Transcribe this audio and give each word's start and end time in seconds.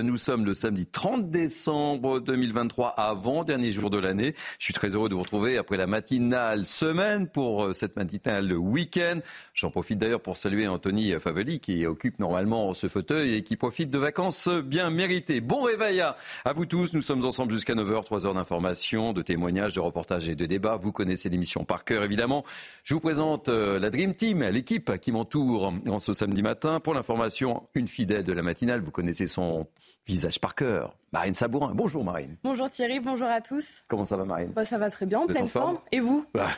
Nous 0.00 0.16
sommes 0.16 0.46
le 0.46 0.54
samedi 0.54 0.86
30 0.86 1.30
décembre 1.30 2.18
2023, 2.18 2.88
avant-dernier 2.88 3.70
jour 3.70 3.90
de 3.90 3.98
l'année. 3.98 4.34
Je 4.58 4.64
suis 4.64 4.72
très 4.72 4.94
heureux 4.94 5.10
de 5.10 5.14
vous 5.14 5.20
retrouver 5.20 5.58
après 5.58 5.76
la 5.76 5.86
matinale 5.86 6.64
semaine 6.64 7.28
pour 7.28 7.64
euh, 7.64 7.72
cette 7.74 7.96
matinale 7.96 8.54
week-end. 8.54 9.18
J'en 9.52 9.70
profite 9.70 9.98
d'ailleurs 9.98 10.22
pour 10.22 10.38
saluer 10.38 10.66
Anthony 10.66 11.12
Faveli 11.20 11.60
qui 11.60 11.84
occupe 11.84 12.20
normalement 12.20 12.72
ce 12.72 12.88
fauteuil 12.88 13.34
et 13.34 13.42
qui 13.42 13.56
profite 13.56 13.90
de 13.90 13.98
vacances 13.98 14.48
bien 14.48 14.88
méritées. 14.88 15.42
Bon 15.42 15.60
réveil 15.60 16.00
à, 16.00 16.16
vous 16.54 16.64
tous. 16.64 16.94
Nous 16.94 17.02
sommes 17.02 17.26
ensemble 17.26 17.52
jusqu'à 17.52 17.74
9h, 17.74 18.02
3 18.02 18.26
heures 18.26 18.34
d'information, 18.34 19.12
de 19.12 19.20
témoignages, 19.20 19.74
de 19.74 19.80
reportages 19.80 20.26
et 20.26 20.34
de 20.34 20.46
débats. 20.46 20.76
Vous 20.76 20.92
connaissez 20.92 21.28
l'émission 21.28 21.66
par 21.66 21.84
cœur 21.84 22.02
évidemment. 22.02 22.46
Je 22.82 22.94
vous 22.94 23.00
présente 23.00 23.50
euh, 23.50 23.78
la 23.78 23.90
Dream 23.90 24.14
Team, 24.14 24.42
l'équipe 24.42 24.98
qui 25.00 25.12
m'entoure 25.12 25.74
en 25.86 25.98
ce 25.98 26.14
samedi 26.14 26.40
matin. 26.40 26.80
Pour 26.80 26.94
l'information, 26.94 27.68
une 27.74 27.88
fidèle 27.88 28.24
de 28.24 28.32
la 28.32 28.42
matinale. 28.42 28.80
Vous 28.80 28.90
connaissez 28.90 29.26
son 29.26 29.66
visage 30.06 30.40
par 30.40 30.54
cœur. 30.54 30.96
Marine 31.12 31.34
Sabourin. 31.34 31.72
Bonjour 31.74 32.04
Marine. 32.04 32.36
Bonjour 32.42 32.68
Thierry, 32.70 33.00
bonjour 33.00 33.28
à 33.28 33.40
tous. 33.40 33.82
Comment 33.88 34.04
ça 34.04 34.16
va 34.16 34.24
Marine 34.24 34.52
bah, 34.52 34.64
Ça 34.64 34.78
va 34.78 34.90
très 34.90 35.06
bien, 35.06 35.20
en 35.20 35.26
pleine 35.26 35.48
forme. 35.48 35.78
Et 35.92 36.00
vous 36.00 36.26
bah, 36.34 36.48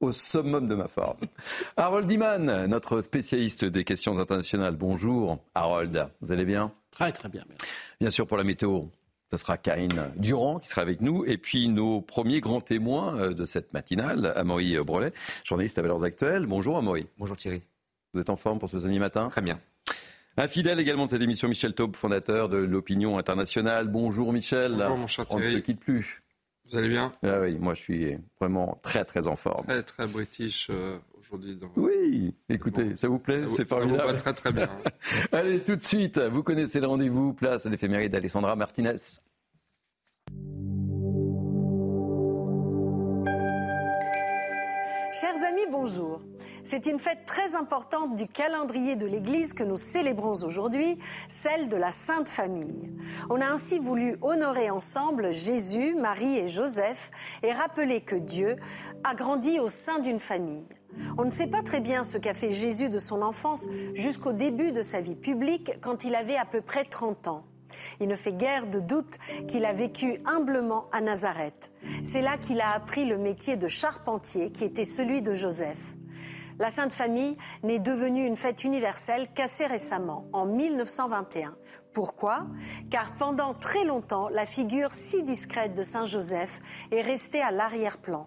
Au 0.00 0.12
summum 0.12 0.68
de 0.68 0.74
ma 0.74 0.88
forme. 0.88 1.18
Harold 1.76 2.10
Iman, 2.10 2.66
notre 2.66 3.00
spécialiste 3.00 3.64
des 3.64 3.84
questions 3.84 4.18
internationales. 4.18 4.76
Bonjour 4.76 5.38
Harold, 5.54 6.08
vous 6.20 6.32
allez 6.32 6.44
bien 6.44 6.72
Très 6.90 7.12
très 7.12 7.28
bien. 7.28 7.44
Bien 8.00 8.10
sûr 8.10 8.26
pour 8.26 8.36
la 8.36 8.44
météo. 8.44 8.82
Ce 9.30 9.36
sera 9.36 9.58
Karine 9.58 10.10
Durand 10.16 10.58
qui 10.58 10.68
sera 10.68 10.82
avec 10.82 11.00
nous. 11.00 11.24
Et 11.26 11.36
puis 11.36 11.68
nos 11.68 12.00
premiers 12.00 12.40
grands 12.40 12.62
témoins 12.62 13.16
euh, 13.18 13.34
de 13.34 13.44
cette 13.44 13.74
matinale, 13.74 14.32
Amaury 14.36 14.78
Brelet, 14.78 15.12
journaliste 15.44 15.78
à 15.78 15.82
Valeurs 15.82 16.04
Actuelles. 16.04 16.46
Bonjour 16.46 16.78
Amaury. 16.78 17.06
Bonjour 17.18 17.36
Thierry. 17.36 17.62
Vous 18.14 18.20
êtes 18.20 18.30
en 18.30 18.36
forme 18.36 18.58
pour 18.58 18.70
ce 18.70 18.78
samedi 18.78 18.98
matin 18.98 19.28
Très 19.28 19.42
bien. 19.42 19.60
Un 20.36 20.46
fidèle 20.46 20.78
également 20.78 21.06
de 21.06 21.10
cette 21.10 21.22
émission, 21.22 21.48
Michel 21.48 21.74
Taube, 21.74 21.96
fondateur 21.96 22.48
de 22.48 22.58
l'Opinion 22.58 23.18
internationale. 23.18 23.88
Bonjour 23.88 24.32
Michel. 24.32 24.72
Bonjour 24.72 24.96
mon 24.96 25.06
cher 25.06 25.26
On 25.30 25.38
ne 25.40 25.48
se 25.48 25.58
quitte 25.58 25.80
plus. 25.80 26.22
Vous 26.68 26.76
allez 26.76 26.88
bien? 26.88 27.10
Ah 27.22 27.40
Oui, 27.40 27.56
moi 27.58 27.74
je 27.74 27.80
suis 27.80 28.18
vraiment 28.40 28.78
très 28.82 29.04
très 29.04 29.26
en 29.26 29.36
forme. 29.36 29.64
Très 29.66 29.82
très 29.82 30.06
british 30.06 30.68
euh, 30.70 30.98
aujourd'hui. 31.18 31.58
Oui, 31.76 32.34
écoutez, 32.48 32.94
ça 32.94 33.08
vous 33.08 33.18
plaît? 33.18 33.42
C'est 33.56 33.66
formidable. 33.66 34.00
Ça 34.00 34.06
vous 34.06 34.12
va 34.12 34.18
très 34.18 34.34
très 34.34 34.52
bien. 34.52 34.68
allez, 35.32 35.60
tout 35.60 35.76
de 35.76 35.82
suite, 35.82 36.18
vous 36.18 36.42
connaissez 36.42 36.80
le 36.80 36.86
rendez-vous, 36.86 37.32
place 37.32 37.64
à 37.64 37.70
l'éphéméride 37.70 38.12
d'Alessandra 38.12 38.54
Martinez. 38.54 38.96
Chers 45.10 45.42
amis, 45.42 45.66
bonjour. 45.70 46.20
C'est 46.62 46.84
une 46.84 46.98
fête 46.98 47.24
très 47.24 47.54
importante 47.54 48.14
du 48.14 48.28
calendrier 48.28 48.94
de 48.94 49.06
l'Église 49.06 49.54
que 49.54 49.62
nous 49.62 49.78
célébrons 49.78 50.44
aujourd'hui, 50.44 50.98
celle 51.28 51.70
de 51.70 51.78
la 51.78 51.90
Sainte 51.90 52.28
Famille. 52.28 52.92
On 53.30 53.40
a 53.40 53.46
ainsi 53.46 53.78
voulu 53.78 54.18
honorer 54.20 54.68
ensemble 54.68 55.32
Jésus, 55.32 55.94
Marie 55.94 56.36
et 56.36 56.46
Joseph 56.46 57.10
et 57.42 57.52
rappeler 57.52 58.02
que 58.02 58.16
Dieu 58.16 58.56
a 59.02 59.14
grandi 59.14 59.58
au 59.58 59.68
sein 59.68 59.98
d'une 59.98 60.20
famille. 60.20 60.68
On 61.16 61.24
ne 61.24 61.30
sait 61.30 61.46
pas 61.46 61.62
très 61.62 61.80
bien 61.80 62.04
ce 62.04 62.18
qu'a 62.18 62.34
fait 62.34 62.50
Jésus 62.50 62.90
de 62.90 62.98
son 62.98 63.22
enfance 63.22 63.66
jusqu'au 63.94 64.34
début 64.34 64.72
de 64.72 64.82
sa 64.82 65.00
vie 65.00 65.16
publique 65.16 65.72
quand 65.80 66.04
il 66.04 66.14
avait 66.14 66.36
à 66.36 66.44
peu 66.44 66.60
près 66.60 66.84
30 66.84 67.28
ans. 67.28 67.44
Il 68.00 68.08
ne 68.08 68.16
fait 68.16 68.32
guère 68.32 68.66
de 68.66 68.80
doute 68.80 69.18
qu'il 69.46 69.64
a 69.64 69.72
vécu 69.72 70.20
humblement 70.26 70.86
à 70.92 71.00
Nazareth. 71.00 71.70
C'est 72.04 72.22
là 72.22 72.36
qu'il 72.38 72.60
a 72.60 72.72
appris 72.72 73.04
le 73.04 73.18
métier 73.18 73.56
de 73.56 73.68
charpentier 73.68 74.50
qui 74.50 74.64
était 74.64 74.84
celui 74.84 75.22
de 75.22 75.34
Joseph. 75.34 75.94
La 76.58 76.70
Sainte 76.70 76.92
Famille 76.92 77.36
n'est 77.62 77.78
devenue 77.78 78.26
une 78.26 78.36
fête 78.36 78.64
universelle 78.64 79.28
qu'assez 79.32 79.66
récemment, 79.66 80.26
en 80.32 80.44
1921. 80.44 81.54
Pourquoi? 81.92 82.46
Car 82.90 83.14
pendant 83.14 83.54
très 83.54 83.84
longtemps, 83.84 84.28
la 84.28 84.44
figure 84.44 84.92
si 84.92 85.22
discrète 85.22 85.74
de 85.74 85.82
Saint 85.82 86.04
Joseph 86.04 86.60
est 86.90 87.00
restée 87.00 87.40
à 87.40 87.52
l'arrière-plan. 87.52 88.26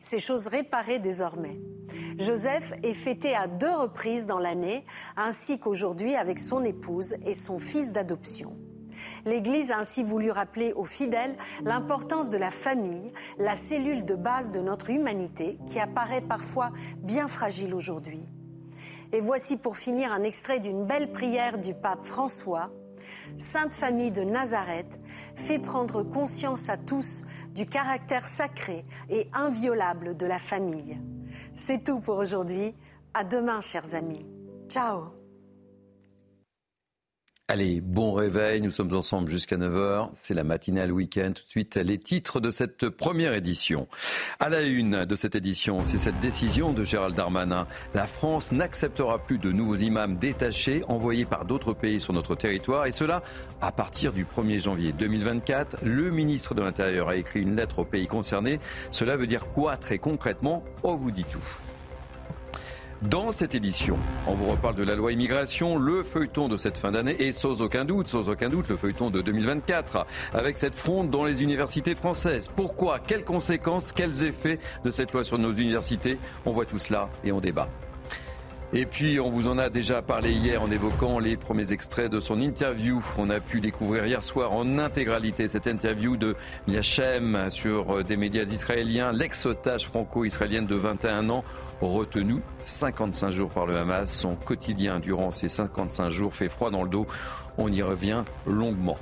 Ces 0.00 0.20
choses 0.20 0.46
réparées 0.46 1.00
désormais. 1.00 1.60
Joseph 2.18 2.72
est 2.84 2.94
fêté 2.94 3.34
à 3.34 3.48
deux 3.48 3.74
reprises 3.74 4.26
dans 4.26 4.38
l'année, 4.38 4.84
ainsi 5.16 5.58
qu'aujourd'hui 5.58 6.14
avec 6.14 6.38
son 6.38 6.64
épouse 6.64 7.16
et 7.26 7.34
son 7.34 7.58
fils 7.58 7.92
d'adoption. 7.92 8.56
L'Église 9.24 9.70
a 9.70 9.78
ainsi 9.78 10.02
voulu 10.02 10.30
rappeler 10.30 10.72
aux 10.74 10.84
fidèles 10.84 11.36
l'importance 11.64 12.30
de 12.30 12.38
la 12.38 12.50
famille, 12.50 13.12
la 13.38 13.54
cellule 13.54 14.04
de 14.04 14.14
base 14.14 14.52
de 14.52 14.60
notre 14.60 14.90
humanité 14.90 15.58
qui 15.66 15.80
apparaît 15.80 16.20
parfois 16.20 16.70
bien 16.98 17.28
fragile 17.28 17.74
aujourd'hui. 17.74 18.28
Et 19.12 19.20
voici 19.20 19.56
pour 19.56 19.76
finir 19.76 20.12
un 20.12 20.22
extrait 20.22 20.60
d'une 20.60 20.84
belle 20.84 21.12
prière 21.12 21.58
du 21.58 21.74
pape 21.74 22.04
François. 22.04 22.70
Sainte 23.38 23.74
Famille 23.74 24.10
de 24.10 24.22
Nazareth 24.22 24.98
fait 25.36 25.58
prendre 25.58 26.02
conscience 26.02 26.68
à 26.68 26.76
tous 26.76 27.24
du 27.54 27.66
caractère 27.66 28.26
sacré 28.26 28.84
et 29.10 29.28
inviolable 29.32 30.16
de 30.16 30.26
la 30.26 30.38
famille. 30.38 30.98
C'est 31.54 31.84
tout 31.84 32.00
pour 32.00 32.16
aujourd'hui. 32.18 32.74
À 33.12 33.22
demain, 33.22 33.60
chers 33.60 33.94
amis. 33.94 34.26
Ciao. 34.68 35.23
Allez, 37.46 37.82
bon 37.82 38.14
réveil, 38.14 38.62
nous 38.62 38.70
sommes 38.70 38.94
ensemble 38.94 39.28
jusqu'à 39.28 39.58
9h, 39.58 40.08
c'est 40.14 40.32
la 40.32 40.44
matinale 40.44 40.90
week-end. 40.90 41.32
Tout 41.34 41.44
de 41.44 41.48
suite, 41.50 41.76
les 41.76 41.98
titres 41.98 42.40
de 42.40 42.50
cette 42.50 42.88
première 42.88 43.34
édition. 43.34 43.86
À 44.40 44.48
la 44.48 44.62
une 44.62 45.04
de 45.04 45.14
cette 45.14 45.34
édition, 45.34 45.84
c'est 45.84 45.98
cette 45.98 46.18
décision 46.20 46.72
de 46.72 46.84
Gérald 46.84 47.14
Darmanin. 47.14 47.66
La 47.92 48.06
France 48.06 48.50
n'acceptera 48.50 49.18
plus 49.18 49.36
de 49.36 49.52
nouveaux 49.52 49.76
imams 49.76 50.16
détachés 50.16 50.84
envoyés 50.88 51.26
par 51.26 51.44
d'autres 51.44 51.74
pays 51.74 52.00
sur 52.00 52.14
notre 52.14 52.34
territoire, 52.34 52.86
et 52.86 52.92
cela 52.92 53.22
à 53.60 53.72
partir 53.72 54.14
du 54.14 54.24
1er 54.24 54.62
janvier 54.62 54.94
2024. 54.94 55.84
Le 55.84 56.10
ministre 56.10 56.54
de 56.54 56.62
l'Intérieur 56.62 57.10
a 57.10 57.16
écrit 57.16 57.42
une 57.42 57.56
lettre 57.56 57.80
aux 57.80 57.84
pays 57.84 58.06
concernés. 58.06 58.58
Cela 58.90 59.18
veut 59.18 59.26
dire 59.26 59.48
quoi 59.48 59.76
très 59.76 59.98
concrètement? 59.98 60.64
On 60.82 60.94
vous 60.94 61.10
dit 61.10 61.24
tout. 61.24 61.44
Dans 63.10 63.32
cette 63.32 63.54
édition, 63.54 63.98
on 64.26 64.32
vous 64.32 64.46
reparle 64.46 64.76
de 64.76 64.82
la 64.82 64.94
loi 64.94 65.12
immigration, 65.12 65.76
le 65.76 66.02
feuilleton 66.02 66.48
de 66.48 66.56
cette 66.56 66.78
fin 66.78 66.90
d'année 66.90 67.14
et 67.18 67.32
sans 67.32 67.60
aucun 67.60 67.84
doute, 67.84 68.08
sans 68.08 68.30
aucun 68.30 68.48
doute, 68.48 68.66
le 68.70 68.78
feuilleton 68.78 69.10
de 69.10 69.20
2024 69.20 70.06
avec 70.32 70.56
cette 70.56 70.74
fronde 70.74 71.10
dans 71.10 71.26
les 71.26 71.42
universités 71.42 71.94
françaises. 71.94 72.48
Pourquoi? 72.48 72.98
Quelles 72.98 73.24
conséquences? 73.24 73.92
Quels 73.92 74.24
effets 74.24 74.58
de 74.86 74.90
cette 74.90 75.12
loi 75.12 75.22
sur 75.22 75.38
nos 75.38 75.52
universités? 75.52 76.18
On 76.46 76.52
voit 76.52 76.64
tout 76.64 76.78
cela 76.78 77.10
et 77.24 77.32
on 77.32 77.40
débat. 77.40 77.68
Et 78.76 78.86
puis, 78.86 79.20
on 79.20 79.30
vous 79.30 79.46
en 79.46 79.56
a 79.56 79.70
déjà 79.70 80.02
parlé 80.02 80.32
hier 80.32 80.60
en 80.60 80.68
évoquant 80.68 81.20
les 81.20 81.36
premiers 81.36 81.72
extraits 81.72 82.10
de 82.10 82.18
son 82.18 82.40
interview. 82.40 83.04
On 83.18 83.30
a 83.30 83.38
pu 83.38 83.60
découvrir 83.60 84.04
hier 84.04 84.24
soir 84.24 84.52
en 84.52 84.80
intégralité 84.80 85.46
cette 85.46 85.68
interview 85.68 86.16
de 86.16 86.34
Miachem 86.66 87.50
sur 87.50 88.02
des 88.02 88.16
médias 88.16 88.42
israéliens, 88.42 89.12
l'ex-otage 89.12 89.86
franco-israélienne 89.86 90.66
de 90.66 90.74
21 90.74 91.30
ans, 91.30 91.44
retenu 91.80 92.36
55 92.64 93.30
jours 93.30 93.50
par 93.50 93.66
le 93.66 93.76
Hamas. 93.76 94.12
Son 94.12 94.36
quotidien 94.36 95.00
durant 95.00 95.30
ces 95.30 95.48
55 95.48 96.10
jours 96.10 96.34
fait 96.34 96.48
froid 96.48 96.70
dans 96.70 96.82
le 96.82 96.88
dos. 96.88 97.06
On 97.58 97.72
y 97.72 97.82
revient 97.82 98.24
longuement. 98.46 98.96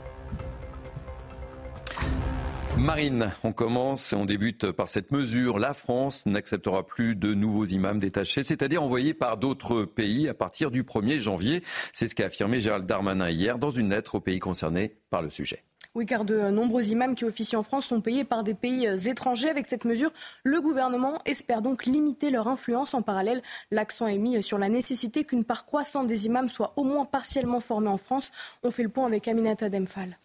Marine, 2.78 3.32
on 3.44 3.52
commence 3.52 4.12
et 4.12 4.16
on 4.16 4.24
débute 4.24 4.72
par 4.72 4.88
cette 4.88 5.12
mesure. 5.12 5.58
La 5.58 5.74
France 5.74 6.24
n'acceptera 6.24 6.86
plus 6.86 7.14
de 7.14 7.34
nouveaux 7.34 7.66
imams 7.66 7.98
détachés, 7.98 8.42
c'est-à-dire 8.42 8.82
envoyés 8.82 9.12
par 9.12 9.36
d'autres 9.36 9.84
pays 9.84 10.26
à 10.28 10.34
partir 10.34 10.70
du 10.70 10.82
1er 10.82 11.18
janvier. 11.18 11.62
C'est 11.92 12.08
ce 12.08 12.14
qu'a 12.14 12.26
affirmé 12.26 12.60
Gérald 12.60 12.86
Darmanin 12.86 13.28
hier 13.28 13.58
dans 13.58 13.70
une 13.70 13.90
lettre 13.90 14.14
aux 14.14 14.20
pays 14.20 14.40
concernés 14.40 14.96
par 15.10 15.20
le 15.20 15.28
sujet. 15.28 15.62
Oui, 15.94 16.06
car 16.06 16.24
de 16.24 16.50
nombreux 16.50 16.88
imams 16.88 17.14
qui 17.14 17.26
officient 17.26 17.60
en 17.60 17.62
France 17.62 17.86
sont 17.86 18.00
payés 18.00 18.24
par 18.24 18.44
des 18.44 18.54
pays 18.54 18.88
étrangers. 19.06 19.50
Avec 19.50 19.66
cette 19.68 19.84
mesure, 19.84 20.10
le 20.42 20.62
gouvernement 20.62 21.20
espère 21.26 21.60
donc 21.60 21.84
limiter 21.84 22.30
leur 22.30 22.48
influence. 22.48 22.94
En 22.94 23.02
parallèle, 23.02 23.42
l'accent 23.70 24.06
est 24.06 24.16
mis 24.16 24.42
sur 24.42 24.56
la 24.56 24.70
nécessité 24.70 25.24
qu'une 25.24 25.44
part 25.44 25.66
croissante 25.66 26.06
des 26.06 26.24
imams 26.24 26.48
soit 26.48 26.72
au 26.76 26.84
moins 26.84 27.04
partiellement 27.04 27.60
formée 27.60 27.88
en 27.88 27.98
France. 27.98 28.32
On 28.62 28.70
fait 28.70 28.82
le 28.82 28.88
point 28.88 29.06
avec 29.06 29.28
Aminata 29.28 29.68
Demphal. 29.68 30.18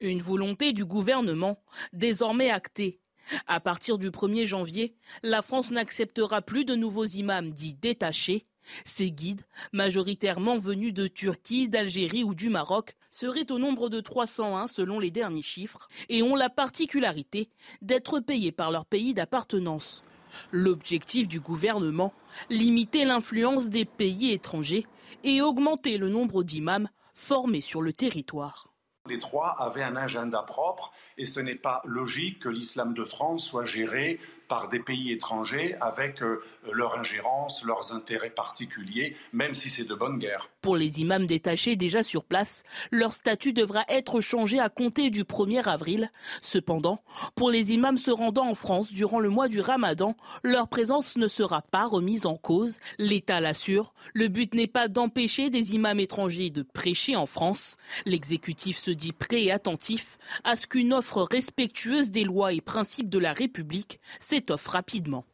Une 0.00 0.20
volonté 0.20 0.74
du 0.74 0.84
gouvernement 0.84 1.58
désormais 1.94 2.50
actée. 2.50 3.00
À 3.46 3.60
partir 3.60 3.96
du 3.96 4.10
1er 4.10 4.44
janvier, 4.44 4.94
la 5.22 5.40
France 5.40 5.70
n'acceptera 5.70 6.42
plus 6.42 6.66
de 6.66 6.74
nouveaux 6.74 7.06
imams 7.06 7.50
dits 7.50 7.74
détachés. 7.74 8.44
Ces 8.84 9.10
guides, 9.10 9.46
majoritairement 9.72 10.58
venus 10.58 10.92
de 10.92 11.08
Turquie, 11.08 11.70
d'Algérie 11.70 12.24
ou 12.24 12.34
du 12.34 12.50
Maroc, 12.50 12.97
seraient 13.10 13.50
au 13.50 13.58
nombre 13.58 13.88
de 13.88 14.00
301 14.00 14.68
selon 14.68 14.98
les 14.98 15.10
derniers 15.10 15.42
chiffres 15.42 15.88
et 16.08 16.22
ont 16.22 16.34
la 16.34 16.48
particularité 16.48 17.48
d'être 17.82 18.20
payés 18.20 18.52
par 18.52 18.70
leur 18.70 18.86
pays 18.86 19.14
d'appartenance. 19.14 20.04
L'objectif 20.52 21.26
du 21.26 21.40
gouvernement, 21.40 22.12
limiter 22.50 23.04
l'influence 23.04 23.70
des 23.70 23.84
pays 23.84 24.32
étrangers 24.32 24.86
et 25.24 25.40
augmenter 25.40 25.98
le 25.98 26.08
nombre 26.08 26.42
d'imams 26.42 26.88
formés 27.14 27.60
sur 27.60 27.82
le 27.82 27.92
territoire. 27.92 28.68
Les 29.08 29.18
trois 29.18 29.56
avaient 29.58 29.82
un 29.82 29.96
agenda 29.96 30.42
propre 30.42 30.92
et 31.16 31.24
ce 31.24 31.40
n'est 31.40 31.54
pas 31.54 31.80
logique 31.84 32.40
que 32.40 32.48
l'islam 32.48 32.92
de 32.92 33.04
France 33.04 33.46
soit 33.46 33.64
géré 33.64 34.20
par 34.48 34.68
des 34.68 34.80
pays 34.80 35.12
étrangers 35.12 35.76
avec 35.80 36.22
euh, 36.22 36.42
leur 36.72 36.98
ingérence, 36.98 37.62
leurs 37.64 37.92
intérêts 37.92 38.30
particuliers, 38.30 39.16
même 39.32 39.54
si 39.54 39.70
c'est 39.70 39.84
de 39.84 39.94
bonne 39.94 40.18
guerre. 40.18 40.48
Pour 40.62 40.76
les 40.76 41.00
imams 41.00 41.26
détachés 41.26 41.76
déjà 41.76 42.02
sur 42.02 42.24
place, 42.24 42.62
leur 42.90 43.12
statut 43.12 43.52
devra 43.52 43.84
être 43.88 44.20
changé 44.20 44.58
à 44.58 44.68
compter 44.68 45.10
du 45.10 45.24
1er 45.24 45.68
avril. 45.68 46.10
Cependant, 46.40 47.02
pour 47.34 47.50
les 47.50 47.72
imams 47.72 47.98
se 47.98 48.10
rendant 48.10 48.48
en 48.48 48.54
France 48.54 48.92
durant 48.92 49.20
le 49.20 49.28
mois 49.28 49.48
du 49.48 49.60
Ramadan, 49.60 50.16
leur 50.42 50.68
présence 50.68 51.16
ne 51.16 51.28
sera 51.28 51.62
pas 51.62 51.86
remise 51.86 52.26
en 52.26 52.36
cause. 52.36 52.78
L'État 52.98 53.40
l'assure. 53.40 53.92
Le 54.14 54.28
but 54.28 54.54
n'est 54.54 54.66
pas 54.66 54.88
d'empêcher 54.88 55.50
des 55.50 55.74
imams 55.74 56.00
étrangers 56.00 56.50
de 56.50 56.62
prêcher 56.62 57.16
en 57.16 57.26
France. 57.26 57.76
L'exécutif 58.06 58.78
se 58.78 58.90
dit 58.90 59.12
prêt 59.12 59.44
et 59.44 59.52
attentif 59.52 60.18
à 60.44 60.56
ce 60.56 60.66
qu'une 60.66 60.92
offre 60.92 61.22
respectueuse 61.22 62.10
des 62.10 62.24
lois 62.24 62.52
et 62.52 62.60
principes 62.60 63.08
de 63.08 63.18
la 63.18 63.32
République 63.32 64.00
s'étoffe 64.38 64.68
rapidement. 64.68 65.24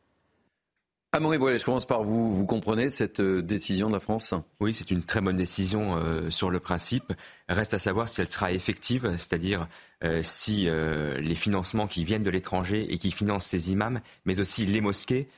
Amaury 1.12 1.38
Boilet, 1.38 1.58
je 1.58 1.64
commence 1.64 1.86
par 1.86 2.02
vous. 2.02 2.34
Vous 2.34 2.46
comprenez 2.46 2.90
cette 2.90 3.20
euh, 3.20 3.42
décision 3.42 3.88
de 3.88 3.92
la 3.92 4.00
France? 4.00 4.34
Oui, 4.60 4.72
c'est 4.72 4.90
une 4.90 5.02
très 5.02 5.20
bonne 5.20 5.36
décision 5.36 5.96
euh, 5.96 6.30
sur 6.30 6.50
le 6.50 6.58
principe. 6.58 7.12
Reste 7.48 7.74
à 7.74 7.78
savoir 7.78 8.08
si 8.08 8.20
elle 8.20 8.28
sera 8.28 8.50
effective, 8.50 9.12
c'est-à-dire 9.16 9.68
euh, 10.02 10.22
si 10.22 10.66
les 10.66 11.34
financements 11.34 11.86
qui 11.86 12.04
viennent 12.04 12.24
de 12.24 12.30
l'étranger 12.30 12.92
et 12.92 12.98
qui 12.98 13.10
financent 13.10 13.46
ces 13.46 13.70
imams, 13.70 14.00
mais 14.24 14.40
aussi 14.40 14.64
les 14.66 14.80
mosquées, 14.80 15.28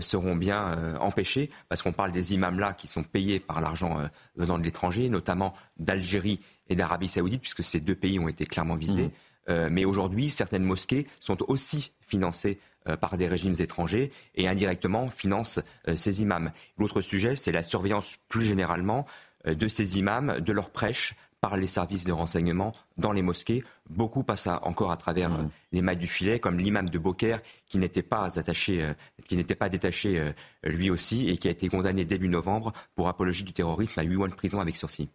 seront 0.00 0.36
bien 0.36 0.98
empêchés, 1.00 1.48
parce 1.70 1.80
qu'on 1.80 1.92
parle 1.92 2.12
des 2.12 2.34
imams 2.34 2.58
là 2.58 2.74
qui 2.74 2.86
sont 2.86 3.02
payés 3.02 3.40
par 3.40 3.62
l'argent 3.62 3.96
venant 4.36 4.58
de 4.58 4.62
l'étranger, 4.62 5.08
notamment 5.08 5.54
d'Algérie 5.78 6.40
et 6.68 6.76
d'Arabie 6.76 7.08
saoudite, 7.08 7.40
puisque 7.40 7.64
ces 7.64 7.80
deux 7.80 7.94
pays 7.94 8.18
ont 8.18 8.28
été 8.28 8.44
clairement 8.44 8.74
visés. 8.74 9.10
Mmh. 9.48 9.68
mais 9.70 9.86
aujourd'hui, 9.86 10.28
certaines 10.28 10.64
mosquées 10.64 11.06
sont 11.18 11.38
aussi 11.48 11.92
financées 12.02 12.58
par 12.96 13.16
des 13.16 13.28
régimes 13.28 13.54
étrangers 13.58 14.10
et 14.34 14.48
indirectement 14.48 15.08
finance 15.08 15.60
euh, 15.88 15.96
ces 15.96 16.22
imams. 16.22 16.52
L'autre 16.78 17.00
sujet, 17.00 17.36
c'est 17.36 17.52
la 17.52 17.62
surveillance 17.62 18.16
plus 18.28 18.42
généralement 18.44 19.06
euh, 19.46 19.54
de 19.54 19.68
ces 19.68 19.98
imams, 19.98 20.40
de 20.40 20.52
leurs 20.52 20.70
prêches 20.70 21.14
par 21.40 21.56
les 21.58 21.66
services 21.66 22.04
de 22.04 22.12
renseignement 22.12 22.72
dans 22.96 23.12
les 23.12 23.20
mosquées. 23.20 23.64
Beaucoup 23.90 24.22
passent 24.22 24.46
encore 24.46 24.90
à 24.90 24.96
travers 24.96 25.28
mmh. 25.28 25.50
les 25.72 25.82
mailles 25.82 25.98
du 25.98 26.06
filet, 26.06 26.38
comme 26.38 26.58
l'imam 26.58 26.88
de 26.88 26.98
Beaucaire, 26.98 27.42
qui 27.66 27.76
n'était 27.76 28.02
pas 28.02 28.38
attaché, 28.38 28.94
qui 29.28 29.36
n'était 29.36 29.54
pas 29.54 29.68
détaché 29.68 30.32
lui 30.62 30.88
aussi, 30.88 31.28
et 31.28 31.36
qui 31.36 31.48
a 31.48 31.50
été 31.50 31.68
condamné 31.68 32.06
début 32.06 32.28
novembre 32.28 32.72
pour 32.94 33.08
apologie 33.08 33.44
du 33.44 33.52
terrorisme 33.52 34.00
à 34.00 34.04
8 34.04 34.16
mois 34.16 34.28
de 34.28 34.34
prison 34.34 34.58
avec 34.58 34.74
sursis. 34.74 35.10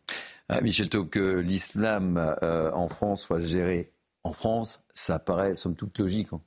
Ah, 0.50 0.62
Michel 0.62 0.88
Taub, 0.88 1.10
que 1.10 1.38
l'islam 1.40 2.36
en 2.44 2.88
France 2.88 3.24
soit 3.24 3.40
géré 3.40 3.92
en 4.24 4.34
France, 4.34 4.86
ça 4.94 5.18
paraît 5.18 5.56
somme 5.56 5.76
toute 5.76 5.98
logique. 5.98 6.28
Hein. 6.32 6.42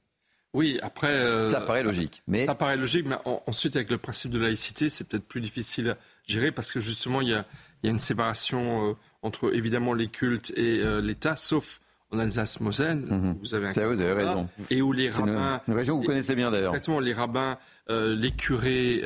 Oui, 0.55 0.79
après. 0.83 1.09
Euh, 1.09 1.49
ça 1.49 1.61
paraît 1.61 1.83
logique. 1.83 2.23
Mais... 2.27 2.47
Ça 2.47 2.55
paraît 2.55 2.77
logique, 2.77 3.07
mais 3.07 3.17
ensuite, 3.47 3.77
avec 3.77 3.91
le 3.91 3.99
principe 3.99 4.31
de 4.31 4.39
laïcité, 4.39 4.89
c'est 4.89 5.09
peut-être 5.09 5.27
plus 5.27 5.41
difficile 5.41 5.91
à 5.91 5.97
gérer 6.27 6.53
parce 6.53 6.73
que 6.73 6.81
justement, 6.81 7.21
il 7.21 7.29
y 7.29 7.35
a, 7.35 7.45
une 7.83 7.99
séparation 7.99 8.91
euh, 8.91 8.93
entre 9.23 9.55
évidemment 9.55 9.93
les 9.93 10.09
cultes 10.09 10.53
et 10.57 10.81
euh, 10.81 11.01
l'État, 11.01 11.37
sauf 11.37 11.81
en 12.13 12.19
Alsace-Moselle, 12.19 12.99
mhm. 12.99 13.37
vous 13.41 13.55
avez, 13.55 13.71
vous 13.71 14.01
avez 14.01 14.13
raison. 14.13 14.49
Et 14.71 14.83
où 14.83 14.93
les 14.93 15.11
rabbins. 15.11 15.61
Une, 15.67 15.75
région 15.75 15.97
que 15.97 16.03
vous 16.03 16.07
connaissez 16.07 16.35
bien 16.35 16.51
d'ailleurs. 16.51 16.71
Exactement, 16.71 17.01
les 17.01 17.15
rabbins, 17.15 17.57
les 17.89 18.31
curés 18.31 19.03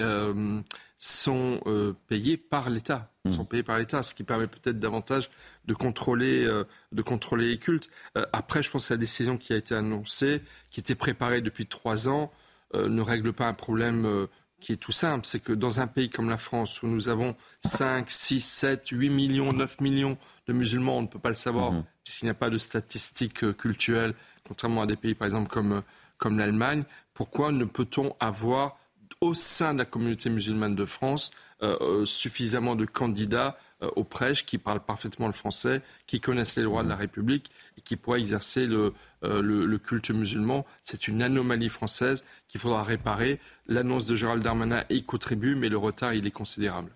sont 0.96 1.60
payés 2.08 2.36
par 2.36 2.70
l'État. 2.70 3.10
Sont 3.30 3.44
payés 3.44 3.62
par 3.62 3.78
l'État, 3.78 4.02
ce 4.02 4.14
qui 4.14 4.24
permet 4.24 4.46
peut-être 4.46 4.78
davantage 4.78 5.30
de 5.64 5.74
contrôler, 5.74 6.44
euh, 6.44 6.64
de 6.92 7.02
contrôler 7.02 7.48
les 7.48 7.58
cultes. 7.58 7.90
Euh, 8.16 8.24
après, 8.32 8.62
je 8.62 8.70
pense 8.70 8.88
que 8.88 8.94
la 8.94 8.98
décision 8.98 9.36
qui 9.36 9.52
a 9.52 9.56
été 9.56 9.74
annoncée, 9.74 10.42
qui 10.70 10.80
était 10.80 10.94
préparée 10.94 11.40
depuis 11.40 11.66
trois 11.66 12.08
ans, 12.08 12.32
euh, 12.74 12.88
ne 12.88 13.00
règle 13.00 13.32
pas 13.32 13.46
un 13.46 13.54
problème 13.54 14.26
qui 14.60 14.72
est 14.72 14.76
tout 14.76 14.92
simple. 14.92 15.26
C'est 15.26 15.40
que 15.40 15.52
dans 15.52 15.80
un 15.80 15.86
pays 15.86 16.08
comme 16.08 16.30
la 16.30 16.36
France, 16.36 16.82
où 16.82 16.86
nous 16.86 17.08
avons 17.08 17.36
5, 17.64 18.10
6, 18.10 18.40
7, 18.40 18.88
8 18.88 19.10
millions, 19.10 19.52
9 19.52 19.80
millions 19.80 20.18
de 20.46 20.52
musulmans, 20.52 20.98
on 20.98 21.02
ne 21.02 21.06
peut 21.06 21.18
pas 21.18 21.28
le 21.28 21.34
savoir, 21.34 21.72
hmm. 21.72 21.84
puisqu'il 22.04 22.26
n'y 22.26 22.30
a 22.30 22.34
pas 22.34 22.50
de 22.50 22.58
statistiques 22.58 23.56
culturelles, 23.56 24.14
contrairement 24.46 24.82
à 24.82 24.86
des 24.86 24.96
pays, 24.96 25.14
par 25.14 25.26
exemple, 25.26 25.48
comme, 25.48 25.82
comme 26.18 26.38
l'Allemagne. 26.38 26.84
Pourquoi 27.14 27.52
ne 27.52 27.64
peut-on 27.64 28.14
avoir 28.20 28.78
au 29.20 29.34
sein 29.34 29.72
de 29.72 29.78
la 29.78 29.84
communauté 29.84 30.28
musulmane 30.30 30.74
de 30.74 30.84
France 30.84 31.30
euh, 31.62 31.76
euh, 31.80 32.04
suffisamment 32.04 32.76
de 32.76 32.84
candidats 32.84 33.58
euh, 33.82 33.88
aux 33.96 34.04
prêches 34.04 34.44
qui 34.44 34.58
parlent 34.58 34.84
parfaitement 34.84 35.26
le 35.26 35.32
français, 35.32 35.80
qui 36.06 36.20
connaissent 36.20 36.56
les 36.56 36.62
lois 36.62 36.82
de 36.82 36.88
la 36.88 36.96
République 36.96 37.50
et 37.78 37.80
qui 37.80 37.96
pourraient 37.96 38.20
exercer 38.20 38.66
le, 38.66 38.92
le 39.22 39.78
culte 39.78 40.10
musulman. 40.10 40.66
C'est 40.82 41.08
une 41.08 41.22
anomalie 41.22 41.70
française 41.70 42.24
qu'il 42.48 42.60
faudra 42.60 42.84
réparer. 42.84 43.40
L'annonce 43.66 44.06
de 44.06 44.14
Gérald 44.14 44.42
Darmanin 44.42 44.84
y 44.90 45.02
contribue, 45.02 45.56
mais 45.56 45.68
le 45.68 45.78
retard, 45.78 46.12
il 46.12 46.26
est 46.26 46.30
considérable. 46.30 46.90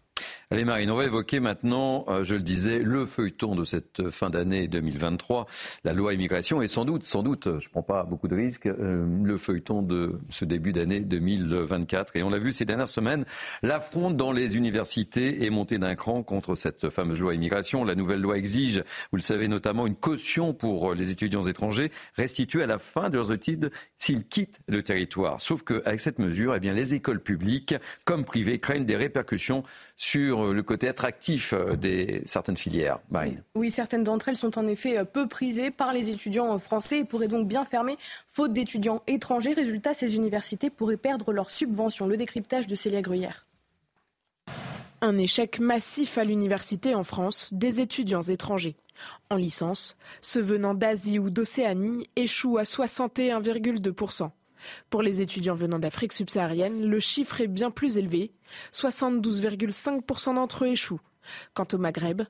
Allez 0.53 0.65
Marine, 0.65 0.91
on 0.91 0.97
va 0.97 1.05
évoquer 1.05 1.39
maintenant, 1.39 2.05
euh, 2.09 2.25
je 2.25 2.35
le 2.35 2.41
disais, 2.41 2.81
le 2.81 3.07
feuilleton 3.07 3.55
de 3.55 3.63
cette 3.63 4.11
fin 4.11 4.31
d'année 4.31 4.67
2023, 4.67 5.47
la 5.85 5.93
loi 5.93 6.13
immigration 6.13 6.61
et 6.61 6.67
sans 6.67 6.85
doute, 6.85 7.05
sans 7.05 7.23
doute, 7.23 7.45
je 7.45 7.69
ne 7.69 7.71
prends 7.71 7.85
pas 7.85 8.03
beaucoup 8.03 8.27
de 8.27 8.35
risques, 8.35 8.67
euh, 8.67 9.07
le 9.23 9.39
feuilleton 9.39 9.81
de 9.81 10.19
ce 10.29 10.45
début 10.45 10.73
d'année 10.73 10.99
2024. 10.99 12.17
Et 12.17 12.25
on 12.25 12.31
l'a 12.31 12.41
vu 12.41 12.51
ces 12.51 12.65
dernières 12.65 12.89
semaines, 12.89 13.27
l'affront 13.63 14.11
dans 14.11 14.33
les 14.33 14.57
universités 14.57 15.45
est 15.45 15.51
monté 15.51 15.79
d'un 15.79 15.95
cran 15.95 16.25
contre 16.25 16.57
cette 16.57 16.91
fameuse 16.91 17.21
loi 17.21 17.33
immigration. 17.33 17.85
La 17.85 17.95
nouvelle 17.95 18.21
loi 18.21 18.37
exige, 18.37 18.83
vous 19.13 19.19
le 19.19 19.23
savez 19.23 19.47
notamment, 19.47 19.87
une 19.87 19.95
caution 19.95 20.53
pour 20.53 20.95
les 20.95 21.13
étudiants 21.13 21.45
étrangers 21.45 21.93
restituée 22.17 22.65
à 22.65 22.67
la 22.67 22.81
fin 22.81 23.09
de 23.09 23.15
leurs 23.15 23.31
études 23.31 23.71
s'ils 23.99 24.27
quittent 24.27 24.59
le 24.67 24.83
territoire. 24.83 25.41
Sauf 25.41 25.63
qu'avec 25.63 26.01
cette 26.01 26.19
mesure, 26.19 26.57
eh 26.57 26.59
bien, 26.59 26.73
les 26.73 26.95
écoles 26.95 27.23
publiques 27.23 27.77
comme 28.05 28.25
privées 28.25 28.59
craignent 28.59 28.85
des 28.85 28.97
répercussions 28.97 29.63
sur 29.97 30.40
euh, 30.45 30.53
le 30.53 30.63
côté 30.63 30.89
attractif 30.89 31.53
euh, 31.53 31.77
des 31.77 32.23
certaines 32.25 32.57
filières. 32.57 32.99
Marine. 33.11 33.43
Oui, 33.55 33.71
certaines 33.71 34.05
d'entre 34.05 34.29
elles 34.29 34.37
sont 34.37 34.59
en 34.59 34.67
effet 34.67 34.99
euh, 34.99 35.05
peu 35.05 35.27
prisées 35.27 35.71
par 35.71 35.93
les 35.93 36.11
étudiants 36.11 36.59
français 36.59 37.01
et 37.01 37.05
pourraient 37.05 37.29
donc 37.29 37.47
bien 37.49 37.65
fermer 37.65 37.97
faute 38.27 38.53
d'étudiants 38.53 39.03
étrangers. 39.07 39.53
Résultat, 39.53 39.95
ces 39.95 40.17
universités 40.17 40.71
pourraient 40.71 40.97
perdre 40.97 41.33
leurs 41.33 41.51
subventions. 41.51 42.07
Le 42.07 42.17
décryptage 42.17 42.67
de 42.67 42.75
Célia 42.75 43.03
Gruyère. 43.03 43.47
Un 45.03 45.17
échec 45.17 45.61
massif 45.61 46.19
à 46.19 46.25
l'université 46.25 46.95
en 46.95 47.05
France 47.05 47.49
des 47.53 47.81
étudiants 47.81 48.23
étrangers. 48.23 48.77
En 49.31 49.37
licence, 49.37 49.97
ceux 50.21 50.43
venant 50.43 50.75
d'Asie 50.75 51.19
ou 51.19 51.31
d'Océanie 51.31 52.09
échouent 52.17 52.59
à 52.59 52.65
61,2%. 52.65 54.31
Pour 54.89 55.03
les 55.03 55.23
étudiants 55.23 55.55
venant 55.55 55.79
d'Afrique 55.79 56.13
subsaharienne, 56.13 56.85
le 56.87 57.01
chiffre 57.01 57.41
est 57.41 57.49
bien 57.49 57.71
plus 57.71 57.99
élevé. 57.99 58.33
72,5% 58.73 60.35
d'entre 60.35 60.65
eux 60.65 60.69
échouent. 60.69 61.01
Quant 61.55 61.67
au 61.73 61.79
Maghreb, 61.79 62.23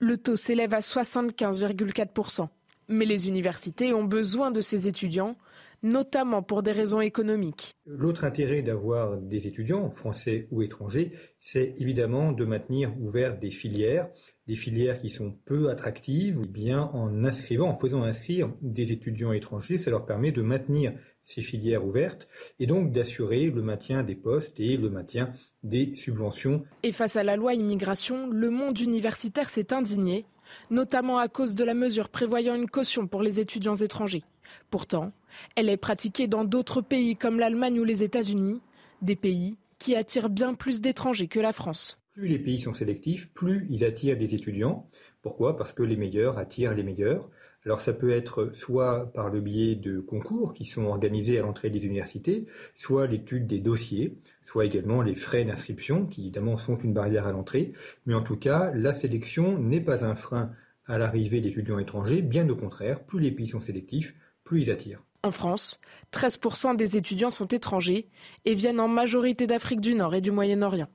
le 0.00 0.16
taux 0.16 0.36
s'élève 0.36 0.74
à 0.74 0.80
75,4%. 0.80 2.48
Mais 2.88 3.04
les 3.04 3.28
universités 3.28 3.92
ont 3.92 4.04
besoin 4.04 4.50
de 4.50 4.60
ces 4.60 4.88
étudiants, 4.88 5.36
notamment 5.82 6.42
pour 6.42 6.62
des 6.62 6.72
raisons 6.72 7.00
économiques. 7.00 7.76
L'autre 7.86 8.24
intérêt 8.24 8.62
d'avoir 8.62 9.18
des 9.18 9.46
étudiants, 9.46 9.90
français 9.90 10.48
ou 10.50 10.62
étrangers, 10.62 11.12
c'est 11.38 11.74
évidemment 11.78 12.32
de 12.32 12.44
maintenir 12.44 12.92
ouvertes 13.00 13.38
des 13.38 13.50
filières, 13.50 14.08
des 14.46 14.56
filières 14.56 14.98
qui 14.98 15.10
sont 15.10 15.32
peu 15.44 15.70
attractives, 15.70 16.40
bien 16.48 16.90
en 16.94 17.24
inscrivant, 17.24 17.68
en 17.68 17.78
faisant 17.78 18.02
inscrire 18.02 18.50
des 18.62 18.90
étudiants 18.90 19.32
étrangers, 19.32 19.78
ça 19.78 19.90
leur 19.90 20.06
permet 20.06 20.32
de 20.32 20.42
maintenir 20.42 20.94
ces 21.28 21.42
filières 21.42 21.84
ouvertes 21.84 22.26
et 22.58 22.66
donc 22.66 22.90
d'assurer 22.90 23.50
le 23.50 23.60
maintien 23.60 24.02
des 24.02 24.14
postes 24.14 24.58
et 24.58 24.78
le 24.78 24.88
maintien 24.88 25.30
des 25.62 25.94
subventions. 25.94 26.64
Et 26.82 26.90
face 26.90 27.16
à 27.16 27.22
la 27.22 27.36
loi 27.36 27.52
immigration, 27.52 28.28
le 28.30 28.48
monde 28.48 28.80
universitaire 28.80 29.50
s'est 29.50 29.74
indigné, 29.74 30.24
notamment 30.70 31.18
à 31.18 31.28
cause 31.28 31.54
de 31.54 31.64
la 31.64 31.74
mesure 31.74 32.08
prévoyant 32.08 32.54
une 32.54 32.70
caution 32.70 33.06
pour 33.06 33.22
les 33.22 33.40
étudiants 33.40 33.74
étrangers. 33.74 34.24
Pourtant, 34.70 35.12
elle 35.54 35.68
est 35.68 35.76
pratiquée 35.76 36.28
dans 36.28 36.44
d'autres 36.44 36.80
pays 36.80 37.14
comme 37.14 37.38
l'Allemagne 37.38 37.78
ou 37.78 37.84
les 37.84 38.02
États-Unis, 38.02 38.62
des 39.02 39.16
pays 39.16 39.58
qui 39.78 39.96
attirent 39.96 40.30
bien 40.30 40.54
plus 40.54 40.80
d'étrangers 40.80 41.28
que 41.28 41.40
la 41.40 41.52
France. 41.52 42.00
Plus 42.14 42.28
les 42.28 42.38
pays 42.38 42.58
sont 42.58 42.72
sélectifs, 42.72 43.28
plus 43.34 43.66
ils 43.68 43.84
attirent 43.84 44.16
des 44.16 44.34
étudiants. 44.34 44.88
Pourquoi? 45.20 45.58
Parce 45.58 45.74
que 45.74 45.82
les 45.82 45.96
meilleurs 45.96 46.38
attirent 46.38 46.74
les 46.74 46.82
meilleurs. 46.82 47.28
Alors 47.64 47.80
ça 47.80 47.92
peut 47.92 48.10
être 48.10 48.50
soit 48.52 49.12
par 49.12 49.30
le 49.30 49.40
biais 49.40 49.74
de 49.74 50.00
concours 50.00 50.54
qui 50.54 50.64
sont 50.64 50.84
organisés 50.84 51.38
à 51.38 51.42
l'entrée 51.42 51.70
des 51.70 51.84
universités, 51.84 52.46
soit 52.76 53.06
l'étude 53.06 53.46
des 53.46 53.58
dossiers, 53.58 54.16
soit 54.42 54.64
également 54.64 55.02
les 55.02 55.14
frais 55.14 55.44
d'inscription 55.44 56.06
qui 56.06 56.22
évidemment 56.22 56.56
sont 56.56 56.78
une 56.78 56.94
barrière 56.94 57.26
à 57.26 57.32
l'entrée. 57.32 57.72
Mais 58.06 58.14
en 58.14 58.22
tout 58.22 58.36
cas, 58.36 58.70
la 58.74 58.92
sélection 58.92 59.58
n'est 59.58 59.80
pas 59.80 60.04
un 60.04 60.14
frein 60.14 60.52
à 60.86 60.98
l'arrivée 60.98 61.40
d'étudiants 61.40 61.78
étrangers, 61.78 62.22
bien 62.22 62.48
au 62.48 62.56
contraire, 62.56 63.04
plus 63.04 63.20
les 63.20 63.30
pays 63.30 63.48
sont 63.48 63.60
sélectifs, 63.60 64.14
plus 64.44 64.62
ils 64.62 64.70
attirent. 64.70 65.04
En 65.22 65.32
France, 65.32 65.78
13% 66.12 66.76
des 66.76 66.96
étudiants 66.96 67.30
sont 67.30 67.48
étrangers 67.48 68.08
et 68.44 68.54
viennent 68.54 68.80
en 68.80 68.88
majorité 68.88 69.46
d'Afrique 69.46 69.80
du 69.80 69.94
Nord 69.94 70.14
et 70.14 70.20
du 70.20 70.30
Moyen-Orient. 70.30 70.88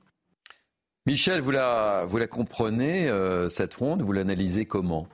Michel, 1.06 1.42
vous 1.42 1.50
la, 1.50 2.06
vous 2.08 2.16
la 2.16 2.26
comprenez, 2.26 3.08
euh, 3.08 3.50
cette 3.50 3.74
ronde, 3.74 4.00
vous 4.00 4.12
l'analysez 4.12 4.64
comment? 4.64 5.06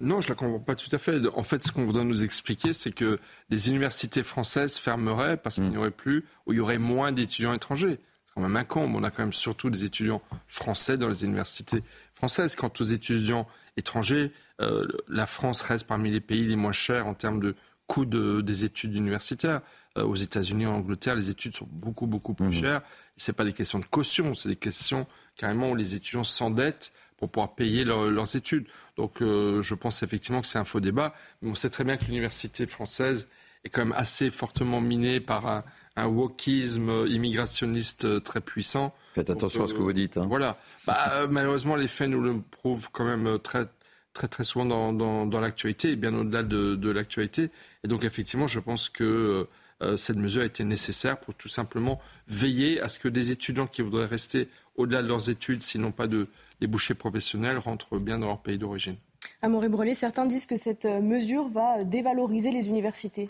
Non, 0.00 0.20
je 0.20 0.28
la 0.28 0.34
comprends 0.36 0.60
pas 0.60 0.76
tout 0.76 0.94
à 0.94 0.98
fait. 0.98 1.20
En 1.34 1.42
fait, 1.42 1.64
ce 1.64 1.72
qu'on 1.72 1.84
voudrait 1.84 2.04
nous 2.04 2.22
expliquer, 2.22 2.72
c'est 2.72 2.92
que 2.92 3.18
les 3.50 3.68
universités 3.68 4.22
françaises 4.22 4.78
fermeraient 4.78 5.36
parce 5.36 5.56
qu'il 5.56 5.68
n'y 5.68 5.76
aurait 5.76 5.90
plus 5.90 6.24
ou 6.46 6.52
il 6.52 6.56
y 6.56 6.60
aurait 6.60 6.78
moins 6.78 7.10
d'étudiants 7.10 7.52
étrangers. 7.52 7.98
C'est 8.26 8.34
quand 8.34 8.42
même 8.42 8.56
incombe. 8.56 8.94
On 8.94 9.02
a 9.02 9.10
quand 9.10 9.24
même 9.24 9.32
surtout 9.32 9.70
des 9.70 9.84
étudiants 9.84 10.22
français 10.46 10.96
dans 10.96 11.08
les 11.08 11.24
universités 11.24 11.82
françaises. 12.14 12.54
Quant 12.54 12.72
aux 12.78 12.84
étudiants 12.84 13.48
étrangers, 13.76 14.30
euh, 14.60 14.86
la 15.08 15.26
France 15.26 15.62
reste 15.62 15.86
parmi 15.86 16.10
les 16.10 16.20
pays 16.20 16.46
les 16.46 16.56
moins 16.56 16.72
chers 16.72 17.08
en 17.08 17.14
termes 17.14 17.40
de 17.40 17.56
coût 17.88 18.04
des 18.04 18.64
études 18.64 18.94
universitaires. 18.94 19.62
Euh, 19.96 20.04
aux 20.04 20.14
États-Unis, 20.14 20.66
en 20.66 20.76
Angleterre, 20.76 21.16
les 21.16 21.30
études 21.30 21.56
sont 21.56 21.68
beaucoup, 21.72 22.06
beaucoup 22.06 22.34
plus 22.34 22.48
mmh. 22.48 22.52
chères. 22.52 22.82
Ce 23.16 23.30
n'est 23.30 23.34
pas 23.34 23.44
des 23.44 23.52
questions 23.52 23.80
de 23.80 23.86
caution, 23.86 24.34
c'est 24.34 24.48
des 24.48 24.56
questions 24.56 25.06
carrément 25.36 25.70
où 25.70 25.74
les 25.74 25.94
étudiants 25.96 26.24
s'endettent 26.24 26.92
pour 27.18 27.28
pouvoir 27.28 27.54
payer 27.54 27.84
leurs 27.84 28.36
études. 28.36 28.66
Donc 28.96 29.20
euh, 29.20 29.60
je 29.60 29.74
pense 29.74 30.02
effectivement 30.02 30.40
que 30.40 30.46
c'est 30.46 30.58
un 30.58 30.64
faux 30.64 30.80
débat. 30.80 31.14
Mais 31.42 31.50
on 31.50 31.54
sait 31.54 31.68
très 31.68 31.84
bien 31.84 31.96
que 31.96 32.06
l'université 32.06 32.66
française 32.66 33.28
est 33.64 33.68
quand 33.68 33.84
même 33.84 33.94
assez 33.96 34.30
fortement 34.30 34.80
minée 34.80 35.20
par 35.20 35.46
un, 35.46 35.64
un 35.96 36.06
wokisme 36.06 37.06
immigrationniste 37.08 38.04
euh, 38.04 38.20
très 38.20 38.40
puissant. 38.40 38.94
Faites 39.14 39.30
attention 39.30 39.64
à 39.64 39.66
ce 39.66 39.74
que 39.74 39.78
vous 39.78 39.92
dites. 39.92 40.16
Hein. 40.16 40.26
Voilà. 40.28 40.56
Bah, 40.86 41.26
malheureusement, 41.30 41.76
les 41.76 41.88
faits 41.88 42.08
nous 42.08 42.22
le 42.22 42.40
prouvent 42.40 42.88
quand 42.92 43.04
même 43.04 43.38
très, 43.40 43.66
très, 44.12 44.28
très 44.28 44.44
souvent 44.44 44.64
dans, 44.64 44.92
dans, 44.92 45.26
dans 45.26 45.40
l'actualité 45.40 45.90
et 45.90 45.96
bien 45.96 46.14
au-delà 46.14 46.44
de, 46.44 46.76
de 46.76 46.90
l'actualité. 46.90 47.50
Et 47.82 47.88
donc, 47.88 48.04
effectivement, 48.04 48.46
je 48.46 48.60
pense 48.60 48.88
que 48.88 49.48
euh, 49.82 49.96
cette 49.96 50.16
mesure 50.16 50.42
a 50.42 50.44
été 50.44 50.64
nécessaire 50.64 51.18
pour 51.18 51.34
tout 51.34 51.48
simplement 51.48 52.00
veiller 52.26 52.80
à 52.80 52.88
ce 52.88 52.98
que 52.98 53.08
des 53.08 53.30
étudiants 53.30 53.66
qui 53.66 53.82
voudraient 53.82 54.06
rester 54.06 54.48
au-delà 54.76 55.02
de 55.02 55.08
leurs 55.08 55.30
études, 55.30 55.62
s'ils 55.62 55.80
n'ont 55.80 55.92
pas 55.92 56.06
de 56.06 56.26
débouchés 56.60 56.94
professionnels, 56.94 57.58
rentrent 57.58 57.98
bien 57.98 58.18
dans 58.18 58.26
leur 58.26 58.40
pays 58.40 58.58
d'origine. 58.58 58.96
Amaury 59.42 59.68
Brelet, 59.68 59.94
certains 59.94 60.26
disent 60.26 60.46
que 60.46 60.56
cette 60.56 60.84
euh, 60.84 61.00
mesure 61.00 61.48
va 61.48 61.84
dévaloriser 61.84 62.50
les 62.50 62.68
universités. 62.68 63.28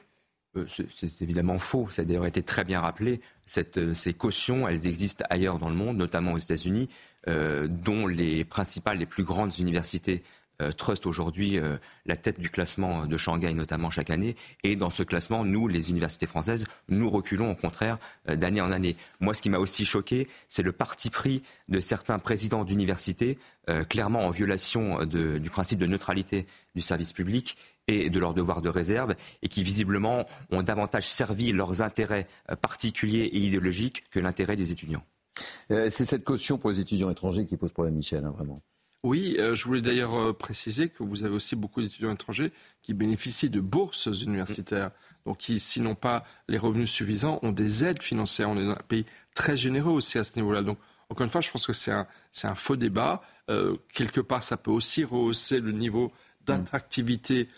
Euh, 0.56 0.66
c'est 0.68 1.22
évidemment 1.22 1.58
faux. 1.58 1.88
Ça 1.90 2.02
a 2.02 2.04
d'ailleurs 2.04 2.26
été 2.26 2.42
très 2.42 2.64
bien 2.64 2.80
rappelé. 2.80 3.20
ces 3.46 4.14
cautions, 4.14 4.66
elles 4.66 4.86
existent 4.86 5.24
ailleurs 5.30 5.58
dans 5.58 5.68
le 5.68 5.74
monde, 5.74 5.96
notamment 5.96 6.32
aux 6.32 6.38
États-Unis, 6.38 6.88
dont 7.26 8.06
les 8.06 8.46
principales, 8.46 8.96
les 8.96 9.04
plus 9.04 9.24
grandes 9.24 9.58
universités 9.58 10.22
euh, 10.22 10.37
Trust 10.76 11.06
aujourd'hui 11.06 11.58
euh, 11.58 11.76
la 12.04 12.16
tête 12.16 12.40
du 12.40 12.50
classement 12.50 13.06
de 13.06 13.16
Shanghai 13.16 13.54
notamment 13.54 13.90
chaque 13.90 14.10
année. 14.10 14.34
Et 14.64 14.74
dans 14.74 14.90
ce 14.90 15.04
classement, 15.04 15.44
nous, 15.44 15.68
les 15.68 15.90
universités 15.90 16.26
françaises, 16.26 16.64
nous 16.88 17.08
reculons 17.10 17.52
au 17.52 17.54
contraire 17.54 17.98
euh, 18.28 18.34
d'année 18.34 18.60
en 18.60 18.72
année. 18.72 18.96
Moi, 19.20 19.34
ce 19.34 19.42
qui 19.42 19.50
m'a 19.50 19.58
aussi 19.58 19.84
choqué, 19.84 20.26
c'est 20.48 20.64
le 20.64 20.72
parti 20.72 21.10
pris 21.10 21.42
de 21.68 21.78
certains 21.80 22.18
présidents 22.18 22.64
d'universités, 22.64 23.38
clairement 23.90 24.24
en 24.24 24.30
violation 24.30 25.04
du 25.04 25.50
principe 25.50 25.78
de 25.78 25.84
neutralité 25.84 26.46
du 26.74 26.80
service 26.80 27.12
public 27.12 27.58
et 27.86 28.08
de 28.08 28.18
leur 28.18 28.32
devoir 28.32 28.62
de 28.62 28.70
réserve, 28.70 29.14
et 29.42 29.48
qui 29.48 29.62
visiblement 29.62 30.24
ont 30.50 30.62
davantage 30.62 31.06
servi 31.06 31.52
leurs 31.52 31.82
intérêts 31.82 32.26
particuliers 32.62 33.24
et 33.24 33.38
idéologiques 33.38 34.04
que 34.10 34.20
l'intérêt 34.20 34.56
des 34.56 34.72
étudiants. 34.72 35.04
c'est 35.68 36.06
cette 36.06 36.24
caution 36.24 36.56
pour 36.56 36.70
les 36.70 36.80
étudiants 36.80 37.10
étrangers 37.10 37.44
qui 37.44 37.58
pose 37.58 37.72
problème, 37.72 37.94
Michel, 37.94 38.24
hein, 38.24 38.30
vraiment. 38.30 38.62
Oui, 39.04 39.36
euh, 39.38 39.54
je 39.54 39.64
voulais 39.64 39.80
d'ailleurs 39.80 40.14
euh, 40.14 40.32
préciser 40.32 40.88
que 40.88 41.04
vous 41.04 41.22
avez 41.22 41.34
aussi 41.34 41.54
beaucoup 41.54 41.80
d'étudiants 41.80 42.12
étrangers 42.12 42.52
qui 42.82 42.94
bénéficient 42.94 43.48
de 43.48 43.60
bourses 43.60 44.06
universitaires, 44.06 44.90
donc 45.24 45.38
qui, 45.38 45.60
s'ils 45.60 45.84
n'ont 45.84 45.94
pas 45.94 46.24
les 46.48 46.58
revenus 46.58 46.90
suffisants, 46.90 47.38
ont 47.42 47.52
des 47.52 47.84
aides 47.84 48.02
financières. 48.02 48.50
On 48.50 48.56
est 48.56 48.64
dans 48.64 48.72
un 48.72 48.82
pays 48.88 49.06
très 49.34 49.56
généreux 49.56 49.92
aussi 49.92 50.18
à 50.18 50.24
ce 50.24 50.34
niveau-là. 50.36 50.62
Donc, 50.62 50.78
encore 51.10 51.24
une 51.24 51.30
fois, 51.30 51.40
je 51.40 51.50
pense 51.50 51.64
que 51.64 51.72
c'est 51.72 51.92
un, 51.92 52.54
faux 52.56 52.74
débat. 52.74 53.22
Euh, 53.50 53.76
quelque 53.94 54.20
part, 54.20 54.42
ça 54.42 54.56
peut 54.56 54.72
aussi 54.72 55.04
rehausser 55.04 55.60
le 55.60 55.70
niveau 55.72 56.12
d'attractivité 56.44 57.48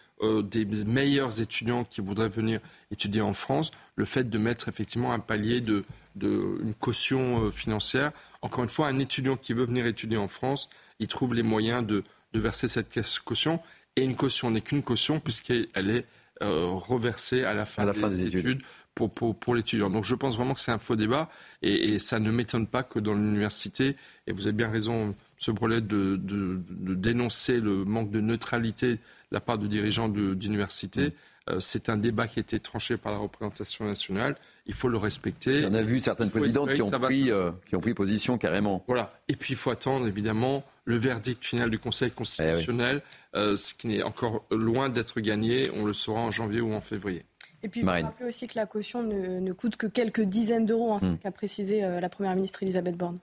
des 0.42 0.66
meilleurs 0.85 1.40
étudiants 1.40 1.85
qui 1.85 2.02
voudraient 2.02 2.28
venir 2.28 2.61
étudier 2.90 3.23
en 3.23 3.32
France. 3.32 3.70
Le 3.97 4.04
fait 4.04 4.28
de 4.28 4.37
mettre 4.37 4.68
effectivement 4.68 5.14
un 5.14 5.18
palier 5.18 5.62
de 5.62 5.85
une 6.16 6.75
caution 6.75 7.50
financière. 7.50 8.12
Encore 8.42 8.64
une 8.64 8.68
fois, 8.68 8.88
un 8.88 8.99
étudiant 8.99 9.37
qui 9.37 9.54
veut 9.54 9.64
venir 9.64 9.87
étudier 9.87 10.18
en 10.18 10.28
France, 10.28 10.68
il 11.00 11.09
trouve 11.09 11.35
les 11.35 11.42
moyens 11.42 11.85
de, 11.85 12.04
verser 12.33 12.69
cette 12.69 13.00
caution. 13.25 13.61
Et 13.97 14.02
une 14.02 14.14
caution 14.14 14.50
n'est 14.52 14.61
qu'une 14.61 14.83
caution 14.83 15.19
puisqu'elle 15.19 15.66
est 15.75 16.07
euh, 16.42 16.66
reversée 16.66 17.45
à 17.45 17.52
la 17.52 17.64
fin, 17.64 17.85
des, 17.87 18.26
études, 18.26 18.62
pour, 18.95 19.11
pour, 19.12 19.54
l'étudiant. 19.54 19.90
Donc 19.90 20.04
je 20.04 20.14
pense 20.14 20.37
vraiment 20.37 20.54
que 20.54 20.61
c'est 20.61 20.71
un 20.71 20.78
faux 20.78 20.97
débat 20.97 21.28
et, 21.62 21.99
ça 21.99 22.21
ne 22.21 22.30
m'étonne 22.30 22.66
pas 22.66 22.83
que 22.83 22.99
dans 22.99 23.14
l'université, 23.14 23.97
et 24.26 24.33
vous 24.33 24.47
avez 24.47 24.57
bien 24.57 24.71
raison, 24.71 25.14
ce 25.38 25.50
Brelet, 25.50 25.80
de, 25.80 26.16
de, 26.16 26.61
dénoncer 26.95 27.61
le 27.61 27.85
manque 27.85 28.11
de 28.11 28.21
neutralité 28.21 28.95
de 28.95 29.00
la 29.33 29.40
part 29.40 29.59
de 29.59 29.66
dirigeants 29.66 30.09
d'université. 30.09 31.09
Mm. 31.09 31.12
Euh, 31.50 31.61
c'est 31.61 31.88
un 31.88 31.97
débat 31.97 32.26
qui 32.28 32.38
a 32.38 32.42
été 32.42 32.61
tranché 32.61 32.97
par 32.97 33.12
la 33.12 33.19
représentation 33.19 33.85
nationale 33.87 34.37
il 34.71 34.75
faut 34.75 34.89
le 34.89 34.99
respecter. 34.99 35.67
On 35.67 35.75
a 35.75 35.83
vu 35.83 35.99
certaines 35.99 36.31
présidentes 36.31 36.73
qui 36.73 36.81
ont, 36.81 36.91
pris, 36.91 37.33
euh, 37.33 37.50
qui 37.69 37.75
ont 37.75 37.81
pris 37.81 37.93
position 37.93 38.39
carrément. 38.39 38.85
Voilà. 38.87 39.11
Et 39.27 39.35
puis 39.35 39.55
il 39.55 39.57
faut 39.57 39.71
attendre 39.71 40.07
évidemment 40.07 40.62
le 40.85 40.97
verdict 40.97 41.45
final 41.45 41.71
du 41.71 41.81
Conseil 41.81 42.12
constitutionnel, 42.12 43.03
eh 43.35 43.37
euh, 43.37 43.57
ce 43.57 43.75
qui 43.75 43.89
n'est 43.89 44.05
encore 44.05 44.45
loin 44.53 44.89
d'être 44.89 45.19
gagné. 45.21 45.69
On 45.77 45.85
le 45.85 45.93
saura 45.93 46.21
en 46.21 46.31
janvier 46.31 46.61
ou 46.61 46.73
en 46.73 46.81
février. 46.81 47.25
Et 47.65 47.69
puis, 47.69 47.81
il 47.81 47.85
faut 47.85 47.91
rappeler 47.91 48.27
aussi 48.27 48.47
que 48.47 48.55
la 48.55 48.65
caution 48.65 49.03
ne, 49.03 49.53
coûte 49.53 49.77
que 49.77 49.89
quelques 49.89 50.23
dizaines 50.23 50.67
d'euros, 50.67 50.95
hein, 50.95 50.99
c'est 51.00 51.09
hmm. 51.09 51.17
ce 51.17 51.21
qu'a 51.21 51.31
précisé 51.33 51.85
euh, 51.85 52.00
la 52.00 52.09
Première 52.09 52.37
ministre 52.37 52.62
Elisabeth 52.62 52.97
Borne. 52.97 53.19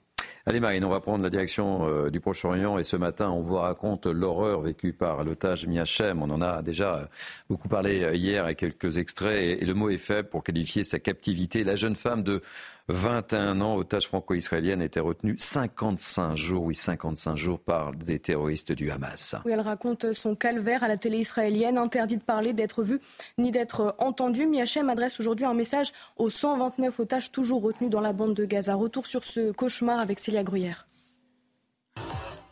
Allez 0.47 0.61
Marine, 0.61 0.85
on 0.85 0.89
va 0.89 1.01
prendre 1.01 1.25
la 1.25 1.29
direction 1.29 1.85
euh, 1.89 2.09
du 2.09 2.21
Proche-Orient 2.21 2.77
et 2.77 2.85
ce 2.85 2.95
matin, 2.95 3.31
on 3.31 3.41
vous 3.41 3.55
raconte 3.57 4.05
l'horreur 4.05 4.61
vécue 4.61 4.93
par 4.93 5.25
l'otage 5.25 5.67
Miachem. 5.67 6.23
On 6.23 6.29
en 6.29 6.41
a 6.41 6.61
déjà 6.61 6.99
euh, 6.99 7.05
beaucoup 7.49 7.67
parlé 7.67 8.01
euh, 8.01 8.15
hier 8.15 8.45
avec 8.45 8.59
quelques 8.59 8.97
extraits 8.97 9.61
et 9.61 9.65
le 9.65 9.73
mot 9.73 9.89
est 9.89 9.97
faible 9.97 10.29
pour 10.29 10.45
qualifier 10.45 10.85
sa 10.85 10.99
captivité. 10.99 11.65
La 11.65 11.75
jeune 11.75 11.97
femme 11.97 12.23
de 12.23 12.41
21 12.89 13.59
ans, 13.59 13.75
otage 13.75 14.07
franco-israélienne, 14.07 14.81
était 14.81 15.01
retenue 15.01 15.35
55 15.37 16.37
jours, 16.37 16.63
oui 16.63 16.73
55 16.73 17.35
jours 17.35 17.59
par 17.59 17.91
des 17.91 18.17
terroristes 18.17 18.71
du 18.71 18.89
Hamas. 18.89 19.35
Oui, 19.43 19.51
elle 19.51 19.59
raconte 19.59 20.13
son 20.13 20.35
calvaire 20.35 20.85
à 20.85 20.87
la 20.87 20.95
télé 20.95 21.17
israélienne, 21.17 21.77
interdit 21.77 22.15
de 22.15 22.23
parler, 22.23 22.53
d'être 22.53 22.83
vue 22.83 23.01
ni 23.37 23.51
d'être 23.51 23.93
entendue. 23.97 24.47
Miachem 24.47 24.89
adresse 24.89 25.19
aujourd'hui 25.19 25.45
un 25.45 25.53
message 25.53 25.91
aux 26.15 26.29
129 26.29 26.97
otages 27.01 27.31
toujours 27.31 27.61
retenus 27.61 27.89
dans 27.89 27.99
la 27.99 28.13
bande 28.13 28.33
de 28.33 28.45
Gaza. 28.45 28.75
Retour 28.75 29.05
sur 29.05 29.25
ce 29.25 29.51
cauchemar 29.51 29.99
avec 29.99 30.17
Célia 30.17 30.43
Gruyère. 30.43 30.87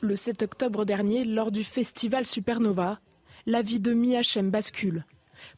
Le 0.02 0.18
7 0.18 0.44
octobre 0.44 0.84
dernier, 0.84 1.24
lors 1.24 1.50
du 1.50 1.64
festival 1.64 2.26
Supernova, 2.26 3.00
la 3.46 3.62
vie 3.62 3.80
de 3.80 3.94
Miachem 3.94 4.52
bascule. 4.52 5.06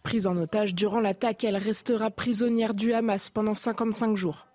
Prise 0.04 0.28
en 0.28 0.38
otage 0.38 0.76
durant 0.76 1.00
l'attaque, 1.00 1.44
elle 1.44 1.58
restera 1.58 2.12
prisonnière 2.12 2.76
du 2.76 2.94
Hamas 2.94 3.30
pendant 3.30 3.56
55 3.56 4.16
jours. 4.16 4.47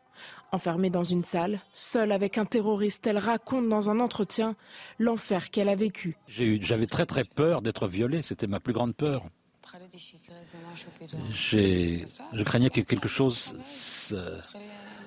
Enfermée 0.55 0.91
dans 0.91 1.03
une 1.03 1.25
salle, 1.25 1.61
seule 1.73 2.13
avec 2.13 2.37
un 2.37 2.45
terroriste, 2.45 3.07
elle 3.07 3.17
raconte 3.17 3.71
dans 3.71 3.89
un 3.89 4.01
entretien 4.01 4.55
l'enfer 4.99 5.51
qu'elle 5.51 5.71
a 5.71 5.75
vécu. 5.75 6.19
J'avais 6.29 6.87
très 6.87 7.07
très 7.07 7.25
peur 7.25 7.63
d'être 7.63 7.89
violée, 7.89 8.21
c'était 8.21 8.47
ma 8.47 8.61
plus 8.61 8.75
grande 8.75 8.95
peur. 8.95 9.25
Je 11.33 12.43
craignais 12.43 12.69
que 12.69 12.83
quelque 12.83 13.09
chose 13.09 13.55
se, 13.67 14.15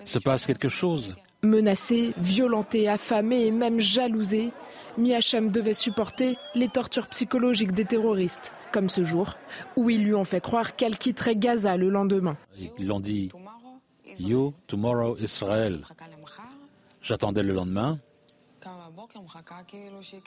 se 0.03 0.17
passe 0.17 0.47
quelque 0.47 0.67
chose. 0.67 1.15
Menacée, 1.43 2.15
violentée, 2.17 2.89
affamée 2.89 3.45
et 3.45 3.51
même 3.51 3.79
jalousée, 3.79 4.51
Miachem 4.97 5.51
devait 5.51 5.75
supporter 5.75 6.37
les 6.55 6.69
tortures 6.69 7.07
psychologiques 7.07 7.73
des 7.73 7.85
terroristes, 7.85 8.51
comme 8.71 8.89
ce 8.89 9.03
jour, 9.03 9.35
où 9.75 9.91
ils 9.91 10.03
lui 10.03 10.15
ont 10.15 10.25
fait 10.25 10.41
croire 10.41 10.75
qu'elle 10.75 10.97
quitterait 10.97 11.35
Gaza 11.35 11.77
le 11.77 11.89
lendemain. 11.89 12.35
Ils 12.79 12.87
l'ont 12.87 12.99
dit 12.99 13.29
You, 14.19 14.53
tomorrow 14.67 15.17
Israel. 15.17 15.84
J'attendais 17.01 17.43
le 17.43 17.53
lendemain. 17.53 18.00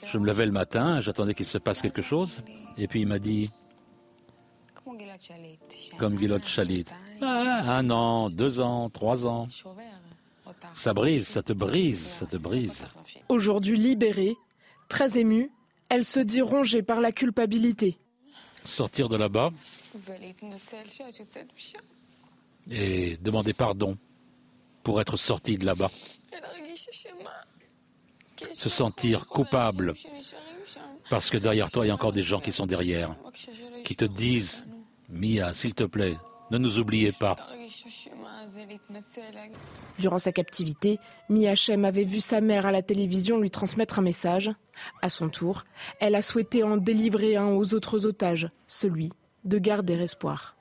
Je 0.07 0.19
me 0.19 0.27
levais 0.27 0.47
le 0.47 0.53
matin, 0.53 1.01
j'attendais 1.01 1.35
qu'il 1.35 1.47
se 1.47 1.59
passe 1.59 1.83
quelque 1.83 2.03
chose. 2.03 2.41
Et 2.77 2.87
puis 2.87 3.01
il 3.01 3.07
m'a 3.07 3.19
dit, 3.19 3.51
comme 5.99 6.19
Gilot 6.19 6.41
Shalit, 6.45 6.85
ah, 7.21 7.77
un 7.79 7.91
an, 7.91 8.31
deux 8.31 8.61
ans, 8.61 8.91
trois 8.91 9.27
ans. 9.27 9.49
Ça 10.77 10.95
brise, 10.95 11.27
ça 11.27 11.43
te 11.43 11.53
brise, 11.53 12.07
ça 12.07 12.27
te 12.27 12.37
brise. 12.37 12.87
Aujourd'hui 13.29 13.77
libérée, 13.77 14.37
très 14.89 15.19
émue, 15.19 15.51
elle 15.89 16.05
se 16.05 16.21
dit 16.21 16.41
rongée 16.41 16.83
par 16.83 17.01
la 17.01 17.13
culpabilité. 17.13 17.99
Sortir 18.65 19.09
de 19.09 19.17
là-bas, 19.17 19.51
et 22.71 23.17
demander 23.19 23.53
pardon 23.53 23.97
pour 24.83 25.01
être 25.01 25.17
sorti 25.17 25.59
de 25.59 25.67
là-bas. 25.67 25.91
Se 28.55 28.69
sentir 28.69 29.27
coupable 29.27 29.95
parce 31.11 31.31
que 31.31 31.39
derrière 31.39 31.71
toi, 31.71 31.85
il 31.85 31.89
y 31.89 31.91
a 31.91 31.95
encore 31.95 32.13
des 32.13 32.23
gens 32.23 32.41
qui 32.41 32.53
sont 32.53 32.67
derrière, 32.67 33.15
qui 33.85 33.97
te 33.97 34.05
disent, 34.05 34.65
Mia, 35.09 35.55
s'il 35.55 35.75
te 35.75 35.85
plaît, 35.85 36.17
ne 36.51 36.59
nous 36.59 36.79
oubliez 36.79 37.13
pas. 37.13 37.37
Durant 39.99 40.19
sa 40.19 40.33
captivité, 40.33 40.99
Miachem 41.29 41.85
avait 41.85 42.05
vu 42.05 42.21
sa 42.21 42.41
mère 42.41 42.67
à 42.67 42.73
la 42.73 42.83
télévision 42.83 43.39
lui 43.39 43.51
transmettre 43.51 43.99
un 43.99 44.03
message. 44.03 44.51
À 45.03 45.11
son 45.11 45.29
tour, 45.29 45.65
elle 46.01 46.15
a 46.15 46.23
souhaité 46.23 46.63
en 46.63 46.77
délivrer 46.77 47.37
un 47.37 47.49
aux 47.49 47.75
autres 47.75 48.07
otages, 48.07 48.51
celui 48.67 49.11
de 49.45 49.59
garder 49.59 49.95
espoir. 49.95 50.57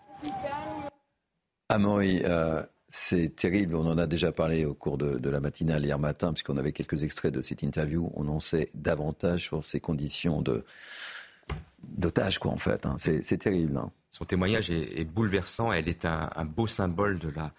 Amaury, 1.69 2.21
euh, 2.23 2.63
c'est 2.89 3.35
terrible. 3.35 3.75
On 3.75 3.85
en 3.85 3.97
a 3.97 4.07
déjà 4.07 4.31
parlé 4.31 4.65
au 4.65 4.73
cours 4.73 4.97
de, 4.97 5.29
la 5.29 5.39
matinale 5.39 5.83
hier 5.83 5.99
matin, 5.99 6.31
puisqu'on 6.31 6.57
avait 6.57 6.71
quelques 6.71 7.03
extraits 7.03 7.33
de 7.33 7.41
cette 7.41 7.61
interview. 7.61 8.09
On 8.15 8.27
en 8.29 8.39
sait 8.39 8.69
davantage 8.73 9.43
sur 9.43 9.63
ces 9.63 9.79
conditions 9.79 10.41
de 10.41 10.63
d'otage, 11.83 12.39
quoi, 12.39 12.51
en 12.51 12.57
fait. 12.57 12.85
Hein. 12.85 12.95
C'est 12.97 13.37
terrible. 13.37 13.77
Hein. 13.77 13.91
Son 14.11 14.25
témoignage 14.25 14.71
est, 14.71 15.05
bouleversant. 15.05 15.71
Elle 15.71 15.87
est 15.87 16.05
un, 16.05 16.45
beau 16.45 16.67
symbole 16.67 17.19
de 17.19 17.29
la, 17.29 17.53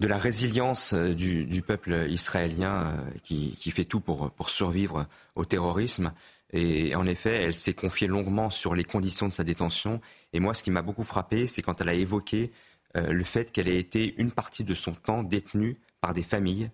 de 0.00 0.12
résilience 0.12 0.94
euh, 0.94 1.14
du, 1.14 1.62
peuple 1.62 2.06
israélien 2.08 2.86
euh, 2.86 3.18
qui, 3.24 3.70
fait 3.70 3.84
tout 3.84 4.00
pour, 4.00 4.32
survivre 4.48 5.06
au 5.36 5.44
terrorisme. 5.44 6.12
Et 6.52 6.94
en 6.94 7.06
effet, 7.06 7.42
elle 7.42 7.54
s'est 7.54 7.72
confiée 7.72 8.08
longuement 8.08 8.50
sur 8.50 8.74
les 8.74 8.84
conditions 8.84 9.26
de 9.26 9.32
sa 9.32 9.44
détention. 9.44 10.00
Et 10.32 10.40
moi, 10.40 10.52
ce 10.52 10.62
qui 10.62 10.70
m'a 10.70 10.82
beaucoup 10.82 11.04
frappé, 11.04 11.46
c'est 11.46 11.62
quand 11.62 11.80
elle 11.80 11.88
a 11.88 11.94
évoqué 11.94 12.52
le 12.94 13.24
fait 13.24 13.52
qu'elle 13.52 13.68
ait 13.68 13.78
été 13.78 14.14
une 14.18 14.30
partie 14.30 14.64
de 14.64 14.74
son 14.74 14.92
temps 14.92 15.22
détenue 15.22 15.78
par 16.00 16.14
des 16.14 16.22
familles, 16.22 16.70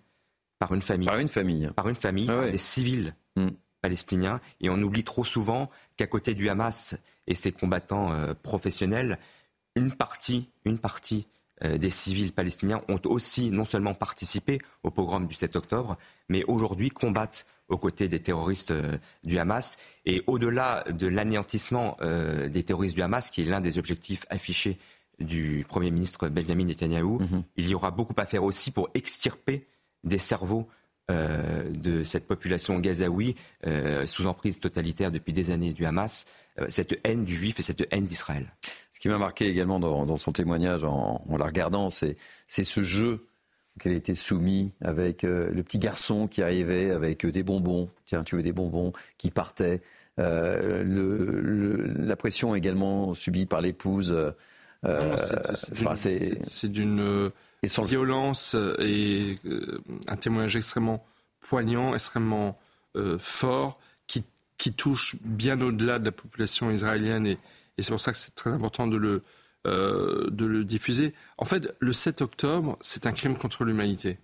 par 0.59 0.75
une 0.75 0.83
famille. 0.83 1.07
Par 1.07 1.19
une 1.19 1.29
famille. 1.29 1.71
Par 1.77 1.89
une 1.89 1.95
famille, 1.95 2.27
ah 2.29 2.35
par 2.35 2.51
des 2.51 2.59
civils 2.59 3.15
mm. 3.37 3.49
palestiniens. 3.81 4.41
Et 4.61 4.71
on 4.71 4.81
oublie 4.83 5.05
trop 5.05 5.25
souvent 5.25 5.71
qu'à 5.97 6.07
côté 6.07 6.35
du 6.35 6.49
Hamas 6.49 6.97
et 7.27 7.35
ses 7.35 7.53
combattants 7.53 8.13
euh, 8.13 8.35
professionnels, 8.35 9.19
une 9.77 9.93
partie, 9.93 10.49
une 10.65 10.79
partie 10.79 11.29
euh, 11.63 11.79
des 11.79 11.91
civils 11.91 12.33
palestiniens 12.33 12.83
ont 12.89 13.01
aussi 13.05 13.51
non 13.51 13.65
seulement 13.65 13.95
participé 13.95 14.59
au 14.83 14.91
pogrom 14.91 15.27
du 15.27 15.35
7 15.35 15.57
octobre, 15.57 15.97
mais 16.29 16.45
aujourd'hui 16.45 16.91
combattent 16.91 17.47
aux 17.69 17.79
côtés 17.79 18.09
des 18.09 18.21
terroristes 18.21 18.73
du 19.25 19.39
Hamas. 19.39 19.79
Et 20.07 20.23
au-delà 20.27 20.85
de 20.91 21.07
l'anéantissement 21.07 21.99
des 22.01 22.63
terroristes 22.63 22.95
du 22.95 23.03
Hamas, 23.03 23.29
qui 23.29 23.43
est 23.43 23.45
l'un 23.45 23.61
des 23.61 23.77
objectifs 23.77 24.25
affichés 24.31 24.79
du 25.19 25.65
Premier 25.69 25.91
ministre 25.91 26.29
Benjamin 26.29 26.65
Netanyahu. 26.65 27.19
Mhm. 27.19 27.43
Il 27.57 27.69
y 27.69 27.75
aura 27.75 27.91
beaucoup 27.91 28.15
à 28.17 28.27
faire 28.27 28.45
aussi 28.45 28.71
pour 28.71 28.89
extirper 28.95 29.67
des 30.05 30.19
cerveaux 30.19 30.69
euh, 31.11 31.71
de 31.71 32.03
cette 32.03 32.27
population 32.27 32.79
gazaoui 32.79 33.35
euh, 33.67 34.05
sous 34.05 34.27
emprise 34.27 34.61
totalitaire 34.61 35.11
depuis 35.11 35.33
des 35.33 35.51
années 35.51 35.73
du 35.73 35.87
Hamas, 35.87 36.27
euh, 36.61 36.67
cette 36.69 37.01
haine 37.03 37.25
du 37.25 37.35
juif 37.35 37.59
et 37.59 37.63
cette 37.63 37.83
haine 37.91 38.05
d'Israël. 38.05 38.53
Ce 38.93 39.01
qui 39.01 39.09
m'a 39.09 39.17
marqué 39.17 39.47
également 39.47 39.81
dans, 39.81 40.17
son 40.19 40.33
témoignage 40.33 40.85
en, 40.85 41.25
la 41.39 41.47
regardant, 41.47 41.89
c'est 41.89 42.17
ce 42.49 42.83
jeu 42.83 43.27
qu'elle 43.81 43.95
était 43.95 44.15
soumise 44.15 44.69
avec 44.83 45.23
le 45.23 45.63
petit 45.63 45.79
garçon 45.79 46.27
qui 46.27 46.43
arrivait 46.43 46.91
avec 46.91 47.25
des 47.25 47.45
bonbons, 47.45 47.89
tiens 48.05 48.25
tu 48.25 48.35
veux 48.35 48.43
des 48.43 48.53
bonbons, 48.53 48.93
qui 49.19 49.31
partait, 49.31 49.81
le, 50.17 51.95
la 51.97 52.17
pression 52.17 52.57
également 52.57 53.15
subie 53.15 53.47
par 53.47 53.61
l'épouse. 53.61 54.13
Euh, 54.85 55.17
c'est 56.45 56.69
d'une 56.69 57.01
euh, 57.01 57.31
violence 57.63 58.55
et 58.79 59.37
euh, 59.47 59.81
un 60.07 60.17
témoignage 60.17 60.57
extrêmement 60.57 61.05
poignant, 61.41 61.95
extrêmement 61.95 62.59
fort, 63.19 63.79
qui, 64.09 64.25
qui 64.57 64.73
touche 64.73 65.17
bien 65.23 65.61
au-delà 65.61 66.01
de 66.01 66.05
la 66.07 66.13
population 66.13 66.71
israélienne 66.71 67.27
et, 67.29 67.39
et 67.77 67.83
c'est 67.83 67.93
pour 67.93 68.01
ça 68.01 68.11
que 68.11 68.19
c'est 68.19 68.35
très 68.35 68.51
important 68.51 68.89
de 68.89 68.97
le, 68.97 69.23
de 69.65 70.45
le 70.45 70.65
diffuser. 70.65 71.15
En 71.37 71.45
fait, 71.45 71.77
le 71.79 71.93
7 71.93 72.23
octobre, 72.23 72.77
c'est 72.81 73.07
un 73.07 73.13
crime 73.13 73.37
contre 73.37 73.65
l'humanité. 73.65 74.19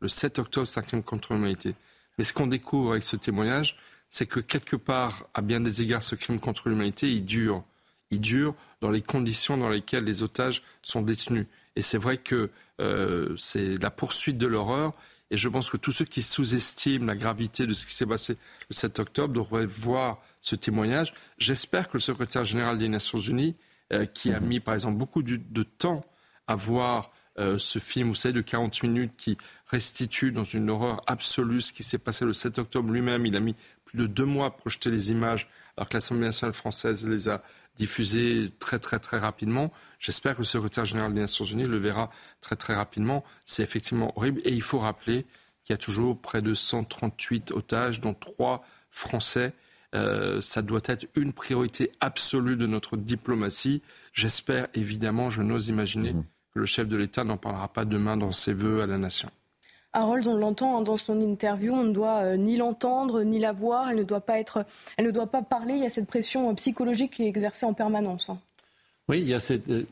Le 0.00 0.06
7 0.06 0.38
octobre, 0.38 0.68
c'est 0.68 0.78
un 0.78 0.84
crime 0.84 1.02
contre 1.02 1.34
l'humanité. 1.34 1.74
Mais 2.16 2.24
ce 2.24 2.32
qu'on 2.32 2.46
découvre 2.46 2.92
avec 2.92 3.02
ce 3.02 3.16
témoignage, 3.16 3.76
c'est 4.08 4.26
que 4.26 4.38
quelque 4.38 4.76
part, 4.76 5.26
à 5.34 5.40
bien 5.40 5.58
des 5.58 5.82
égards, 5.82 6.02
ce 6.02 6.14
crime 6.14 6.38
contre 6.38 6.68
l'humanité, 6.68 7.10
il 7.10 7.24
dure. 7.24 7.64
Il 8.12 8.20
dure 8.20 8.54
dans 8.80 8.90
les 8.90 9.02
conditions 9.02 9.56
dans 9.56 9.70
lesquelles 9.70 10.04
les 10.04 10.22
otages 10.22 10.62
sont 10.82 11.02
détenus. 11.02 11.46
Et 11.76 11.82
c'est 11.82 11.98
vrai 11.98 12.18
que 12.18 12.50
euh, 12.80 13.34
c'est 13.38 13.80
la 13.80 13.90
poursuite 13.90 14.36
de 14.36 14.46
l'horreur. 14.46 14.92
Et 15.30 15.38
je 15.38 15.48
pense 15.48 15.70
que 15.70 15.78
tous 15.78 15.92
ceux 15.92 16.04
qui 16.04 16.20
sous-estiment 16.20 17.06
la 17.06 17.16
gravité 17.16 17.66
de 17.66 17.72
ce 17.72 17.86
qui 17.86 17.94
s'est 17.94 18.06
passé 18.06 18.36
le 18.68 18.74
7 18.74 18.98
octobre 18.98 19.32
devraient 19.32 19.64
voir 19.64 20.20
ce 20.42 20.54
témoignage. 20.56 21.14
J'espère 21.38 21.88
que 21.88 21.94
le 21.94 22.00
secrétaire 22.00 22.44
général 22.44 22.76
des 22.76 22.88
Nations 22.88 23.18
Unies, 23.18 23.56
euh, 23.94 24.04
qui 24.04 24.30
a 24.30 24.40
mhm. 24.40 24.46
mis 24.46 24.60
par 24.60 24.74
exemple 24.74 24.98
beaucoup 24.98 25.22
de, 25.22 25.62
temps 25.62 26.02
à 26.46 26.54
voir 26.54 27.12
euh, 27.38 27.56
ce 27.56 27.78
film, 27.78 28.08
vous 28.08 28.14
savez, 28.14 28.34
de 28.34 28.42
40 28.42 28.82
minutes 28.82 29.12
qui 29.16 29.38
restitue 29.68 30.32
dans 30.32 30.44
une 30.44 30.68
horreur 30.68 31.00
absolue 31.06 31.62
ce 31.62 31.72
qui 31.72 31.82
s'est 31.82 31.96
passé 31.96 32.26
le 32.26 32.34
7 32.34 32.58
octobre 32.58 32.90
lui-même. 32.90 33.24
Il 33.24 33.34
a 33.34 33.40
mis 33.40 33.56
plus 33.86 33.96
de 33.96 34.06
deux 34.06 34.26
mois 34.26 34.46
à 34.46 34.50
projeter 34.50 34.90
les 34.90 35.10
images 35.10 35.48
alors 35.76 35.88
que 35.88 35.94
l'Assemblée 35.94 36.26
nationale 36.26 36.52
française 36.52 37.08
les 37.08 37.30
a 37.30 37.42
diffusé 37.76 38.48
très 38.58 38.78
très 38.78 38.98
très 38.98 39.18
rapidement. 39.18 39.72
J'espère 39.98 40.34
que 40.34 40.40
le 40.40 40.44
secrétaire 40.44 40.84
général 40.84 41.12
des 41.12 41.20
Nations 41.20 41.44
Unies 41.44 41.64
le 41.64 41.78
verra 41.78 42.10
très 42.40 42.56
très 42.56 42.74
rapidement. 42.74 43.24
C'est 43.44 43.62
effectivement 43.62 44.12
horrible 44.16 44.40
et 44.44 44.52
il 44.52 44.62
faut 44.62 44.78
rappeler 44.78 45.26
qu'il 45.64 45.72
y 45.72 45.74
a 45.74 45.78
toujours 45.78 46.20
près 46.20 46.42
de 46.42 46.54
138 46.54 47.52
otages, 47.52 48.00
dont 48.00 48.14
trois 48.14 48.64
Français. 48.90 49.54
Euh, 49.94 50.40
ça 50.40 50.62
doit 50.62 50.80
être 50.86 51.06
une 51.16 51.32
priorité 51.32 51.92
absolue 52.00 52.56
de 52.56 52.66
notre 52.66 52.96
diplomatie. 52.96 53.82
J'espère 54.12 54.68
évidemment, 54.74 55.30
je 55.30 55.42
n'ose 55.42 55.68
imaginer 55.68 56.12
mmh. 56.14 56.24
que 56.54 56.58
le 56.58 56.66
chef 56.66 56.88
de 56.88 56.96
l'État 56.96 57.24
n'en 57.24 57.36
parlera 57.36 57.72
pas 57.72 57.84
demain 57.84 58.16
dans 58.16 58.32
ses 58.32 58.54
vœux 58.54 58.82
à 58.82 58.86
la 58.86 58.98
nation. 58.98 59.30
Harold, 59.94 60.26
on 60.26 60.36
l'entend 60.36 60.78
hein, 60.78 60.82
dans 60.82 60.96
son 60.96 61.20
interview, 61.20 61.72
on 61.74 61.84
ne 61.84 61.92
doit 61.92 62.22
euh, 62.22 62.36
ni 62.36 62.56
l'entendre 62.56 63.22
ni 63.22 63.38
la 63.38 63.52
voir, 63.52 63.90
elle 63.90 63.98
ne 63.98 64.02
doit 64.02 64.20
pas 64.20 64.38
être, 64.38 64.64
elle 64.96 65.06
ne 65.06 65.10
doit 65.10 65.26
pas 65.26 65.42
parler. 65.42 65.74
Il 65.74 65.82
y 65.82 65.86
a 65.86 65.90
cette 65.90 66.06
pression 66.06 66.50
euh, 66.50 66.54
psychologique 66.54 67.12
qui 67.12 67.24
est 67.24 67.28
exercée 67.28 67.66
en 67.66 67.74
permanence. 67.74 68.30
Hein. 68.30 68.38
Oui, 69.08 69.20
il 69.20 69.28
y 69.28 69.34
a 69.34 69.40
cette 69.40 69.68
euh, 69.68 69.86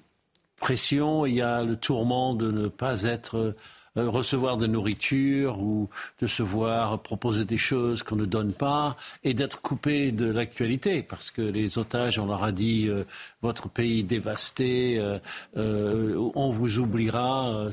pression, 0.57 1.27
il 1.27 1.35
y 1.35 1.43
a 1.43 1.63
le 1.63 1.77
tourment 1.77 2.35
de 2.35 2.51
ne 2.51 2.69
pas 2.69 3.03
être 3.03 3.55
recevoir 3.97 4.57
de 4.57 4.67
nourriture 4.67 5.61
ou 5.61 5.89
de 6.21 6.27
se 6.27 6.43
voir 6.43 7.01
proposer 7.01 7.45
des 7.45 7.59
choses 7.59 8.03
qu'on 8.03 8.17
ne 8.17 8.25
donne 8.25 8.53
pas 8.53 8.97
et 9.25 9.35
d'être 9.35 9.61
coupé 9.61 10.13
de 10.13 10.31
l'actualité 10.31 11.03
parce 11.03 11.31
que 11.31 11.43
les 11.43 11.79
otages, 11.79 12.19
on 12.19 12.27
leur 12.27 12.45
a 12.45 12.53
dit 12.53 12.87
euh, 12.89 13.05
votre 13.43 13.69
pays 13.69 14.03
dévasté, 14.05 14.99
euh, 14.99 16.31
on 16.35 16.51
vous 16.51 16.79
oubliera, 16.79 17.69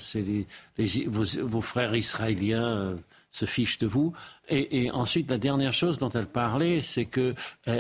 vos, 1.08 1.62
frères 1.62 1.96
israéliens 1.96 2.96
se 3.32 3.46
fichent 3.46 3.78
de 3.78 3.88
vous. 3.88 4.14
Et, 4.50 4.90
ensuite, 4.92 5.30
la 5.30 5.38
dernière 5.38 5.74
chose 5.74 5.98
dont 5.98 6.10
elle 6.10 6.28
parlait, 6.28 6.82
c'est 6.82 7.06
qu'il 7.06 7.36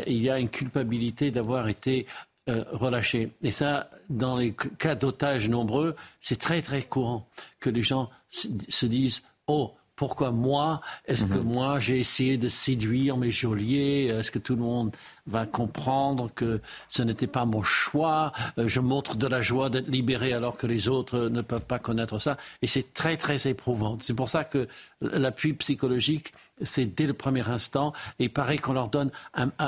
y 0.07 0.29
a 0.29 0.39
une 0.39 0.49
culpabilité 0.49 1.31
d'avoir 1.31 1.67
été 1.69 2.05
euh, 2.49 2.63
relâchés. 2.71 3.31
Et 3.43 3.51
ça, 3.51 3.89
dans 4.09 4.37
les 4.37 4.55
cas 4.79 4.95
d'otages 4.95 5.49
nombreux, 5.49 5.97
c'est 6.21 6.39
très 6.39 6.61
très 6.61 6.81
courant 6.81 7.27
que 7.67 7.73
les 7.75 7.83
gens 7.83 8.09
se 8.29 8.85
disent 8.85 9.21
Oh, 9.47 9.71
pourquoi 9.97 10.29
moi? 10.31 10.79
Est-ce 11.05 11.25
que 11.25 11.33
mhm. 11.33 11.43
moi 11.43 11.79
j'ai 11.79 11.97
essayé 11.97 12.37
de 12.37 12.47
séduire 12.49 13.17
mes 13.17 13.31
geôliers? 13.31 14.13
Est-ce 14.13 14.29
que 14.29 14.37
tout 14.37 14.55
le 14.55 14.61
monde 14.61 14.95
va 15.25 15.47
comprendre 15.47 16.29
que 16.33 16.61
ce 16.87 17.01
n'était 17.01 17.25
pas 17.25 17.45
mon 17.45 17.63
choix? 17.63 18.31
Euh, 18.59 18.67
Je 18.67 18.79
montre 18.79 19.17
de 19.17 19.25
la 19.25 19.41
joie 19.41 19.71
d'être 19.71 19.87
libéré 19.87 20.33
alors 20.33 20.55
que 20.55 20.67
les 20.67 20.87
autres 20.87 21.29
ne 21.29 21.41
peuvent 21.41 21.65
pas 21.65 21.79
connaître 21.79 22.19
ça. 22.19 22.37
Et 22.61 22.67
c'est 22.67 22.93
très 22.93 23.17
très 23.17 23.49
éprouvant. 23.49 23.97
C'est 23.99 24.13
pour 24.13 24.29
ça 24.29 24.43
que 24.43 24.67
l'appui 25.01 25.53
psychologique, 25.53 26.31
c'est 26.61 26.85
dès 26.85 27.07
le 27.07 27.13
premier 27.13 27.49
instant. 27.49 27.91
Et 28.19 28.25
il 28.25 28.31
paraît 28.31 28.59
qu'on 28.59 28.73
leur 28.73 28.89
donne 28.89 29.09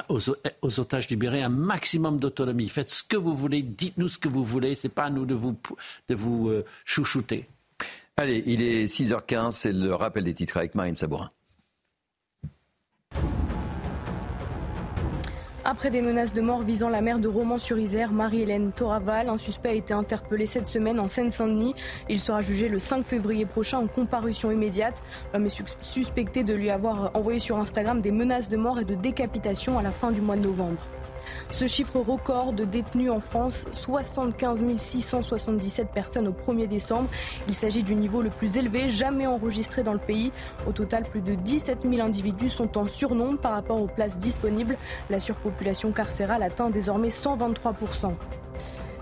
aux, 0.09 0.79
otages 0.79 1.09
libérés 1.09 1.41
un 1.41 1.49
maximum 1.49 2.19
d'autonomie. 2.19 2.69
Faites 2.69 2.91
ce 2.91 3.03
que 3.03 3.17
vous 3.17 3.35
voulez, 3.35 3.63
dites-nous 3.63 4.09
ce 4.09 4.19
que 4.19 4.29
vous 4.29 4.43
voulez. 4.43 4.75
C'est 4.75 4.89
pas 4.89 5.05
à 5.05 5.09
nous 5.09 5.25
de 5.25 5.33
vous, 5.33 5.57
de 6.07 6.13
vous 6.13 6.49
euh, 6.49 6.63
chouchouter. 6.85 7.49
Allez, 8.19 8.43
il 8.47 8.61
est 8.61 8.87
6h15, 8.87 9.51
c'est 9.51 9.71
le 9.71 9.95
rappel 9.95 10.25
des 10.25 10.33
titres 10.33 10.57
avec 10.57 10.75
Marine 10.75 10.97
Sabourin. 10.97 11.31
Après 15.63 15.89
des 15.89 16.01
menaces 16.01 16.33
de 16.33 16.41
mort 16.41 16.61
visant 16.61 16.89
la 16.89 16.99
mère 16.99 17.19
de 17.19 17.29
Romans-sur-Isère, 17.29 18.11
Marie-Hélène 18.11 18.73
Toraval, 18.73 19.29
un 19.29 19.37
suspect 19.37 19.69
a 19.69 19.73
été 19.73 19.93
interpellé 19.93 20.45
cette 20.47 20.67
semaine 20.67 20.99
en 20.99 21.07
Seine-Saint-Denis. 21.07 21.75
Il 22.09 22.19
sera 22.19 22.41
jugé 22.41 22.67
le 22.67 22.79
5 22.79 23.05
février 23.05 23.45
prochain 23.45 23.77
en 23.77 23.87
comparution 23.87 24.51
immédiate. 24.51 25.01
L'homme 25.33 25.45
est 25.45 25.77
suspecté 25.79 26.43
de 26.43 26.53
lui 26.53 26.69
avoir 26.69 27.11
envoyé 27.13 27.39
sur 27.39 27.55
Instagram 27.57 28.01
des 28.01 28.11
menaces 28.11 28.49
de 28.49 28.57
mort 28.57 28.81
et 28.81 28.85
de 28.85 28.95
décapitation 28.95 29.79
à 29.79 29.81
la 29.81 29.91
fin 29.91 30.11
du 30.11 30.19
mois 30.19 30.35
de 30.35 30.41
novembre. 30.41 30.85
Ce 31.51 31.67
chiffre 31.67 31.99
record 31.99 32.53
de 32.53 32.63
détenus 32.63 33.09
en 33.09 33.19
France, 33.19 33.65
75 33.73 34.63
677 34.77 35.89
personnes 35.91 36.27
au 36.27 36.31
1er 36.31 36.67
décembre. 36.67 37.09
Il 37.47 37.55
s'agit 37.55 37.83
du 37.83 37.95
niveau 37.95 38.21
le 38.21 38.29
plus 38.29 38.57
élevé 38.57 38.87
jamais 38.87 39.27
enregistré 39.27 39.83
dans 39.83 39.93
le 39.93 39.99
pays. 39.99 40.31
Au 40.67 40.71
total, 40.71 41.03
plus 41.03 41.21
de 41.21 41.35
17 41.35 41.79
000 41.91 42.05
individus 42.05 42.49
sont 42.49 42.77
en 42.77 42.87
surnombre 42.87 43.39
par 43.39 43.53
rapport 43.53 43.81
aux 43.81 43.87
places 43.87 44.17
disponibles. 44.17 44.77
La 45.09 45.19
surpopulation 45.19 45.91
carcérale 45.91 46.43
atteint 46.43 46.69
désormais 46.69 47.11
123 47.11 47.73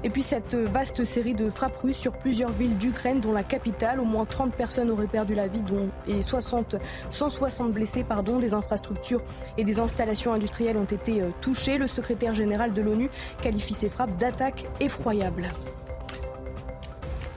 Et 0.04 0.10
puis 0.10 0.22
cette 0.22 0.54
vaste 0.56 1.04
série 1.04 1.34
de 1.34 1.50
frappes 1.50 1.78
russes 1.78 1.98
sur 1.98 2.14
plusieurs 2.14 2.52
villes 2.52 2.78
d'Ukraine, 2.78 3.20
dont 3.20 3.32
la 3.32 3.44
capitale. 3.44 4.00
Au 4.00 4.06
moins 4.06 4.26
30 4.26 4.54
personnes 4.54 4.90
auraient 4.90 5.08
perdu 5.08 5.34
la 5.36 5.48
vie, 5.48 5.62
dont 5.62 5.90
et 6.08 6.22
60, 6.22 6.76
160 7.10 7.72
blessés. 7.72 8.04
Pardon, 8.04 8.38
des 8.38 8.54
infrastructures 8.54 9.22
et 9.58 9.64
des 9.64 9.80
installations 9.80 10.34
industrielles 10.34 10.78
ont 10.78 10.86
été 10.86 11.22
euh, 11.22 11.30
touchées. 11.42 11.78
Le 11.78 11.88
secrétaire 11.88 12.36
général 12.36 12.74
de 12.74 12.82
l'ONU 12.82 13.10
qualifie 13.42 13.74
ces 13.74 13.90
frappes 13.90 14.16
d'attaques 14.18 14.66
effroyables. 14.80 15.50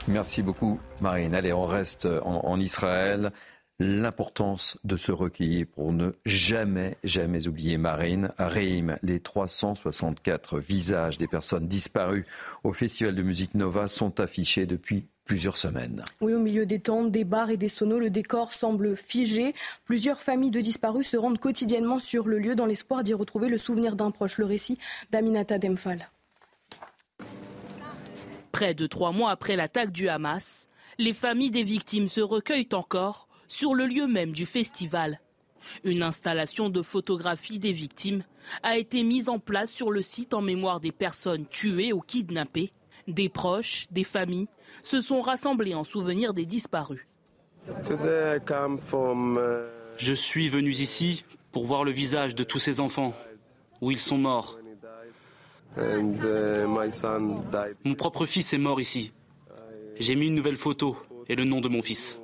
Merci 0.08 0.42
beaucoup, 0.42 0.80
Marine. 1.00 1.34
Allez, 1.34 1.52
on 1.52 1.64
reste 1.66 2.08
en, 2.24 2.58
Israël. 2.58 3.30
L'importance 3.82 4.76
de 4.84 4.98
se 4.98 5.10
recueillir 5.10 5.66
pour 5.66 5.94
ne 5.94 6.10
jamais, 6.26 6.98
jamais 7.02 7.48
oublier 7.48 7.78
Marine. 7.78 8.30
À 8.36 8.46
Reim, 8.46 8.98
les 9.02 9.20
364 9.20 10.58
visages 10.58 11.16
des 11.16 11.26
personnes 11.26 11.66
disparues 11.66 12.26
au 12.62 12.74
Festival 12.74 13.14
de 13.14 13.22
musique 13.22 13.54
Nova 13.54 13.88
sont 13.88 14.20
affichés 14.20 14.66
depuis 14.66 15.06
plusieurs 15.24 15.56
semaines. 15.56 16.04
Oui, 16.20 16.34
au 16.34 16.40
milieu 16.40 16.66
des 16.66 16.80
tentes, 16.80 17.10
des 17.10 17.24
bars 17.24 17.48
et 17.48 17.56
des 17.56 17.70
sonos, 17.70 17.98
le 17.98 18.10
décor 18.10 18.52
semble 18.52 18.94
figé. 18.96 19.54
Plusieurs 19.86 20.20
familles 20.20 20.50
de 20.50 20.60
disparus 20.60 21.08
se 21.08 21.16
rendent 21.16 21.38
quotidiennement 21.38 22.00
sur 22.00 22.28
le 22.28 22.38
lieu 22.38 22.54
dans 22.54 22.66
l'espoir 22.66 23.02
d'y 23.02 23.14
retrouver 23.14 23.48
le 23.48 23.56
souvenir 23.56 23.96
d'un 23.96 24.10
proche. 24.10 24.36
Le 24.36 24.44
récit 24.44 24.76
d'Aminata 25.10 25.58
Demphal. 25.58 26.10
Près 28.52 28.74
de 28.74 28.86
trois 28.86 29.12
mois 29.12 29.30
après 29.30 29.56
l'attaque 29.56 29.90
du 29.90 30.10
Hamas, 30.10 30.68
les 30.98 31.14
familles 31.14 31.50
des 31.50 31.62
victimes 31.62 32.08
se 32.08 32.20
recueillent 32.20 32.68
encore 32.74 33.29
sur 33.50 33.74
le 33.74 33.86
lieu 33.86 34.06
même 34.06 34.30
du 34.30 34.46
festival. 34.46 35.20
Une 35.84 36.02
installation 36.02 36.70
de 36.70 36.82
photographie 36.82 37.58
des 37.58 37.72
victimes 37.72 38.22
a 38.62 38.78
été 38.78 39.02
mise 39.02 39.28
en 39.28 39.38
place 39.38 39.70
sur 39.70 39.90
le 39.90 40.00
site 40.00 40.32
en 40.32 40.40
mémoire 40.40 40.80
des 40.80 40.92
personnes 40.92 41.46
tuées 41.46 41.92
ou 41.92 42.00
kidnappées. 42.00 42.70
Des 43.08 43.28
proches, 43.28 43.86
des 43.90 44.04
familles 44.04 44.46
se 44.82 45.00
sont 45.00 45.20
rassemblés 45.20 45.74
en 45.74 45.84
souvenir 45.84 46.32
des 46.32 46.46
disparus. 46.46 47.04
Je 49.96 50.14
suis 50.14 50.48
venu 50.48 50.70
ici 50.70 51.24
pour 51.50 51.64
voir 51.64 51.84
le 51.84 51.90
visage 51.90 52.34
de 52.36 52.44
tous 52.44 52.60
ces 52.60 52.78
enfants, 52.78 53.12
où 53.80 53.90
ils 53.90 53.98
sont 53.98 54.16
morts. 54.16 54.56
Uh, 55.76 56.02
mon 57.84 57.94
propre 57.94 58.26
fils 58.26 58.52
est 58.52 58.58
mort 58.58 58.80
ici. 58.80 59.12
J'ai 59.98 60.14
mis 60.14 60.28
une 60.28 60.34
nouvelle 60.34 60.56
photo 60.56 60.96
et 61.28 61.34
le 61.34 61.44
nom 61.44 61.60
de 61.60 61.68
mon 61.68 61.82
fils. 61.82 62.18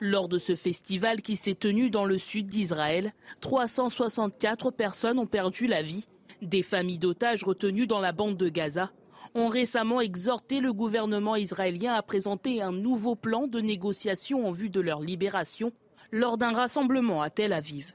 Lors 0.00 0.28
de 0.28 0.38
ce 0.38 0.54
festival 0.54 1.22
qui 1.22 1.36
s'est 1.36 1.54
tenu 1.54 1.90
dans 1.90 2.04
le 2.04 2.18
sud 2.18 2.46
d'Israël, 2.46 3.12
364 3.40 4.70
personnes 4.70 5.18
ont 5.18 5.26
perdu 5.26 5.66
la 5.66 5.82
vie. 5.82 6.06
Des 6.42 6.62
familles 6.62 6.98
d'otages 6.98 7.44
retenues 7.44 7.86
dans 7.86 8.00
la 8.00 8.12
bande 8.12 8.36
de 8.36 8.48
Gaza 8.48 8.90
ont 9.34 9.48
récemment 9.48 10.00
exhorté 10.00 10.60
le 10.60 10.72
gouvernement 10.72 11.36
israélien 11.36 11.94
à 11.94 12.02
présenter 12.02 12.62
un 12.62 12.72
nouveau 12.72 13.16
plan 13.16 13.46
de 13.46 13.60
négociation 13.60 14.46
en 14.46 14.52
vue 14.52 14.70
de 14.70 14.80
leur 14.80 15.00
libération 15.00 15.72
lors 16.12 16.38
d'un 16.38 16.52
rassemblement 16.52 17.22
à 17.22 17.30
Tel 17.30 17.52
Aviv. 17.52 17.94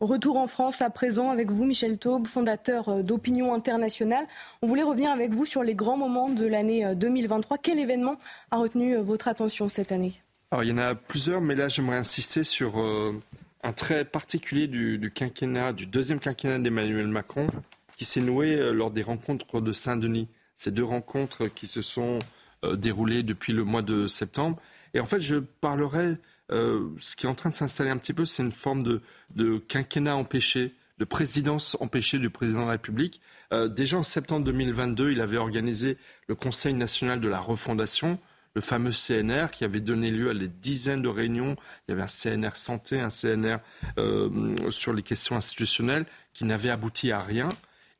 Retour 0.00 0.36
en 0.36 0.46
France 0.46 0.82
à 0.82 0.90
présent 0.90 1.30
avec 1.30 1.50
vous, 1.50 1.64
Michel 1.64 1.96
Taube, 1.96 2.26
fondateur 2.26 2.90
euh, 2.90 3.02
d'Opinion 3.02 3.54
Internationale. 3.54 4.26
On 4.60 4.66
voulait 4.66 4.82
revenir 4.82 5.10
avec 5.10 5.32
vous 5.32 5.46
sur 5.46 5.62
les 5.62 5.74
grands 5.74 5.96
moments 5.96 6.28
de 6.28 6.44
l'année 6.44 6.94
2023. 6.94 7.56
Euh, 7.56 7.60
Quel 7.62 7.78
événement 7.78 8.18
a 8.50 8.58
retenu 8.58 8.94
euh, 8.94 9.00
votre 9.00 9.26
attention 9.26 9.70
cette 9.70 9.92
année? 9.92 10.20
Alors, 10.50 10.64
il 10.64 10.68
y 10.68 10.72
en 10.72 10.76
a 10.76 10.94
plusieurs, 10.94 11.40
mais 11.40 11.54
là, 11.54 11.68
j'aimerais 11.68 11.96
insister 11.96 12.44
sur 12.44 12.76
un 13.62 13.72
trait 13.72 14.04
particulier 14.04 14.68
du, 14.68 15.10
quinquennat, 15.12 15.72
du 15.72 15.86
deuxième 15.86 16.20
quinquennat 16.20 16.58
d'Emmanuel 16.58 17.08
Macron, 17.08 17.46
qui 17.96 18.04
s'est 18.04 18.20
noué 18.20 18.72
lors 18.72 18.92
des 18.92 19.02
rencontres 19.02 19.60
de 19.60 19.72
Saint-Denis. 19.72 20.28
Ces 20.54 20.70
deux 20.70 20.84
rencontres 20.84 21.48
qui 21.48 21.66
se 21.66 21.82
sont 21.82 22.20
déroulées 22.62 23.24
depuis 23.24 23.52
le 23.52 23.64
mois 23.64 23.82
de 23.82 24.06
septembre. 24.06 24.58
Et 24.94 25.00
en 25.00 25.06
fait, 25.06 25.20
je 25.20 25.36
parlerai 25.36 26.16
euh, 26.52 26.90
ce 26.98 27.16
qui 27.16 27.26
est 27.26 27.28
en 27.28 27.34
train 27.34 27.50
de 27.50 27.54
s'installer 27.54 27.90
un 27.90 27.96
petit 27.96 28.12
peu, 28.12 28.24
c'est 28.24 28.42
une 28.42 28.52
forme 28.52 28.82
de, 28.82 29.58
quinquennat 29.58 30.16
empêché, 30.16 30.74
de 30.98 31.04
présidence 31.04 31.76
empêchée 31.80 32.18
du 32.18 32.30
président 32.30 32.60
de 32.60 32.66
la 32.66 32.72
République. 32.72 33.20
Euh, 33.52 33.68
déjà 33.68 33.98
en 33.98 34.02
septembre 34.02 34.44
2022, 34.46 35.12
il 35.12 35.20
avait 35.20 35.36
organisé 35.36 35.98
le 36.28 36.34
Conseil 36.34 36.74
national 36.74 37.20
de 37.20 37.28
la 37.28 37.40
refondation, 37.40 38.18
le 38.54 38.60
fameux 38.60 38.92
CNR, 38.92 39.50
qui 39.52 39.64
avait 39.64 39.80
donné 39.80 40.10
lieu 40.10 40.30
à 40.30 40.34
des 40.34 40.48
dizaines 40.48 41.02
de 41.02 41.08
réunions. 41.08 41.56
Il 41.86 41.90
y 41.90 41.92
avait 41.92 42.02
un 42.02 42.06
CNR 42.06 42.56
santé, 42.56 43.00
un 43.00 43.10
CNR 43.10 43.58
euh, 43.98 44.70
sur 44.70 44.92
les 44.92 45.02
questions 45.02 45.36
institutionnelles, 45.36 46.06
qui 46.32 46.44
n'avait 46.44 46.70
abouti 46.70 47.12
à 47.12 47.22
rien. 47.22 47.48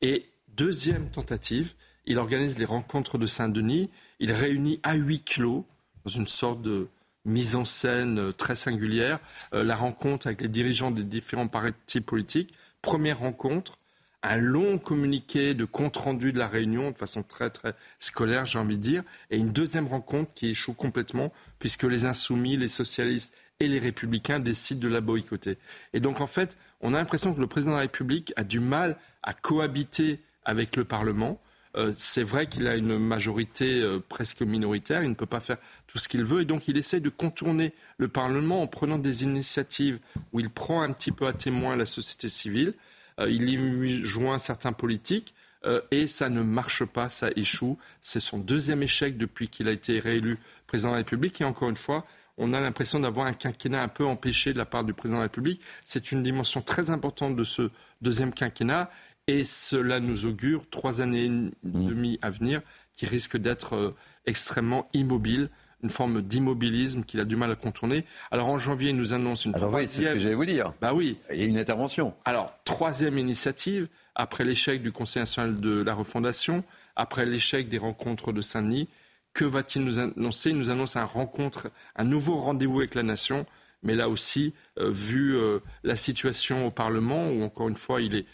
Et 0.01 0.25
deuxième 0.55 1.09
tentative, 1.09 1.73
il 2.05 2.17
organise 2.17 2.57
les 2.57 2.65
rencontres 2.65 3.17
de 3.17 3.27
Saint-Denis. 3.27 3.91
Il 4.19 4.31
réunit 4.31 4.79
à 4.81 4.95
huis 4.95 5.21
clos, 5.21 5.65
dans 6.05 6.11
une 6.11 6.27
sorte 6.27 6.61
de 6.61 6.87
mise 7.27 7.55
en 7.55 7.65
scène 7.65 8.19
euh, 8.19 8.31
très 8.31 8.55
singulière, 8.55 9.19
euh, 9.53 9.63
la 9.63 9.75
rencontre 9.75 10.27
avec 10.27 10.41
les 10.41 10.47
dirigeants 10.47 10.91
des 10.91 11.03
différents 11.03 11.47
partis 11.47 12.01
politiques. 12.01 12.53
Première 12.81 13.19
rencontre, 13.19 13.77
un 14.23 14.37
long 14.37 14.77
communiqué 14.77 15.53
de 15.53 15.65
compte-rendu 15.65 16.31
de 16.31 16.39
la 16.39 16.47
réunion 16.47 16.91
de 16.91 16.97
façon 16.97 17.21
très 17.21 17.49
très 17.49 17.75
scolaire, 17.99 18.45
j'ai 18.45 18.57
envie 18.57 18.77
de 18.77 18.81
dire, 18.81 19.03
et 19.29 19.37
une 19.37 19.51
deuxième 19.51 19.87
rencontre 19.87 20.33
qui 20.33 20.49
échoue 20.49 20.73
complètement 20.73 21.31
puisque 21.59 21.83
les 21.83 22.05
insoumis, 22.05 22.57
les 22.57 22.69
socialistes 22.69 23.33
et 23.59 23.67
les 23.67 23.79
républicains 23.79 24.39
décident 24.39 24.81
de 24.81 24.87
la 24.87 25.01
boycotter. 25.01 25.57
Et 25.93 25.99
donc 25.99 26.21
en 26.21 26.27
fait, 26.27 26.57
on 26.81 26.93
a 26.93 26.97
l'impression 26.97 27.33
que 27.33 27.39
le 27.39 27.47
président 27.47 27.73
de 27.73 27.77
la 27.77 27.81
République 27.81 28.33
a 28.35 28.43
du 28.43 28.59
mal 28.59 28.97
à 29.23 29.33
cohabiter 29.33 30.21
avec 30.45 30.75
le 30.75 30.85
Parlement. 30.85 31.41
Euh, 31.75 31.91
c'est 31.95 32.23
vrai 32.23 32.47
qu'il 32.47 32.67
a 32.67 32.75
une 32.75 32.97
majorité 32.97 33.83
presque 34.09 34.41
minoritaire, 34.41 35.03
il 35.03 35.09
ne 35.09 35.15
peut 35.15 35.25
pas 35.25 35.39
faire 35.39 35.57
ce 35.97 36.07
qu'il 36.07 36.23
veut. 36.23 36.41
Et 36.41 36.45
donc, 36.45 36.67
il 36.67 36.77
essaie 36.77 36.99
de 36.99 37.09
contourner 37.09 37.73
le 37.97 38.07
Parlement 38.07 38.61
en 38.61 38.67
prenant 38.67 38.97
des 38.97 39.23
initiatives 39.23 39.99
où 40.33 40.39
il 40.39 40.49
prend 40.49 40.81
un 40.81 40.91
petit 40.91 41.11
peu 41.11 41.27
à 41.27 41.33
témoin 41.33 41.75
la 41.75 41.85
société 41.85 42.29
civile. 42.29 42.73
Euh, 43.19 43.29
il 43.29 43.49
y 43.49 44.03
joint 44.03 44.39
certains 44.39 44.73
politiques. 44.73 45.33
Euh, 45.65 45.81
et 45.91 46.07
ça 46.07 46.29
ne 46.29 46.41
marche 46.41 46.85
pas, 46.85 47.09
ça 47.09 47.29
échoue. 47.35 47.77
C'est 48.01 48.19
son 48.19 48.37
deuxième 48.37 48.83
échec 48.83 49.17
depuis 49.17 49.49
qu'il 49.49 49.67
a 49.67 49.71
été 49.71 49.99
réélu 49.99 50.37
président 50.67 50.89
de 50.89 50.93
la 50.93 50.97
République. 50.99 51.41
Et 51.41 51.43
encore 51.43 51.69
une 51.69 51.77
fois, 51.77 52.05
on 52.37 52.53
a 52.53 52.61
l'impression 52.61 52.99
d'avoir 52.99 53.25
un 53.25 53.33
quinquennat 53.33 53.81
un 53.81 53.87
peu 53.87 54.05
empêché 54.05 54.53
de 54.53 54.57
la 54.57 54.65
part 54.65 54.83
du 54.83 54.93
président 54.93 55.17
de 55.17 55.21
la 55.21 55.25
République. 55.25 55.61
C'est 55.83 56.11
une 56.11 56.23
dimension 56.23 56.61
très 56.61 56.89
importante 56.89 57.35
de 57.35 57.43
ce 57.43 57.71
deuxième 58.01 58.33
quinquennat. 58.33 58.89
Et 59.27 59.43
cela 59.43 59.99
nous 59.99 60.25
augure 60.25 60.69
trois 60.69 61.01
années 61.01 61.25
et 61.25 61.51
demie 61.63 62.17
à 62.21 62.29
venir 62.29 62.61
qui 62.93 63.05
risquent 63.05 63.37
d'être 63.37 63.75
euh, 63.75 63.95
extrêmement 64.25 64.89
immobiles 64.93 65.49
une 65.83 65.89
forme 65.89 66.21
d'immobilisme 66.21 67.03
qu'il 67.03 67.19
a 67.19 67.25
du 67.25 67.35
mal 67.35 67.51
à 67.51 67.55
contourner. 67.55 68.05
Alors 68.31 68.47
en 68.47 68.57
janvier, 68.57 68.89
il 68.89 68.97
nous 68.97 69.13
annonce 69.13 69.45
une 69.45 69.55
Alors 69.55 69.69
troisième... 69.69 69.89
oui, 69.89 70.05
c'est 70.05 70.09
ce 70.09 70.13
que 70.15 70.19
j'allais 70.19 70.35
vous 70.35 70.45
dire. 70.45 70.73
Bah 70.81 70.93
oui. 70.93 71.17
Il 71.31 71.39
y 71.39 71.43
a 71.43 71.45
une 71.45 71.57
intervention. 71.57 72.15
Alors, 72.25 72.57
troisième 72.63 73.17
initiative, 73.17 73.87
après 74.15 74.43
l'échec 74.43 74.81
du 74.81 74.91
Conseil 74.91 75.21
national 75.21 75.59
de 75.59 75.81
la 75.81 75.93
refondation, 75.93 76.63
après 76.95 77.25
l'échec 77.25 77.69
des 77.69 77.77
rencontres 77.77 78.31
de 78.31 78.41
Saint-Denis, 78.41 78.89
que 79.33 79.45
va-t-il 79.45 79.85
nous 79.85 79.99
annoncer? 79.99 80.49
Il 80.49 80.57
nous 80.57 80.71
annonce 80.71 80.95
un 80.95 81.05
rencontre, 81.05 81.69
un 81.95 82.03
nouveau 82.03 82.37
rendez-vous 82.37 82.79
avec 82.79 82.95
la 82.95 83.03
nation. 83.03 83.45
Mais 83.83 83.93
là 83.93 84.09
aussi, 84.09 84.55
euh, 84.79 84.89
vu 84.89 85.35
euh, 85.35 85.59
la 85.83 85.95
situation 85.95 86.65
au 86.65 86.71
Parlement, 86.71 87.29
où 87.29 87.43
encore 87.43 87.69
une 87.69 87.75
fois 87.75 88.01
il 88.01 88.15
est 88.15 88.25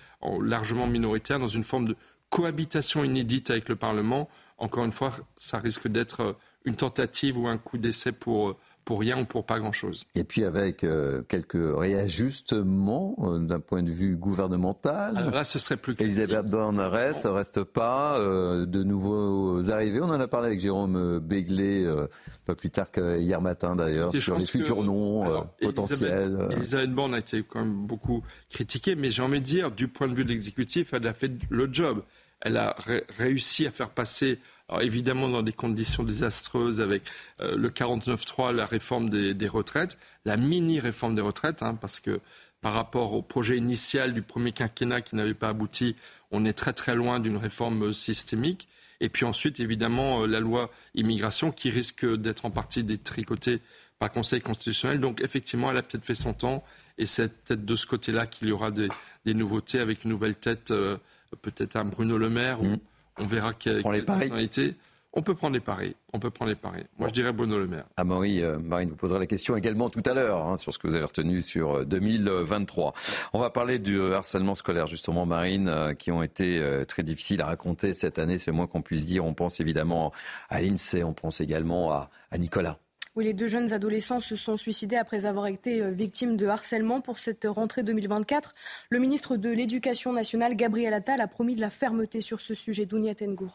largement 0.41 0.87
minoritaire, 0.87 1.37
dans 1.37 1.49
une 1.49 1.65
forme 1.65 1.89
de 1.89 1.97
cohabitation 2.29 3.03
inédite 3.03 3.49
avec 3.49 3.67
le 3.67 3.75
Parlement, 3.75 4.29
encore 4.57 4.85
une 4.85 4.93
fois, 4.93 5.13
ça 5.35 5.57
risque 5.57 5.89
d'être 5.89 6.21
euh, 6.21 6.33
une 6.65 6.75
tentative 6.75 7.37
ou 7.37 7.47
un 7.47 7.57
coup 7.57 7.77
d'essai 7.77 8.11
pour 8.11 8.57
pour 8.85 8.99
rien 8.99 9.19
ou 9.19 9.25
pour 9.25 9.45
pas 9.45 9.59
grand-chose. 9.59 10.05
Et 10.15 10.23
puis 10.23 10.43
avec 10.43 10.83
euh, 10.83 11.21
quelques 11.23 11.53
réajustements 11.55 13.15
euh, 13.19 13.39
d'un 13.39 13.59
point 13.59 13.83
de 13.83 13.91
vue 13.91 14.15
gouvernemental. 14.15 15.15
Alors 15.17 15.31
là, 15.31 15.43
ce 15.43 15.59
serait 15.59 15.77
plus 15.77 15.95
classique. 15.95 16.17
Elisabeth 16.17 16.49
Borne 16.49 16.79
reste, 16.79 17.23
reste 17.23 17.63
pas. 17.63 18.19
Euh, 18.19 18.65
de 18.65 18.83
nouveaux 18.83 19.71
arrivés. 19.71 20.01
On 20.01 20.09
en 20.09 20.19
a 20.19 20.27
parlé 20.27 20.47
avec 20.47 20.59
Jérôme 20.59 21.19
Béglé, 21.19 21.85
pas 22.45 22.55
plus 22.55 22.69
tard 22.69 22.91
qu'hier 22.91 23.41
matin 23.41 23.75
d'ailleurs, 23.75 24.13
sur 24.15 24.37
les 24.37 24.45
futurs 24.45 24.83
noms 24.83 25.47
potentiels. 25.61 26.47
Elisabeth 26.51 26.93
Borne 26.93 27.13
a 27.13 27.19
été 27.19 27.43
quand 27.43 27.59
même 27.59 27.85
beaucoup 27.85 28.23
critiquée, 28.49 28.95
mais 28.95 29.09
j'ai 29.09 29.21
envie 29.21 29.39
de 29.39 29.45
dire, 29.45 29.71
du 29.71 29.87
point 29.87 30.07
de 30.07 30.13
vue 30.13 30.23
de 30.23 30.29
l'exécutif, 30.29 30.93
elle 30.93 31.07
a 31.07 31.13
fait 31.13 31.31
le 31.49 31.69
job. 31.71 32.03
Elle 32.41 32.57
a 32.57 32.75
réussi 33.17 33.65
à 33.67 33.71
faire 33.71 33.89
passer 33.89 34.39
alors 34.69 34.81
évidemment 34.81 35.27
dans 35.27 35.43
des 35.43 35.53
conditions 35.53 36.03
désastreuses 36.03 36.79
avec 36.79 37.03
euh, 37.41 37.57
le 37.57 37.69
49-3, 37.69 38.53
la 38.53 38.65
réforme 38.65 39.09
des, 39.09 39.47
retraites, 39.47 39.97
la 40.25 40.37
mini-réforme 40.37 41.15
des 41.15 41.21
retraites, 41.21 41.61
hein, 41.63 41.75
parce 41.75 41.99
que 41.99 42.21
par 42.61 42.73
rapport 42.73 43.13
au 43.13 43.21
projet 43.21 43.57
initial 43.57 44.13
du 44.13 44.21
premier 44.21 44.53
quinquennat 44.53 45.01
qui 45.01 45.15
n'avait 45.15 45.33
pas 45.33 45.49
abouti, 45.49 45.97
on 46.31 46.45
est 46.45 46.53
très 46.53 46.71
très 46.71 46.95
loin 46.95 47.19
d'une 47.19 47.35
réforme 47.35 47.91
systémique. 47.91 48.69
Et 49.01 49.09
puis 49.09 49.25
ensuite, 49.25 49.59
évidemment, 49.59 50.23
euh, 50.23 50.27
la 50.27 50.39
loi 50.39 50.71
immigration 50.95 51.51
qui 51.51 51.69
risque 51.69 52.05
d'être 52.05 52.45
en 52.45 52.51
partie 52.51 52.85
détricotée 52.85 53.59
par 53.99 54.07
le 54.07 54.13
Conseil 54.13 54.39
constitutionnel. 54.39 55.01
Donc 55.01 55.19
effectivement, 55.21 55.71
elle 55.71 55.77
a 55.77 55.83
peut-être 55.83 56.05
fait 56.05 56.15
son 56.15 56.33
temps 56.33 56.63
et 56.97 57.05
c'est 57.05 57.43
peut-être 57.43 57.65
de 57.65 57.75
ce 57.75 57.85
côté-là 57.85 58.27
qu'il 58.27 58.47
y 58.47 58.51
aura 58.53 58.71
des, 58.71 58.87
des 59.25 59.33
nouveautés 59.33 59.79
avec 59.79 60.05
une 60.05 60.11
nouvelle 60.11 60.37
tête, 60.37 60.73
peut-être 61.41 61.75
un 61.75 61.85
Bruno 61.85 62.17
Le 62.17 62.29
Maire. 62.29 62.63
Mmh. 62.63 62.77
On 63.19 63.25
verra 63.25 63.53
quelle, 63.53 63.83
quelle 63.83 64.05
personnalité. 64.05 64.75
On 65.15 65.21
peut 65.21 65.35
prendre 65.35 65.53
les 65.53 65.59
paris. 65.59 65.95
On 66.11 66.19
peut 66.19 66.31
prendre 66.31 66.49
les 66.49 66.55
paris. 66.55 66.83
Moi, 66.97 67.07
je 67.07 67.13
dirais 67.13 67.31
Bruno 67.31 67.59
Le 67.59 67.67
Maire. 67.67 67.85
Ah, 67.97 68.03
Marine 68.03 68.89
vous 68.89 68.95
posera 68.95 69.19
la 69.19 69.27
question 69.27 69.55
également 69.55 69.91
tout 69.91 70.01
à 70.07 70.13
l'heure 70.15 70.47
hein, 70.47 70.55
sur 70.57 70.73
ce 70.73 70.79
que 70.79 70.87
vous 70.87 70.95
avez 70.95 71.05
retenu 71.05 71.43
sur 71.43 71.85
2023. 71.85 72.87
Euh, 72.87 73.27
On 73.33 73.39
va 73.39 73.51
parler 73.51 73.77
du 73.77 74.01
harcèlement 74.01 74.55
scolaire, 74.55 74.87
justement, 74.87 75.27
Marine, 75.27 75.67
euh, 75.67 75.93
qui 75.93 76.11
ont 76.11 76.23
été 76.23 76.83
très 76.87 77.03
difficiles 77.03 77.41
à 77.41 77.45
raconter 77.45 77.93
cette 77.93 78.17
année, 78.17 78.39
c'est 78.39 78.49
le 78.49 78.57
moins 78.57 78.65
qu'on 78.65 78.81
puisse 78.81 79.05
dire. 79.05 79.23
On 79.23 79.35
pense 79.35 79.59
évidemment 79.59 80.11
à 80.49 80.61
l'INSEE, 80.61 81.03
on 81.03 81.13
pense 81.13 81.41
également 81.41 81.91
à, 81.91 82.09
à 82.31 82.39
Nicolas. 82.39 82.79
Oui, 83.15 83.25
les 83.25 83.33
deux 83.33 83.47
jeunes 83.47 83.73
adolescents 83.73 84.19
se 84.19 84.35
sont 84.35 84.57
suicidés 84.57 84.95
après 84.95 85.27
avoir 85.27 85.45
été 85.45 85.87
victimes 85.91 86.35
de 86.35 86.47
harcèlement 86.47 86.99
pour 86.99 87.19
cette 87.19 87.45
rentrée 87.45 87.83
2024. 87.83 88.53
Le 88.89 88.97
ministre 88.97 89.37
de 89.37 89.49
l'Éducation 89.49 90.13
nationale, 90.13 90.55
Gabriel 90.55 90.95
Attal, 90.95 91.21
a 91.21 91.27
promis 91.27 91.53
de 91.55 91.61
la 91.61 91.69
fermeté 91.69 92.21
sur 92.21 92.41
ce 92.41 92.55
sujet. 92.55 92.87
Dounia 92.87 93.13
Tengour. 93.13 93.53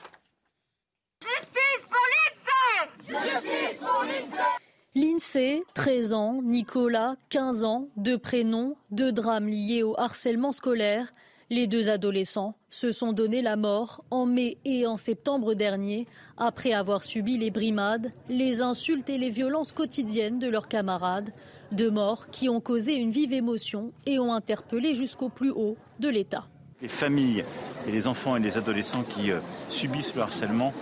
L'INSEE, 4.94 5.62
13 5.74 6.12
ans, 6.12 6.40
Nicolas, 6.42 7.16
15 7.30 7.64
ans, 7.64 7.88
deux 7.96 8.18
prénoms, 8.18 8.76
deux 8.90 9.12
drames 9.12 9.48
liés 9.48 9.82
au 9.82 9.98
harcèlement 9.98 10.52
scolaire. 10.52 11.12
Les 11.50 11.66
deux 11.66 11.88
adolescents 11.88 12.56
se 12.68 12.92
sont 12.92 13.14
donné 13.14 13.40
la 13.40 13.56
mort 13.56 14.04
en 14.10 14.26
mai 14.26 14.58
et 14.66 14.86
en 14.86 14.98
septembre 14.98 15.54
dernier 15.54 16.06
après 16.36 16.74
avoir 16.74 17.02
subi 17.02 17.38
les 17.38 17.50
brimades, 17.50 18.12
les 18.28 18.60
insultes 18.60 19.08
et 19.08 19.16
les 19.16 19.30
violences 19.30 19.72
quotidiennes 19.72 20.38
de 20.38 20.46
leurs 20.46 20.68
camarades. 20.68 21.30
Deux 21.72 21.90
morts 21.90 22.28
qui 22.28 22.50
ont 22.50 22.60
causé 22.60 22.96
une 22.96 23.10
vive 23.10 23.32
émotion 23.32 23.92
et 24.04 24.18
ont 24.18 24.34
interpellé 24.34 24.94
jusqu'au 24.94 25.30
plus 25.30 25.50
haut 25.50 25.78
de 26.00 26.10
l'État. 26.10 26.46
Les 26.82 26.88
familles 26.88 27.44
et 27.86 27.92
les 27.92 28.06
enfants 28.06 28.36
et 28.36 28.40
les 28.40 28.58
adolescents 28.58 29.02
qui 29.02 29.32
euh, 29.32 29.40
subissent 29.70 30.14
le 30.14 30.20
harcèlement 30.20 30.74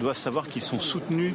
doivent 0.00 0.16
savoir 0.16 0.46
qu'ils 0.46 0.62
sont 0.62 0.80
soutenus 0.80 1.34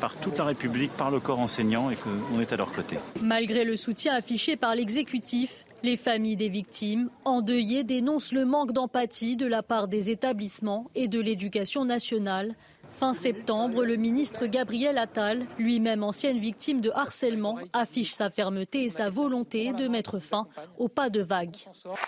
par 0.00 0.16
toute 0.16 0.38
la 0.38 0.44
République, 0.44 0.90
par 0.96 1.10
le 1.10 1.20
corps 1.20 1.38
enseignant 1.38 1.90
et 1.90 1.96
qu'on 1.96 2.40
est 2.40 2.52
à 2.52 2.56
leur 2.56 2.72
côté. 2.72 2.98
Malgré 3.20 3.64
le 3.64 3.76
soutien 3.76 4.14
affiché 4.14 4.56
par 4.56 4.74
l'exécutif, 4.74 5.61
les 5.82 5.96
familles 5.96 6.36
des 6.36 6.48
victimes, 6.48 7.10
endeuillées, 7.24 7.84
dénoncent 7.84 8.32
le 8.32 8.44
manque 8.44 8.72
d'empathie 8.72 9.36
de 9.36 9.46
la 9.46 9.62
part 9.62 9.88
des 9.88 10.10
établissements 10.10 10.90
et 10.94 11.08
de 11.08 11.20
l'éducation 11.20 11.84
nationale. 11.84 12.54
Fin 12.90 13.14
septembre, 13.14 13.84
le 13.84 13.96
ministre 13.96 14.46
Gabriel 14.46 14.98
Attal, 14.98 15.46
lui-même 15.58 16.04
ancienne 16.04 16.38
victime 16.38 16.80
de 16.80 16.90
harcèlement, 16.90 17.58
affiche 17.72 18.12
sa 18.12 18.30
fermeté 18.30 18.84
et 18.84 18.88
sa 18.90 19.08
volonté 19.08 19.72
de 19.72 19.88
mettre 19.88 20.18
fin 20.18 20.46
au 20.78 20.88
pas 20.88 21.08
de 21.08 21.22
vague. 21.22 21.56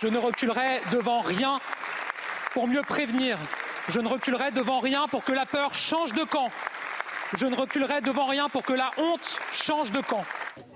Je 0.01 0.07
ne 0.07 0.17
reculerai 0.17 0.79
devant 0.91 1.21
rien 1.21 1.59
pour 2.53 2.67
mieux 2.67 2.83
prévenir. 2.83 3.37
Je 3.89 3.99
ne 3.99 4.07
reculerai 4.07 4.51
devant 4.51 4.79
rien 4.79 5.07
pour 5.07 5.23
que 5.23 5.33
la 5.33 5.45
peur 5.45 5.73
change 5.73 6.13
de 6.13 6.23
camp. 6.23 6.49
Je 7.37 7.47
ne 7.47 7.55
reculerai 7.55 8.01
devant 8.01 8.27
rien 8.27 8.47
pour 8.49 8.63
que 8.63 8.73
la 8.73 8.91
honte 8.97 9.39
change 9.51 9.91
de 9.91 10.01
camp. 10.01 10.23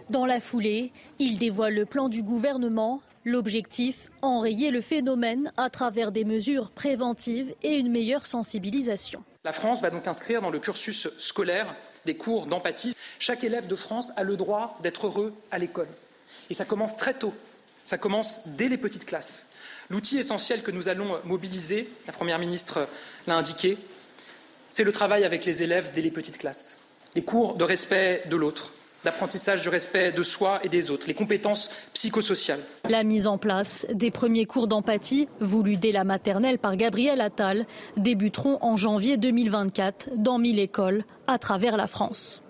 Dans 0.10 0.26
la 0.26 0.40
foulée, 0.40 0.92
il 1.20 1.38
dévoile 1.38 1.76
le 1.76 1.86
plan 1.86 2.10
du 2.10 2.24
gouvernement. 2.24 3.02
L'objectif, 3.26 4.10
enrayer 4.24 4.72
le 4.72 4.82
phénomène 4.82 5.52
à 5.56 5.70
travers 5.70 6.12
des 6.12 6.24
mesures 6.24 6.72
préventives 6.72 7.54
et 7.62 7.78
une 7.78 7.92
meilleure 7.92 8.26
sensibilisation. 8.26 9.24
La 9.44 9.54
France 9.54 9.82
va 9.82 9.92
donc 9.92 10.08
inscrire 10.08 10.42
dans 10.42 10.50
le 10.50 10.58
cursus 10.58 11.10
scolaire 11.20 11.76
des 12.06 12.16
cours 12.16 12.48
d'empathie. 12.48 12.96
Chaque 13.20 13.44
élève 13.44 13.68
de 13.68 13.76
France 13.76 14.12
a 14.16 14.24
le 14.24 14.36
droit 14.36 14.80
d'être 14.82 15.06
heureux 15.06 15.32
à 15.52 15.60
l'école. 15.60 15.90
Et 16.50 16.56
ça 16.56 16.66
commence 16.66 16.98
très 16.98 17.14
tôt. 17.14 17.34
Ça 17.84 18.00
commence 18.00 18.40
dès 18.48 18.68
les 18.68 18.78
petites 18.78 19.06
classes. 19.06 19.46
L'outil 19.92 20.18
essentiel 20.18 20.64
que 20.64 20.72
nous 20.72 20.88
allons 20.88 21.20
mobiliser, 21.24 21.88
la 22.08 22.14
Première 22.14 22.40
ministre 22.40 22.88
l'a 23.28 23.36
indiqué, 23.36 23.78
c'est 24.72 24.84
le 24.84 24.92
travail 24.92 25.24
avec 25.24 25.46
les 25.46 25.62
élèves 25.62 25.92
dès 25.94 26.02
les 26.02 26.12
petites 26.12 26.40
classes. 26.40 26.80
Les 27.16 27.24
cours 27.24 27.56
de 27.56 27.64
respect 27.64 28.24
de 28.28 28.36
l'autre, 28.36 28.72
d'apprentissage 29.04 29.62
du 29.62 29.70
respect 29.70 30.12
de 30.12 30.24
soi 30.24 30.60
et 30.64 30.70
des 30.70 30.92
autres, 30.92 31.08
les 31.08 31.14
compétences 31.14 31.72
psychosociales. 31.94 32.60
La 32.88 33.04
mise 33.04 33.28
en 33.28 33.38
place 33.38 33.86
des 33.94 34.12
premiers 34.12 34.46
cours 34.46 34.68
d'empathie, 34.68 35.28
voulus 35.40 35.78
dès 35.78 35.92
la 35.92 36.04
maternelle 36.04 36.60
par 36.60 36.76
Gabriel 36.76 37.22
Attal, 37.22 37.66
débuteront 37.98 38.58
en 38.62 38.78
janvier 38.78 39.18
2024 39.18 40.10
dans 40.18 40.38
1000 40.38 40.60
écoles 40.60 41.04
à 41.28 41.38
travers 41.40 41.78
la 41.78 41.88
France. 41.88 42.42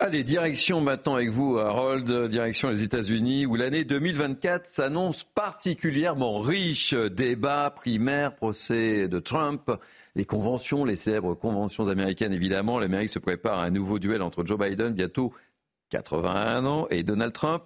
Allez, 0.00 0.22
direction 0.22 0.80
maintenant 0.80 1.16
avec 1.16 1.30
vous, 1.30 1.58
Harold, 1.58 2.28
direction 2.28 2.68
les 2.68 2.84
États-Unis, 2.84 3.46
où 3.46 3.56
l'année 3.56 3.82
2024 3.82 4.66
s'annonce 4.66 5.24
particulièrement 5.24 6.38
riche. 6.38 6.94
Débats, 6.94 7.72
primaires, 7.74 8.36
procès 8.36 9.08
de 9.08 9.18
Trump, 9.18 9.72
les 10.18 10.24
conventions, 10.24 10.84
les 10.84 10.96
célèbres 10.96 11.34
conventions 11.34 11.88
américaines 11.88 12.32
évidemment. 12.32 12.80
L'Amérique 12.80 13.08
se 13.08 13.20
prépare 13.20 13.60
à 13.60 13.62
un 13.62 13.70
nouveau 13.70 14.00
duel 14.00 14.20
entre 14.20 14.44
Joe 14.44 14.58
Biden, 14.58 14.92
bientôt 14.92 15.32
81 15.90 16.66
ans, 16.66 16.88
et 16.90 17.04
Donald 17.04 17.32
Trump, 17.32 17.62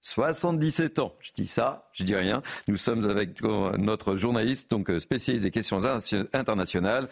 77 0.00 0.98
ans. 0.98 1.12
Je 1.20 1.32
dis 1.34 1.46
ça, 1.46 1.90
je 1.92 2.04
dis 2.04 2.16
rien. 2.16 2.40
Nous 2.68 2.78
sommes 2.78 3.08
avec 3.08 3.42
notre 3.42 4.16
journaliste, 4.16 4.70
donc 4.70 4.90
spécialisé 4.98 5.50
questions 5.50 5.84
internationales. 6.32 7.10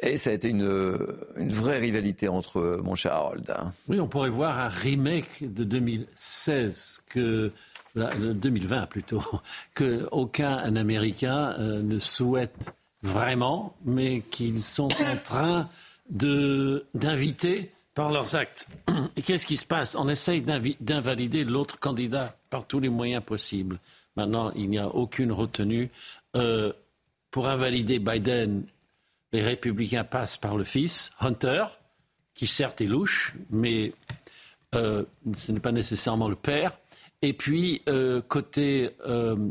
Et 0.00 0.16
ça 0.16 0.30
a 0.30 0.32
été 0.32 0.48
une, 0.48 0.96
une 1.36 1.52
vraie 1.52 1.78
rivalité 1.78 2.28
entre 2.28 2.80
mon 2.84 2.94
cher 2.94 3.14
Harold. 3.14 3.50
Hein. 3.50 3.72
Oui, 3.88 3.98
on 3.98 4.06
pourrait 4.06 4.30
voir 4.30 4.60
un 4.60 4.68
remake 4.68 5.52
de 5.52 5.64
2016 5.64 7.00
que. 7.10 7.50
2020 7.96 8.86
plutôt, 8.86 9.24
que 9.74 10.06
aucun 10.12 10.58
Américain 10.76 11.56
euh, 11.58 11.82
ne 11.82 11.98
souhaite 11.98 12.72
vraiment, 13.02 13.74
mais 13.84 14.20
qu'ils 14.20 14.62
sont 14.62 14.88
en 14.92 15.16
train 15.24 15.68
d'inviter 16.10 17.72
par 17.94 18.10
leurs 18.10 18.34
actes. 18.34 18.68
Et 19.16 19.22
qu'est-ce 19.22 19.46
qui 19.46 19.56
se 19.56 19.64
passe? 19.64 19.94
On 19.94 20.08
essaye 20.08 20.42
d'invalider 20.42 21.44
l'autre 21.44 21.78
candidat 21.78 22.36
par 22.50 22.66
tous 22.66 22.80
les 22.80 22.88
moyens 22.88 23.22
possibles. 23.22 23.78
Maintenant, 24.16 24.50
il 24.56 24.68
n'y 24.70 24.78
a 24.78 24.88
aucune 24.88 25.32
retenue. 25.32 25.90
Euh, 26.36 26.72
pour 27.30 27.48
invalider 27.48 27.98
Biden, 27.98 28.64
les 29.32 29.42
républicains 29.42 30.04
passent 30.04 30.36
par 30.36 30.56
le 30.56 30.64
fils, 30.64 31.12
Hunter, 31.20 31.64
qui 32.34 32.46
certes 32.46 32.80
est 32.80 32.86
louche, 32.86 33.34
mais 33.50 33.92
euh, 34.74 35.04
ce 35.36 35.52
n'est 35.52 35.60
pas 35.60 35.72
nécessairement 35.72 36.28
le 36.28 36.36
père. 36.36 36.78
Et 37.22 37.32
puis, 37.32 37.82
euh, 37.88 38.20
côté 38.22 38.90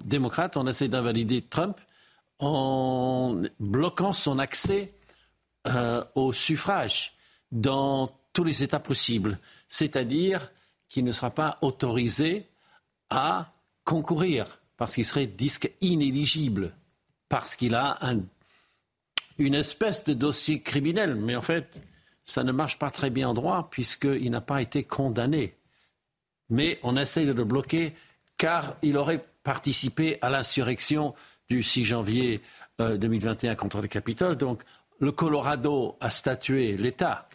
démocrate, 0.05 0.57
on 0.57 0.67
essaie 0.67 0.87
d'invalider 0.87 1.41
Trump 1.41 1.77
en 2.39 3.41
bloquant 3.59 4.13
son 4.13 4.39
accès 4.39 4.93
au 6.15 6.33
suffrage 6.33 7.13
dans 7.51 8.11
tous 8.33 8.43
les 8.43 8.63
états 8.63 8.79
possibles, 8.79 9.39
c'est-à-dire 9.67 10.51
qu'il 10.87 11.03
ne 11.03 11.11
sera 11.11 11.31
pas 11.31 11.57
autorisé 11.61 12.47
à 13.09 13.53
concourir 13.83 14.59
parce 14.77 14.95
qu'il 14.95 15.05
serait 15.05 15.27
disque 15.27 15.71
inéligible, 15.81 16.71
parce 17.27 17.55
qu'il 17.55 17.75
a 17.75 17.99
une 19.37 19.55
espèce 19.55 20.03
de 20.03 20.13
dossier 20.13 20.61
criminel. 20.61 21.15
Mais 21.15 21.35
en 21.35 21.41
fait, 21.41 21.83
ça 22.23 22.43
ne 22.43 22.51
marche 22.51 22.79
pas 22.79 22.89
très 22.89 23.09
bien 23.09 23.29
en 23.29 23.33
droit 23.33 23.69
puisqu'il 23.69 24.31
n'a 24.31 24.41
pas 24.41 24.61
été 24.61 24.83
condamné. 24.83 25.55
Mais 26.49 26.79
on 26.83 26.97
essaye 26.97 27.25
de 27.25 27.33
le 27.33 27.43
bloquer 27.43 27.93
car 28.37 28.75
il 28.81 28.97
aurait 28.97 29.25
participé 29.43 30.17
à 30.21 30.29
l'insurrection 30.29 31.13
du 31.49 31.63
6 31.63 31.85
janvier 31.85 32.41
2021 32.79 33.51
euh, 33.51 33.55
contre 33.55 33.81
le 33.81 33.87
Capitole. 33.87 34.35
Donc 34.35 34.61
le 34.99 35.11
Colorado 35.11 35.97
a 35.99 36.09
statué, 36.09 36.77
l'État, 36.77 37.27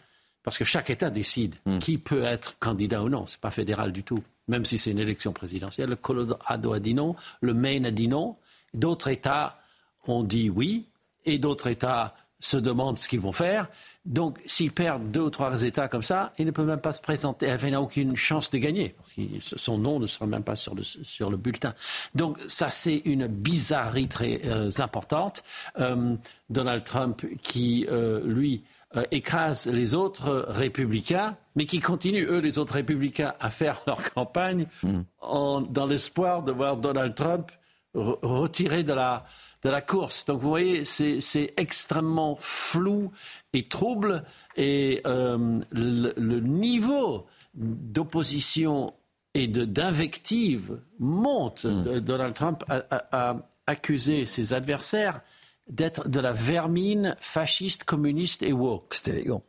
parce 0.43 0.57
que 0.57 0.63
chaque 0.63 0.89
État 0.89 1.09
décide 1.09 1.55
hmm. 1.65 1.79
qui 1.79 1.97
peut 1.97 2.23
être 2.23 2.57
candidat 2.59 3.03
ou 3.03 3.09
non. 3.09 3.25
Ce 3.25 3.35
n'est 3.35 3.41
pas 3.41 3.51
fédéral 3.51 3.91
du 3.91 4.03
tout, 4.03 4.23
même 4.47 4.65
si 4.65 4.77
c'est 4.77 4.91
une 4.91 4.99
élection 4.99 5.33
présidentielle. 5.33 5.89
Le 5.89 5.95
Colorado 5.95 6.73
a 6.73 6.79
dit 6.79 6.93
non, 6.93 7.15
le 7.41 7.53
Maine 7.53 7.85
a 7.85 7.91
dit 7.91 8.07
non. 8.07 8.37
D'autres 8.73 9.09
États 9.09 9.59
ont 10.07 10.23
dit 10.23 10.49
oui, 10.49 10.85
et 11.25 11.37
d'autres 11.37 11.67
États 11.67 12.15
se 12.39 12.57
demandent 12.57 12.99
ce 12.99 13.07
qu'ils 13.07 13.19
vont 13.19 13.31
faire. 13.31 13.67
Donc, 14.05 14.39
s'ils 14.45 14.71
perdent 14.71 15.09
deux 15.09 15.21
ou 15.21 15.29
trois 15.31 15.63
États 15.63 15.87
comme 15.87 16.03
ça, 16.03 16.31
il 16.37 16.45
ne 16.45 16.51
peut 16.51 16.63
même 16.63 16.79
pas 16.79 16.91
se 16.91 17.01
présenter. 17.01 17.47
Il 17.63 17.71
n'a 17.71 17.81
aucune 17.81 18.15
chance 18.15 18.51
de 18.51 18.59
gagner. 18.59 18.95
Parce 18.97 19.13
que 19.13 19.21
son 19.41 19.79
nom 19.79 19.99
ne 19.99 20.05
sera 20.05 20.27
même 20.27 20.43
pas 20.43 20.55
sur 20.55 20.75
le, 20.75 20.83
sur 20.83 21.31
le 21.31 21.37
bulletin. 21.37 21.73
Donc, 22.13 22.37
ça, 22.47 22.69
c'est 22.69 23.01
une 23.05 23.27
bizarrerie 23.27 24.07
très 24.07 24.41
euh, 24.45 24.69
importante. 24.77 25.43
Euh, 25.79 26.15
Donald 26.49 26.83
Trump, 26.83 27.25
qui, 27.41 27.87
euh, 27.89 28.21
lui, 28.23 28.63
écrasent 29.11 29.67
les 29.67 29.93
autres 29.93 30.45
républicains, 30.47 31.35
mais 31.55 31.65
qui 31.65 31.81
continuent, 31.81 32.27
eux, 32.29 32.39
les 32.39 32.59
autres 32.59 32.75
républicains, 32.75 33.33
à 33.41 33.49
faire 33.49 33.81
leur 33.87 34.13
campagne 34.13 34.67
hmm. 34.83 35.01
dans 35.21 35.85
l'espoir 35.85 36.43
de 36.43 36.53
voir 36.53 36.77
Donald 36.77 37.13
Trump 37.13 37.51
retiré 37.93 38.83
de 38.83 38.93
la, 38.93 39.25
de 39.65 39.69
la 39.71 39.81
course. 39.81 40.25
Donc 40.25 40.41
vous 40.41 40.49
voyez, 40.49 40.85
c'est 40.85 41.53
extrêmement 41.57 42.37
flou 42.39 43.11
et 43.51 43.63
trouble, 43.63 44.23
et 44.55 45.01
euh, 45.07 45.59
le, 45.71 46.39
niveau 46.39 47.25
d'opposition 47.55 48.93
et 49.33 49.47
d'invectives 49.47 50.79
montent. 50.99 51.65
Mm. 51.65 51.99
Donald 51.99 52.35
Trump 52.35 52.63
a, 52.69 53.37
accusé 53.65 54.27
ses 54.27 54.53
adversaires 54.53 55.21
d'être 55.67 56.07
de 56.07 56.19
la 56.19 56.31
vermine 56.31 57.15
fasciste, 57.19 57.85
communiste 57.85 58.43
et 58.43 58.53
woke. 58.53 58.93
C'est 58.93 59.07
élégant. 59.07 59.41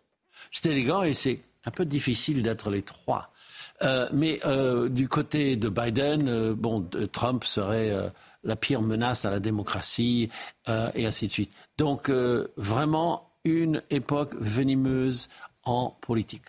C'est 0.50 0.70
élégant 0.70 1.02
et 1.02 1.12
c'est 1.12 1.42
un 1.66 1.70
peu 1.70 1.84
difficile 1.84 2.42
d'être 2.42 2.70
les 2.70 2.80
trois. 2.80 3.30
Euh, 3.82 4.08
mais 4.12 4.40
euh, 4.46 4.88
du 4.88 5.08
côté 5.08 5.56
de 5.56 5.68
Biden, 5.68 6.28
euh, 6.28 6.54
bon, 6.54 6.88
Trump 7.12 7.44
serait 7.44 7.92
la 8.46 8.56
pire 8.56 8.80
menace 8.80 9.26
à 9.26 9.30
la 9.30 9.40
démocratie 9.40 10.30
et 10.94 11.06
ainsi 11.06 11.26
de 11.26 11.30
suite. 11.30 11.52
Donc 11.76 12.08
vraiment 12.56 13.30
une 13.44 13.82
époque 13.90 14.34
venimeuse 14.38 15.28
en 15.64 15.90
politique. 16.00 16.44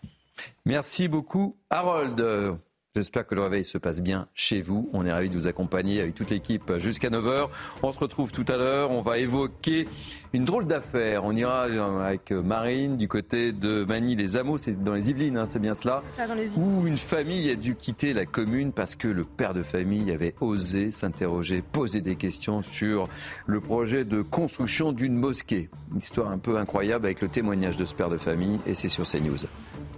Merci 0.66 1.08
beaucoup, 1.08 1.58
Harold. 1.70 2.58
J'espère 2.96 3.28
que 3.28 3.36
le 3.36 3.42
réveil 3.42 3.64
se 3.64 3.78
passe 3.78 4.02
bien 4.02 4.28
chez 4.34 4.62
vous. 4.62 4.90
On 4.92 5.06
est 5.06 5.12
ravis 5.12 5.30
de 5.30 5.36
vous 5.36 5.46
accompagner 5.46 6.02
avec 6.02 6.16
toute 6.16 6.32
l'équipe 6.32 6.80
jusqu'à 6.80 7.10
9h. 7.10 7.48
On 7.84 7.94
se 7.94 8.00
retrouve 8.00 8.32
tout 8.32 8.46
à 8.48 8.58
l'heure. 8.58 8.90
On 8.90 9.04
va 9.04 9.20
évoquer 9.20 9.88
une 10.34 10.46
drôle 10.46 10.66
d'affaire. 10.66 11.24
On 11.24 11.36
ira 11.36 11.68
avec 12.04 12.32
Marine 12.32 12.98
du 12.98 13.08
côté 13.08 13.52
de 13.52 13.84
Magny-les-Amours. 13.84 14.58
C'est 14.60 14.84
dans 14.84 14.96
les 14.96 15.12
Yvelines, 15.12 15.38
hein, 15.38 15.46
c'est 15.46 15.60
bien 15.60 15.76
cela 15.76 16.02
Où 16.58 16.88
une 16.88 16.98
famille 16.98 17.52
a 17.52 17.56
dû 17.56 17.76
quitter 17.76 18.14
la 18.14 18.26
commune 18.26 18.72
parce 18.72 18.96
que 18.96 19.08
le 19.08 19.26
père 19.26 19.54
de 19.54 19.62
famille 19.62 20.10
avait 20.12 20.34
osé 20.42 20.90
s'interroger, 20.90 21.62
poser 21.62 22.02
des 22.02 22.16
questions 22.16 22.64
sur 22.64 23.08
le 23.46 23.62
projet 23.62 24.06
de 24.06 24.24
construction 24.24 24.92
d'une 24.92 25.14
mosquée. 25.14 25.70
Une 25.92 26.00
histoire 26.00 26.32
un 26.32 26.40
peu 26.40 26.58
incroyable 26.58 27.06
avec 27.06 27.22
le 27.22 27.28
témoignage 27.28 27.78
de 27.78 27.86
ce 27.86 27.94
père 27.94 28.10
de 28.10 28.18
famille 28.18 28.60
et 28.66 28.74
c'est 28.74 28.90
sur 28.90 29.04
CNews. 29.04 29.46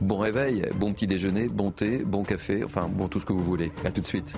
Bon 0.02 0.18
réveil, 0.18 0.64
bon 0.78 0.94
petit 0.94 1.08
déjeuner, 1.08 1.50
bon 1.50 1.72
thé, 1.72 2.04
bon 2.06 2.24
café, 2.24 2.64
enfin 2.64 2.89
bon 2.90 3.08
tout 3.08 3.20
ce 3.20 3.26
que 3.26 3.34
vous 3.34 3.44
voulez. 3.44 3.72
À 3.86 3.92
tout 3.92 4.02
de 4.02 4.06
suite. 4.06 4.36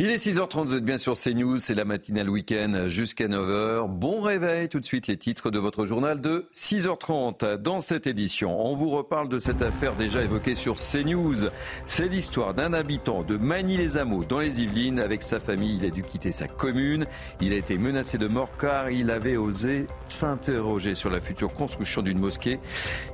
Il 0.00 0.10
est 0.10 0.24
6h30, 0.24 0.66
vous 0.66 0.74
êtes 0.76 0.84
bien 0.84 0.96
sur 0.96 1.14
CNews, 1.14 1.58
c'est 1.58 1.74
la 1.74 1.84
matinale 1.84 2.30
week-end 2.30 2.84
jusqu'à 2.86 3.26
9h. 3.26 3.88
Bon 3.88 4.20
réveil, 4.20 4.68
tout 4.68 4.78
de 4.78 4.84
suite 4.84 5.08
les 5.08 5.16
titres 5.16 5.50
de 5.50 5.58
votre 5.58 5.86
journal 5.86 6.20
de 6.20 6.46
6h30. 6.54 7.56
Dans 7.56 7.80
cette 7.80 8.06
édition, 8.06 8.64
on 8.64 8.76
vous 8.76 8.90
reparle 8.90 9.28
de 9.28 9.40
cette 9.40 9.60
affaire 9.60 9.96
déjà 9.96 10.22
évoquée 10.22 10.54
sur 10.54 10.76
CNews. 10.76 11.48
C'est 11.88 12.06
l'histoire 12.06 12.54
d'un 12.54 12.74
habitant 12.74 13.24
de 13.24 13.36
Magny-les-Amours 13.36 14.26
dans 14.26 14.38
les 14.38 14.60
Yvelines. 14.60 15.00
Avec 15.00 15.20
sa 15.20 15.40
famille, 15.40 15.78
il 15.78 15.84
a 15.84 15.90
dû 15.90 16.04
quitter 16.04 16.30
sa 16.30 16.46
commune. 16.46 17.04
Il 17.40 17.52
a 17.52 17.56
été 17.56 17.76
menacé 17.76 18.18
de 18.18 18.28
mort 18.28 18.50
car 18.56 18.90
il 18.90 19.10
avait 19.10 19.36
osé 19.36 19.88
s'interroger 20.06 20.94
sur 20.94 21.10
la 21.10 21.20
future 21.20 21.52
construction 21.52 22.02
d'une 22.02 22.20
mosquée. 22.20 22.60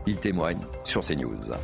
Il 0.06 0.16
témoigne 0.16 0.60
sur 0.84 1.00
CNews. 1.00 1.54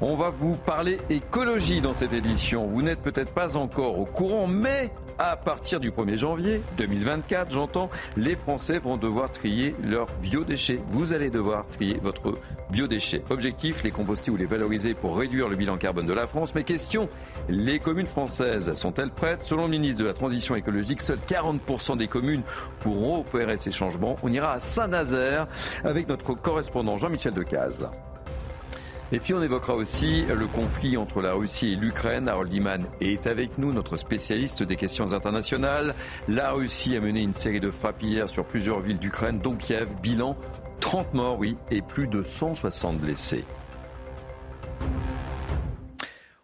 On 0.00 0.14
va 0.14 0.30
vous 0.30 0.54
parler 0.54 0.98
écologie 1.10 1.80
dans 1.80 1.92
cette 1.92 2.12
édition. 2.12 2.68
Vous 2.68 2.82
n'êtes 2.82 3.00
peut-être 3.00 3.32
pas 3.32 3.56
encore 3.56 3.98
au 3.98 4.04
courant, 4.04 4.46
mais 4.46 4.92
à 5.18 5.36
partir 5.36 5.80
du 5.80 5.90
1er 5.90 6.16
janvier 6.16 6.62
2024, 6.76 7.50
j'entends, 7.50 7.90
les 8.16 8.36
Français 8.36 8.78
vont 8.78 8.96
devoir 8.96 9.32
trier 9.32 9.74
leurs 9.82 10.06
biodéchets. 10.22 10.78
Vous 10.90 11.12
allez 11.14 11.30
devoir 11.30 11.66
trier 11.72 11.98
votre 12.00 12.34
biodéchets. 12.70 13.24
Objectif, 13.28 13.82
les 13.82 13.90
composter 13.90 14.30
ou 14.30 14.36
les 14.36 14.46
valoriser 14.46 14.94
pour 14.94 15.18
réduire 15.18 15.48
le 15.48 15.56
bilan 15.56 15.76
carbone 15.78 16.06
de 16.06 16.12
la 16.12 16.28
France. 16.28 16.54
Mais 16.54 16.62
question, 16.62 17.08
les 17.48 17.80
communes 17.80 18.06
françaises 18.06 18.72
sont-elles 18.74 19.10
prêtes? 19.10 19.42
Selon 19.42 19.64
le 19.64 19.70
ministre 19.70 20.00
de 20.00 20.06
la 20.06 20.14
Transition 20.14 20.54
écologique, 20.54 21.00
seuls 21.00 21.18
40% 21.26 21.96
des 21.96 22.06
communes 22.06 22.42
pourront 22.78 23.18
opérer 23.22 23.56
ces 23.56 23.72
changements. 23.72 24.14
On 24.22 24.32
ira 24.32 24.52
à 24.52 24.60
Saint-Nazaire 24.60 25.48
avec 25.82 26.08
notre 26.08 26.34
correspondant 26.34 26.98
Jean-Michel 26.98 27.34
Decaze. 27.34 27.90
Et 29.10 29.20
puis 29.20 29.32
on 29.32 29.42
évoquera 29.42 29.74
aussi 29.74 30.24
le 30.26 30.46
conflit 30.46 30.98
entre 30.98 31.22
la 31.22 31.32
Russie 31.32 31.72
et 31.72 31.76
l'Ukraine. 31.76 32.28
Harold 32.28 32.52
Iman 32.52 32.84
est 33.00 33.26
avec 33.26 33.56
nous, 33.56 33.72
notre 33.72 33.96
spécialiste 33.96 34.62
des 34.62 34.76
questions 34.76 35.14
internationales. 35.14 35.94
La 36.28 36.52
Russie 36.52 36.94
a 36.94 37.00
mené 37.00 37.22
une 37.22 37.32
série 37.32 37.60
de 37.60 37.70
frappes 37.70 38.02
hier 38.02 38.28
sur 38.28 38.44
plusieurs 38.44 38.80
villes 38.80 38.98
d'Ukraine, 38.98 39.38
dont 39.38 39.56
Kiev. 39.56 39.88
Bilan 40.02 40.36
30 40.80 41.14
morts, 41.14 41.38
oui, 41.38 41.56
et 41.70 41.82
plus 41.82 42.06
de 42.06 42.22
160 42.22 42.98
blessés. 42.98 43.44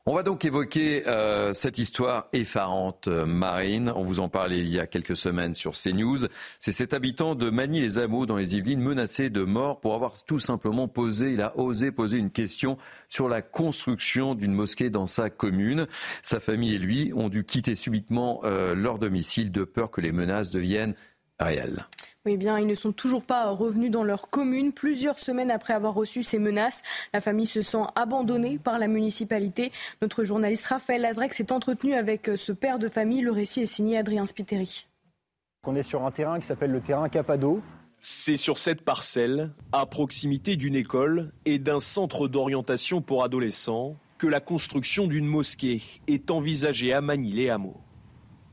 On 0.06 0.14
va 0.14 0.22
donc 0.22 0.44
évoquer 0.44 1.08
euh, 1.08 1.54
cette 1.54 1.78
histoire 1.78 2.28
effarante, 2.34 3.08
euh, 3.08 3.24
Marine. 3.24 3.90
On 3.96 4.02
vous 4.02 4.20
en 4.20 4.28
parlait 4.28 4.58
il 4.58 4.68
y 4.68 4.78
a 4.78 4.86
quelques 4.86 5.16
semaines 5.16 5.54
sur 5.54 5.72
CNews. 5.72 6.26
C'est 6.58 6.72
cet 6.72 6.92
habitant 6.92 7.34
de 7.34 7.48
Magny-les-Amours 7.48 8.26
dans 8.26 8.36
les 8.36 8.54
Yvelines 8.54 8.82
menacé 8.82 9.30
de 9.30 9.40
mort 9.44 9.80
pour 9.80 9.94
avoir 9.94 10.22
tout 10.24 10.38
simplement 10.38 10.88
posé, 10.88 11.32
il 11.32 11.40
a 11.40 11.58
osé 11.58 11.90
poser 11.90 12.18
une 12.18 12.30
question 12.30 12.76
sur 13.08 13.30
la 13.30 13.40
construction 13.40 14.34
d'une 14.34 14.52
mosquée 14.52 14.90
dans 14.90 15.06
sa 15.06 15.30
commune. 15.30 15.86
Sa 16.22 16.38
famille 16.38 16.74
et 16.74 16.78
lui 16.78 17.10
ont 17.16 17.30
dû 17.30 17.44
quitter 17.44 17.74
subitement 17.74 18.42
euh, 18.44 18.74
leur 18.74 18.98
domicile 18.98 19.52
de 19.52 19.64
peur 19.64 19.90
que 19.90 20.02
les 20.02 20.12
menaces 20.12 20.50
deviennent 20.50 20.96
réelles. 21.40 21.86
Oui, 22.26 22.38
bien, 22.38 22.58
ils 22.58 22.66
ne 22.66 22.74
sont 22.74 22.92
toujours 22.92 23.22
pas 23.22 23.50
revenus 23.50 23.90
dans 23.90 24.02
leur 24.02 24.30
commune. 24.30 24.72
Plusieurs 24.72 25.18
semaines 25.18 25.50
après 25.50 25.74
avoir 25.74 25.92
reçu 25.92 26.22
ces 26.22 26.38
menaces, 26.38 26.82
la 27.12 27.20
famille 27.20 27.44
se 27.44 27.60
sent 27.60 27.82
abandonnée 27.96 28.56
par 28.56 28.78
la 28.78 28.88
municipalité. 28.88 29.70
Notre 30.00 30.24
journaliste 30.24 30.64
Raphaël 30.64 31.02
Lazrec 31.02 31.34
s'est 31.34 31.52
entretenu 31.52 31.92
avec 31.92 32.30
ce 32.36 32.52
père 32.52 32.78
de 32.78 32.88
famille. 32.88 33.20
Le 33.20 33.30
récit 33.30 33.60
est 33.60 33.66
signé 33.66 33.98
Adrien 33.98 34.24
Spiteri. 34.24 34.86
On 35.66 35.76
est 35.76 35.82
sur 35.82 36.06
un 36.06 36.10
terrain 36.10 36.40
qui 36.40 36.46
s'appelle 36.46 36.70
le 36.70 36.80
terrain 36.80 37.10
Capado. 37.10 37.60
C'est 38.00 38.36
sur 38.36 38.56
cette 38.56 38.80
parcelle, 38.80 39.50
à 39.72 39.84
proximité 39.84 40.56
d'une 40.56 40.76
école 40.76 41.30
et 41.44 41.58
d'un 41.58 41.80
centre 41.80 42.26
d'orientation 42.26 43.02
pour 43.02 43.22
adolescents, 43.22 43.96
que 44.16 44.26
la 44.26 44.40
construction 44.40 45.06
d'une 45.06 45.26
mosquée 45.26 45.82
est 46.06 46.30
envisagée 46.30 46.94
à 46.94 47.02
Manille-les-Hameaux. 47.02 47.83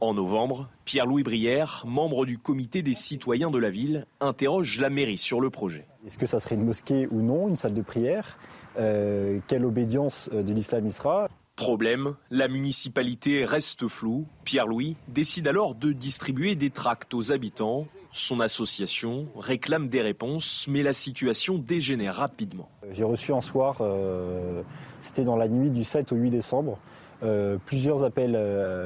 En 0.01 0.15
novembre, 0.15 0.67
Pierre-Louis 0.85 1.21
Brière, 1.21 1.83
membre 1.85 2.25
du 2.25 2.39
comité 2.39 2.81
des 2.81 2.95
citoyens 2.95 3.51
de 3.51 3.59
la 3.59 3.69
ville, 3.69 4.07
interroge 4.19 4.79
la 4.79 4.89
mairie 4.89 5.19
sur 5.19 5.39
le 5.39 5.51
projet. 5.51 5.85
Est-ce 6.07 6.17
que 6.17 6.25
ça 6.25 6.39
serait 6.39 6.55
une 6.55 6.65
mosquée 6.65 7.07
ou 7.11 7.21
non, 7.21 7.47
une 7.47 7.55
salle 7.55 7.75
de 7.75 7.83
prière? 7.83 8.39
Euh, 8.79 9.37
Quelle 9.47 9.63
obédience 9.63 10.27
euh, 10.33 10.41
de 10.41 10.53
l'islam 10.53 10.87
y 10.87 10.91
sera? 10.91 11.29
Problème, 11.55 12.15
la 12.31 12.47
municipalité 12.47 13.45
reste 13.45 13.87
floue. 13.87 14.25
Pierre-Louis 14.43 14.95
décide 15.07 15.47
alors 15.47 15.75
de 15.75 15.91
distribuer 15.91 16.55
des 16.55 16.71
tracts 16.71 17.13
aux 17.13 17.31
habitants. 17.31 17.85
Son 18.11 18.39
association 18.39 19.27
réclame 19.37 19.87
des 19.87 20.01
réponses, 20.01 20.65
mais 20.67 20.81
la 20.81 20.93
situation 20.93 21.59
dégénère 21.59 22.15
rapidement. 22.15 22.69
J'ai 22.91 23.03
reçu 23.03 23.33
un 23.33 23.41
soir, 23.41 23.77
euh, 23.81 24.63
c'était 24.99 25.25
dans 25.25 25.35
la 25.35 25.47
nuit 25.47 25.69
du 25.69 25.83
7 25.83 26.11
au 26.11 26.15
8 26.15 26.31
décembre, 26.31 26.79
plusieurs 27.67 28.03
appels 28.03 28.35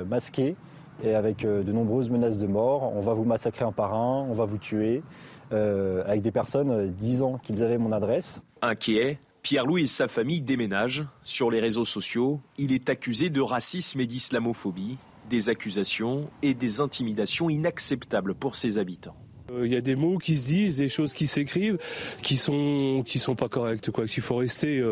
masqués 0.10 0.58
et 1.03 1.13
avec 1.13 1.45
euh, 1.45 1.63
de 1.63 1.71
nombreuses 1.71 2.10
menaces 2.10 2.38
de 2.38 2.47
mort. 2.47 2.93
On 2.95 3.01
va 3.01 3.13
vous 3.13 3.25
massacrer 3.25 3.65
un 3.65 3.71
par 3.71 3.93
un, 3.93 4.25
on 4.29 4.34
va 4.34 4.45
vous 4.45 4.58
tuer, 4.58 5.03
euh, 5.51 6.03
avec 6.05 6.21
des 6.21 6.31
personnes 6.31 6.71
euh, 6.71 6.88
disant 6.88 7.38
qu'ils 7.38 7.62
avaient 7.63 7.77
mon 7.77 7.91
adresse. 7.91 8.43
Inquiet, 8.62 9.19
Pierre-Louis 9.41 9.84
et 9.84 9.88
sa 9.88 10.08
famille 10.08 10.41
déménagent. 10.41 11.05
Sur 11.23 11.51
les 11.51 11.60
réseaux 11.60 11.86
sociaux, 11.86 12.39
il 12.58 12.71
est 12.71 12.89
accusé 12.89 13.29
de 13.29 13.41
racisme 13.41 13.99
et 13.99 14.08
d'islamophobie, 14.08 14.97
des 15.29 15.49
accusations 15.49 16.29
et 16.41 16.53
des 16.53 16.81
intimidations 16.81 17.49
inacceptables 17.49 18.34
pour 18.36 18.55
ses 18.55 18.77
habitants. 18.77 19.15
Il 19.63 19.71
y 19.71 19.75
a 19.75 19.81
des 19.81 19.95
mots 19.95 20.17
qui 20.17 20.36
se 20.36 20.45
disent, 20.45 20.77
des 20.77 20.89
choses 20.89 21.13
qui 21.13 21.27
s'écrivent, 21.27 21.77
qui 22.23 22.36
sont 22.36 23.03
qui 23.05 23.19
sont 23.19 23.36
pas 23.36 23.47
correctes, 23.47 23.91
quoi. 23.91 24.08
Qu'il 24.08 24.23
faut 24.23 24.38
rester 24.38 24.84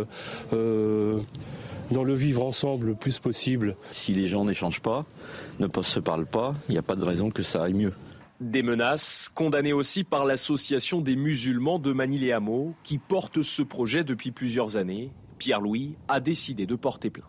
dans 1.91 2.03
le 2.03 2.13
vivre 2.13 2.43
ensemble 2.43 2.87
le 2.87 2.95
plus 2.95 3.19
possible. 3.19 3.75
Si 3.91 4.13
les 4.13 4.27
gens 4.27 4.45
n'échangent 4.45 4.81
pas, 4.81 5.05
ne 5.59 5.67
se 5.81 5.99
parlent 5.99 6.25
pas, 6.25 6.53
il 6.69 6.73
n'y 6.73 6.77
a 6.77 6.83
pas 6.83 6.95
de 6.95 7.05
raison 7.05 7.29
que 7.29 7.43
ça 7.43 7.63
aille 7.63 7.73
mieux. 7.73 7.93
Des 8.39 8.63
menaces 8.63 9.29
condamnées 9.33 9.73
aussi 9.73 10.03
par 10.03 10.25
l'association 10.25 11.01
des 11.01 11.15
musulmans 11.15 11.79
de 11.79 11.93
Manille-et-Hameaux 11.93 12.73
qui 12.83 12.97
porte 12.97 13.43
ce 13.43 13.61
projet 13.61 14.03
depuis 14.03 14.31
plusieurs 14.31 14.75
années. 14.75 15.11
Pierre-Louis 15.37 15.95
a 16.07 16.19
décidé 16.19 16.65
de 16.65 16.75
porter 16.75 17.09
plainte. 17.09 17.27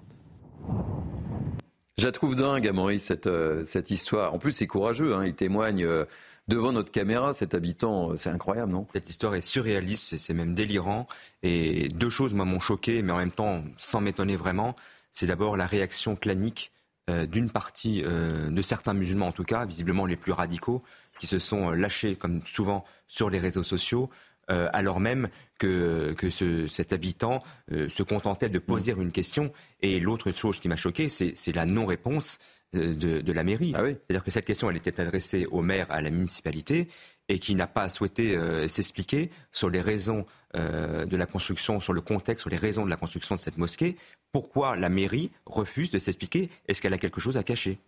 Je 1.98 2.06
la 2.06 2.12
trouve 2.12 2.34
dingue, 2.34 2.68
Maurice, 2.72 3.04
cette, 3.04 3.28
euh, 3.28 3.62
cette 3.64 3.90
histoire. 3.90 4.34
En 4.34 4.38
plus, 4.38 4.50
c'est 4.50 4.66
courageux. 4.66 5.14
Hein. 5.14 5.26
Il 5.26 5.34
témoigne 5.34 5.84
euh, 5.84 6.04
devant 6.48 6.72
notre 6.72 6.90
caméra, 6.90 7.32
cet 7.32 7.54
habitant. 7.54 8.16
C'est 8.16 8.30
incroyable, 8.30 8.72
non? 8.72 8.86
Cette 8.92 9.08
histoire 9.10 9.34
est 9.34 9.40
surréaliste, 9.40 10.16
c'est 10.16 10.34
même 10.34 10.54
délirant. 10.54 11.06
Et 11.42 11.88
deux 11.88 12.10
choses, 12.10 12.34
m'ont 12.34 12.60
choqué, 12.60 13.02
mais 13.02 13.12
en 13.12 13.18
même 13.18 13.32
temps, 13.32 13.64
sans 13.76 14.00
m'étonner 14.00 14.36
vraiment. 14.36 14.74
C'est 15.10 15.26
d'abord 15.26 15.56
la 15.56 15.66
réaction 15.66 16.16
clanique 16.16 16.72
euh, 17.10 17.26
d'une 17.26 17.50
partie 17.50 18.02
euh, 18.02 18.50
de 18.50 18.62
certains 18.62 18.94
musulmans, 18.94 19.28
en 19.28 19.32
tout 19.32 19.44
cas, 19.44 19.66
visiblement 19.66 20.06
les 20.06 20.16
plus 20.16 20.32
radicaux, 20.32 20.82
qui 21.18 21.26
se 21.26 21.38
sont 21.38 21.70
euh, 21.70 21.74
lâchés, 21.74 22.16
comme 22.16 22.40
souvent, 22.46 22.84
sur 23.08 23.28
les 23.28 23.38
réseaux 23.38 23.62
sociaux, 23.62 24.08
alors 24.48 25.00
même 25.00 25.28
que, 25.58 26.14
que 26.16 26.30
ce, 26.30 26.66
cet 26.66 26.92
habitant 26.92 27.38
se 27.70 28.02
contentait 28.02 28.48
de 28.48 28.58
poser 28.58 28.92
une 28.92 29.12
question. 29.12 29.52
Et 29.80 30.00
l'autre 30.00 30.30
chose 30.32 30.60
qui 30.60 30.68
m'a 30.68 30.76
choqué, 30.76 31.08
c'est 31.08 31.54
la 31.54 31.66
non-réponse 31.66 32.38
de, 32.72 33.20
de, 33.20 33.32
la 33.32 33.44
mairie. 33.44 33.72
Ah 33.76 33.82
C'est-à-dire 33.84 34.24
que 34.24 34.30
cette 34.30 34.44
question, 34.44 34.70
elle 34.70 34.76
était 34.76 35.00
adressée 35.00 35.46
au 35.46 35.62
maire, 35.62 35.86
à 35.90 36.00
la 36.00 36.10
municipalité, 36.10 36.88
et 37.28 37.38
qui 37.38 37.54
n'a 37.54 37.66
pas 37.66 37.88
souhaité 37.88 38.36
s'expliquer 38.68 39.30
sur 39.52 39.70
les 39.70 39.80
raisons 39.80 40.26
de 40.54 41.16
la 41.16 41.26
construction, 41.26 41.80
sur 41.80 41.92
le 41.92 42.00
contexte, 42.00 42.42
sur 42.42 42.50
les 42.50 42.56
raisons 42.56 42.84
de 42.84 42.90
la 42.90 42.96
construction 42.96 43.34
de 43.34 43.40
cette 43.40 43.58
mosquée. 43.58 43.96
Pourquoi 44.32 44.76
la 44.76 44.88
mairie 44.88 45.30
refuse 45.46 45.90
de 45.90 45.98
s'expliquer? 45.98 46.50
Est-ce 46.66 46.82
qu'elle 46.82 46.94
a 46.94 46.98
quelque 46.98 47.20
chose 47.20 47.36
à 47.36 47.44
cacher? 47.44 47.78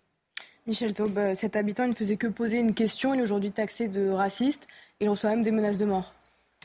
Michel 0.67 0.95
Taube, 0.95 1.35
cet 1.35 1.55
habitant, 1.55 1.85
il 1.85 1.91
ne 1.91 1.95
faisait 1.95 2.17
que 2.17 2.27
poser 2.27 2.59
une 2.59 2.75
question. 2.75 3.15
Il 3.15 3.21
est 3.21 3.23
aujourd'hui 3.23 3.53
taxé 3.53 3.87
de 3.87 4.09
raciste. 4.09 4.67
Il 5.01 5.09
reçoit 5.09 5.31
même 5.31 5.43
des 5.43 5.53
menaces 5.53 5.79
de 5.79 5.85
mort. 5.85 6.15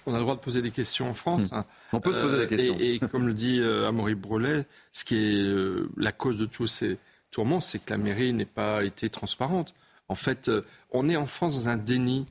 On 0.05 0.13
a 0.13 0.17
le 0.17 0.23
droit 0.23 0.35
de 0.35 0.39
poser 0.39 0.61
des 0.61 0.71
questions 0.71 1.09
en 1.09 1.13
France. 1.13 1.43
Hmm. 1.43 1.55
Hein. 1.55 1.65
On 1.93 1.99
peut 1.99 2.13
se 2.13 2.19
poser 2.19 2.37
la 2.37 2.47
question. 2.47 2.75
Et, 2.79 2.99
comme 2.99 3.27
le 3.27 3.33
dit 3.33 3.59
euh, 3.59 3.87
Amaury 3.87 4.15
Brelet, 4.15 4.65
ce 4.91 5.03
qui 5.03 5.15
est 5.15 5.41
euh, 5.41 5.89
la 5.97 6.11
cause 6.11 6.37
de 6.37 6.45
tous 6.45 6.67
ces 6.67 6.97
tourments, 7.29 7.61
c'est 7.61 7.79
que 7.79 7.91
la 7.91 7.97
mairie 7.97 8.33
n'ait 8.33 8.45
pas 8.45 8.83
été 8.83 9.09
transparente. 9.09 9.73
En 10.07 10.15
fait, 10.15 10.49
euh, 10.49 10.65
on 10.91 11.07
est 11.07 11.15
en 11.15 11.27
France 11.27 11.55
dans 11.55 11.69
un 11.69 11.77
déni 11.77 12.25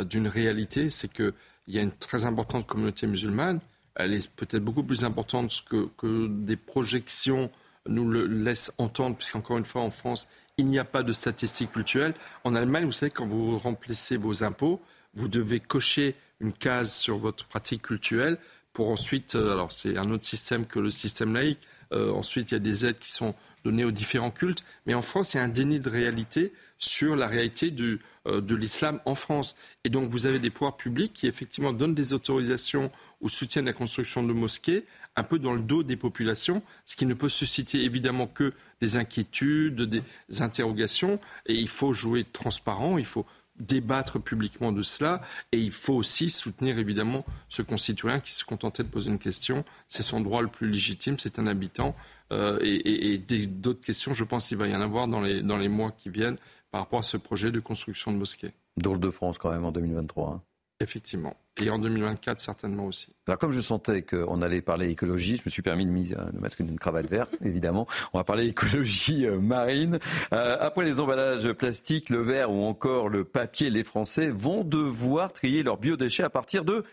d'une 0.00 0.28
réalité, 0.28 0.90
c'est 0.90 1.10
qu'il 1.12 1.32
y 1.68 1.78
a 1.78 1.82
une 1.82 1.92
très 1.92 2.26
importante 2.26 2.66
communauté 2.66 3.06
musulmane. 3.06 3.60
Elle 3.94 4.12
est 4.12 4.30
peut-être 4.30 4.62
beaucoup 4.62 4.82
plus 4.82 5.04
importante 5.04 5.64
que, 5.68 5.88
que 5.96 6.26
des 6.28 6.56
projections 6.56 7.50
nous 7.88 8.08
le 8.08 8.26
laissent 8.26 8.72
entendre, 8.78 9.16
puisqu'encore 9.16 9.58
une 9.58 9.64
fois, 9.64 9.82
en 9.82 9.90
France, 9.90 10.26
il 10.58 10.66
n'y 10.66 10.78
a 10.78 10.84
pas 10.84 11.02
de 11.02 11.12
statistiques 11.12 11.72
culturelles. 11.72 12.14
En 12.44 12.54
Allemagne, 12.54 12.84
vous 12.84 12.92
savez, 12.92 13.10
quand 13.10 13.26
vous 13.26 13.58
remplissez 13.58 14.16
vos 14.16 14.44
impôts, 14.44 14.80
vous 15.14 15.28
devez 15.28 15.60
cocher 15.60 16.14
une 16.40 16.52
case 16.52 16.94
sur 16.94 17.18
votre 17.18 17.44
pratique 17.46 17.82
culturelle 17.82 18.38
pour 18.76 18.90
ensuite, 18.90 19.36
euh, 19.36 19.52
alors 19.52 19.72
c'est 19.72 19.96
un 19.96 20.10
autre 20.10 20.24
système 20.24 20.66
que 20.66 20.78
le 20.78 20.90
système 20.90 21.32
laïque, 21.32 21.60
euh, 21.94 22.12
ensuite 22.12 22.50
il 22.50 22.54
y 22.54 22.56
a 22.56 22.60
des 22.60 22.84
aides 22.84 22.98
qui 22.98 23.10
sont 23.10 23.34
données 23.64 23.84
aux 23.84 23.90
différents 23.90 24.30
cultes, 24.30 24.62
mais 24.84 24.92
en 24.92 25.00
France 25.00 25.32
il 25.32 25.38
y 25.38 25.40
a 25.40 25.44
un 25.44 25.48
déni 25.48 25.80
de 25.80 25.88
réalité 25.88 26.52
sur 26.76 27.16
la 27.16 27.26
réalité 27.26 27.70
du, 27.70 28.00
euh, 28.26 28.42
de 28.42 28.54
l'islam 28.54 29.00
en 29.06 29.14
France. 29.14 29.56
Et 29.84 29.88
donc 29.88 30.10
vous 30.10 30.26
avez 30.26 30.38
des 30.38 30.50
pouvoirs 30.50 30.76
publics 30.76 31.14
qui 31.14 31.26
effectivement 31.26 31.72
donnent 31.72 31.94
des 31.94 32.12
autorisations 32.12 32.90
ou 33.22 33.30
soutiennent 33.30 33.64
la 33.64 33.72
construction 33.72 34.22
de 34.22 34.34
mosquées 34.34 34.84
un 35.16 35.22
peu 35.22 35.38
dans 35.38 35.54
le 35.54 35.62
dos 35.62 35.82
des 35.82 35.96
populations, 35.96 36.62
ce 36.84 36.96
qui 36.96 37.06
ne 37.06 37.14
peut 37.14 37.30
susciter 37.30 37.82
évidemment 37.82 38.26
que 38.26 38.52
des 38.82 38.98
inquiétudes, 38.98 39.80
des 39.80 40.02
interrogations, 40.40 41.18
et 41.46 41.54
il 41.54 41.68
faut 41.68 41.94
jouer 41.94 42.24
transparent, 42.24 42.98
il 42.98 43.06
faut 43.06 43.24
débattre 43.58 44.20
publiquement 44.20 44.72
de 44.72 44.82
cela 44.82 45.20
et 45.52 45.58
il 45.58 45.72
faut 45.72 45.94
aussi 45.94 46.30
soutenir 46.30 46.78
évidemment 46.78 47.24
ce 47.48 47.62
concitoyen 47.62 48.20
qui 48.20 48.32
se 48.32 48.44
contentait 48.44 48.82
de 48.82 48.88
poser 48.88 49.10
une 49.10 49.18
question. 49.18 49.64
C'est 49.88 50.02
son 50.02 50.20
droit 50.20 50.42
le 50.42 50.48
plus 50.48 50.70
légitime, 50.70 51.18
c'est 51.18 51.38
un 51.38 51.46
habitant. 51.46 51.94
Euh, 52.32 52.58
et, 52.62 53.18
d'autres 53.46 53.84
questions, 53.84 54.12
je 54.12 54.24
pense 54.24 54.48
qu'il 54.48 54.56
va 54.56 54.66
y 54.66 54.74
en 54.74 54.80
avoir 54.80 55.08
dans 55.08 55.20
les, 55.20 55.42
dans 55.42 55.56
les 55.56 55.68
mois 55.68 55.92
qui 55.92 56.10
viennent 56.10 56.38
par 56.70 56.82
rapport 56.82 56.98
à 56.98 57.04
ce 57.04 57.16
projet 57.16 57.50
de 57.50 57.60
construction 57.60 58.12
de 58.12 58.16
mosquée. 58.16 58.52
Drôle 58.76 59.00
de 59.00 59.10
France 59.10 59.38
quand 59.38 59.50
même 59.50 59.64
en 59.64 59.72
2023. 59.72 60.42
Effectivement. 60.80 61.36
Et 61.58 61.70
en 61.70 61.78
2024, 61.78 62.38
certainement 62.38 62.84
aussi. 62.84 63.08
Alors, 63.26 63.38
comme 63.38 63.52
je 63.52 63.62
sentais 63.62 64.02
qu'on 64.02 64.42
allait 64.42 64.60
parler 64.60 64.90
écologie, 64.90 65.36
je 65.36 65.42
me 65.46 65.50
suis 65.50 65.62
permis 65.62 65.86
de, 65.86 66.14
euh, 66.14 66.24
mettre 66.38 66.60
une, 66.60 66.78
cravate 66.78 67.06
verte, 67.06 67.34
évidemment. 67.44 67.86
On 68.12 68.18
va 68.18 68.24
parler 68.24 68.46
écologie 68.46 69.26
euh, 69.26 69.38
marine. 69.38 69.98
Euh, 70.34 70.58
après 70.60 70.84
les 70.84 71.00
emballages 71.00 71.50
plastiques, 71.52 72.10
le 72.10 72.20
verre 72.20 72.50
ou 72.50 72.64
encore 72.64 73.08
le 73.08 73.24
papier, 73.24 73.70
les 73.70 73.84
Français 73.84 74.28
vont 74.28 74.64
devoir 74.64 75.32
trier 75.32 75.62
leurs 75.62 75.78
biodéchets 75.78 76.24
à 76.24 76.30
partir 76.30 76.62
de 76.62 76.84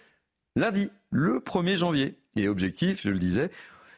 lundi, 0.56 0.90
le 1.12 1.40
1er 1.40 1.76
janvier. 1.76 2.16
Et 2.38 2.48
objectif, 2.48 3.02
je 3.04 3.10
le 3.10 3.20
disais, 3.20 3.52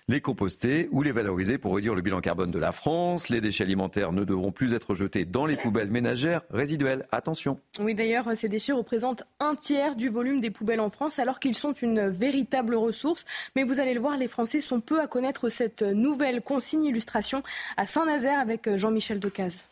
les 0.07 0.21
composter 0.21 0.87
ou 0.91 1.01
les 1.01 1.11
valoriser 1.11 1.57
pour 1.57 1.75
réduire 1.75 1.95
le 1.95 2.01
bilan 2.01 2.21
carbone 2.21 2.51
de 2.51 2.59
la 2.59 2.71
France. 2.71 3.29
Les 3.29 3.41
déchets 3.41 3.63
alimentaires 3.63 4.11
ne 4.11 4.23
devront 4.23 4.51
plus 4.51 4.73
être 4.73 4.93
jetés 4.93 5.25
dans 5.25 5.45
les 5.45 5.57
poubelles 5.57 5.89
ménagères 5.89 6.41
résiduelles. 6.51 7.07
Attention. 7.11 7.59
Oui, 7.79 7.95
d'ailleurs, 7.95 8.29
ces 8.35 8.49
déchets 8.49 8.73
représentent 8.73 9.23
un 9.39 9.55
tiers 9.55 9.95
du 9.95 10.09
volume 10.09 10.39
des 10.39 10.51
poubelles 10.51 10.79
en 10.79 10.89
France, 10.89 11.17
alors 11.17 11.39
qu'ils 11.39 11.55
sont 11.55 11.73
une 11.73 12.07
véritable 12.07 12.75
ressource. 12.75 13.25
Mais 13.55 13.63
vous 13.63 13.79
allez 13.79 13.93
le 13.93 13.99
voir, 13.99 14.17
les 14.17 14.27
Français 14.27 14.61
sont 14.61 14.79
peu 14.79 15.01
à 15.01 15.07
connaître 15.07 15.49
cette 15.49 15.81
nouvelle 15.81 16.41
consigne 16.41 16.85
illustration 16.85 17.41
à 17.77 17.85
Saint-Nazaire 17.85 18.39
avec 18.39 18.75
Jean-Michel 18.77 19.19
Decaze. 19.19 19.65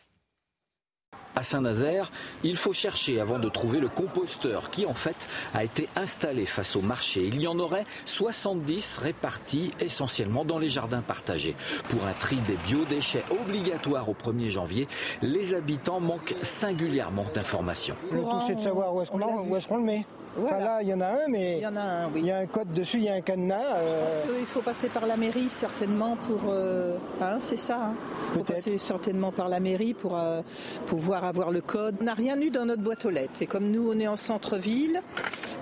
À 1.36 1.42
Saint-Nazaire, 1.42 2.12
il 2.44 2.58
faut 2.58 2.74
chercher 2.74 3.20
avant 3.20 3.40
de 3.40 3.50
trouver 3.50 3.80
le 3.80 3.90
composteur 3.90 4.70
qui 4.70 4.86
en 4.86 4.94
fait 4.94 5.16
a 5.54 5.64
été 5.64 5.90
installé 5.96 6.46
face 6.46 6.76
au 6.76 6.82
marché. 6.82 7.26
Il 7.26 7.42
y 7.42 7.48
en 7.48 7.58
aurait 7.60 7.86
70 8.06 9.00
répartis 9.00 9.72
essentiellement 9.80 10.46
dans 10.46 10.60
les 10.60 10.70
jardins 10.70 11.02
partagés. 11.02 11.56
Pour 11.90 12.06
un 12.06 12.14
tri 12.14 12.38
des 12.48 12.58
biodéchets 12.68 13.24
obligatoire 13.32 14.10
au 14.10 14.14
1er 14.14 14.50
janvier, 14.50 14.88
les 15.22 15.54
habitants 15.54 16.00
manquent 16.00 16.36
singulièrement 16.42 17.26
d'informations. 17.34 17.96
Le 18.12 18.20
tout 18.20 18.42
c'est 18.46 18.56
de 18.56 18.62
savoir 18.62 18.94
où 18.94 19.02
est-ce 19.02 19.68
qu'on 19.68 19.78
le 19.78 19.84
met 19.84 20.06
là, 20.42 20.82
il 20.82 20.88
y 20.88 20.94
en 20.94 21.02
a 21.02 21.08
un, 21.08 21.28
mais 21.30 21.58
il 21.58 21.64
y, 21.64 21.68
en 21.68 21.76
a, 21.76 21.82
un, 21.82 22.06
oui. 22.08 22.22
il 22.22 22.26
y 22.26 22.32
a 22.32 22.38
un 22.38 22.46
code 22.46 22.72
dessus, 22.74 22.98
il 22.98 23.04
y 23.04 23.10
a 23.10 23.14
un 23.14 23.22
cadenas. 23.22 23.78
Euh... 23.78 24.24
Il 24.40 24.46
faut 24.46 24.62
passer 24.62 24.90
par 24.90 25.06
la 25.06 25.18
mairie 25.18 25.50
certainement 25.50 26.18
pour... 26.28 26.42
Euh... 26.50 26.98
Hein, 27.22 27.38
c'est 27.40 27.58
ça. 27.58 27.78
Hein. 27.78 27.94
Peut-être. 28.34 28.56
passer 28.56 28.78
certainement 28.78 29.32
par 29.32 29.50
la 29.50 29.60
mairie 29.60 29.94
pour 29.94 30.18
euh, 30.18 30.42
pouvoir 30.88 31.24
avoir 31.24 31.52
le 31.52 31.62
code. 31.62 31.98
On 32.02 32.06
n'a 32.06 32.14
rien 32.14 32.40
eu 32.40 32.50
dans 32.50 32.66
notre 32.66 32.82
boîte 32.82 33.06
aux 33.06 33.10
lettres. 33.10 33.42
Et 33.42 33.46
comme 33.46 33.70
nous, 33.70 33.92
on 33.92 34.00
est 34.00 34.08
en 34.08 34.18
centre-ville, 34.18 35.02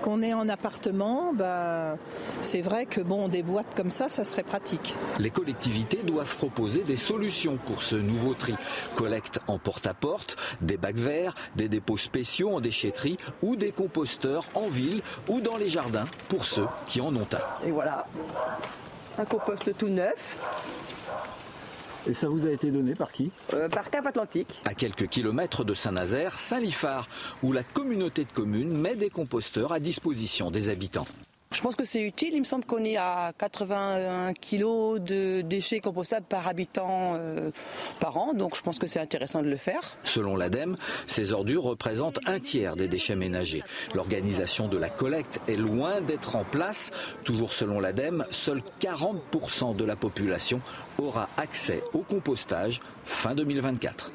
qu'on 0.00 0.22
est 0.22 0.34
en 0.34 0.48
appartement, 0.48 1.32
ben, 1.34 1.96
c'est 2.40 2.62
vrai 2.62 2.86
que 2.86 3.00
bon, 3.00 3.28
des 3.28 3.42
boîtes 3.42 3.74
comme 3.76 3.90
ça, 3.90 4.08
ça 4.08 4.24
serait 4.24 4.42
pratique. 4.42 4.94
Les 5.18 5.30
collectivités 5.30 6.02
doivent 6.02 6.36
proposer 6.36 6.82
des 6.82 6.96
solutions 6.96 7.58
pour 7.66 7.82
ce 7.82 7.96
nouveau 7.96 8.34
tri. 8.34 8.54
Collecte 8.96 9.40
en 9.46 9.58
porte-à-porte, 9.58 10.36
des 10.60 10.76
bacs 10.76 10.96
verts, 10.96 11.34
des 11.56 11.68
dépôts 11.68 11.96
spéciaux 11.96 12.54
en 12.54 12.60
déchetterie 12.60 13.16
ou 13.42 13.56
des 13.56 13.72
composteurs 13.72 14.44
en 14.54 14.61
en 14.62 14.68
ville 14.68 15.02
ou 15.28 15.40
dans 15.40 15.56
les 15.56 15.68
jardins 15.68 16.04
pour 16.28 16.46
ceux 16.46 16.66
qui 16.86 17.00
en 17.00 17.14
ont 17.14 17.26
un. 17.32 17.66
Et 17.66 17.70
voilà, 17.70 18.06
un 19.18 19.24
compost 19.24 19.76
tout 19.76 19.88
neuf. 19.88 20.38
Et 22.08 22.14
ça 22.14 22.28
vous 22.28 22.46
a 22.46 22.50
été 22.50 22.70
donné 22.70 22.94
par 22.96 23.12
qui? 23.12 23.30
Euh, 23.54 23.68
Par 23.68 23.88
Cap 23.88 24.04
Atlantique. 24.06 24.60
À 24.64 24.74
quelques 24.74 25.06
kilomètres 25.06 25.62
de 25.62 25.72
Saint-Nazaire, 25.72 26.36
Saint-Lifard, 26.36 27.08
où 27.44 27.52
la 27.52 27.62
communauté 27.62 28.24
de 28.24 28.32
communes 28.32 28.76
met 28.76 28.96
des 28.96 29.08
composteurs 29.08 29.72
à 29.72 29.78
disposition 29.78 30.50
des 30.50 30.68
habitants. 30.68 31.06
Je 31.52 31.60
pense 31.60 31.76
que 31.76 31.84
c'est 31.84 32.00
utile. 32.00 32.30
Il 32.32 32.40
me 32.40 32.44
semble 32.44 32.64
qu'on 32.64 32.82
est 32.84 32.96
à 32.96 33.32
81 33.36 34.32
kg 34.32 34.98
de 34.98 35.42
déchets 35.42 35.80
compostables 35.80 36.24
par 36.26 36.48
habitant 36.48 37.14
euh, 37.14 37.50
par 38.00 38.16
an. 38.16 38.32
Donc 38.32 38.56
je 38.56 38.62
pense 38.62 38.78
que 38.78 38.86
c'est 38.86 39.00
intéressant 39.00 39.42
de 39.42 39.48
le 39.48 39.56
faire. 39.56 39.80
Selon 40.04 40.36
l'ADEME, 40.36 40.76
ces 41.06 41.32
ordures 41.32 41.64
représentent 41.64 42.20
un 42.26 42.40
tiers 42.40 42.74
des 42.76 42.88
déchets 42.88 43.16
ménagers. 43.16 43.62
L'organisation 43.94 44.68
de 44.68 44.78
la 44.78 44.88
collecte 44.88 45.40
est 45.46 45.56
loin 45.56 46.00
d'être 46.00 46.36
en 46.36 46.44
place. 46.44 46.90
Toujours 47.24 47.52
selon 47.52 47.80
l'ADEME, 47.80 48.24
seuls 48.30 48.62
40% 48.80 49.76
de 49.76 49.84
la 49.84 49.96
population 49.96 50.60
aura 50.98 51.28
accès 51.36 51.82
au 51.92 51.98
compostage 51.98 52.80
fin 53.04 53.34
2024. 53.34 54.12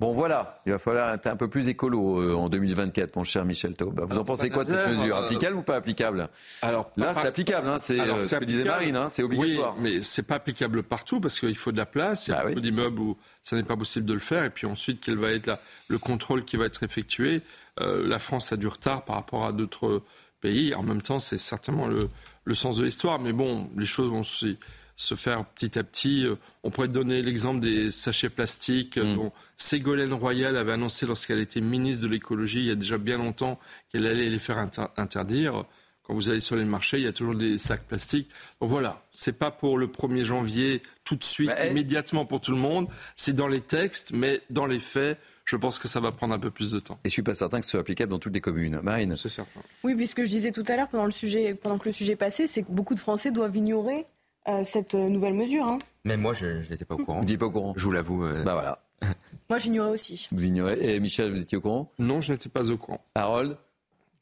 Bon 0.00 0.14
voilà, 0.14 0.62
il 0.64 0.72
va 0.72 0.78
falloir 0.78 1.12
être 1.12 1.26
un 1.26 1.36
peu 1.36 1.48
plus 1.48 1.68
écolo 1.68 2.22
euh, 2.22 2.34
en 2.34 2.48
2024, 2.48 3.16
mon 3.16 3.22
cher 3.22 3.44
Michel 3.44 3.74
Taub. 3.76 4.00
Vous 4.08 4.16
en 4.16 4.24
pensez 4.24 4.48
quoi 4.48 4.64
de 4.64 4.70
cette 4.70 4.88
mesure? 4.88 5.14
Euh, 5.14 5.24
Applicable 5.24 5.56
ou 5.56 5.62
pas 5.62 5.76
applicable? 5.76 6.30
Alors 6.62 6.90
là, 6.96 7.12
c'est 7.12 7.26
applicable, 7.26 7.68
hein, 7.68 7.76
c'est 7.78 8.00
euh, 8.00 8.18
ce 8.18 8.34
que 8.36 8.44
disait 8.46 8.64
Marine, 8.64 8.96
hein, 8.96 9.08
c'est 9.10 9.22
obligatoire. 9.22 9.74
Oui, 9.76 9.82
mais 9.82 10.02
c'est 10.02 10.26
pas 10.26 10.36
applicable 10.36 10.82
partout 10.82 11.20
parce 11.20 11.38
qu'il 11.38 11.54
faut 11.54 11.70
de 11.70 11.76
la 11.76 11.84
place. 11.84 12.28
Il 12.28 12.30
y 12.30 12.32
a 12.32 12.38
bah 12.38 12.48
beaucoup 12.48 12.60
d'immeubles 12.60 12.98
où 12.98 13.18
ça 13.42 13.56
n'est 13.56 13.62
pas 13.62 13.76
possible 13.76 14.06
de 14.06 14.14
le 14.14 14.20
faire. 14.20 14.42
Et 14.44 14.50
puis 14.50 14.66
ensuite, 14.66 15.02
quel 15.04 15.18
va 15.18 15.32
être 15.32 15.46
la, 15.46 15.60
le 15.88 15.98
contrôle 15.98 16.46
qui 16.46 16.56
va 16.56 16.64
être 16.64 16.82
effectué? 16.82 17.42
La 17.78 18.18
France 18.18 18.52
a 18.52 18.56
du 18.56 18.66
retard 18.66 19.04
par 19.04 19.16
rapport 19.16 19.44
à 19.46 19.52
d'autres 19.52 20.02
pays. 20.40 20.74
En 20.74 20.82
même 20.82 21.00
temps, 21.00 21.18
c'est 21.18 21.38
certainement 21.38 21.88
le, 21.88 22.00
le 22.44 22.54
sens 22.54 22.76
de 22.78 22.84
l'histoire. 22.84 23.18
Mais 23.18 23.32
bon, 23.32 23.70
les 23.76 23.86
choses 23.86 24.10
vont 24.10 24.22
se 24.22 24.56
se 25.00 25.14
faire 25.14 25.44
petit 25.46 25.78
à 25.78 25.84
petit. 25.84 26.26
Euh, 26.26 26.36
on 26.62 26.70
pourrait 26.70 26.88
donner 26.88 27.22
l'exemple 27.22 27.60
des 27.60 27.90
sachets 27.90 28.28
plastiques 28.28 28.98
euh, 28.98 29.04
mm. 29.04 29.16
dont 29.16 29.32
Ségolène 29.56 30.12
Royal 30.12 30.56
avait 30.56 30.72
annoncé 30.72 31.06
lorsqu'elle 31.06 31.40
était 31.40 31.60
ministre 31.60 32.04
de 32.04 32.08
l'écologie 32.08 32.60
il 32.60 32.66
y 32.66 32.70
a 32.70 32.74
déjà 32.74 32.98
bien 32.98 33.16
longtemps 33.16 33.58
qu'elle 33.90 34.06
allait 34.06 34.28
les 34.28 34.38
faire 34.38 34.58
interdire. 34.96 35.64
Quand 36.02 36.14
vous 36.14 36.28
allez 36.28 36.40
sur 36.40 36.56
les 36.56 36.64
marchés, 36.64 36.98
il 36.98 37.04
y 37.04 37.08
a 37.08 37.12
toujours 37.12 37.34
des 37.34 37.56
sacs 37.56 37.84
plastiques. 37.84 38.28
Donc 38.60 38.68
voilà, 38.68 39.04
c'est 39.12 39.38
pas 39.38 39.50
pour 39.50 39.78
le 39.78 39.86
1er 39.86 40.24
janvier 40.24 40.82
tout 41.04 41.16
de 41.16 41.24
suite, 41.24 41.48
bah, 41.48 41.66
immédiatement 41.66 42.26
pour 42.26 42.40
tout 42.40 42.50
le 42.50 42.58
monde. 42.58 42.88
C'est 43.16 43.34
dans 43.34 43.48
les 43.48 43.60
textes, 43.60 44.12
mais 44.12 44.42
dans 44.50 44.66
les 44.66 44.80
faits, 44.80 45.18
je 45.44 45.56
pense 45.56 45.78
que 45.78 45.88
ça 45.88 46.00
va 46.00 46.12
prendre 46.12 46.34
un 46.34 46.38
peu 46.38 46.50
plus 46.50 46.72
de 46.72 46.80
temps. 46.80 46.98
Et 47.04 47.08
je 47.08 47.12
suis 47.12 47.22
pas 47.22 47.34
certain 47.34 47.60
que 47.60 47.64
ce 47.64 47.72
soit 47.72 47.80
applicable 47.80 48.10
dans 48.10 48.18
toutes 48.18 48.34
les 48.34 48.40
communes. 48.40 48.80
Marine 48.82 49.16
C'est 49.16 49.28
certain. 49.28 49.60
Oui, 49.84 49.94
puisque 49.94 50.24
je 50.24 50.28
disais 50.28 50.52
tout 50.52 50.64
à 50.68 50.76
l'heure, 50.76 50.88
pendant, 50.88 51.06
le 51.06 51.10
sujet, 51.10 51.54
pendant 51.54 51.78
que 51.78 51.88
le 51.88 51.92
sujet 51.92 52.16
passait, 52.16 52.46
c'est 52.46 52.64
que 52.64 52.72
beaucoup 52.72 52.94
de 52.94 53.00
Français 53.00 53.30
doivent 53.30 53.56
ignorer 53.56 54.06
euh, 54.48 54.64
cette 54.64 54.94
euh, 54.94 55.08
nouvelle 55.08 55.34
mesure. 55.34 55.64
Hein. 55.66 55.78
Mais 56.04 56.16
moi, 56.16 56.32
je 56.32 56.68
n'étais 56.70 56.84
pas 56.84 56.94
au 56.94 57.04
courant. 57.04 57.20
Vous 57.20 57.36
pas 57.36 57.46
au 57.46 57.50
courant 57.50 57.74
Je 57.76 57.84
vous 57.84 57.92
l'avoue. 57.92 58.24
Euh. 58.24 58.42
Bah 58.42 58.54
voilà. 58.54 58.82
moi, 59.50 59.58
j'ignorais 59.58 59.90
aussi. 59.90 60.28
Vous 60.32 60.44
ignorez. 60.44 60.78
Et 60.80 61.00
Michel, 61.00 61.30
vous 61.30 61.40
étiez 61.40 61.58
au 61.58 61.60
courant? 61.60 61.92
Non, 61.98 62.20
je 62.20 62.32
n'étais 62.32 62.48
pas 62.48 62.70
au 62.70 62.76
courant. 62.76 63.04
Harold? 63.14 63.56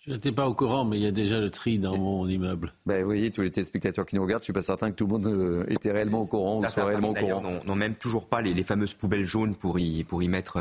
Je 0.01 0.15
n'étais 0.15 0.33
pas 0.33 0.49
au 0.49 0.55
courant, 0.55 0.85
mais 0.85 0.97
il 0.97 1.03
y 1.03 1.07
a 1.07 1.13
déjà 1.13 1.39
le 1.39 1.51
tri 1.51 1.79
dans 1.79 1.97
mon 1.97 2.27
immeuble. 2.27 2.73
Ben, 2.87 3.01
vous 3.01 3.05
voyez, 3.05 3.31
tous 3.31 3.43
les 3.43 3.51
téléspectateurs 3.51 4.07
qui 4.07 4.17
nous 4.17 4.23
regardent, 4.23 4.41
je 4.41 4.45
ne 4.45 4.53
suis 4.53 4.53
pas 4.55 4.63
certain 4.63 4.91
que 4.91 4.97
tout 4.97 5.07
le 5.07 5.19
monde 5.19 5.67
était 5.69 5.93
réellement 5.93 6.21
au 6.21 6.27
courant 6.27 6.61
ou 6.61 6.69
soit 6.69 6.85
réellement 6.85 7.11
au 7.11 7.15
courant. 7.15 7.43
n'ont 7.43 7.75
même 7.77 7.95
toujours 7.95 8.27
pas 8.27 8.41
les, 8.41 8.63
fameuses 8.63 8.95
poubelles 8.95 9.27
jaunes 9.27 9.55
pour 9.55 9.79
y, 9.79 10.05
pour 10.05 10.23
y 10.23 10.29
mettre 10.29 10.59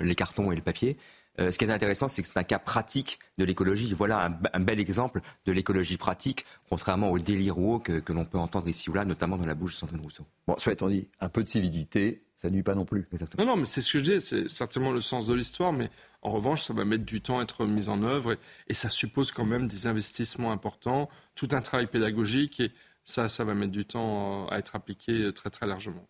les 0.00 0.16
cartons 0.16 0.50
et 0.50 0.56
le 0.56 0.62
papier. 0.62 0.96
Ce 1.38 1.56
qui 1.56 1.64
est 1.64 1.70
intéressant, 1.70 2.08
c'est 2.08 2.22
que 2.22 2.28
c'est 2.28 2.38
un 2.38 2.44
cas 2.44 2.58
pratique 2.58 3.18
de 3.38 3.44
l'écologie. 3.44 3.94
Voilà 3.94 4.30
un, 4.52 4.60
bel 4.60 4.80
exemple 4.80 5.20
de 5.46 5.52
l'écologie 5.52 5.96
pratique, 5.96 6.44
contrairement 6.68 7.10
au 7.10 7.18
délire 7.18 7.58
woke 7.58 8.00
que, 8.00 8.12
l'on 8.12 8.24
peut 8.24 8.38
entendre 8.38 8.68
ici 8.68 8.90
ou 8.90 8.94
là, 8.94 9.04
notamment 9.04 9.36
dans 9.36 9.46
la 9.46 9.54
bouche 9.54 9.72
de 9.72 9.76
Sandrine 9.76 10.00
Rousseau. 10.00 10.26
Bon, 10.46 10.56
soit 10.58 10.80
on 10.82 10.88
dit, 10.88 11.08
un 11.20 11.28
peu 11.28 11.44
de 11.44 11.48
civilité, 11.48 12.24
ça 12.34 12.50
nuit 12.50 12.62
pas 12.62 12.74
non 12.74 12.84
plus. 12.84 13.06
Exactement. 13.12 13.44
Non, 13.44 13.52
non, 13.52 13.60
mais 13.60 13.66
c'est 13.66 13.80
ce 13.80 13.92
que 13.92 13.98
je 13.98 14.12
dis, 14.12 14.20
c'est 14.20 14.48
certainement 14.48 14.92
le 14.92 15.00
sens 15.00 15.26
de 15.26 15.34
l'histoire, 15.34 15.72
mais 15.72 15.90
en 16.22 16.30
revanche, 16.30 16.62
ça 16.62 16.72
va 16.72 16.84
mettre 16.84 17.04
du 17.04 17.20
temps 17.20 17.40
à 17.40 17.42
être 17.42 17.66
mis 17.66 17.88
en 17.88 18.02
œuvre 18.02 18.36
et, 18.68 18.74
ça 18.74 18.88
suppose 18.88 19.32
quand 19.32 19.44
même 19.44 19.68
des 19.68 19.86
investissements 19.86 20.52
importants, 20.52 21.08
tout 21.34 21.48
un 21.52 21.60
travail 21.60 21.86
pédagogique 21.86 22.60
et 22.60 22.72
ça, 23.04 23.28
ça 23.28 23.44
va 23.44 23.54
mettre 23.54 23.72
du 23.72 23.84
temps 23.84 24.46
à 24.48 24.58
être 24.58 24.76
appliqué 24.76 25.32
très 25.34 25.50
très 25.50 25.66
largement. 25.66 26.06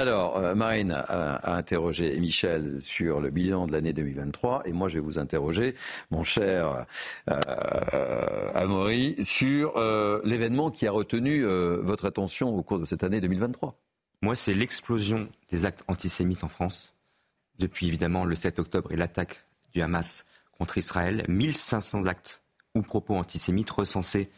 Alors, 0.00 0.38
euh, 0.38 0.54
Marine 0.54 0.92
a, 0.92 1.54
interrogé 1.54 2.18
Michel 2.20 2.80
sur 2.80 3.20
le 3.20 3.28
bilan 3.28 3.66
de 3.66 3.72
l'année 3.72 3.92
2023 3.92 4.62
et 4.64 4.72
moi 4.72 4.88
je 4.88 4.94
vais 4.94 5.00
vous 5.00 5.18
interroger, 5.18 5.74
mon 6.10 6.22
cher 6.22 6.86
euh, 7.28 7.38
euh 7.52 8.50
Amaury, 8.54 9.16
sur 9.22 9.78
l'événement 10.24 10.70
qui 10.70 10.86
a 10.86 10.90
retenu 10.90 11.44
votre 11.44 12.06
attention 12.06 12.56
au 12.56 12.62
cours 12.62 12.78
de 12.78 12.86
cette 12.86 13.04
année 13.04 13.20
2023. 13.20 13.78
Moi, 14.22 14.34
c'est 14.34 14.54
l'explosion 14.54 15.28
des 15.50 15.66
actes 15.66 15.84
antisémites 15.86 16.44
en 16.44 16.48
France 16.48 16.94
depuis 17.58 17.86
évidemment 17.86 18.24
le 18.24 18.36
7 18.36 18.58
octobre 18.58 18.92
et 18.92 18.96
l'attaque 18.96 19.44
du 19.74 19.82
Hamas 19.82 20.24
contre 20.56 20.78
Israël. 20.78 21.26
1500 21.28 22.06
actes 22.06 22.42
ou 22.74 22.80
propos 22.80 23.16
antisémites 23.16 23.70
recensés 23.70 24.30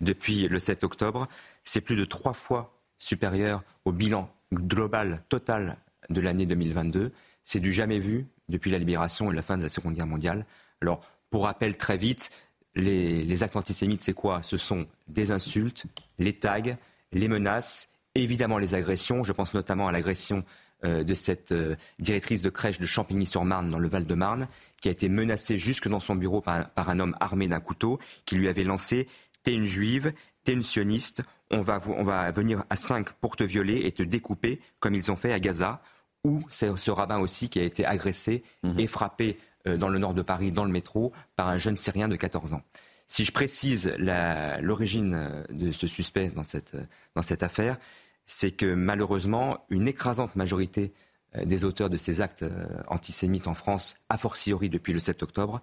depuis 0.00 0.46
le 0.46 0.60
7 0.60 0.84
octobre. 0.84 1.26
C'est 1.64 1.80
plus 1.80 1.96
de 1.96 2.04
trois 2.04 2.34
fois 2.34 2.80
supérieur 3.00 3.64
au 3.84 3.90
bilan 3.90 4.30
global 4.52 5.22
total 5.28 5.76
de 6.10 6.20
l'année 6.20 6.46
2022. 6.46 7.12
C'est 7.42 7.60
du 7.60 7.72
jamais 7.72 7.98
vu 7.98 8.26
depuis 8.48 8.70
la 8.70 8.78
libération 8.78 9.30
et 9.30 9.34
la 9.34 9.42
fin 9.42 9.58
de 9.58 9.62
la 9.62 9.68
Seconde 9.68 9.94
Guerre 9.94 10.06
mondiale. 10.06 10.46
Alors, 10.80 11.00
pour 11.30 11.44
rappel 11.44 11.76
très 11.76 11.96
vite, 11.96 12.30
les, 12.74 13.42
actes 13.42 13.56
antisémites, 13.56 14.00
c'est 14.00 14.12
quoi? 14.12 14.42
Ce 14.42 14.56
sont 14.56 14.86
des 15.08 15.30
insultes, 15.30 15.84
les 16.18 16.32
tags, 16.32 16.76
les 17.12 17.28
menaces, 17.28 17.90
évidemment 18.14 18.58
les 18.58 18.74
agressions. 18.74 19.24
Je 19.24 19.32
pense 19.32 19.54
notamment 19.54 19.88
à 19.88 19.92
l'agression 19.92 20.44
euh, 20.84 21.02
de 21.04 21.14
cette 21.14 21.52
euh, 21.52 21.76
directrice 21.98 22.42
de 22.42 22.50
crèche 22.50 22.78
de 22.78 22.86
Champigny-sur-Marne 22.86 23.68
dans 23.68 23.78
le 23.78 23.88
Val-de-Marne, 23.88 24.48
qui 24.80 24.88
a 24.88 24.92
été 24.92 25.08
menacée 25.08 25.58
jusque 25.58 25.88
dans 25.88 26.00
son 26.00 26.14
bureau 26.14 26.40
par 26.40 26.70
un, 26.76 27.00
homme 27.00 27.16
armé 27.20 27.48
d'un 27.48 27.60
couteau, 27.60 27.98
qui 28.24 28.36
lui 28.36 28.48
avait 28.48 28.64
lancé 28.64 29.08
T'es 29.42 29.54
une 29.54 29.66
juive, 29.66 30.12
t'es 30.44 30.52
une 30.52 30.62
sioniste, 30.62 31.22
on 31.50 31.60
va, 31.60 31.80
on 31.86 32.02
va 32.02 32.30
venir 32.30 32.64
à 32.70 32.76
cinq 32.76 33.12
pour 33.12 33.36
te 33.36 33.44
violer 33.44 33.86
et 33.86 33.92
te 33.92 34.02
découper, 34.02 34.60
comme 34.80 34.94
ils 34.94 35.10
ont 35.10 35.16
fait 35.16 35.32
à 35.32 35.40
Gaza, 35.40 35.82
ou 36.24 36.42
c'est 36.50 36.76
ce 36.76 36.90
rabbin 36.90 37.18
aussi 37.18 37.48
qui 37.48 37.60
a 37.60 37.62
été 37.62 37.84
agressé 37.86 38.42
mhm. 38.62 38.78
et 38.78 38.86
frappé 38.86 39.38
euh, 39.66 39.76
dans 39.76 39.88
le 39.88 39.98
nord 39.98 40.14
de 40.14 40.22
Paris, 40.22 40.52
dans 40.52 40.64
le 40.64 40.70
métro, 40.70 41.12
par 41.36 41.48
un 41.48 41.58
jeune 41.58 41.76
Syrien 41.76 42.08
de 42.08 42.16
14 42.16 42.54
ans. 42.54 42.62
Si 43.06 43.24
je 43.24 43.32
précise 43.32 43.94
l'origine 43.98 45.44
de 45.48 45.72
ce 45.72 45.86
suspect 45.86 46.28
dans 46.28 46.42
cette, 46.42 46.76
dans 47.14 47.22
cette 47.22 47.42
affaire, 47.42 47.78
c'est 48.26 48.50
que 48.50 48.74
malheureusement, 48.74 49.64
une 49.70 49.88
écrasante 49.88 50.36
majorité 50.36 50.92
euh, 51.36 51.44
des 51.44 51.64
auteurs 51.64 51.90
de 51.90 51.96
ces 51.96 52.20
actes 52.20 52.42
euh, 52.42 52.66
antisémites 52.88 53.48
en 53.48 53.54
France, 53.54 53.96
a 54.10 54.18
fortiori 54.18 54.68
depuis 54.68 54.92
le 54.92 54.98
7 54.98 55.22
octobre, 55.22 55.62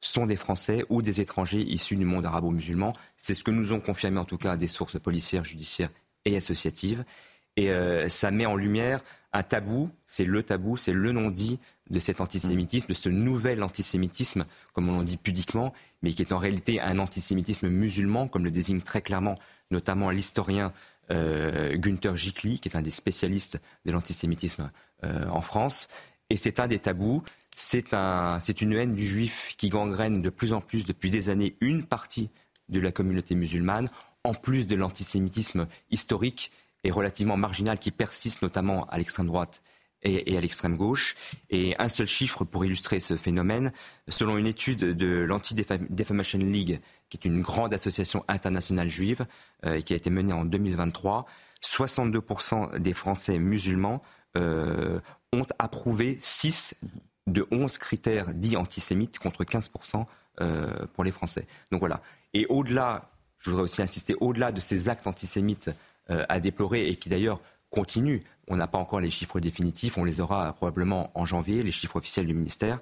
sont 0.00 0.26
des 0.26 0.36
Français 0.36 0.82
ou 0.88 1.02
des 1.02 1.20
étrangers 1.20 1.62
issus 1.62 1.96
du 1.96 2.04
monde 2.04 2.26
arabo-musulman. 2.26 2.92
C'est 3.16 3.34
ce 3.34 3.42
que 3.42 3.50
nous 3.50 3.72
ont 3.72 3.80
confirmé 3.80 4.18
en 4.18 4.24
tout 4.24 4.38
cas 4.38 4.56
des 4.56 4.66
sources 4.66 4.98
policières, 4.98 5.44
judiciaires 5.44 5.90
et 6.24 6.36
associatives. 6.36 7.04
Et 7.56 7.70
euh, 7.70 8.08
ça 8.08 8.30
met 8.30 8.46
en 8.46 8.56
lumière 8.56 9.00
un 9.32 9.42
tabou, 9.42 9.90
c'est 10.06 10.24
le 10.24 10.42
tabou, 10.42 10.76
c'est 10.76 10.92
le 10.92 11.12
non-dit 11.12 11.58
de 11.90 11.98
cet 11.98 12.20
antisémitisme, 12.20 12.88
de 12.88 12.94
ce 12.94 13.08
nouvel 13.08 13.62
antisémitisme, 13.62 14.46
comme 14.72 14.88
on 14.88 15.00
le 15.00 15.04
dit 15.04 15.16
pudiquement, 15.16 15.72
mais 16.02 16.12
qui 16.12 16.22
est 16.22 16.32
en 16.32 16.38
réalité 16.38 16.80
un 16.80 16.98
antisémitisme 16.98 17.68
musulman, 17.68 18.28
comme 18.28 18.44
le 18.44 18.50
désigne 18.50 18.80
très 18.80 19.02
clairement 19.02 19.36
notamment 19.70 20.10
l'historien 20.10 20.72
euh, 21.10 21.76
Günther 21.76 22.16
Gicli, 22.16 22.60
qui 22.60 22.68
est 22.68 22.76
un 22.76 22.82
des 22.82 22.90
spécialistes 22.90 23.58
de 23.84 23.92
l'antisémitisme 23.92 24.70
euh, 25.04 25.26
en 25.28 25.40
France. 25.40 25.88
Et 26.30 26.36
c'est 26.36 26.60
un 26.60 26.68
des 26.68 26.78
tabous. 26.78 27.22
C'est 27.58 27.94
un, 27.94 28.38
une 28.60 28.74
haine 28.74 28.94
du 28.94 29.06
juif 29.06 29.54
qui 29.56 29.70
gangrène 29.70 30.20
de 30.20 30.28
plus 30.28 30.52
en 30.52 30.60
plus 30.60 30.84
depuis 30.84 31.08
des 31.08 31.30
années 31.30 31.56
une 31.62 31.86
partie 31.86 32.28
de 32.68 32.78
la 32.78 32.92
communauté 32.92 33.34
musulmane, 33.34 33.88
en 34.24 34.34
plus 34.34 34.66
de 34.66 34.76
l'antisémitisme 34.76 35.66
historique 35.90 36.52
et 36.84 36.90
relativement 36.90 37.38
marginal 37.38 37.78
qui 37.78 37.92
persiste 37.92 38.42
notamment 38.42 38.84
à 38.90 38.98
l'extrême 38.98 39.28
droite 39.28 39.62
et, 40.02 40.36
à 40.36 40.40
l'extrême 40.42 40.76
gauche. 40.76 41.16
Et 41.48 41.74
un 41.78 41.88
seul 41.88 42.06
chiffre 42.06 42.44
pour 42.44 42.66
illustrer 42.66 43.00
ce 43.00 43.16
phénomène. 43.16 43.72
Selon 44.06 44.36
une 44.36 44.46
étude 44.46 44.80
de 44.80 45.22
l'Anti-Defamation 45.22 46.40
League, 46.40 46.78
qui 47.08 47.16
est 47.16 47.24
une 47.24 47.40
grande 47.40 47.72
association 47.72 48.22
internationale 48.28 48.90
juive, 48.90 49.24
euh, 49.64 49.80
qui 49.80 49.94
a 49.94 49.96
été 49.96 50.10
menée 50.10 50.34
en 50.34 50.44
2023, 50.44 51.24
62% 51.62 52.78
des 52.78 52.92
Français 52.92 53.38
musulmans 53.38 54.02
euh, 54.36 55.00
ont 55.32 55.46
approuvé 55.58 56.18
6 56.20 56.74
de 57.26 57.46
11 57.50 57.78
critères 57.78 58.34
dits 58.34 58.56
antisémites 58.56 59.18
contre 59.18 59.44
15% 59.44 60.06
euh, 60.40 60.86
pour 60.94 61.04
les 61.04 61.12
Français. 61.12 61.46
Donc 61.70 61.80
voilà. 61.80 62.00
Et 62.34 62.46
au-delà, 62.46 63.10
je 63.38 63.50
voudrais 63.50 63.64
aussi 63.64 63.82
insister, 63.82 64.14
au-delà 64.20 64.52
de 64.52 64.60
ces 64.60 64.88
actes 64.88 65.06
antisémites 65.06 65.70
à 66.08 66.38
déplorer 66.38 66.86
et 66.86 66.94
qui 66.94 67.08
d'ailleurs 67.08 67.40
continuent, 67.70 68.20
on 68.48 68.56
n'a 68.56 68.66
pas 68.66 68.78
encore 68.78 69.00
les 69.00 69.10
chiffres 69.10 69.40
définitifs, 69.40 69.98
on 69.98 70.04
les 70.04 70.20
aura 70.20 70.52
probablement 70.52 71.10
en 71.14 71.26
janvier, 71.26 71.62
les 71.62 71.72
chiffres 71.72 71.96
officiels 71.96 72.26
du 72.26 72.34
ministère. 72.34 72.78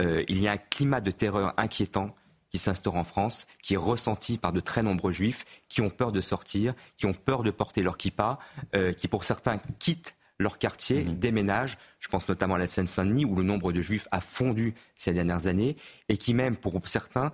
Euh, 0.00 0.24
il 0.28 0.40
y 0.40 0.48
a 0.48 0.52
un 0.52 0.56
climat 0.56 1.00
de 1.00 1.10
terreur 1.10 1.54
inquiétant 1.56 2.14
qui 2.50 2.58
s'instaure 2.58 2.96
en 2.96 3.04
France, 3.04 3.46
qui 3.62 3.74
est 3.74 3.78
ressenti 3.78 4.38
par 4.38 4.52
de 4.52 4.60
très 4.60 4.82
nombreux 4.82 5.12
juifs 5.12 5.44
qui 5.68 5.80
ont 5.80 5.90
peur 5.90 6.12
de 6.12 6.20
sortir, 6.20 6.74
qui 6.96 7.06
ont 7.06 7.14
peur 7.14 7.42
de 7.42 7.50
porter 7.50 7.82
leur 7.82 7.96
kippa, 7.96 8.38
euh, 8.74 8.92
qui 8.92 9.08
pour 9.08 9.24
certains 9.24 9.58
quittent 9.78 10.14
leur 10.38 10.58
quartier, 10.58 11.04
mmh. 11.04 11.18
déménagent. 11.18 11.78
Je 12.00 12.08
pense 12.08 12.28
notamment 12.28 12.54
à 12.54 12.58
la 12.58 12.66
Seine-Saint-Denis 12.66 13.24
où 13.24 13.36
le 13.36 13.42
nombre 13.42 13.72
de 13.72 13.80
juifs 13.80 14.08
a 14.10 14.20
fondu 14.20 14.74
ces 14.94 15.12
dernières 15.12 15.46
années 15.46 15.76
et 16.08 16.18
qui 16.18 16.34
même 16.34 16.56
pour 16.56 16.80
certains 16.86 17.32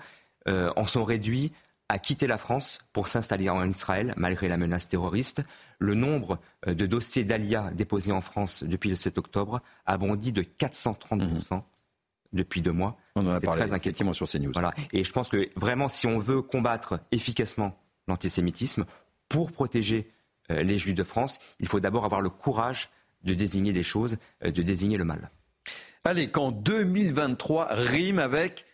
euh, 0.49 0.71
en 0.77 0.87
sont 0.87 1.05
réduits 1.05 1.53
à 1.89 1.99
quitter 1.99 2.27
la 2.27 2.39
France 2.39 2.81
pour 2.93 3.09
s'installer 3.09 3.51
en 3.51 3.69
Israël 3.69 4.15
malgré 4.17 4.49
la 4.49 4.57
menace 4.57 4.89
terroriste. 4.89 5.45
Le 5.79 5.95
nombre 5.95 6.39
euh, 6.67 6.75
de 6.75 6.87
dossiers 6.87 7.25
d'ALIA 7.25 7.71
déposés 7.75 8.13
en 8.13 8.21
France 8.21 8.65
depuis 8.65 8.89
le 8.89 8.97
7 8.97 9.19
octobre 9.19 9.61
a 9.85 9.97
bondi 9.99 10.33
de 10.33 10.43
430% 10.43 11.55
mhm. 11.55 11.63
depuis 12.33 12.63
deux 12.63 12.73
mois. 12.73 12.97
On 13.17 13.27
en 13.27 13.31
a 13.31 13.41
parlé 13.41 13.63
très 13.63 13.73
inquiétant 13.73 14.13
sur 14.13 14.29
CNews. 14.29 14.53
Voilà. 14.53 14.73
Et 14.93 15.05
je 15.05 15.13
pense 15.13 15.29
que 15.29 15.51
vraiment, 15.57 15.89
si 15.89 16.07
on 16.07 16.19
veut 16.19 16.41
combattre 16.41 17.01
efficacement 17.11 17.79
l'antisémitisme, 18.09 18.85
pour 19.29 19.51
protéger 19.51 20.11
les 20.49 20.79
Juifs 20.79 20.95
de 20.95 21.05
France, 21.05 21.39
il 21.61 21.69
faut 21.69 21.81
d'abord 21.81 22.05
avoir 22.05 22.21
le 22.21 22.31
courage 22.31 22.91
de 23.25 23.35
désigner 23.35 23.73
des 23.73 23.83
choses, 23.83 24.17
euh, 24.45 24.51
de 24.51 24.63
désigner 24.63 24.97
le 24.97 25.05
mal. 25.05 25.31
Allez, 26.05 26.31
quand 26.31 26.51
2023 26.51 27.69
rime 27.71 28.19
avec 28.19 28.67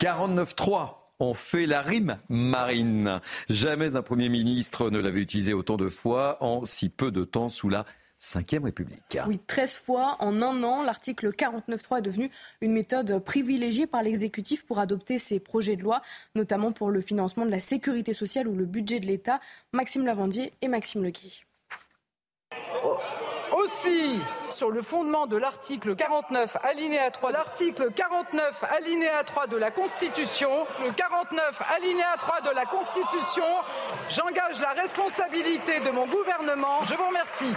49.3 0.00 0.96
on 1.22 1.34
fait 1.34 1.66
la 1.66 1.82
rime 1.82 2.18
marine. 2.30 3.20
Jamais 3.50 3.94
un 3.94 4.00
Premier 4.00 4.30
ministre 4.30 4.88
ne 4.88 4.98
l'avait 4.98 5.20
utilisé 5.20 5.52
autant 5.52 5.76
de 5.76 5.88
fois 5.88 6.42
en 6.42 6.64
si 6.64 6.88
peu 6.88 7.10
de 7.10 7.24
temps 7.24 7.50
sous 7.50 7.68
la 7.68 7.84
Ve 8.20 8.62
République. 8.62 9.18
Oui, 9.26 9.40
13 9.46 9.78
fois 9.78 10.16
en 10.20 10.42
un 10.42 10.62
an, 10.62 10.82
l'article 10.82 11.30
49.3 11.30 11.98
est 11.98 12.02
devenu 12.02 12.30
une 12.60 12.72
méthode 12.72 13.18
privilégiée 13.24 13.86
par 13.86 14.02
l'exécutif 14.02 14.66
pour 14.66 14.78
adopter 14.78 15.18
ses 15.18 15.40
projets 15.40 15.76
de 15.76 15.82
loi, 15.82 16.02
notamment 16.34 16.72
pour 16.72 16.90
le 16.90 17.00
financement 17.00 17.46
de 17.46 17.50
la 17.50 17.60
sécurité 17.60 18.12
sociale 18.12 18.46
ou 18.46 18.54
le 18.54 18.66
budget 18.66 19.00
de 19.00 19.06
l'État. 19.06 19.40
Maxime 19.72 20.04
Lavandier 20.04 20.52
et 20.60 20.68
Maxime 20.68 21.02
Leguy. 21.02 21.44
Aussi, 23.52 24.20
sur 24.46 24.70
le 24.70 24.80
fondement 24.80 25.26
de 25.26 25.36
l'article 25.36 25.96
49 25.96 26.56
alinéa 26.62 27.10
3, 27.10 27.32
l'article 27.32 27.90
49 27.92 28.64
alinéa 28.70 29.24
3 29.24 29.46
de 29.48 29.56
la 29.56 29.70
Constitution, 29.70 30.66
le 30.84 30.92
49 30.92 31.62
alinéa 31.74 32.16
3 32.18 32.40
de 32.42 32.54
la 32.54 32.64
Constitution, 32.64 33.44
j'engage 34.08 34.60
la 34.60 34.72
responsabilité 34.72 35.80
de 35.80 35.90
mon 35.90 36.06
gouvernement. 36.06 36.84
Je 36.84 36.94
vous 36.94 37.06
remercie. 37.06 37.50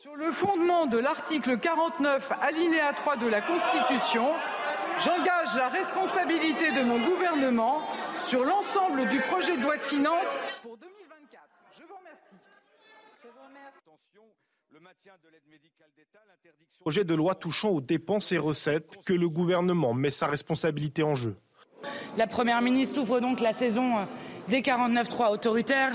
Sur 0.00 0.16
le 0.16 0.32
fondement 0.32 0.86
de 0.86 0.96
l'article 0.96 1.58
49, 1.58 2.32
alinéa 2.40 2.92
3 2.92 3.16
de 3.16 3.26
la 3.26 3.40
Constitution, 3.40 4.32
j'engage 5.00 5.56
la 5.56 5.68
responsabilité 5.68 6.70
de 6.70 6.82
mon 6.82 6.98
gouvernement 7.04 7.82
sur 8.24 8.44
l'ensemble 8.44 9.06
du 9.08 9.20
projet 9.20 9.56
de 9.56 9.62
loi 9.62 9.76
de 9.76 9.82
finances 9.82 10.38
pour 10.62 10.78
2024. 14.70 15.18
Je 15.22 15.28
vous 15.28 15.34
remercie. 15.34 16.78
Projet 16.80 17.04
de 17.04 17.14
loi 17.14 17.34
touchant 17.34 17.70
aux 17.70 17.80
dépenses 17.80 18.32
et 18.32 18.38
recettes 18.38 18.98
que 19.04 19.12
le 19.12 19.28
gouvernement 19.28 19.94
met 19.94 20.10
sa 20.10 20.26
responsabilité 20.26 21.02
en 21.02 21.14
jeu. 21.14 21.36
La 22.16 22.26
Première 22.26 22.60
ministre 22.60 23.00
ouvre 23.00 23.20
donc 23.20 23.40
la 23.40 23.52
saison 23.52 24.06
des 24.48 24.62
49-3 24.62 25.30
autoritaires. 25.30 25.92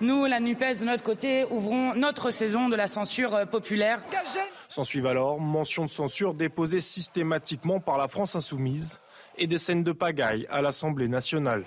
Nous, 0.00 0.24
la 0.24 0.40
NUPES, 0.40 0.80
de 0.80 0.84
notre 0.84 1.02
côté, 1.02 1.44
ouvrons 1.50 1.94
notre 1.94 2.30
saison 2.30 2.68
de 2.68 2.76
la 2.76 2.86
censure 2.86 3.46
populaire. 3.50 4.02
S'en 4.68 4.84
suivent 4.84 5.06
alors 5.06 5.38
mention 5.40 5.84
de 5.84 5.90
censure 5.90 6.32
déposée 6.32 6.80
systématiquement 6.80 7.80
par 7.80 7.98
la 7.98 8.08
France 8.08 8.34
insoumise 8.34 9.00
et 9.36 9.46
des 9.46 9.58
scènes 9.58 9.84
de 9.84 9.92
pagaille 9.92 10.46
à 10.48 10.62
l'Assemblée 10.62 11.08
nationale. 11.08 11.66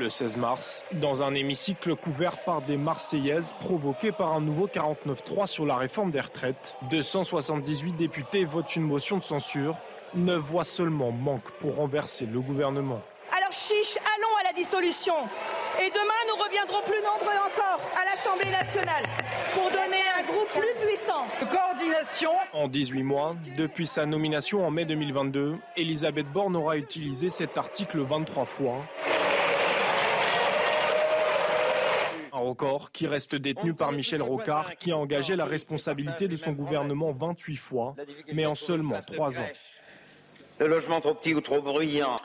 Le 0.00 0.08
16 0.08 0.38
mars, 0.38 0.82
dans 0.92 1.22
un 1.22 1.34
hémicycle 1.34 1.94
couvert 1.94 2.42
par 2.44 2.62
des 2.62 2.78
Marseillaises 2.78 3.52
provoquées 3.60 4.12
par 4.12 4.32
un 4.32 4.40
nouveau 4.40 4.66
49-3 4.66 5.46
sur 5.46 5.66
la 5.66 5.76
réforme 5.76 6.10
des 6.10 6.22
retraites, 6.22 6.74
278 6.88 7.92
députés 7.92 8.46
votent 8.46 8.76
une 8.76 8.84
motion 8.84 9.18
de 9.18 9.22
censure. 9.22 9.76
Neuf 10.14 10.40
voix 10.40 10.64
seulement 10.64 11.12
manquent 11.12 11.50
pour 11.60 11.76
renverser 11.76 12.24
le 12.24 12.40
gouvernement. 12.40 13.02
Alors 13.30 13.52
chiche, 13.52 13.98
allons 14.16 14.34
à 14.40 14.44
la 14.44 14.54
dissolution. 14.54 15.12
Et 15.78 15.90
demain, 15.90 16.20
nous 16.28 16.42
reviendrons 16.42 16.80
plus 16.86 17.02
nombreux 17.02 17.36
encore 17.36 17.86
à 18.00 18.04
l'Assemblée 18.06 18.50
nationale 18.50 19.04
pour 19.52 19.64
donner 19.64 20.02
un 20.18 20.22
groupe 20.22 20.48
plus 20.48 20.86
puissant. 20.86 21.26
Coordination. 21.40 22.30
En 22.54 22.68
18 22.68 23.02
mois, 23.02 23.36
depuis 23.54 23.86
sa 23.86 24.06
nomination 24.06 24.66
en 24.66 24.70
mai 24.70 24.86
2022, 24.86 25.58
Elisabeth 25.76 26.32
Borne 26.32 26.56
aura 26.56 26.78
utilisé 26.78 27.28
cet 27.28 27.58
article 27.58 28.00
23 28.00 28.46
fois. 28.46 28.82
Un 32.29 32.29
record 32.40 32.92
qui 32.92 33.06
reste 33.06 33.34
détenu 33.34 33.74
par 33.74 33.92
Michel 33.92 34.22
Rocard, 34.22 34.76
qui 34.76 34.92
a 34.92 34.96
engagé 34.96 35.36
la 35.36 35.44
responsabilité 35.44 36.28
de 36.28 36.36
son 36.36 36.52
gouvernement 36.52 37.12
28 37.12 37.56
fois, 37.56 37.96
mais 38.32 38.46
en 38.46 38.54
seulement 38.54 39.00
3 39.00 39.38
ans. 39.38 39.48
Le 40.58 40.68
logement 40.68 41.00
trop 41.00 41.14
petit 41.14 41.34
ou 41.34 41.40
trop 41.40 41.62
bruyant. 41.62 42.16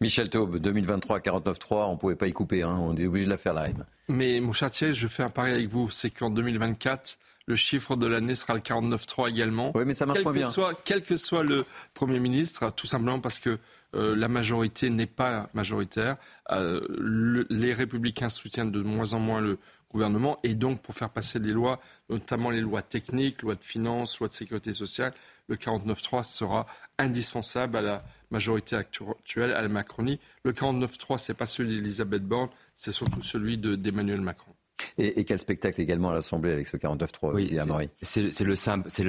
Michel 0.00 0.28
Taube, 0.28 0.58
2023, 0.58 1.20
49.3, 1.20 1.86
on 1.88 1.92
ne 1.92 1.96
pouvait 1.96 2.16
pas 2.16 2.26
y 2.26 2.32
couper, 2.32 2.62
hein, 2.62 2.76
on 2.80 2.96
est 2.96 3.06
obligé 3.06 3.26
de 3.26 3.30
la 3.30 3.38
faire 3.38 3.54
live. 3.54 3.84
Mais 4.08 4.40
mon 4.40 4.52
cher 4.52 4.70
Thierry, 4.70 4.94
je 4.94 5.06
fais 5.06 5.22
un 5.22 5.28
pari 5.28 5.52
avec 5.52 5.68
vous, 5.68 5.88
c'est 5.90 6.10
qu'en 6.10 6.30
2024, 6.30 7.16
le 7.46 7.56
chiffre 7.56 7.94
de 7.96 8.06
l'année 8.06 8.34
sera 8.34 8.54
le 8.54 8.60
49.3 8.60 9.30
également. 9.30 9.72
Oui, 9.74 9.84
mais 9.86 9.94
ça 9.94 10.04
marche 10.04 10.18
quel 10.18 10.24
moins 10.24 10.32
que 10.32 10.38
bien. 10.38 10.50
Soit, 10.50 10.74
quel 10.84 11.02
que 11.02 11.16
soit 11.16 11.42
le 11.44 11.64
Premier 11.94 12.18
ministre, 12.18 12.70
tout 12.70 12.86
simplement 12.86 13.20
parce 13.20 13.38
que 13.38 13.58
euh, 13.94 14.14
la 14.16 14.28
majorité 14.28 14.90
n'est 14.90 15.06
pas 15.06 15.48
majoritaire. 15.54 16.16
Euh, 16.50 16.80
le- 16.98 17.46
les 17.50 17.72
républicains 17.72 18.28
soutiennent 18.28 18.70
de 18.72 18.82
moins 18.82 19.12
en 19.14 19.20
moins 19.20 19.40
le 19.40 19.58
gouvernement 19.90 20.38
et 20.42 20.54
donc 20.54 20.82
pour 20.82 20.94
faire 20.94 21.10
passer 21.10 21.38
les 21.38 21.52
lois, 21.52 21.80
notamment 22.10 22.50
les 22.50 22.60
lois 22.60 22.82
techniques, 22.82 23.42
loi 23.42 23.54
de 23.54 23.62
finances, 23.64 24.18
loi 24.18 24.28
de 24.28 24.32
sécurité 24.32 24.72
sociale, 24.72 25.12
le 25.48 25.56
49.3 25.56 26.24
sera 26.24 26.66
indispensable 26.98 27.76
à 27.76 27.82
la 27.82 28.02
majorité 28.30 28.74
actu- 28.76 29.04
actuelle, 29.08 29.52
à 29.52 29.62
la 29.62 29.68
Macronie. 29.68 30.18
Le 30.44 30.52
49.3, 30.52 31.18
c'est 31.18 31.34
pas 31.34 31.46
celui 31.46 31.76
d'Elisabeth 31.76 32.24
Borne, 32.24 32.48
c'est 32.74 32.92
surtout 32.92 33.22
celui 33.22 33.58
de- 33.58 33.76
d'Emmanuel 33.76 34.20
Macron. 34.20 34.53
Et, 34.98 35.20
et 35.20 35.24
quel 35.24 35.38
spectacle 35.38 35.80
également 35.80 36.10
à 36.10 36.14
l'Assemblée 36.14 36.52
avec 36.52 36.66
ce 36.66 36.76
49.3 36.76 37.32
Oui, 37.32 37.56
c'est 38.02 38.22
le, 38.44 38.54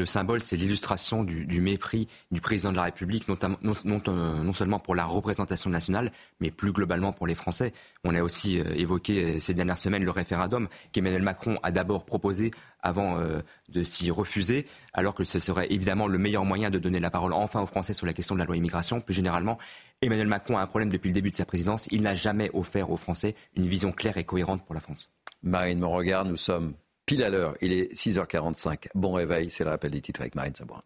symbole, 0.05 0.41
c'est 0.41 0.55
l'illustration 0.55 1.23
du, 1.23 1.45
du 1.45 1.61
mépris 1.61 2.07
du 2.31 2.41
président 2.41 2.71
de 2.71 2.77
la 2.77 2.83
République, 2.83 3.27
notamment, 3.27 3.57
non, 3.61 3.73
non, 3.83 4.01
euh, 4.07 4.43
non 4.43 4.53
seulement 4.53 4.79
pour 4.79 4.95
la 4.95 5.05
représentation 5.05 5.69
nationale, 5.69 6.11
mais 6.39 6.51
plus 6.51 6.71
globalement 6.71 7.13
pour 7.13 7.27
les 7.27 7.35
Français. 7.35 7.73
On 8.03 8.15
a 8.15 8.21
aussi 8.21 8.59
euh, 8.59 8.63
évoqué 8.75 9.23
euh, 9.23 9.39
ces 9.39 9.53
dernières 9.53 9.77
semaines 9.77 10.03
le 10.03 10.11
référendum 10.11 10.67
qu'Emmanuel 10.91 11.21
Macron 11.21 11.57
a 11.63 11.71
d'abord 11.71 12.05
proposé 12.05 12.51
avant 12.85 13.17
euh, 13.17 13.41
de 13.69 13.83
s'y 13.83 14.11
refuser, 14.11 14.65
alors 14.93 15.15
que 15.15 15.23
ce 15.23 15.39
serait 15.39 15.67
évidemment 15.71 16.07
le 16.07 16.17
meilleur 16.17 16.45
moyen 16.45 16.69
de 16.69 16.77
donner 16.77 16.99
la 16.99 17.09
parole 17.09 17.33
enfin 17.33 17.61
aux 17.61 17.65
Français 17.65 17.93
sur 17.93 18.05
la 18.05 18.13
question 18.13 18.35
de 18.35 18.39
la 18.39 18.45
loi 18.45 18.55
immigration. 18.55 19.01
Plus 19.01 19.13
généralement, 19.13 19.57
Emmanuel 20.01 20.27
Macron 20.27 20.57
a 20.57 20.61
un 20.61 20.67
problème 20.67 20.89
depuis 20.89 21.09
le 21.09 21.13
début 21.13 21.31
de 21.31 21.35
sa 21.35 21.45
présidence. 21.45 21.87
Il 21.91 22.03
n'a 22.03 22.13
jamais 22.13 22.51
offert 22.53 22.91
aux 22.91 22.97
Français 22.97 23.35
une 23.55 23.65
vision 23.65 23.91
claire 23.91 24.17
et 24.17 24.23
cohérente 24.23 24.63
pour 24.65 24.75
la 24.75 24.81
France. 24.81 25.09
Marine 25.45 25.77
me 25.77 25.85
regarde, 25.85 26.27
nous 26.27 26.37
sommes 26.37 26.73
pile 27.05 27.23
à 27.23 27.29
l'heure. 27.29 27.55
Il 27.61 27.71
est 27.71 27.93
6h45. 27.93 28.87
Bon 28.95 29.13
réveil, 29.13 29.51
c'est 29.51 29.63
le 29.63 29.69
rappel 29.69 29.91
des 29.91 30.01
titres 30.01 30.21
avec 30.21 30.33
Marine 30.33 30.55
Sabourin. 30.55 30.81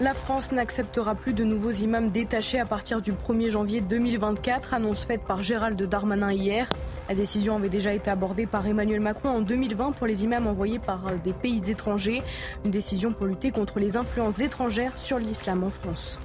La 0.00 0.14
France 0.14 0.52
n'acceptera 0.52 1.14
plus 1.14 1.32
de 1.32 1.42
nouveaux 1.42 1.72
imams 1.72 2.10
détachés 2.10 2.60
à 2.60 2.64
partir 2.64 3.02
du 3.02 3.12
1er 3.12 3.50
janvier 3.50 3.80
2024, 3.80 4.74
annonce 4.74 5.04
faite 5.04 5.22
par 5.22 5.42
Gérald 5.42 5.80
Darmanin 5.80 6.32
hier. 6.32 6.68
La 7.08 7.14
décision 7.14 7.56
avait 7.56 7.68
déjà 7.68 7.92
été 7.92 8.10
abordée 8.10 8.46
par 8.46 8.66
Emmanuel 8.66 9.00
Macron 9.00 9.28
en 9.28 9.40
2020 9.40 9.92
pour 9.92 10.06
les 10.06 10.24
imams 10.24 10.46
envoyés 10.46 10.78
par 10.78 11.06
euh, 11.08 11.16
des 11.22 11.32
pays 11.32 11.62
étrangers. 11.68 12.22
Une 12.64 12.70
décision 12.70 13.12
pour 13.12 13.26
lutter 13.26 13.50
contre 13.50 13.80
les 13.80 13.96
influences 13.96 14.40
étrangères 14.40 14.96
sur 14.98 15.18
l'islam 15.18 15.64
en 15.64 15.70
France. 15.70 16.20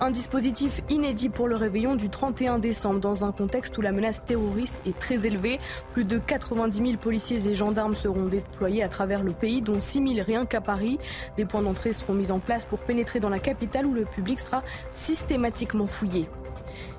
Un 0.00 0.12
dispositif 0.12 0.80
inédit 0.88 1.28
pour 1.28 1.48
le 1.48 1.56
réveillon 1.56 1.96
du 1.96 2.08
31 2.08 2.60
décembre 2.60 3.00
dans 3.00 3.24
un 3.24 3.32
contexte 3.32 3.76
où 3.78 3.80
la 3.80 3.90
menace 3.90 4.22
terroriste 4.24 4.76
est 4.86 4.96
très 4.96 5.26
élevée. 5.26 5.58
Plus 5.92 6.04
de 6.04 6.18
90 6.18 6.78
000 6.78 6.98
policiers 6.98 7.48
et 7.48 7.56
gendarmes 7.56 7.96
seront 7.96 8.26
déployés 8.26 8.84
à 8.84 8.88
travers 8.88 9.24
le 9.24 9.32
pays, 9.32 9.60
dont 9.60 9.80
6 9.80 10.14
000 10.14 10.24
rien 10.24 10.46
qu'à 10.46 10.60
Paris. 10.60 11.00
Des 11.36 11.44
points 11.44 11.62
d'entrée 11.62 11.92
seront 11.92 12.14
mis 12.14 12.30
en 12.30 12.38
place 12.38 12.64
pour 12.64 12.78
pénétrer 12.78 13.18
dans 13.18 13.28
la 13.28 13.40
capitale 13.40 13.86
où 13.86 13.92
le 13.92 14.04
public 14.04 14.38
sera 14.38 14.62
systématiquement 14.92 15.88
fouillé. 15.88 16.28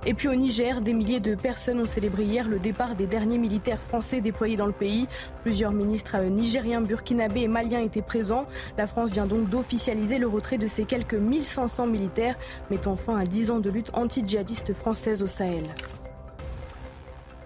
Et 0.05 0.13
puis 0.13 0.29
au 0.29 0.35
Niger, 0.35 0.79
des 0.81 0.93
milliers 0.93 1.19
de 1.19 1.35
personnes 1.35 1.81
ont 1.81 1.85
célébré 1.85 2.23
hier 2.23 2.47
le 2.47 2.57
départ 2.57 2.95
des 2.95 3.05
derniers 3.05 3.37
militaires 3.37 3.81
français 3.81 4.21
déployés 4.21 4.55
dans 4.55 4.65
le 4.65 4.71
pays. 4.71 5.07
Plusieurs 5.43 5.73
ministres 5.73 6.15
euh, 6.15 6.29
nigériens, 6.29 6.79
burkinabés 6.79 7.41
et 7.41 7.47
maliens 7.49 7.81
étaient 7.81 8.01
présents. 8.01 8.45
La 8.77 8.87
France 8.87 9.11
vient 9.11 9.25
donc 9.25 9.49
d'officialiser 9.49 10.17
le 10.17 10.27
retrait 10.27 10.57
de 10.57 10.67
ces 10.67 10.85
quelques 10.85 11.15
1500 11.15 11.87
militaires, 11.87 12.37
mettant 12.71 12.95
fin 12.95 13.17
à 13.17 13.25
10 13.25 13.51
ans 13.51 13.59
de 13.59 13.69
lutte 13.69 13.91
anti-djihadiste 13.93 14.73
française 14.73 15.21
au 15.21 15.27
Sahel. 15.27 15.63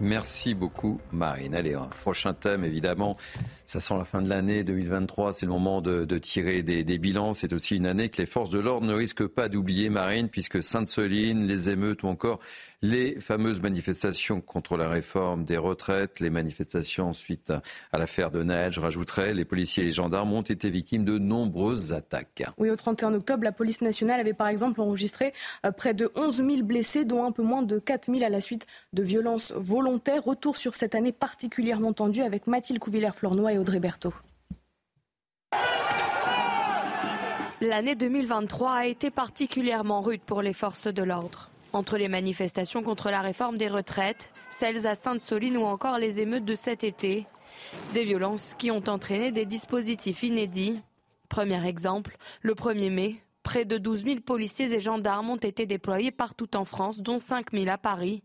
Merci 0.00 0.54
beaucoup, 0.54 1.00
Marine. 1.12 1.54
Allez, 1.54 1.78
prochain 2.02 2.34
thème, 2.34 2.64
évidemment. 2.64 3.16
Ça 3.64 3.78
sent 3.80 3.94
la 3.96 4.04
fin 4.04 4.22
de 4.22 4.28
l'année 4.28 4.64
2023. 4.64 5.32
C'est 5.32 5.46
le 5.46 5.52
moment 5.52 5.80
de, 5.80 6.04
de 6.04 6.18
tirer 6.18 6.62
des, 6.62 6.82
des 6.82 6.98
bilans. 6.98 7.32
C'est 7.32 7.52
aussi 7.52 7.76
une 7.76 7.86
année 7.86 8.08
que 8.08 8.18
les 8.18 8.26
forces 8.26 8.50
de 8.50 8.58
l'ordre 8.58 8.86
ne 8.86 8.94
risquent 8.94 9.26
pas 9.26 9.48
d'oublier, 9.48 9.90
Marine, 9.90 10.28
puisque 10.28 10.62
Sainte-Soline, 10.62 11.46
les 11.46 11.70
émeutes 11.70 12.02
ou 12.02 12.08
encore 12.08 12.40
les 12.84 13.18
fameuses 13.18 13.62
manifestations 13.62 14.42
contre 14.42 14.76
la 14.76 14.90
réforme 14.90 15.44
des 15.44 15.56
retraites, 15.56 16.20
les 16.20 16.28
manifestations 16.28 17.14
suite 17.14 17.48
à, 17.48 17.62
à 17.92 17.98
l'affaire 17.98 18.30
de 18.30 18.42
Neige, 18.42 18.74
je 18.74 18.80
rajouterais, 18.80 19.32
les 19.32 19.46
policiers 19.46 19.84
et 19.84 19.86
les 19.86 19.92
gendarmes 19.92 20.34
ont 20.34 20.42
été 20.42 20.68
victimes 20.68 21.06
de 21.06 21.16
nombreuses 21.16 21.94
attaques. 21.94 22.42
Oui, 22.58 22.68
au 22.68 22.76
31 22.76 23.14
octobre, 23.14 23.42
la 23.42 23.52
police 23.52 23.80
nationale 23.80 24.20
avait 24.20 24.34
par 24.34 24.48
exemple 24.48 24.82
enregistré 24.82 25.32
euh, 25.64 25.70
près 25.70 25.94
de 25.94 26.10
11 26.14 26.36
000 26.36 26.62
blessés, 26.62 27.06
dont 27.06 27.24
un 27.24 27.32
peu 27.32 27.42
moins 27.42 27.62
de 27.62 27.78
4 27.78 28.12
000 28.12 28.22
à 28.22 28.28
la 28.28 28.42
suite 28.42 28.66
de 28.92 29.02
violences 29.02 29.52
volontaires. 29.52 30.22
Retour 30.22 30.58
sur 30.58 30.74
cette 30.74 30.94
année 30.94 31.12
particulièrement 31.12 31.94
tendue 31.94 32.20
avec 32.20 32.46
Mathilde 32.46 32.80
Couvillère-Flornois 32.80 33.54
et 33.54 33.58
Audrey 33.58 33.80
Berthaud. 33.80 34.12
L'année 37.62 37.94
2023 37.94 38.72
a 38.72 38.86
été 38.86 39.10
particulièrement 39.10 40.02
rude 40.02 40.20
pour 40.20 40.42
les 40.42 40.52
forces 40.52 40.88
de 40.88 41.02
l'ordre. 41.02 41.48
Entre 41.74 41.98
les 41.98 42.06
manifestations 42.06 42.84
contre 42.84 43.10
la 43.10 43.20
réforme 43.20 43.56
des 43.56 43.66
retraites, 43.66 44.30
celles 44.48 44.86
à 44.86 44.94
Sainte-Soline 44.94 45.56
ou 45.56 45.64
encore 45.64 45.98
les 45.98 46.20
émeutes 46.20 46.44
de 46.44 46.54
cet 46.54 46.84
été, 46.84 47.26
des 47.94 48.04
violences 48.04 48.54
qui 48.56 48.70
ont 48.70 48.84
entraîné 48.86 49.32
des 49.32 49.44
dispositifs 49.44 50.22
inédits. 50.22 50.80
Premier 51.28 51.66
exemple, 51.66 52.16
le 52.42 52.54
1er 52.54 52.92
mai, 52.92 53.16
près 53.42 53.64
de 53.64 53.76
12 53.76 54.04
000 54.04 54.20
policiers 54.20 54.72
et 54.72 54.78
gendarmes 54.78 55.30
ont 55.30 55.36
été 55.36 55.66
déployés 55.66 56.12
partout 56.12 56.56
en 56.56 56.64
France, 56.64 57.00
dont 57.00 57.18
5 57.18 57.50
000 57.52 57.68
à 57.68 57.76
Paris. 57.76 58.22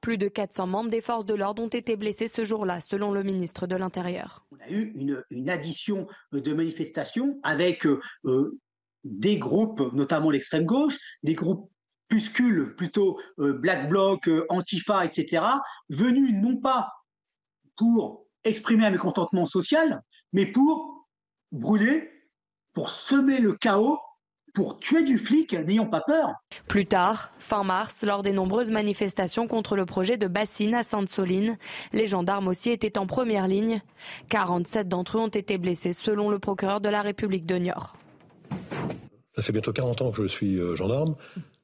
Plus 0.00 0.16
de 0.16 0.28
400 0.28 0.68
membres 0.68 0.90
des 0.90 1.00
forces 1.00 1.26
de 1.26 1.34
l'ordre 1.34 1.60
ont 1.60 1.66
été 1.66 1.96
blessés 1.96 2.28
ce 2.28 2.44
jour-là, 2.44 2.80
selon 2.80 3.10
le 3.10 3.24
ministre 3.24 3.66
de 3.66 3.74
l'Intérieur. 3.74 4.46
On 4.52 4.64
a 4.64 4.70
eu 4.70 4.92
une, 5.28 5.50
addition 5.50 6.06
de 6.30 6.52
manifestations 6.52 7.40
avec 7.42 7.84
euh, 7.84 8.60
des 9.02 9.38
groupes, 9.38 9.92
notamment 9.92 10.30
l'extrême 10.30 10.66
gauche, 10.66 10.98
des 11.24 11.34
groupes 11.34 11.68
plutôt 12.76 13.18
euh, 13.38 13.52
Black 13.54 13.88
Bloc, 13.88 14.28
euh, 14.28 14.46
Antifa, 14.48 15.04
etc., 15.04 15.44
venus 15.88 16.32
non 16.34 16.56
pas 16.56 16.90
pour 17.76 18.26
exprimer 18.44 18.86
un 18.86 18.90
mécontentement 18.90 19.46
social, 19.46 20.02
mais 20.32 20.46
pour 20.46 21.08
brûler, 21.52 22.10
pour 22.74 22.90
semer 22.90 23.38
le 23.38 23.54
chaos, 23.54 23.98
pour 24.54 24.78
tuer 24.78 25.02
du 25.02 25.16
flic, 25.16 25.54
n'ayons 25.54 25.86
pas 25.86 26.02
peur. 26.02 26.34
Plus 26.68 26.84
tard, 26.84 27.32
fin 27.38 27.64
mars, 27.64 28.04
lors 28.04 28.22
des 28.22 28.32
nombreuses 28.32 28.70
manifestations 28.70 29.46
contre 29.46 29.76
le 29.76 29.86
projet 29.86 30.18
de 30.18 30.26
bassine 30.26 30.74
à 30.74 30.82
Sainte-Soline, 30.82 31.56
les 31.92 32.06
gendarmes 32.06 32.48
aussi 32.48 32.70
étaient 32.70 32.98
en 32.98 33.06
première 33.06 33.48
ligne. 33.48 33.80
47 34.28 34.88
d'entre 34.88 35.16
eux 35.16 35.20
ont 35.20 35.28
été 35.28 35.56
blessés, 35.56 35.94
selon 35.94 36.30
le 36.30 36.38
procureur 36.38 36.80
de 36.82 36.90
la 36.90 37.00
République 37.00 37.46
de 37.46 37.56
Niort. 37.56 37.96
Ça 39.34 39.42
fait 39.42 39.52
bientôt 39.52 39.72
40 39.72 40.02
ans 40.02 40.10
que 40.10 40.22
je 40.22 40.28
suis 40.28 40.58
euh, 40.58 40.76
gendarme. 40.76 41.16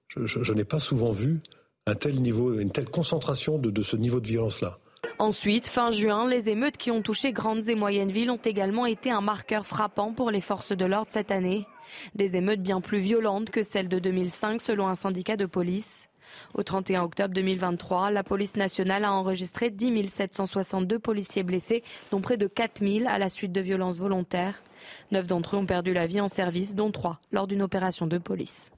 Je, 0.09 0.53
n'ai 0.53 0.65
pas 0.65 0.79
souvent 0.79 1.13
vu 1.13 1.41
une 1.87 2.71
telle 2.71 2.91
concentration 2.91 3.59
de, 3.59 3.71
de 3.71 3.83
ce 3.83 3.97
niveau 3.97 4.21
de 4.21 4.27
violence-là. 4.27 4.79
Ensuite, 5.19 5.67
fin 5.67 5.91
juin, 5.91 6.29
les 6.29 6.49
émeutes 6.49 6.77
qui 6.77 6.91
ont 6.91 7.03
touché 7.03 7.33
grandes 7.33 7.69
et 7.69 7.75
moyennes 7.75 8.11
villes 8.11 8.31
ont 8.31 8.37
également 8.37 8.87
été 8.87 9.11
un 9.11 9.21
marqueur 9.21 9.67
frappant 9.67 10.13
pour 10.13 10.31
les 10.31 10.41
forces 10.41 10.73
de 10.73 10.85
l'ordre 10.85 11.11
cette 11.11 11.33
année. 11.33 11.67
Des 12.15 12.37
émeutes 12.37 12.63
bien 12.63 12.81
plus 12.81 13.01
violentes 13.01 13.51
que 13.51 13.63
celles 13.63 13.89
de 13.89 13.99
2005 13.99 14.61
selon 14.61 14.87
un 14.87 14.95
syndicat 14.95 15.37
de 15.37 15.47
police. 15.47 16.09
Au 16.55 16.63
31 16.63 17.03
octobre 17.03 17.35
2023, 17.35 18.11
la 18.11 18.23
police 18.23 18.57
nationale 18.57 19.05
a 19.05 19.13
enregistré 19.13 19.71
10 19.71 20.09
762 20.09 20.99
policiers 20.99 21.43
blessés, 21.43 21.83
dont 22.13 22.21
près 22.21 22.37
de 22.37 22.47
4 22.47 22.87
000 22.87 23.09
à 23.09 23.19
la 23.19 23.29
suite 23.29 23.53
de 23.53 23.61
violences 23.61 23.99
volontaires. 23.99 24.63
Neuf 25.11 25.27
d'entre 25.27 25.57
eux 25.57 25.59
ont 25.59 25.67
perdu 25.67 25.93
la 25.93 26.07
vie 26.07 26.21
en 26.21 26.29
service, 26.29 26.75
dont 26.75 26.93
trois 26.93 27.21
lors 27.33 27.47
d'une 27.47 27.63
opération 27.63 28.07
de 28.07 28.19
police. 28.19 28.71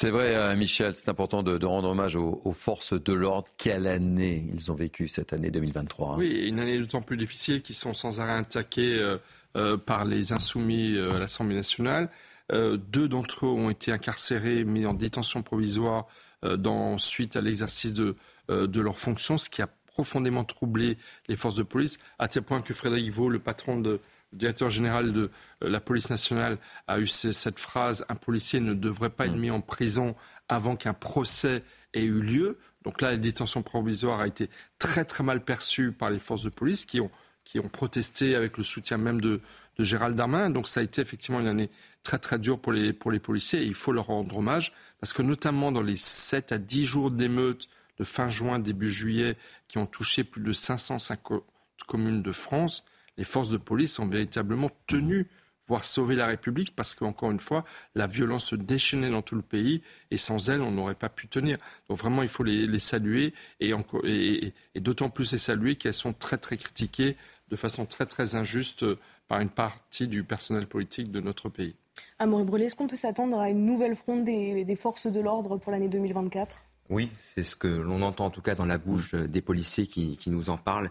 C'est 0.00 0.10
vrai, 0.10 0.36
euh, 0.36 0.54
Michel, 0.54 0.94
c'est 0.94 1.08
important 1.08 1.42
de, 1.42 1.66
rendre 1.66 1.88
hommage 1.88 2.14
aux, 2.14 2.52
forces 2.52 2.92
de 2.92 3.12
l'ordre. 3.12 3.48
Quelle 3.58 3.88
année 3.88 4.46
ils 4.54 4.70
ont 4.70 4.76
vécu 4.76 5.08
cette 5.08 5.32
année 5.32 5.50
2023 5.50 6.10
hein? 6.10 6.14
Oui, 6.18 6.46
une 6.46 6.60
année 6.60 6.78
d'autant 6.78 7.02
plus 7.02 7.16
difficile 7.16 7.62
qu'ils 7.62 7.74
sont 7.74 7.94
sans 7.94 8.20
arrêt 8.20 8.34
attaqués 8.34 8.94
euh, 8.94 9.18
euh, 9.56 9.76
par 9.76 10.04
les 10.04 10.32
insoumis 10.32 10.96
à 10.96 11.18
l'Assemblée 11.18 11.56
nationale. 11.56 12.10
deux 12.52 13.08
d'entre 13.08 13.46
eux 13.46 13.48
ont 13.48 13.70
été 13.70 13.90
incarcérés, 13.90 14.62
mis 14.62 14.86
en 14.86 14.94
détention 14.94 15.42
provisoire 15.42 16.06
dans, 16.44 16.96
suite 16.98 17.34
à 17.34 17.40
l'exercice 17.40 17.92
de, 17.92 18.14
de 18.48 18.80
leurs 18.80 19.00
fonctions, 19.00 19.36
ce 19.36 19.48
qui 19.48 19.62
a 19.62 19.68
profondément 19.86 20.44
troublé 20.44 20.96
les 21.26 21.34
forces 21.34 21.56
de 21.56 21.64
police, 21.64 21.98
à 22.20 22.28
tel 22.28 22.44
point 22.44 22.62
que 22.62 22.72
Frédéric 22.72 23.10
Vaux, 23.10 23.30
le 23.30 23.40
patron 23.40 23.80
de, 23.80 23.98
le 24.32 24.38
directeur 24.38 24.70
général 24.70 25.12
de 25.12 25.30
euh, 25.62 25.68
la 25.68 25.80
police 25.80 26.10
nationale 26.10 26.58
a 26.86 26.98
eu 26.98 27.06
cette 27.06 27.58
phrase 27.58 28.04
un 28.08 28.14
policier 28.14 28.60
ne 28.60 28.74
devrait 28.74 29.10
pas 29.10 29.26
être 29.26 29.36
mm. 29.36 29.40
mis 29.40 29.50
en 29.50 29.60
prison 29.60 30.14
avant 30.48 30.76
qu'un 30.76 30.94
procès 30.94 31.62
ait 31.94 32.04
eu 32.04 32.20
lieu. 32.20 32.58
Donc 32.84 33.00
là, 33.00 33.10
la 33.10 33.16
détention 33.16 33.62
provisoire 33.62 34.20
a 34.20 34.26
été 34.26 34.50
très 34.78 35.04
très 35.04 35.24
mal 35.24 35.44
perçue 35.44 35.92
par 35.92 36.10
les 36.10 36.18
forces 36.18 36.44
de 36.44 36.50
police 36.50 36.84
qui 36.84 37.00
ont, 37.00 37.10
qui 37.44 37.58
ont 37.58 37.68
protesté 37.68 38.34
avec 38.34 38.56
le 38.56 38.64
soutien 38.64 38.98
même 38.98 39.20
de, 39.20 39.40
de 39.76 39.84
Gérald 39.84 40.16
Darmanin. 40.16 40.50
Donc 40.50 40.68
ça 40.68 40.80
a 40.80 40.82
été 40.82 41.00
effectivement 41.00 41.40
une 41.40 41.48
année 41.48 41.70
très 42.02 42.18
très 42.18 42.38
dure 42.38 42.58
pour 42.58 42.72
les, 42.72 42.92
pour 42.92 43.10
les 43.10 43.18
policiers 43.18 43.60
et 43.60 43.66
il 43.66 43.74
faut 43.74 43.92
leur 43.92 44.06
rendre 44.06 44.38
hommage 44.38 44.72
parce 45.00 45.12
que 45.12 45.22
notamment 45.22 45.72
dans 45.72 45.82
les 45.82 45.96
7 45.96 46.52
à 46.52 46.58
10 46.58 46.84
jours 46.84 47.10
d'émeutes 47.10 47.68
de 47.98 48.04
fin 48.04 48.28
juin, 48.28 48.58
début 48.58 48.88
juillet, 48.88 49.36
qui 49.66 49.78
ont 49.78 49.86
touché 49.86 50.24
plus 50.24 50.40
de 50.40 50.52
550 50.52 51.42
communes 51.86 52.22
de 52.22 52.32
France, 52.32 52.84
les 53.18 53.24
forces 53.24 53.50
de 53.50 53.58
police 53.58 53.98
ont 53.98 54.06
véritablement 54.06 54.70
tenu 54.86 55.26
voire 55.68 55.84
sauver 55.84 56.16
la 56.16 56.26
République, 56.26 56.74
parce 56.74 56.94
qu'encore 56.94 57.30
une 57.30 57.38
fois, 57.38 57.64
la 57.94 58.06
violence 58.06 58.46
se 58.46 58.56
déchaînait 58.56 59.10
dans 59.10 59.22
tout 59.22 59.34
le 59.34 59.42
pays, 59.42 59.82
et 60.10 60.16
sans 60.16 60.48
elle, 60.48 60.62
on 60.62 60.70
n'aurait 60.70 60.94
pas 60.94 61.10
pu 61.10 61.28
tenir. 61.28 61.58
Donc 61.88 61.98
vraiment, 61.98 62.22
il 62.22 62.28
faut 62.30 62.42
les, 62.42 62.78
saluer, 62.78 63.34
et, 63.60 63.74
et, 64.04 64.80
d'autant 64.80 65.10
plus 65.10 65.32
les 65.32 65.38
saluer 65.38 65.76
qu'elles 65.76 65.94
sont 65.94 66.14
très 66.14 66.38
très 66.38 66.56
critiquées 66.56 67.16
de 67.50 67.56
façon 67.56 67.86
très 67.86 68.06
très 68.06 68.34
injuste 68.34 68.84
par 69.26 69.40
une 69.40 69.50
partie 69.50 70.08
du 70.08 70.24
personnel 70.24 70.66
politique 70.66 71.10
de 71.10 71.20
notre 71.20 71.48
pays. 71.48 71.74
Amaury 72.18 72.44
Brûlé, 72.44 72.64
est-ce 72.66 72.76
qu'on 72.76 72.86
peut 72.86 72.96
s'attendre 72.96 73.38
à 73.38 73.50
une 73.50 73.64
nouvelle 73.64 73.94
fronde 73.94 74.24
des, 74.24 74.76
forces 74.76 75.06
de 75.06 75.20
l'ordre 75.20 75.58
pour 75.58 75.72
l'année 75.72 75.88
2024 75.88 76.62
Oui, 76.88 77.10
c'est 77.14 77.42
ce 77.42 77.56
que 77.56 77.68
l'on 77.68 78.02
entend 78.02 78.26
en 78.26 78.30
tout 78.30 78.42
cas 78.42 78.54
dans 78.54 78.66
la 78.66 78.78
bouche 78.78 79.14
des 79.14 79.40
policiers 79.42 79.86
qui, 79.86 80.16
qui 80.16 80.30
nous 80.30 80.50
en 80.50 80.56
parlent. 80.56 80.90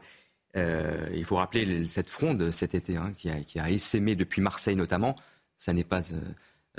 Euh, 0.57 1.01
il 1.13 1.23
faut 1.23 1.35
rappeler 1.35 1.87
cette 1.87 2.09
fronde 2.09 2.51
cet 2.51 2.75
été 2.75 2.97
hein, 2.97 3.13
qui, 3.15 3.29
a, 3.29 3.39
qui, 3.41 3.59
a, 3.59 3.69
essaimé 3.69 4.15
depuis 4.15 4.41
Marseille 4.41 4.75
notamment. 4.75 5.15
Ça 5.57 5.73
n'est 5.73 5.83
pas 5.83 6.11
euh, 6.13 6.19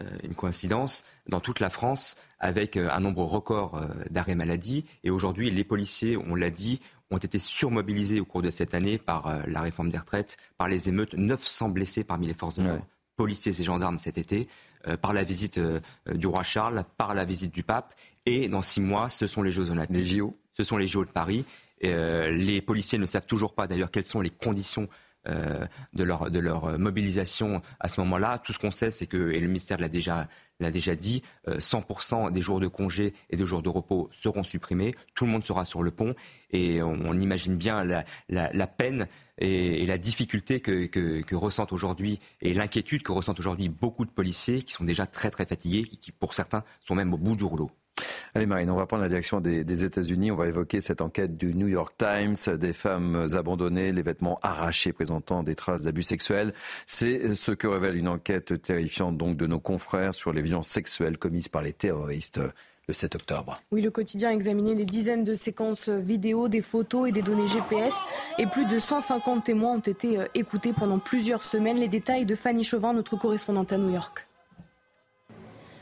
euh, 0.00 0.04
une 0.24 0.34
coïncidence 0.34 1.04
dans 1.28 1.40
toute 1.40 1.60
la 1.60 1.70
France 1.70 2.16
avec 2.40 2.76
un 2.76 3.00
nombre 3.00 3.24
record 3.24 3.80
d'arrêts 4.10 4.34
maladie. 4.34 4.84
Et 5.04 5.10
aujourd'hui, 5.10 5.50
les 5.50 5.64
policiers, 5.64 6.16
on 6.16 6.34
l'a 6.34 6.50
dit, 6.50 6.80
ont 7.10 7.18
été 7.18 7.38
surmobilisés 7.38 8.20
au 8.20 8.24
cours 8.24 8.42
de 8.42 8.50
cette 8.50 8.74
année 8.74 8.98
par 8.98 9.40
la 9.48 9.60
réforme 9.60 9.90
des 9.90 9.98
retraites, 9.98 10.36
par 10.56 10.68
les 10.68 10.88
émeutes, 10.88 11.14
900 11.14 11.70
blessés 11.70 12.04
parmi 12.04 12.28
les 12.28 12.34
forces 12.34 12.58
de 12.58 12.62
l'ordre, 12.62 12.86
policiers 13.16 13.52
et 13.58 13.64
gendarmes 13.64 13.98
cet 13.98 14.18
été, 14.18 14.46
par 15.00 15.12
la 15.12 15.24
visite 15.24 15.58
du 16.06 16.28
roi 16.28 16.44
Charles, 16.44 16.84
par 16.96 17.12
la 17.12 17.24
visite 17.24 17.52
du 17.52 17.64
pape. 17.64 17.92
Et 18.24 18.48
dans 18.48 18.62
six 18.62 18.80
mois, 18.80 19.08
ce 19.08 19.26
sont 19.26 19.42
les 19.42 19.50
Jeux 19.50 19.70
olympiques. 19.70 19.96
Les 19.96 20.06
JO. 20.06 20.36
Ce 20.52 20.62
sont 20.62 20.76
les 20.76 20.86
JO 20.86 21.04
de 21.04 21.10
Paris. 21.10 21.44
Euh, 21.84 22.30
les 22.30 22.60
policiers 22.60 22.98
ne 22.98 23.06
savent 23.06 23.26
toujours 23.26 23.54
pas 23.54 23.66
d'ailleurs 23.66 23.90
quelles 23.90 24.04
sont 24.04 24.20
les 24.20 24.30
conditions 24.30 24.88
euh, 25.28 25.66
de, 25.92 26.04
leur, 26.04 26.30
leur 26.30 26.78
mobilisation 26.78 27.60
à 27.80 27.88
ce 27.88 28.00
moment-là. 28.00 28.38
Tout 28.38 28.52
ce 28.52 28.58
qu'on 28.58 28.70
sait, 28.70 28.90
c'est 28.90 29.06
que, 29.06 29.30
et 29.32 29.40
le 29.40 29.46
ministère 29.46 29.78
l'a 29.78 29.88
déjà, 29.88 30.26
dit, 30.96 31.22
100% 31.46 32.28
euh, 32.28 32.30
des 32.30 32.40
jours 32.40 32.60
de 32.60 32.68
congé 32.68 33.12
et 33.28 33.36
des 33.36 33.44
jours 33.44 33.60
de 33.60 33.68
repos 33.68 34.08
seront 34.12 34.44
supprimés. 34.44 34.94
Tout 35.14 35.26
le 35.26 35.32
monde 35.32 35.44
sera 35.44 35.64
sur 35.64 35.82
le 35.82 35.90
pont 35.90 36.14
et 36.50 36.80
on, 36.82 37.12
imagine 37.18 37.56
bien 37.56 37.84
la, 37.84 38.66
peine 38.66 39.06
et, 39.38 39.84
la 39.86 39.98
difficulté 39.98 40.60
que, 40.60 41.34
ressentent 41.34 41.72
aujourd'hui 41.72 42.20
et 42.40 42.54
l'inquiétude 42.54 43.02
que 43.02 43.12
ressentent 43.12 43.40
aujourd'hui 43.40 43.68
beaucoup 43.68 44.04
de 44.04 44.10
policiers 44.10 44.62
qui 44.62 44.72
sont 44.72 44.84
déjà 44.84 45.06
très 45.06 45.30
très 45.30 45.44
fatigués, 45.44 45.82
qui 45.82 46.12
pour 46.12 46.32
certains 46.32 46.64
sont 46.86 46.94
même 46.94 47.12
au 47.12 47.18
bout 47.18 47.36
du 47.36 47.44
rouleau. 47.44 47.70
Allez 48.34 48.46
Marine, 48.46 48.70
on 48.70 48.76
va 48.76 48.86
prendre 48.86 49.02
la 49.02 49.08
direction 49.08 49.40
des, 49.40 49.84
États-Unis. 49.84 50.30
On 50.30 50.36
va 50.36 50.46
évoquer 50.46 50.80
cette 50.80 51.00
enquête 51.00 51.36
du 51.36 51.54
New 51.54 51.68
York 51.68 51.94
Times, 51.98 52.56
des 52.56 52.72
femmes 52.72 53.26
abandonnées, 53.34 53.92
les 53.92 54.02
vêtements 54.02 54.38
arrachés 54.42 54.92
présentant 54.92 55.42
des 55.42 55.54
traces 55.54 55.82
d'abus 55.82 56.02
sexuels. 56.02 56.52
C'est 56.86 57.34
ce 57.34 57.52
que 57.52 57.66
révèle 57.66 57.96
une 57.96 58.08
enquête 58.08 58.60
terrifiante 58.60 59.16
donc 59.16 59.36
de 59.36 59.46
nos 59.46 59.60
confrères 59.60 60.14
sur 60.14 60.32
les 60.32 60.42
violences 60.42 60.68
sexuelles 60.68 61.18
commises 61.18 61.48
par 61.48 61.62
les 61.62 61.72
terroristes 61.72 62.40
le 62.88 62.94
7 62.94 63.16
octobre. 63.16 63.60
Oui, 63.70 63.82
le 63.82 63.90
quotidien 63.90 64.30
a 64.30 64.32
examiné 64.32 64.74
des 64.74 64.86
dizaines 64.86 65.22
de 65.22 65.34
séquences 65.34 65.90
vidéo, 65.90 66.48
des 66.48 66.62
photos 66.62 67.08
et 67.08 67.12
des 67.12 67.22
données 67.22 67.46
GPS. 67.46 67.94
Et 68.38 68.46
plus 68.46 68.64
de 68.64 68.78
150 68.78 69.44
témoins 69.44 69.74
ont 69.74 69.80
été 69.80 70.18
euh, 70.18 70.26
écoutés 70.34 70.72
pendant 70.72 70.98
plusieurs 70.98 71.44
semaines. 71.44 71.78
Les 71.78 71.88
détails 71.88 72.24
de 72.24 72.34
Fanny 72.34 72.64
Chauvin, 72.64 72.94
notre 72.94 73.16
correspondante 73.16 73.72
à 73.72 73.78
New 73.78 73.92
York. 73.92 74.27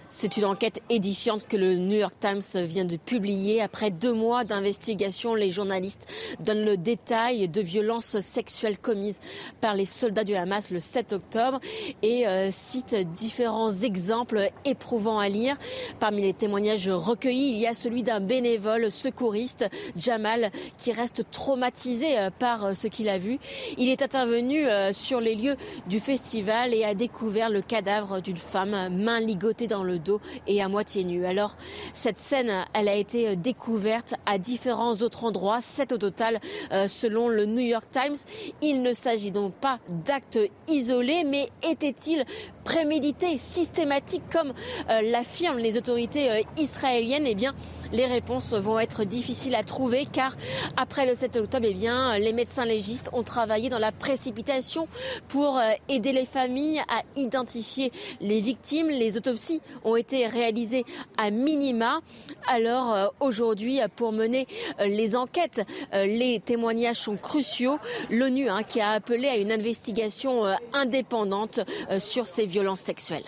C'est 0.08 0.36
une 0.36 0.44
enquête 0.44 0.80
édifiante 0.88 1.48
que 1.48 1.56
le 1.56 1.76
New 1.78 1.98
York 1.98 2.14
Times 2.20 2.64
vient 2.64 2.84
de 2.84 2.96
publier. 2.96 3.60
Après 3.60 3.90
deux 3.90 4.12
mois 4.12 4.44
d'investigation, 4.44 5.34
les 5.34 5.50
journalistes 5.50 6.06
donnent 6.38 6.64
le 6.64 6.76
détail 6.76 7.48
de 7.48 7.60
violences 7.60 8.20
sexuelles 8.20 8.78
commises 8.78 9.18
par 9.60 9.74
les 9.74 9.84
soldats 9.84 10.22
du 10.22 10.36
Hamas 10.36 10.70
le 10.70 10.78
7 10.78 11.12
octobre 11.12 11.60
et 12.02 12.26
euh, 12.28 12.50
citent 12.52 12.94
différents 13.14 13.72
exemples 13.72 14.50
éprouvants 14.64 15.18
à 15.18 15.28
lire. 15.28 15.56
Parmi 15.98 16.22
les 16.22 16.34
témoignages 16.34 16.88
recueillis, 16.88 17.50
il 17.50 17.58
y 17.58 17.66
a 17.66 17.74
celui 17.74 18.04
d'un 18.04 18.20
bénévole 18.20 18.92
secouriste, 18.92 19.68
Jamal, 19.96 20.50
qui 20.78 20.92
reste 20.92 21.30
traumatisé 21.32 22.16
euh, 22.18 22.30
par 22.30 22.64
euh, 22.64 22.74
ce 22.74 22.86
qu'il 22.86 23.08
a 23.08 23.18
vu. 23.18 23.38
Il 23.76 23.88
est 23.88 24.02
intervenu 24.02 24.66
sur 24.92 25.20
les 25.20 25.34
lieux 25.34 25.56
du 25.88 25.98
festival 25.98 26.74
et 26.74 26.84
a 26.84 26.94
découvert 26.94 27.50
le 27.50 27.60
cadavre 27.60 28.20
d'une 28.20 28.36
femme, 28.36 28.94
main 28.94 29.20
ligotée 29.20 29.66
dans 29.66 29.82
le 29.82 29.95
et 30.46 30.62
à 30.62 30.68
moitié 30.68 31.04
nu. 31.04 31.24
Alors 31.26 31.56
cette 31.92 32.18
scène, 32.18 32.64
elle 32.74 32.88
a 32.88 32.94
été 32.94 33.28
euh, 33.28 33.36
découverte 33.36 34.14
à 34.26 34.38
différents 34.38 34.94
autres 34.94 35.24
endroits, 35.24 35.60
sept 35.60 35.92
au 35.92 35.98
total 35.98 36.40
euh, 36.72 36.88
selon 36.88 37.28
le 37.28 37.44
New 37.46 37.62
York 37.62 37.86
Times. 37.90 38.16
Il 38.62 38.82
ne 38.82 38.92
s'agit 38.92 39.30
donc 39.30 39.54
pas 39.54 39.78
d'actes 39.88 40.38
isolés, 40.68 41.24
mais 41.24 41.50
était-il 41.62 42.24
prémédité, 42.66 43.38
systématique, 43.38 44.24
comme 44.32 44.52
euh, 44.90 45.00
l'affirment 45.00 45.58
les 45.58 45.78
autorités 45.78 46.44
israéliennes 46.56 47.26
Eh 47.26 47.36
bien, 47.36 47.54
les 47.92 48.06
réponses 48.06 48.54
vont 48.54 48.80
être 48.80 49.04
difficiles 49.04 49.54
à 49.54 49.62
trouver 49.62 50.04
car 50.10 50.36
après 50.76 51.06
le 51.06 51.14
7 51.14 51.36
octobre, 51.36 51.66
eh 51.70 51.74
bien, 51.74 52.18
les 52.18 52.32
médecins 52.32 52.66
légistes 52.66 53.10
ont 53.12 53.22
travaillé 53.22 53.68
dans 53.68 53.78
la 53.78 53.92
précipitation 53.92 54.88
pour 55.28 55.60
aider 55.88 56.12
les 56.12 56.24
familles 56.24 56.80
à 56.88 57.02
identifier 57.14 57.92
les 58.20 58.40
victimes. 58.40 58.88
Les 58.88 59.16
autopsies 59.16 59.60
ont 59.84 59.94
été 59.94 60.26
réalisées 60.26 60.84
à 61.16 61.30
minima. 61.30 62.00
Alors 62.48 62.92
euh, 62.92 63.06
aujourd'hui, 63.20 63.80
pour 63.94 64.12
mener 64.12 64.46
euh, 64.80 64.86
les 64.86 65.14
enquêtes, 65.14 65.62
euh, 65.94 66.06
les 66.06 66.40
témoignages 66.40 66.96
sont 66.96 67.16
cruciaux. 67.16 67.78
L'ONU 68.10 68.48
hein, 68.48 68.62
qui 68.62 68.80
a 68.80 68.90
appelé 68.90 69.28
à 69.28 69.36
une 69.36 69.52
investigation 69.52 70.44
indépendante 70.72 71.60
sur 71.98 72.26
ces 72.26 72.46
violences 72.46 72.55
sexuelles. 72.76 73.24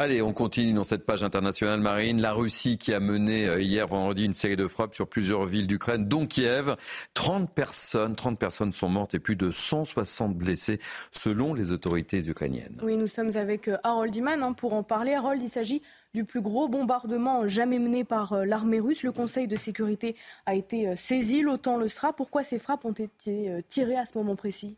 Allez, 0.00 0.22
on 0.22 0.32
continue 0.32 0.74
dans 0.74 0.84
cette 0.84 1.04
page 1.04 1.24
internationale 1.24 1.80
marine. 1.80 2.20
La 2.20 2.32
Russie 2.32 2.78
qui 2.78 2.94
a 2.94 3.00
mené 3.00 3.48
euh, 3.48 3.60
hier 3.60 3.88
vendredi 3.88 4.24
une 4.24 4.32
série 4.32 4.54
de 4.54 4.68
frappes 4.68 4.94
sur 4.94 5.08
plusieurs 5.08 5.44
villes 5.44 5.66
d'Ukraine, 5.66 6.06
dont 6.06 6.24
Kiev. 6.24 6.76
30 7.14 7.52
personnes, 7.52 8.14
30 8.14 8.38
personnes 8.38 8.72
sont 8.72 8.88
mortes 8.88 9.14
et 9.14 9.18
plus 9.18 9.34
de 9.34 9.50
160 9.50 10.36
blessés 10.36 10.78
selon 11.10 11.52
les 11.52 11.72
autorités 11.72 12.24
ukrainiennes. 12.28 12.78
Oui, 12.84 12.96
nous 12.96 13.08
sommes 13.08 13.36
avec 13.36 13.66
euh, 13.66 13.76
Harold 13.82 14.14
Iman 14.14 14.40
hein, 14.44 14.52
pour 14.52 14.74
en 14.74 14.84
parler. 14.84 15.14
Harold, 15.14 15.42
il 15.42 15.48
s'agit 15.48 15.82
du 16.14 16.24
plus 16.24 16.42
gros 16.42 16.68
bombardement 16.68 17.48
jamais 17.48 17.80
mené 17.80 18.04
par 18.04 18.34
euh, 18.34 18.44
l'armée 18.44 18.78
russe. 18.78 19.02
Le 19.02 19.10
Conseil 19.10 19.48
de 19.48 19.56
sécurité 19.56 20.14
a 20.46 20.54
été 20.54 20.94
saisi, 20.94 21.42
l'OTAN 21.42 21.76
le 21.76 21.88
sera. 21.88 22.12
Pourquoi 22.12 22.44
ces 22.44 22.60
frappes 22.60 22.84
ont 22.84 22.92
été 22.92 23.50
tirées 23.68 23.96
à 23.96 24.06
ce 24.06 24.16
moment 24.16 24.36
précis? 24.36 24.76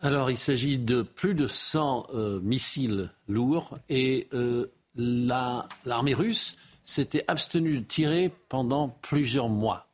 Alors, 0.00 0.30
il 0.30 0.38
s'agit 0.38 0.78
de 0.78 1.02
plus 1.02 1.34
de 1.34 1.48
100 1.48 2.08
euh, 2.14 2.40
missiles 2.40 3.10
lourds 3.26 3.78
et 3.88 4.28
euh, 4.32 4.66
l'armée 4.94 6.14
russe 6.14 6.56
s'était 6.84 7.24
abstenue 7.26 7.80
de 7.80 7.84
tirer 7.84 8.30
pendant 8.48 8.88
plusieurs 8.88 9.48
mois. 9.48 9.84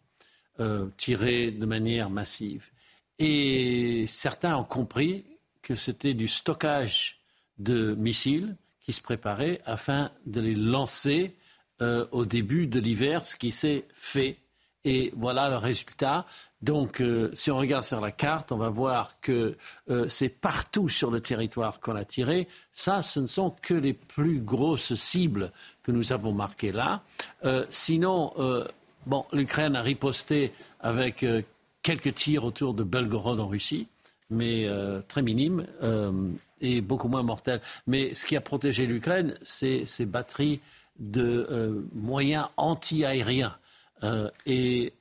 tirés 0.97 1.51
de 1.51 1.67
manière 1.67 2.11
massive. 2.11 2.71
Et 3.19 4.07
certains 4.09 4.57
ont 4.57 4.65
compris 4.65 5.25
que 5.63 5.75
c'était 5.75 6.15
du 6.15 6.29
stockage 6.29 7.19
de 7.59 7.97
missiles 7.97 8.57
qui 8.81 8.93
se 8.93 9.01
préparait 9.01 9.61
afin 9.65 10.13
de 10.27 10.41
les 10.41 10.55
lancer 10.55 11.35
au 12.13 12.25
début 12.25 12.69
de 12.69 12.79
l'hiver, 12.79 13.27
ce 13.27 13.35
qui 13.35 13.51
s'est 13.51 13.85
fait. 13.95 14.39
Et 14.85 15.13
voilà 15.17 15.49
le 15.49 15.57
résultat. 15.57 16.27
Donc, 16.65 17.01
euh, 17.01 17.31
si 17.35 17.51
on 17.51 17.59
regarde 17.59 17.85
sur 17.85 18.01
la 18.01 18.11
carte, 18.11 18.53
on 18.53 18.57
va 18.57 18.71
voir 18.71 19.21
que 19.21 19.57
euh, 19.91 20.09
c'est 20.09 20.29
partout 20.29 20.89
sur 20.89 21.11
le 21.11 21.21
territoire 21.21 21.81
qu'on 21.81 21.97
a 21.97 22.05
tiré. 22.05 22.49
Ça, 22.73 23.03
ce 23.03 23.21
ne 23.21 23.27
sont 23.27 23.55
que 23.63 23.75
les 23.75 23.93
plus 23.93 24.41
grosses 24.41 24.95
cibles 24.95 25.53
que 25.83 25.93
nous 25.93 26.13
avons 26.13 26.33
marquées 26.33 26.73
là. 26.73 27.03
Euh, 27.45 27.67
sinon, 27.71 28.33
bon, 29.07 29.27
l'Ukraine 29.33 29.77
a 29.77 29.83
riposté 29.83 30.53
avec 30.81 31.25
quelques 31.83 32.15
tirs 32.15 32.45
autour 32.45 32.73
de 32.73 32.83
Belgorod 32.83 33.41
en 33.41 33.49
Russie, 33.49 33.89
mais 34.31 34.67
très 35.09 35.21
minimes 35.21 35.67
et 36.61 36.81
beaucoup 36.81 37.09
moins 37.09 37.23
mortels. 37.23 37.61
Mais 37.87 38.15
ce 38.15 38.25
qui 38.25 38.37
a 38.37 38.41
protégé 38.41 38.87
l'Ukraine, 38.87 39.35
c'est 39.43 39.85
ces 39.85 40.07
batteries 40.07 40.61
de 40.99 41.85
moyens 41.93 42.47
anti-aériens. 42.57 43.55
Et 44.47 44.93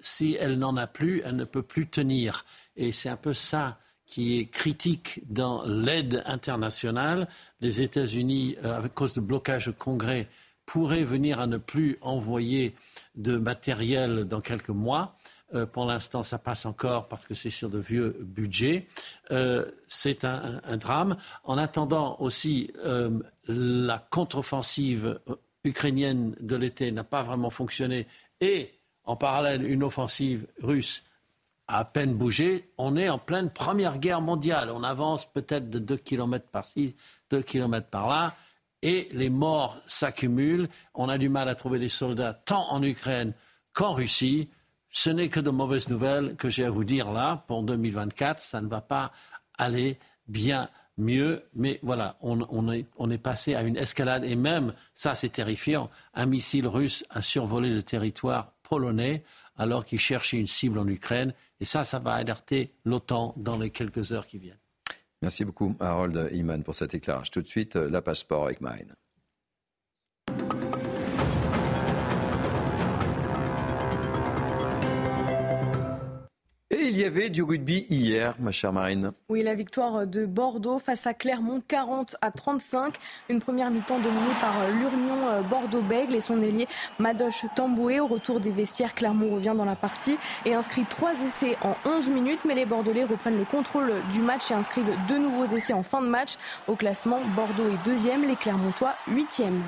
si 0.00 0.36
elle 0.40 0.58
n'en 0.58 0.76
a 0.76 0.86
plus, 0.86 1.22
elle 1.24 1.36
ne 1.36 1.44
peut 1.44 1.62
plus 1.62 1.88
tenir. 1.88 2.44
Et 2.76 2.92
c'est 2.92 3.08
un 3.08 3.16
peu 3.16 3.34
ça 3.34 3.78
qui 4.06 4.38
est 4.38 4.46
critique 4.46 5.20
dans 5.30 5.64
l'aide 5.66 6.22
internationale. 6.26 7.28
Les 7.60 7.82
États-Unis, 7.82 8.56
euh, 8.64 8.82
à 8.82 8.88
cause 8.88 9.14
de 9.14 9.20
blocage 9.20 9.68
au 9.68 9.72
Congrès, 9.72 10.28
pourraient 10.64 11.04
venir 11.04 11.40
à 11.40 11.46
ne 11.46 11.58
plus 11.58 11.98
envoyer 12.00 12.74
de 13.16 13.36
matériel 13.36 14.24
dans 14.24 14.40
quelques 14.40 14.70
mois. 14.70 15.14
Euh, 15.54 15.66
pour 15.66 15.84
l'instant, 15.84 16.22
ça 16.22 16.38
passe 16.38 16.66
encore 16.66 17.08
parce 17.08 17.26
que 17.26 17.34
c'est 17.34 17.50
sur 17.50 17.68
de 17.68 17.78
vieux 17.78 18.16
budgets. 18.20 18.86
Euh, 19.30 19.66
c'est 19.88 20.24
un, 20.24 20.76
drame. 20.78 21.16
En 21.44 21.58
attendant 21.58 22.16
aussi, 22.18 22.72
la 23.46 23.98
contre-offensive 24.10 25.18
ukrainienne 25.68 26.34
de 26.40 26.56
l'été 26.56 26.90
n'a 26.92 27.04
pas 27.04 27.22
vraiment 27.22 27.50
fonctionné 27.50 28.06
et 28.40 28.74
en 29.04 29.16
parallèle 29.16 29.64
une 29.64 29.82
offensive 29.82 30.46
russe 30.62 31.02
a 31.68 31.78
à 31.80 31.84
peine 31.84 32.14
bougé, 32.14 32.70
on 32.78 32.96
est 32.96 33.10
en 33.10 33.18
pleine 33.18 33.50
Première 33.50 33.98
Guerre 33.98 34.22
mondiale. 34.22 34.70
On 34.70 34.82
avance 34.82 35.30
peut-être 35.30 35.68
de 35.68 35.78
2 35.78 35.98
km 35.98 36.48
par-ci, 36.50 36.96
2 37.30 37.42
km 37.42 37.86
par-là, 37.88 38.34
et 38.80 39.08
les 39.12 39.28
morts 39.28 39.76
s'accumulent. 39.86 40.68
On 40.94 41.08
a 41.10 41.18
du 41.18 41.28
mal 41.28 41.48
à 41.48 41.54
trouver 41.54 41.78
des 41.78 41.90
soldats 41.90 42.32
tant 42.32 42.70
en 42.70 42.82
Ukraine 42.82 43.34
qu'en 43.74 43.92
Russie. 43.92 44.48
Ce 44.90 45.10
n'est 45.10 45.28
que 45.28 45.40
de 45.40 45.50
mauvaises 45.50 45.90
nouvelles 45.90 46.36
que 46.36 46.48
j'ai 46.48 46.64
à 46.64 46.70
vous 46.70 46.84
dire 46.84 47.12
là 47.12 47.44
pour 47.46 47.62
2024. 47.62 48.38
Ça 48.40 48.62
ne 48.62 48.68
va 48.68 48.80
pas 48.80 49.12
aller 49.58 49.98
bien 50.26 50.70
mieux. 50.98 51.42
Mais 51.54 51.78
voilà, 51.82 52.16
on, 52.20 52.70
est, 52.70 53.18
passé 53.18 53.54
à 53.54 53.62
une 53.62 53.76
escalade 53.76 54.24
et 54.24 54.36
même, 54.36 54.74
ça 54.94 55.14
c'est 55.14 55.30
terrifiant, 55.30 55.90
un 56.14 56.26
missile 56.26 56.66
russe 56.66 57.04
a 57.10 57.22
survolé 57.22 57.70
le 57.70 57.82
territoire 57.82 58.52
polonais 58.62 59.22
alors 59.56 59.84
qu'il 59.84 59.98
cherchait 59.98 60.36
une 60.36 60.46
cible 60.46 60.78
en 60.78 60.86
Ukraine. 60.86 61.32
Et 61.60 61.64
ça, 61.64 61.84
ça 61.84 61.98
va 61.98 62.12
alerter 62.12 62.72
l'OTAN 62.84 63.34
dans 63.36 63.58
les 63.58 63.70
quelques 63.70 64.12
heures 64.12 64.26
qui 64.26 64.38
viennent. 64.38 64.58
Merci 65.22 65.44
beaucoup, 65.44 65.74
Harold 65.80 66.30
Iman, 66.32 66.62
pour 66.62 66.76
cet 66.76 66.94
éclairage. 66.94 67.32
Tout 67.32 67.42
de 67.42 67.48
suite, 67.48 67.74
la 67.74 68.00
passeport 68.02 68.44
avec 68.44 68.60
Marine. 68.60 68.94
Y 76.98 77.04
avait 77.04 77.28
du 77.28 77.42
rugby 77.42 77.86
hier, 77.90 78.34
ma 78.40 78.50
chère 78.50 78.72
Marine. 78.72 79.12
Oui, 79.28 79.42
la 79.42 79.54
victoire 79.54 80.06
de 80.06 80.26
Bordeaux 80.26 80.78
face 80.78 81.06
à 81.06 81.14
Clermont, 81.14 81.62
40 81.66 82.16
à 82.20 82.30
35. 82.30 82.94
Une 83.28 83.40
première 83.40 83.70
mi-temps 83.70 83.98
dominée 83.98 84.34
par 84.40 84.54
euh, 84.62 85.42
Bordeaux-Bègle 85.42 86.16
et 86.16 86.20
son 86.20 86.42
ailier 86.42 86.66
Madoche 86.98 87.44
Tamboué. 87.54 88.00
Au 88.00 88.06
retour 88.06 88.40
des 88.40 88.50
vestiaires, 88.50 88.94
Clermont 88.94 89.34
revient 89.34 89.54
dans 89.56 89.64
la 89.64 89.76
partie 89.76 90.18
et 90.44 90.54
inscrit 90.54 90.84
trois 90.86 91.20
essais 91.22 91.56
en 91.62 91.76
11 91.84 92.10
minutes. 92.10 92.40
Mais 92.44 92.54
les 92.54 92.66
Bordelais 92.66 93.04
reprennent 93.04 93.38
le 93.38 93.44
contrôle 93.44 93.92
du 94.10 94.20
match 94.20 94.50
et 94.50 94.54
inscrivent 94.54 94.96
deux 95.06 95.18
nouveaux 95.18 95.46
essais 95.46 95.72
en 95.72 95.82
fin 95.82 96.02
de 96.02 96.08
match. 96.08 96.34
Au 96.66 96.74
classement, 96.74 97.20
Bordeaux 97.36 97.68
est 97.68 97.84
deuxième, 97.84 98.24
les 98.24 98.36
Clermontois 98.36 98.94
huitième 99.06 99.62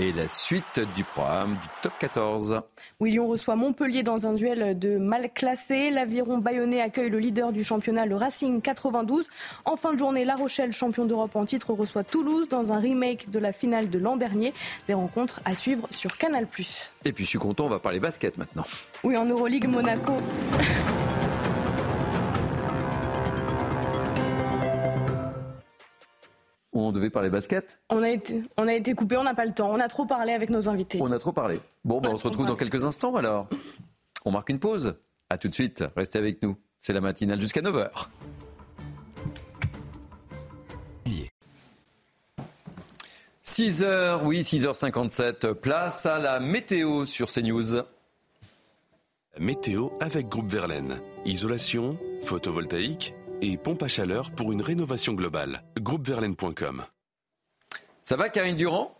et 0.00 0.12
la 0.12 0.28
suite 0.28 0.80
du 0.94 1.04
programme 1.04 1.52
du 1.52 1.68
top 1.82 1.92
14. 1.98 2.62
Lyon 3.00 3.28
reçoit 3.28 3.54
Montpellier 3.54 4.02
dans 4.02 4.26
un 4.26 4.32
duel 4.32 4.78
de 4.78 4.96
mal 4.96 5.30
classé. 5.32 5.90
L'Aviron 5.90 6.38
Bayonnais 6.38 6.80
accueille 6.80 7.10
le 7.10 7.18
leader 7.18 7.52
du 7.52 7.62
championnat, 7.62 8.06
le 8.06 8.16
Racing 8.16 8.60
92. 8.60 9.28
En 9.64 9.76
fin 9.76 9.92
de 9.92 9.98
journée, 9.98 10.24
La 10.24 10.34
Rochelle, 10.34 10.72
champion 10.72 11.04
d'Europe 11.04 11.36
en 11.36 11.44
titre, 11.44 11.72
reçoit 11.72 12.02
Toulouse 12.02 12.48
dans 12.48 12.72
un 12.72 12.78
remake 12.78 13.30
de 13.30 13.38
la 13.38 13.52
finale 13.52 13.90
de 13.90 13.98
l'an 13.98 14.16
dernier. 14.16 14.52
Des 14.86 14.94
rencontres 14.94 15.40
à 15.44 15.54
suivre 15.54 15.86
sur 15.90 16.16
Canal+. 16.16 16.46
Et 17.04 17.12
puis 17.12 17.24
je 17.24 17.28
suis 17.28 17.38
content, 17.38 17.66
on 17.66 17.68
va 17.68 17.78
parler 17.78 18.00
basket 18.00 18.36
maintenant. 18.38 18.64
Oui, 19.04 19.16
en 19.16 19.26
Euroleague, 19.26 19.68
Monaco. 19.68 20.12
on 26.74 26.92
devait 26.92 27.10
parler 27.10 27.30
basket 27.30 27.80
on 27.90 28.02
a, 28.02 28.10
été, 28.10 28.42
on 28.56 28.66
a 28.66 28.74
été 28.74 28.94
coupé, 28.94 29.16
on 29.16 29.22
n'a 29.22 29.34
pas 29.34 29.44
le 29.44 29.52
temps. 29.52 29.70
On 29.70 29.80
a 29.80 29.88
trop 29.88 30.06
parlé 30.06 30.32
avec 30.32 30.50
nos 30.50 30.68
invités. 30.68 30.98
On 31.00 31.12
a 31.12 31.18
trop 31.18 31.32
parlé. 31.32 31.60
Bon, 31.84 32.00
ben, 32.00 32.10
on 32.12 32.18
se 32.18 32.24
retrouve 32.24 32.46
dans 32.46 32.56
quelques 32.56 32.84
instants 32.84 33.14
alors. 33.14 33.48
On 34.24 34.30
marque 34.30 34.50
une 34.50 34.58
pause. 34.58 34.94
A 35.30 35.38
tout 35.38 35.48
de 35.48 35.54
suite. 35.54 35.84
Restez 35.96 36.18
avec 36.18 36.42
nous. 36.42 36.56
C'est 36.80 36.92
la 36.92 37.00
matinale 37.00 37.40
jusqu'à 37.40 37.60
9h. 37.60 37.88
6h, 43.54 44.22
oui, 44.24 44.40
6h57. 44.40 45.52
Place 45.52 46.06
à 46.06 46.18
la 46.18 46.40
météo 46.40 47.04
sur 47.04 47.28
CNews. 47.28 47.82
Météo 49.38 49.90
avec 50.00 50.28
Groupe 50.28 50.50
Verlaine. 50.50 51.00
Isolation, 51.24 51.96
photovoltaïque, 52.24 53.14
et 53.52 53.56
pompe 53.56 53.82
à 53.82 53.88
chaleur 53.88 54.30
pour 54.30 54.52
une 54.52 54.62
rénovation 54.62 55.14
globale. 55.14 55.64
Groupeverlaine.com. 55.80 56.84
Ça 58.02 58.16
va, 58.16 58.28
Karine 58.28 58.56
Durand? 58.56 58.96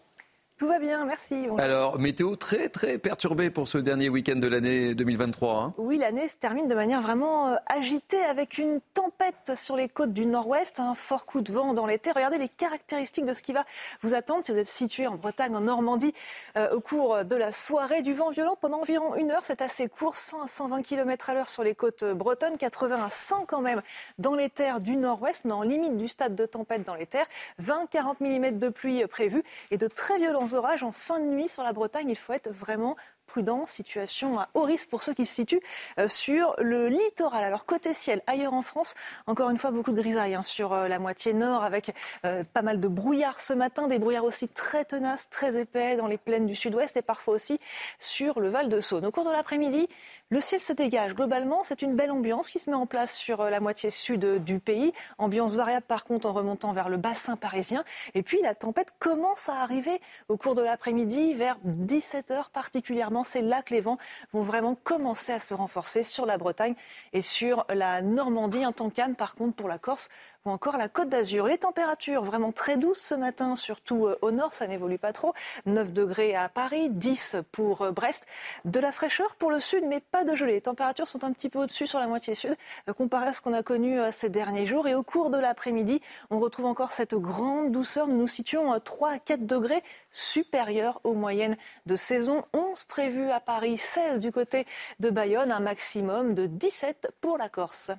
Tout 0.56 0.68
va 0.68 0.78
bien, 0.78 1.04
merci. 1.04 1.46
Alors, 1.58 1.98
météo 1.98 2.36
très 2.36 2.68
très 2.68 2.96
perturbée 2.98 3.50
pour 3.50 3.66
ce 3.66 3.76
dernier 3.76 4.08
week-end 4.08 4.36
de 4.36 4.46
l'année 4.46 4.94
2023. 4.94 5.54
Hein. 5.56 5.74
oui, 5.78 5.98
l'année 5.98 6.28
se 6.28 6.36
termine 6.36 6.68
de 6.68 6.74
manière 6.76 7.00
vraiment 7.00 7.48
euh, 7.48 7.56
agitée 7.66 8.22
avec 8.22 8.58
une 8.58 8.80
tempête 8.94 9.52
sur 9.56 9.74
les 9.74 9.88
côtes 9.88 10.12
du 10.12 10.26
nord-ouest, 10.26 10.78
un 10.78 10.94
fort 10.94 11.26
coup 11.26 11.40
de 11.40 11.52
vent 11.52 11.74
dans 11.74 11.86
l'été. 11.86 12.12
Regardez 12.12 12.38
les 12.38 12.48
caractéristiques 12.48 13.24
de 13.24 13.34
ce 13.34 13.42
qui 13.42 13.52
va 13.52 13.64
vous 14.00 14.14
attendre 14.14 14.44
si 14.44 14.52
vous 14.52 14.58
êtes 14.58 14.68
situé 14.68 15.08
en 15.08 15.16
Bretagne, 15.16 15.56
en 15.56 15.60
Normandie, 15.60 16.14
euh, 16.56 16.70
au 16.70 16.80
cours 16.80 17.24
de 17.24 17.34
la 17.34 17.50
soirée. 17.50 18.02
Du 18.02 18.14
vent 18.14 18.30
violent 18.30 18.56
pendant 18.60 18.80
environ 18.80 19.16
une 19.16 19.32
heure, 19.32 19.44
c'est 19.44 19.60
assez 19.60 19.88
court, 19.88 20.16
100 20.16 20.42
à 20.42 20.46
120 20.46 20.82
km 20.82 21.30
à 21.30 21.34
l'heure 21.34 21.48
sur 21.48 21.64
les 21.64 21.74
côtes 21.74 22.04
bretonnes, 22.04 22.56
80 22.58 23.04
à 23.04 23.10
100 23.10 23.46
quand 23.46 23.60
même 23.60 23.82
dans 24.18 24.36
les 24.36 24.50
terres 24.50 24.80
du 24.80 24.96
nord-ouest, 24.96 25.48
dans 25.48 25.62
limite 25.62 25.96
du 25.96 26.06
stade 26.06 26.36
de 26.36 26.46
tempête 26.46 26.84
dans 26.84 26.94
les 26.94 27.06
terres, 27.06 27.26
20-40 27.60 28.16
mm 28.20 28.58
de 28.58 28.68
pluie 28.68 29.04
prévus 29.08 29.42
et 29.72 29.78
de 29.78 29.88
très 29.88 30.18
violents 30.18 30.43
orages 30.52 30.82
en 30.82 30.92
fin 30.92 31.18
de 31.18 31.24
nuit 31.24 31.48
sur 31.48 31.62
la 31.62 31.72
Bretagne. 31.72 32.10
Il 32.10 32.16
faut 32.16 32.32
être 32.34 32.50
vraiment 32.50 32.96
prudent, 33.26 33.66
situation 33.66 34.38
à 34.38 34.48
haut 34.54 34.62
risque 34.62 34.88
pour 34.88 35.02
ceux 35.02 35.14
qui 35.14 35.26
se 35.26 35.34
situent 35.34 35.60
euh, 35.98 36.08
sur 36.08 36.54
le 36.58 36.88
littoral. 36.88 37.44
Alors 37.44 37.66
côté 37.66 37.92
ciel, 37.92 38.22
ailleurs 38.26 38.54
en 38.54 38.62
France, 38.62 38.94
encore 39.26 39.50
une 39.50 39.58
fois 39.58 39.70
beaucoup 39.70 39.92
de 39.92 39.96
grisailles 39.96 40.34
hein, 40.34 40.42
sur 40.42 40.72
euh, 40.72 40.88
la 40.88 40.98
moitié 40.98 41.32
nord 41.32 41.64
avec 41.64 41.94
euh, 42.24 42.44
pas 42.52 42.62
mal 42.62 42.80
de 42.80 42.88
brouillard 42.88 43.40
ce 43.40 43.52
matin, 43.52 43.88
des 43.88 43.98
brouillards 43.98 44.24
aussi 44.24 44.48
très 44.48 44.84
tenaces, 44.84 45.28
très 45.30 45.58
épais 45.58 45.96
dans 45.96 46.06
les 46.06 46.18
plaines 46.18 46.46
du 46.46 46.54
sud-ouest 46.54 46.96
et 46.96 47.02
parfois 47.02 47.34
aussi 47.34 47.58
sur 47.98 48.40
le 48.40 48.48
Val 48.48 48.68
de 48.68 48.80
Saône. 48.80 49.06
Au 49.06 49.10
cours 49.10 49.24
de 49.24 49.30
l'après-midi, 49.30 49.88
le 50.30 50.40
ciel 50.40 50.60
se 50.60 50.72
dégage. 50.72 51.14
Globalement, 51.14 51.64
c'est 51.64 51.82
une 51.82 51.96
belle 51.96 52.10
ambiance 52.10 52.50
qui 52.50 52.58
se 52.58 52.70
met 52.70 52.76
en 52.76 52.86
place 52.86 53.14
sur 53.14 53.44
la 53.44 53.60
moitié 53.60 53.90
sud 53.90 54.44
du 54.44 54.60
pays. 54.60 54.92
Ambiance 55.18 55.54
variable 55.54 55.86
par 55.86 56.04
contre 56.04 56.28
en 56.28 56.32
remontant 56.32 56.72
vers 56.72 56.88
le 56.88 56.96
bassin 56.96 57.36
parisien. 57.36 57.84
Et 58.14 58.22
puis 58.22 58.40
la 58.42 58.54
tempête 58.54 58.94
commence 58.98 59.48
à 59.48 59.56
arriver 59.56 60.00
au 60.28 60.36
cours 60.36 60.54
de 60.54 60.62
l'après-midi 60.62 61.34
vers 61.34 61.58
17h 61.64 62.50
particulièrement 62.52 63.13
c'est 63.22 63.42
là 63.42 63.62
que 63.62 63.72
les 63.72 63.80
vents 63.80 63.98
vont 64.32 64.42
vraiment 64.42 64.74
commencer 64.74 65.32
à 65.32 65.38
se 65.38 65.54
renforcer 65.54 66.02
sur 66.02 66.26
la 66.26 66.38
Bretagne 66.38 66.74
et 67.12 67.20
sur 67.20 67.64
la 67.68 68.02
Normandie. 68.02 68.64
Un 68.64 68.72
temps 68.72 68.90
calme, 68.90 69.14
par 69.14 69.34
contre, 69.34 69.54
pour 69.54 69.68
la 69.68 69.78
Corse 69.78 70.08
ou 70.44 70.50
encore 70.50 70.76
la 70.76 70.88
Côte 70.88 71.08
d'Azur. 71.08 71.46
Les 71.46 71.58
températures 71.58 72.22
vraiment 72.22 72.52
très 72.52 72.76
douces 72.76 73.00
ce 73.00 73.14
matin, 73.14 73.56
surtout 73.56 74.06
euh, 74.06 74.18
au 74.20 74.30
nord, 74.30 74.52
ça 74.52 74.66
n'évolue 74.66 74.98
pas 74.98 75.12
trop. 75.12 75.32
9 75.66 75.92
degrés 75.92 76.34
à 76.34 76.48
Paris, 76.48 76.90
10 76.90 77.36
pour 77.52 77.82
euh, 77.82 77.92
Brest. 77.92 78.26
De 78.64 78.80
la 78.80 78.92
fraîcheur 78.92 79.36
pour 79.36 79.50
le 79.50 79.60
sud, 79.60 79.84
mais 79.86 80.00
pas 80.00 80.24
de 80.24 80.34
gelée. 80.34 80.54
Les 80.54 80.60
températures 80.60 81.08
sont 81.08 81.24
un 81.24 81.32
petit 81.32 81.48
peu 81.48 81.60
au-dessus 81.60 81.86
sur 81.86 81.98
la 81.98 82.06
moitié 82.06 82.34
sud, 82.34 82.56
comparé 82.96 83.28
à 83.28 83.32
ce 83.32 83.40
qu'on 83.40 83.54
a 83.54 83.62
connu 83.62 83.98
ces 84.12 84.28
derniers 84.28 84.66
jours. 84.66 84.86
Et 84.86 84.94
au 84.94 85.02
cours 85.02 85.30
de 85.30 85.38
l'après-midi, 85.38 86.00
on 86.30 86.40
retrouve 86.40 86.66
encore 86.66 86.92
cette 86.92 87.14
grande 87.14 87.72
douceur. 87.72 88.06
Nous 88.06 88.18
nous 88.18 88.26
situons 88.26 88.78
3 88.78 89.10
à 89.10 89.18
4 89.18 89.46
degrés 89.46 89.82
supérieurs 90.10 91.00
aux 91.04 91.14
moyennes 91.14 91.56
de 91.86 91.96
saison. 91.96 92.44
11 92.52 92.84
prévus 92.84 93.30
à 93.30 93.40
Paris, 93.40 93.78
16 93.78 94.20
du 94.20 94.32
côté 94.32 94.66
de 95.00 95.10
Bayonne, 95.10 95.52
un 95.52 95.60
maximum 95.60 96.34
de 96.34 96.46
17 96.46 97.12
pour 97.20 97.38
la 97.38 97.48
Corse. 97.48 97.90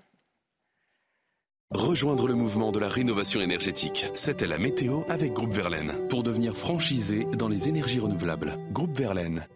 Rejoindre 1.74 2.28
le 2.28 2.36
mouvement 2.36 2.72
de 2.72 2.78
la 2.78 2.88
rénovation 2.88 3.41
énergétique. 3.41 4.05
C'était 4.13 4.45
la 4.45 4.59
météo 4.59 5.01
avec 5.09 5.34
Groupe 5.34 5.51
Verlaine 5.51 5.93
pour 6.09 6.22
devenir 6.22 6.55
franchisé 6.55 7.26
dans 7.39 7.49
les 7.49 7.68
énergies 7.68 7.99
renouvelables. 7.99 8.59
Groupe 8.72 8.95
Verlaine. 8.95 9.47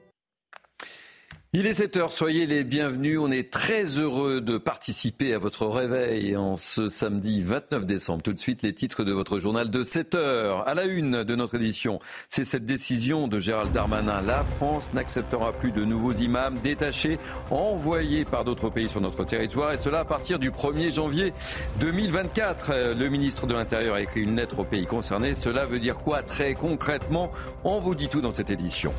Il 1.51 1.65
est 1.65 1.79
7h, 1.81 2.11
soyez 2.11 2.45
les 2.45 2.63
bienvenus. 2.63 3.17
On 3.19 3.31
est 3.31 3.51
très 3.51 3.83
heureux 3.97 4.39
de 4.39 4.59
participer 4.59 5.33
à 5.33 5.39
votre 5.39 5.65
réveil 5.65 6.37
en 6.37 6.57
ce 6.57 6.89
samedi 6.89 7.41
29 7.41 7.87
décembre. 7.87 8.21
Tout 8.21 8.33
de 8.33 8.39
suite, 8.39 8.61
les 8.61 8.71
titres 8.71 9.03
de 9.03 9.11
votre 9.11 9.39
journal 9.39 9.71
de 9.71 9.83
7h. 9.83 10.63
À 10.63 10.75
la 10.75 10.85
une 10.85 11.23
de 11.23 11.35
notre 11.35 11.55
édition, 11.55 11.99
c'est 12.29 12.45
cette 12.45 12.65
décision 12.65 13.27
de 13.27 13.39
Gérald 13.39 13.71
Darmanin. 13.71 14.21
La 14.21 14.43
France 14.57 14.89
n'acceptera 14.93 15.51
plus 15.51 15.71
de 15.71 15.83
nouveaux 15.83 16.13
imams 16.13 16.59
détachés 16.63 17.17
envoyés 17.49 18.25
par 18.25 18.43
d'autres 18.43 18.69
pays 18.69 18.87
sur 18.87 19.01
notre 19.01 19.23
territoire 19.23 19.73
et 19.73 19.79
cela 19.79 20.01
à 20.01 20.05
partir 20.05 20.37
du 20.37 20.51
1er 20.51 20.93
janvier 20.93 21.33
2024. 21.79 22.93
Le 22.95 23.09
ministre 23.09 23.47
de 23.47 23.55
l'Intérieur 23.55 23.95
a 23.95 24.01
écrit 24.01 24.21
une 24.21 24.35
lettre 24.35 24.59
aux 24.59 24.65
pays 24.65 24.85
concernés. 24.85 25.33
Cela 25.33 25.65
veut 25.65 25.79
dire 25.79 25.97
quoi 25.97 26.21
très 26.21 26.53
concrètement? 26.53 27.31
On 27.63 27.79
vous 27.79 27.95
dit 27.95 28.07
tout 28.07 28.21
dans 28.21 28.31
cette 28.31 28.51
édition. 28.51 28.93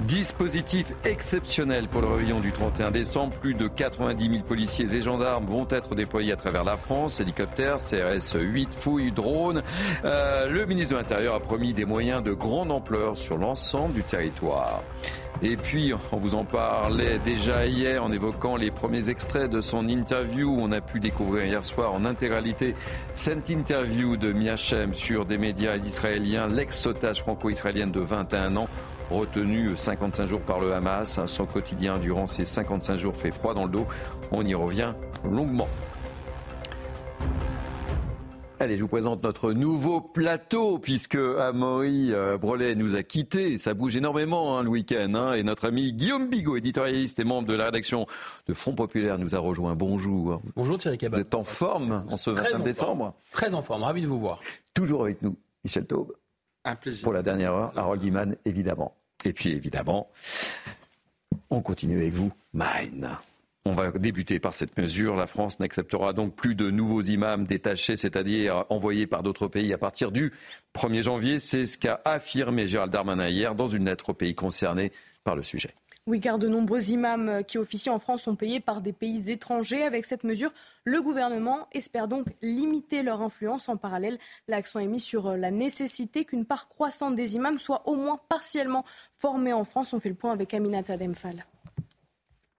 Dispositif 0.00 0.92
exceptionnel 1.04 1.77
pour 1.86 2.00
le 2.00 2.08
réveillon 2.08 2.40
du 2.40 2.50
31 2.50 2.90
décembre. 2.90 3.36
Plus 3.36 3.54
de 3.54 3.68
90 3.68 4.30
000 4.30 4.42
policiers 4.42 4.96
et 4.96 5.00
gendarmes 5.00 5.44
vont 5.44 5.66
être 5.70 5.94
déployés 5.94 6.32
à 6.32 6.36
travers 6.36 6.64
la 6.64 6.76
France. 6.76 7.20
Hélicoptères, 7.20 7.78
CRS 7.78 8.36
8, 8.40 8.74
fouilles, 8.74 9.12
drones. 9.12 9.62
Euh, 10.04 10.50
le 10.50 10.66
ministre 10.66 10.94
de 10.94 10.98
l'Intérieur 10.98 11.36
a 11.36 11.40
promis 11.40 11.74
des 11.74 11.84
moyens 11.84 12.22
de 12.22 12.32
grande 12.32 12.72
ampleur 12.72 13.16
sur 13.16 13.38
l'ensemble 13.38 13.94
du 13.94 14.02
territoire. 14.02 14.82
Et 15.40 15.56
puis, 15.56 15.92
on 16.10 16.16
vous 16.16 16.34
en 16.34 16.44
parlait 16.44 17.20
déjà 17.24 17.64
hier 17.64 18.02
en 18.02 18.10
évoquant 18.10 18.56
les 18.56 18.72
premiers 18.72 19.08
extraits 19.08 19.48
de 19.48 19.60
son 19.60 19.88
interview. 19.88 20.56
On 20.58 20.72
a 20.72 20.80
pu 20.80 20.98
découvrir 20.98 21.44
hier 21.44 21.64
soir 21.64 21.92
en 21.92 22.04
intégralité 22.04 22.74
cette 23.14 23.48
interview 23.48 24.16
de 24.16 24.32
Miachem 24.32 24.94
sur 24.94 25.26
des 25.26 25.38
médias 25.38 25.76
israéliens, 25.76 26.48
l'ex-otage 26.48 27.20
franco-israélienne 27.20 27.92
de 27.92 28.00
21 28.00 28.56
ans 28.56 28.68
retenu 29.10 29.76
55 29.76 30.26
jours 30.26 30.40
par 30.40 30.60
le 30.60 30.72
Hamas. 30.72 31.20
Son 31.26 31.46
quotidien 31.46 31.98
durant 31.98 32.26
ces 32.26 32.44
55 32.44 32.96
jours 32.96 33.16
fait 33.16 33.30
froid 33.30 33.54
dans 33.54 33.64
le 33.64 33.70
dos. 33.70 33.86
On 34.32 34.44
y 34.44 34.54
revient 34.54 34.92
longuement. 35.24 35.68
Allez, 38.60 38.76
je 38.76 38.82
vous 38.82 38.88
présente 38.88 39.22
notre 39.22 39.52
nouveau 39.52 40.00
plateau, 40.00 40.80
puisque 40.80 41.14
Amaury 41.14 42.12
euh, 42.12 42.38
Brelet 42.38 42.74
nous 42.74 42.96
a 42.96 43.04
quittés. 43.04 43.56
Ça 43.56 43.72
bouge 43.72 43.94
énormément 43.94 44.58
hein, 44.58 44.64
le 44.64 44.68
week-end. 44.68 45.14
Hein, 45.14 45.34
et 45.34 45.44
notre 45.44 45.68
ami 45.68 45.92
Guillaume 45.92 46.28
Bigot, 46.28 46.56
éditorialiste 46.56 47.20
et 47.20 47.24
membre 47.24 47.46
de 47.46 47.54
la 47.54 47.66
rédaction 47.66 48.06
de 48.48 48.54
Front 48.54 48.74
Populaire, 48.74 49.16
nous 49.16 49.36
a 49.36 49.38
rejoint. 49.38 49.76
Bonjour. 49.76 50.42
Bonjour 50.56 50.76
Thierry 50.76 50.98
Cabot. 50.98 51.14
Vous 51.14 51.22
êtes 51.22 51.36
en 51.36 51.44
forme 51.44 52.04
en 52.10 52.16
ce 52.16 52.30
29 52.30 52.64
décembre 52.64 53.14
Très 53.30 53.54
en 53.54 53.62
forme, 53.62 53.84
ravi 53.84 54.02
de 54.02 54.08
vous 54.08 54.18
voir. 54.18 54.40
Toujours 54.74 55.02
avec 55.02 55.22
nous, 55.22 55.36
Michel 55.62 55.86
Taube. 55.86 56.12
Pour 57.02 57.12
la 57.12 57.22
dernière 57.22 57.54
heure, 57.54 57.72
Harold 57.76 58.02
Iman, 58.02 58.36
évidemment. 58.44 58.94
Et 59.24 59.32
puis 59.32 59.50
évidemment, 59.50 60.08
on 61.50 61.60
continue 61.60 61.98
avec 61.98 62.12
vous, 62.12 62.32
Mine. 62.52 63.10
On 63.64 63.72
va 63.72 63.90
débuter 63.90 64.40
par 64.40 64.54
cette 64.54 64.78
mesure. 64.78 65.14
La 65.14 65.26
France 65.26 65.60
n'acceptera 65.60 66.14
donc 66.14 66.34
plus 66.34 66.54
de 66.54 66.70
nouveaux 66.70 67.02
imams 67.02 67.44
détachés, 67.44 67.96
c'est-à-dire 67.96 68.64
envoyés 68.70 69.06
par 69.06 69.22
d'autres 69.22 69.46
pays 69.46 69.74
à 69.74 69.78
partir 69.78 70.10
du 70.10 70.32
1er 70.74 71.02
janvier. 71.02 71.38
C'est 71.38 71.66
ce 71.66 71.76
qu'a 71.76 72.00
affirmé 72.04 72.66
Gérald 72.66 72.90
Darmanin 72.90 73.28
hier 73.28 73.54
dans 73.54 73.68
une 73.68 73.84
lettre 73.84 74.10
aux 74.10 74.14
pays 74.14 74.34
concernés 74.34 74.90
par 75.22 75.36
le 75.36 75.42
sujet. 75.42 75.74
Oui, 76.08 76.20
car 76.20 76.38
de 76.38 76.48
nombreux 76.48 76.90
imams 76.90 77.44
qui 77.44 77.58
officient 77.58 77.94
en 77.94 77.98
France 77.98 78.22
sont 78.22 78.34
payés 78.34 78.60
par 78.60 78.80
des 78.80 78.94
pays 78.94 79.30
étrangers. 79.30 79.82
Avec 79.82 80.06
cette 80.06 80.24
mesure, 80.24 80.50
le 80.84 81.02
gouvernement 81.02 81.68
espère 81.72 82.08
donc 82.08 82.28
limiter 82.40 83.02
leur 83.02 83.20
influence. 83.20 83.68
En 83.68 83.76
parallèle, 83.76 84.18
l'accent 84.46 84.80
est 84.80 84.86
mis 84.86 85.00
sur 85.00 85.36
la 85.36 85.50
nécessité 85.50 86.24
qu'une 86.24 86.46
part 86.46 86.70
croissante 86.70 87.14
des 87.14 87.36
imams 87.36 87.58
soit 87.58 87.86
au 87.86 87.94
moins 87.94 88.18
partiellement 88.30 88.86
formée 89.16 89.52
en 89.52 89.64
France. 89.64 89.92
On 89.92 90.00
fait 90.00 90.08
le 90.08 90.14
point 90.14 90.32
avec 90.32 90.54
Aminata 90.54 90.96
Demphal. 90.96 91.44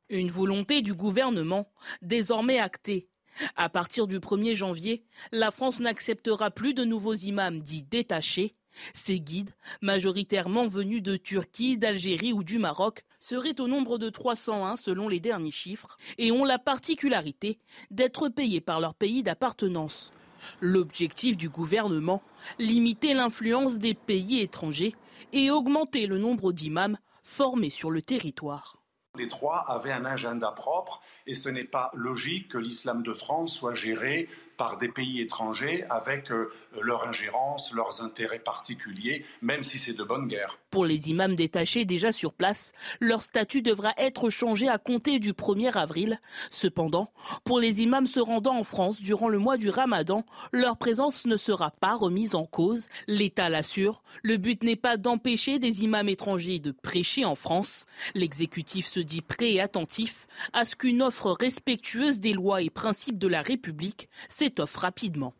Une 0.09 0.29
volonté 0.29 0.83
du 0.83 0.93
gouvernement 0.93 1.71
désormais 2.03 2.59
actée. 2.59 3.09
À 3.55 3.67
partir 3.67 4.05
du 4.05 4.19
1er 4.19 4.53
janvier, 4.53 5.05
la 5.31 5.49
France 5.49 5.79
n'acceptera 5.79 6.51
plus 6.51 6.75
de 6.75 6.83
nouveaux 6.83 7.15
imams 7.15 7.61
dits 7.61 7.81
détachés 7.81 8.58
ces 8.93 9.19
guides, 9.19 9.53
majoritairement 9.81 10.67
venus 10.67 11.03
de 11.03 11.17
Turquie, 11.17 11.77
d'Algérie 11.77 12.33
ou 12.33 12.43
du 12.43 12.59
Maroc, 12.59 13.03
seraient 13.19 13.59
au 13.59 13.67
nombre 13.67 13.97
de 13.97 14.09
301 14.09 14.77
selon 14.77 15.07
les 15.07 15.19
derniers 15.19 15.51
chiffres 15.51 15.97
et 16.17 16.31
ont 16.31 16.45
la 16.45 16.59
particularité 16.59 17.59
d'être 17.91 18.29
payés 18.29 18.61
par 18.61 18.79
leur 18.79 18.93
pays 18.93 19.23
d'appartenance. 19.23 20.13
L'objectif 20.61 21.35
du 21.35 21.49
gouvernement, 21.49 22.21
limiter 22.59 23.13
l'influence 23.13 23.77
des 23.77 23.93
pays 23.93 24.39
étrangers 24.39 24.95
et 25.33 25.51
augmenter 25.51 26.07
le 26.07 26.17
nombre 26.17 26.53
d'imams 26.53 26.97
formés 27.23 27.69
sur 27.69 27.91
le 27.91 28.01
territoire. 28.01 28.77
Les 29.17 29.27
trois 29.27 29.65
avaient 29.67 29.91
un 29.91 30.05
agenda 30.05 30.51
propre 30.51 31.01
et 31.27 31.33
ce 31.33 31.49
n'est 31.49 31.65
pas 31.65 31.91
logique 31.93 32.49
que 32.49 32.57
l'islam 32.57 33.03
de 33.03 33.13
France 33.13 33.53
soit 33.53 33.73
géré 33.73 34.29
par 34.59 34.77
des 34.77 34.89
pays 34.89 35.21
étrangers 35.21 35.85
avec 35.89 36.29
euh, 36.31 36.51
leur 36.81 37.07
ingérence, 37.07 37.71
leurs 37.73 38.03
intérêts 38.03 38.39
particuliers, 38.39 39.25
même 39.41 39.63
si 39.63 39.79
c'est 39.79 39.93
de 39.93 40.03
bonne 40.03 40.27
guerre. 40.27 40.59
Pour 40.69 40.85
les 40.85 41.09
imams 41.09 41.33
détachés 41.33 41.85
déjà 41.85 42.11
sur 42.11 42.33
place, 42.33 42.73
leur 42.99 43.21
statut 43.21 43.61
devra 43.61 43.93
être 43.97 44.29
changé 44.29 44.67
à 44.67 44.77
compter 44.77 45.17
du 45.19 45.31
1er 45.31 45.77
avril. 45.77 46.19
Cependant, 46.49 47.09
pour 47.45 47.61
les 47.61 47.81
imams 47.81 48.05
se 48.05 48.19
rendant 48.19 48.57
en 48.57 48.65
France 48.65 49.01
durant 49.01 49.29
le 49.29 49.39
mois 49.39 49.55
du 49.55 49.69
Ramadan, 49.69 50.25
leur 50.51 50.75
présence 50.75 51.25
ne 51.25 51.37
sera 51.37 51.71
pas 51.71 51.95
remise 51.95 52.35
en 52.35 52.45
cause. 52.45 52.89
L'État 53.07 53.47
l'assure. 53.47 54.03
Le 54.23 54.35
but 54.35 54.61
n'est 54.63 54.75
pas 54.75 54.97
d'empêcher 54.97 55.59
des 55.59 55.85
imams 55.85 56.09
étrangers 56.09 56.59
de 56.59 56.71
prêcher 56.71 57.23
en 57.23 57.35
France. 57.35 57.85
L'exécutif 58.13 58.87
se 58.87 58.99
dit 58.99 59.21
prêt 59.21 59.53
et 59.53 59.61
attentif 59.61 60.27
à 60.51 60.65
ce 60.65 60.75
qu'une 60.75 61.01
offre 61.01 61.31
respectueuse 61.31 62.19
des 62.19 62.33
lois 62.33 62.61
et 62.61 62.69
principes 62.69 63.17
de 63.17 63.29
la 63.29 63.41
République 63.41 64.09
s'étoffe 64.49 64.75
rapidement. 64.77 65.33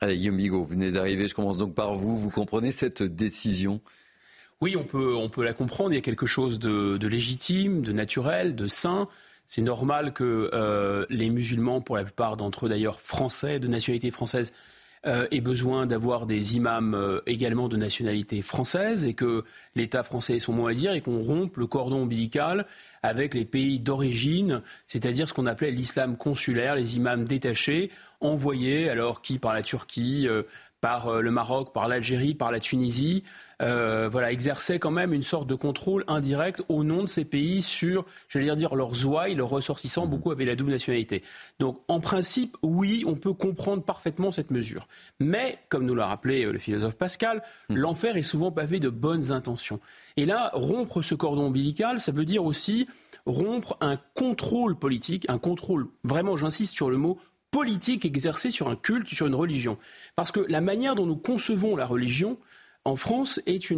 Allez, 0.00 0.16
Guillaume 0.16 0.36
Bigot, 0.36 0.58
vous 0.58 0.66
venez 0.66 0.90
d'arriver, 0.90 1.28
je 1.28 1.34
commence 1.34 1.58
donc 1.58 1.74
par 1.74 1.94
vous. 1.94 2.18
Vous 2.18 2.30
comprenez 2.30 2.72
cette 2.72 3.02
décision? 3.02 3.80
Oui, 4.60 4.74
on 4.76 4.84
peut, 4.84 5.14
on 5.14 5.28
peut 5.28 5.44
la 5.44 5.52
comprendre. 5.52 5.92
Il 5.92 5.94
y 5.94 5.98
a 5.98 6.02
quelque 6.02 6.26
chose 6.26 6.58
de, 6.58 7.06
légitime, 7.06 7.82
de 7.82 7.92
naturel, 7.92 8.56
de 8.56 8.66
sain. 8.66 9.08
C'est 9.46 9.62
normal 9.62 10.12
que 10.12 10.50
euh, 10.52 11.06
les 11.08 11.30
musulmans, 11.30 11.80
pour 11.80 11.96
la 11.96 12.04
plupart 12.04 12.36
d'entre 12.36 12.66
eux 12.66 12.68
d'ailleurs 12.68 13.00
français, 13.00 13.60
de 13.60 13.68
nationalité 13.68 14.10
française, 14.10 14.52
euh, 15.06 15.26
aient 15.30 15.40
besoin 15.40 15.86
d'avoir 15.86 16.26
des 16.26 16.56
imams 16.56 16.94
euh, 16.94 17.20
également 17.26 17.68
de 17.68 17.76
nationalité 17.76 18.42
française 18.42 19.04
et 19.04 19.14
que 19.14 19.44
l'État 19.74 20.02
français 20.02 20.36
ait 20.36 20.40
son 20.40 20.52
mot 20.52 20.66
à 20.66 20.74
dire 20.74 20.92
et 20.92 21.00
qu'on 21.00 21.20
rompe 21.20 21.56
le 21.56 21.66
cordon 21.66 22.02
ombilical 22.02 22.66
avec 23.02 23.32
les 23.32 23.46
pays 23.46 23.80
d'origine, 23.80 24.60
c'est-à-dire 24.86 25.26
ce 25.26 25.32
qu'on 25.32 25.46
appelait 25.46 25.70
l'islam 25.70 26.16
consulaire, 26.16 26.74
les 26.74 26.96
imams 26.96 27.24
détachés, 27.24 27.90
envoyés, 28.20 28.90
alors 28.90 29.22
qui 29.22 29.38
par 29.38 29.54
la 29.54 29.62
Turquie, 29.62 30.28
euh, 30.28 30.42
par 30.80 31.08
euh, 31.08 31.20
le 31.20 31.30
Maroc, 31.30 31.72
par 31.72 31.88
l'Algérie, 31.88 32.34
par 32.34 32.50
la 32.50 32.60
Tunisie, 32.60 33.24
euh, 33.60 34.08
voilà, 34.10 34.32
exerçaient 34.32 34.78
quand 34.78 34.90
même 34.90 35.12
une 35.12 35.22
sorte 35.22 35.46
de 35.46 35.54
contrôle 35.54 36.04
indirect 36.06 36.62
au 36.68 36.84
nom 36.84 37.02
de 37.02 37.08
ces 37.08 37.24
pays 37.24 37.62
sur, 37.62 38.06
j'allais 38.28 38.54
dire, 38.56 38.74
leurs 38.74 39.06
ouailles, 39.06 39.34
leurs 39.34 39.50
ressortissants, 39.50 40.06
beaucoup 40.06 40.30
avaient 40.30 40.44
la 40.44 40.56
double 40.56 40.70
nationalité. 40.70 41.22
Donc, 41.58 41.80
en 41.88 42.00
principe, 42.00 42.56
oui, 42.62 43.04
on 43.06 43.16
peut 43.16 43.32
comprendre 43.32 43.82
parfaitement 43.82 44.32
cette 44.32 44.50
mesure. 44.50 44.88
Mais, 45.18 45.58
comme 45.68 45.84
nous 45.84 45.94
l'a 45.94 46.06
rappelé 46.06 46.44
le 46.44 46.58
philosophe 46.58 46.96
Pascal, 46.96 47.42
hmm. 47.68 47.76
l'enfer 47.76 48.16
est 48.16 48.22
souvent 48.22 48.50
pavé 48.50 48.80
de 48.80 48.88
bonnes 48.88 49.32
intentions. 49.32 49.80
Et 50.16 50.26
là, 50.26 50.50
rompre 50.54 51.02
ce 51.02 51.14
cordon 51.14 51.46
ombilical, 51.46 52.00
ça 52.00 52.12
veut 52.12 52.24
dire 52.24 52.44
aussi 52.44 52.86
rompre 53.26 53.76
un 53.80 53.98
contrôle 54.14 54.78
politique, 54.78 55.26
un 55.28 55.38
contrôle, 55.38 55.88
vraiment, 56.04 56.36
j'insiste 56.36 56.74
sur 56.74 56.90
le 56.90 56.96
mot, 56.96 57.18
politique 57.50 58.04
exercée 58.04 58.50
sur 58.50 58.68
un 58.68 58.76
culte, 58.76 59.08
sur 59.08 59.26
une 59.26 59.34
religion. 59.34 59.76
Parce 60.16 60.30
que 60.30 60.40
la 60.48 60.60
manière 60.60 60.94
dont 60.94 61.06
nous 61.06 61.16
concevons 61.16 61.76
la 61.76 61.86
religion 61.86 62.38
en 62.84 62.96
France 62.96 63.40
est 63.46 63.72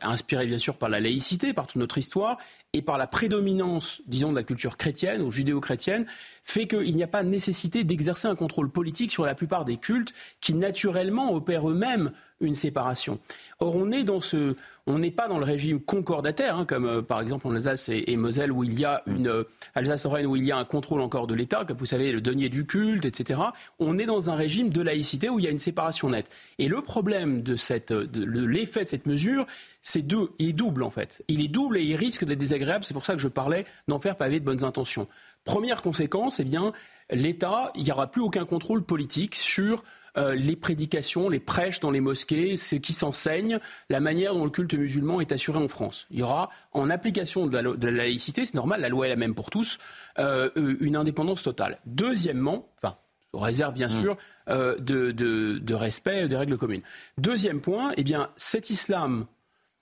inspirée 0.00 0.46
bien 0.46 0.58
sûr 0.58 0.76
par 0.76 0.88
la 0.88 1.00
laïcité, 1.00 1.52
par 1.52 1.66
toute 1.66 1.76
notre 1.76 1.98
histoire, 1.98 2.38
et 2.72 2.82
par 2.82 2.98
la 2.98 3.06
prédominance, 3.06 4.02
disons, 4.06 4.30
de 4.30 4.36
la 4.36 4.42
culture 4.42 4.76
chrétienne 4.76 5.22
ou 5.22 5.30
judéo-chrétienne, 5.30 6.06
fait 6.42 6.66
qu'il 6.66 6.94
n'y 6.94 7.02
a 7.02 7.08
pas 7.08 7.22
nécessité 7.22 7.84
d'exercer 7.84 8.26
un 8.26 8.34
contrôle 8.34 8.70
politique 8.70 9.10
sur 9.10 9.24
la 9.24 9.34
plupart 9.34 9.64
des 9.64 9.76
cultes 9.76 10.12
qui 10.40 10.54
naturellement 10.54 11.32
opèrent 11.34 11.68
eux-mêmes 11.68 12.12
une 12.40 12.54
séparation. 12.54 13.18
Or, 13.60 13.74
on 13.74 13.90
est 13.90 14.04
dans 14.04 14.20
ce, 14.20 14.54
on 14.86 15.00
n'est 15.00 15.10
pas 15.10 15.26
dans 15.26 15.38
le 15.38 15.44
régime 15.44 15.80
concordataire, 15.80 16.56
hein, 16.56 16.64
comme 16.64 16.86
euh, 16.86 17.02
par 17.02 17.20
exemple 17.20 17.48
en 17.48 17.56
Alsace 17.56 17.88
et, 17.88 18.16
Moselle, 18.16 18.52
où 18.52 18.62
il 18.62 18.78
y 18.78 18.84
a 18.84 19.02
une 19.08 19.26
euh, 19.26 19.42
Alsace-Lorraine 19.74 20.26
où 20.26 20.36
il 20.36 20.44
y 20.44 20.52
a 20.52 20.56
un 20.56 20.64
contrôle 20.64 21.00
encore 21.00 21.26
de 21.26 21.34
l'État, 21.34 21.64
comme 21.64 21.76
vous 21.76 21.84
savez, 21.84 22.12
le 22.12 22.20
denier 22.20 22.50
du 22.50 22.66
culte, 22.66 23.04
etc. 23.04 23.40
On 23.80 23.98
est 23.98 24.06
dans 24.06 24.30
un 24.30 24.36
régime 24.36 24.68
de 24.68 24.80
laïcité 24.80 25.28
où 25.28 25.40
il 25.40 25.44
y 25.44 25.48
a 25.48 25.50
une 25.50 25.58
séparation 25.58 26.10
nette. 26.10 26.30
Et 26.58 26.68
le 26.68 26.82
problème 26.82 27.42
de 27.42 27.56
cette, 27.56 27.92
de, 27.92 28.24
l'effet 28.24 28.84
de 28.84 28.88
cette 28.88 29.06
mesure, 29.06 29.44
c'est 29.82 30.02
deux, 30.02 30.30
il 30.38 30.50
est 30.50 30.52
double 30.52 30.84
en 30.84 30.90
fait. 30.90 31.24
Il 31.26 31.40
est 31.40 31.48
double 31.48 31.78
et 31.78 31.82
il 31.82 31.96
risque 31.96 32.24
d'être 32.24 32.38
désagréable. 32.38 32.84
C'est 32.84 32.94
pour 32.94 33.04
ça 33.04 33.14
que 33.14 33.20
je 33.20 33.28
parlais 33.28 33.64
d'en 33.88 33.98
faire 33.98 34.16
pavé 34.16 34.38
de 34.38 34.44
bonnes 34.44 34.62
intentions. 34.62 35.08
Première 35.42 35.82
conséquence, 35.82 36.38
eh 36.38 36.44
bien, 36.44 36.72
l'État, 37.10 37.72
il 37.74 37.82
n'y 37.82 37.90
aura 37.90 38.06
plus 38.06 38.22
aucun 38.22 38.44
contrôle 38.44 38.84
politique 38.84 39.34
sur 39.34 39.82
euh, 40.16 40.34
les 40.34 40.56
prédications, 40.56 41.28
les 41.28 41.40
prêches 41.40 41.80
dans 41.80 41.90
les 41.90 42.00
mosquées, 42.00 42.56
ce 42.56 42.76
qui 42.76 42.92
s'enseigne, 42.92 43.58
la 43.90 44.00
manière 44.00 44.34
dont 44.34 44.44
le 44.44 44.50
culte 44.50 44.74
musulman 44.74 45.20
est 45.20 45.32
assuré 45.32 45.58
en 45.58 45.68
France. 45.68 46.06
Il 46.10 46.18
y 46.18 46.22
aura, 46.22 46.48
en 46.72 46.90
application 46.90 47.46
de 47.46 47.58
la, 47.58 47.90
laïcité, 47.90 48.44
c'est 48.44 48.54
normal, 48.54 48.80
la 48.80 48.88
loi 48.88 49.06
est 49.06 49.10
la 49.10 49.16
même 49.16 49.34
pour 49.34 49.50
tous, 49.50 49.78
euh, 50.18 50.50
une 50.80 50.96
indépendance 50.96 51.42
totale. 51.42 51.78
Deuxièmement, 51.86 52.68
enfin, 52.82 52.96
sous 53.30 53.38
réserve 53.38 53.74
bien 53.74 53.88
mmh. 53.88 54.02
sûr 54.02 54.16
euh, 54.48 54.78
de, 54.78 55.74
respect 55.74 56.28
des 56.28 56.36
règles 56.36 56.56
communes. 56.56 56.82
Deuxième 57.18 57.60
point, 57.60 57.92
eh 57.96 58.02
bien, 58.02 58.30
cet 58.36 58.70
islam, 58.70 59.26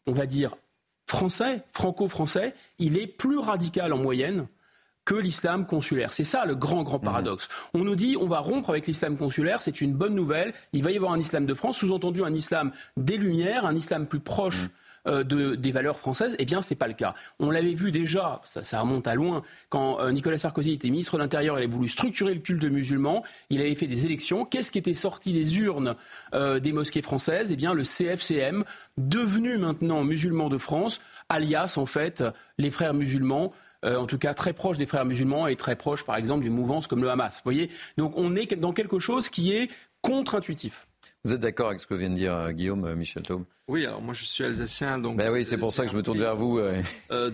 on 0.06 0.12
va 0.12 0.26
dire 0.26 0.56
français, 1.06 1.62
franco-français, 1.72 2.54
il 2.78 2.98
est 2.98 3.06
plus 3.06 3.38
radical 3.38 3.92
en 3.92 3.98
moyenne 3.98 4.46
que 5.06 5.14
l'islam 5.14 5.64
consulaire. 5.64 6.12
C'est 6.12 6.24
ça 6.24 6.44
le 6.44 6.54
grand, 6.54 6.82
grand 6.82 6.98
paradoxe. 6.98 7.48
On 7.72 7.84
nous 7.84 7.96
dit 7.96 8.18
on 8.20 8.26
va 8.26 8.40
rompre 8.40 8.68
avec 8.68 8.86
l'islam 8.86 9.16
consulaire, 9.16 9.62
c'est 9.62 9.80
une 9.80 9.94
bonne 9.94 10.14
nouvelle, 10.14 10.52
il 10.74 10.82
va 10.82 10.90
y 10.90 10.96
avoir 10.96 11.12
un 11.12 11.18
islam 11.18 11.46
de 11.46 11.54
France, 11.54 11.78
sous-entendu 11.78 12.22
un 12.22 12.34
islam 12.34 12.72
des 12.98 13.16
Lumières, 13.16 13.64
un 13.64 13.74
islam 13.74 14.06
plus 14.06 14.20
proche. 14.20 14.64
Mm. 14.64 14.70
Euh, 15.06 15.22
de, 15.22 15.54
des 15.54 15.70
valeurs 15.70 15.98
françaises, 15.98 16.34
eh 16.40 16.44
bien, 16.44 16.62
c'est 16.62 16.74
pas 16.74 16.88
le 16.88 16.94
cas. 16.94 17.14
On 17.38 17.50
l'avait 17.50 17.74
vu 17.74 17.92
déjà, 17.92 18.40
ça, 18.44 18.80
remonte 18.80 19.06
à 19.06 19.14
loin, 19.14 19.42
quand 19.68 20.00
euh, 20.00 20.10
Nicolas 20.10 20.36
Sarkozy 20.36 20.72
était 20.72 20.90
ministre 20.90 21.16
de 21.16 21.22
l'Intérieur, 21.22 21.60
il 21.60 21.64
a 21.64 21.68
voulu 21.68 21.88
structurer 21.88 22.34
le 22.34 22.40
culte 22.40 22.64
musulman, 22.64 23.22
il 23.48 23.60
avait 23.60 23.76
fait 23.76 23.86
des 23.86 24.04
élections. 24.04 24.44
Qu'est-ce 24.44 24.72
qui 24.72 24.78
était 24.78 24.94
sorti 24.94 25.32
des 25.32 25.58
urnes 25.60 25.94
euh, 26.34 26.58
des 26.58 26.72
mosquées 26.72 27.02
françaises? 27.02 27.52
Eh 27.52 27.56
bien, 27.56 27.72
le 27.72 27.84
CFCM, 27.84 28.64
devenu 28.98 29.58
maintenant 29.58 30.02
musulman 30.02 30.48
de 30.48 30.58
France, 30.58 31.00
alias, 31.28 31.74
en 31.76 31.86
fait, 31.86 32.24
les 32.58 32.72
frères 32.72 32.94
musulmans, 32.94 33.52
euh, 33.84 33.96
en 33.96 34.06
tout 34.06 34.18
cas 34.18 34.34
très 34.34 34.52
proche 34.52 34.78
des 34.78 34.86
frères 34.86 35.04
musulmans 35.04 35.46
et 35.46 35.56
très 35.56 35.76
proche, 35.76 36.04
par 36.04 36.16
exemple, 36.16 36.42
d'une 36.42 36.54
mouvance 36.54 36.86
comme 36.86 37.02
le 37.02 37.10
Hamas. 37.10 37.36
Vous 37.36 37.42
voyez 37.44 37.70
Donc 37.96 38.12
on 38.16 38.34
est 38.34 38.54
dans 38.54 38.72
quelque 38.72 38.98
chose 38.98 39.28
qui 39.28 39.52
est 39.52 39.70
contre-intuitif. 40.02 40.86
Vous 41.24 41.32
êtes 41.32 41.40
d'accord 41.40 41.68
avec 41.68 41.80
ce 41.80 41.86
que 41.86 41.94
vient 41.94 42.10
de 42.10 42.14
dire 42.14 42.34
euh, 42.34 42.52
Guillaume, 42.52 42.84
euh, 42.84 42.94
Michel 42.94 43.22
Taube 43.22 43.44
Oui, 43.68 43.84
alors 43.84 44.00
moi 44.00 44.14
je 44.14 44.24
suis 44.24 44.44
alsacien, 44.44 44.98
donc. 44.98 45.16
Ben 45.16 45.32
oui, 45.32 45.44
c'est 45.44 45.58
pour 45.58 45.72
ça 45.72 45.84
que 45.84 45.90
je 45.90 45.96
me 45.96 46.02
tourne 46.02 46.18
vers 46.18 46.36
vous. 46.36 46.60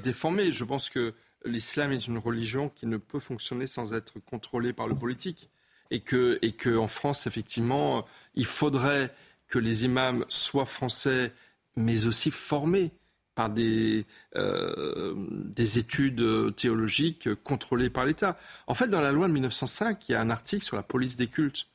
déformé, 0.03 0.51
je 0.51 0.65
pense 0.65 0.89
que 0.89 1.15
l'islam 1.45 1.93
est 1.93 2.07
une 2.07 2.19
religion 2.19 2.69
qui 2.69 2.87
ne 2.87 2.97
peut 2.97 3.21
fonctionner 3.21 3.67
sans 3.67 3.95
être 3.95 4.15
contrôlée 4.21 4.73
par 4.73 4.89
le 4.89 4.95
politique. 4.95 5.51
Et 5.91 6.01
que, 6.01 6.39
et 6.41 6.53
que 6.53 6.75
en 6.75 6.89
France, 6.89 7.27
effectivement, 7.27 8.07
il 8.35 8.47
faudrait 8.47 9.11
que 9.47 9.59
les 9.59 9.85
imams 9.85 10.25
soient 10.31 10.65
français, 10.65 11.33
mais 11.77 12.07
aussi 12.07 12.31
formés 12.31 12.93
par 13.35 13.51
des, 13.51 14.05
euh, 14.37 15.15
des 15.17 15.79
études 15.79 16.55
théologiques 16.57 17.33
contrôlées 17.43 17.91
par 17.91 18.05
l'État. 18.05 18.37
En 18.67 18.75
fait, 18.75 18.89
dans 18.89 19.01
la 19.01 19.13
loi 19.13 19.29
de 19.29 19.33
1905, 19.33 20.09
il 20.09 20.13
y 20.13 20.15
a 20.15 20.21
un 20.21 20.31
article 20.31 20.65
sur 20.65 20.77
la 20.77 20.83
police 20.83 21.17
des 21.17 21.29
cultes. 21.29 21.67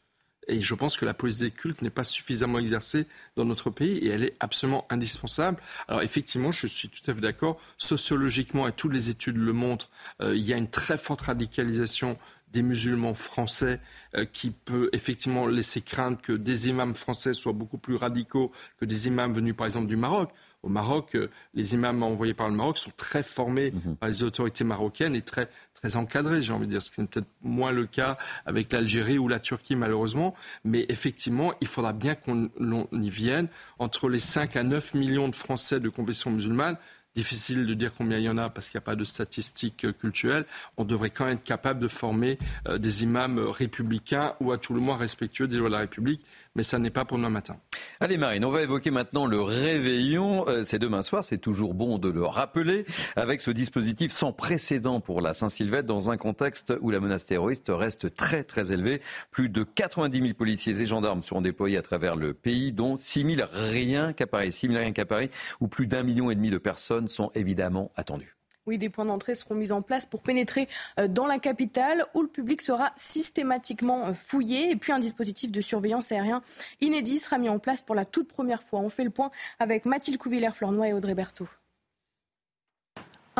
Et 0.47 0.61
je 0.61 0.75
pense 0.75 0.95
que 0.97 1.05
la 1.05 1.13
police 1.13 1.39
des 1.39 1.51
cultes 1.51 1.81
n'est 1.81 1.89
pas 1.89 2.05
suffisamment 2.05 2.59
exercée 2.59 3.05
dans 3.35 3.45
notre 3.45 3.69
pays 3.69 3.97
et 3.97 4.09
elle 4.09 4.23
est 4.23 4.33
absolument 4.39 4.85
indispensable. 4.89 5.61
Alors 5.87 6.01
effectivement, 6.01 6.51
je 6.51 6.67
suis 6.67 6.89
tout 6.89 7.09
à 7.09 7.13
fait 7.13 7.21
d'accord. 7.21 7.59
Sociologiquement, 7.77 8.67
et 8.67 8.71
toutes 8.71 8.93
les 8.93 9.09
études 9.09 9.37
le 9.37 9.53
montrent, 9.53 9.89
euh, 10.21 10.35
il 10.35 10.43
y 10.43 10.53
a 10.53 10.57
une 10.57 10.69
très 10.69 10.97
forte 10.97 11.21
radicalisation 11.21 12.17
des 12.53 12.61
musulmans 12.61 13.13
français 13.13 13.81
euh, 14.15 14.23
qui 14.23 14.51
peut 14.51 14.89
effectivement 14.93 15.47
laisser 15.47 15.81
craindre 15.81 16.17
que 16.21 16.31
des 16.31 16.69
imams 16.69 16.95
français 16.95 17.33
soient 17.33 17.51
beaucoup 17.51 17.77
plus 17.77 17.95
radicaux 17.95 18.51
que 18.79 18.85
des 18.85 19.07
imams 19.07 19.33
venus 19.33 19.55
par 19.55 19.67
exemple 19.67 19.87
du 19.87 19.97
Maroc. 19.97 20.31
Au 20.67 20.69
Maroc, 20.69 21.15
euh, 21.15 21.29
les 21.53 21.75
imams 21.75 22.03
envoyés 22.03 22.33
par 22.33 22.49
le 22.49 22.53
Maroc 22.53 22.77
sont 22.77 22.91
très 22.97 23.23
formés 23.23 23.71
mhm. 23.71 23.95
par 23.95 24.09
les 24.09 24.21
autorités 24.23 24.65
marocaines 24.65 25.15
et 25.15 25.21
très, 25.21 25.47
très 25.73 25.95
encadrés, 25.95 26.41
j'ai 26.41 26.51
envie 26.51 26.65
de 26.65 26.71
dire, 26.71 26.81
ce 26.81 26.91
qui 26.91 26.99
n'est 26.99 27.07
peut-être 27.07 27.29
moins 27.41 27.71
le 27.71 27.85
cas 27.85 28.17
avec 28.45 28.73
l'Algérie 28.73 29.17
ou 29.17 29.29
la 29.29 29.39
Turquie, 29.39 29.77
malheureusement. 29.77 30.35
Mais 30.65 30.85
effectivement, 30.89 31.53
il 31.61 31.67
faudra 31.67 31.93
bien 31.93 32.15
qu'on 32.15 32.49
y 32.91 33.09
vienne. 33.09 33.47
Entre 33.79 34.09
les 34.09 34.19
5 34.19 34.57
à 34.57 34.63
9 34.63 34.93
millions 34.93 35.29
de 35.29 35.35
Français 35.35 35.79
de 35.79 35.87
confession 35.87 36.31
musulmane, 36.31 36.75
difficile 37.17 37.65
de 37.65 37.73
dire 37.73 37.93
combien 37.97 38.19
il 38.19 38.25
y 38.25 38.29
en 38.29 38.37
a 38.37 38.49
parce 38.49 38.69
qu'il 38.69 38.77
n'y 38.77 38.83
a 38.83 38.85
pas 38.85 38.95
de 38.95 39.03
statistiques 39.03 39.85
euh, 39.85 39.91
culturelles, 39.91 40.45
on 40.77 40.83
devrait 40.83 41.09
quand 41.09 41.25
même 41.25 41.37
être 41.37 41.43
capable 41.43 41.79
de 41.79 41.87
former 41.87 42.37
euh, 42.67 42.77
des 42.77 43.01
imams 43.03 43.39
républicains 43.39 44.35
ou 44.39 44.51
à 44.51 44.59
tout 44.59 44.75
le 44.75 44.81
moins 44.81 44.97
respectueux 44.97 45.47
des 45.47 45.57
lois 45.57 45.69
de 45.69 45.73
la 45.73 45.79
République 45.79 46.21
mais 46.57 46.63
ça 46.63 46.79
n'est 46.79 46.89
pas 46.89 47.05
pour 47.05 47.17
demain 47.17 47.29
matin. 47.29 47.55
Allez 47.99 48.17
Marine, 48.17 48.43
on 48.43 48.51
va 48.51 48.63
évoquer 48.63 48.91
maintenant 48.91 49.27
le 49.27 49.39
réveillon. 49.39 50.49
Euh, 50.49 50.63
c'est 50.63 50.79
demain 50.79 51.03
soir, 51.03 51.23
c'est 51.23 51.37
toujours 51.37 51.75
bon 51.75 51.99
de 51.99 52.09
le 52.09 52.25
rappeler, 52.25 52.85
avec 53.15 53.41
ce 53.41 53.51
dispositif 53.51 54.11
sans 54.11 54.33
précédent 54.33 54.99
pour 54.99 55.21
la 55.21 55.33
Saint-Sylvestre 55.33 55.87
dans 55.87 56.09
un 56.11 56.17
contexte 56.17 56.73
où 56.81 56.89
la 56.89 56.99
menace 56.99 57.25
terroriste 57.25 57.67
reste 57.69 58.15
très 58.15 58.43
très 58.43 58.73
élevée. 58.73 59.01
Plus 59.31 59.49
de 59.49 59.63
90 59.63 60.19
000 60.19 60.33
policiers 60.33 60.81
et 60.81 60.85
gendarmes 60.85 61.21
seront 61.21 61.41
déployés 61.41 61.77
à 61.77 61.83
travers 61.83 62.15
le 62.15 62.33
pays, 62.33 62.73
dont 62.73 62.97
6 62.97 63.35
000 63.35 63.47
rien 63.51 64.13
qu'à 64.13 64.25
Paris, 64.25 64.51
6 64.51 64.67
000 64.67 64.79
rien 64.79 64.91
qu'à 64.91 65.05
Paris, 65.05 65.29
où 65.61 65.67
plus 65.67 65.85
d'un 65.85 66.01
million 66.01 66.31
et 66.31 66.35
demi 66.35 66.49
de 66.49 66.57
personnes 66.57 67.07
sont 67.07 67.31
évidemment 67.35 67.91
attendues. 67.95 68.36
Oui, 68.67 68.77
des 68.77 68.89
points 68.89 69.05
d'entrée 69.05 69.33
seront 69.33 69.55
mis 69.55 69.71
en 69.71 69.81
place 69.81 70.05
pour 70.05 70.21
pénétrer 70.21 70.67
euh, 70.99 71.07
dans 71.07 71.25
la 71.25 71.39
capitale 71.39 72.05
où 72.13 72.21
le 72.21 72.27
public 72.27 72.61
sera 72.61 72.91
systématiquement 72.97 74.07
euh, 74.07 74.13
fouillé. 74.13 74.69
Et 74.69 74.75
puis 74.75 74.91
un 74.91 74.99
dispositif 74.99 75.51
de 75.51 75.61
surveillance 75.61 76.11
aérien 76.11 76.43
inédit 76.81 77.19
sera 77.19 77.37
mis 77.37 77.49
en 77.49 77.59
place 77.59 77.81
pour 77.81 77.95
la 77.95 78.05
toute 78.05 78.27
première 78.27 78.61
fois. 78.61 78.81
On 78.81 78.89
fait 78.89 79.05
le 79.05 79.09
point 79.09 79.31
avec 79.59 79.85
Mathilde 79.85 80.17
Couvillère-Flornois 80.17 80.89
et 80.89 80.93
Audrey 80.93 81.15
Berthaud. 81.15 81.47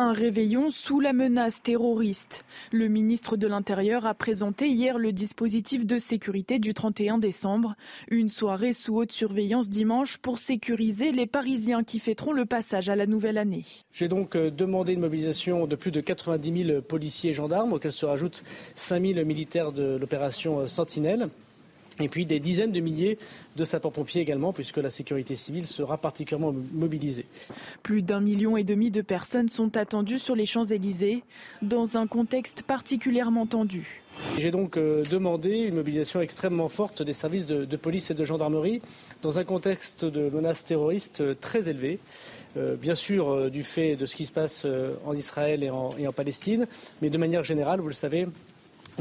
Un 0.00 0.12
réveillon 0.12 0.70
sous 0.70 1.00
la 1.00 1.12
menace 1.12 1.60
terroriste. 1.60 2.44
Le 2.70 2.86
ministre 2.86 3.36
de 3.36 3.48
l'Intérieur 3.48 4.06
a 4.06 4.14
présenté 4.14 4.68
hier 4.68 4.96
le 4.96 5.10
dispositif 5.10 5.86
de 5.86 5.98
sécurité 5.98 6.60
du 6.60 6.72
31 6.72 7.18
décembre. 7.18 7.74
Une 8.08 8.28
soirée 8.28 8.74
sous 8.74 8.94
haute 8.94 9.10
surveillance 9.10 9.68
dimanche 9.68 10.18
pour 10.18 10.38
sécuriser 10.38 11.10
les 11.10 11.26
Parisiens 11.26 11.82
qui 11.82 11.98
fêteront 11.98 12.32
le 12.32 12.44
passage 12.44 12.88
à 12.88 12.94
la 12.94 13.06
nouvelle 13.06 13.38
année. 13.38 13.64
J'ai 13.90 14.06
donc 14.06 14.36
euh, 14.36 14.52
demandé 14.52 14.92
une 14.92 15.00
mobilisation 15.00 15.66
de 15.66 15.74
plus 15.74 15.90
de 15.90 16.00
90 16.00 16.64
000 16.64 16.80
policiers 16.82 17.30
et 17.30 17.34
gendarmes, 17.34 17.72
auxquels 17.72 17.90
se 17.90 18.06
rajoutent 18.06 18.44
5 18.76 19.04
000 19.04 19.26
militaires 19.26 19.72
de 19.72 19.96
l'opération 19.96 20.60
euh, 20.60 20.68
Sentinelle. 20.68 21.28
Et 22.00 22.08
puis 22.08 22.26
des 22.26 22.40
dizaines 22.40 22.72
de 22.72 22.80
milliers 22.80 23.18
de 23.56 23.64
sapeurs-pompiers 23.64 24.20
également, 24.20 24.52
puisque 24.52 24.76
la 24.76 24.90
sécurité 24.90 25.36
civile 25.36 25.66
sera 25.66 25.98
particulièrement 25.98 26.54
mobilisée. 26.72 27.26
Plus 27.82 28.02
d'un 28.02 28.20
million 28.20 28.56
et 28.56 28.64
demi 28.64 28.90
de 28.90 29.02
personnes 29.02 29.48
sont 29.48 29.76
attendues 29.76 30.18
sur 30.18 30.36
les 30.36 30.46
Champs-Élysées, 30.46 31.22
dans 31.62 31.96
un 31.96 32.06
contexte 32.06 32.62
particulièrement 32.62 33.46
tendu. 33.46 34.02
J'ai 34.36 34.50
donc 34.50 34.76
euh, 34.76 35.04
demandé 35.04 35.50
une 35.50 35.76
mobilisation 35.76 36.20
extrêmement 36.20 36.68
forte 36.68 37.02
des 37.02 37.12
services 37.12 37.46
de, 37.46 37.76
police 37.76 38.10
et 38.10 38.14
de 38.14 38.24
gendarmerie 38.24 38.82
dans 39.22 39.38
un 39.38 39.44
contexte 39.44 40.04
de 40.04 40.28
menaces 40.30 40.64
terroristes 40.64 41.20
euh, 41.20 41.34
très 41.40 41.68
élevé. 41.68 41.98
Euh, 42.56 42.76
bien 42.76 42.94
sûr, 42.94 43.50
du 43.50 43.62
fait 43.62 43.94
de 43.96 44.06
ce 44.06 44.16
qui 44.16 44.26
se 44.26 44.32
passe 44.32 44.66
en 45.06 45.14
Israël 45.14 45.62
et 45.62 45.70
en, 45.70 45.90
et 45.98 46.08
en 46.08 46.12
Palestine, 46.12 46.66
mais 47.02 47.10
de 47.10 47.18
manière 47.18 47.44
générale, 47.44 47.80
vous 47.80 47.88
le 47.88 47.94
savez, 47.94 48.26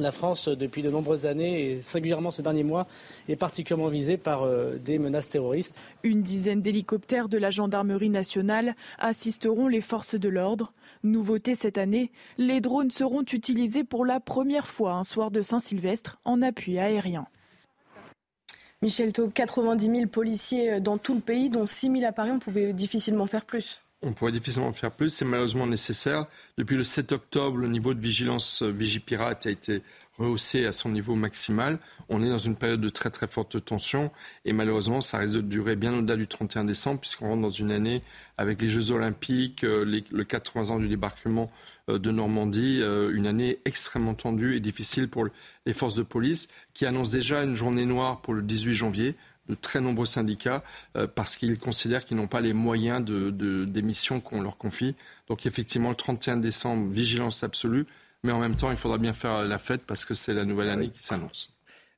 la 0.01 0.11
France, 0.11 0.47
depuis 0.47 0.81
de 0.81 0.89
nombreuses 0.89 1.25
années, 1.25 1.71
et 1.71 1.81
singulièrement 1.81 2.31
ces 2.31 2.41
derniers 2.41 2.63
mois, 2.63 2.87
est 3.27 3.35
particulièrement 3.35 3.89
visée 3.89 4.17
par 4.17 4.43
euh, 4.43 4.77
des 4.77 4.99
menaces 4.99 5.29
terroristes. 5.29 5.75
Une 6.03 6.21
dizaine 6.21 6.61
d'hélicoptères 6.61 7.29
de 7.29 7.37
la 7.37 7.51
gendarmerie 7.51 8.09
nationale 8.09 8.75
assisteront 8.99 9.67
les 9.67 9.81
forces 9.81 10.15
de 10.15 10.29
l'ordre. 10.29 10.73
Nouveauté 11.03 11.55
cette 11.55 11.77
année, 11.77 12.11
les 12.37 12.61
drones 12.61 12.91
seront 12.91 13.23
utilisés 13.23 13.83
pour 13.83 14.05
la 14.05 14.19
première 14.19 14.67
fois 14.67 14.93
un 14.93 15.03
soir 15.03 15.31
de 15.31 15.41
Saint-Sylvestre 15.41 16.19
en 16.25 16.41
appui 16.41 16.79
aérien. 16.79 17.27
Michel 18.81 19.11
Taub, 19.11 19.33
90 19.33 19.85
000 19.85 20.07
policiers 20.07 20.79
dans 20.79 20.99
tout 20.99 21.15
le 21.15 21.21
pays, 21.21 21.49
dont 21.49 21.65
6 21.65 21.91
000 21.91 22.05
à 22.05 22.11
Paris, 22.11 22.29
on 22.31 22.39
pouvait 22.39 22.73
difficilement 22.73 23.25
faire 23.25 23.45
plus. 23.45 23.81
On 24.03 24.13
pourrait 24.13 24.31
difficilement 24.31 24.71
faire 24.73 24.91
plus, 24.91 25.09
c'est 25.09 25.25
malheureusement 25.25 25.65
nécessaire. 25.65 26.27
Depuis 26.59 26.75
le 26.75 26.83
7 26.83 27.13
octobre, 27.13 27.57
le 27.57 27.67
niveau 27.67 27.95
de 27.95 27.99
vigilance 27.99 28.61
euh, 28.61 28.69
Vigipirate 28.69 29.47
a 29.47 29.49
été 29.49 29.81
rehaussé 30.19 30.67
à 30.67 30.71
son 30.71 30.89
niveau 30.89 31.15
maximal. 31.15 31.79
On 32.07 32.23
est 32.23 32.29
dans 32.29 32.37
une 32.37 32.55
période 32.55 32.79
de 32.79 32.89
très 32.89 33.09
très 33.09 33.27
forte 33.27 33.63
tension 33.65 34.11
et 34.45 34.53
malheureusement 34.53 35.01
ça 35.01 35.17
risque 35.17 35.33
de 35.33 35.41
durer 35.41 35.75
bien 35.75 35.97
au-delà 35.97 36.15
du 36.15 36.27
31 36.27 36.65
décembre 36.65 36.99
puisqu'on 36.99 37.29
rentre 37.29 37.41
dans 37.41 37.49
une 37.49 37.71
année 37.71 38.01
avec 38.37 38.61
les 38.61 38.69
Jeux 38.69 38.91
olympiques, 38.91 39.63
euh, 39.63 39.83
le 39.83 40.23
80 40.23 40.75
ans 40.75 40.79
du 40.79 40.87
débarquement 40.87 41.47
euh, 41.89 41.97
de 41.97 42.11
Normandie, 42.11 42.81
une 43.11 43.25
année 43.25 43.57
extrêmement 43.65 44.13
tendue 44.13 44.55
et 44.55 44.59
difficile 44.59 45.07
pour 45.07 45.27
les 45.65 45.73
forces 45.73 45.95
de 45.95 46.03
police 46.03 46.49
qui 46.75 46.85
annoncent 46.85 47.11
déjà 47.11 47.41
une 47.41 47.55
journée 47.55 47.85
noire 47.85 48.21
pour 48.21 48.35
le 48.35 48.43
18 48.43 48.75
janvier 48.75 49.15
de 49.49 49.55
très 49.55 49.79
nombreux 49.79 50.05
syndicats 50.05 50.63
parce 51.15 51.35
qu'ils 51.35 51.57
considèrent 51.57 52.05
qu'ils 52.05 52.17
n'ont 52.17 52.27
pas 52.27 52.41
les 52.41 52.53
moyens 52.53 53.03
de, 53.03 53.29
des 53.65 53.81
missions 53.81 54.19
qu'on 54.19 54.41
leur 54.41 54.57
confie. 54.57 54.95
Donc 55.27 55.45
effectivement, 55.45 55.89
le 55.89 55.95
31 55.95 56.37
décembre, 56.37 56.91
vigilance 56.91 57.43
absolue, 57.43 57.85
mais 58.23 58.31
en 58.31 58.39
même 58.39 58.55
temps, 58.55 58.71
il 58.71 58.77
faudra 58.77 58.97
bien 58.97 59.13
faire 59.13 59.43
la 59.43 59.57
fête 59.57 59.83
parce 59.85 60.05
que 60.05 60.13
c'est 60.13 60.33
la 60.33 60.45
nouvelle 60.45 60.69
année 60.69 60.89
qui 60.89 61.03
s'annonce. 61.03 61.53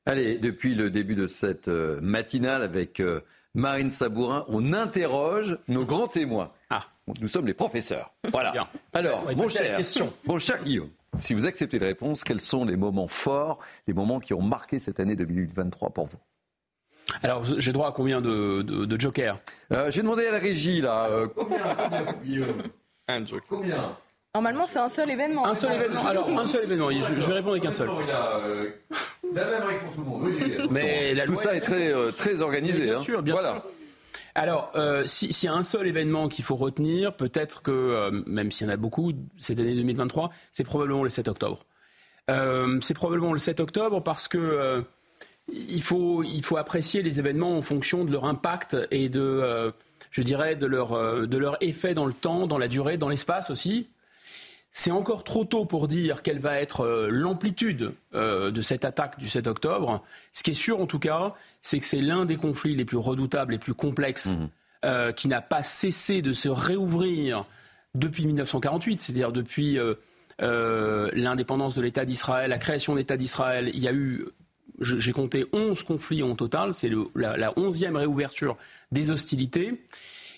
Allez, 0.06 0.38
depuis 0.38 0.74
le 0.74 0.90
début 0.90 1.14
de 1.14 1.26
cette 1.26 1.68
euh, 1.68 2.00
matinale 2.00 2.62
avec 2.62 3.00
euh, 3.00 3.20
Marine 3.54 3.90
Sabourin, 3.90 4.44
on 4.48 4.72
interroge 4.72 5.58
nos 5.68 5.84
grands 5.84 6.08
témoins. 6.08 6.52
Ah. 6.70 6.84
Nous 7.20 7.28
sommes 7.28 7.46
les 7.46 7.54
professeurs. 7.54 8.14
Voilà. 8.30 8.70
Alors, 8.92 9.24
mon 9.36 9.48
cher, 9.48 9.80
mon 10.24 10.38
cher 10.38 10.62
Guillaume, 10.62 10.90
si 11.18 11.34
vous 11.34 11.46
acceptez 11.46 11.78
de 11.78 11.84
réponse, 11.84 12.22
quels 12.22 12.40
sont 12.40 12.64
les 12.64 12.76
moments 12.76 13.08
forts, 13.08 13.58
les 13.88 13.94
moments 13.94 14.20
qui 14.20 14.32
ont 14.32 14.42
marqué 14.42 14.78
cette 14.78 15.00
année 15.00 15.16
2023 15.16 15.90
pour 15.90 16.06
vous? 16.06 16.18
Alors, 17.22 17.44
j'ai 17.58 17.72
droit 17.72 17.88
à 17.88 17.92
combien 17.92 18.20
de, 18.20 18.62
de, 18.62 19.00
jokers 19.00 19.38
euh, 19.72 19.90
J'ai 19.90 20.02
demandé 20.02 20.26
à 20.26 20.32
la 20.32 20.38
régie, 20.38 20.80
là. 20.80 21.08
combien, 21.34 21.58
combien 22.18 22.46
Un 23.08 23.26
joker. 23.26 23.46
Combien 23.48 23.96
Normalement, 24.34 24.66
c'est 24.68 24.78
un 24.78 24.88
seul 24.88 25.10
événement. 25.10 25.44
Un 25.44 25.56
seul 25.56 25.72
événement. 25.72 26.06
Alors, 26.06 26.28
un 26.28 26.46
seul 26.46 26.62
événement. 26.62 26.88
Je, 26.90 27.26
vais 27.26 27.32
répondre 27.32 27.50
avec 27.50 27.64
un 27.64 27.72
seul. 27.72 27.88
Euh, 27.88 28.70
la 29.34 29.44
même 29.44 29.62
règle 29.64 29.80
pour 29.80 29.94
tout 29.94 30.00
le 30.02 30.06
monde. 30.06 30.68
Mais 30.70 31.16
tout 31.26 31.34
ça 31.34 31.56
est 31.56 31.60
très, 31.60 31.92
euh, 31.92 32.12
très 32.12 32.40
organisé. 32.40 32.84
Bien 32.84 32.98
hein. 32.98 33.02
sûr, 33.02 33.22
bien 33.22 33.34
voilà. 33.34 33.64
Alors, 34.36 34.70
euh, 34.76 35.04
s'il 35.04 35.32
y 35.42 35.48
a 35.48 35.52
un 35.52 35.64
seul 35.64 35.88
événement 35.88 36.28
qu'il 36.28 36.44
faut 36.44 36.54
retenir, 36.54 37.16
peut-être 37.16 37.62
que, 37.62 38.22
même 38.26 38.52
s'il 38.52 38.68
y 38.68 38.70
en 38.70 38.72
a 38.72 38.76
beaucoup 38.76 39.12
cette 39.36 39.58
année 39.58 39.74
2023, 39.74 40.30
c'est 40.52 40.62
probablement 40.62 41.02
le 41.02 41.10
7 41.10 41.26
octobre. 41.26 41.66
c'est 42.28 42.94
probablement 42.94 43.32
le 43.32 43.40
7 43.40 43.58
octobre 43.58 44.00
parce 44.00 44.28
que 44.28 44.84
il, 45.52 45.82
faut, 45.82 46.22
il 46.22 46.42
faut 46.44 46.56
apprécier 46.56 47.02
les 47.02 47.18
événements 47.18 47.56
en 47.56 47.62
fonction 47.62 48.04
de 48.04 48.12
leur 48.12 48.24
impact 48.24 48.76
et 48.90 49.08
de, 49.08 49.72
je 50.10 50.22
dirais, 50.22 50.56
de 50.56 50.66
leur, 50.66 51.26
de 51.26 51.36
leur 51.36 51.56
effet 51.62 51.94
dans 51.94 52.06
le 52.06 52.12
temps, 52.12 52.46
dans 52.46 52.58
la 52.58 52.68
durée, 52.68 52.96
dans 52.96 53.08
l'espace 53.08 53.50
aussi. 53.50 53.88
C'est 54.72 54.92
encore 54.92 55.24
trop 55.24 55.44
tôt 55.44 55.64
pour 55.64 55.88
dire 55.88 56.22
quelle 56.22 56.38
va 56.38 56.60
être 56.60 56.82
euh, 56.82 57.08
l'amplitude 57.10 57.92
euh, 58.14 58.52
de 58.52 58.62
cette 58.62 58.84
attaque 58.84 59.18
du 59.18 59.28
7 59.28 59.48
octobre. 59.48 60.02
Ce 60.32 60.44
qui 60.44 60.52
est 60.52 60.54
sûr 60.54 60.80
en 60.80 60.86
tout 60.86 61.00
cas, 61.00 61.34
c'est 61.60 61.80
que 61.80 61.86
c'est 61.86 62.00
l'un 62.00 62.24
des 62.24 62.36
conflits 62.36 62.76
les 62.76 62.84
plus 62.84 62.96
redoutables, 62.96 63.52
les 63.52 63.58
plus 63.58 63.74
complexes, 63.74 64.26
mmh. 64.26 64.48
euh, 64.84 65.12
qui 65.12 65.26
n'a 65.26 65.40
pas 65.40 65.64
cessé 65.64 66.22
de 66.22 66.32
se 66.32 66.48
réouvrir 66.48 67.46
depuis 67.96 68.26
1948, 68.26 69.00
c'est-à-dire 69.00 69.32
depuis 69.32 69.76
l'indépendance 70.38 71.74
de 71.74 71.82
l'État 71.82 72.04
d'Israël, 72.04 72.50
la 72.50 72.58
création 72.58 72.92
de 72.92 72.98
l'État 72.98 73.16
d'Israël. 73.16 73.70
Il 73.74 73.80
y 73.80 73.88
a 73.88 73.92
eu 73.92 74.24
j'ai 74.80 75.12
compté 75.12 75.46
11 75.52 75.82
conflits 75.82 76.22
en 76.22 76.34
total, 76.34 76.74
c'est 76.74 76.90
la, 77.14 77.36
la 77.36 77.50
11e 77.52 77.96
réouverture 77.96 78.56
des 78.92 79.10
hostilités. 79.10 79.80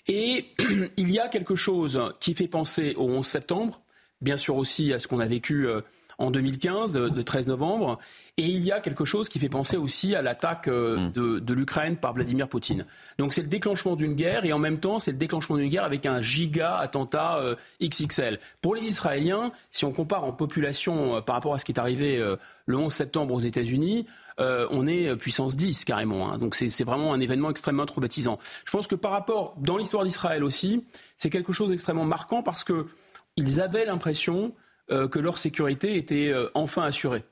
Et 0.07 0.45
il 0.97 1.11
y 1.11 1.19
a 1.19 1.27
quelque 1.27 1.55
chose 1.55 2.01
qui 2.19 2.33
fait 2.33 2.47
penser 2.47 2.93
au 2.97 3.09
11 3.09 3.25
septembre, 3.25 3.81
bien 4.21 4.37
sûr 4.37 4.55
aussi 4.55 4.93
à 4.93 4.99
ce 4.99 5.07
qu'on 5.07 5.19
a 5.19 5.25
vécu 5.25 5.67
euh, 5.67 5.81
en 6.17 6.29
2015, 6.29 6.93
de, 6.93 7.21
13 7.21 7.47
novembre. 7.47 7.97
Et 8.37 8.45
il 8.45 8.63
y 8.63 8.71
a 8.71 8.79
quelque 8.79 9.05
chose 9.05 9.29
qui 9.29 9.39
fait 9.39 9.49
penser 9.49 9.77
aussi 9.77 10.15
à 10.15 10.21
l'attaque 10.21 10.67
euh, 10.67 10.97
mm. 10.97 11.39
de, 11.39 11.53
l'Ukraine 11.53 11.95
par 11.95 12.13
Vladimir 12.13 12.47
Poutine. 12.49 12.85
Donc 13.17 13.33
c'est 13.33 13.41
le 13.41 13.47
déclenchement 13.47 13.95
d'une 13.95 14.13
guerre 14.13 14.45
et 14.45 14.53
en 14.53 14.59
même 14.59 14.79
temps 14.79 14.99
c'est 14.99 15.11
le 15.11 15.17
déclenchement 15.17 15.55
d'une 15.55 15.69
guerre 15.69 15.85
avec 15.85 16.05
un 16.05 16.21
giga 16.21 16.75
attentat 16.77 17.39
euh, 17.39 17.55
XXL. 17.81 18.39
Pour 18.61 18.75
les 18.75 18.85
Israéliens, 18.85 19.51
si 19.71 19.85
on 19.85 19.91
compare 19.91 20.25
en 20.25 20.33
population 20.33 21.21
par 21.21 21.35
rapport 21.35 21.53
à 21.53 21.59
ce 21.59 21.65
qui 21.65 21.71
est 21.71 21.79
arrivé 21.79 22.21
le 22.65 22.77
11 22.77 22.93
septembre 22.93 23.33
aux 23.33 23.39
États-Unis, 23.39 24.05
on 24.37 24.87
est 24.87 25.15
puissance 25.15 25.55
10 25.55 25.85
carrément. 25.85 26.31
Hein. 26.31 26.37
Donc 26.37 26.55
c'est 26.55 26.83
vraiment 26.83 27.13
un 27.13 27.19
événement 27.19 27.49
extrêmement 27.49 27.85
traumatisant. 27.85 28.39
Je 28.65 28.71
pense 28.71 28.87
que 28.87 28.95
par 28.95 29.11
rapport, 29.11 29.55
dans 29.57 29.77
l'histoire 29.77 30.03
d'Israël 30.03 30.43
aussi, 30.43 30.83
c'est 31.17 31.29
quelque 31.29 31.53
chose 31.53 31.69
d'extrêmement 31.69 32.05
marquant 32.05 32.43
parce 32.43 32.63
que 32.63 32.87
ils 33.35 33.61
avaient 33.61 33.85
l'impression 33.85 34.53
euh, 34.91 35.07
que 35.07 35.19
leur 35.19 35.37
sécurité 35.37 35.95
était 35.97 36.29
euh, 36.29 36.49
enfin 36.53 36.83
assurée. 36.83 37.23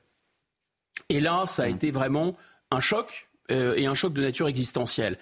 Et 1.08 1.20
là, 1.20 1.44
ça 1.46 1.64
a 1.64 1.68
mmh. 1.68 1.74
été 1.74 1.90
vraiment 1.90 2.36
un 2.70 2.80
choc, 2.80 3.28
euh, 3.50 3.74
et 3.76 3.86
un 3.86 3.94
choc 3.94 4.12
de 4.12 4.22
nature 4.22 4.48
existentielle. 4.48 5.18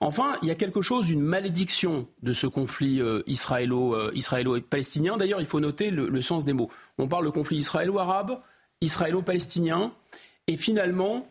Enfin, 0.00 0.36
il 0.42 0.48
y 0.48 0.50
a 0.50 0.54
quelque 0.54 0.82
chose, 0.82 1.10
une 1.10 1.20
malédiction 1.20 2.08
de 2.22 2.32
ce 2.32 2.46
conflit 2.46 3.00
israélo-palestinien. 3.26 5.16
D'ailleurs, 5.16 5.40
il 5.40 5.46
faut 5.46 5.58
noter 5.58 5.90
le, 5.90 6.20
sens 6.20 6.44
des 6.44 6.52
mots. 6.52 6.70
On 6.98 7.08
parle 7.08 7.24
de 7.24 7.30
conflit 7.30 7.56
israélo-arabe, 7.56 8.40
israélo-palestinien, 8.80 9.92
et 10.48 10.56
finalement, 10.56 11.28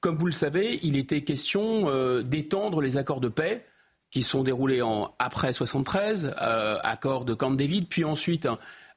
comme 0.00 0.18
vous 0.18 0.26
le 0.26 0.32
savez, 0.32 0.78
il 0.82 0.96
était 0.96 1.22
question 1.22 2.22
d'étendre 2.22 2.82
les 2.82 2.98
accords 2.98 3.20
de 3.20 3.28
paix 3.28 3.64
qui 4.10 4.22
sont 4.22 4.42
déroulés 4.42 4.82
après 5.18 5.52
73, 5.52 6.34
euh, 6.40 6.78
accord 6.82 7.24
de 7.24 7.34
Camp 7.34 7.50
David, 7.50 7.88
puis 7.88 8.04
ensuite 8.04 8.48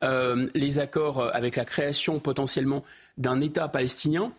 euh, 0.03 0.47
les 0.55 0.79
accords 0.79 1.29
avec 1.33 1.55
la 1.55 1.65
création 1.65 2.19
potentiellement 2.19 2.83
d'un 3.17 3.41
État 3.41 3.67
palestinien 3.67 4.31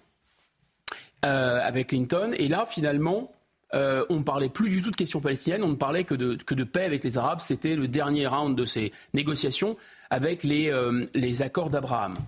euh, 1.24 1.60
avec 1.62 1.88
Clinton. 1.88 2.32
Et 2.36 2.48
là, 2.48 2.66
finalement, 2.66 3.30
on 3.74 4.16
ne 4.16 4.22
parlait 4.22 4.50
plus 4.50 4.68
du 4.68 4.82
tout 4.82 4.90
de 4.90 4.96
question 4.96 5.20
palestinienne, 5.20 5.62
on 5.62 5.68
ne 5.68 5.76
parlait 5.76 6.04
que 6.04 6.14
de, 6.14 6.64
paix 6.64 6.84
avec 6.84 7.02
les 7.04 7.16
Arabes. 7.16 7.40
C'était 7.40 7.74
le 7.74 7.88
dernier 7.88 8.26
round 8.26 8.54
de 8.54 8.66
ces 8.66 8.92
négociations 9.14 9.78
avec 10.10 10.42
les 10.44 11.42
accords 11.42 11.70
d'Abraham. 11.70 12.18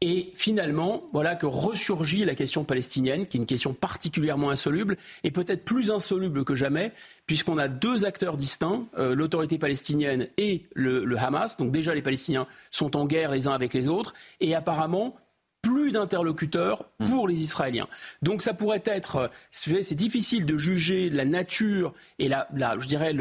Et 0.00 0.32
finalement, 0.34 1.04
voilà 1.12 1.34
que 1.34 1.46
ressurgit 1.46 2.24
la 2.24 2.34
question 2.34 2.64
palestinienne, 2.64 3.26
qui 3.26 3.36
est 3.36 3.40
une 3.40 3.46
question 3.46 3.72
particulièrement 3.72 4.50
insoluble, 4.50 4.96
et 5.22 5.30
peut-être 5.30 5.64
plus 5.64 5.90
insoluble 5.90 6.44
que 6.44 6.54
jamais, 6.54 6.92
puisqu'on 7.26 7.58
a 7.58 7.68
deux 7.68 8.04
acteurs 8.04 8.36
distincts, 8.36 8.86
euh, 8.98 9.14
l'autorité 9.14 9.56
palestinienne 9.56 10.28
et 10.36 10.66
le, 10.74 11.16
Hamas. 11.16 11.56
Donc 11.56 11.70
déjà, 11.70 11.94
les 11.94 12.02
Palestiniens 12.02 12.46
sont 12.70 12.96
en 12.96 13.06
guerre 13.06 13.30
les 13.30 13.46
uns 13.46 13.52
avec 13.52 13.72
les 13.72 13.88
autres, 13.88 14.14
et 14.40 14.54
apparemment, 14.54 15.16
plus 15.62 15.92
d'interlocuteurs 15.92 16.84
mmh. 17.00 17.06
pour 17.06 17.26
les 17.26 17.40
Israéliens. 17.40 17.88
Donc 18.20 18.42
ça 18.42 18.52
pourrait 18.52 18.82
être, 18.84 19.16
euh, 19.16 19.28
c'est 19.50 19.94
difficile 19.94 20.44
de 20.44 20.58
juger 20.58 21.08
la 21.08 21.24
nature 21.24 21.94
et 22.18 22.28
la, 22.28 22.46
je 22.78 22.86
dirais 22.86 23.14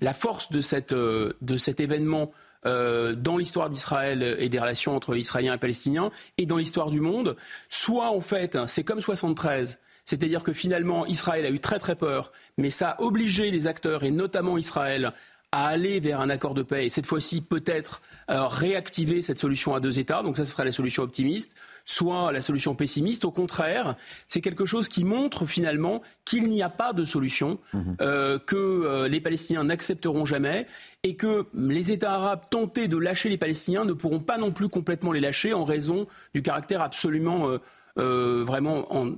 la 0.00 0.14
force 0.14 0.50
de, 0.50 0.60
cette, 0.60 0.92
euh, 0.92 1.34
de 1.42 1.56
cet 1.56 1.78
événement 1.78 2.32
euh, 2.66 3.14
dans 3.14 3.36
l'histoire 3.36 3.68
d'Israël 3.68 4.36
et 4.38 4.48
des 4.48 4.58
relations 4.58 4.94
entre 4.94 5.16
Israéliens 5.16 5.54
et 5.54 5.58
Palestiniens 5.58 6.10
et 6.38 6.46
dans 6.46 6.56
l'histoire 6.56 6.90
du 6.90 7.00
monde. 7.00 7.36
Soit 7.68 8.10
en 8.10 8.20
fait, 8.20 8.58
c'est 8.66 8.84
comme 8.84 9.00
73. 9.00 9.78
C'est-à-dire 10.04 10.42
que 10.42 10.52
finalement, 10.52 11.06
Israël 11.06 11.46
a 11.46 11.50
eu 11.50 11.60
très 11.60 11.78
très 11.78 11.94
peur, 11.94 12.32
mais 12.58 12.70
ça 12.70 12.90
a 12.90 13.02
obligé 13.02 13.50
les 13.50 13.66
acteurs, 13.68 14.02
et 14.02 14.10
notamment 14.10 14.58
Israël, 14.58 15.12
à 15.52 15.66
aller 15.66 16.00
vers 16.00 16.20
un 16.20 16.30
accord 16.30 16.54
de 16.54 16.62
paix 16.62 16.86
et 16.86 16.88
cette 16.88 17.04
fois-ci 17.04 17.42
peut-être 17.42 18.00
euh, 18.30 18.46
réactiver 18.46 19.20
cette 19.20 19.38
solution 19.38 19.74
à 19.74 19.80
deux 19.80 19.98
États. 19.98 20.22
Donc 20.22 20.38
ça, 20.38 20.46
ce 20.46 20.52
serait 20.52 20.64
la 20.64 20.72
solution 20.72 21.02
optimiste, 21.02 21.54
soit 21.84 22.32
la 22.32 22.40
solution 22.40 22.74
pessimiste. 22.74 23.24
Au 23.24 23.30
contraire, 23.30 23.96
c'est 24.28 24.40
quelque 24.40 24.66
chose 24.66 24.88
qui 24.88 25.04
montre 25.04 25.46
finalement 25.46 26.02
qu'il 26.24 26.48
n'y 26.48 26.62
a 26.62 26.68
pas 26.68 26.92
de 26.92 27.04
solution, 27.04 27.58
mhm. 27.72 27.96
euh, 28.00 28.38
que 28.38 28.56
euh, 28.56 29.08
les 29.08 29.20
Palestiniens 29.20 29.64
n'accepteront 29.64 30.24
jamais 30.24 30.66
et 31.02 31.16
que 31.16 31.46
les 31.54 31.92
États 31.92 32.14
arabes 32.14 32.42
tentés 32.50 32.88
de 32.88 32.96
lâcher 32.96 33.28
les 33.28 33.38
Palestiniens 33.38 33.84
ne 33.84 33.92
pourront 33.92 34.20
pas 34.20 34.38
non 34.38 34.52
plus 34.52 34.68
complètement 34.68 35.12
les 35.12 35.20
lâcher 35.20 35.54
en 35.54 35.64
raison 35.64 36.06
du 36.34 36.42
caractère 36.42 36.82
absolument 36.82 37.48
euh, 37.48 37.58
vraiment 37.96 38.94
en 38.94 39.12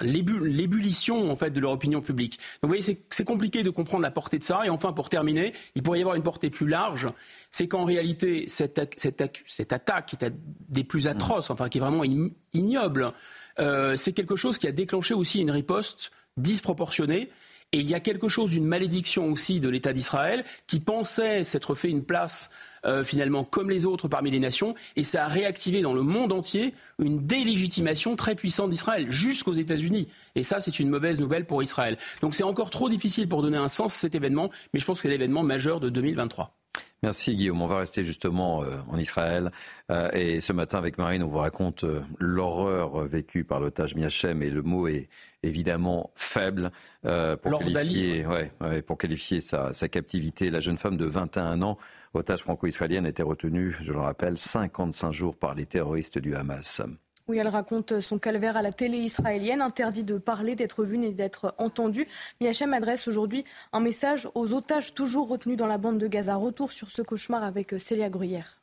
l'ébullition 0.00 1.30
en 1.30 1.36
fait 1.36 1.50
de 1.50 1.60
leur 1.60 1.72
opinion 1.72 2.00
publique. 2.00 2.38
Donc 2.62 2.70
vous 2.70 2.76
voyez, 2.76 2.98
c'est 3.10 3.24
compliqué 3.24 3.62
de 3.62 3.70
comprendre 3.70 4.02
la 4.02 4.10
portée 4.10 4.38
de 4.38 4.44
ça. 4.44 4.62
Et 4.64 4.70
enfin, 4.70 4.92
pour 4.92 5.08
terminer, 5.08 5.52
il 5.74 5.82
pourrait 5.82 5.98
y 5.98 6.02
avoir 6.02 6.16
une 6.16 6.22
portée 6.22 6.50
plus 6.50 6.66
large. 6.66 7.08
C'est 7.50 7.68
qu'en 7.68 7.84
réalité, 7.84 8.46
cette, 8.48 8.94
cette, 8.96 9.42
cette, 9.46 9.72
attaque 9.72 10.06
qui 10.06 10.24
est 10.24 10.32
des 10.68 10.84
plus 10.84 11.06
atroces, 11.06 11.50
enfin 11.50 11.68
qui 11.68 11.78
est 11.78 11.80
vraiment 11.80 12.04
ignoble, 12.52 13.12
euh, 13.58 13.96
c'est 13.96 14.12
quelque 14.12 14.36
chose 14.36 14.58
qui 14.58 14.66
a 14.66 14.72
déclenché 14.72 15.14
aussi 15.14 15.40
une 15.40 15.50
riposte 15.50 16.10
disproportionnée 16.36 17.30
il 17.78 17.88
y 17.88 17.94
a 17.94 18.00
quelque 18.00 18.28
chose 18.28 18.50
d'une 18.50 18.64
malédiction 18.64 19.30
aussi 19.30 19.60
de 19.60 19.68
l'État 19.68 19.92
d'Israël 19.92 20.44
qui 20.66 20.80
pensait 20.80 21.44
s'être 21.44 21.74
fait 21.74 21.90
une 21.90 22.04
place 22.04 22.50
euh, 22.84 23.02
finalement 23.04 23.44
comme 23.44 23.70
les 23.70 23.86
autres 23.86 24.08
parmi 24.08 24.30
les 24.30 24.38
nations 24.38 24.74
et 24.94 25.04
ça 25.04 25.24
a 25.24 25.28
réactivé 25.28 25.82
dans 25.82 25.94
le 25.94 26.02
monde 26.02 26.32
entier 26.32 26.74
une 26.98 27.26
délégitimation 27.26 28.14
très 28.14 28.34
puissante 28.34 28.70
d'Israël 28.70 29.10
jusqu'aux 29.10 29.54
États-Unis. 29.54 30.08
Et 30.34 30.42
ça, 30.42 30.60
c'est 30.60 30.78
une 30.78 30.88
mauvaise 30.88 31.20
nouvelle 31.20 31.46
pour 31.46 31.62
Israël. 31.62 31.96
Donc 32.20 32.34
c'est 32.34 32.44
encore 32.44 32.70
trop 32.70 32.88
difficile 32.88 33.28
pour 33.28 33.42
donner 33.42 33.58
un 33.58 33.68
sens 33.68 33.94
à 33.94 33.98
cet 33.98 34.14
événement, 34.14 34.50
mais 34.72 34.80
je 34.80 34.84
pense 34.84 34.98
que 34.98 35.02
c'est 35.02 35.08
l'événement 35.08 35.42
majeur 35.42 35.80
de 35.80 35.88
2023. 35.88 36.54
Merci 37.02 37.36
Guillaume. 37.36 37.62
On 37.62 37.66
va 37.66 37.78
rester 37.78 38.04
justement 38.04 38.62
euh, 38.62 38.76
en 38.88 38.98
Israël. 38.98 39.52
Euh, 39.90 40.10
et 40.12 40.40
ce 40.40 40.52
matin 40.52 40.78
avec 40.78 40.98
Marine, 40.98 41.22
on 41.22 41.28
vous 41.28 41.38
raconte 41.38 41.84
euh, 41.84 42.00
l'horreur 42.18 43.04
vécue 43.04 43.44
par 43.44 43.60
l'otage 43.60 43.94
Miachem. 43.94 44.42
Et 44.42 44.50
le 44.50 44.62
mot 44.62 44.88
est 44.88 45.08
évidemment 45.42 46.10
faible 46.16 46.72
pour, 47.02 47.58
qualifier, 47.58 48.26
ouais, 48.26 48.82
pour 48.82 48.98
qualifier 48.98 49.40
sa, 49.40 49.72
sa, 49.72 49.88
captivité. 49.88 50.50
La 50.50 50.60
jeune 50.60 50.78
femme 50.78 50.96
de 50.96 51.06
21 51.06 51.62
ans, 51.62 51.78
otage 52.14 52.42
franco-israélienne, 52.42 53.06
a 53.06 53.10
été 53.10 53.22
retenue, 53.22 53.76
je 53.80 53.92
le 53.92 54.00
rappelle, 54.00 54.36
55 54.36 55.12
jours 55.12 55.36
par 55.36 55.54
les 55.54 55.66
terroristes 55.66 56.18
du 56.18 56.34
Hamas. 56.34 56.82
Oui, 57.28 57.38
elle 57.38 57.48
raconte 57.48 58.00
son 58.00 58.20
calvaire 58.20 58.56
à 58.56 58.62
la 58.62 58.72
télé 58.72 58.98
israélienne, 58.98 59.60
interdit 59.60 60.04
de 60.04 60.16
parler, 60.16 60.54
d'être 60.54 60.84
vue 60.84 61.04
et 61.04 61.10
d'être 61.10 61.56
entendue. 61.58 62.06
Miachem 62.40 62.72
adresse 62.72 63.08
aujourd'hui 63.08 63.44
un 63.72 63.80
message 63.80 64.28
aux 64.36 64.52
otages 64.52 64.94
toujours 64.94 65.26
retenus 65.26 65.56
dans 65.56 65.66
la 65.66 65.76
bande 65.76 65.98
de 65.98 66.06
Gaza. 66.06 66.36
Retour 66.36 66.70
sur 66.70 66.88
ce 66.88 67.02
cauchemar 67.02 67.42
avec 67.42 67.80
Célia 67.80 68.10
Gruyère. 68.10 68.60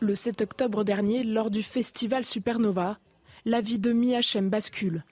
Le 0.00 0.14
7 0.14 0.42
octobre 0.42 0.84
dernier, 0.84 1.22
lors 1.22 1.50
du 1.50 1.62
festival 1.62 2.26
Supernova, 2.26 2.98
la 3.46 3.62
vie 3.62 3.78
de 3.78 3.94
Miachem 3.94 4.50
bascule. 4.50 5.02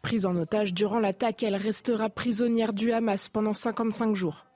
Prise 0.00 0.26
en 0.26 0.36
otage 0.36 0.72
durant 0.72 1.00
l'attaque, 1.00 1.42
elle 1.42 1.56
restera 1.56 2.08
prisonnière 2.08 2.72
du 2.72 2.92
Hamas 2.92 3.28
pendant 3.28 3.54
55 3.54 4.14
jours. 4.14 4.47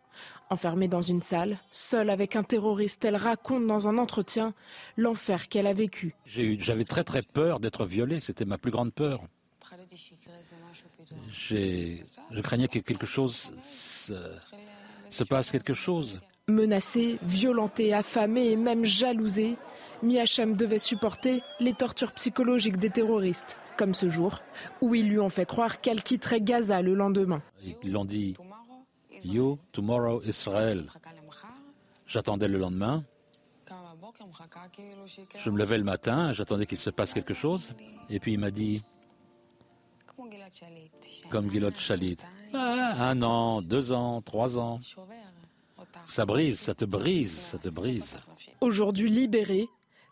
Enfermée 0.52 0.86
dans 0.86 1.00
une 1.00 1.22
salle, 1.22 1.56
seule 1.70 2.10
avec 2.10 2.36
un 2.36 2.42
terroriste, 2.42 3.06
elle 3.06 3.16
raconte 3.16 3.66
dans 3.66 3.88
un 3.88 3.96
entretien 3.96 4.52
l'enfer 4.98 5.48
qu'elle 5.48 5.66
a 5.66 5.72
vécu. 5.72 6.14
J'avais 6.26 6.84
très 6.84 7.04
très 7.04 7.22
peur 7.22 7.58
d'être 7.58 7.86
violée, 7.86 8.20
c'était 8.20 8.44
ma 8.44 8.58
plus 8.58 8.70
grande 8.70 8.92
peur. 8.92 9.22
Je 11.32 12.40
craignais 12.42 12.68
que 12.68 12.80
quelque 12.80 13.06
chose 13.06 13.50
se, 13.64 14.12
se 15.08 15.24
passe, 15.24 15.50
quelque 15.50 15.72
chose. 15.72 16.20
Menacée, 16.48 17.18
violentée, 17.22 17.94
affamée 17.94 18.50
et 18.50 18.56
même 18.56 18.84
jalousée, 18.84 19.56
Miachem 20.02 20.54
devait 20.54 20.78
supporter 20.78 21.42
les 21.60 21.72
tortures 21.72 22.12
psychologiques 22.12 22.76
des 22.76 22.90
terroristes, 22.90 23.56
comme 23.78 23.94
ce 23.94 24.10
jour, 24.10 24.40
où 24.82 24.94
ils 24.94 25.08
lui 25.08 25.18
ont 25.18 25.30
fait 25.30 25.46
croire 25.46 25.80
qu'elle 25.80 26.02
quitterait 26.02 26.42
Gaza 26.42 26.82
le 26.82 26.92
lendemain. 26.92 27.40
Ils 27.82 27.92
l'ont 27.92 28.04
dit 28.04 28.34
You, 29.24 29.58
tomorrow, 29.72 30.22
Israël. 30.24 30.86
J'attendais 32.06 32.48
le 32.48 32.58
lendemain. 32.58 33.04
Je 35.38 35.50
me 35.50 35.58
levais 35.58 35.78
le 35.78 35.84
matin, 35.84 36.32
j'attendais 36.32 36.66
qu'il 36.66 36.78
se 36.78 36.90
passe 36.90 37.14
quelque 37.14 37.34
chose. 37.34 37.70
Et 38.10 38.20
puis 38.20 38.34
il 38.34 38.38
m'a 38.38 38.50
dit, 38.50 38.82
comme 41.30 41.50
Gilot 41.50 41.70
Shalit, 41.76 42.18
ah, 42.52 43.08
un 43.10 43.22
an, 43.22 43.62
deux 43.62 43.92
ans, 43.92 44.20
trois 44.22 44.58
ans. 44.58 44.80
Ça 46.08 46.26
brise, 46.26 46.58
ça 46.58 46.74
te 46.74 46.84
brise, 46.84 47.32
ça 47.32 47.58
te 47.58 47.68
brise. 47.68 48.18
Aujourd'hui 48.60 49.10
libérée, 49.10 49.68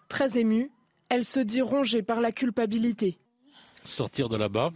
très 0.09 0.39
émue, 0.39 0.71
elle 1.09 1.25
se 1.25 1.41
dit 1.41 1.63
rongée 1.63 2.03
par 2.03 2.21
la 2.21 2.33
culpabilité. 2.33 3.19
Sortir 3.85 4.29
de 4.29 4.37
là-bas, 4.37 4.71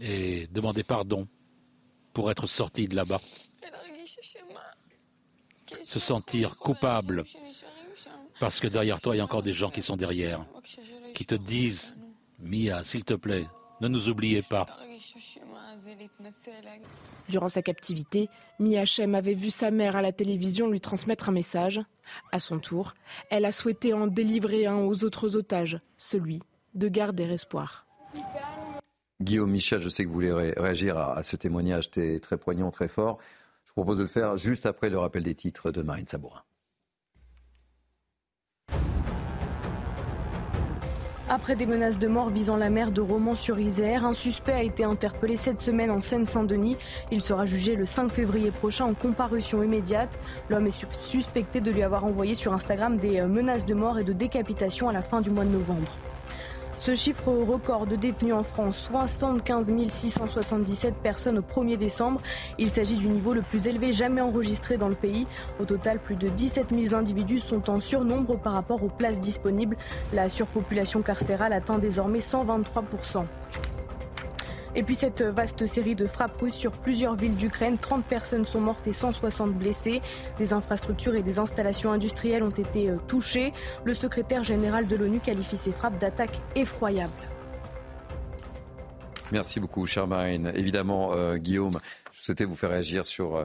et 0.00 0.46
demander 0.48 0.82
pardon 0.82 1.26
pour 2.12 2.30
être 2.30 2.46
sorti 2.46 2.88
de 2.88 2.96
là-bas. 2.96 3.20
Se 5.84 5.98
sentir 5.98 6.56
coupable 6.56 7.24
parce 8.40 8.58
que 8.58 8.66
derrière 8.66 9.00
toi, 9.00 9.14
il 9.14 9.18
y 9.18 9.20
a 9.20 9.24
encore 9.24 9.42
des 9.42 9.52
gens 9.52 9.70
qui 9.70 9.82
sont 9.82 9.96
derrière, 9.96 10.44
qui 11.14 11.26
te 11.26 11.34
disent, 11.34 11.94
Mia, 12.38 12.82
s'il 12.84 13.04
te 13.04 13.14
plaît, 13.14 13.46
ne 13.80 13.88
nous 13.88 14.08
oubliez 14.08 14.42
pas. 14.42 14.66
Durant 17.28 17.48
sa 17.48 17.62
captivité, 17.62 18.28
Mia 18.58 18.84
Shem 18.84 19.14
avait 19.14 19.34
vu 19.34 19.50
sa 19.50 19.70
mère 19.70 19.94
à 19.94 20.02
la 20.02 20.12
télévision 20.12 20.68
lui 20.68 20.80
transmettre 20.80 21.28
un 21.28 21.32
message. 21.32 21.80
À 22.32 22.40
son 22.40 22.58
tour, 22.58 22.94
elle 23.30 23.44
a 23.44 23.52
souhaité 23.52 23.92
en 23.92 24.06
délivrer 24.06 24.66
un 24.66 24.78
aux 24.78 25.04
autres 25.04 25.36
otages, 25.36 25.80
celui 25.96 26.40
de 26.74 26.88
garder 26.88 27.24
espoir. 27.24 27.86
Guillaume 29.20 29.50
Michel, 29.50 29.82
je 29.82 29.88
sais 29.90 30.04
que 30.04 30.08
vous 30.08 30.14
voulez 30.14 30.32
réagir 30.32 30.96
à, 30.96 31.22
ce 31.22 31.36
témoignage 31.36 31.90
très 31.90 32.38
poignant, 32.38 32.70
très 32.70 32.88
fort. 32.88 33.18
Je 33.66 33.70
vous 33.70 33.82
propose 33.82 33.98
de 33.98 34.04
le 34.04 34.08
faire 34.08 34.36
juste 34.36 34.64
après 34.64 34.88
le 34.88 34.98
rappel 34.98 35.22
des 35.22 35.34
titres 35.34 35.70
de 35.70 35.82
Marine 35.82 36.06
Sabourin. 36.06 36.42
Après 41.32 41.54
des 41.54 41.66
menaces 41.66 41.98
de 41.98 42.08
mort 42.08 42.28
visant 42.28 42.56
la 42.56 42.70
mer 42.70 42.90
de 42.90 43.00
Romans-sur-Isère, 43.00 44.04
un 44.04 44.14
suspect 44.14 44.52
a 44.52 44.62
été 44.64 44.82
interpellé 44.82 45.36
cette 45.36 45.60
semaine 45.60 45.92
en 45.92 46.00
Seine-Saint-Denis. 46.00 46.76
Il 47.12 47.22
sera 47.22 47.44
jugé 47.44 47.76
le 47.76 47.86
5 47.86 48.10
février 48.10 48.50
prochain 48.50 48.86
en 48.86 48.94
comparution 48.94 49.62
immédiate. 49.62 50.18
L'homme 50.48 50.66
est 50.66 50.84
suspecté 51.00 51.60
de 51.60 51.70
lui 51.70 51.84
avoir 51.84 52.04
envoyé 52.04 52.34
sur 52.34 52.52
Instagram 52.52 52.96
des 52.96 53.20
euh, 53.20 53.28
menaces 53.28 53.64
de 53.64 53.74
mort 53.74 54.00
et 54.00 54.04
de 54.04 54.12
décapitation 54.12 54.88
à 54.88 54.92
la 54.92 55.02
fin 55.02 55.20
du 55.20 55.30
mois 55.30 55.44
de 55.44 55.50
novembre. 55.50 55.96
Ce 56.80 56.94
chiffre 56.94 57.30
record 57.30 57.86
de 57.86 57.94
détenus 57.94 58.32
en 58.32 58.42
France, 58.42 58.88
75 58.90 59.70
677 59.86 60.94
personnes 60.94 61.36
au 61.36 61.42
1er 61.42 61.76
décembre. 61.76 62.22
Il 62.56 62.70
s'agit 62.70 62.96
du 62.96 63.06
niveau 63.06 63.34
le 63.34 63.42
plus 63.42 63.66
élevé 63.66 63.92
jamais 63.92 64.22
enregistré 64.22 64.78
dans 64.78 64.88
le 64.88 64.94
pays. 64.94 65.26
Au 65.60 65.66
total, 65.66 65.98
plus 65.98 66.16
de 66.16 66.30
17 66.30 66.68
000 66.74 66.94
individus 66.96 67.40
sont 67.40 67.68
en 67.68 67.80
surnombre 67.80 68.38
par 68.38 68.54
rapport 68.54 68.82
aux 68.82 68.88
places 68.88 69.20
disponibles. 69.20 69.76
La 70.14 70.30
surpopulation 70.30 71.02
carcérale 71.02 71.52
atteint 71.52 71.76
désormais 71.76 72.22
123 72.22 72.82
et 74.74 74.82
puis 74.82 74.94
cette 74.94 75.22
vaste 75.22 75.66
série 75.66 75.94
de 75.94 76.06
frappes 76.06 76.40
russes 76.40 76.54
sur 76.54 76.72
plusieurs 76.72 77.14
villes 77.14 77.34
d'Ukraine. 77.34 77.78
30 77.78 78.04
personnes 78.04 78.44
sont 78.44 78.60
mortes 78.60 78.86
et 78.86 78.92
160 78.92 79.52
blessées. 79.52 80.00
Des 80.38 80.52
infrastructures 80.52 81.14
et 81.14 81.22
des 81.22 81.38
installations 81.38 81.90
industrielles 81.92 82.42
ont 82.42 82.50
été 82.50 82.90
euh, 82.90 82.96
touchées. 83.08 83.52
Le 83.84 83.94
secrétaire 83.94 84.44
général 84.44 84.86
de 84.86 84.96
l'ONU 84.96 85.20
qualifie 85.20 85.56
ces 85.56 85.72
frappes 85.72 85.98
d'attaques 85.98 86.38
effroyables. 86.54 87.10
Merci 89.32 89.60
beaucoup, 89.60 89.86
chère 89.86 90.06
Marine. 90.06 90.52
Évidemment, 90.54 91.12
euh, 91.12 91.36
Guillaume, 91.36 91.78
je 92.12 92.22
souhaitais 92.22 92.44
vous 92.44 92.56
faire 92.56 92.70
réagir 92.70 93.06
sur 93.06 93.36
euh, 93.36 93.44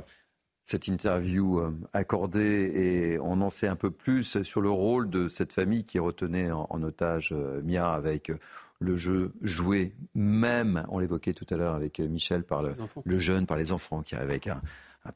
cette 0.64 0.88
interview 0.88 1.62
accordée 1.94 2.72
et 2.74 3.20
on 3.20 3.40
en 3.42 3.52
sait 3.52 3.68
un 3.68 3.76
peu 3.76 3.92
plus 3.92 4.42
sur 4.42 4.62
le 4.62 4.72
rôle 4.72 5.12
de 5.12 5.28
cette 5.28 5.54
famille 5.54 5.86
qui 5.86 6.00
retenait 6.00 6.50
en, 6.52 6.66
en 6.72 6.82
otage 6.82 7.36
Mia 7.64 7.94
avec 7.94 8.32
le 8.80 8.98
jeu 8.98 9.34
joué, 9.42 9.94
même, 10.14 10.86
on 10.90 11.00
l'évoquait 11.00 11.34
tout 11.34 11.46
à 11.50 11.58
l'heure 11.58 11.76
avec 11.76 12.00
Michel, 12.00 12.44
par 12.44 12.64
le, 12.64 13.20
jeune, 13.20 13.46
par 13.46 13.58
les 13.58 13.72
enfants 13.72 14.02
qui 14.02 14.16
arrive 14.16 14.30
avec 14.30 14.48
un, 14.48 14.62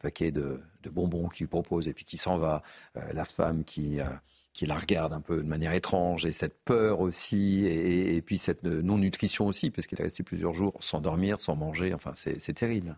paquet 0.02 0.32
de, 0.32 0.62
bonbons 0.92 1.28
qu'il 1.30 1.48
propose 1.48 1.88
et 1.88 1.94
puis 1.94 2.06
qui 2.06 2.18
s'en 2.18 2.38
va, 2.38 2.62
euh, 2.96 3.02
la 3.14 3.26
femme 3.26 3.64
qui, 3.64 4.00
euh, 4.00 4.06
qui 4.54 4.66
la 4.66 4.76
regarde 4.76 5.14
un 5.14 5.22
peu 5.22 5.38
de 5.38 5.48
manière 5.48 5.74
étrange 5.74 6.26
et 6.26 6.32
cette 6.32 6.64
peur 6.64 7.00
aussi 7.00 7.66
et, 7.66 8.22
puis 8.22 8.38
cette 8.38 8.64
non-nutrition 8.64 9.48
aussi 9.48 9.72
parce 9.72 9.88
qu'il 9.88 10.00
est 10.00 10.04
resté 10.04 10.24
plusieurs 10.24 10.54
jours 10.54 10.76
sans 10.80 11.02
dormir, 11.02 11.40
sans 11.40 11.56
manger, 11.56 11.94
enfin 11.94 12.12
c'est 12.14 12.54
terrible. 12.54 12.98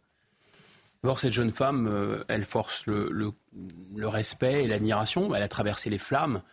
D'abord, 1.03 1.19
cette 1.19 1.33
jeune 1.33 1.51
femme, 1.51 1.87
euh, 1.87 2.23
elle 2.27 2.45
force 2.45 2.85
le, 2.85 3.09
le, 3.09 4.07
respect 4.07 4.65
et 4.65 4.67
l'admiration. 4.67 5.33
Elle 5.33 5.41
a 5.41 5.47
traversé 5.47 5.89
les 5.89 5.97
flammes. 5.97 6.43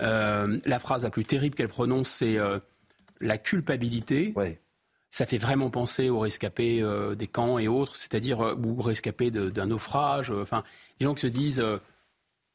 la 0.00 0.78
phrase 0.78 1.02
la 1.02 1.10
plus 1.10 1.26
terrible 1.26 1.54
qu'elle 1.54 1.68
prononce, 1.68 2.08
c'est 2.08 2.38
la 3.20 3.38
culpabilité, 3.38 4.34
ça 5.10 5.26
fait 5.26 5.38
vraiment 5.38 5.70
penser 5.70 6.08
aux 6.08 6.20
rescapés 6.20 6.80
euh, 6.80 7.14
des 7.14 7.26
camps 7.26 7.58
et 7.58 7.68
autres, 7.68 7.96
c'est-à-dire 7.96 8.40
euh, 8.40 8.54
aux 8.54 8.80
rescapés 8.80 9.30
d'un 9.30 9.66
naufrage. 9.66 10.30
Euh, 10.30 10.42
enfin, 10.42 10.62
les 11.00 11.04
gens 11.04 11.14
qui 11.14 11.22
se 11.22 11.26
disent, 11.26 11.64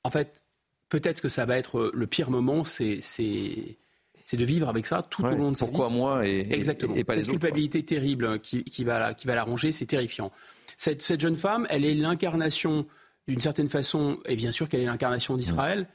en 0.04 0.10
fait, 0.10 0.44
peut-être 0.90 1.22
que 1.22 1.30
ça 1.30 1.46
va 1.46 1.58
être 1.58 1.92
le 1.94 2.08
pire 2.08 2.32
moment, 2.32 2.64
c'est 2.64 3.00
c'est 3.02 4.38
de 4.38 4.46
vivre 4.46 4.70
avec 4.70 4.88
ça 4.88 5.04
tout 5.04 5.24
au 5.24 5.30
long 5.30 5.52
de 5.52 5.58
sa 5.58 5.66
vie. 5.66 5.72
Pourquoi 5.72 5.90
moi 5.90 6.28
et, 6.28 6.52
Exactement. 6.52 6.96
et, 6.96 7.04
pas 7.04 7.14
les 7.14 7.24
Cette 7.24 7.32
culpabilité 7.32 7.84
terrible 7.84 8.40
qui, 8.40 8.64
qui, 8.64 8.84
va, 8.84 9.14
qui 9.14 9.28
va 9.28 9.36
la 9.36 9.44
ronger, 9.44 9.72
c'est 9.72 9.86
terrifiant. 9.86 10.32
Cette, 10.78 11.04
cette, 11.04 11.22
jeune 11.22 11.36
femme, 11.36 11.68
elle 11.70 11.86
est 11.86 11.94
l'incarnation, 11.94 12.88
d'une 13.28 13.40
certaine 13.40 13.70
façon, 13.70 14.18
et 14.26 14.36
bien 14.36 14.50
sûr 14.50 14.68
qu'elle 14.68 14.82
est 14.82 14.86
l'incarnation 14.86 15.38
d'Israël. 15.38 15.88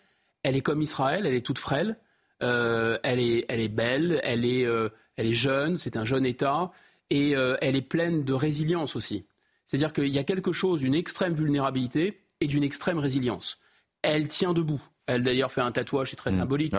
Elle 0.45 0.55
est 0.55 0.61
comme 0.61 0.81
Israël, 0.81 1.27
elle 1.27 1.35
est 1.35 1.45
toute 1.45 1.59
frêle. 1.59 1.97
Euh, 2.43 2.99
elle, 3.03 3.21
est, 3.21 3.45
elle 3.49 3.61
est 3.61 3.69
belle, 3.69 4.21
elle 4.25 4.45
est, 4.45 4.65
euh, 4.65 4.89
elle 5.17 5.27
est 5.27 5.35
jeune, 5.35 5.79
c'est 5.79 5.97
un 5.97 6.05
jeune 6.05 6.25
État, 6.25 6.71
et 7.11 7.37
euh, 7.37 7.57
elle 7.61 7.77
est 7.77 7.83
pleine 7.83 8.25
de 8.25 8.33
résilience 8.33 8.97
aussi. 8.97 9.27
C'est-à-dire 9.67 9.93
qu'il 9.93 10.09
y 10.09 10.19
a 10.19 10.25
quelque 10.25 10.53
chose 10.53 10.81
d'une 10.81 10.95
extrême 10.95 11.35
vulnérabilité 11.35 12.23
et 12.41 12.47
d'une 12.47 12.65
extrême 12.65 12.99
résilience. 12.99 13.59
Elle 14.03 14.29
tient 14.29 14.53
debout. 14.53 14.81
Elle 15.07 15.23
d'ailleurs 15.23 15.53
fait 15.53 15.61
un 15.61 15.73
tatouage, 15.73 16.11
c'est 16.11 16.17
très 16.17 16.31
mmh. 16.31 16.39
symbolique. 16.39 16.75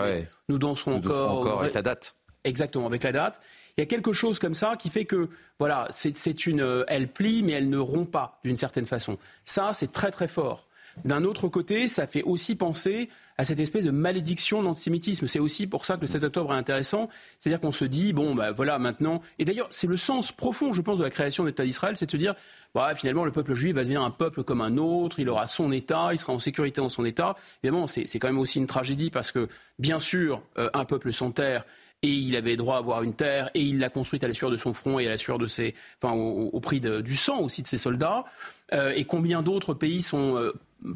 Nous 0.48 0.58
danserons 0.58 0.96
encore, 0.96 1.38
encore 1.38 1.60
avec 1.60 1.74
la 1.74 1.82
date. 1.82 2.16
Exactement, 2.44 2.86
avec 2.86 3.04
la 3.04 3.12
date. 3.12 3.40
Il 3.76 3.80
y 3.80 3.84
a 3.84 3.86
quelque 3.86 4.12
chose 4.12 4.40
comme 4.40 4.54
ça 4.54 4.76
qui 4.76 4.90
fait 4.90 5.04
que, 5.04 5.28
voilà, 5.60 5.86
c'est 5.92 6.46
une, 6.46 6.84
elle 6.88 7.08
plie, 7.08 7.44
mais 7.44 7.52
elle 7.52 7.70
ne 7.70 7.78
rompt 7.78 8.10
pas 8.10 8.40
d'une 8.42 8.56
certaine 8.56 8.86
façon. 8.86 9.16
Ça, 9.44 9.72
c'est 9.74 9.92
très 9.92 10.10
très 10.10 10.28
fort. 10.28 10.66
D'un 11.04 11.24
autre 11.24 11.48
côté, 11.48 11.88
ça 11.88 12.06
fait 12.06 12.22
aussi 12.22 12.54
penser 12.54 13.08
à 13.38 13.44
cette 13.44 13.60
espèce 13.60 13.84
de 13.84 13.90
malédiction 13.90 14.60
de 14.60 14.66
l'antisémitisme. 14.66 15.26
C'est 15.26 15.38
aussi 15.38 15.66
pour 15.66 15.84
ça 15.84 15.96
que 15.96 16.02
le 16.02 16.06
7 16.06 16.24
octobre 16.24 16.52
est 16.52 16.56
intéressant. 16.56 17.08
C'est-à-dire 17.38 17.60
qu'on 17.60 17.72
se 17.72 17.84
dit, 17.84 18.12
bon, 18.12 18.34
bah 18.34 18.52
voilà, 18.52 18.78
maintenant. 18.78 19.22
Et 19.38 19.44
d'ailleurs, 19.44 19.68
c'est 19.70 19.86
le 19.86 19.96
sens 19.96 20.32
profond, 20.32 20.72
je 20.72 20.82
pense, 20.82 20.98
de 20.98 21.04
la 21.04 21.10
création 21.10 21.42
de 21.44 21.48
l'État 21.48 21.64
d'Israël, 21.64 21.96
c'est 21.96 22.06
de 22.06 22.10
se 22.10 22.16
dire, 22.16 22.34
bah, 22.74 22.94
finalement, 22.94 23.24
le 23.24 23.32
peuple 23.32 23.54
juif 23.54 23.74
va 23.74 23.82
devenir 23.82 24.02
un 24.02 24.10
peuple 24.10 24.44
comme 24.44 24.60
un 24.60 24.76
autre, 24.76 25.18
il 25.18 25.28
aura 25.28 25.48
son 25.48 25.72
État, 25.72 26.10
il 26.12 26.18
sera 26.18 26.32
en 26.32 26.38
sécurité 26.38 26.80
dans 26.80 26.88
son 26.88 27.04
État. 27.04 27.36
Évidemment, 27.62 27.86
c'est 27.86 28.18
quand 28.18 28.28
même 28.28 28.38
aussi 28.38 28.58
une 28.58 28.66
tragédie 28.66 29.10
parce 29.10 29.32
que, 29.32 29.48
bien 29.78 30.00
sûr, 30.00 30.42
euh, 30.58 30.70
un 30.74 30.84
peuple 30.84 31.12
sans 31.12 31.30
terre, 31.30 31.64
et 32.02 32.08
il 32.08 32.34
avait 32.34 32.56
droit 32.56 32.76
à 32.76 32.78
avoir 32.78 33.04
une 33.04 33.14
terre, 33.14 33.50
et 33.54 33.60
il 33.60 33.78
l'a 33.78 33.88
construite 33.88 34.24
à 34.24 34.28
la 34.28 34.34
sueur 34.34 34.50
de 34.50 34.56
son 34.56 34.72
front 34.72 34.98
et 34.98 35.06
à 35.06 35.08
la 35.08 35.16
sueur 35.16 35.38
de 35.38 35.46
ses, 35.46 35.74
enfin, 36.02 36.14
au, 36.14 36.58
prix 36.58 36.80
du 36.80 37.16
sang 37.16 37.40
aussi 37.40 37.62
de 37.62 37.66
ses 37.66 37.76
soldats. 37.76 38.24
Euh, 38.72 38.92
et 38.96 39.04
combien 39.04 39.42
d'autres 39.42 39.72
pays 39.72 40.02
sont 40.02 40.36
euh, 40.36 40.52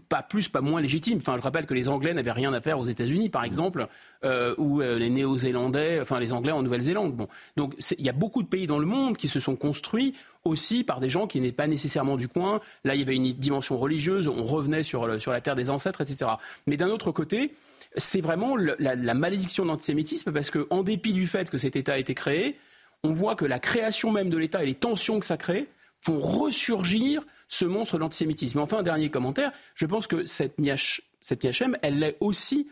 pas 0.08 0.22
plus, 0.22 0.48
pas 0.48 0.60
moins 0.60 0.80
légitimes. 0.80 1.18
Enfin, 1.18 1.36
je 1.36 1.42
rappelle 1.42 1.66
que 1.66 1.74
les 1.74 1.88
Anglais 1.88 2.14
n'avaient 2.14 2.32
rien 2.32 2.52
à 2.52 2.60
faire 2.60 2.78
aux 2.78 2.84
États-Unis, 2.84 3.28
par 3.28 3.44
exemple, 3.44 3.86
euh, 4.24 4.54
ou 4.58 4.80
les 4.80 5.10
Néo-Zélandais, 5.10 6.00
enfin 6.00 6.20
les 6.20 6.32
Anglais 6.32 6.52
en 6.52 6.62
Nouvelle-Zélande. 6.62 7.14
Bon, 7.14 7.28
donc 7.56 7.74
il 7.98 8.04
y 8.04 8.08
a 8.08 8.12
beaucoup 8.12 8.42
de 8.42 8.48
pays 8.48 8.66
dans 8.66 8.78
le 8.78 8.86
monde 8.86 9.16
qui 9.16 9.28
se 9.28 9.40
sont 9.40 9.56
construits 9.56 10.14
aussi 10.44 10.84
par 10.84 11.00
des 11.00 11.10
gens 11.10 11.26
qui 11.26 11.40
n'étaient 11.40 11.54
pas 11.54 11.66
nécessairement 11.66 12.16
du 12.16 12.28
coin. 12.28 12.60
Là, 12.84 12.94
il 12.94 13.00
y 13.00 13.02
avait 13.02 13.16
une 13.16 13.32
dimension 13.32 13.78
religieuse, 13.78 14.28
on 14.28 14.44
revenait 14.44 14.82
sur, 14.82 15.20
sur 15.20 15.32
la 15.32 15.40
terre 15.40 15.54
des 15.54 15.70
ancêtres, 15.70 16.00
etc. 16.00 16.30
Mais 16.66 16.76
d'un 16.76 16.88
autre 16.88 17.10
côté, 17.10 17.52
c'est 17.96 18.20
vraiment 18.20 18.56
la, 18.56 18.94
la, 18.94 19.14
malédiction 19.14 19.64
de 19.64 19.68
l'antisémitisme 19.68 20.32
parce 20.32 20.50
qu'en 20.50 20.82
dépit 20.82 21.12
du 21.12 21.26
fait 21.26 21.50
que 21.50 21.58
cet 21.58 21.76
État 21.76 21.94
a 21.94 21.98
été 21.98 22.14
créé, 22.14 22.58
on 23.02 23.12
voit 23.12 23.34
que 23.34 23.44
la 23.44 23.58
création 23.58 24.12
même 24.12 24.30
de 24.30 24.36
l'État 24.36 24.62
et 24.62 24.66
les 24.66 24.74
tensions 24.74 25.20
que 25.20 25.26
ça 25.26 25.36
crée 25.36 25.68
font 26.00 26.18
ressurgir 26.18 27.22
ce 27.48 27.64
monstre 27.64 27.96
de 27.96 28.00
l'antisémitisme. 28.00 28.58
Enfin, 28.58 28.78
un 28.78 28.82
dernier 28.82 29.10
commentaire, 29.10 29.52
je 29.74 29.86
pense 29.86 30.06
que 30.06 30.26
cette, 30.26 30.58
MIH, 30.58 31.02
cette 31.20 31.44
MIHM, 31.44 31.76
elle 31.82 32.02
est 32.02 32.16
aussi 32.20 32.68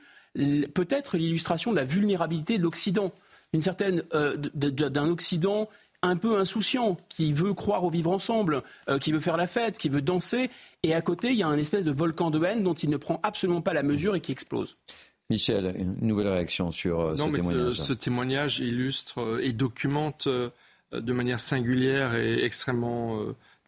peut-être 0.74 1.16
l'illustration 1.16 1.70
de 1.70 1.76
la 1.76 1.84
vulnérabilité 1.84 2.59
de 2.59 2.62
l'Occident, 2.62 3.12
d'une 3.52 3.62
certaine, 3.62 4.02
euh, 4.14 4.36
d'un 4.36 5.09
Occident 5.09 5.68
un 6.02 6.16
peu 6.16 6.36
insouciant, 6.38 6.98
qui 7.09 7.32
veut 7.32 7.55
croire 7.55 7.84
au 7.84 7.90
vivre 7.90 8.10
ensemble, 8.10 8.62
euh, 8.90 8.98
qui 8.98 9.10
veut 9.12 9.20
faire 9.20 9.38
la 9.38 9.46
fête, 9.46 9.78
qui 9.78 9.88
veut 9.88 10.02
danser, 10.02 10.51
et 10.82 10.92
à 10.92 11.01
côté, 11.01 11.30
il 11.30 11.36
y 11.36 11.42
a 11.42 11.48
un 11.48 11.56
espèce 11.56 11.84
de 11.86 11.92
volcan 11.92 12.30
de 12.30 12.44
haine 12.44 12.62
dont 12.62 12.74
il 12.74 12.90
ne 12.90 12.98
prend 12.98 13.20
absolument 13.22 13.62
pas 13.62 13.72
la 13.72 13.82
mesure 13.82 14.14
et 14.14 14.20
qui 14.20 14.32
explose. 14.32 14.76
Michel, 15.30 15.74
une 15.78 15.96
nouvelle 16.02 16.28
réaction 16.28 16.70
sur 16.72 17.01
euh, 17.01 17.16
ce 17.16 17.22
témoignage. 17.22 17.72
Ce, 17.74 17.82
ce, 17.84 17.92
témoignage 17.94 18.59
illustre 18.59 19.40
et 19.40 19.55
documente 19.55 20.28
de 20.92 21.12
manière 21.12 21.40
singulière 21.40 22.14
et 22.14 22.44
extrêmement 22.44 23.18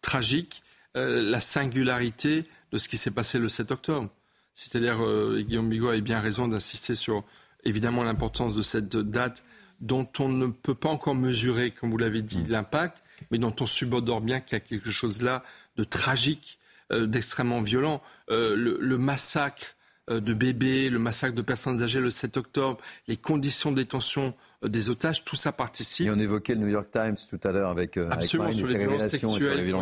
tragique 0.03 0.61
euh, 0.97 1.21
la 1.21 1.39
singularité 1.39 2.45
de 2.71 2.77
ce 2.77 2.89
qui 2.89 2.97
s'est 2.97 3.11
passé 3.11 3.37
le 3.37 3.49
7 3.49 3.71
octobre. 3.71 4.09
C'est-à-dire, 4.55 5.03
euh, 5.05 5.43
Guillaume 5.45 5.69
Bigot 5.69 5.89
a 5.89 5.99
bien 5.99 6.19
raison 6.19 6.47
d'insister 6.47 6.95
sur 6.95 7.23
évidemment 7.63 8.03
l'importance 8.03 8.55
de 8.55 8.63
cette 8.63 8.97
date 8.97 9.43
dont 9.79 10.09
on 10.17 10.27
ne 10.27 10.47
peut 10.47 10.73
pas 10.73 10.89
encore 10.89 11.13
mesurer, 11.13 11.69
comme 11.69 11.91
vous 11.91 11.97
l'avez 11.97 12.23
dit, 12.23 12.39
mm. 12.39 12.47
l'impact, 12.47 13.03
mais 13.29 13.37
dont 13.37 13.53
on 13.59 13.67
subodore 13.67 14.21
bien 14.21 14.39
qu'il 14.39 14.53
y 14.53 14.55
a 14.55 14.59
quelque 14.59 14.89
chose 14.89 15.21
là 15.21 15.43
de 15.75 15.83
tragique, 15.83 16.57
euh, 16.91 17.05
d'extrêmement 17.05 17.61
violent. 17.61 18.01
le, 18.29 18.97
massacre 18.97 19.75
de 20.09 20.33
bébés, 20.33 20.89
le 20.89 20.99
massacre 20.99 21.35
de 21.35 21.41
personnes 21.43 21.83
âgées 21.83 21.99
le 21.99 22.09
7 22.09 22.37
octobre, 22.37 22.79
les 23.07 23.17
conditions 23.17 23.71
de 23.71 23.75
détention 23.75 24.33
des 24.63 24.89
otages, 24.89 25.23
tout 25.23 25.35
ça 25.35 25.51
participe. 25.51 26.07
Et 26.07 26.09
on 26.09 26.19
évoquait 26.19 26.55
le 26.55 26.61
New 26.61 26.67
York 26.67 26.89
Times 26.91 27.15
tout 27.29 27.39
à 27.47 27.51
l'heure 27.51 27.69
avec, 27.69 27.97
euh, 27.97 28.09
Absolument, 28.09 28.51
sur, 28.51 28.67
les 28.67 28.77
violences 28.77 29.09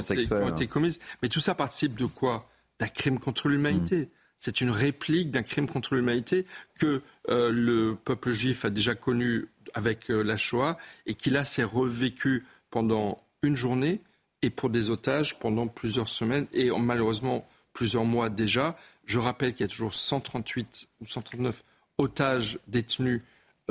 sexuelles, 0.05 0.27
qui 0.27 0.33
ont 0.33 0.49
été 0.49 0.67
commises. 0.67 0.99
Mais 1.21 1.29
tout 1.29 1.39
ça 1.39 1.55
participe 1.55 1.95
de 1.95 2.05
quoi? 2.05 2.49
D'un 2.79 2.87
crime 2.87 3.19
contre 3.19 3.47
l'humanité. 3.47 3.97
Mm. 3.97 4.09
C'est 4.37 4.59
une 4.59 4.69
réplique 4.69 5.31
d'un 5.31 5.43
crime 5.43 5.67
contre 5.67 5.95
l'humanité 5.95 6.45
que 6.77 7.01
euh, 7.29 7.51
le 7.51 7.95
peuple 7.95 8.31
juif 8.31 8.65
a 8.65 8.69
déjà 8.69 8.93
connu 8.93 9.47
avec 9.73 10.09
la 10.09 10.37
Shoah 10.37 10.77
et 11.05 11.15
qui 11.15 11.29
là 11.29 11.45
s'est 11.45 11.63
revécu 11.63 12.45
pendant 12.69 13.17
une 13.41 13.55
journée 13.55 14.01
et 14.41 14.49
pour 14.49 14.69
des 14.69 14.89
otages 14.89 15.39
pendant 15.39 15.67
plusieurs 15.67 16.07
semaines 16.07 16.47
et 16.53 16.69
malheureusement 16.71 17.47
plusieurs 17.73 18.05
mois 18.05 18.29
déjà. 18.29 18.75
Je 19.05 19.19
rappelle 19.19 19.53
qu'il 19.53 19.61
y 19.61 19.65
a 19.65 19.67
toujours 19.67 19.93
138 19.93 20.87
ou 21.01 21.05
139 21.05 21.63
otages 21.97 22.59
détenus 22.67 23.21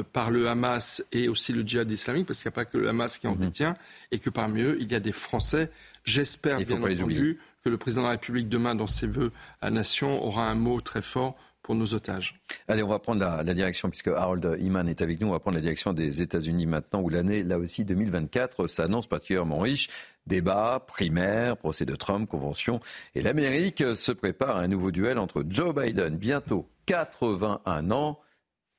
par 0.03 0.31
le 0.31 0.49
Hamas 0.49 1.05
et 1.13 1.29
aussi 1.29 1.53
le 1.53 1.63
djihad 1.63 1.91
islamique, 1.91 2.27
parce 2.27 2.43
qu'il 2.43 2.49
n'y 2.49 2.55
a 2.55 2.57
pas 2.57 2.65
que 2.65 2.79
le 2.79 2.89
Hamas 2.89 3.19
qui 3.19 3.27
en 3.27 3.35
mhm. 3.35 3.47
détient, 3.47 3.77
et 4.11 4.19
que 4.19 4.31
parmi 4.31 4.63
eux, 4.63 4.77
il 4.81 4.91
y 4.91 4.95
a 4.95 5.01
des 5.01 5.13
Français. 5.13 5.71
J'espère, 6.05 6.59
bien 6.59 6.83
entendu, 6.83 7.39
que 7.65 7.69
le 7.69 7.79
président 7.79 8.03
de 8.03 8.07
la 8.07 8.13
République, 8.13 8.49
demain, 8.49 8.75
dans 8.75 8.87
ses 8.87 9.07
vœux 9.07 9.33
à 9.61 9.67
la 9.67 9.77
nation, 9.77 10.23
aura 10.23 10.49
un 10.49 10.55
mot 10.55 10.81
très 10.81 11.03
fort 11.03 11.37
pour 11.63 11.75
nos 11.75 11.95
otages. 11.95 12.39
Allez, 12.69 12.83
on 12.83 12.89
va 12.89 12.99
prendre 12.99 13.21
la, 13.21 13.55
direction, 13.55 13.89
puisque 13.89 14.09
Harold 14.09 14.59
Iman 14.61 14.87
est 14.87 15.01
avec 15.01 15.21
nous, 15.21 15.29
on 15.29 15.33
va 15.33 15.39
prendre 15.41 15.57
la 15.57 15.63
direction 15.63 15.95
des 15.95 16.21
États-Unis 16.21 16.67
maintenant, 16.67 17.01
où 17.01 17.09
l'année, 17.09 17.43
là 17.43 17.59
aussi, 17.59 17.85
2024 17.85 18.67
s'annonce 18.67 19.07
particulièrement 19.07 19.61
riche. 19.61 19.89
Débat, 20.27 20.85
primaire, 20.87 21.57
procès 21.57 21.87
de 21.87 21.97
Trump, 21.97 22.29
convention. 22.29 22.81
Et 23.15 23.23
l'Amérique 23.23 23.83
se 23.95 24.13
prépare 24.13 24.57
à 24.57 24.61
un 24.61 24.69
nouveau 24.69 24.91
duel 24.91 25.19
entre 25.19 25.45
Joe 25.49 25.75
Biden, 25.75 26.17
bientôt 26.17 26.69
81 26.87 27.91
ans, 27.91 28.21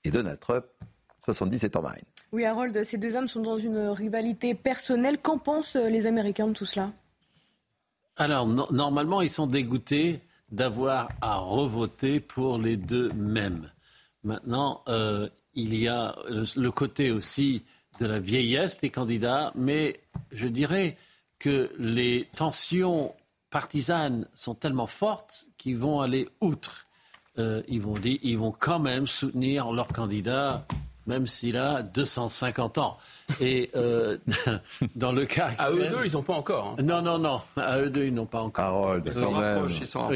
et 0.03 0.11
Donald 0.11 0.39
Trump, 0.39 0.65
77 1.25 1.75
ans 1.75 1.81
marine. 1.81 2.03
Oui, 2.31 2.45
Harold, 2.45 2.83
ces 2.83 2.97
deux 2.97 3.15
hommes 3.15 3.27
sont 3.27 3.41
dans 3.41 3.57
une 3.57 3.89
rivalité 3.89 4.53
personnelle. 4.53 5.17
Qu'en 5.17 5.37
pensent 5.37 5.75
euh, 5.75 5.89
les 5.89 6.07
Américains 6.07 6.47
de 6.47 6.53
tout 6.53 6.65
cela? 6.65 6.91
Alors, 8.17 8.47
normalement, 8.47 9.21
ils 9.21 9.31
sont 9.31 9.47
dégoûtés 9.47 10.21
d'avoir 10.51 11.09
à 11.21 11.37
revoter 11.37 12.19
pour 12.19 12.57
les 12.57 12.77
deux 12.77 13.11
mêmes. 13.13 13.71
Maintenant, 14.23 14.83
euh, 14.87 15.27
il 15.53 15.75
y 15.75 15.87
a 15.87 16.15
le, 16.29 16.69
côté 16.69 17.11
aussi 17.11 17.63
de 17.99 18.05
la 18.05 18.19
vieillesse 18.19 18.79
des 18.79 18.89
candidats, 18.89 19.51
mais 19.55 19.99
je 20.31 20.47
dirais 20.47 20.97
que 21.39 21.71
les 21.77 22.29
tensions 22.35 23.13
partisanes 23.49 24.27
sont 24.33 24.55
tellement 24.55 24.87
fortes 24.87 25.47
qu'ils 25.57 25.77
vont 25.77 26.01
aller 26.01 26.29
outre. 26.41 26.87
Euh, 27.37 27.61
ils, 27.67 27.81
vont 27.81 27.97
dire, 27.97 28.17
ils 28.23 28.37
vont 28.37 28.51
quand 28.51 28.79
même 28.79 29.07
soutenir 29.07 29.71
leur 29.71 29.87
candidat 29.89 30.65
même 31.05 31.27
s'il 31.27 31.57
a 31.57 31.83
250 31.83 32.77
ans. 32.77 32.97
Et 33.41 33.69
euh, 33.75 34.17
dans 34.95 35.11
le 35.11 35.25
cas. 35.25 35.49
À 35.57 35.71
eux 35.71 35.87
deux, 35.89 36.05
ils 36.05 36.13
n'ont 36.13 36.21
pas 36.21 36.33
encore. 36.33 36.75
Hein. 36.77 36.83
Non, 36.83 37.01
non, 37.01 37.17
non. 37.17 37.41
À 37.57 37.79
eux 37.79 37.89
deux, 37.89 38.05
ils 38.05 38.13
n'ont 38.13 38.25
pas 38.25 38.41
encore. 38.41 38.65
Harold, 38.65 39.03
ils 39.05 39.13
s'en 39.87 40.09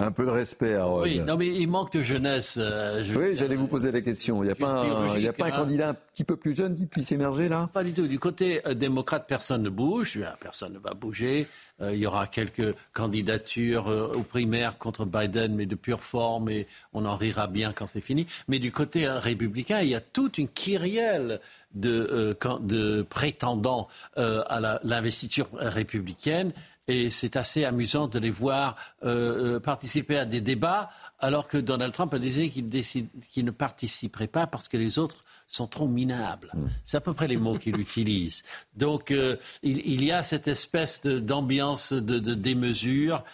Un 0.00 0.10
peu 0.12 0.24
de 0.24 0.30
respect, 0.30 0.74
Harold. 0.74 1.10
Oui, 1.10 1.20
non, 1.20 1.36
mais 1.36 1.48
il 1.48 1.68
manque 1.68 1.92
de 1.92 2.02
jeunesse. 2.02 2.56
Euh, 2.58 3.04
oui, 3.16 3.36
j'allais 3.36 3.56
vous 3.56 3.66
poser 3.66 3.92
la 3.92 4.00
question. 4.00 4.42
Il 4.42 4.46
n'y 4.46 4.52
a 4.52 4.54
pas 4.54 4.82
un, 4.82 5.18
y 5.18 5.28
a 5.28 5.32
pas 5.32 5.46
un 5.46 5.48
hein. 5.48 5.50
candidat 5.50 5.88
un 5.90 5.94
petit 5.94 6.24
peu 6.24 6.36
plus 6.36 6.54
jeune 6.54 6.74
qui 6.74 6.86
puisse 6.86 7.12
émerger 7.12 7.48
là? 7.48 7.68
Pas 7.72 7.84
du 7.84 7.92
tout. 7.92 8.06
Du 8.06 8.18
côté 8.18 8.60
euh, 8.66 8.74
démocrate, 8.74 9.26
personne 9.28 9.62
ne 9.62 9.70
bouge. 9.70 10.18
Personne 10.40 10.72
ne 10.72 10.78
va 10.78 10.94
bouger. 10.94 11.46
il 11.80 11.96
y 11.96 12.06
aura 12.06 12.26
quelques 12.26 12.74
candidatures 12.92 13.88
aux 14.14 14.22
primaires 14.22 14.78
contre 14.78 15.04
Biden, 15.04 15.54
mais 15.54 15.66
de 15.66 15.74
pure 15.74 16.02
forme, 16.02 16.48
et 16.48 16.66
on 16.92 17.04
en 17.04 17.16
rira 17.16 17.46
bien 17.46 17.72
quand 17.72 17.86
c'est 17.86 18.00
fini. 18.00 18.26
Mais 18.48 18.58
du 18.58 18.72
côté 18.72 19.08
républicain, 19.08 19.80
il 19.80 19.88
y 19.88 19.94
a 19.94 20.00
toute 20.00 20.38
une 20.38 20.48
kyrielle 20.48 21.40
de, 21.74 22.34
euh, 22.44 22.58
de 22.60 23.02
prétendants 23.02 23.88
euh, 24.18 24.42
à 24.48 24.78
l'investiture 24.82 25.48
républicaine. 25.54 26.52
Et 26.86 27.08
c'est 27.08 27.36
assez 27.36 27.64
amusant 27.64 28.08
de 28.08 28.18
les 28.18 28.30
voir 28.30 28.76
euh, 29.04 29.58
participer 29.58 30.18
à 30.18 30.26
des 30.26 30.42
débats 30.42 30.90
alors 31.18 31.48
que 31.48 31.56
Donald 31.56 31.94
Trump 31.94 32.12
a 32.12 32.18
décidé 32.18 32.50
qu'il 33.30 33.44
ne 33.46 33.50
participerait 33.50 34.26
pas 34.26 34.46
parce 34.46 34.68
que 34.68 34.76
les 34.76 34.98
autres 34.98 35.24
sont 35.48 35.66
trop 35.66 35.88
minables. 35.88 36.50
Mm. 36.52 36.66
C'est 36.84 36.98
à 36.98 37.00
peu 37.00 37.14
près 37.14 37.26
les 37.26 37.38
mots 37.38 37.56
qu'il 37.56 37.80
utilise. 37.80 38.42
Donc 38.76 39.14
il, 39.62 40.04
y 40.04 40.12
a 40.12 40.22
cette 40.22 40.46
espèce 40.46 41.00
d'ambiance 41.06 41.94
de, 41.94 42.18
de, 42.18 42.34
démesure. 42.34 43.24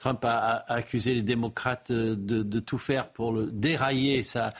Trump 0.00 0.24
a, 0.24 0.64
accusé 0.66 1.14
les 1.14 1.20
démocrates 1.20 1.92
de, 1.92 2.60
tout 2.60 2.78
faire 2.78 3.08
pour 3.08 3.32
le, 3.32 3.50
dérailler 3.52 4.22
sa, 4.22 4.52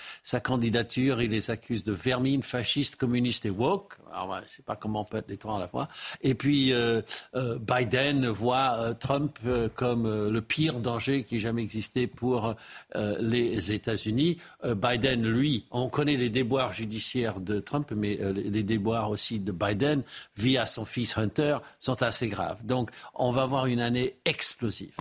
candidature. 0.43 1.23
Il 1.23 1.31
les 1.31 1.51
accuse 1.51 1.83
de 1.83 1.93
vermine, 1.93 2.43
fasciste, 2.43 2.97
communiste 2.97 3.47
et 3.47 3.51
woke. 3.51 3.95
Alors, 4.13 4.37
je 4.37 4.43
ne 4.43 4.49
sais 4.49 4.63
pas 4.63 4.77
comment 4.77 5.01
on 5.01 5.05
peut 5.05 5.17
être 5.17 5.31
les 5.31 5.39
trois 5.39 5.57
à 5.57 5.59
la 5.59 5.67
fois. 5.67 5.89
Et 6.21 6.35
puis, 6.35 6.75
euh, 6.75 7.01
euh, 7.35 7.59
Biden 7.59 8.29
voit 8.29 8.77
euh, 8.81 8.93
Trump 8.93 9.39
comme 9.75 10.29
le 10.29 10.43
pire 10.43 10.79
danger 10.79 11.25
qui 11.25 11.37
ait 11.37 11.41
jamais 11.41 11.63
existé 11.63 12.07
pour 12.07 12.55
les 12.95 13.73
États-Unis. 13.73 14.37
Biden, 14.63 15.27
lui, 15.27 15.65
on 15.71 15.89
connaît 15.89 16.17
les 16.17 16.29
déboires 16.29 16.75
judiciaires 16.75 17.41
de 17.41 17.61
Trump, 17.61 17.93
mais 17.97 18.19
les 18.35 18.63
déboires 18.63 19.09
aussi 19.09 19.39
de 19.39 19.53
Biden 19.53 20.03
via 20.37 20.67
son 20.67 20.85
fils 20.85 21.17
Hunter 21.17 21.59
sont 21.79 22.03
assez 22.03 22.29
graves. 22.29 22.67
Donc, 22.67 22.91
on 23.15 23.31
va 23.31 23.43
avoir 23.43 23.67
une 23.67 23.81
année 23.81 24.17
explosive. 24.27 24.95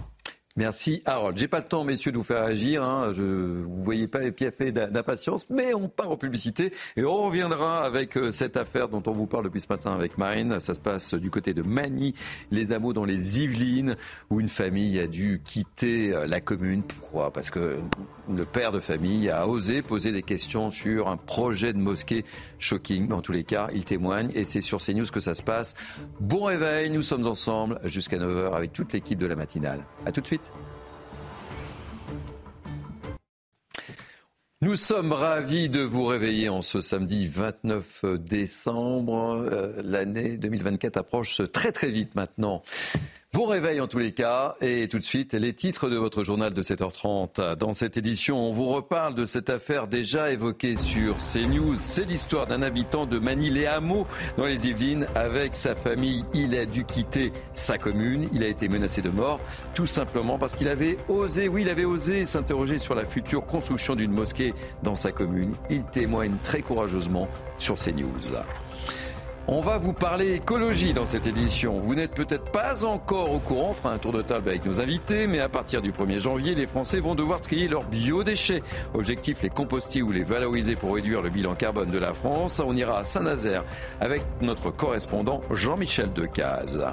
Merci 0.58 1.04
Harold. 1.06 1.38
J'ai 1.38 1.48
pas 1.48 1.60
le 1.60 1.66
temps, 1.66 1.84
messieurs, 1.84 2.12
de 2.12 2.18
vous 2.18 2.24
faire 2.24 2.42
agir. 2.42 2.84
Hein. 2.84 3.14
Je, 3.16 3.22
vous 3.22 3.84
voyez 3.84 4.08
pas 4.08 4.20
les 4.20 4.32
pieds 4.32 4.50
d'impatience, 4.72 5.46
mais 5.52 5.76
on 5.76 5.88
part 5.88 6.10
en 6.10 6.18
publicité 6.18 6.74
et 6.98 7.06
on 7.06 7.16
reviendra 7.28 7.86
avec 7.86 8.18
euh, 8.18 8.32
cette 8.32 8.58
affaire 8.58 8.90
dont 8.90 9.04
on 9.06 9.12
vous 9.12 9.28
parle 9.28 9.44
depuis 9.44 9.62
ce 9.62 9.68
matin 9.70 9.94
avec 9.94 10.18
Marine. 10.18 10.60
Ça 10.60 10.74
se 10.74 10.80
passe 10.80 11.14
du 11.14 11.30
côté 11.30 11.54
de 11.54 11.62
Magny, 11.62 12.16
les 12.50 12.74
hameaux 12.74 12.94
dans 12.94 13.06
les 13.06 13.40
Yvelines, 13.40 13.96
où 14.32 14.42
une 14.42 14.50
famille 14.50 15.00
a 15.00 15.06
dû 15.06 15.40
quitter 15.46 16.14
euh, 16.14 16.26
la 16.26 16.42
commune. 16.42 16.82
Pourquoi? 16.82 17.32
Parce 17.32 17.52
que 17.52 17.78
le 18.28 18.44
père 18.44 18.72
de 18.72 18.80
famille 18.80 19.30
a 19.30 19.48
osé 19.48 19.84
poser 19.84 20.12
des 20.12 20.24
questions 20.24 20.72
sur 20.72 21.10
un 21.10 21.18
projet 21.18 21.74
de 21.74 21.78
mosquée 21.78 22.26
shocking. 22.58 23.12
En 23.12 23.22
tous 23.22 23.34
les 23.34 23.44
cas, 23.44 23.70
il 23.72 23.86
témoigne 23.86 24.32
et 24.34 24.46
c'est 24.46 24.62
sur 24.62 24.80
CNews 24.80 25.06
que 25.06 25.20
ça 25.20 25.36
se 25.36 25.44
passe. 25.44 25.76
Bon 26.20 26.46
réveil, 26.46 26.90
nous 26.90 27.04
sommes 27.04 27.28
ensemble 27.28 27.80
jusqu'à 27.84 28.18
9h 28.18 28.54
avec 28.54 28.74
toute 28.74 28.94
l'équipe 28.94 29.20
de 29.20 29.28
la 29.28 29.36
matinale. 29.36 29.86
A 30.08 30.12
tout 30.12 30.22
de 30.22 30.28
suite. 30.28 30.39
Nous 34.62 34.76
sommes 34.76 35.14
ravis 35.14 35.70
de 35.70 35.80
vous 35.80 36.06
réveiller 36.06 36.50
en 36.50 36.62
ce 36.62 36.82
samedi 36.82 37.28
29 37.28 38.04
décembre. 38.20 39.42
Euh, 39.50 39.72
l'année 39.82 40.38
2024 40.38 40.98
approche 40.98 41.42
très 41.54 41.72
très 41.72 41.90
vite 41.90 42.16
maintenant. 42.16 42.62
Bon 43.32 43.46
réveil 43.46 43.80
en 43.80 43.86
tous 43.86 44.00
les 44.00 44.12
cas. 44.12 44.56
Et 44.60 44.88
tout 44.88 44.98
de 44.98 45.04
suite, 45.04 45.36
les 45.36 45.54
titres 45.54 45.88
de 45.88 45.98
votre 45.98 46.24
journal 46.24 46.52
de 46.52 46.64
7h30. 46.64 47.58
Dans 47.58 47.74
cette 47.74 47.96
édition, 47.96 48.40
on 48.40 48.52
vous 48.52 48.70
reparle 48.70 49.14
de 49.14 49.24
cette 49.24 49.52
affaire 49.52 49.88
déjà 49.88 50.32
évoquée 50.32 50.76
sur 50.76 51.18
CNews. 51.20 51.76
C'est 51.80 52.06
l'histoire 52.06 52.48
d'un 52.48 52.64
habitant 52.64 53.06
de 53.06 53.20
Manille-les-Hameaux 53.20 54.08
dans 54.36 54.48
les 54.48 54.68
Yvelines. 54.68 55.06
Avec 55.14 55.56
sa 55.56 55.76
famille, 55.76 56.26
il 56.34 56.58
a 56.58 56.66
dû 56.66 56.86
quitter 56.86 57.32
sa 57.54 57.78
commune. 57.78 58.28
Il 58.34 58.44
a 58.44 58.48
été 58.48 58.68
menacé 58.68 59.04
de 59.04 59.12
mort, 59.12 59.40
tout 59.76 59.86
simplement 59.86 60.40
parce 60.40 60.56
qu'il 60.56 60.68
avait 60.68 60.98
osé, 61.08 61.48
oui, 61.48 61.62
il 61.62 61.70
avait 61.70 61.86
osé 61.86 62.26
s'interroger 62.26 62.80
sur 62.80 62.96
la 62.96 63.06
future 63.06 63.46
construction 63.46 63.96
d'une 63.96 64.12
mosquée 64.12 64.56
dans 64.82 64.96
sa 64.96 65.12
commune. 65.12 65.54
Il 65.70 65.84
témoigne 65.84 66.34
très 66.44 66.64
courageusement 66.64 67.28
sur 67.60 67.76
CNews. 67.76 68.34
On 69.52 69.62
va 69.62 69.80
vous 69.80 69.94
parler 69.94 70.34
écologie 70.34 70.94
dans 70.94 71.08
cette 71.08 71.26
édition. 71.26 71.80
Vous 71.80 71.96
n'êtes 71.96 72.14
peut-être 72.14 72.52
pas 72.52 72.86
encore 72.86 73.34
au 73.34 73.40
courant, 73.40 73.72
on 73.72 73.74
fera 73.74 73.92
un 73.92 73.98
tour 73.98 74.14
de 74.14 74.22
table 74.22 74.48
avec 74.48 74.64
nos 74.64 74.80
invités, 74.80 75.26
mais 75.26 75.40
à 75.40 75.50
partir 75.50 75.82
du 75.82 75.92
1er 75.92 76.20
janvier, 76.20 76.54
les 76.54 76.68
Français 76.68 77.00
vont 77.00 77.16
devoir 77.16 77.42
trier 77.42 77.68
leurs 77.68 77.84
biodéchets. 77.84 78.62
Objectif, 78.94 79.42
les 79.42 79.50
composter 79.50 80.04
ou 80.04 80.12
les 80.12 80.22
valoriser 80.22 80.76
pour 80.76 80.94
réduire 80.94 81.24
le 81.24 81.32
bilan 81.32 81.56
carbone 81.56 81.90
de 81.90 81.98
la 81.98 82.14
France. 82.14 82.62
On 82.64 82.76
ira 82.76 83.00
à 83.00 83.04
Saint-Nazaire 83.04 83.64
avec 84.00 84.22
notre 84.42 84.70
correspondant 84.70 85.42
Jean-Michel 85.50 86.14
Decaze. 86.14 86.86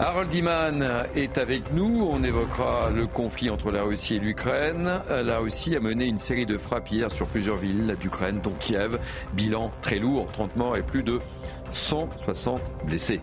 Harold 0.00 0.34
Iman 0.34 0.82
est 1.14 1.36
avec 1.36 1.74
nous. 1.74 2.08
On 2.10 2.24
évoquera 2.24 2.88
le 2.90 3.06
conflit 3.06 3.50
entre 3.50 3.70
la 3.70 3.82
Russie 3.82 4.16
et 4.16 4.18
l'Ukraine. 4.18 4.90
La 5.10 5.38
Russie 5.38 5.76
a 5.76 5.80
mené 5.80 6.06
une 6.06 6.18
série 6.18 6.46
de 6.46 6.56
frappes 6.56 6.90
hier 6.90 7.10
sur 7.10 7.26
plusieurs 7.26 7.56
villes 7.56 7.94
d'Ukraine, 8.00 8.40
dont 8.42 8.54
Kiev. 8.58 8.98
Bilan 9.34 9.70
très 9.82 9.98
lourd, 9.98 10.26
30 10.32 10.56
morts 10.56 10.76
et 10.78 10.82
plus 10.82 11.02
de 11.02 11.20
160 11.72 12.60
blessés. 12.86 13.20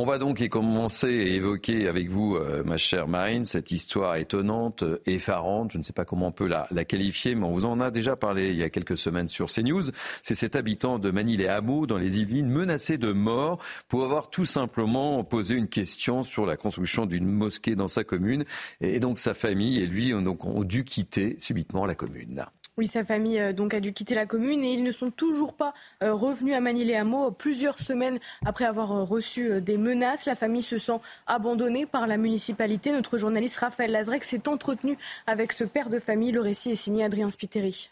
On 0.00 0.04
va 0.04 0.18
donc 0.18 0.46
commencer 0.46 1.08
à 1.08 1.26
évoquer 1.34 1.88
avec 1.88 2.08
vous, 2.08 2.36
euh, 2.36 2.62
ma 2.64 2.76
chère 2.76 3.08
Marine, 3.08 3.44
cette 3.44 3.72
histoire 3.72 4.14
étonnante, 4.14 4.84
euh, 4.84 5.02
effarante, 5.06 5.72
je 5.72 5.78
ne 5.78 5.82
sais 5.82 5.92
pas 5.92 6.04
comment 6.04 6.28
on 6.28 6.32
peut 6.32 6.46
la, 6.46 6.68
qualifier, 6.84 7.34
mais 7.34 7.44
on 7.44 7.50
vous 7.50 7.64
en 7.64 7.80
a 7.80 7.90
déjà 7.90 8.14
parlé 8.14 8.50
il 8.50 8.56
y 8.56 8.62
a 8.62 8.70
quelques 8.70 8.96
semaines 8.96 9.26
sur 9.26 9.48
CNews. 9.48 9.90
C'est 10.22 10.36
cet 10.36 10.54
habitant 10.54 11.00
de 11.00 11.10
Manille-les-Hameaux, 11.10 11.88
dans 11.88 11.98
les 11.98 12.20
Yvelines, 12.20 12.48
menacé 12.48 12.96
de 12.96 13.10
mort 13.10 13.58
pour 13.88 14.04
avoir 14.04 14.30
tout 14.30 14.44
simplement 14.44 15.24
posé 15.24 15.54
une 15.54 15.68
question 15.68 16.22
sur 16.22 16.46
la 16.46 16.56
construction 16.56 17.04
d'une 17.04 17.26
mosquée 17.26 17.74
dans 17.74 17.88
sa 17.88 18.04
commune. 18.04 18.44
Et 18.80 19.00
donc 19.00 19.18
sa 19.18 19.34
famille 19.34 19.80
et 19.80 19.86
lui 19.86 20.14
ont, 20.14 20.22
donc, 20.22 20.44
ont 20.44 20.62
dû 20.62 20.84
quitter 20.84 21.34
subitement 21.40 21.86
la 21.86 21.96
commune. 21.96 22.46
Oui, 22.78 22.86
sa 22.86 23.02
famille 23.02 23.40
euh, 23.40 23.52
donc 23.52 23.74
a 23.74 23.80
dû 23.80 23.92
quitter 23.92 24.14
la 24.14 24.24
commune 24.24 24.62
et 24.62 24.72
ils 24.72 24.84
ne 24.84 24.92
sont 24.92 25.10
toujours 25.10 25.52
pas 25.52 25.74
euh, 26.04 26.14
revenus 26.14 26.54
à 26.54 26.60
Manille-les-Hameaux 26.60 27.32
plusieurs 27.32 27.80
semaines 27.80 28.20
après 28.46 28.66
avoir 28.66 28.92
euh, 28.92 29.02
reçu 29.02 29.60
des 29.60 29.76
menaces. 29.76 30.26
La 30.26 30.36
famille 30.36 30.62
se 30.62 30.78
sent 30.78 31.00
abandonnée 31.26 31.86
par 31.86 32.06
la 32.06 32.16
municipalité. 32.16 32.92
Notre 32.92 33.18
journaliste 33.18 33.56
Raphaël 33.56 33.90
Lazrec 33.90 34.22
s'est 34.22 34.48
entretenu 34.48 34.96
avec 35.26 35.50
ce 35.50 35.64
père 35.64 35.90
de 35.90 35.98
famille. 35.98 36.30
Le 36.30 36.40
récit 36.40 36.70
est 36.70 36.76
signé 36.76 37.02
Adrien 37.02 37.30
Spiteri. 37.30 37.90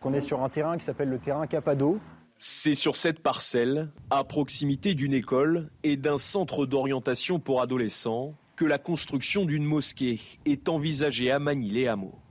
On 0.00 0.14
est 0.14 0.22
sur 0.22 0.42
un 0.42 0.48
terrain 0.48 0.78
qui 0.78 0.86
s'appelle 0.86 1.10
le 1.10 1.18
terrain 1.18 1.46
Capado. 1.46 1.98
C'est 2.38 2.74
sur 2.74 2.96
cette 2.96 3.20
parcelle, 3.20 3.90
à 4.08 4.24
proximité 4.24 4.94
d'une 4.94 5.12
école 5.12 5.68
et 5.82 5.98
d'un 5.98 6.16
centre 6.16 6.64
d'orientation 6.64 7.40
pour 7.40 7.60
adolescents, 7.60 8.34
que 8.56 8.64
la 8.64 8.78
construction 8.78 9.44
d'une 9.44 9.64
mosquée 9.64 10.18
est 10.46 10.70
envisagée 10.70 11.30
à 11.30 11.38
Manille-les-Hameaux. 11.38 12.21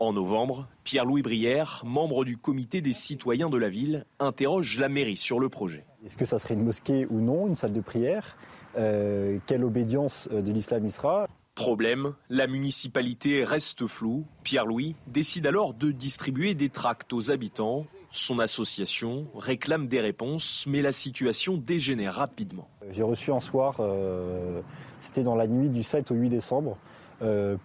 En 0.00 0.14
novembre, 0.14 0.66
Pierre-Louis 0.84 1.20
Brière, 1.20 1.82
membre 1.84 2.24
du 2.24 2.38
comité 2.38 2.80
des 2.80 2.94
citoyens 2.94 3.50
de 3.50 3.58
la 3.58 3.68
ville, 3.68 4.06
interroge 4.18 4.78
la 4.78 4.88
mairie 4.88 5.18
sur 5.18 5.38
le 5.38 5.50
projet. 5.50 5.84
Est-ce 6.06 6.16
que 6.16 6.24
ça 6.24 6.38
serait 6.38 6.54
une 6.54 6.64
mosquée 6.64 7.06
ou 7.10 7.20
non, 7.20 7.46
une 7.46 7.54
salle 7.54 7.74
de 7.74 7.82
prière? 7.82 8.38
Euh, 8.78 9.36
Quelle 9.46 9.62
obédience 9.62 10.26
euh, 10.32 10.40
de 10.40 10.52
l'islam 10.52 10.86
y 10.86 10.90
sera? 10.90 11.26
Problème, 11.54 12.14
la 12.30 12.46
municipalité 12.46 13.44
reste 13.44 13.86
floue. 13.86 14.24
Pierre-Louis 14.42 14.96
décide 15.06 15.46
alors 15.46 15.74
de 15.74 15.90
distribuer 15.90 16.54
des 16.54 16.70
tracts 16.70 17.12
aux 17.12 17.30
habitants. 17.30 17.84
Son 18.10 18.38
association 18.38 19.26
réclame 19.36 19.86
des 19.86 20.00
réponses, 20.00 20.64
mais 20.66 20.80
la 20.80 20.92
situation 20.92 21.58
dégénère 21.58 22.14
rapidement. 22.14 22.68
J'ai 22.90 23.02
reçu 23.02 23.32
un 23.32 23.40
soir, 23.40 23.76
euh, 23.80 24.62
c'était 24.98 25.24
dans 25.24 25.34
la 25.34 25.46
nuit 25.46 25.68
du 25.68 25.82
7 25.82 26.10
au 26.10 26.14
8 26.14 26.30
décembre, 26.30 26.78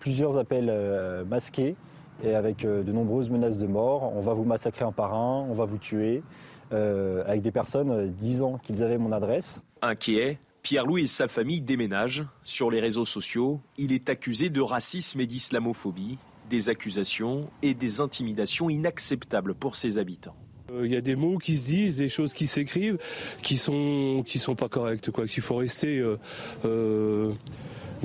plusieurs 0.02 0.38
appels 0.38 0.70
masqués 1.30 1.78
et 2.24 2.36
avec 2.36 2.66
euh, 2.66 2.84
de 2.84 2.92
nombreuses 2.92 3.30
menaces 3.30 3.58
de 3.58 3.68
mort. 3.68 4.14
On 4.16 4.22
va 4.22 4.34
vous 4.34 4.44
massacrer 4.44 4.86
un 4.86 4.92
par 4.92 5.14
un, 5.14 5.46
on 5.50 5.54
va 5.54 5.66
vous 5.66 5.78
tuer, 5.78 6.24
euh, 6.74 7.24
avec 7.28 7.42
des 7.42 7.52
personnes 7.52 7.92
euh, 7.92 8.08
disant 8.08 8.58
qu'ils 8.58 8.82
avaient 8.84 8.98
mon 8.98 9.12
adresse. 9.12 9.64
Inquiet, 9.82 10.40
Pierre-Louis 10.62 11.04
et 11.04 11.08
sa 11.08 11.28
famille 11.28 11.62
déménagent. 11.62 12.26
Sur 12.44 12.72
les 12.72 12.80
réseaux 12.80 13.06
sociaux, 13.06 13.60
il 13.78 13.92
est 13.92 14.10
accusé 14.10 14.50
de 14.50 14.62
racisme 14.62 15.20
et 15.20 15.28
d'islamophobie, 15.28 16.18
des 16.50 16.70
accusations 16.70 17.50
et 17.62 17.74
des 17.74 18.02
intimidations 18.02 18.70
inacceptables 18.70 19.54
pour 19.54 19.76
ses 19.76 19.98
habitants. 19.98 20.36
Il 20.84 20.92
y 20.92 20.96
a 20.96 21.02
des 21.02 21.16
mots 21.16 21.38
qui 21.38 21.56
se 21.58 21.66
disent, 21.66 21.98
des 21.98 22.10
choses 22.10 22.34
qui 22.34 22.48
s'écrivent, 22.48 22.98
qui 23.44 23.56
sont 23.56 24.24
qui 24.26 24.40
sont 24.40 24.56
pas 24.56 24.68
correctes, 24.68 25.12
quoi. 25.12 25.28
Qu'il 25.28 25.44
faut 25.44 25.56
rester 25.56 26.04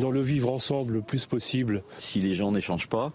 dans 0.01 0.10
le 0.10 0.20
vivre 0.20 0.51
ensemble 0.51 0.94
le 0.94 1.02
plus 1.02 1.27
possible. 1.27 1.85
Si 1.98 2.20
les 2.20 2.35
gens 2.35 2.51
n'échangent 2.51 2.89
pas, 2.89 3.12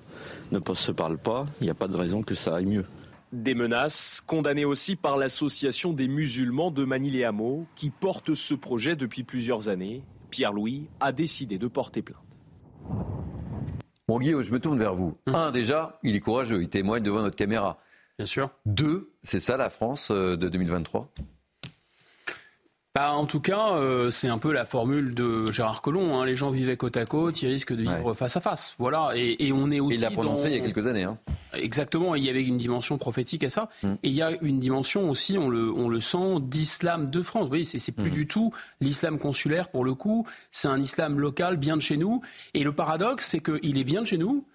ne 0.52 0.60
se 0.74 0.92
parlent 0.92 1.18
pas, 1.18 1.46
il 1.60 1.66
n'y 1.66 1.70
a 1.70 1.76
pas 1.76 1.88
de 1.88 1.98
raison 1.98 2.22
que 2.22 2.36
ça 2.36 2.56
aille 2.56 2.66
mieux. 2.66 2.86
Des 3.34 3.56
menaces 3.56 4.22
condamnées 4.26 4.64
aussi 4.64 4.96
par 4.96 5.18
l'association 5.18 5.92
des 5.92 6.08
musulmans 6.08 6.72
de 6.72 6.86
Manille-les-Hameaux 6.86 7.66
qui 7.76 7.90
porte 7.90 8.36
ce 8.36 8.54
projet 8.54 8.96
depuis 8.96 9.24
plusieurs 9.24 9.68
années. 9.68 10.04
Pierre-Louis 10.30 10.88
a 11.02 11.12
décidé 11.12 11.58
de 11.58 11.68
porter 11.68 12.02
plainte. 12.02 12.20
Bon 14.08 14.20
Guillaume, 14.20 14.44
je 14.44 14.52
me 14.52 14.60
tourne 14.60 14.78
vers 14.78 14.94
vous. 14.94 15.18
Hum. 15.26 15.36
Un, 15.36 15.52
déjà, 15.52 16.00
il 16.04 16.16
est 16.16 16.20
courageux, 16.20 16.62
il 16.62 16.70
témoigne 16.70 17.04
devant 17.04 17.22
notre 17.22 17.36
caméra. 17.36 17.80
Bien 18.18 18.28
sûr. 18.28 18.52
Deux, 18.66 19.12
c'est 19.24 19.42
ça 19.42 19.58
la 19.58 19.70
France 19.70 20.10
euh, 20.12 20.38
de 20.38 20.48
2023 20.48 21.12
bah, 22.96 23.12
en 23.12 23.26
tout 23.26 23.42
cas, 23.42 23.74
euh, 23.74 24.10
c'est 24.10 24.30
un 24.30 24.38
peu 24.38 24.54
la 24.54 24.66
formule 24.66 25.14
de 25.14 25.52
Gérard 25.52 25.82
Collomb. 25.82 26.16
Hein. 26.16 26.26
Les 26.26 26.38
gens 26.38 26.50
vivaient 26.50 26.78
côte 26.78 26.96
à 26.96 27.04
côte, 27.04 27.42
ils 27.42 27.48
risquent 27.50 27.74
de 27.74 27.82
vivre 27.82 28.14
face 28.14 28.38
à 28.38 28.40
face. 28.40 28.74
Voilà. 28.78 29.12
Et, 29.16 29.52
on 29.52 29.70
est 29.70 29.82
aussi. 29.82 29.98
il 29.98 30.02
l'a 30.02 30.12
prononcé 30.12 30.48
il 30.48 30.56
y 30.56 30.58
a 30.58 30.62
quelques 30.62 30.88
années. 30.88 31.04
Hein. 31.04 31.18
Exactement. 31.54 32.16
il 32.16 32.24
y 32.24 32.30
avait 32.30 32.46
une 32.46 32.58
dimension 32.58 32.98
prophétique 32.98 33.44
à 33.44 33.50
ça. 33.50 33.68
Mm. 33.84 33.94
Et 34.04 34.08
il 34.08 34.14
y 34.14 34.22
a 34.22 34.32
une 34.42 34.60
dimension 34.60 35.10
aussi, 35.10 35.38
on 35.38 35.50
le, 35.50 35.70
on 35.74 35.90
le 35.90 36.00
sent, 36.00 36.40
d'islam 36.40 37.10
de 37.10 37.22
France. 37.22 37.44
Vous 37.44 37.50
voyez, 37.50 37.66
c'est, 37.66 37.92
plus 37.92 38.12
mm. 38.12 38.14
du 38.14 38.28
tout 38.28 38.54
l'islam 38.80 39.20
consulaire 39.20 39.68
pour 39.68 39.84
le 39.84 39.94
coup. 39.94 40.26
C'est 40.52 40.70
un 40.70 40.80
islam 40.80 41.20
local, 41.20 41.58
bien 41.58 41.76
de 41.76 41.82
chez 41.82 41.98
nous. 41.98 42.22
Et 42.54 42.64
le 42.64 42.72
paradoxe, 42.72 43.28
c'est 43.28 43.42
qu'il 43.42 43.78
est 43.78 43.84
bien 43.84 44.04
de 44.04 44.08
chez 44.08 44.18
nous. 44.18 44.46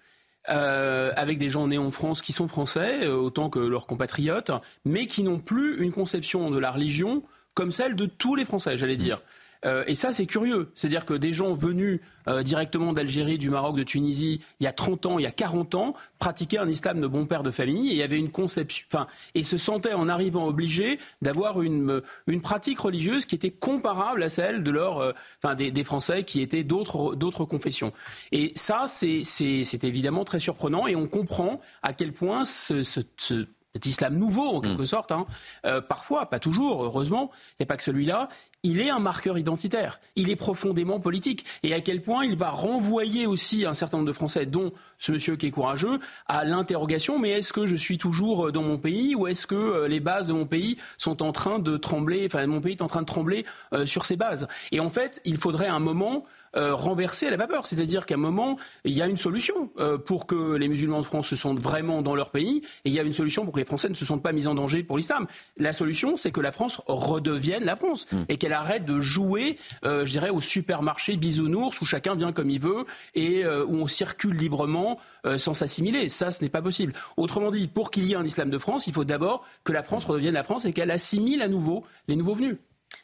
Euh, 0.49 1.11
avec 1.15 1.37
des 1.37 1.51
gens 1.51 1.67
nés 1.67 1.77
en 1.77 1.91
France 1.91 2.23
qui 2.23 2.33
sont 2.33 2.47
français, 2.47 3.05
euh, 3.05 3.15
autant 3.15 3.51
que 3.51 3.59
leurs 3.59 3.85
compatriotes, 3.85 4.49
mais 4.83 5.05
qui 5.05 5.21
n'ont 5.21 5.37
plus 5.37 5.79
une 5.83 5.91
conception 5.91 6.49
de 6.49 6.57
la 6.57 6.71
religion 6.71 7.21
comme 7.53 7.71
celle 7.71 7.95
de 7.95 8.05
tous 8.05 8.35
les 8.35 8.45
Français, 8.45 8.77
j'allais 8.77 8.97
dire. 8.97 9.21
Euh, 9.65 9.83
et 9.87 9.95
ça, 9.95 10.11
c'est 10.11 10.25
curieux. 10.25 10.71
C'est-à-dire 10.75 11.05
que 11.05 11.13
des 11.13 11.33
gens 11.33 11.53
venus 11.53 11.99
euh, 12.27 12.43
directement 12.43 12.93
d'Algérie, 12.93 13.37
du 13.37 13.49
Maroc, 13.49 13.77
de 13.77 13.83
Tunisie, 13.83 14.41
il 14.59 14.63
y 14.63 14.67
a 14.67 14.71
30 14.71 15.05
ans, 15.05 15.19
il 15.19 15.23
y 15.23 15.27
a 15.27 15.31
40 15.31 15.75
ans, 15.75 15.93
pratiquaient 16.19 16.57
un 16.57 16.67
islam 16.67 16.99
de 16.99 17.07
bon 17.07 17.25
père 17.25 17.43
de 17.43 17.51
famille 17.51 17.95
et 17.95 18.03
avait 18.03 18.17
une 18.17 18.31
conception, 18.31 18.85
enfin, 18.91 19.07
et 19.35 19.43
se 19.43 19.57
sentaient 19.57 19.93
en 19.93 20.07
arrivant 20.07 20.47
obligés 20.47 20.99
d'avoir 21.21 21.61
une, 21.61 22.01
une 22.27 22.41
pratique 22.41 22.79
religieuse 22.79 23.25
qui 23.25 23.35
était 23.35 23.51
comparable 23.51 24.23
à 24.23 24.29
celle 24.29 24.63
de 24.63 24.71
leur, 24.71 24.99
euh, 24.99 25.11
enfin, 25.43 25.55
des, 25.55 25.71
des, 25.71 25.83
Français 25.83 26.23
qui 26.23 26.41
étaient 26.41 26.63
d'autres, 26.63 27.15
d'autres 27.15 27.45
confessions. 27.45 27.91
Et 28.31 28.51
ça, 28.55 28.85
c'est, 28.87 29.23
c'est, 29.23 29.63
c'est 29.63 29.83
évidemment 29.83 30.25
très 30.25 30.39
surprenant 30.39 30.87
et 30.87 30.95
on 30.95 31.07
comprend 31.07 31.59
à 31.83 31.93
quel 31.93 32.13
point 32.13 32.45
ce, 32.45 32.83
ce, 32.83 33.01
ce 33.17 33.47
cet 33.73 33.85
islam 33.85 34.17
nouveau 34.17 34.55
en 34.55 34.61
quelque 34.61 34.81
mm. 34.81 34.85
sorte, 34.85 35.11
hein, 35.11 35.25
euh, 35.65 35.81
parfois, 35.81 36.29
pas 36.29 36.39
toujours, 36.39 36.83
heureusement, 36.83 37.31
il 37.51 37.61
n'y 37.61 37.63
a 37.63 37.67
pas 37.67 37.77
que 37.77 37.83
celui-là, 37.83 38.29
il 38.63 38.79
est 38.79 38.89
un 38.89 38.99
marqueur 38.99 39.37
identitaire, 39.37 39.99
il 40.15 40.29
est 40.29 40.35
profondément 40.35 40.99
politique, 40.99 41.45
et 41.63 41.73
à 41.73 41.81
quel 41.81 42.01
point 42.01 42.25
il 42.25 42.37
va 42.37 42.49
renvoyer 42.49 43.25
aussi 43.25 43.65
un 43.65 43.73
certain 43.73 43.97
nombre 43.97 44.07
de 44.07 44.13
Français, 44.13 44.45
dont 44.45 44.71
ce 44.99 45.11
monsieur 45.11 45.35
qui 45.35 45.47
est 45.47 45.51
courageux, 45.51 45.99
à 46.27 46.45
l'interrogation, 46.45 47.17
mais 47.17 47.31
est-ce 47.31 47.53
que 47.53 47.65
je 47.65 47.75
suis 47.75 47.97
toujours 47.97 48.47
euh, 48.47 48.51
dans 48.51 48.63
mon 48.63 48.77
pays, 48.77 49.15
ou 49.15 49.27
est-ce 49.27 49.47
que 49.47 49.55
euh, 49.55 49.87
les 49.87 49.99
bases 49.99 50.27
de 50.27 50.33
mon 50.33 50.45
pays 50.45 50.77
sont 50.97 51.23
en 51.23 51.31
train 51.31 51.59
de 51.59 51.77
trembler, 51.77 52.23
enfin 52.25 52.45
mon 52.47 52.61
pays 52.61 52.73
est 52.73 52.81
en 52.81 52.87
train 52.87 53.01
de 53.01 53.07
trembler 53.07 53.45
sur 53.85 54.05
ses 54.05 54.15
bases? 54.15 54.47
Et 54.71 54.79
en 54.79 54.89
fait, 54.89 55.21
il 55.25 55.37
faudrait 55.37 55.67
un 55.67 55.79
moment 55.79 56.25
euh, 56.57 56.75
renverser 56.75 57.29
la 57.29 57.37
vapeur. 57.37 57.65
C'est-à-dire 57.65 58.05
qu'à 58.05 58.15
un 58.15 58.17
moment, 58.17 58.57
il 58.83 58.91
y 58.91 59.01
a 59.01 59.07
une 59.07 59.15
solution 59.15 59.71
euh, 59.79 59.97
pour 59.97 60.25
que 60.25 60.55
les 60.55 60.67
musulmans 60.67 60.99
de 60.99 61.05
France 61.05 61.29
se 61.29 61.37
sentent 61.37 61.61
vraiment 61.61 62.01
dans 62.01 62.13
leur 62.13 62.29
pays, 62.29 62.61
et 62.83 62.89
il 62.89 62.93
y 62.93 62.99
a 62.99 63.03
une 63.03 63.13
solution 63.13 63.45
pour 63.45 63.53
que 63.53 63.59
les 63.59 63.65
Français 63.65 63.87
ne 63.87 63.93
se 63.93 64.03
sentent 64.03 64.21
pas 64.21 64.33
mis 64.33 64.47
en 64.47 64.53
danger 64.53 64.83
pour 64.83 64.97
l'islam. 64.97 65.27
La 65.55 65.71
solution, 65.71 66.17
c'est 66.17 66.31
que 66.31 66.41
la 66.41 66.51
France 66.51 66.81
redevienne 66.87 67.63
la 67.63 67.77
France, 67.77 68.05
hmm. 68.11 68.23
et 68.27 68.35
qu'elle 68.35 68.50
arrête 68.53 68.85
de 68.85 68.99
jouer, 68.99 69.57
euh, 69.83 70.05
je 70.05 70.11
dirais, 70.11 70.29
au 70.29 70.41
supermarché 70.41 71.17
bisounours, 71.17 71.79
où 71.81 71.85
chacun 71.85 72.15
vient 72.15 72.31
comme 72.31 72.49
il 72.49 72.59
veut, 72.59 72.85
et 73.15 73.45
où 73.45 73.75
on 73.75 73.87
circule 73.87 74.35
librement 74.35 74.99
sans 75.37 75.53
s'assimiler. 75.53 76.09
Ça, 76.09 76.31
ce 76.31 76.43
n'est 76.43 76.49
pas 76.49 76.61
possible. 76.61 76.93
Autrement 77.17 77.51
dit, 77.51 77.67
pour 77.67 77.91
qu'il 77.91 78.05
y 78.05 78.13
ait 78.13 78.15
un 78.15 78.25
islam 78.25 78.49
de 78.49 78.57
France, 78.57 78.87
il 78.87 78.93
faut 78.93 79.03
d'abord 79.03 79.45
que 79.63 79.71
la 79.71 79.83
France 79.83 80.05
redevienne 80.05 80.33
la 80.33 80.43
France 80.43 80.65
et 80.65 80.73
qu'elle 80.73 80.91
assimile 80.91 81.41
à 81.41 81.47
nouveau 81.47 81.83
les 82.07 82.15
nouveaux 82.15 82.35
venus. 82.35 82.57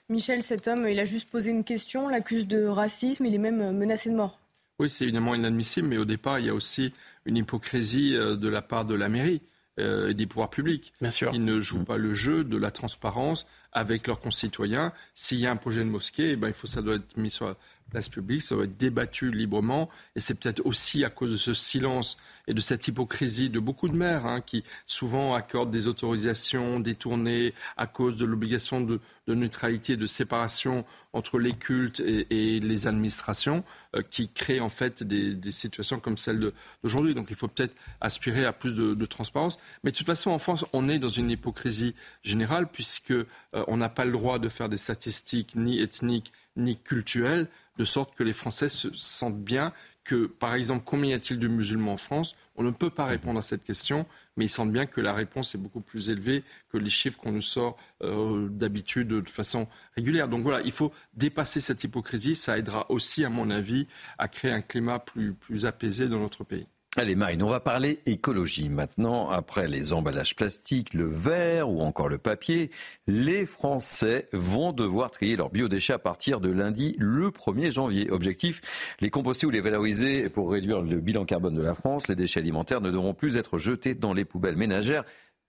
Michel, 0.09 0.41
cet 0.41 0.67
homme, 0.67 0.87
il 0.87 0.99
a 0.99 1.05
juste 1.05 1.29
posé 1.29 1.51
une 1.51 1.63
question, 1.63 2.07
l'accuse 2.07 2.47
de 2.47 2.65
racisme, 2.65 3.25
il 3.25 3.33
est 3.33 3.39
même 3.39 3.77
menacé 3.77 4.09
de 4.09 4.15
mort. 4.15 4.39
Oui, 4.79 4.89
c'est 4.89 5.05
évidemment 5.05 5.33
inadmissible, 5.33 5.87
mais 5.87 5.97
au 5.97 6.05
départ, 6.05 6.39
il 6.39 6.45
y 6.45 6.49
a 6.49 6.53
aussi 6.53 6.93
une 7.25 7.37
hypocrisie 7.37 8.15
euh, 8.15 8.35
de 8.35 8.47
la 8.47 8.61
part 8.61 8.85
de 8.85 8.93
la 8.93 9.09
mairie 9.09 9.41
euh, 9.79 10.09
et 10.09 10.13
des 10.13 10.27
pouvoirs 10.27 10.49
publics. 10.49 10.93
Bien 11.01 11.11
sûr. 11.11 11.31
Ils 11.33 11.43
ne 11.43 11.59
jouent 11.59 11.83
pas 11.83 11.97
le 11.97 12.13
jeu 12.13 12.43
de 12.43 12.57
la 12.57 12.69
transparence 12.69 13.47
avec 13.77 14.07
leurs 14.07 14.19
concitoyens. 14.19 14.91
S'il 15.13 15.39
y 15.39 15.47
a 15.47 15.51
un 15.51 15.55
projet 15.55 15.81
de 15.81 15.89
mosquée, 15.89 16.31
eh 16.31 16.35
ben, 16.35 16.47
il 16.47 16.53
faut, 16.53 16.67
ça 16.67 16.81
doit 16.81 16.95
être 16.95 17.15
mis 17.15 17.29
sur 17.29 17.55
place 17.89 18.09
publique, 18.09 18.41
ça 18.41 18.55
va 18.55 18.63
être 18.63 18.77
débattu 18.77 19.31
librement. 19.31 19.89
Et 20.15 20.19
c'est 20.19 20.39
peut-être 20.39 20.65
aussi 20.65 21.03
à 21.05 21.09
cause 21.09 21.31
de 21.31 21.37
ce 21.37 21.53
silence 21.53 22.17
et 22.47 22.53
de 22.53 22.61
cette 22.61 22.87
hypocrisie 22.87 23.49
de 23.49 23.59
beaucoup 23.59 23.89
de 23.89 23.95
maires 23.95 24.25
hein, 24.25 24.41
qui 24.41 24.63
souvent 24.85 25.35
accordent 25.35 25.71
des 25.71 25.87
autorisations 25.87 26.79
détournées 26.79 27.53
à 27.75 27.87
cause 27.87 28.15
de 28.17 28.25
l'obligation 28.25 28.81
de, 28.81 28.99
neutralité, 29.27 29.97
de 29.97 30.05
séparation 30.05 30.85
entre 31.13 31.39
les 31.39 31.53
cultes 31.53 31.99
et, 31.99 32.59
les 32.59 32.87
administrations, 32.87 33.63
euh, 33.95 34.01
qui 34.01 34.29
créent 34.29 34.59
en 34.59 34.69
fait 34.69 35.03
des, 35.03 35.51
situations 35.51 35.99
comme 35.99 36.17
celle 36.17 36.39
d'aujourd'hui. 36.39 37.13
Donc 37.13 37.27
il 37.29 37.35
faut 37.35 37.47
peut-être 37.47 37.75
aspirer 37.99 38.45
à 38.45 38.53
plus 38.53 38.75
de, 38.75 39.05
transparence. 39.05 39.57
Mais 39.83 39.91
de 39.91 39.97
toute 39.97 40.05
façon, 40.05 40.31
en 40.31 40.39
France, 40.39 40.65
on 40.73 40.89
est 40.89 40.99
dans 40.99 41.09
une 41.09 41.31
hypocrisie 41.31 41.95
générale 42.23 42.67
puisque 42.67 43.11
euh, 43.11 43.25
on 43.67 43.77
n'a 43.77 43.89
pas 43.89 44.05
le 44.05 44.11
droit 44.11 44.39
de 44.39 44.49
faire 44.49 44.69
des 44.69 44.77
statistiques 44.77 45.55
ni 45.55 45.79
ethniques 45.81 46.33
ni 46.57 46.77
culturelles 46.77 47.47
de 47.77 47.85
sorte 47.85 48.15
que 48.15 48.23
les 48.23 48.33
Français 48.33 48.69
se 48.69 48.89
sentent 48.93 49.43
bien 49.43 49.73
que, 50.03 50.25
par 50.25 50.55
exemple, 50.55 50.83
combien 50.85 51.11
y 51.11 51.13
a-t-il 51.13 51.37
de 51.37 51.47
musulmans 51.47 51.93
en 51.93 51.97
France? 51.97 52.35
On 52.55 52.63
ne 52.63 52.71
peut 52.71 52.89
pas 52.89 53.05
répondre 53.05 53.39
à 53.39 53.43
cette 53.43 53.63
question, 53.63 54.05
mais 54.37 54.45
ils 54.45 54.49
sentent 54.49 54.71
bien 54.71 54.85
que 54.85 55.01
la 55.01 55.13
réponse 55.13 55.53
est 55.53 55.57
beaucoup 55.57 55.81
plus 55.81 56.09
élevée 56.09 56.43
que 56.69 56.77
les 56.77 56.89
chiffres 56.89 57.19
qu'on 57.19 57.33
nous 57.33 57.41
sort 57.41 57.77
euh, 58.03 58.47
d'habitude 58.49 59.09
de 59.09 59.29
façon 59.29 59.67
régulière. 59.95 60.29
Donc 60.29 60.43
voilà, 60.43 60.61
il 60.61 60.71
faut 60.71 60.93
dépasser 61.13 61.59
cette 61.59 61.83
hypocrisie. 61.83 62.37
Ça 62.37 62.57
aidera 62.57 62.89
aussi, 62.89 63.25
à 63.25 63.29
mon 63.29 63.49
avis, 63.49 63.87
à 64.17 64.29
créer 64.29 64.51
un 64.51 64.61
climat 64.61 64.99
plus, 64.99 65.33
plus 65.33 65.65
apaisé 65.65 66.07
dans 66.07 66.19
notre 66.19 66.45
pays. 66.45 66.67
Allez 66.95 67.15
Marine, 67.15 67.43
on 67.43 67.49
va 67.49 67.59
parler 67.59 67.99
écologie 68.07 68.69
maintenant. 68.69 69.29
Après 69.29 69.67
les 69.67 69.93
emballages 69.93 70.35
plastiques, 70.35 70.95
le 70.95 71.05
verre 71.05 71.69
ou 71.69 71.81
encore 71.81 72.09
le 72.09 72.17
papier, 72.17 72.71
les 73.05 73.45
Français 73.45 74.27
vont 74.33 74.71
devoir 74.71 75.11
trier 75.11 75.35
leurs 75.35 75.51
biodéchets 75.51 75.93
à 75.93 75.99
partir 75.99 76.39
de 76.39 76.49
lundi 76.49 76.95
le 76.97 77.29
1er 77.29 77.71
janvier. 77.71 78.09
Objectif, 78.09 78.61
les 78.99 79.11
composter 79.11 79.45
ou 79.45 79.51
les 79.51 79.61
valoriser 79.61 80.29
pour 80.29 80.51
réduire 80.51 80.81
le 80.81 80.99
bilan 80.99 81.25
carbone 81.25 81.53
de 81.53 81.61
la 81.61 81.75
France. 81.75 82.07
Les 82.07 82.15
déchets 82.15 82.39
alimentaires 82.39 82.81
ne 82.81 82.89
devront 82.89 83.13
plus 83.13 83.37
être 83.37 83.59
jetés 83.59 83.93
dans 83.93 84.13
les 84.13 84.25
poubelles 84.25 84.57
ménagères 84.57 85.03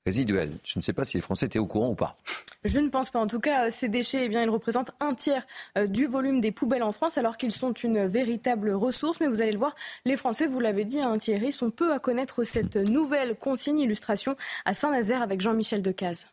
résiduelles. 0.07 0.53
Je 0.65 0.79
ne 0.79 0.83
sais 0.83 0.93
pas 0.93 1.05
si 1.05 1.17
les 1.17 1.21
Français 1.21 1.47
étaient 1.47 1.59
au 1.59 1.67
courant 1.67 1.91
ou 1.91 1.95
pas. 1.95 2.17
Je 2.65 2.79
ne 2.81 2.89
pense 2.89 3.11
pas. 3.11 3.21
En 3.21 3.27
tout 3.27 3.41
cas, 3.41 3.71
ces 3.71 3.89
déchets, 3.89 4.25
eh 4.25 4.29
bien, 4.29 4.43
ils 4.43 4.51
représentent 4.51 4.91
un 5.01 5.15
tiers 5.15 5.47
euh, 5.77 5.87
du 5.87 6.07
volume 6.07 6.41
des 6.41 6.51
poubelles 6.51 6.83
en 6.83 6.93
France, 6.93 7.17
alors 7.17 7.37
qu'ils 7.37 7.53
sont 7.53 7.73
une 7.73 8.07
véritable 8.07 8.71
ressource. 8.71 9.21
Mais 9.21 9.29
vous 9.29 9.43
allez 9.43 9.53
le 9.53 9.59
voir, 9.59 9.75
les 10.05 10.17
Français, 10.17 10.47
vous 10.47 10.61
l'avez 10.61 10.85
dit, 10.85 11.01
hein, 11.01 11.17
Thierry, 11.19 11.53
sont 11.53 11.71
peu 11.71 11.93
à 11.93 11.99
connaître 11.99 12.45
cette 12.45 12.77
nouvelle 12.77 13.37
consigne 13.37 13.79
illustration 13.79 14.37
à 14.65 14.75
Saint-Nazaire 14.75 15.23
avec 15.23 15.41
Jean-Michel 15.41 15.83
Decaze. 15.83 16.27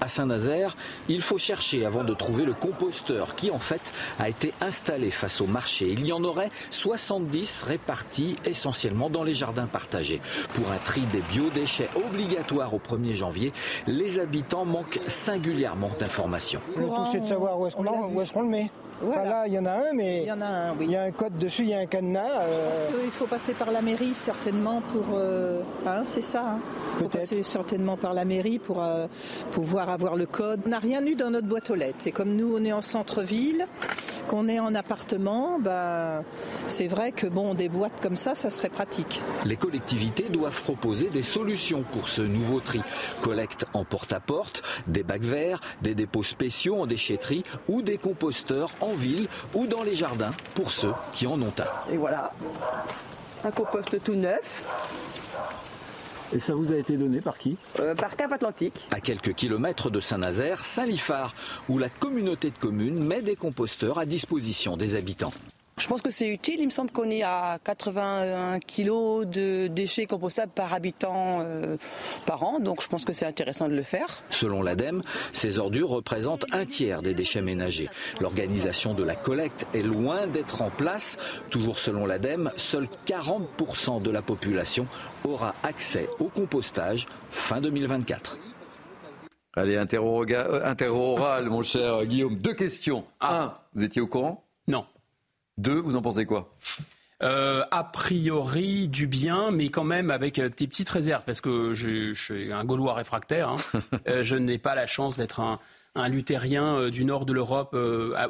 À 0.00 0.08
Saint-Nazaire, 0.08 0.76
il 1.08 1.22
faut 1.22 1.38
chercher 1.38 1.86
avant 1.86 2.04
de 2.04 2.12
trouver 2.12 2.44
le 2.44 2.52
composteur 2.52 3.34
qui 3.34 3.50
en 3.50 3.58
fait 3.58 3.80
a 4.18 4.28
été 4.28 4.52
installé 4.60 5.10
face 5.10 5.40
au 5.40 5.46
marché. 5.46 5.88
Il 5.90 6.06
y 6.06 6.12
en 6.12 6.22
aurait 6.22 6.50
70 6.70 7.62
répartis 7.62 8.36
essentiellement 8.44 9.08
dans 9.08 9.24
les 9.24 9.32
jardins 9.32 9.66
partagés. 9.66 10.20
Pour 10.54 10.70
un 10.70 10.76
tri 10.76 11.00
des 11.12 11.22
biodéchets 11.22 11.88
obligatoire 11.96 12.74
au 12.74 12.78
1er 12.78 13.14
janvier, 13.14 13.52
les 13.86 14.18
habitants 14.18 14.66
manquent 14.66 15.00
singulièrement 15.06 15.90
d'informations. 15.98 16.60
Le 16.76 16.84
tout 16.84 17.06
c'est 17.10 17.20
de 17.20 17.26
savoir 17.26 17.58
où 17.58 17.66
est-ce 17.66 18.32
qu'on 18.32 18.42
le 18.42 18.48
met 18.48 18.70
là, 19.02 19.46
il 19.46 19.52
y 19.52 19.58
en 19.58 19.66
a 19.66 19.72
un, 19.72 19.92
mais 19.92 20.22
il 20.22 20.28
y, 20.28 20.32
en 20.32 20.40
a, 20.40 20.46
un, 20.46 20.70
oui. 20.72 20.86
il 20.86 20.90
y 20.92 20.96
a 20.96 21.02
un 21.02 21.10
code 21.10 21.36
dessus, 21.38 21.62
il 21.62 21.68
y 21.68 21.74
a 21.74 21.80
un 21.80 21.86
cadenas. 21.86 22.42
Euh... 22.42 22.88
Il 23.04 23.10
faut 23.10 23.26
passer 23.26 23.52
par 23.52 23.70
la 23.70 23.82
mairie 23.82 24.14
certainement 24.14 24.80
pour... 24.92 25.04
Euh... 25.14 25.60
Hein, 25.86 26.02
c'est 26.04 26.22
ça. 26.22 26.44
Hein. 26.46 26.58
Il 26.94 27.02
faut 27.04 27.08
passer 27.08 27.42
certainement 27.42 27.96
par 27.96 28.14
la 28.14 28.24
mairie 28.24 28.58
pour 28.58 28.82
euh, 28.82 29.06
pouvoir 29.52 29.90
avoir 29.90 30.16
le 30.16 30.26
code. 30.26 30.60
On 30.66 30.70
n'a 30.70 30.78
rien 30.78 31.04
eu 31.04 31.14
dans 31.14 31.30
notre 31.30 31.46
boîte 31.46 31.70
aux 31.70 31.74
lettres. 31.74 32.06
Et 32.06 32.12
comme 32.12 32.34
nous, 32.34 32.56
on 32.56 32.64
est 32.64 32.72
en 32.72 32.82
centre-ville, 32.82 33.66
qu'on 34.28 34.48
est 34.48 34.60
en 34.60 34.74
appartement, 34.74 35.58
ben, 35.58 36.22
c'est 36.68 36.86
vrai 36.86 37.12
que 37.12 37.26
bon, 37.26 37.54
des 37.54 37.68
boîtes 37.68 38.00
comme 38.00 38.16
ça, 38.16 38.34
ça 38.34 38.50
serait 38.50 38.68
pratique. 38.68 39.22
Les 39.44 39.56
collectivités 39.56 40.28
doivent 40.30 40.62
proposer 40.62 41.08
des 41.10 41.22
solutions 41.22 41.84
pour 41.92 42.08
ce 42.08 42.22
nouveau 42.22 42.60
tri. 42.60 42.80
Collecte 43.22 43.66
en 43.74 43.84
porte-à-porte, 43.84 44.62
des 44.86 45.02
bacs 45.02 45.22
verts, 45.22 45.60
des 45.82 45.94
dépôts 45.94 46.22
spéciaux 46.22 46.80
en 46.80 46.86
déchetterie 46.86 47.42
ou 47.68 47.82
des 47.82 47.98
composteurs 47.98 48.70
en 48.80 48.85
ville 48.94 49.28
ou 49.54 49.66
dans 49.66 49.82
les 49.82 49.94
jardins 49.94 50.32
pour 50.54 50.72
ceux 50.72 50.92
qui 51.12 51.26
en 51.26 51.40
ont 51.40 51.52
un. 51.58 51.92
Et 51.92 51.96
voilà, 51.96 52.32
un 53.44 53.50
compost 53.50 54.02
tout 54.02 54.14
neuf. 54.14 54.64
Et 56.32 56.40
ça 56.40 56.54
vous 56.54 56.72
a 56.72 56.76
été 56.76 56.96
donné 56.96 57.20
par 57.20 57.38
qui? 57.38 57.56
Euh, 57.78 57.94
Par 57.94 58.16
Cap 58.16 58.32
Atlantique. 58.32 58.88
À 58.90 59.00
quelques 59.00 59.32
kilomètres 59.34 59.90
de 59.90 60.00
Saint-Nazaire, 60.00 60.64
Saint-Lifard, 60.64 61.34
où 61.68 61.78
la 61.78 61.88
communauté 61.88 62.50
de 62.50 62.58
communes 62.58 63.04
met 63.04 63.22
des 63.22 63.36
composteurs 63.36 63.98
à 64.00 64.06
disposition 64.06 64.76
des 64.76 64.96
habitants. 64.96 65.32
Je 65.78 65.88
pense 65.88 66.00
que 66.00 66.10
c'est 66.10 66.28
utile. 66.28 66.56
Il 66.60 66.64
me 66.64 66.70
semble 66.70 66.90
qu'on 66.90 67.10
est 67.10 67.22
à 67.22 67.58
81 67.62 68.60
kg 68.60 69.28
de 69.28 69.66
déchets 69.66 70.06
compostables 70.06 70.52
par 70.52 70.72
habitant 70.72 71.40
euh, 71.42 71.76
par 72.24 72.44
an. 72.44 72.60
Donc 72.60 72.82
je 72.82 72.88
pense 72.88 73.04
que 73.04 73.12
c'est 73.12 73.26
intéressant 73.26 73.68
de 73.68 73.74
le 73.74 73.82
faire. 73.82 74.22
Selon 74.30 74.62
l'ADEME, 74.62 75.02
ces 75.34 75.58
ordures 75.58 75.90
représentent 75.90 76.46
un 76.52 76.64
tiers 76.64 77.02
des 77.02 77.12
déchets 77.12 77.42
ménagers. 77.42 77.90
L'organisation 78.20 78.94
de 78.94 79.04
la 79.04 79.14
collecte 79.14 79.66
est 79.74 79.82
loin 79.82 80.26
d'être 80.26 80.62
en 80.62 80.70
place. 80.70 81.18
Toujours 81.50 81.78
selon 81.78 82.06
l'ADEME, 82.06 82.52
seuls 82.56 82.88
40% 83.06 84.00
de 84.00 84.10
la 84.10 84.22
population 84.22 84.86
aura 85.24 85.54
accès 85.62 86.08
au 86.20 86.28
compostage 86.28 87.06
fin 87.30 87.60
2024. 87.60 88.38
Allez, 89.58 89.76
euh, 89.76 90.64
interro 90.64 91.18
oral, 91.18 91.50
mon 91.50 91.62
cher 91.62 92.06
Guillaume. 92.06 92.36
Deux 92.36 92.54
questions. 92.54 93.04
Un, 93.20 93.52
vous 93.74 93.84
étiez 93.84 94.00
au 94.00 94.06
courant? 94.06 94.45
Deux, 95.58 95.80
vous 95.80 95.96
en 95.96 96.02
pensez 96.02 96.26
quoi? 96.26 96.54
Euh, 97.22 97.64
a 97.70 97.82
priori 97.82 98.88
du 98.88 99.06
bien, 99.06 99.50
mais 99.50 99.70
quand 99.70 99.84
même 99.84 100.10
avec 100.10 100.38
euh, 100.38 100.50
des 100.54 100.66
petites 100.66 100.88
réserves, 100.90 101.22
parce 101.24 101.40
que 101.40 101.72
je, 101.72 102.12
suis 102.12 102.52
un 102.52 102.64
Gaulois 102.64 102.94
réfractaire. 102.94 103.50
Hein. 103.50 103.56
Euh, 104.08 104.22
je 104.22 104.36
n'ai 104.36 104.58
pas 104.58 104.74
la 104.74 104.86
chance 104.86 105.16
d'être 105.16 105.40
un, 105.40 105.58
un 105.94 106.08
luthérien 106.08 106.90
du 106.90 107.04
nord 107.04 107.24
de 107.24 107.32
l'Europe 107.32 107.76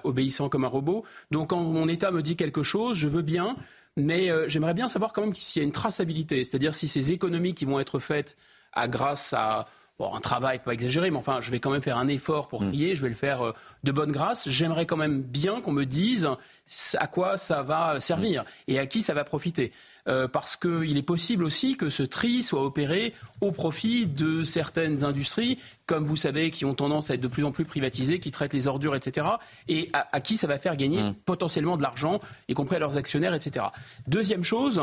obéissant 0.05 0.49
comme 0.49 0.65
un 0.65 0.69
robot. 0.69 1.05
Donc 1.31 1.51
quand 1.51 1.61
mon 1.61 1.89
État 1.89 2.11
me 2.11 2.23
dit 2.23 2.37
quelque 2.37 2.63
chose, 2.63 2.97
je 2.97 3.09
veux 3.09 3.23
bien, 3.23 3.57
mais 3.97 4.31
j'aimerais 4.49 4.75
bien 4.75 4.89
savoir 4.89 5.13
quand 5.13 5.23
même 5.23 5.35
s'il 5.35 5.61
y 5.61 5.65
a 5.65 5.67
une 5.67 5.73
traçabilité, 5.73 6.45
c'est-à-dire 6.45 6.75
si 6.75 6.89
ces 6.89 7.13
économies 7.13 7.55
qui 7.55 7.65
vont 7.65 7.81
être 7.81 7.99
faites 7.99 8.37
à 8.73 8.89
grâce 8.89 9.33
à 9.33 9.67
Bon, 9.99 10.15
un 10.15 10.21
travail, 10.21 10.61
pas 10.63 10.75
exagéré, 10.75 11.11
mais 11.11 11.17
enfin, 11.17 11.41
je 11.41 11.51
vais 11.51 11.59
quand 11.59 11.71
même 11.71 11.81
faire 11.81 11.97
un 11.97 12.07
effort 12.07 12.49
pour 12.49 12.63
mm. 12.63 12.69
trier, 12.69 12.95
je 12.95 13.01
vais 13.01 13.09
le 13.09 13.15
faire 13.15 13.41
euh, 13.43 13.53
de 13.83 13.93
bonne 13.93 14.13
grâce. 14.13 14.47
J'aimerais 14.51 14.85
quand 14.85 14.99
même 14.99 15.23
bien 15.23 15.63
qu'on 15.63 15.73
me 15.73 15.85
dise 15.85 16.29
à 16.99 17.07
quoi 17.07 17.39
ça 17.39 17.63
va 17.63 17.99
servir 18.01 18.43
mm. 18.43 18.47
et 18.69 18.79
à 18.79 18.87
qui 18.87 19.01
ça 19.01 19.15
va 19.15 19.25
profiter. 19.25 19.73
Euh, 20.07 20.29
parce 20.29 20.55
qu'il 20.57 20.99
est 20.99 21.03
possible 21.03 21.45
aussi 21.45 21.79
que 21.79 21.89
ce 21.89 22.03
tri 22.03 22.43
soit 22.43 22.63
opéré 22.63 23.15
au 23.41 23.53
profit 23.53 24.07
de 24.07 24.45
certaines 24.45 25.03
industries, 25.03 25.59
comme 25.87 26.05
vous 26.05 26.17
savez, 26.17 26.51
qui 26.51 26.67
ont 26.67 26.75
tendance 26.75 27.11
à 27.11 27.15
être 27.15 27.21
de 27.23 27.29
plus 27.29 27.45
en 27.45 27.51
plus 27.51 27.65
privatisées, 27.65 28.21
qui 28.21 28.31
traitent 28.31 28.53
les 28.53 28.67
ordures, 28.67 28.95
etc. 28.95 29.27
Et 29.67 29.91
à, 29.95 30.21
qui 30.21 30.37
ça 30.37 30.47
va 30.47 30.59
faire 30.59 30.77
gagner 30.77 31.03
mm. 31.03 31.15
potentiellement 31.25 31.79
de 31.79 31.83
l'argent, 31.83 32.21
y 32.49 32.55
compris 32.55 32.77
à 32.77 32.81
leurs 32.81 32.99
actionnaires, 32.99 33.33
etc. 33.33 33.65
Deuxième 34.07 34.45
chose, 34.45 34.83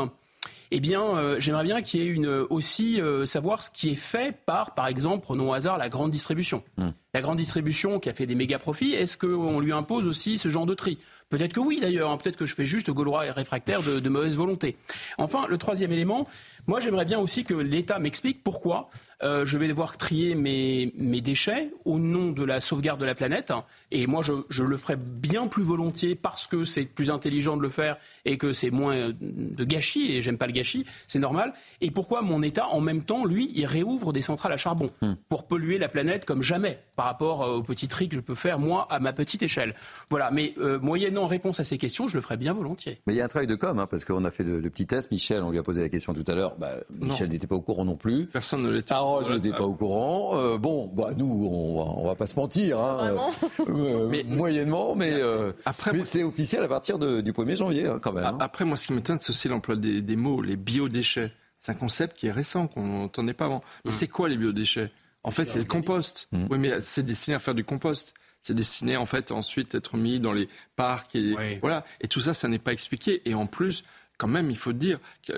eh 0.74 0.80
bien, 0.80 1.02
euh, 1.02 1.36
j'aimerais 1.38 1.64
bien 1.64 1.82
qu'il 1.82 2.00
y 2.00 2.04
ait 2.04 2.08
une, 2.08 2.26
aussi 2.50 3.00
savoir 3.24 3.62
ce 3.62 3.70
qui 3.70 3.90
est 3.90 3.96
fait 3.96 4.36
par, 4.44 4.74
par 4.74 4.86
exemple, 4.86 5.22
prenons 5.22 5.50
au 5.50 5.52
hasard 5.52 5.78
la 5.78 5.88
grande 5.88 6.10
distribution. 6.10 6.62
Hmm. 6.76 6.90
La 7.14 7.22
grande 7.22 7.38
distribution 7.38 8.00
qui 8.00 8.08
a 8.08 8.12
fait 8.12 8.26
des 8.26 8.34
méga 8.34 8.58
profits, 8.58 8.92
est-ce 8.92 9.16
qu'on 9.16 9.60
lui 9.60 9.72
impose 9.72 10.06
aussi 10.06 10.36
ce 10.36 10.48
genre 10.48 10.66
de 10.66 10.74
tri? 10.74 10.98
Peut-être 11.30 11.52
que 11.52 11.60
oui 11.60 11.78
d'ailleurs, 11.80 12.10
hein. 12.10 12.16
peut-être 12.16 12.36
que 12.36 12.46
je 12.46 12.54
fais 12.54 12.66
juste 12.66 12.90
gaulois 12.90 13.26
et 13.26 13.30
réfractaire 13.30 13.82
de, 13.82 13.98
de 13.98 14.08
mauvaise 14.08 14.36
volonté. 14.36 14.76
Enfin, 15.16 15.46
le 15.48 15.56
troisième 15.56 15.92
élément, 15.92 16.28
moi, 16.66 16.80
j'aimerais 16.80 17.04
bien 17.04 17.18
aussi 17.18 17.44
que 17.44 17.54
l'État 17.54 17.98
m'explique 17.98 18.42
pourquoi 18.42 18.88
euh, 19.22 19.44
je 19.44 19.58
vais 19.58 19.68
devoir 19.68 19.96
trier 19.96 20.34
mes, 20.34 20.92
mes, 20.96 21.20
déchets 21.20 21.70
au 21.84 21.98
nom 21.98 22.30
de 22.30 22.42
la 22.42 22.60
sauvegarde 22.60 23.00
de 23.00 23.04
la 23.04 23.14
planète. 23.14 23.52
Et 23.90 24.06
moi, 24.06 24.22
je, 24.22 24.32
je 24.48 24.62
le 24.62 24.76
ferai 24.76 24.96
bien 24.96 25.46
plus 25.46 25.62
volontiers 25.62 26.14
parce 26.14 26.46
que 26.46 26.64
c'est 26.64 26.84
plus 26.84 27.10
intelligent 27.10 27.56
de 27.56 27.62
le 27.62 27.68
faire 27.68 27.96
et 28.24 28.38
que 28.38 28.52
c'est 28.52 28.70
moins 28.70 29.12
de 29.20 29.64
gâchis. 29.64 30.12
Et 30.12 30.22
j'aime 30.22 30.38
pas 30.38 30.46
le 30.46 30.52
gâchis, 30.52 30.86
c'est 31.06 31.18
normal. 31.18 31.52
Et 31.80 31.90
pourquoi 31.90 32.22
mon 32.22 32.42
État, 32.42 32.68
en 32.68 32.80
même 32.80 33.02
temps, 33.02 33.24
lui, 33.24 33.50
il 33.54 33.66
réouvre 33.66 34.12
des 34.12 34.22
centrales 34.22 34.52
à 34.52 34.56
charbon 34.56 34.90
hmm. 35.02 35.14
pour 35.28 35.46
polluer 35.46 35.78
la 35.78 35.88
planète 35.88 36.24
comme 36.24 36.42
jamais 36.42 36.78
par 36.96 37.03
rapport 37.04 37.42
euh, 37.42 37.56
au 37.56 37.62
petit 37.62 37.88
tri 37.88 38.08
que 38.08 38.16
je 38.16 38.20
peux 38.20 38.34
faire 38.34 38.58
moi 38.58 38.86
à 38.90 38.98
ma 38.98 39.12
petite 39.12 39.42
échelle. 39.42 39.74
Voilà. 40.10 40.30
Mais 40.30 40.54
euh, 40.58 40.78
moyennant 40.80 41.26
réponse 41.26 41.60
à 41.60 41.64
ces 41.64 41.78
questions, 41.78 42.08
je 42.08 42.16
le 42.16 42.20
ferai 42.20 42.36
bien 42.36 42.52
volontiers. 42.54 43.00
Mais 43.06 43.14
il 43.14 43.16
y 43.16 43.20
a 43.20 43.24
un 43.24 43.28
travail 43.28 43.46
de 43.46 43.54
com, 43.54 43.78
hein, 43.78 43.86
parce 43.86 44.04
qu'on 44.04 44.24
a 44.24 44.30
fait 44.30 44.44
le, 44.44 44.60
le 44.60 44.70
petit 44.70 44.86
test. 44.86 45.10
Michel, 45.10 45.42
on 45.42 45.50
lui 45.50 45.58
a 45.58 45.62
posé 45.62 45.80
la 45.80 45.88
question 45.88 46.14
tout 46.14 46.24
à 46.26 46.34
l'heure. 46.34 46.56
Bah, 46.56 46.72
Michel 47.00 47.28
n'était 47.30 47.46
pas 47.46 47.56
au 47.56 47.60
courant 47.60 47.84
non 47.84 47.96
plus. 47.96 48.26
Personne 48.26 48.62
ne 48.62 48.70
l'était. 48.70 48.94
Harold 48.94 49.28
n'était 49.30 49.56
pas 49.56 49.64
au 49.64 49.74
courant. 49.74 50.32
Euh, 50.34 50.58
bon, 50.58 50.90
bah, 50.92 51.10
nous, 51.16 51.48
on 51.50 51.78
va, 51.78 51.90
on 51.98 52.06
va 52.06 52.14
pas 52.14 52.26
se 52.26 52.36
mentir. 52.36 52.78
Hein, 52.78 53.30
euh, 53.68 54.08
mais, 54.10 54.24
moyennement, 54.24 54.94
mais, 54.94 55.12
euh, 55.12 55.52
après, 55.64 55.92
mais 55.92 56.04
c'est 56.04 56.22
officiel 56.22 56.62
à 56.62 56.68
partir 56.68 56.98
de, 56.98 57.20
du 57.20 57.32
1er 57.32 57.56
janvier, 57.56 57.86
hein, 57.86 57.98
quand 58.00 58.12
même. 58.12 58.24
Hein. 58.24 58.38
Après, 58.40 58.64
moi, 58.64 58.76
ce 58.76 58.86
qui 58.86 58.92
m'étonne, 58.92 59.18
c'est 59.20 59.30
aussi 59.30 59.48
l'emploi 59.48 59.76
des, 59.76 60.02
des, 60.02 60.16
mots, 60.16 60.42
les 60.42 60.56
biodéchets. 60.56 61.32
C'est 61.58 61.72
un 61.72 61.76
concept 61.76 62.16
qui 62.16 62.26
est 62.26 62.32
récent, 62.32 62.66
qu'on 62.66 62.86
n'entendait 62.86 63.34
pas 63.34 63.46
avant. 63.46 63.62
Mais 63.84 63.90
mm. 63.90 63.94
c'est 63.94 64.08
quoi 64.08 64.28
les 64.28 64.36
biodéchets? 64.36 64.90
En 65.24 65.30
fait, 65.30 65.46
c'est 65.46 65.58
le 65.58 65.64
compost. 65.64 66.28
Mm. 66.32 66.46
Oui, 66.50 66.58
mais 66.58 66.80
c'est 66.80 67.04
destiné 67.04 67.34
à 67.34 67.38
faire 67.40 67.54
du 67.54 67.64
compost 67.64 68.14
c'est 68.46 68.52
destiné 68.52 68.98
en 68.98 69.06
fait 69.06 69.32
ensuite 69.32 69.74
être 69.74 69.96
mis 69.96 70.20
dans 70.20 70.34
les 70.34 70.50
parcs 70.76 71.16
et 71.16 71.58
voilà 71.62 71.82
et 72.02 72.08
tout 72.08 72.20
ça 72.20 72.34
ça 72.34 72.46
n'est 72.46 72.58
pas 72.58 72.74
expliqué 72.74 73.22
et 73.24 73.32
en 73.32 73.46
plus 73.46 73.84
quand 74.16 74.28
même, 74.28 74.50
il 74.50 74.56
faut 74.56 74.72
dire 74.72 75.00
que 75.26 75.32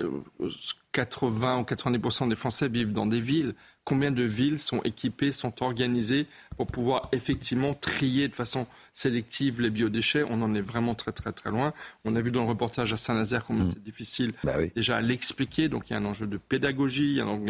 80 0.91 1.59
ou 1.59 1.63
90% 1.63 2.29
des 2.29 2.35
Français 2.35 2.67
vivent 2.67 2.93
dans 2.93 3.05
des 3.05 3.21
villes. 3.21 3.53
Combien 3.83 4.11
de 4.11 4.23
villes 4.23 4.59
sont 4.59 4.81
équipées, 4.83 5.31
sont 5.31 5.63
organisées 5.63 6.27
pour 6.57 6.67
pouvoir 6.67 7.07
effectivement 7.13 7.73
trier 7.73 8.27
de 8.27 8.35
façon 8.35 8.67
sélective 8.93 9.61
les 9.61 9.69
biodéchets? 9.69 10.23
On 10.29 10.41
en 10.41 10.53
est 10.53 10.61
vraiment 10.61 10.93
très 10.93 11.13
très 11.13 11.31
très 11.31 11.51
loin. 11.51 11.73
On 12.03 12.15
a 12.15 12.21
vu 12.21 12.31
dans 12.31 12.43
le 12.43 12.49
reportage 12.49 12.91
à 12.91 12.97
Saint-Nazaire 12.97 13.45
combien 13.45 13.63
mmh. 13.63 13.71
c'est 13.73 13.83
difficile 13.83 14.33
bah 14.43 14.57
déjà 14.75 14.97
à 14.97 15.01
l'expliquer. 15.01 15.69
Donc 15.69 15.89
il 15.89 15.93
y 15.93 15.95
a 15.95 15.99
un 15.99 16.05
enjeu 16.05 16.27
de 16.27 16.37
pédagogie, 16.37 17.11
il 17.11 17.15
y 17.15 17.21
a 17.21 17.25
un 17.25 17.45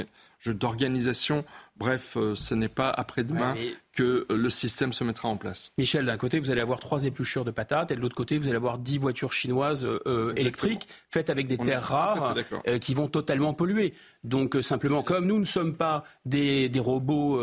d'organisation. 0.46 1.44
Bref, 1.78 2.18
euh, 2.18 2.34
ce 2.36 2.56
n'est 2.56 2.70
pas 2.70 2.90
après-demain 2.90 3.56
que 3.94 4.26
euh, 4.32 4.38
le 4.38 4.50
système 4.50 4.94
se 4.94 5.04
mettra 5.04 5.30
en 5.30 5.38
place. 5.38 5.74
Michel, 5.78 6.06
d'un 6.06 6.18
côté, 6.18 6.40
vous 6.40 6.50
allez 6.50 6.62
avoir 6.62 6.80
trois 6.80 7.06
épluchures 7.06 7.46
de 7.46 7.52
patates, 7.52 7.92
et 7.92 7.96
de 7.96 8.02
l'autre 8.02 8.16
côté, 8.16 8.38
vous 8.38 8.48
allez 8.48 8.56
avoir 8.56 8.80
dix 8.80 8.98
voitures 8.98 9.32
chinoises 9.32 9.86
euh, 9.86 10.34
électriques 10.36 10.88
faites 11.12 11.30
avec 11.30 11.48
des 11.48 11.58
terres 11.58 11.84
rares 11.84 12.36
qui 12.82 12.94
vont 12.94 13.08
totalement 13.08 13.54
polluer. 13.54 13.94
Donc 14.24 14.58
simplement, 14.62 15.04
comme 15.04 15.26
nous 15.26 15.40
ne 15.40 15.46
sommes 15.46 15.76
pas 15.76 16.04
des, 16.26 16.70
robots 16.78 17.42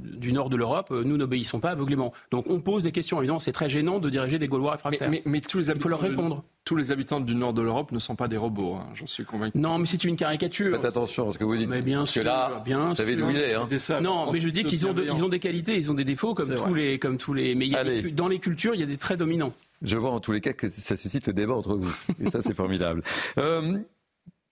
du 0.00 0.32
nord 0.32 0.50
de 0.50 0.56
l'Europe, 0.56 0.90
nous 0.90 1.16
n'obéissons 1.16 1.60
pas 1.60 1.70
aveuglément. 1.70 2.12
Donc 2.30 2.46
on 2.48 2.60
pose 2.60 2.84
des 2.84 2.92
questions. 2.92 3.18
Évidemment, 3.18 3.40
c'est 3.40 3.52
très 3.52 3.68
gênant 3.68 3.98
de 3.98 4.10
diriger 4.10 4.38
des 4.38 4.48
Gaulois 4.48 4.72
réfractaires. 4.72 5.10
Mais, 5.10 5.22
mais, 5.24 5.40
tous 5.40 5.58
les 5.58 5.70
Il 5.70 5.80
faut 5.80 5.88
leur 5.88 6.00
répondre. 6.00 6.44
Tous 6.70 6.76
les 6.76 6.92
habitants 6.92 7.18
du 7.18 7.34
nord 7.34 7.52
de 7.52 7.62
l'Europe 7.62 7.90
ne 7.90 7.98
sont 7.98 8.14
pas 8.14 8.28
des 8.28 8.36
robots, 8.36 8.74
hein, 8.76 8.86
j'en 8.94 9.08
suis 9.08 9.24
convaincu. 9.24 9.58
Non, 9.58 9.76
mais 9.78 9.86
c'est 9.86 10.04
une 10.04 10.14
caricature. 10.14 10.76
Faites 10.76 10.84
attention 10.84 11.28
à 11.28 11.32
ce 11.32 11.38
que 11.38 11.42
vous 11.42 11.56
dites. 11.56 11.68
Mais 11.68 11.82
bien 11.82 12.06
sûr, 12.06 12.22
là, 12.22 12.62
bien 12.64 12.90
vous 12.90 12.94
savez 12.94 13.16
d'où 13.16 13.28
il 13.28 13.38
est. 13.38 13.54
Hein. 13.56 14.00
non, 14.00 14.30
mais 14.30 14.38
je 14.38 14.48
dis 14.50 14.62
qu'ils 14.62 14.86
ont, 14.86 14.94
ils 14.94 15.24
ont 15.24 15.28
des 15.28 15.40
qualités, 15.40 15.76
ils 15.76 15.90
ont 15.90 15.94
des 15.94 16.04
défauts 16.04 16.32
comme 16.32 16.54
tous 16.54 16.74
les, 16.74 17.00
comme 17.00 17.16
tous 17.16 17.34
les. 17.34 17.56
Mais 17.56 17.70
dans 18.12 18.28
les 18.28 18.38
cultures, 18.38 18.76
il 18.76 18.80
y 18.80 18.84
a 18.84 18.86
des 18.86 18.98
traits 18.98 19.18
dominants. 19.18 19.52
Je 19.82 19.96
vois 19.96 20.12
en 20.12 20.20
tous 20.20 20.30
les 20.30 20.40
cas 20.40 20.52
que 20.52 20.70
ça 20.70 20.96
suscite 20.96 21.26
le 21.26 21.32
débat 21.32 21.54
entre 21.54 21.74
vous. 21.74 21.92
Et 22.24 22.30
ça, 22.30 22.40
c'est 22.40 22.54
formidable. 22.54 23.02
Euh, 23.38 23.78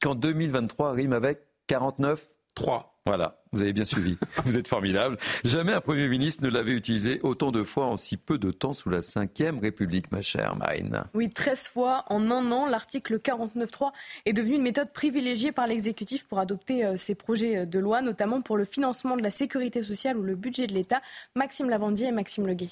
quand 0.00 0.14
2023 0.14 0.92
rime 0.92 1.12
avec 1.12 1.40
49 1.68 2.30
3. 2.56 2.97
Voilà, 3.08 3.38
vous 3.52 3.62
avez 3.62 3.72
bien 3.72 3.86
suivi. 3.86 4.18
vous 4.44 4.58
êtes 4.58 4.68
formidable. 4.68 5.16
Jamais 5.42 5.72
un 5.72 5.80
Premier 5.80 6.08
ministre 6.08 6.44
ne 6.44 6.50
l'avait 6.50 6.72
utilisé 6.72 7.20
autant 7.22 7.52
de 7.52 7.62
fois 7.62 7.86
en 7.86 7.96
si 7.96 8.18
peu 8.18 8.36
de 8.36 8.50
temps 8.50 8.74
sous 8.74 8.90
la 8.90 8.98
Ve 8.98 9.60
République, 9.62 10.12
ma 10.12 10.20
chère 10.20 10.56
Marine. 10.56 11.04
Oui, 11.14 11.30
13 11.30 11.68
fois 11.68 12.04
en 12.08 12.30
un 12.30 12.52
an. 12.52 12.66
L'article 12.66 13.18
49.3 13.18 13.92
est 14.26 14.34
devenu 14.34 14.56
une 14.56 14.62
méthode 14.62 14.92
privilégiée 14.92 15.52
par 15.52 15.66
l'exécutif 15.66 16.26
pour 16.26 16.38
adopter 16.38 16.84
euh, 16.84 16.98
ses 16.98 17.14
projets 17.14 17.64
de 17.64 17.78
loi, 17.78 18.02
notamment 18.02 18.42
pour 18.42 18.58
le 18.58 18.66
financement 18.66 19.16
de 19.16 19.22
la 19.22 19.30
sécurité 19.30 19.82
sociale 19.82 20.18
ou 20.18 20.22
le 20.22 20.34
budget 20.34 20.66
de 20.66 20.74
l'État. 20.74 21.00
Maxime 21.34 21.70
Lavandier 21.70 22.08
et 22.08 22.12
Maxime 22.12 22.46
Leguet. 22.46 22.68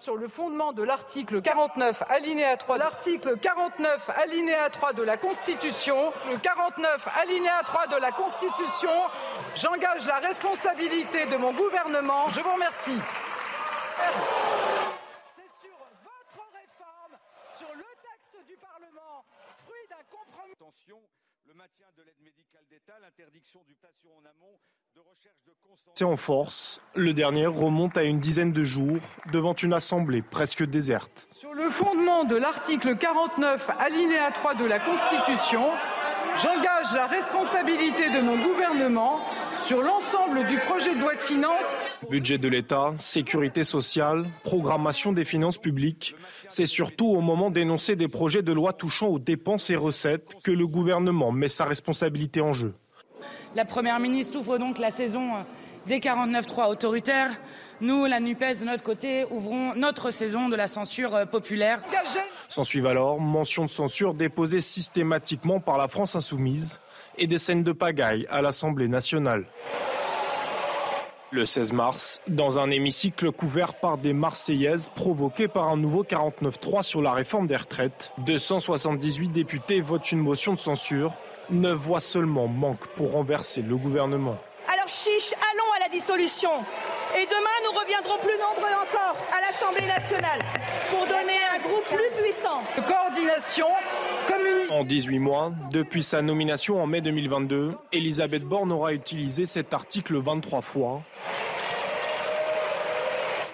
Sur 0.00 0.16
le 0.16 0.28
fondement 0.28 0.72
de 0.72 0.82
l'article 0.82 1.40
49 1.40 2.02
alinéa 2.10 2.56
3, 2.56 2.78
l'article 2.78 3.38
49 3.38 4.10
alinéa 4.10 4.68
3 4.68 4.92
de 4.92 5.02
la 5.02 5.16
Constitution, 5.16 6.12
le 6.28 6.36
49 6.36 7.08
alinéa 7.16 7.62
3 7.64 7.86
de 7.86 7.96
la 7.96 8.10
Constitution, 8.12 8.90
j'engage 9.54 10.06
la 10.06 10.18
responsabilité 10.18 11.26
de 11.26 11.36
mon 11.36 11.54
gouvernement. 11.54 12.28
Je 12.30 12.40
vous 12.42 12.52
remercie. 12.52 12.98
C'est 15.36 15.66
sur 15.66 15.78
votre 16.02 16.52
réforme, 16.52 17.16
sur 17.56 17.74
le 17.74 17.84
texte 18.02 18.46
du 18.46 18.56
Parlement, 18.56 19.24
fruit 19.64 19.86
d'un 19.88 20.04
compromis. 20.10 20.54
Le 21.46 21.54
maintien 21.54 21.86
de 21.96 22.02
l'aide 22.02 22.20
médicale 22.20 22.66
d'État, 22.68 22.98
l'interdiction 23.00 23.62
du 23.64 23.74
patient 23.76 24.10
en 24.18 24.24
amont 24.26 24.58
en 26.02 26.16
force. 26.16 26.80
Le 26.96 27.12
dernier 27.12 27.46
remonte 27.46 27.96
à 27.96 28.02
une 28.02 28.18
dizaine 28.18 28.52
de 28.52 28.64
jours 28.64 28.98
devant 29.32 29.54
une 29.54 29.72
assemblée 29.72 30.22
presque 30.22 30.64
déserte. 30.64 31.28
Sur 31.38 31.54
le 31.54 31.70
fondement 31.70 32.24
de 32.24 32.36
l'article 32.36 32.96
49, 32.96 33.70
alinéa 33.78 34.30
3 34.32 34.54
de 34.54 34.64
la 34.64 34.80
Constitution, 34.80 35.62
j'engage 36.42 36.92
la 36.94 37.06
responsabilité 37.06 38.10
de 38.10 38.20
mon 38.20 38.42
gouvernement 38.42 39.20
sur 39.64 39.82
l'ensemble 39.82 40.44
du 40.46 40.58
projet 40.58 40.94
de 40.94 41.00
loi 41.00 41.14
de 41.14 41.20
finances. 41.20 41.76
Budget 42.10 42.38
de 42.38 42.48
l'État, 42.48 42.92
sécurité 42.98 43.62
sociale, 43.62 44.26
programmation 44.42 45.12
des 45.12 45.24
finances 45.24 45.58
publiques, 45.58 46.16
c'est 46.48 46.66
surtout 46.66 47.06
au 47.06 47.20
moment 47.20 47.50
d'énoncer 47.50 47.94
des 47.94 48.08
projets 48.08 48.42
de 48.42 48.52
loi 48.52 48.72
touchant 48.72 49.06
aux 49.08 49.20
dépenses 49.20 49.70
et 49.70 49.76
recettes 49.76 50.36
que 50.42 50.50
le 50.50 50.66
gouvernement 50.66 51.30
met 51.30 51.48
sa 51.48 51.66
responsabilité 51.66 52.40
en 52.40 52.52
jeu. 52.52 52.74
La 53.54 53.64
Première 53.64 54.00
ministre 54.00 54.36
ouvre 54.38 54.58
donc 54.58 54.78
la 54.78 54.90
saison 54.90 55.36
euh, 55.36 55.42
des 55.86 56.00
49-3 56.00 56.68
autoritaires. 56.68 57.30
Nous, 57.80 58.04
la 58.04 58.18
NUPES, 58.18 58.60
de 58.60 58.64
notre 58.64 58.82
côté, 58.82 59.26
ouvrons 59.30 59.76
notre 59.76 60.10
saison 60.10 60.48
de 60.48 60.56
la 60.56 60.66
censure 60.66 61.14
euh, 61.14 61.24
populaire. 61.24 61.80
S'en 62.48 62.64
suivent 62.64 62.86
alors 62.86 63.20
mentions 63.20 63.66
de 63.66 63.70
censure 63.70 64.14
déposées 64.14 64.60
systématiquement 64.60 65.60
par 65.60 65.78
la 65.78 65.86
France 65.86 66.16
insoumise 66.16 66.80
et 67.16 67.28
des 67.28 67.38
scènes 67.38 67.62
de 67.62 67.70
pagaille 67.70 68.26
à 68.28 68.42
l'Assemblée 68.42 68.88
nationale. 68.88 69.44
Le 71.30 71.44
16 71.44 71.72
mars, 71.72 72.20
dans 72.26 72.58
un 72.58 72.70
hémicycle 72.70 73.30
couvert 73.30 73.74
par 73.74 73.98
des 73.98 74.12
Marseillaises 74.12 74.88
provoquées 74.88 75.48
par 75.48 75.68
un 75.68 75.76
nouveau 75.76 76.02
49-3 76.02 76.82
sur 76.82 77.02
la 77.02 77.12
réforme 77.12 77.46
des 77.46 77.56
retraites, 77.56 78.12
278 78.18 79.28
députés 79.28 79.80
votent 79.80 80.10
une 80.10 80.20
motion 80.20 80.54
de 80.54 80.58
censure 80.58 81.12
Neuf 81.50 81.78
voix 81.78 82.00
seulement 82.00 82.48
manquent 82.48 82.86
pour 82.94 83.12
renverser 83.12 83.60
le 83.60 83.76
gouvernement. 83.76 84.38
Alors 84.66 84.88
chiche, 84.88 85.34
allons 85.52 85.72
à 85.76 85.80
la 85.80 85.88
dissolution. 85.88 86.50
Et 87.16 87.26
demain, 87.26 87.56
nous 87.64 87.78
reviendrons 87.78 88.18
plus 88.18 88.38
nombreux 88.38 88.72
encore 88.72 89.16
à 89.30 89.40
l'Assemblée 89.42 89.86
nationale 89.86 90.40
pour 90.90 91.06
donner 91.06 91.38
un 91.54 91.58
groupe 91.58 91.84
plus 91.84 92.22
puissant. 92.22 92.62
De 92.76 92.80
coordination 92.80 93.66
commune. 94.26 94.70
En 94.70 94.84
18 94.84 95.18
mois, 95.18 95.52
depuis 95.70 96.02
sa 96.02 96.22
nomination 96.22 96.82
en 96.82 96.86
mai 96.86 97.02
2022, 97.02 97.74
Elisabeth 97.92 98.44
Borne 98.44 98.72
aura 98.72 98.94
utilisé 98.94 99.44
cet 99.44 99.74
article 99.74 100.16
23 100.16 100.62
fois. 100.62 101.02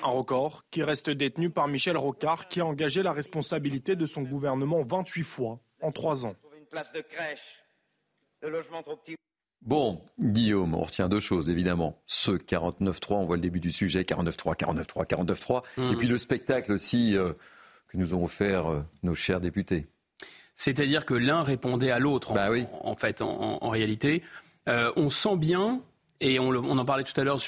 Un 0.03 0.11
record 0.11 0.65
qui 0.71 0.83
reste 0.83 1.11
détenu 1.11 1.51
par 1.51 1.67
Michel 1.67 1.97
Rocard 1.97 2.49
qui 2.49 2.61
a 2.61 2.67
engagé 2.67 3.03
la 3.03 3.12
responsabilité 3.12 3.97
de 3.97 4.07
son 4.07 4.23
gouvernement 4.23 4.83
28 4.83 5.25
fois 5.25 5.59
en 5.83 5.91
3 5.91 6.25
ans. 6.25 6.35
Une 6.57 6.67
place 6.67 6.93
de 6.93 7.01
crèche 7.01 7.65
Bon, 9.62 10.01
Guillaume, 10.19 10.75
on 10.75 10.85
retient 10.85 11.09
deux 11.09 11.21
choses, 11.21 11.51
évidemment. 11.51 12.01
Ce 12.07 12.31
49.3, 12.31 13.15
on 13.15 13.27
voit 13.27 13.37
le 13.37 13.43
début 13.43 13.61
du 13.61 13.71
sujet, 13.71 14.03
49.3, 14.03 14.57
49.3, 14.57 15.07
49.3. 15.07 15.93
Et 15.93 15.97
puis 15.97 16.09
le 16.09 16.17
spectacle 16.17 16.73
aussi 16.73 17.17
euh, 17.17 17.35
que 17.89 17.99
nous 17.99 18.15
ont 18.15 18.25
offert 18.25 18.71
euh, 18.71 18.83
nos 19.03 19.15
chers 19.15 19.41
députés. 19.41 19.87
C'est-à-dire 20.55 21.05
que 21.05 21.15
l'un 21.15 21.43
répondait 21.43 21.91
à 21.91 21.99
l'autre, 21.99 22.33
bah 22.33 22.49
en, 22.83 22.97
fait, 22.97 23.23
en, 23.23 23.69
réalité. 23.69 24.23
Euh, 24.69 24.93
on 24.97 25.09
sent 25.09 25.37
bien, 25.37 25.83
et 26.21 26.39
on, 26.39 26.51
en 26.55 26.85
parlait 26.85 27.05
tout 27.05 27.19
à 27.19 27.25
l'heure 27.25 27.41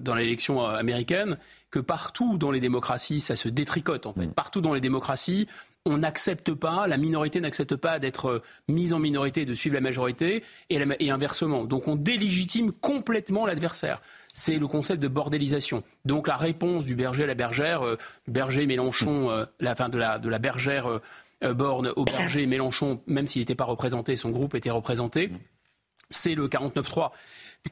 dans 0.00 0.14
l'élection 0.14 0.64
américaine, 0.64 1.38
que 1.70 1.78
partout 1.78 2.36
dans 2.36 2.50
les 2.50 2.58
démocraties, 2.58 3.20
ça 3.20 3.36
se 3.36 3.48
détricote 3.48 4.06
en 4.06 4.12
fait. 4.12 4.26
Mm. 4.26 4.32
Partout 4.32 4.60
dans 4.60 4.74
les 4.74 4.80
démocraties, 4.80 5.46
on 5.86 5.98
n'accepte 5.98 6.52
pas, 6.52 6.86
la 6.86 6.98
minorité 6.98 7.40
n'accepte 7.40 7.76
pas 7.76 7.98
d'être 7.98 8.26
euh, 8.26 8.42
mise 8.68 8.92
en 8.92 8.98
minorité, 8.98 9.46
de 9.46 9.54
suivre 9.54 9.74
la 9.74 9.80
majorité, 9.80 10.44
et, 10.68 11.10
inversement. 11.10 11.64
Donc 11.64 11.88
on 11.88 11.96
délégitime 11.96 12.72
complètement 12.72 13.46
l'adversaire. 13.46 14.02
C'est 14.32 14.58
le 14.58 14.68
concept 14.68 15.02
de 15.02 15.08
bordélisation. 15.08 15.82
Donc 16.04 16.28
la 16.28 16.36
réponse 16.36 16.84
du 16.84 16.94
berger 16.94 17.24
à 17.24 17.26
la 17.26 17.34
bergère, 17.34 17.82
euh, 17.82 17.96
berger 18.28 18.66
Mélenchon, 18.66 19.30
euh, 19.30 19.44
la 19.58 19.74
de 19.74 19.98
la, 19.98 20.18
de 20.18 20.28
la 20.28 20.38
bergère 20.38 21.00
Borne 21.42 21.90
au 21.96 22.04
berger 22.04 22.44
Mélenchon, 22.44 23.00
même 23.06 23.26
s'il 23.26 23.40
n'était 23.40 23.54
pas 23.54 23.64
représenté, 23.64 24.14
son 24.14 24.28
groupe 24.28 24.54
était 24.54 24.68
représenté, 24.68 25.30
c'est 26.10 26.34
le 26.34 26.48
49-3 26.48 27.12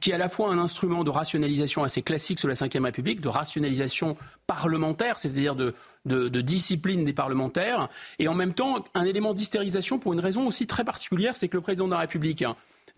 qui 0.00 0.10
est 0.10 0.14
à 0.14 0.18
la 0.18 0.28
fois 0.28 0.50
un 0.50 0.58
instrument 0.58 1.04
de 1.04 1.10
rationalisation 1.10 1.82
assez 1.82 2.02
classique 2.02 2.38
sur 2.38 2.48
la 2.48 2.54
Ve 2.54 2.84
République, 2.84 3.20
de 3.20 3.28
rationalisation 3.28 4.16
parlementaire, 4.46 5.18
c'est-à-dire 5.18 5.54
de, 5.54 5.74
de, 6.04 6.40
discipline 6.40 7.04
des 7.04 7.12
parlementaires, 7.12 7.88
et 8.18 8.28
en 8.28 8.34
même 8.34 8.52
temps 8.52 8.84
un 8.94 9.04
élément 9.04 9.34
d'hystérisation 9.34 9.98
pour 9.98 10.12
une 10.12 10.20
raison 10.20 10.46
aussi 10.46 10.66
très 10.66 10.84
particulière, 10.84 11.36
c'est 11.36 11.48
que 11.48 11.56
le 11.56 11.62
président 11.62 11.86
de 11.86 11.92
la 11.92 11.98
République 11.98 12.44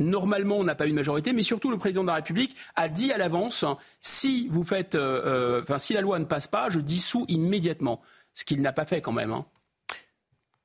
normalement, 0.01 0.57
on 0.57 0.65
n'a 0.65 0.75
pas 0.75 0.87
eu 0.87 0.91
une 0.91 0.97
majorité, 0.97 1.33
mais 1.33 1.43
surtout 1.43 1.71
le 1.71 1.79
président 1.79 2.03
de 2.03 2.09
la 2.09 2.15
République 2.15 2.57
a 2.75 2.89
dit 2.89 3.13
à 3.13 3.19
l'avance 3.19 3.65
si 4.01 4.49
vous 4.51 4.65
faites, 4.65 4.95
euh, 4.95 5.63
euh, 5.69 5.79
si 5.79 5.93
la 5.93 6.01
loi 6.01 6.19
ne 6.19 6.25
passe 6.25 6.49
pas, 6.49 6.69
je 6.71 6.81
dissous 6.81 7.25
immédiatement. 7.29 8.01
Ce 8.35 8.45
qu'il 8.45 8.63
n'a 8.63 8.73
pas 8.73 8.85
fait 8.85 9.01
quand 9.01 9.13
même. 9.13 9.33
Hein. 9.33 9.45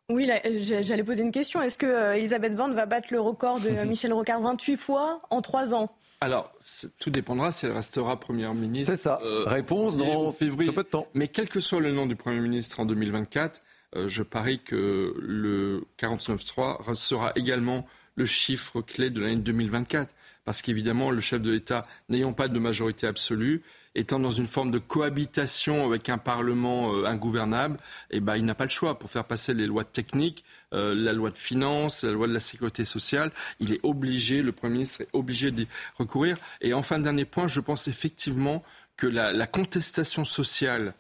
Oui, 0.10 0.30
j'allais 0.62 1.04
poser 1.04 1.24
une 1.24 1.32
question. 1.32 1.62
Est-ce 1.62 1.78
que 1.78 1.86
euh, 1.86 2.16
Elisabeth 2.16 2.56
Borne 2.56 2.74
va 2.74 2.86
battre 2.86 3.08
le 3.12 3.20
record 3.20 3.60
de 3.60 3.70
Michel 3.86 4.14
Rocard 4.14 4.40
28 4.42 4.78
fois 4.78 5.22
en 5.30 5.42
3 5.42 5.74
ans? 5.74 5.92
Alors, 6.22 6.52
tout 7.00 7.10
dépendra 7.10 7.52
si 7.52 7.66
elle 7.66 7.74
restera 7.74 8.20
Première 8.20 8.54
ministre. 8.54 8.94
C'est 8.94 9.02
ça. 9.02 9.20
Euh, 9.24 9.44
Réponse 9.46 9.98
dans 9.98 10.32
février. 10.32 10.72
peu 10.72 10.84
de 10.84 10.90
temps. 10.90 11.08
Mais 11.14 11.28
quel 11.28 11.50
que 11.50 11.60
soit 11.60 11.82
le 11.82 11.92
nom 11.92 12.06
du 12.06 12.16
Premier 12.16 12.40
ministre 12.40 12.80
en 12.80 12.86
2024, 12.86 13.62
euh, 13.96 14.08
je 14.08 14.24
parie 14.24 14.60
que 14.60 15.16
le 15.20 15.86
49.3 16.00 16.94
sera 16.94 17.32
également 17.36 17.86
le 18.16 18.26
chiffre 18.26 18.82
clé 18.82 19.10
de 19.10 19.20
l'année 19.20 19.36
2024. 19.36 20.14
Parce 20.46 20.62
qu'évidemment, 20.62 21.10
le 21.10 21.22
chef 21.22 21.42
de 21.42 21.52
l'État, 21.52 21.84
n'ayant 22.08 22.32
pas 22.34 22.48
de 22.48 22.60
majorité 22.60 23.08
absolue, 23.08 23.64
étant 23.96 24.20
dans 24.20 24.32
une 24.32 24.46
forme 24.46 24.70
de 24.70 24.78
cohabitation 24.78 25.86
avec 25.86 26.08
un 26.10 26.20
Parlement 26.20 26.94
euh, 26.94 27.06
ingouvernable, 27.06 27.78
eh 28.12 28.20
ben, 28.20 28.36
il 28.36 28.46
n'a 28.46 28.54
pas 28.54 28.66
le 28.66 28.70
choix 28.70 29.00
pour 29.00 29.10
faire 29.10 29.26
passer 29.26 29.54
les 29.54 29.66
lois 29.66 29.84
techniques, 29.84 30.44
euh, 30.76 30.94
la 30.94 31.14
loi 31.14 31.32
de 31.32 31.38
finances, 31.38 32.04
la 32.04 32.12
loi 32.12 32.28
de 32.28 32.34
la 32.34 32.40
sécurité 32.40 32.86
sociale. 32.86 33.32
Il 33.60 33.74
est 33.74 33.80
obligé, 33.84 34.42
le 34.42 34.52
Premier 34.52 34.74
ministre 34.74 35.02
est 35.02 35.10
obligé 35.14 35.52
d'y 35.52 35.68
recourir. 35.98 36.38
Et 36.62 36.74
enfin, 36.74 37.00
dernier 37.00 37.26
point, 37.26 37.48
je 37.48 37.60
pense 37.60 37.88
effectivement 37.88 38.64
que 38.98 39.08
la, 39.08 39.48
contestation 39.48 40.26
sociale 40.26 40.94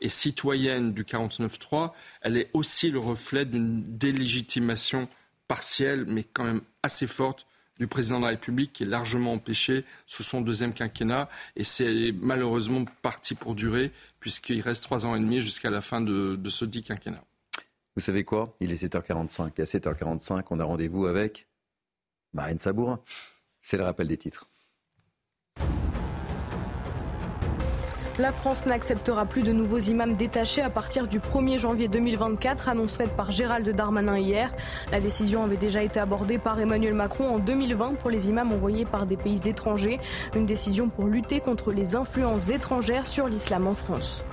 et 0.00 0.08
citoyenne 0.08 0.92
du 0.92 1.04
49-3, 1.04 1.92
elle 2.22 2.36
est 2.36 2.50
aussi 2.54 2.90
le 2.90 2.98
reflet 2.98 3.44
d'une 3.44 3.82
délégitimation 3.98 5.08
partielle, 5.48 6.04
mais 6.06 6.24
quand 6.24 6.44
même 6.44 6.62
assez 6.82 7.06
forte 7.06 7.46
du 7.78 7.86
président 7.86 8.18
de 8.18 8.24
la 8.24 8.30
République 8.30 8.72
qui 8.72 8.82
est 8.84 8.86
largement 8.86 9.32
empêché 9.32 9.84
sous 10.06 10.22
son 10.22 10.40
deuxième 10.40 10.72
quinquennat 10.72 11.28
et 11.56 11.64
c'est 11.64 12.12
malheureusement 12.20 12.84
parti 13.02 13.34
pour 13.34 13.54
durer 13.54 13.90
puisqu'il 14.20 14.60
reste 14.60 14.84
trois 14.84 15.04
ans 15.06 15.16
et 15.16 15.18
demi 15.18 15.40
jusqu'à 15.40 15.70
la 15.70 15.80
fin 15.80 16.00
de, 16.00 16.38
ce 16.48 16.64
dit 16.64 16.82
quinquennat. 16.82 17.24
Vous 17.94 18.00
savez 18.00 18.24
quoi? 18.24 18.56
Il 18.60 18.72
est 18.72 18.82
7h45 18.82 19.52
et 19.58 19.62
à 19.62 19.64
7h45 19.64 20.44
on 20.50 20.60
a 20.60 20.64
rendez-vous 20.64 21.06
avec 21.06 21.46
Marine 22.32 22.58
Sabourin. 22.58 23.00
C'est 23.60 23.76
le 23.76 23.84
rappel 23.84 24.08
des 24.08 24.16
titres. 24.16 24.48
La 28.18 28.30
France 28.30 28.66
n'acceptera 28.66 29.24
plus 29.24 29.42
de 29.42 29.52
nouveaux 29.52 29.78
imams 29.78 30.14
détachés 30.16 30.60
à 30.60 30.68
partir 30.68 31.08
du 31.08 31.18
1er 31.18 31.58
janvier 31.58 31.88
2024, 31.88 32.68
annonce 32.68 32.98
faite 32.98 33.16
par 33.16 33.30
Gérald 33.30 33.66
Darmanin 33.70 34.18
hier. 34.18 34.52
La 34.90 35.00
décision 35.00 35.42
avait 35.42 35.56
déjà 35.56 35.82
été 35.82 35.98
abordée 35.98 36.38
par 36.38 36.60
Emmanuel 36.60 36.92
Macron 36.92 37.26
en 37.28 37.38
2020 37.38 37.94
pour 37.94 38.10
les 38.10 38.28
imams 38.28 38.52
envoyés 38.52 38.84
par 38.84 39.06
des 39.06 39.16
pays 39.16 39.48
étrangers. 39.48 39.98
Une 40.34 40.44
décision 40.44 40.90
pour 40.90 41.06
lutter 41.06 41.40
contre 41.40 41.72
les 41.72 41.96
influences 41.96 42.50
étrangères 42.50 43.06
sur 43.06 43.28
l'islam 43.28 43.66
en 43.66 43.74
France. 43.74 44.26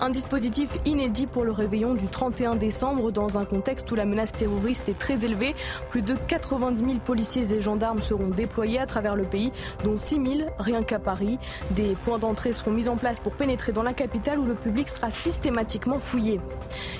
Un 0.00 0.10
dispositif 0.10 0.76
inédit 0.84 1.26
pour 1.26 1.44
le 1.44 1.52
réveillon 1.52 1.94
du 1.94 2.06
31 2.06 2.56
décembre 2.56 3.12
dans 3.12 3.38
un 3.38 3.44
contexte 3.44 3.90
où 3.92 3.94
la 3.94 4.04
menace 4.04 4.32
terroriste 4.32 4.88
est 4.88 4.98
très 4.98 5.24
élevée. 5.24 5.54
Plus 5.88 6.02
de 6.02 6.14
90 6.14 6.84
000 6.84 6.98
policiers 6.98 7.52
et 7.52 7.60
gendarmes 7.62 8.02
seront 8.02 8.28
déployés 8.28 8.80
à 8.80 8.86
travers 8.86 9.14
le 9.14 9.22
pays, 9.22 9.52
dont 9.84 9.96
6 9.96 10.14
000 10.16 10.50
rien 10.58 10.82
qu'à 10.82 10.98
Paris. 10.98 11.38
Des 11.70 11.96
points 12.04 12.18
d'entrée 12.18 12.52
seront 12.52 12.72
mis 12.72 12.88
en 12.88 12.96
place 12.96 13.20
pour 13.20 13.32
pénétrer 13.32 13.72
dans 13.72 13.84
la 13.84 13.94
capitale 13.94 14.40
où 14.40 14.44
le 14.44 14.54
public 14.54 14.88
sera 14.88 15.10
systématiquement 15.12 15.98
fouillé. 16.00 16.40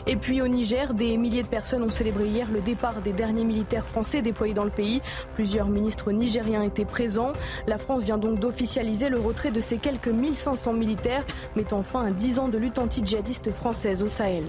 Et 0.07 0.17
puis 0.17 0.41
au 0.41 0.49
Niger, 0.49 0.95
des 0.95 1.17
milliers 1.17 1.43
de 1.43 1.49
personnes 1.49 1.83
ont 1.83 1.91
célébré 1.91 2.27
hier 2.29 2.47
le 2.53 2.61
départ 2.61 3.03
des 3.03 3.13
derniers 3.13 3.45
militaires 3.45 3.85
français 3.85 4.23
déployés 4.23 4.55
dans 4.55 4.65
le 4.65 4.71
pays. 4.71 5.03
Plusieurs 5.35 5.69
ministres 5.69 6.13
nigériens 6.13 6.63
étaient 6.63 6.85
présents. 6.85 7.33
La 7.67 7.79
France 7.79 8.05
vient 8.05 8.19
donc 8.19 8.39
d'officialiser 8.39 9.09
le 9.09 9.19
retrait 9.19 9.51
de 9.51 9.61
ces 9.61 9.79
quelques 9.79 10.09
1500 10.09 10.73
militaires, 10.75 11.25
mettant 11.57 11.83
fin 11.83 12.07
à 12.07 12.11
10 12.13 12.39
ans 12.39 12.49
de 12.49 12.57
lutte 12.57 12.79
anti-djihadiste 12.85 13.51
française 13.51 14.03
au 14.03 14.09
Sahel. 14.09 14.45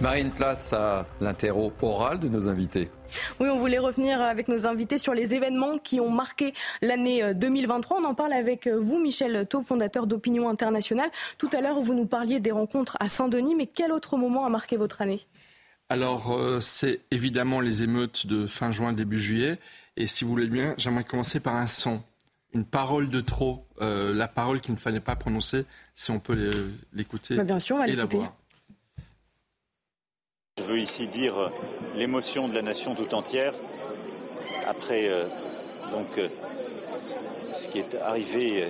Marine, 0.00 0.30
place 0.30 0.72
à 0.72 1.04
l'interro 1.20 1.72
oral 1.82 2.20
de 2.20 2.28
nos 2.28 2.46
invités. 2.46 2.88
Oui, 3.40 3.48
on 3.48 3.58
voulait 3.58 3.80
revenir 3.80 4.20
avec 4.20 4.46
nos 4.46 4.68
invités 4.68 4.98
sur 4.98 5.14
les 5.14 5.34
événements 5.34 5.78
qui 5.78 5.98
ont 5.98 6.10
marqué 6.10 6.54
l'année 6.80 7.34
2023. 7.34 7.96
Euh, 7.96 8.00
on 8.02 8.04
en 8.04 8.14
parle 8.14 8.32
avec 8.34 8.68
euh, 8.68 8.78
vous, 8.78 9.00
Michel 9.00 9.48
Taub, 9.48 9.64
fondateur 9.64 10.06
d'Opinion 10.06 10.48
Internationale. 10.48 11.10
Tout 11.38 11.50
à 11.52 11.60
l'heure, 11.60 11.80
vous 11.80 11.94
nous 11.94 12.06
parliez 12.06 12.38
des 12.38 12.52
rencontres 12.52 12.96
à 13.00 13.08
Saint-Denis, 13.08 13.56
mais 13.56 13.66
quel 13.66 13.90
autre 13.90 14.16
moment 14.16 14.46
a 14.46 14.48
marqué 14.48 14.76
votre 14.76 15.02
année? 15.02 15.26
Alors, 15.88 16.32
euh, 16.32 16.60
c'est 16.60 17.00
évidemment 17.10 17.60
les 17.60 17.82
émeutes 17.82 18.28
de 18.28 18.46
fin 18.46 18.70
juin, 18.70 18.92
début 18.92 19.18
juillet. 19.18 19.58
Et 19.96 20.06
si 20.06 20.22
vous 20.22 20.30
voulez 20.30 20.46
bien, 20.46 20.74
j'aimerais 20.78 21.02
commencer 21.02 21.40
par 21.40 21.56
un 21.56 21.66
son, 21.66 22.00
une 22.54 22.64
parole 22.64 23.08
de 23.08 23.20
trop, 23.20 23.66
la 23.80 24.28
parole 24.28 24.60
qu'il 24.60 24.74
ne 24.74 24.78
fallait 24.78 25.00
pas 25.00 25.16
prononcer, 25.16 25.64
si 25.94 26.10
on 26.10 26.18
peut 26.18 26.72
l'écouter 26.92 27.36
bah, 27.36 27.44
bien 27.44 27.58
sûr, 27.58 27.76
on 27.76 27.78
va 27.80 27.88
et 27.88 27.94
la 27.94 28.04
voir. 28.04 28.34
Je 30.58 30.64
veux 30.64 30.78
ici 30.78 31.06
dire 31.06 31.38
euh, 31.38 31.48
l'émotion 31.96 32.48
de 32.48 32.54
la 32.54 32.62
nation 32.62 32.94
tout 32.94 33.14
entière 33.14 33.54
après 34.68 35.08
euh, 35.08 35.22
donc 35.92 36.18
euh, 36.18 36.28
ce 36.28 37.68
qui 37.68 37.78
est 37.78 37.94
arrivé 38.02 38.64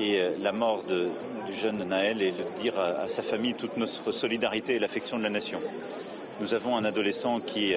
et 0.00 0.20
la 0.42 0.52
mort 0.52 0.82
du 0.84 1.54
jeune 1.54 1.84
Naël 1.88 2.22
et 2.22 2.30
de 2.30 2.60
dire 2.62 2.80
à, 2.80 3.06
sa 3.08 3.22
famille 3.22 3.52
toute 3.52 3.76
notre 3.76 4.12
solidarité 4.12 4.76
et 4.76 4.78
l'affection 4.78 5.18
de 5.18 5.22
la 5.22 5.28
nation. 5.28 5.60
Nous 6.40 6.54
avons 6.54 6.76
un 6.76 6.84
adolescent 6.86 7.40
qui, 7.40 7.74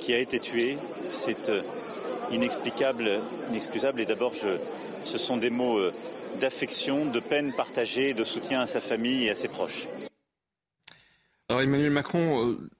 qui 0.00 0.12
a 0.12 0.18
été 0.18 0.38
tué. 0.38 0.76
C'est 1.10 1.50
inexplicable, 2.32 3.20
inexcusable 3.50 4.00
et 4.00 4.06
d'abord 4.06 4.34
ce 4.34 5.18
sont 5.18 5.36
des 5.36 5.50
mots 5.50 5.78
d'affection, 6.40 7.06
de 7.06 7.20
peine 7.20 7.52
partagée, 7.52 8.14
de 8.14 8.24
soutien 8.24 8.60
à 8.60 8.66
sa 8.66 8.80
famille 8.80 9.24
et 9.24 9.30
à 9.30 9.34
ses 9.34 9.48
proches. 9.48 9.86
Alors 11.48 11.60
Emmanuel 11.60 11.90
Macron 11.90 12.48
euh, 12.48 12.70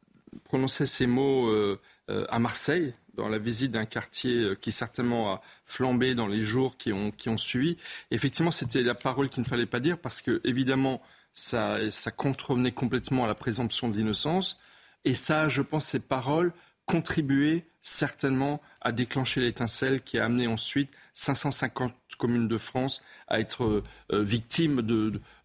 prononçait 0.44 0.86
ces 0.86 1.06
mots 1.06 1.48
euh, 1.48 1.78
euh, 2.10 2.24
à 2.30 2.38
Marseille, 2.38 2.94
dans 3.14 3.28
la 3.28 3.38
visite 3.38 3.72
d'un 3.72 3.84
quartier 3.84 4.54
qui 4.62 4.72
certainement 4.72 5.32
a 5.32 5.42
flambé 5.66 6.14
dans 6.14 6.26
les 6.26 6.42
jours 6.42 6.78
qui 6.78 6.90
ont, 6.94 7.10
qui 7.10 7.28
ont 7.28 7.36
suivi. 7.36 7.76
Effectivement, 8.10 8.50
c'était 8.50 8.80
la 8.80 8.94
parole 8.94 9.28
qu'il 9.28 9.42
ne 9.42 9.46
fallait 9.46 9.66
pas 9.66 9.80
dire 9.80 9.98
parce 9.98 10.22
que, 10.22 10.40
évidemment, 10.44 11.02
ça, 11.34 11.78
ça 11.90 12.10
contrevenait 12.10 12.72
complètement 12.72 13.24
à 13.24 13.26
la 13.26 13.34
présomption 13.34 13.90
de 13.90 13.98
l'innocence. 13.98 14.58
Et 15.04 15.12
ça, 15.12 15.50
je 15.50 15.60
pense, 15.60 15.84
ces 15.84 16.00
paroles 16.00 16.54
contribuaient 16.86 17.64
certainement 17.82 18.62
à 18.80 18.92
déclencher 18.92 19.40
l'étincelle 19.40 20.00
qui 20.00 20.18
a 20.18 20.24
amené 20.24 20.46
ensuite 20.46 20.90
550 21.14 21.92
communes 22.16 22.48
de 22.48 22.58
France 22.58 23.02
à 23.28 23.40
être 23.40 23.64
euh, 23.64 23.82
euh, 24.12 24.22
victimes 24.22 24.80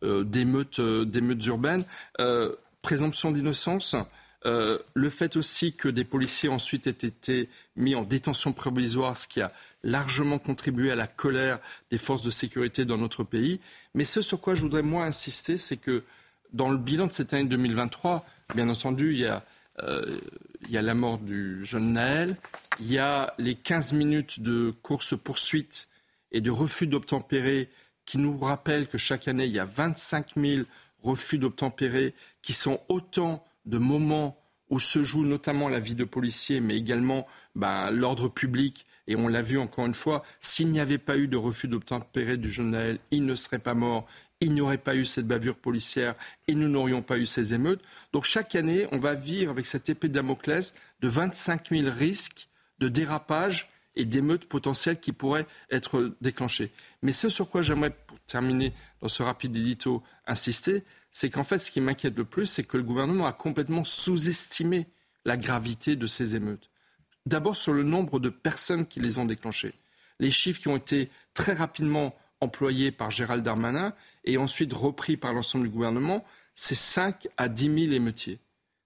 euh, 0.03 0.23
d'émeutes, 0.23 0.77
urbaines. 1.47 1.83
présomption 2.81 3.31
d'innocence. 3.31 3.95
le 4.45 5.09
fait 5.09 5.35
aussi 5.35 5.73
que 5.73 5.89
des 5.89 6.05
policiers 6.05 6.49
ensuite 6.49 6.87
aient 6.87 7.07
été 7.07 7.49
mis 7.75 7.95
en 7.95 8.03
détention 8.03 8.53
provisoire, 8.53 9.17
ce 9.17 9.27
qui 9.27 9.41
a 9.41 9.51
largement 9.83 10.39
contribué 10.39 10.91
à 10.91 10.95
la 10.95 11.07
colère 11.07 11.59
des 11.91 11.97
forces 11.97 12.21
de 12.21 12.31
sécurité 12.31 12.85
dans 12.85 12.97
notre 12.97 13.23
pays. 13.23 13.59
Mais 13.93 14.05
ce 14.05 14.21
sur 14.21 14.39
quoi 14.39 14.55
je 14.55 14.61
voudrais 14.61 14.83
moins 14.83 15.05
insister, 15.05 15.57
c'est 15.57 15.77
que 15.77 16.03
dans 16.53 16.69
le 16.69 16.77
bilan 16.77 17.07
de 17.07 17.13
cette 17.13 17.33
année 17.33 17.49
2023, 17.49 18.25
bien 18.55 18.69
entendu, 18.69 19.11
il 19.13 19.19
y 19.19 19.25
a 19.25 19.43
il 20.67 20.73
y 20.73 20.77
a 20.77 20.81
la 20.81 20.93
mort 20.93 21.17
du 21.17 21.65
jeune 21.65 21.93
Naël, 21.93 22.35
il 22.79 22.91
y 22.91 22.97
a 22.97 23.33
les 23.37 23.55
15 23.55 23.93
minutes 23.93 24.41
de 24.41 24.73
course-poursuite 24.81 25.87
et 26.31 26.41
de 26.41 26.51
refus 26.51 26.87
d'obtempérer 26.87 27.69
qui 28.05 28.17
nous 28.17 28.37
rappellent 28.37 28.87
que 28.87 28.97
chaque 28.97 29.27
année, 29.27 29.45
il 29.45 29.53
y 29.53 29.59
a 29.59 29.65
25 29.65 30.35
000 30.35 30.65
refus 31.01 31.37
d'obtempérer 31.37 32.13
qui 32.41 32.53
sont 32.53 32.79
autant 32.89 33.43
de 33.65 33.77
moments 33.77 34.41
où 34.69 34.79
se 34.79 35.03
joue 35.03 35.23
notamment 35.23 35.69
la 35.69 35.79
vie 35.79 35.95
de 35.95 36.03
policiers, 36.03 36.59
mais 36.59 36.75
également 36.75 37.25
ben, 37.55 37.91
l'ordre 37.91 38.27
public. 38.27 38.85
Et 39.07 39.15
on 39.15 39.29
l'a 39.29 39.41
vu 39.41 39.57
encore 39.57 39.85
une 39.85 39.93
fois, 39.93 40.23
s'il 40.41 40.69
n'y 40.69 40.81
avait 40.81 40.97
pas 40.97 41.17
eu 41.17 41.29
de 41.29 41.37
refus 41.37 41.69
d'obtempérer 41.69 42.35
du 42.35 42.51
jeune 42.51 42.71
Naël, 42.71 42.99
il 43.11 43.25
ne 43.25 43.35
serait 43.35 43.59
pas 43.59 43.73
mort 43.73 44.05
il 44.41 44.53
n'y 44.53 44.61
aurait 44.61 44.77
pas 44.77 44.95
eu 44.95 45.05
cette 45.05 45.27
bavure 45.27 45.57
policière 45.57 46.15
et 46.47 46.55
nous 46.55 46.67
n'aurions 46.67 47.01
pas 47.01 47.17
eu 47.17 47.25
ces 47.25 47.53
émeutes. 47.53 47.81
Donc 48.13 48.25
chaque 48.25 48.55
année, 48.55 48.87
on 48.91 48.99
va 48.99 49.13
vivre 49.15 49.51
avec 49.51 49.65
cette 49.65 49.89
épée 49.89 50.09
de 50.09 50.13
Damoclès 50.13 50.75
de 51.01 51.07
25 51.07 51.69
000 51.71 51.89
risques 51.89 52.49
de 52.79 52.87
dérapage 52.87 53.69
et 53.95 54.05
d'émeutes 54.05 54.45
potentielles 54.45 54.99
qui 54.99 55.11
pourraient 55.11 55.47
être 55.71 56.15
déclenchées. 56.21 56.71
Mais 57.01 57.11
ce 57.11 57.29
sur 57.29 57.49
quoi 57.49 57.63
j'aimerais, 57.63 57.89
pour 57.89 58.19
terminer 58.21 58.73
dans 59.01 59.07
ce 59.07 59.23
rapide 59.23 59.55
édito, 59.55 60.03
insister, 60.27 60.83
c'est 61.11 61.31
qu'en 61.31 61.43
fait, 61.43 61.57
ce 61.57 61.71
qui 61.71 61.81
m'inquiète 61.81 62.15
le 62.15 62.25
plus, 62.25 62.45
c'est 62.45 62.63
que 62.63 62.77
le 62.77 62.83
gouvernement 62.83 63.25
a 63.25 63.33
complètement 63.33 63.83
sous-estimé 63.83 64.85
la 65.25 65.35
gravité 65.35 65.95
de 65.95 66.05
ces 66.05 66.35
émeutes. 66.35 66.69
D'abord 67.25 67.55
sur 67.55 67.73
le 67.73 67.83
nombre 67.83 68.19
de 68.19 68.29
personnes 68.29 68.85
qui 68.85 68.99
les 68.99 69.17
ont 69.17 69.25
déclenchées. 69.25 69.73
Les 70.19 70.31
chiffres 70.31 70.61
qui 70.61 70.67
ont 70.67 70.77
été 70.77 71.09
très 71.33 71.53
rapidement 71.53 72.15
employés 72.41 72.91
par 72.91 73.11
Gérald 73.11 73.43
Darmanin 73.43 73.93
et 74.23 74.37
ensuite 74.37 74.73
repris 74.73 75.17
par 75.17 75.33
l'ensemble 75.33 75.65
du 75.65 75.69
gouvernement, 75.69 76.23
c'est 76.55 76.75
5 76.75 77.27
à 77.37 77.49
10 77.49 77.85
000 77.85 77.93
émeutiers. 77.93 78.39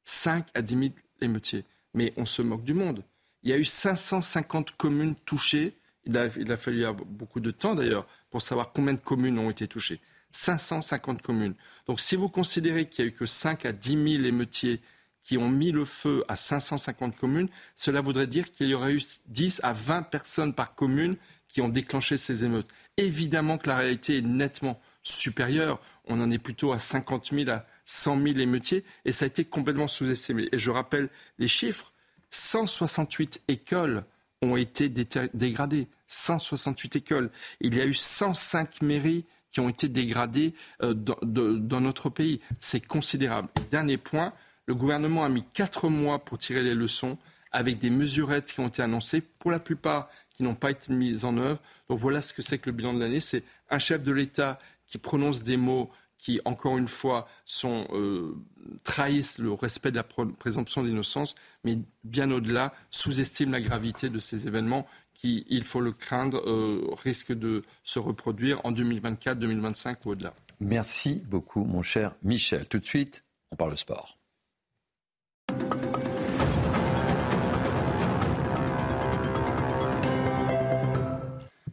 5 0.03 0.47
à 0.53 0.61
10 0.61 0.73
000 0.73 0.85
émeutiers. 1.21 1.65
Mais 1.93 2.13
on 2.17 2.25
se 2.25 2.41
moque 2.41 2.63
du 2.63 2.73
monde. 2.73 3.03
Il 3.43 3.49
y 3.49 3.53
a 3.53 3.57
eu 3.57 3.65
550 3.65 4.71
communes 4.77 5.15
touchées. 5.25 5.73
Il 6.05 6.17
a, 6.17 6.27
il 6.37 6.51
a 6.51 6.57
fallu 6.57 6.85
beaucoup 7.05 7.39
de 7.39 7.51
temps 7.51 7.75
d'ailleurs 7.75 8.07
pour 8.29 8.41
savoir 8.41 8.71
combien 8.71 8.93
de 8.93 8.99
communes 8.99 9.39
ont 9.39 9.49
été 9.49 9.67
touchées. 9.67 9.99
550 10.31 11.21
communes. 11.21 11.55
Donc 11.87 11.99
si 11.99 12.15
vous 12.15 12.29
considérez 12.29 12.87
qu'il 12.87 13.05
n'y 13.05 13.11
a 13.11 13.13
eu 13.13 13.15
que 13.15 13.25
5 13.25 13.65
à 13.65 13.73
10 13.73 14.17
000 14.17 14.25
émeutiers 14.25 14.79
qui 15.23 15.37
ont 15.37 15.49
mis 15.49 15.71
le 15.71 15.85
feu 15.85 16.23
à 16.27 16.35
550 16.35 17.15
communes, 17.15 17.49
cela 17.75 18.01
voudrait 18.01 18.27
dire 18.27 18.51
qu'il 18.51 18.67
y 18.67 18.73
aurait 18.73 18.93
eu 18.93 19.01
10 19.27 19.61
à 19.63 19.73
20 19.73 20.03
personnes 20.03 20.53
par 20.53 20.73
commune 20.73 21.15
qui 21.47 21.61
ont 21.61 21.69
déclenché 21.69 22.17
ces 22.17 22.45
émeutes. 22.45 22.67
Évidemment 22.97 23.57
que 23.57 23.67
la 23.67 23.77
réalité 23.77 24.17
est 24.17 24.21
nettement 24.21 24.79
supérieure. 25.03 25.81
On 26.05 26.19
en 26.19 26.31
est 26.31 26.37
plutôt 26.39 26.71
à 26.73 26.79
50 26.79 27.31
000 27.31 27.49
à 27.49 27.65
100 27.85 28.21
000 28.21 28.39
émeutiers 28.39 28.83
et 29.05 29.11
ça 29.11 29.25
a 29.25 29.27
été 29.27 29.45
complètement 29.45 29.87
sous-estimé. 29.87 30.49
Et 30.51 30.59
je 30.59 30.71
rappelle 30.71 31.09
les 31.39 31.47
chiffres 31.47 31.93
168 32.29 33.41
écoles 33.47 34.03
ont 34.41 34.55
été 34.55 34.89
dégradées. 34.89 35.87
168 36.07 36.95
écoles. 36.97 37.29
Il 37.59 37.75
y 37.75 37.81
a 37.81 37.85
eu 37.85 37.93
105 37.93 38.81
mairies 38.81 39.25
qui 39.51 39.59
ont 39.59 39.69
été 39.69 39.87
dégradées 39.87 40.53
euh, 40.81 40.93
dans, 40.93 41.81
notre 41.81 42.09
pays. 42.09 42.39
C'est 42.59 42.85
considérable. 42.85 43.49
dernier 43.69 43.97
point, 43.97 44.33
le 44.65 44.75
gouvernement 44.75 45.23
a 45.23 45.29
mis 45.29 45.43
quatre 45.53 45.89
mois 45.89 46.23
pour 46.23 46.37
tirer 46.37 46.63
les 46.63 46.73
leçons 46.73 47.17
avec 47.51 47.79
des 47.79 47.89
mesurettes 47.89 48.53
qui 48.53 48.61
ont 48.61 48.69
été 48.69 48.81
annoncées, 48.81 49.19
pour 49.21 49.51
la 49.51 49.59
plupart 49.59 50.09
n'ont 50.41 50.55
pas 50.55 50.71
été 50.71 50.93
mises 50.93 51.25
en 51.25 51.37
œuvre. 51.37 51.59
Donc 51.89 51.99
voilà 51.99 52.21
ce 52.21 52.33
que 52.33 52.41
c'est 52.41 52.57
que 52.57 52.69
le 52.69 52.75
bilan 52.75 52.93
de 52.93 52.99
l'année. 52.99 53.19
C'est 53.19 53.43
un 53.69 53.79
chef 53.79 54.03
de 54.03 54.11
l'État 54.11 54.59
qui 54.87 54.97
prononce 54.97 55.43
des 55.43 55.57
mots 55.57 55.89
qui, 56.21 56.39
encore 56.45 56.77
une 56.77 56.87
fois, 56.87 57.27
euh, 57.65 58.35
trahissent 58.83 59.39
le 59.39 59.51
respect 59.51 59.89
de 59.89 59.95
la 59.95 60.03
présomption 60.03 60.83
d'innocence, 60.83 61.33
mais 61.63 61.79
bien 62.03 62.29
au-delà, 62.29 62.73
sous-estiment 62.91 63.51
la 63.51 63.61
gravité 63.61 64.09
de 64.09 64.19
ces 64.19 64.47
événements 64.47 64.87
qui, 65.15 65.45
il 65.49 65.65
faut 65.65 65.81
le 65.81 65.91
craindre, 65.91 66.41
euh, 66.47 66.87
risquent 67.03 67.33
de 67.33 67.63
se 67.83 67.97
reproduire 67.97 68.61
en 68.65 68.71
2024, 68.71 69.39
2025 69.39 70.05
ou 70.05 70.11
au-delà. 70.11 70.33
Merci 70.59 71.23
beaucoup, 71.25 71.63
mon 71.63 71.81
cher 71.81 72.15
Michel. 72.21 72.67
Tout 72.67 72.79
de 72.79 72.85
suite, 72.85 73.23
on 73.51 73.55
parle 73.55 73.75
sport. 73.75 74.19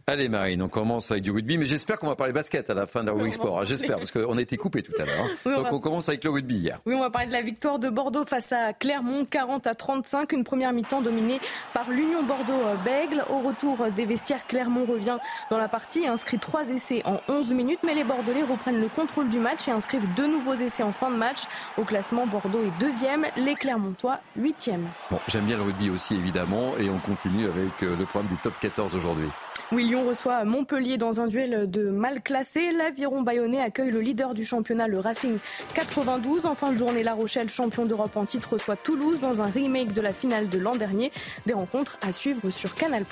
Allez 0.08 0.30
Marine, 0.30 0.62
on 0.62 0.70
commence 0.70 1.10
avec 1.10 1.22
du 1.22 1.30
rugby, 1.30 1.58
mais 1.58 1.66
j'espère 1.66 1.98
qu'on 1.98 2.06
va 2.06 2.16
parler 2.16 2.32
basket 2.32 2.70
à 2.70 2.74
la 2.74 2.86
fin 2.86 3.04
de 3.04 3.10
la 3.10 3.30
Sport. 3.30 3.66
J'espère, 3.66 3.96
parce 3.96 4.10
qu'on 4.10 4.38
a 4.38 4.40
été 4.40 4.56
coupé 4.56 4.82
tout 4.82 4.94
à 4.98 5.04
l'heure. 5.04 5.26
Hein. 5.44 5.50
Donc 5.54 5.66
on, 5.70 5.80
commence 5.80 6.08
avec 6.08 6.24
le 6.24 6.30
rugby 6.30 6.56
hier. 6.56 6.80
Oui, 6.86 6.94
on 6.94 7.00
va 7.00 7.10
parler 7.10 7.26
de 7.26 7.32
la 7.34 7.42
victoire 7.42 7.78
de 7.78 7.90
Bordeaux 7.90 8.24
face 8.24 8.50
à 8.52 8.72
Clermont, 8.72 9.26
40 9.26 9.66
à 9.66 9.74
35. 9.74 10.32
Une 10.32 10.44
première 10.44 10.72
mi-temps 10.72 11.02
dominée 11.02 11.40
par 11.74 11.90
l'Union 11.90 12.22
Bordeaux-Bègle. 12.22 13.22
Au 13.28 13.46
retour 13.46 13.84
des 13.94 14.06
vestiaires, 14.06 14.46
Clermont 14.46 14.86
revient 14.86 15.18
dans 15.50 15.58
la 15.58 15.68
partie 15.68 16.04
et 16.04 16.06
inscrit 16.06 16.38
trois 16.38 16.70
essais 16.70 17.02
en 17.04 17.20
11 17.28 17.52
minutes. 17.52 17.80
Mais 17.84 17.92
les 17.92 18.04
Bordelais 18.04 18.44
reprennent 18.44 18.80
le 18.80 18.88
contrôle 18.88 19.28
du 19.28 19.38
match 19.38 19.68
et 19.68 19.72
inscrivent 19.72 20.08
deux 20.16 20.26
nouveaux 20.26 20.54
essais 20.54 20.82
en 20.82 20.92
fin 20.92 21.10
de 21.10 21.16
match. 21.16 21.40
Au 21.76 21.84
classement, 21.84 22.26
Bordeaux 22.26 22.62
est 22.62 22.80
deuxième, 22.80 23.26
les 23.36 23.56
Clermontois 23.56 24.20
huitième. 24.36 24.88
Bon, 25.10 25.18
j'aime 25.28 25.44
bien 25.44 25.58
le 25.58 25.64
rugby 25.64 25.90
aussi 25.90 26.14
évidemment 26.14 26.78
et 26.78 26.88
on 26.88 26.98
continue 26.98 27.44
avec 27.44 27.82
euh, 27.82 27.94
le 27.94 28.06
programme 28.06 28.32
du 28.32 28.38
top 28.38 28.54
14 28.58 28.94
aujourd'hui. 28.94 29.28
Oui, 29.70 29.94
reçoit 29.94 30.44
Montpellier 30.44 30.96
dans 30.96 31.20
un 31.20 31.26
duel 31.26 31.70
de 31.70 31.90
mal 31.90 32.22
classé. 32.22 32.72
L'Aviron 32.72 33.20
Bayonnais 33.20 33.60
accueille 33.60 33.90
le 33.90 34.00
leader 34.00 34.32
du 34.32 34.46
championnat, 34.46 34.88
le 34.88 34.98
Racing 34.98 35.36
92. 35.74 36.46
En 36.46 36.54
fin 36.54 36.72
de 36.72 36.78
journée, 36.78 37.02
La 37.02 37.12
Rochelle, 37.12 37.50
champion 37.50 37.84
d'Europe 37.84 38.16
en 38.16 38.24
titre, 38.24 38.54
reçoit 38.54 38.76
Toulouse 38.76 39.20
dans 39.20 39.42
un 39.42 39.50
remake 39.50 39.92
de 39.92 40.00
la 40.00 40.14
finale 40.14 40.48
de 40.48 40.58
l'an 40.58 40.74
dernier. 40.74 41.12
Des 41.44 41.52
rencontres 41.52 41.98
à 42.00 42.12
suivre 42.12 42.48
sur 42.48 42.74
Canal+. 42.74 43.04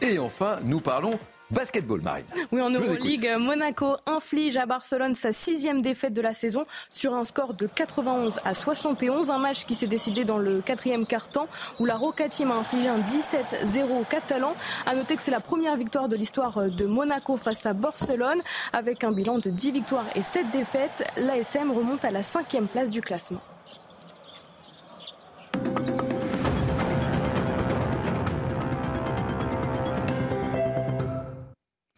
Et 0.00 0.20
enfin, 0.20 0.58
nous 0.64 0.80
parlons 0.80 1.18
Basketball, 1.50 2.00
Marine. 2.02 2.26
Oui, 2.52 2.60
en 2.60 2.70
Euroleague, 2.70 3.30
Monaco 3.38 3.96
inflige 4.06 4.56
à 4.56 4.66
Barcelone 4.66 5.14
sa 5.14 5.32
sixième 5.32 5.80
défaite 5.80 6.12
de 6.12 6.20
la 6.20 6.34
saison 6.34 6.66
sur 6.90 7.14
un 7.14 7.24
score 7.24 7.54
de 7.54 7.66
91 7.66 8.40
à 8.44 8.52
71. 8.52 9.30
Un 9.30 9.38
match 9.38 9.64
qui 9.64 9.74
s'est 9.74 9.86
décidé 9.86 10.24
dans 10.24 10.38
le 10.38 10.60
quatrième 10.60 11.06
quart-temps 11.06 11.48
où 11.78 11.86
la 11.86 11.96
Roca 11.96 12.28
Team 12.28 12.50
a 12.50 12.54
infligé 12.54 12.88
un 12.88 13.00
17-0 13.00 14.06
catalan. 14.08 14.54
À 14.84 14.94
noter 14.94 15.16
que 15.16 15.22
c'est 15.22 15.30
la 15.30 15.40
première 15.40 15.76
victoire 15.76 16.08
de 16.08 16.16
l'histoire 16.16 16.64
de 16.64 16.86
Monaco 16.86 17.36
face 17.36 17.64
à 17.64 17.72
Barcelone. 17.72 18.40
Avec 18.72 19.02
un 19.04 19.12
bilan 19.12 19.38
de 19.38 19.50
10 19.50 19.72
victoires 19.72 20.06
et 20.14 20.22
7 20.22 20.50
défaites, 20.50 21.04
l'ASM 21.16 21.70
remonte 21.70 22.04
à 22.04 22.10
la 22.10 22.22
cinquième 22.22 22.68
place 22.68 22.90
du 22.90 23.00
classement. 23.00 23.40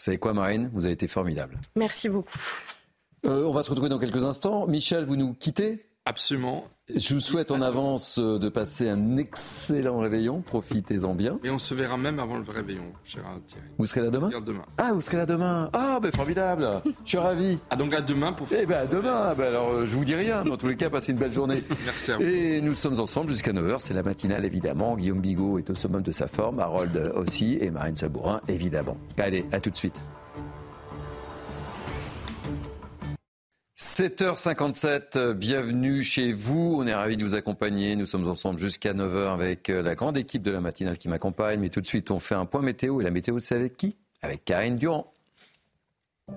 Vous 0.00 0.04
savez 0.04 0.16
quoi, 0.18 0.32
Marine? 0.32 0.70
Vous 0.72 0.86
avez 0.86 0.94
été 0.94 1.06
formidable. 1.06 1.60
Merci 1.76 2.08
beaucoup. 2.08 2.38
Euh, 3.26 3.44
on 3.44 3.52
va 3.52 3.62
se 3.62 3.68
retrouver 3.68 3.90
dans 3.90 3.98
quelques 3.98 4.24
instants. 4.24 4.66
Michel, 4.66 5.04
vous 5.04 5.14
nous 5.14 5.34
quittez? 5.34 5.89
Absolument. 6.10 6.64
Je 6.92 7.14
vous 7.14 7.20
souhaite 7.20 7.52
en 7.52 7.62
avance 7.62 8.18
euh, 8.18 8.40
de 8.40 8.48
passer 8.48 8.88
un 8.88 9.16
excellent 9.16 10.00
réveillon. 10.00 10.40
Profitez-en 10.40 11.14
bien. 11.14 11.38
Et 11.44 11.50
on 11.50 11.58
se 11.60 11.72
verra 11.72 11.96
même 11.96 12.18
avant 12.18 12.36
le 12.36 12.42
réveillon, 12.52 12.92
cher 13.04 13.22
Thierry. 13.46 13.64
Vous 13.78 13.86
serez 13.86 14.00
là 14.00 14.10
demain 14.10 14.28
demain. 14.44 14.64
Ah, 14.76 14.90
vous 14.92 15.00
serez 15.00 15.18
là 15.18 15.24
demain. 15.24 15.70
Ah, 15.72 16.00
ben 16.02 16.10
formidable. 16.10 16.66
je 17.04 17.10
suis 17.10 17.18
ravi. 17.18 17.58
Ah, 17.70 17.76
donc 17.76 17.94
à 17.94 18.00
demain 18.00 18.32
pour 18.32 18.48
faire. 18.48 18.58
Eh 18.60 18.66
ben 18.66 18.78
à 18.78 18.86
demain. 18.86 19.36
Ben, 19.36 19.46
alors, 19.46 19.70
euh, 19.70 19.86
je 19.86 19.94
vous 19.94 20.04
dis 20.04 20.16
rien. 20.16 20.42
Dans 20.42 20.56
tous 20.56 20.66
les 20.66 20.76
cas, 20.76 20.90
passez 20.90 21.12
une 21.12 21.18
belle 21.18 21.32
journée. 21.32 21.62
Merci 21.84 22.10
à 22.10 22.16
vous. 22.16 22.24
Et 22.24 22.60
nous 22.60 22.74
sommes 22.74 22.98
ensemble 22.98 23.30
jusqu'à 23.30 23.52
9h. 23.52 23.76
C'est 23.78 23.94
la 23.94 24.02
matinale, 24.02 24.44
évidemment. 24.44 24.96
Guillaume 24.96 25.20
Bigot 25.20 25.60
est 25.60 25.70
au 25.70 25.76
summum 25.76 26.02
de 26.02 26.10
sa 26.10 26.26
forme. 26.26 26.58
Harold 26.58 27.12
aussi. 27.14 27.56
Et 27.60 27.70
Marine 27.70 27.94
Sabourin, 27.94 28.40
évidemment. 28.48 28.96
Allez, 29.16 29.46
à 29.52 29.60
tout 29.60 29.70
de 29.70 29.76
suite. 29.76 30.00
7h57, 33.80 35.32
bienvenue 35.32 36.04
chez 36.04 36.34
vous. 36.34 36.76
On 36.78 36.86
est 36.86 36.92
ravis 36.92 37.16
de 37.16 37.24
vous 37.24 37.34
accompagner. 37.34 37.96
Nous 37.96 38.04
sommes 38.04 38.28
ensemble 38.28 38.60
jusqu'à 38.60 38.92
9h 38.92 39.32
avec 39.32 39.70
euh, 39.70 39.80
la 39.80 39.94
grande 39.94 40.18
équipe 40.18 40.42
de 40.42 40.50
la 40.50 40.60
matinale 40.60 40.98
qui 40.98 41.08
m'accompagne. 41.08 41.60
Mais 41.60 41.70
tout 41.70 41.80
de 41.80 41.86
suite, 41.86 42.10
on 42.10 42.18
fait 42.18 42.34
un 42.34 42.44
point 42.44 42.60
météo. 42.60 43.00
Et 43.00 43.04
la 43.04 43.10
météo, 43.10 43.38
c'est 43.38 43.54
avec 43.54 43.78
qui? 43.78 43.96
Avec 44.20 44.44
Karine 44.44 44.76
Durand. 44.76 45.10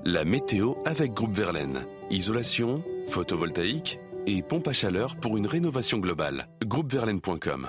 La 0.06 0.24
météo 0.24 0.76
avec 0.86 1.14
Groupe 1.14 1.36
Verlaine. 1.36 1.86
Isolation, 2.10 2.82
photovoltaïque 3.08 4.00
et 4.26 4.42
pompe 4.42 4.70
à 4.70 4.74
chaleur 4.74 5.18
pour 5.18 5.36
une 5.36 5.46
rénovation 5.46 5.98
globale. 5.98 6.48
Groupeverlaine.com 6.64 7.68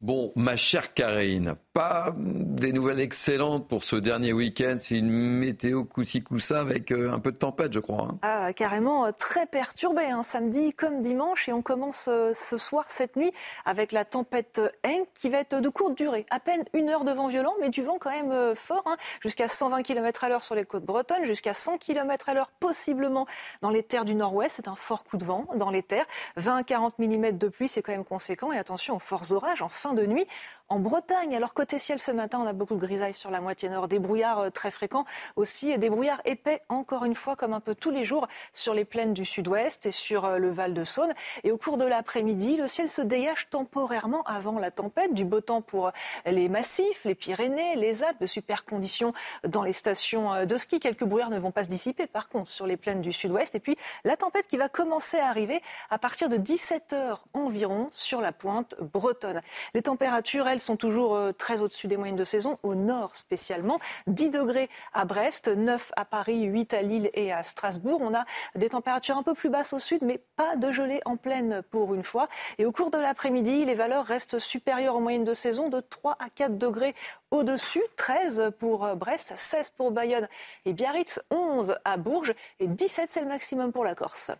Bon, 0.00 0.32
ma 0.36 0.56
chère 0.56 0.94
Karine, 0.94 1.56
pas 1.76 2.14
des 2.16 2.72
nouvelles 2.72 3.00
excellentes 3.00 3.68
pour 3.68 3.84
ce 3.84 3.96
dernier 3.96 4.32
week-end. 4.32 4.76
C'est 4.80 4.96
une 4.96 5.10
météo 5.10 5.84
coussi 5.84 6.22
coussa 6.22 6.58
avec 6.58 6.90
euh, 6.90 7.12
un 7.12 7.18
peu 7.18 7.32
de 7.32 7.36
tempête, 7.36 7.74
je 7.74 7.80
crois. 7.80 8.08
Hein. 8.10 8.18
Ah, 8.22 8.54
carrément 8.54 9.04
euh, 9.04 9.10
très 9.10 9.44
perturbé, 9.44 10.06
hein, 10.06 10.22
samedi 10.22 10.72
comme 10.72 11.02
dimanche. 11.02 11.50
Et 11.50 11.52
on 11.52 11.60
commence 11.60 12.08
euh, 12.08 12.32
ce 12.34 12.56
soir, 12.56 12.86
cette 12.88 13.16
nuit, 13.16 13.30
avec 13.66 13.92
la 13.92 14.06
tempête 14.06 14.58
Henk 14.86 15.06
qui 15.12 15.28
va 15.28 15.40
être 15.40 15.60
de 15.60 15.68
courte 15.68 15.98
durée. 15.98 16.24
À 16.30 16.40
peine 16.40 16.64
une 16.72 16.88
heure 16.88 17.04
de 17.04 17.12
vent 17.12 17.28
violent, 17.28 17.52
mais 17.60 17.68
du 17.68 17.82
vent 17.82 17.98
quand 18.00 18.10
même 18.10 18.56
fort, 18.56 18.84
hein, 18.86 18.96
jusqu'à 19.20 19.46
120 19.46 19.82
km 19.82 20.24
à 20.24 20.30
l'heure 20.30 20.42
sur 20.42 20.54
les 20.54 20.64
côtes 20.64 20.86
bretonnes, 20.86 21.24
jusqu'à 21.24 21.52
100 21.52 21.76
km 21.76 22.30
à 22.30 22.32
l'heure 22.32 22.52
possiblement 22.52 23.26
dans 23.60 23.68
les 23.68 23.82
terres 23.82 24.06
du 24.06 24.14
nord-ouest. 24.14 24.56
C'est 24.56 24.68
un 24.68 24.76
fort 24.76 25.04
coup 25.04 25.18
de 25.18 25.24
vent 25.24 25.44
dans 25.56 25.68
les 25.68 25.82
terres. 25.82 26.06
20 26.36 26.56
à 26.56 26.62
40 26.62 26.98
mm 26.98 27.32
de 27.32 27.48
pluie, 27.48 27.68
c'est 27.68 27.82
quand 27.82 27.92
même 27.92 28.06
conséquent. 28.06 28.50
Et 28.50 28.56
attention 28.56 28.96
aux 28.96 29.00
forts 29.00 29.30
orages 29.32 29.60
en 29.60 29.68
fin 29.68 29.92
de 29.92 30.06
nuit 30.06 30.26
en 30.68 30.78
Bretagne. 30.78 31.36
Alors 31.36 31.54
côté 31.66 31.80
ciel 31.80 31.98
ce 31.98 32.12
matin, 32.12 32.38
on 32.40 32.46
a 32.46 32.52
beaucoup 32.52 32.76
de 32.76 32.80
grisailles 32.80 33.12
sur 33.12 33.32
la 33.32 33.40
moitié 33.40 33.68
nord, 33.68 33.88
des 33.88 33.98
brouillards 33.98 34.38
euh, 34.38 34.50
très 34.50 34.70
fréquents, 34.70 35.04
aussi 35.34 35.76
des 35.78 35.90
brouillards 35.90 36.20
épais 36.24 36.62
encore 36.68 37.04
une 37.04 37.16
fois 37.16 37.34
comme 37.34 37.52
un 37.52 37.58
peu 37.58 37.74
tous 37.74 37.90
les 37.90 38.04
jours 38.04 38.28
sur 38.52 38.72
les 38.72 38.84
plaines 38.84 39.14
du 39.14 39.24
sud-ouest 39.24 39.84
et 39.84 39.90
sur 39.90 40.26
euh, 40.26 40.38
le 40.38 40.48
Val 40.48 40.74
de 40.74 40.84
Saône. 40.84 41.12
Et 41.42 41.50
au 41.50 41.58
cours 41.58 41.76
de 41.76 41.84
l'après-midi, 41.84 42.56
le 42.56 42.68
ciel 42.68 42.88
se 42.88 43.02
dégage 43.02 43.48
temporairement 43.50 44.22
avant 44.26 44.60
la 44.60 44.70
tempête, 44.70 45.12
du 45.12 45.24
beau 45.24 45.40
temps 45.40 45.60
pour 45.60 45.90
les 46.24 46.48
massifs, 46.48 47.04
les 47.04 47.16
Pyrénées, 47.16 47.74
les 47.74 48.04
Alpes, 48.04 48.20
de 48.20 48.26
super 48.26 48.64
conditions 48.64 49.12
dans 49.42 49.64
les 49.64 49.72
stations 49.72 50.32
euh, 50.34 50.44
de 50.44 50.56
ski. 50.58 50.78
Quelques 50.78 51.02
brouillards 51.02 51.30
ne 51.30 51.40
vont 51.40 51.50
pas 51.50 51.64
se 51.64 51.68
dissiper 51.68 52.06
par 52.06 52.28
contre 52.28 52.48
sur 52.48 52.68
les 52.68 52.76
plaines 52.76 53.00
du 53.00 53.12
sud-ouest. 53.12 53.56
Et 53.56 53.60
puis 53.60 53.76
la 54.04 54.16
tempête 54.16 54.46
qui 54.46 54.56
va 54.56 54.68
commencer 54.68 55.18
à 55.18 55.26
arriver 55.26 55.60
à 55.90 55.98
partir 55.98 56.28
de 56.28 56.36
17 56.36 56.92
heures 56.92 57.24
environ 57.34 57.88
sur 57.90 58.20
la 58.20 58.30
pointe 58.30 58.76
bretonne. 58.80 59.42
Les 59.74 59.82
températures, 59.82 60.46
elles, 60.46 60.60
sont 60.60 60.76
toujours 60.76 61.16
euh, 61.16 61.32
très 61.56 61.62
au-dessus 61.62 61.86
des 61.88 61.96
moyennes 61.96 62.16
de 62.16 62.24
saison, 62.24 62.58
au 62.62 62.74
nord 62.74 63.16
spécialement. 63.16 63.78
10 64.08 64.30
degrés 64.30 64.68
à 64.92 65.04
Brest, 65.04 65.48
9 65.48 65.92
à 65.96 66.04
Paris, 66.04 66.42
8 66.42 66.74
à 66.74 66.82
Lille 66.82 67.10
et 67.14 67.32
à 67.32 67.42
Strasbourg. 67.42 68.00
On 68.02 68.14
a 68.14 68.24
des 68.56 68.68
températures 68.68 69.16
un 69.16 69.22
peu 69.22 69.32
plus 69.32 69.48
basses 69.48 69.72
au 69.72 69.78
sud, 69.78 70.02
mais 70.02 70.20
pas 70.36 70.56
de 70.56 70.70
gelée 70.70 71.00
en 71.06 71.16
pleine 71.16 71.62
pour 71.70 71.94
une 71.94 72.02
fois. 72.02 72.28
Et 72.58 72.66
au 72.66 72.72
cours 72.72 72.90
de 72.90 72.98
l'après-midi, 72.98 73.64
les 73.64 73.74
valeurs 73.74 74.04
restent 74.04 74.38
supérieures 74.38 74.96
aux 74.96 75.00
moyennes 75.00 75.24
de 75.24 75.34
saison 75.34 75.68
de 75.70 75.80
3 75.80 76.16
à 76.18 76.28
4 76.28 76.58
degrés 76.58 76.94
au-dessus. 77.30 77.82
13 77.96 78.52
pour 78.58 78.94
Brest, 78.96 79.32
16 79.34 79.70
pour 79.70 79.92
Bayonne 79.92 80.28
et 80.66 80.74
Biarritz, 80.74 81.20
11 81.30 81.76
à 81.84 81.96
Bourges 81.96 82.34
et 82.60 82.66
17 82.66 83.10
c'est 83.10 83.20
le 83.20 83.28
maximum 83.28 83.72
pour 83.72 83.84
la 83.84 83.94
Corse. 83.94 84.30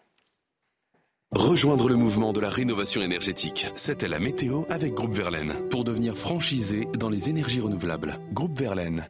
Rejoindre 1.34 1.88
le 1.88 1.96
mouvement 1.96 2.32
de 2.32 2.38
la 2.38 2.48
rénovation 2.48 3.02
énergétique. 3.02 3.66
C'était 3.74 4.06
la 4.06 4.20
météo 4.20 4.62
avec 4.68 4.94
Groupe 4.94 5.12
Verlaine 5.12 5.54
pour 5.70 5.82
devenir 5.82 6.16
franchisé 6.16 6.86
dans 6.96 7.10
les 7.10 7.28
énergies 7.28 7.60
renouvelables. 7.60 8.20
Groupe 8.32 8.56
Verlaine. 8.56 9.08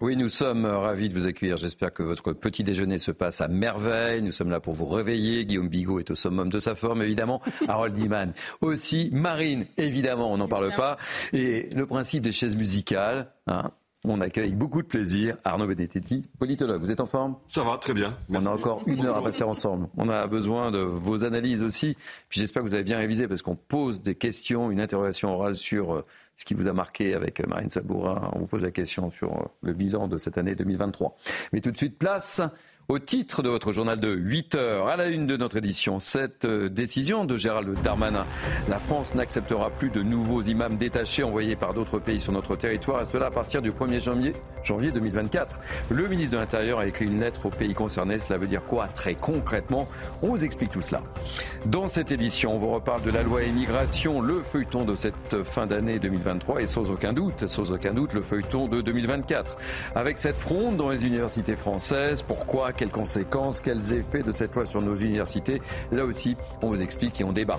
Oui, 0.00 0.16
nous 0.16 0.28
sommes 0.28 0.64
ravis 0.64 1.08
de 1.08 1.14
vous 1.14 1.26
accueillir. 1.26 1.56
J'espère 1.56 1.92
que 1.92 2.04
votre 2.04 2.34
petit 2.34 2.62
déjeuner 2.62 2.98
se 2.98 3.10
passe 3.10 3.40
à 3.40 3.48
merveille. 3.48 4.22
Nous 4.22 4.30
sommes 4.30 4.50
là 4.50 4.60
pour 4.60 4.74
vous 4.74 4.86
réveiller. 4.86 5.44
Guillaume 5.44 5.68
Bigot 5.68 5.98
est 5.98 6.12
au 6.12 6.14
summum 6.14 6.50
de 6.50 6.60
sa 6.60 6.76
forme, 6.76 7.02
évidemment. 7.02 7.42
Harold 7.68 7.98
Iman 7.98 8.32
aussi. 8.60 9.10
Marine, 9.12 9.66
évidemment, 9.76 10.32
on 10.32 10.36
n'en 10.36 10.48
parle 10.48 10.72
pas. 10.76 10.98
Et 11.32 11.68
le 11.74 11.84
principe 11.84 12.22
des 12.22 12.32
chaises 12.32 12.54
musicales, 12.54 13.32
hein, 13.48 13.72
on 14.12 14.20
accueille 14.20 14.52
beaucoup 14.52 14.82
de 14.82 14.86
plaisir 14.86 15.36
Arnaud 15.44 15.66
Benedetti, 15.66 16.28
politologue. 16.38 16.80
Vous 16.80 16.90
êtes 16.90 17.00
en 17.00 17.06
forme? 17.06 17.36
Ça 17.48 17.64
va, 17.64 17.78
très 17.78 17.94
bien. 17.94 18.16
On 18.28 18.44
a 18.44 18.50
encore 18.50 18.82
une 18.86 19.04
heure 19.06 19.16
à 19.16 19.22
passer 19.22 19.44
ensemble. 19.44 19.88
On 19.96 20.08
a 20.08 20.26
besoin 20.26 20.70
de 20.70 20.78
vos 20.78 21.24
analyses 21.24 21.62
aussi. 21.62 21.96
Puis 22.28 22.40
j'espère 22.40 22.62
que 22.62 22.68
vous 22.68 22.74
avez 22.74 22.84
bien 22.84 22.98
révisé 22.98 23.26
parce 23.26 23.42
qu'on 23.42 23.56
pose 23.56 24.00
des 24.00 24.14
questions, 24.14 24.70
une 24.70 24.80
interrogation 24.80 25.34
orale 25.34 25.56
sur 25.56 25.94
euh, 25.94 26.04
ce 26.36 26.44
qui 26.44 26.54
vous 26.54 26.68
a 26.68 26.72
marqué 26.72 27.14
avec 27.14 27.40
euh, 27.40 27.46
Marine 27.46 27.70
Sabourin. 27.70 28.30
On 28.34 28.40
vous 28.40 28.46
pose 28.46 28.64
la 28.64 28.70
question 28.70 29.10
sur 29.10 29.32
euh, 29.32 29.44
le 29.62 29.72
bilan 29.72 30.08
de 30.08 30.18
cette 30.18 30.36
année 30.38 30.54
2023. 30.54 31.16
Mais 31.52 31.60
tout 31.60 31.70
de 31.70 31.76
suite, 31.76 31.98
place 31.98 32.42
au 32.88 32.98
titre 32.98 33.42
de 33.42 33.48
votre 33.48 33.72
journal 33.72 33.98
de 33.98 34.12
8 34.12 34.54
heures, 34.56 34.88
à 34.88 34.96
la 34.96 35.06
une 35.06 35.26
de 35.26 35.38
notre 35.38 35.56
édition, 35.56 35.98
cette 36.00 36.44
euh, 36.44 36.68
décision 36.68 37.24
de 37.24 37.38
Gérald 37.38 37.80
Darmanin. 37.82 38.26
La 38.68 38.78
France 38.78 39.14
n'acceptera 39.14 39.70
plus 39.70 39.88
de 39.88 40.02
nouveaux 40.02 40.42
imams 40.42 40.76
détachés 40.76 41.22
envoyés 41.22 41.56
par 41.56 41.72
d'autres 41.72 41.98
pays 41.98 42.20
sur 42.20 42.32
notre 42.32 42.56
territoire, 42.56 43.00
et 43.00 43.06
cela 43.06 43.26
à 43.26 43.30
partir 43.30 43.62
du 43.62 43.72
1er 43.72 44.02
janvier, 44.02 44.34
janvier 44.64 44.90
2024. 44.90 45.60
Le 45.90 46.08
ministre 46.08 46.32
de 46.32 46.40
l'Intérieur 46.40 46.80
a 46.80 46.86
écrit 46.86 47.06
une 47.06 47.20
lettre 47.20 47.46
aux 47.46 47.50
pays 47.50 47.72
concernés. 47.72 48.18
Cela 48.18 48.38
veut 48.38 48.46
dire 48.46 48.64
quoi 48.64 48.86
très 48.88 49.14
concrètement? 49.14 49.88
On 50.20 50.28
vous 50.28 50.44
explique 50.44 50.70
tout 50.70 50.82
cela. 50.82 51.02
Dans 51.64 51.88
cette 51.88 52.12
édition, 52.12 52.52
on 52.52 52.58
vous 52.58 52.70
reparle 52.70 53.02
de 53.02 53.10
la 53.10 53.22
loi 53.22 53.44
immigration, 53.44 54.20
le 54.20 54.42
feuilleton 54.42 54.84
de 54.84 54.94
cette 54.94 55.42
fin 55.44 55.66
d'année 55.66 55.98
2023, 55.98 56.60
et 56.60 56.66
sans 56.66 56.90
aucun 56.90 57.14
doute, 57.14 57.46
sans 57.46 57.72
aucun 57.72 57.94
doute, 57.94 58.12
le 58.12 58.20
feuilleton 58.20 58.68
de 58.68 58.82
2024. 58.82 59.56
Avec 59.94 60.18
cette 60.18 60.36
fronde 60.36 60.76
dans 60.76 60.90
les 60.90 61.06
universités 61.06 61.56
françaises, 61.56 62.20
pourquoi 62.20 62.73
quelles 62.76 62.90
conséquences, 62.90 63.60
quels 63.60 63.92
effets 63.92 64.22
de 64.22 64.32
cette 64.32 64.54
loi 64.54 64.64
sur 64.64 64.82
nos 64.82 64.94
universités 64.94 65.60
Là 65.92 66.04
aussi, 66.04 66.36
on 66.62 66.68
vous 66.68 66.82
explique 66.82 67.20
et 67.20 67.24
on 67.24 67.32
débat. 67.32 67.58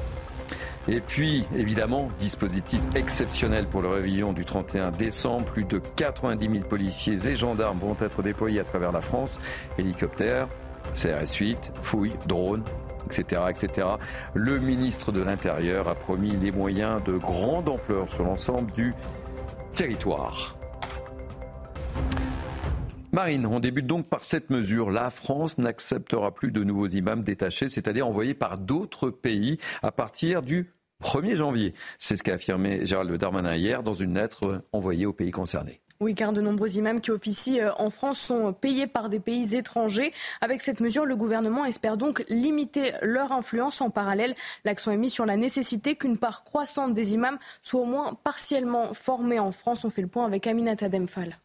Et 0.88 1.02
puis, 1.02 1.46
évidemment, 1.56 2.10
dispositif 2.20 2.80
exceptionnel 2.96 3.66
pour 3.66 3.82
le 3.82 3.90
réveillon 3.90 4.34
du 4.34 4.46
31 4.46 4.92
décembre. 4.92 5.46
Plus 5.46 5.66
de 5.66 5.80
90 5.80 6.48
000 6.48 6.64
policiers 6.66 7.28
et 7.28 7.36
gendarmes 7.36 7.80
vont 7.80 7.98
être 8.00 8.22
déployés 8.22 8.60
à 8.60 8.64
travers 8.64 8.92
la 8.92 9.02
France. 9.02 9.40
Hélicoptères, 9.80 10.48
CRS 10.94 11.34
8, 11.40 11.72
fouilles, 11.82 12.14
drones, 12.28 12.64
etc., 13.08 13.42
etc. 13.50 13.88
Le 14.36 14.60
ministre 14.60 15.12
de 15.12 15.22
l'Intérieur 15.22 15.88
a 15.88 15.96
promis 15.96 16.34
des 16.34 16.52
moyens 16.52 17.04
de 17.04 17.18
grande 17.18 17.68
ampleur 17.68 18.10
sur 18.10 18.24
l'ensemble 18.24 18.72
du 18.72 18.94
territoire. 19.74 20.55
Marine, 23.16 23.46
on 23.46 23.62
débute 23.62 23.88
donc 23.88 24.10
par 24.10 24.26
cette 24.26 24.50
mesure. 24.50 24.92
La 24.92 25.10
France 25.10 25.58
n'acceptera 25.58 26.34
plus 26.34 26.52
de 26.52 26.66
nouveaux 26.66 26.90
imams 26.90 27.24
détachés, 27.24 27.70
c'est-à-dire 27.70 28.06
envoyés 28.06 28.34
par 28.34 28.60
d'autres 28.60 29.10
pays 29.10 29.58
à 29.82 29.94
partir 29.94 30.42
du 30.42 30.74
1er 31.02 31.36
janvier. 31.36 31.74
C'est 31.98 32.18
ce 32.18 32.24
qu'a 32.24 32.34
affirmé 32.34 32.86
Gérald 32.86 33.14
Darmanin 33.14 33.56
hier 33.56 33.84
dans 33.84 33.94
une 33.94 34.16
lettre 34.16 34.66
envoyée 34.74 35.06
aux 35.06 35.14
pays 35.14 35.32
concernés. 35.32 35.80
Oui, 36.02 36.14
car 36.14 36.34
de 36.34 36.42
nombreux 36.42 36.78
imams 36.78 37.00
qui 37.00 37.12
officient 37.12 37.64
euh, 37.64 37.72
en 37.78 37.90
France 37.90 38.20
sont 38.20 38.52
payés 38.52 38.86
par 38.86 39.08
des 39.08 39.22
pays 39.22 39.56
étrangers. 39.56 40.12
Avec 40.42 40.60
cette 40.60 40.82
mesure, 40.82 41.06
le 41.06 41.16
gouvernement 41.16 41.64
espère 41.64 41.96
donc 41.96 42.22
limiter 42.28 42.92
leur 43.02 43.32
influence. 43.32 43.80
En 43.80 43.92
parallèle, 43.92 44.36
l'accent 44.66 44.92
est 44.92 44.98
mis 44.98 45.10
sur 45.10 45.26
la 45.26 45.38
nécessité 45.38 45.96
qu'une 45.96 46.18
part 46.18 46.44
croissante 46.44 46.94
des 46.94 47.14
imams 47.14 47.38
soit 47.62 47.80
au 47.80 47.86
moins 47.86 48.14
partiellement 48.26 48.94
formée 48.94 49.40
en 49.40 49.54
France. 49.54 49.86
On 49.86 49.90
fait 49.90 50.02
le 50.02 50.10
point 50.10 50.26
avec 50.26 50.48
Aminata 50.48 50.90
Demphal. 50.90 51.38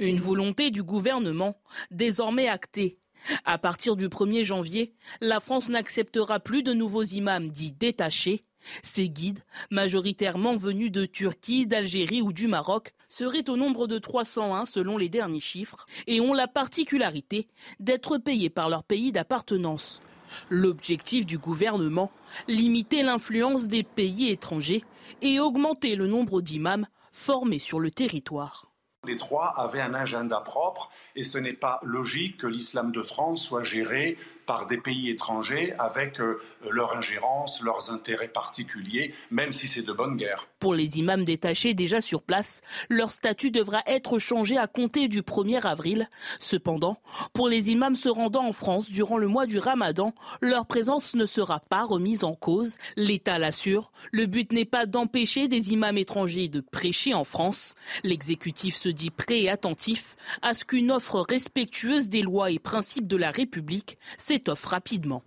Une 0.00 0.16
volonté 0.16 0.70
du 0.70 0.82
gouvernement, 0.82 1.60
désormais 1.90 2.48
actée. 2.48 2.96
À 3.44 3.58
partir 3.58 3.96
du 3.96 4.08
1er 4.08 4.44
janvier, 4.44 4.94
la 5.20 5.40
France 5.40 5.68
n'acceptera 5.68 6.40
plus 6.40 6.62
de 6.62 6.72
nouveaux 6.72 7.02
imams 7.02 7.50
dits 7.50 7.72
détachés. 7.72 8.46
Ces 8.82 9.10
guides, 9.10 9.44
majoritairement 9.70 10.56
venus 10.56 10.90
de 10.90 11.04
Turquie, 11.04 11.66
d'Algérie 11.66 12.22
ou 12.22 12.32
du 12.32 12.46
Maroc, 12.46 12.94
seraient 13.10 13.50
au 13.50 13.58
nombre 13.58 13.86
de 13.86 13.98
301 13.98 14.64
selon 14.64 14.96
les 14.96 15.10
derniers 15.10 15.38
chiffres 15.38 15.84
et 16.06 16.22
ont 16.22 16.32
la 16.32 16.48
particularité 16.48 17.46
d'être 17.78 18.16
payés 18.16 18.48
par 18.48 18.70
leur 18.70 18.84
pays 18.84 19.12
d'appartenance. 19.12 20.00
L'objectif 20.48 21.26
du 21.26 21.36
gouvernement, 21.36 22.10
limiter 22.48 23.02
l'influence 23.02 23.66
des 23.66 23.82
pays 23.82 24.30
étrangers 24.30 24.82
et 25.20 25.40
augmenter 25.40 25.94
le 25.94 26.06
nombre 26.06 26.40
d'imams 26.40 26.86
formés 27.12 27.58
sur 27.58 27.80
le 27.80 27.90
territoire. 27.90 28.69
Les 29.06 29.16
trois 29.16 29.54
avaient 29.56 29.80
un 29.80 29.94
agenda 29.94 30.40
propre 30.40 30.90
et 31.16 31.22
ce 31.22 31.38
n'est 31.38 31.54
pas 31.54 31.80
logique 31.82 32.36
que 32.36 32.46
l'islam 32.46 32.92
de 32.92 33.02
France 33.02 33.42
soit 33.42 33.62
géré 33.62 34.18
par 34.50 34.66
des 34.66 34.78
pays 34.78 35.10
étrangers 35.10 35.74
avec 35.78 36.18
euh, 36.18 36.42
leur 36.68 36.96
ingérence, 36.96 37.62
leurs 37.62 37.92
intérêts 37.92 38.26
particuliers, 38.26 39.14
même 39.30 39.52
si 39.52 39.68
c'est 39.68 39.82
de 39.82 39.92
bonne 39.92 40.16
guerre. 40.16 40.48
Pour 40.58 40.74
les 40.74 40.98
imams 40.98 41.24
détachés 41.24 41.72
déjà 41.72 42.00
sur 42.00 42.20
place, 42.20 42.60
leur 42.88 43.10
statut 43.10 43.52
devra 43.52 43.80
être 43.86 44.18
changé 44.18 44.58
à 44.58 44.66
compter 44.66 45.06
du 45.06 45.22
1er 45.22 45.64
avril. 45.64 46.08
Cependant, 46.40 46.98
pour 47.32 47.48
les 47.48 47.70
imams 47.70 47.94
se 47.94 48.08
rendant 48.08 48.44
en 48.44 48.50
France 48.52 48.90
durant 48.90 49.18
le 49.18 49.28
mois 49.28 49.46
du 49.46 49.60
ramadan, 49.60 50.16
leur 50.40 50.66
présence 50.66 51.14
ne 51.14 51.26
sera 51.26 51.60
pas 51.60 51.84
remise 51.84 52.24
en 52.24 52.34
cause. 52.34 52.76
L'État 52.96 53.38
l'assure, 53.38 53.92
le 54.10 54.26
but 54.26 54.52
n'est 54.52 54.64
pas 54.64 54.84
d'empêcher 54.84 55.46
des 55.46 55.72
imams 55.72 55.96
étrangers 55.96 56.48
de 56.48 56.60
prêcher 56.60 57.14
en 57.14 57.22
France. 57.22 57.76
L'exécutif 58.02 58.74
se 58.74 58.88
dit 58.88 59.10
prêt 59.10 59.42
et 59.42 59.48
attentif 59.48 60.16
à 60.42 60.54
ce 60.54 60.64
qu'une 60.64 60.90
offre 60.90 61.20
respectueuse 61.20 62.08
des 62.08 62.22
lois 62.22 62.50
et 62.50 62.58
principes 62.58 63.06
de 63.06 63.16
la 63.16 63.30
République 63.30 63.96
s'étoffe 64.40 64.64
rapidement. 64.64 65.22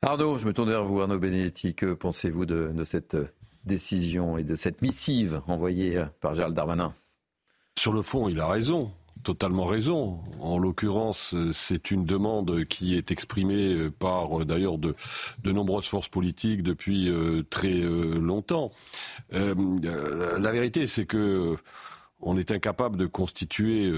Arnaud, 0.00 0.38
je 0.38 0.46
me 0.46 0.52
tourne 0.52 0.70
vers 0.70 0.84
vous, 0.84 1.00
Arnaud 1.00 1.18
Benedetti. 1.18 1.74
Que 1.74 1.92
pensez-vous 1.92 2.46
de, 2.46 2.84
cette 2.84 3.16
décision 3.64 4.38
et 4.38 4.44
de 4.44 4.56
cette 4.56 4.80
missive 4.80 5.42
envoyée 5.46 6.02
par 6.20 6.34
Gérald 6.34 6.56
Darmanin? 6.56 6.94
Sur 7.78 7.92
le 7.92 8.02
fond, 8.02 8.28
il 8.28 8.40
a 8.40 8.46
raison 8.46 8.92
totalement 9.22 9.66
raison. 9.66 10.20
En 10.40 10.58
l'occurrence, 10.58 11.36
c'est 11.52 11.92
une 11.92 12.04
demande 12.04 12.64
qui 12.64 12.96
est 12.96 13.12
exprimée 13.12 13.88
par 13.90 14.44
d'ailleurs 14.44 14.78
de, 14.78 14.96
nombreuses 15.44 15.86
forces 15.86 16.08
politiques 16.08 16.64
depuis 16.64 17.08
euh, 17.08 17.44
très 17.48 17.82
euh, 17.82 18.18
longtemps. 18.18 18.72
Euh, 19.32 19.54
la 20.40 20.50
vérité, 20.50 20.88
c'est 20.88 21.06
que 21.06 21.56
on 22.20 22.36
est 22.36 22.50
incapable 22.50 22.96
de 22.96 23.06
constituer 23.06 23.92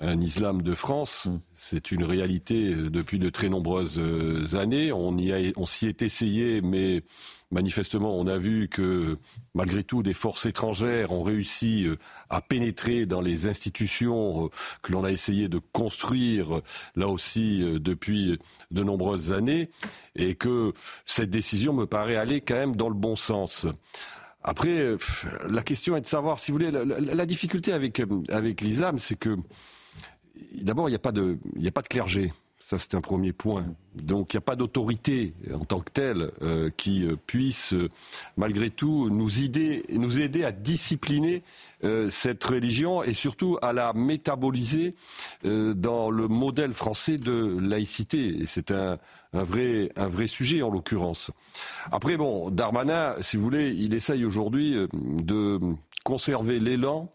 un 0.00 0.20
islam 0.20 0.62
de 0.62 0.74
France. 0.74 1.26
Mm. 1.26 1.40
C'est 1.54 1.92
une 1.92 2.04
réalité 2.04 2.74
euh, 2.74 2.90
depuis 2.90 3.18
de 3.18 3.30
très 3.30 3.48
nombreuses 3.48 3.98
euh, 3.98 4.56
années. 4.56 4.92
On 4.92 5.16
y 5.16 5.32
a, 5.32 5.52
on 5.56 5.66
s'y 5.66 5.86
est 5.86 6.02
essayé, 6.02 6.60
mais 6.60 7.02
manifestement, 7.50 8.18
on 8.18 8.26
a 8.26 8.38
vu 8.38 8.68
que 8.68 9.18
malgré 9.54 9.84
tout, 9.84 10.02
des 10.02 10.14
forces 10.14 10.46
étrangères 10.46 11.12
ont 11.12 11.22
réussi 11.22 11.86
euh, 11.86 11.96
à 12.30 12.40
pénétrer 12.40 13.06
dans 13.06 13.20
les 13.20 13.46
institutions 13.46 14.50
que 14.82 14.92
l'on 14.92 15.04
a 15.04 15.12
essayé 15.12 15.48
de 15.48 15.60
construire 15.72 16.62
là 16.96 17.08
aussi 17.08 17.62
depuis 17.78 18.38
de 18.70 18.82
nombreuses 18.82 19.32
années, 19.32 19.68
et 20.16 20.34
que 20.34 20.72
cette 21.04 21.30
décision 21.30 21.74
me 21.74 21.84
paraît 21.84 22.16
aller 22.16 22.40
quand 22.40 22.54
même 22.54 22.76
dans 22.76 22.88
le 22.88 22.94
bon 22.94 23.16
sens. 23.16 23.66
Après, 24.42 24.96
la 25.48 25.62
question 25.62 25.94
est 25.96 26.00
de 26.00 26.06
savoir, 26.06 26.38
si 26.38 26.50
vous 26.50 26.58
voulez, 26.58 26.70
la, 26.70 26.84
la 26.84 27.26
difficulté 27.26 27.72
avec, 27.72 28.02
avec 28.30 28.62
l'islam, 28.62 28.98
c'est 28.98 29.18
que 29.18 29.36
d'abord, 30.60 30.88
il 30.88 30.92
n'y 30.92 30.96
a, 30.96 31.00
pas 31.00 31.12
de, 31.12 31.38
a 31.64 31.70
pas 31.70 31.82
de 31.82 31.88
clergé. 31.88 32.32
Ça, 32.58 32.78
c'est 32.78 32.94
un 32.94 33.00
premier 33.00 33.32
point. 33.32 33.66
Donc, 33.94 34.32
il 34.32 34.36
n'y 34.36 34.38
a 34.38 34.42
pas 34.42 34.56
d'autorité 34.56 35.34
en 35.52 35.64
tant 35.64 35.80
que 35.80 35.90
telle 35.90 36.30
euh, 36.40 36.70
qui 36.76 37.06
euh, 37.06 37.16
puisse, 37.26 37.74
euh, 37.74 37.90
malgré 38.36 38.70
tout, 38.70 39.10
nous 39.10 39.40
aider, 39.40 39.84
à 40.44 40.52
discipliner 40.52 41.42
cette 42.10 42.44
religion 42.44 43.02
et 43.02 43.12
surtout 43.12 43.58
à 43.60 43.72
la 43.72 43.92
métaboliser 43.92 44.94
dans 45.42 46.10
le 46.10 46.28
modèle 46.28 46.74
français 46.74 47.18
de 47.18 47.58
laïcité. 47.60 48.42
Et 48.42 48.46
c'est 48.46 48.70
un, 48.70 48.98
vrai, 49.32 49.90
sujet, 50.28 50.62
en 50.62 50.70
l'occurrence. 50.70 51.32
Après, 51.90 52.16
bon, 52.16 52.50
Darmanin, 52.50 53.16
si 53.20 53.36
vous 53.36 53.42
voulez, 53.42 53.74
il 53.76 53.94
essaye 53.94 54.24
aujourd'hui 54.24 54.76
de 54.92 55.58
conserver 56.04 56.60
l'élan 56.60 57.10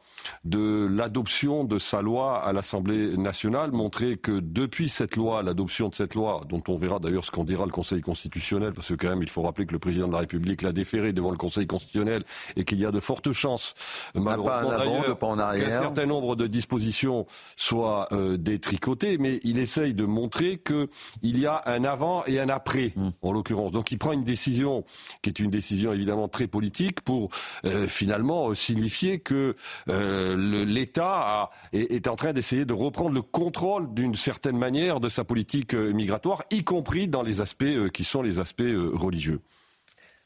de 0.45 0.87
l'adoption 0.89 1.63
de 1.63 1.79
sa 1.79 2.01
loi 2.01 2.43
à 2.43 2.53
l'Assemblée 2.53 3.17
nationale, 3.17 3.71
montrer 3.71 4.17
que 4.17 4.39
depuis 4.39 4.89
cette 4.89 5.15
loi, 5.15 5.43
l'adoption 5.43 5.89
de 5.89 5.95
cette 5.95 6.15
loi, 6.15 6.43
on 6.69 6.76
verra 6.76 6.99
d'ailleurs 6.99 7.26
ce 7.26 7.31
qu'en 7.31 7.44
dira 7.44 7.65
le 7.65 7.72
Conseil 7.72 8.02
constitutionnel, 8.02 8.73
parce 8.73 8.88
que 8.88 8.94
quand 8.94 9.10
même 9.10 9.23
il 9.23 9.30
faut 9.30 9.41
rappeler 9.41 9.65
que 9.65 9.73
le 9.73 9.80
président 9.80 10.07
de 10.07 10.14
la 10.14 10.19
République 10.19 10.61
l'a 10.61 10.72
déféré 10.72 11.14
devant 11.14 11.31
le 11.31 11.38
Conseil 11.38 11.68
constitutionnel 11.68 12.23
et 12.56 12.65
qu'il 12.65 12.80
y 12.80 12.85
a 12.85 12.91
de 12.91 12.99
fortes 12.99 13.31
chances, 13.31 13.73
malheureusement 14.15 15.02
qu'un 15.02 15.69
certain 15.69 16.06
nombre 16.06 16.35
de 16.35 16.48
dispositions 16.48 17.26
soient 17.56 18.07
euh, 18.11 18.38
détricotées, 18.38 19.18
mais 19.18 19.39
il 19.44 19.60
essaye 19.60 19.94
de 19.94 20.06
montrer 20.06 20.57
qu'il 20.57 21.38
y 21.38 21.45
a 21.45 21.61
un 21.65 21.84
avant 21.84 22.23
et 22.26 22.39
un 22.39 22.49
après, 22.49 22.94
hmm. 22.95 23.10
en 23.22 23.31
l'occurrence. 23.31 23.72
Donc 23.72 23.91
il 23.91 23.98
prend 23.98 24.11
une 24.11 24.23
décision 24.23 24.84
qui 25.22 25.30
est 25.30 25.39
une 25.39 25.52
décision 25.52 25.94
évidemment 25.94 26.27
très 26.27 26.48
politique 26.48 27.02
pour 27.02 27.30
euh, 27.65 27.88
finalement 27.88 28.49
euh, 28.49 28.56
signifier 28.56 29.19
que 29.19 29.56
euh, 29.89 30.65
l'État 30.65 31.49
est, 31.73 32.07
en 32.07 32.15
train 32.15 32.34
d'essayer 32.34 32.65
de 32.65 32.73
reprendre 32.73 33.11
le 33.11 33.22
contrôle 33.22 33.94
d'une 33.94 34.15
certaine 34.15 34.57
manière 34.57 34.99
de 34.99 35.10
sa 35.10 35.23
politique 35.23 35.73
euh, 35.73 35.91
migratoire, 35.94 36.44
y 36.57 36.63
compris 36.63 37.07
dans 37.07 37.23
les 37.23 37.41
aspects 37.41 37.63
euh, 37.63 37.89
qui 37.89 38.03
sont 38.03 38.21
les 38.21 38.39
aspects 38.39 38.63
religieux. 38.93 39.41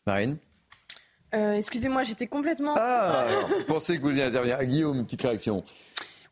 Marine 0.05 0.37
Excusez-moi, 1.33 2.03
j'étais 2.03 2.27
complètement. 2.27 2.75
Ah, 2.77 3.25
vous 3.47 3.63
pensez 3.63 3.97
que 3.97 4.01
vous 4.01 4.17
y 4.17 4.21
intervenir. 4.21 4.61
Guillaume, 4.65 4.97
une 4.97 5.05
petite 5.05 5.21
réaction. 5.21 5.63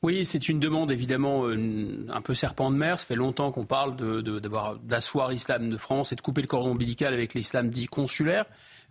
Oui, 0.01 0.25
c'est 0.25 0.49
une 0.49 0.59
demande 0.59 0.91
évidemment 0.91 1.45
un 1.47 2.21
peu 2.21 2.33
serpent 2.33 2.69
de 2.69 2.75
mer. 2.75 2.99
Ça 2.99 3.05
fait 3.05 3.15
longtemps 3.15 3.53
qu'on 3.53 3.65
parle 3.65 3.95
d'asseoir 4.83 5.29
l'islam 5.29 5.69
de 5.69 5.77
France 5.77 6.11
et 6.11 6.17
de 6.17 6.21
couper 6.21 6.41
le 6.41 6.47
cordon 6.47 6.71
ombilical 6.71 7.13
avec 7.13 7.33
l'islam 7.33 7.69
dit 7.69 7.87
consulaire, 7.87 8.43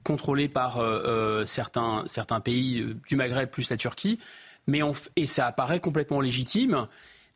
contrôlé 0.03 0.49
par 0.49 0.83
certains, 1.45 2.05
certains 2.07 2.41
pays 2.41 2.87
du 3.07 3.17
Maghreb 3.17 3.51
plus 3.51 3.69
la 3.69 3.77
Turquie 3.77 4.19
mais 4.69 4.81
et 5.17 5.27
ça 5.27 5.47
apparaît 5.47 5.81
complètement 5.81 6.21
légitime. 6.21 6.87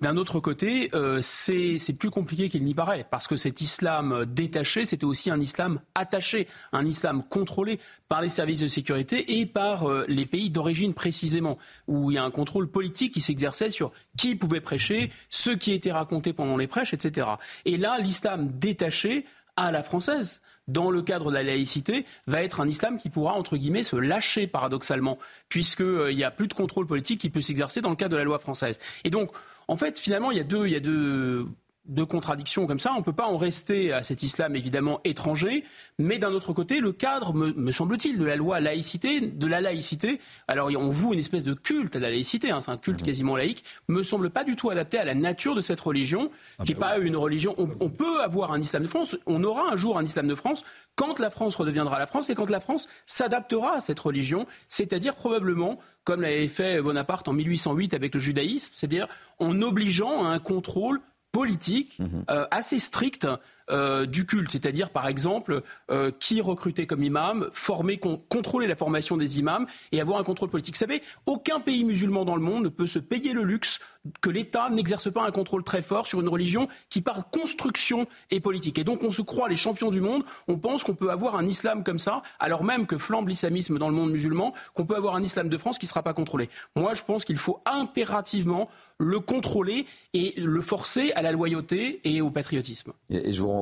D'un 0.03 0.17
autre 0.17 0.41
côté, 0.41 0.91
euh, 0.95 1.21
c'est 1.23 1.79
plus 1.97 2.11
compliqué 2.11 2.49
qu'il 2.49 2.65
n'y 2.65 2.75
paraît, 2.75 3.07
parce 3.09 3.29
que 3.29 3.37
cet 3.37 3.61
islam 3.61 4.25
détaché, 4.27 4.85
c'était 4.85 5.05
aussi 5.05 5.31
un 5.31 5.39
islam 5.39 5.79
attaché, 5.95 6.49
un 6.73 6.85
islam 6.85 7.23
contrôlé 7.23 7.79
par 8.09 8.21
les 8.21 8.29
services 8.29 8.59
de 8.59 8.67
sécurité 8.67 9.39
et 9.39 9.47
par 9.47 9.89
euh, 9.89 10.05
les 10.09 10.27
pays 10.27 10.51
d'origine 10.51 10.93
précisément, 10.93 11.57
où 11.87 12.11
il 12.11 12.15
y 12.15 12.19
a 12.19 12.25
un 12.25 12.33
contrôle 12.33 12.67
politique 12.67 13.15
qui 13.15 13.21
s'exerçait 13.21 13.71
sur 13.71 13.93
qui 14.19 14.35
pouvait 14.35 14.61
prêcher, 14.61 15.13
ce 15.31 15.51
qui 15.51 15.71
était 15.71 15.93
raconté 15.93 16.33
pendant 16.33 16.57
les 16.57 16.67
prêches, 16.67 16.93
etc. 16.93 17.29
Et 17.65 17.77
là, 17.77 17.99
l'islam 18.01 18.51
détaché 18.59 19.25
à 19.57 19.71
la 19.71 19.85
française, 19.85 20.41
dans 20.67 20.91
le 20.91 21.03
cadre 21.03 21.31
de 21.31 21.35
la 21.35 21.43
laïcité, 21.45 22.07
va 22.27 22.43
être 22.43 22.61
un 22.61 22.67
islam 22.67 22.99
qui 22.99 23.09
pourra, 23.09 23.35
entre 23.35 23.57
guillemets, 23.57 23.83
se 23.83 23.97
lâcher 23.97 24.49
paradoxalement, 24.49 25.19
puisqu'il 25.49 25.85
euh, 25.85 26.13
n'y 26.13 26.25
a 26.25 26.33
plus 26.33 26.49
de 26.49 26.55
contrôle 26.55 26.89
politique 26.89 27.21
qui 27.21 27.31
peut 27.31 27.41
s'exercer 27.41 27.81
dans 27.81 27.91
le 27.91 27.97
cadre 27.97 28.13
de 28.13 28.17
la 28.17 28.25
loi 28.25 28.41
française. 28.41 28.79
Et 29.05 29.11
donc, 29.11 29.31
en 29.69 29.77
fait, 29.77 29.99
finalement, 29.99 30.31
il 30.31 30.39
y 30.39 30.41
a 30.41 30.45
deux, 30.45 30.67
il 30.67 30.73
y 30.73 30.77
a 30.77 30.81
deux 30.81 31.49
de 31.87 32.05
contradictions 32.05 32.67
comme 32.67 32.79
ça. 32.79 32.93
On 32.95 32.99
ne 32.99 33.03
peut 33.03 33.13
pas 33.13 33.27
en 33.27 33.37
rester 33.37 33.93
à 33.93 34.03
cet 34.03 34.23
islam 34.23 34.55
évidemment 34.55 35.01
étranger, 35.05 35.65
mais 35.99 36.19
d'un 36.19 36.33
autre 36.33 36.53
côté, 36.53 36.81
le 36.81 36.93
cadre, 36.93 37.35
me, 37.35 37.73
semble-t-il, 37.73 38.19
de 38.19 38.25
la 38.25 38.37
loi 38.37 38.61
laïcité, 38.61 39.21
de 39.21 39.47
la 39.47 39.61
laïcité, 39.61 40.21
alors 40.47 40.71
on 40.77 40.91
voue 40.91 41.13
une 41.13 41.19
espèce 41.19 41.45
de 41.45 41.55
culte 41.55 41.97
à 41.97 41.99
la 41.99 42.11
laïcité, 42.11 42.51
hein, 42.51 42.61
c'est 42.61 42.71
un 42.71 42.77
culte 42.77 43.03
mmh. 43.03 43.05
quasiment 43.05 43.37
laïque, 43.37 43.65
me 43.89 44.03
semble 44.03 44.31
pas 44.31 44.45
du 44.45 44.55
tout 44.55 44.71
adapté 44.71 44.99
à 44.99 45.05
la 45.05 45.15
nature 45.15 45.55
de 45.55 45.61
cette 45.61 45.81
religion, 45.81 46.31
ah 46.59 46.65
qui 46.65 46.73
n'est 46.73 46.79
bah 46.79 46.91
pas 46.91 46.99
une 46.99 47.17
religion. 47.17 47.55
On, 47.59 47.69
on, 47.81 47.91
peut 47.91 48.23
avoir 48.23 48.53
un 48.53 48.61
islam 48.61 48.85
de 48.85 48.89
France, 48.89 49.17
on 49.27 49.43
aura 49.43 49.73
un 49.73 49.77
jour 49.77 49.99
un 49.99 50.05
islam 50.05 50.29
de 50.29 50.35
France 50.35 50.63
quand 50.95 51.19
la 51.19 51.31
France 51.31 51.57
redeviendra 51.57 51.99
la 51.99 52.07
France 52.07 52.31
et 52.31 52.35
quand 52.35 52.51
la 52.51 52.61
France 52.61 52.89
s'adaptera 53.07 53.77
à 53.77 53.81
cette 53.81 53.99
religion, 53.99 54.47
c'est-à-dire 54.69 55.15
probablement 55.15 55.79
comme 56.05 56.23
l'avait 56.23 56.49
fait 56.49 56.81
Bonaparte 56.81 57.29
en 57.29 57.33
1808 57.33 57.95
avec 57.95 58.15
le 58.15 58.21
judaïsme, 58.21 58.73
c'est-à-dire 58.75 59.07
en 59.39 59.63
obligeant 59.63 60.25
à 60.25 60.29
un 60.29 60.39
contrôle 60.39 61.01
politique 61.33 61.99
mhm. 61.99 62.25
euh, 62.31 62.47
assez 62.51 62.79
stricte 62.79 63.27
euh, 63.73 64.07
du 64.07 64.27
culte, 64.27 64.53
c'est-à-dire 64.53 64.91
par 64.91 65.09
exemple 65.09 65.63
euh, 65.91 66.11
qui 66.19 66.41
recruter 66.41 66.87
comme 66.87 67.03
imam, 67.03 67.49
former, 67.53 67.99
contrôler 67.99 68.67
la 68.67 68.77
formation 68.77 69.17
des 69.17 69.39
imams 69.39 69.67
et 69.93 70.01
avoir 70.01 70.19
un 70.19 70.25
contrôle 70.25 70.51
politique. 70.51 70.75
Vous 70.75 70.81
savez, 70.81 71.03
aucun 71.27 71.61
pays 71.61 71.85
musulman 71.85 72.25
dans 72.25 72.37
le 72.37 72.43
monde 72.43 72.65
ne 72.65 72.69
peut 72.69 72.87
se 72.87 72.99
payer 72.99 73.33
le 73.33 73.45
luxe 73.45 73.81
que 74.21 74.31
l'État 74.31 74.69
n'exerce 74.71 75.11
pas 75.13 75.25
un 75.25 75.31
contrôle 75.31 75.63
très 75.63 75.83
fort 75.83 76.07
sur 76.07 76.21
une 76.21 76.29
religion 76.29 76.69
qui 76.91 77.01
par 77.01 77.31
construction 77.31 78.07
est 78.31 78.41
politique. 78.41 78.79
Et 78.79 78.85
donc 78.85 79.03
on 79.03 79.11
se 79.11 79.23
croit 79.23 79.49
les 79.49 79.57
champions 79.57 79.91
du 79.91 80.01
monde, 80.01 80.25
on 80.49 80.59
pense 80.59 80.83
qu'on 80.85 80.95
peut 80.95 81.11
avoir 81.11 81.37
un 81.37 81.47
islam 81.47 81.85
comme 81.85 81.99
ça, 81.99 82.23
alors 82.41 82.65
même 82.65 82.87
que 82.87 82.99
flambe 82.99 83.29
l'islamisme 83.29 83.79
dans 83.79 83.89
le 83.89 83.95
monde 83.95 84.11
musulman, 84.11 84.55
qu'on 84.75 84.85
peut 84.85 84.97
avoir 84.97 85.15
un 85.15 85.23
islam 85.23 85.49
de 85.49 85.57
France 85.57 85.79
qui 85.79 85.87
ne 85.87 85.91
sera 85.91 86.03
pas 86.03 86.15
contrôlé. 86.15 86.49
Moi 86.77 86.95
je 86.95 87.03
pense 87.03 87.25
qu'il 87.25 87.39
faut 87.39 87.61
impérativement 87.65 88.69
le 88.99 89.21
contrôler 89.21 89.87
et 90.15 90.35
le 90.37 90.61
forcer 90.61 91.13
à 91.13 91.23
la 91.23 91.33
loyauté 91.33 92.01
et 92.05 92.21
au 92.21 92.31
patriotisme. 92.31 92.93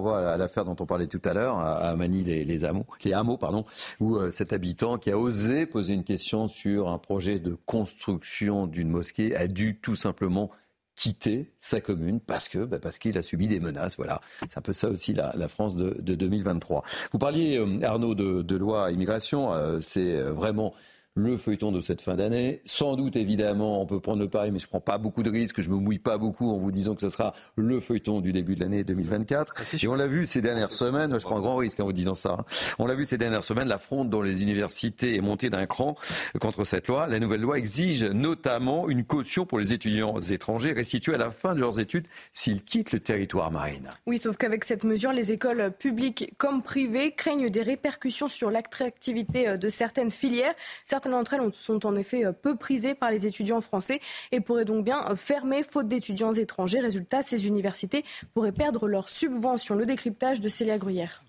Renvoie 0.01 0.33
à 0.33 0.37
l'affaire 0.37 0.65
dont 0.65 0.77
on 0.81 0.87
parlait 0.87 1.07
tout 1.07 1.21
à 1.25 1.35
l'heure, 1.35 1.59
à 1.59 1.95
Manille 1.97 2.25
les, 2.25 2.45
les, 2.45 2.65
hameaux, 2.65 2.87
les 3.05 3.13
pardon, 3.39 3.65
où 4.01 4.17
euh, 4.17 4.31
cet 4.31 4.53
habitant 4.53 4.99
qui 4.99 5.11
a 5.11 5.19
osé 5.19 5.67
poser 5.67 5.93
une 5.93 6.05
question 6.05 6.47
sur 6.47 6.89
un 6.89 6.99
projet 6.99 7.39
de 7.39 7.57
construction 7.67 8.67
d'une 8.67 8.89
mosquée 8.89 9.37
a 9.37 9.47
dû 9.47 9.79
tout 9.81 9.97
simplement 9.97 10.51
quitter 10.97 11.51
sa 11.59 11.81
commune 11.81 12.21
parce 12.21 12.49
que 12.49 12.65
bah, 12.65 12.79
parce 12.81 12.99
qu'il 12.99 13.17
a 13.17 13.23
subi 13.23 13.49
des 13.49 13.61
menaces. 13.61 13.97
Voilà, 13.97 14.21
c'est 14.49 14.59
un 14.59 14.63
peu 14.63 14.73
ça 14.73 14.89
aussi 14.89 15.15
la, 15.15 15.49
France 15.49 15.77
de, 15.77 16.15
2023. 16.15 16.83
Vous 17.13 17.19
parliez 17.19 17.59
euh, 17.59 17.81
Arnaud 17.83 18.15
de, 18.15 18.57
loi 18.57 18.91
immigration, 18.91 19.53
euh, 19.53 19.81
c'est 19.81 20.21
vraiment 20.21 20.75
le 21.15 21.37
feuilleton 21.37 21.73
de 21.73 21.81
cette 21.81 22.01
fin 22.01 22.15
d'année. 22.15 22.61
Sans 22.65 22.95
doute, 22.95 23.17
évidemment, 23.17 23.83
on 23.83 23.87
peut 23.87 24.01
prendre 24.01 24.21
le 24.21 24.29
pari, 24.29 24.53
mais 24.53 24.61
je 24.61 24.67
ne 24.67 24.71
prends 24.71 24.81
pas 24.81 24.99
beaucoup 24.99 25.23
de 25.23 25.31
risques, 25.31 25.61
je 25.61 25.69
ne 25.69 25.75
me 25.75 25.81
mouille 25.81 25.99
pas 25.99 26.19
beaucoup 26.19 26.51
en 26.51 26.57
vous 26.57 26.71
disant 26.71 26.95
que 26.95 27.01
ce 27.01 27.09
sera 27.09 27.35
le 27.57 27.81
feuilleton 27.81 28.21
du 28.21 28.33
début 28.33 28.55
de 28.55 28.61
l'année 28.61 28.85
2024. 28.85 29.55
Ah, 29.57 29.63
Et 29.83 29.89
on 29.89 29.95
l'a 29.95 30.07
vu 30.07 30.27
ces 30.27 30.41
dernières 30.41 30.73
semaines, 30.73 31.19
je 31.19 31.25
prends 31.25 31.39
un 31.39 31.41
grand 31.41 31.57
risque 31.57 31.81
en 31.81 31.85
vous 31.85 31.93
disant 31.93 32.15
ça, 32.15 32.37
hein. 32.39 32.45
on 32.79 32.87
l'a 32.87 32.95
vu 32.95 33.05
ces 33.05 33.19
dernières 33.19 33.45
semaines, 33.45 33.69
la 33.69 33.79
fronde 33.79 34.09
dans 34.09 34.23
les 34.23 34.43
universités 34.43 35.17
est 35.17 35.21
montée 35.21 35.51
d'un 35.51 35.67
cran 35.67 35.97
contre 36.41 36.65
cette 36.65 36.87
loi. 36.87 37.09
La 37.09 37.19
nouvelle 37.19 37.41
loi 37.41 37.59
exige 37.59 38.05
notamment 38.05 38.89
une 38.89 39.05
caution 39.05 39.47
pour 39.47 39.59
les 39.59 39.73
étudiants 39.73 40.19
étrangers 40.21 40.73
restitués 40.73 41.15
à 41.15 41.19
la 41.19 41.31
fin 41.31 41.55
de 41.55 41.61
leurs 41.61 41.81
études 41.81 42.07
s'ils 42.33 42.63
quittent 42.63 42.93
le 42.93 43.01
territoire 43.01 43.51
marine. 43.51 43.89
Oui, 44.07 44.19
sauf 44.19 44.37
qu'avec 44.37 44.65
cette 44.65 44.85
mesure, 44.85 45.13
les 45.13 45.33
écoles 45.33 45.73
publiques 45.77 46.33
comme 46.39 46.63
privées 46.63 47.13
craignent 47.13 47.51
des 47.51 47.63
répercussions 47.63 48.29
sur 48.29 48.51
l'attractivité 48.51 49.59
de 49.59 49.69
certaines 49.69 50.11
filières. 50.11 50.55
Certaines 51.01 51.13
d'entre 51.13 51.33
elles 51.33 51.53
sont 51.55 51.87
en 51.87 51.95
effet 51.95 52.27
euh, 52.27 52.33
peu 52.33 52.57
prisées 52.57 52.95
par 52.95 53.11
les 53.11 53.27
étudiants 53.27 53.63
français 53.63 54.01
et 54.33 54.41
pourraient 54.41 54.67
donc 54.67 54.85
bien 54.85 55.03
euh, 55.09 55.17
fermer 55.17 55.63
faute 55.63 55.89
d'étudiants 55.89 56.35
étrangers. 56.35 56.81
Résultat, 56.81 57.23
ces 57.23 57.47
universités 57.47 58.05
pourraient 58.35 58.53
perdre 58.53 58.87
leurs 58.87 59.09
subventions. 59.09 59.77
Le 59.77 59.87
décryptage 59.87 60.43
de 60.43 60.51
Célia 60.51 60.77
Gruyère. 60.77 61.23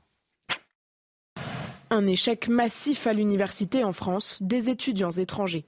Un 1.90 2.06
échec 2.06 2.50
massif 2.50 3.08
à 3.08 3.14
l'université 3.14 3.86
en 3.86 3.94
France 3.94 4.40
des 4.42 4.70
étudiants 4.70 5.12
étrangers. 5.12 5.64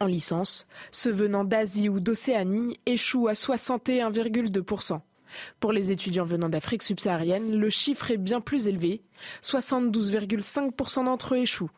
En 0.00 0.06
licence, 0.06 0.66
ceux 0.90 1.12
venant 1.12 1.44
d'Asie 1.44 1.90
ou 1.90 2.00
d'Océanie 2.00 2.80
échouent 2.86 3.28
à 3.28 3.34
61,2%. 3.34 5.00
Pour 5.60 5.72
les 5.72 5.92
étudiants 5.92 6.24
venant 6.24 6.48
d'Afrique 6.48 6.84
subsaharienne, 6.84 7.54
le 7.54 7.68
chiffre 7.68 8.10
est 8.10 8.16
bien 8.16 8.40
plus 8.40 8.66
élevé. 8.66 9.02
72,5% 9.42 11.04
d'entre 11.04 11.34
eux 11.34 11.38
échouent. 11.40 11.70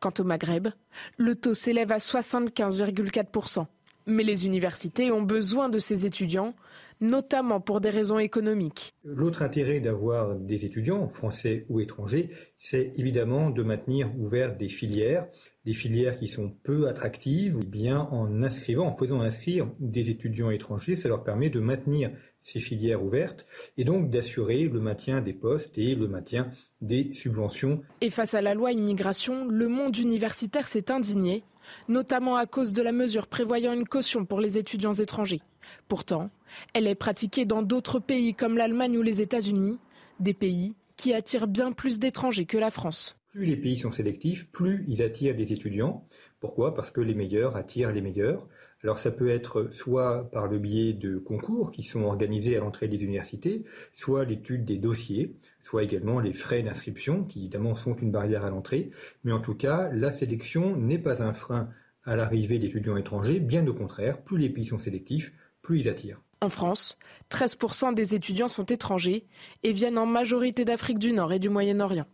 Quant 0.00 0.12
au 0.18 0.24
Maghreb, 0.24 0.68
le 1.16 1.34
taux 1.34 1.54
s'élève 1.54 1.92
à 1.92 1.98
75,4%. 1.98 3.66
Mais 4.06 4.24
les 4.24 4.46
universités 4.46 5.12
ont 5.12 5.22
besoin 5.22 5.68
de 5.68 5.78
ces 5.78 6.06
étudiants, 6.06 6.54
notamment 7.00 7.60
pour 7.60 7.80
des 7.80 7.90
raisons 7.90 8.18
économiques. 8.18 8.94
L'autre 9.04 9.42
intérêt 9.42 9.80
d'avoir 9.80 10.34
des 10.34 10.64
étudiants, 10.64 11.08
français 11.08 11.66
ou 11.68 11.80
étrangers, 11.80 12.30
c'est 12.58 12.92
évidemment 12.96 13.50
de 13.50 13.62
maintenir 13.62 14.10
ouvertes 14.18 14.58
des 14.58 14.68
filières, 14.68 15.26
des 15.64 15.74
filières 15.74 16.16
qui 16.16 16.28
sont 16.28 16.50
peu 16.62 16.88
attractives, 16.88 17.56
ou 17.56 17.60
bien 17.60 18.00
en 18.10 18.42
inscrivant, 18.42 18.86
en 18.86 18.96
faisant 18.96 19.20
inscrire 19.20 19.68
des 19.78 20.10
étudiants 20.10 20.50
étrangers, 20.50 20.96
ça 20.96 21.08
leur 21.08 21.22
permet 21.22 21.50
de 21.50 21.60
maintenir 21.60 22.10
ces 22.42 22.60
filières 22.60 23.02
ouvertes 23.02 23.46
et 23.76 23.84
donc 23.84 24.10
d'assurer 24.10 24.64
le 24.64 24.80
maintien 24.80 25.20
des 25.20 25.32
postes 25.32 25.76
et 25.78 25.94
le 25.94 26.08
maintien 26.08 26.50
des 26.80 27.12
subventions. 27.14 27.82
Et 28.00 28.10
face 28.10 28.34
à 28.34 28.42
la 28.42 28.54
loi 28.54 28.72
immigration, 28.72 29.46
le 29.46 29.68
monde 29.68 29.96
universitaire 29.96 30.66
s'est 30.66 30.90
indigné, 30.90 31.44
notamment 31.88 32.36
à 32.36 32.46
cause 32.46 32.72
de 32.72 32.82
la 32.82 32.92
mesure 32.92 33.26
prévoyant 33.26 33.72
une 33.72 33.86
caution 33.86 34.24
pour 34.24 34.40
les 34.40 34.58
étudiants 34.58 34.94
étrangers. 34.94 35.42
Pourtant, 35.88 36.30
elle 36.72 36.86
est 36.86 36.94
pratiquée 36.94 37.44
dans 37.44 37.62
d'autres 37.62 37.98
pays 37.98 38.34
comme 38.34 38.56
l'Allemagne 38.56 38.96
ou 38.96 39.02
les 39.02 39.20
États-Unis, 39.20 39.78
des 40.20 40.34
pays 40.34 40.74
qui 40.96 41.12
attirent 41.12 41.46
bien 41.46 41.72
plus 41.72 41.98
d'étrangers 41.98 42.46
que 42.46 42.58
la 42.58 42.70
France. 42.70 43.16
Plus 43.32 43.46
les 43.46 43.56
pays 43.56 43.76
sont 43.76 43.92
sélectifs, 43.92 44.50
plus 44.50 44.84
ils 44.88 45.02
attirent 45.02 45.36
des 45.36 45.52
étudiants. 45.52 46.06
Pourquoi? 46.40 46.74
Parce 46.74 46.90
que 46.90 47.00
les 47.00 47.14
meilleurs 47.14 47.56
attirent 47.56 47.92
les 47.92 48.00
meilleurs. 48.00 48.48
Alors 48.84 49.00
ça 49.00 49.10
peut 49.10 49.28
être 49.28 49.68
soit 49.72 50.30
par 50.30 50.46
le 50.46 50.58
biais 50.58 50.92
de 50.92 51.18
concours 51.18 51.72
qui 51.72 51.82
sont 51.82 52.02
organisés 52.02 52.56
à 52.56 52.60
l'entrée 52.60 52.86
des 52.86 53.02
universités, 53.02 53.64
soit 53.92 54.24
l'étude 54.24 54.64
des 54.64 54.78
dossiers, 54.78 55.34
soit 55.60 55.82
également 55.82 56.20
les 56.20 56.32
frais 56.32 56.62
d'inscription 56.62 57.24
qui 57.24 57.40
évidemment 57.40 57.74
sont 57.74 57.96
une 57.96 58.12
barrière 58.12 58.44
à 58.44 58.50
l'entrée. 58.50 58.90
Mais 59.24 59.32
en 59.32 59.40
tout 59.40 59.54
cas, 59.54 59.90
la 59.92 60.12
sélection 60.12 60.76
n'est 60.76 60.98
pas 60.98 61.22
un 61.22 61.32
frein 61.32 61.70
à 62.04 62.14
l'arrivée 62.14 62.58
d'étudiants 62.58 62.96
étrangers, 62.96 63.40
bien 63.40 63.66
au 63.66 63.74
contraire, 63.74 64.22
plus 64.22 64.38
les 64.38 64.48
pays 64.48 64.66
sont 64.66 64.78
sélectifs, 64.78 65.32
plus 65.60 65.80
ils 65.80 65.88
attirent. 65.88 66.22
En 66.40 66.48
France, 66.48 66.96
13% 67.30 67.94
des 67.94 68.14
étudiants 68.14 68.48
sont 68.48 68.64
étrangers 68.64 69.26
et 69.64 69.72
viennent 69.72 69.98
en 69.98 70.06
majorité 70.06 70.64
d'Afrique 70.64 71.00
du 71.00 71.12
Nord 71.12 71.32
et 71.32 71.40
du 71.40 71.48
Moyen-Orient. 71.48 72.06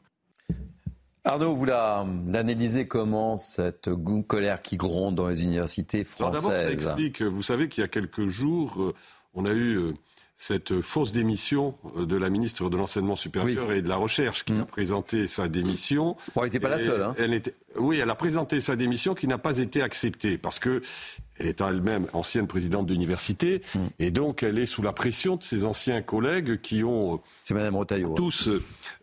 Arnaud, 1.26 1.54
vous 1.54 1.64
l'analysez 1.64 2.86
comment 2.86 3.38
cette 3.38 3.88
colère 4.26 4.60
qui 4.60 4.76
gronde 4.76 5.14
dans 5.14 5.28
les 5.28 5.42
universités 5.42 6.04
françaises? 6.04 6.90
Vous 7.20 7.42
savez 7.42 7.68
qu'il 7.70 7.80
y 7.80 7.84
a 7.84 7.88
quelques 7.88 8.26
jours, 8.26 8.82
euh, 8.82 8.94
on 9.32 9.46
a 9.46 9.50
eu 9.50 9.76
euh, 9.76 9.94
cette 10.36 10.80
fausse 10.80 11.12
démission 11.12 11.74
euh, 11.96 12.06
de 12.06 12.16
la 12.16 12.28
ministre 12.28 12.68
de 12.68 12.76
l'Enseignement 12.76 13.16
supérieur 13.16 13.72
et 13.72 13.82
de 13.82 13.88
la 13.88 13.96
Recherche 13.96 14.44
qui 14.44 14.52
a 14.52 14.62
mm. 14.62 14.66
présenté 14.66 15.26
sa 15.26 15.48
démission. 15.48 16.16
Bon, 16.34 16.42
elle 16.42 16.44
n'était 16.44 16.60
pas 16.60 16.68
la 16.68 16.78
seule. 16.78 17.02
Hein. 17.02 17.14
Elle 17.18 17.34
était, 17.34 17.54
oui, 17.76 17.98
elle 17.98 18.10
a 18.10 18.14
présenté 18.14 18.60
sa 18.60 18.76
démission 18.76 19.14
qui 19.14 19.28
n'a 19.28 19.38
pas 19.38 19.58
été 19.58 19.80
acceptée 19.80 20.36
parce 20.38 20.58
que 20.58 20.80
elle 21.36 21.46
est 21.46 21.60
elle-même 21.60 22.06
ancienne 22.12 22.46
présidente 22.46 22.86
d'université 22.86 23.60
mm. 23.74 23.78
et 23.98 24.10
donc 24.10 24.42
elle 24.42 24.58
est 24.58 24.66
sous 24.66 24.82
la 24.82 24.92
pression 24.92 25.36
de 25.36 25.42
ses 25.42 25.64
anciens 25.64 26.02
collègues 26.02 26.60
qui 26.60 26.84
ont 26.84 27.20
Madame 27.50 27.76
hein. 27.76 27.84
tous 28.16 28.48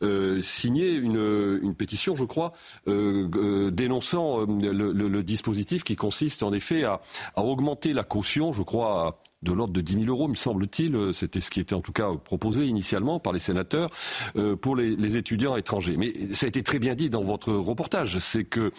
euh, 0.01 0.41
signé 0.41 0.93
une, 0.93 1.59
une, 1.63 1.75
pétition, 1.75 2.15
je 2.15 2.23
crois, 2.23 2.53
euh, 2.87 3.29
euh 3.35 3.71
dénonçant 3.71 4.45
le, 4.45 4.71
le, 4.71 4.91
le, 4.91 5.23
dispositif 5.23 5.83
qui 5.83 5.95
consiste 5.95 6.43
en 6.43 6.51
effet 6.53 6.83
à, 6.83 7.01
à 7.35 7.43
augmenter 7.43 7.93
la 7.93 8.03
caution, 8.03 8.53
je 8.53 8.63
crois, 8.63 9.07
à 9.07 9.17
de 9.43 9.51
l'ordre 9.51 9.73
de 9.73 9.81
10 9.81 10.05
000 10.05 10.05
euros, 10.05 10.27
me 10.27 10.35
semble-t-il. 10.35 11.13
C'était 11.13 11.41
ce 11.41 11.49
qui 11.49 11.59
était 11.59 11.73
en 11.73 11.81
tout 11.81 11.91
cas 11.91 12.11
proposé 12.23 12.65
initialement 12.65 13.19
par 13.19 13.33
les 13.33 13.39
sénateurs 13.39 13.89
euh, 14.35 14.55
pour 14.55 14.75
les, 14.75 14.95
les, 14.95 15.17
étudiants 15.17 15.55
étrangers. 15.55 15.97
Mais 15.97 16.13
ça 16.33 16.45
a 16.45 16.49
été 16.49 16.63
très 16.63 16.79
bien 16.79 16.95
dit 16.95 17.09
dans 17.09 17.23
votre 17.23 17.51
reportage, 17.53 18.19
c'est 18.19 18.43
que 18.43 18.71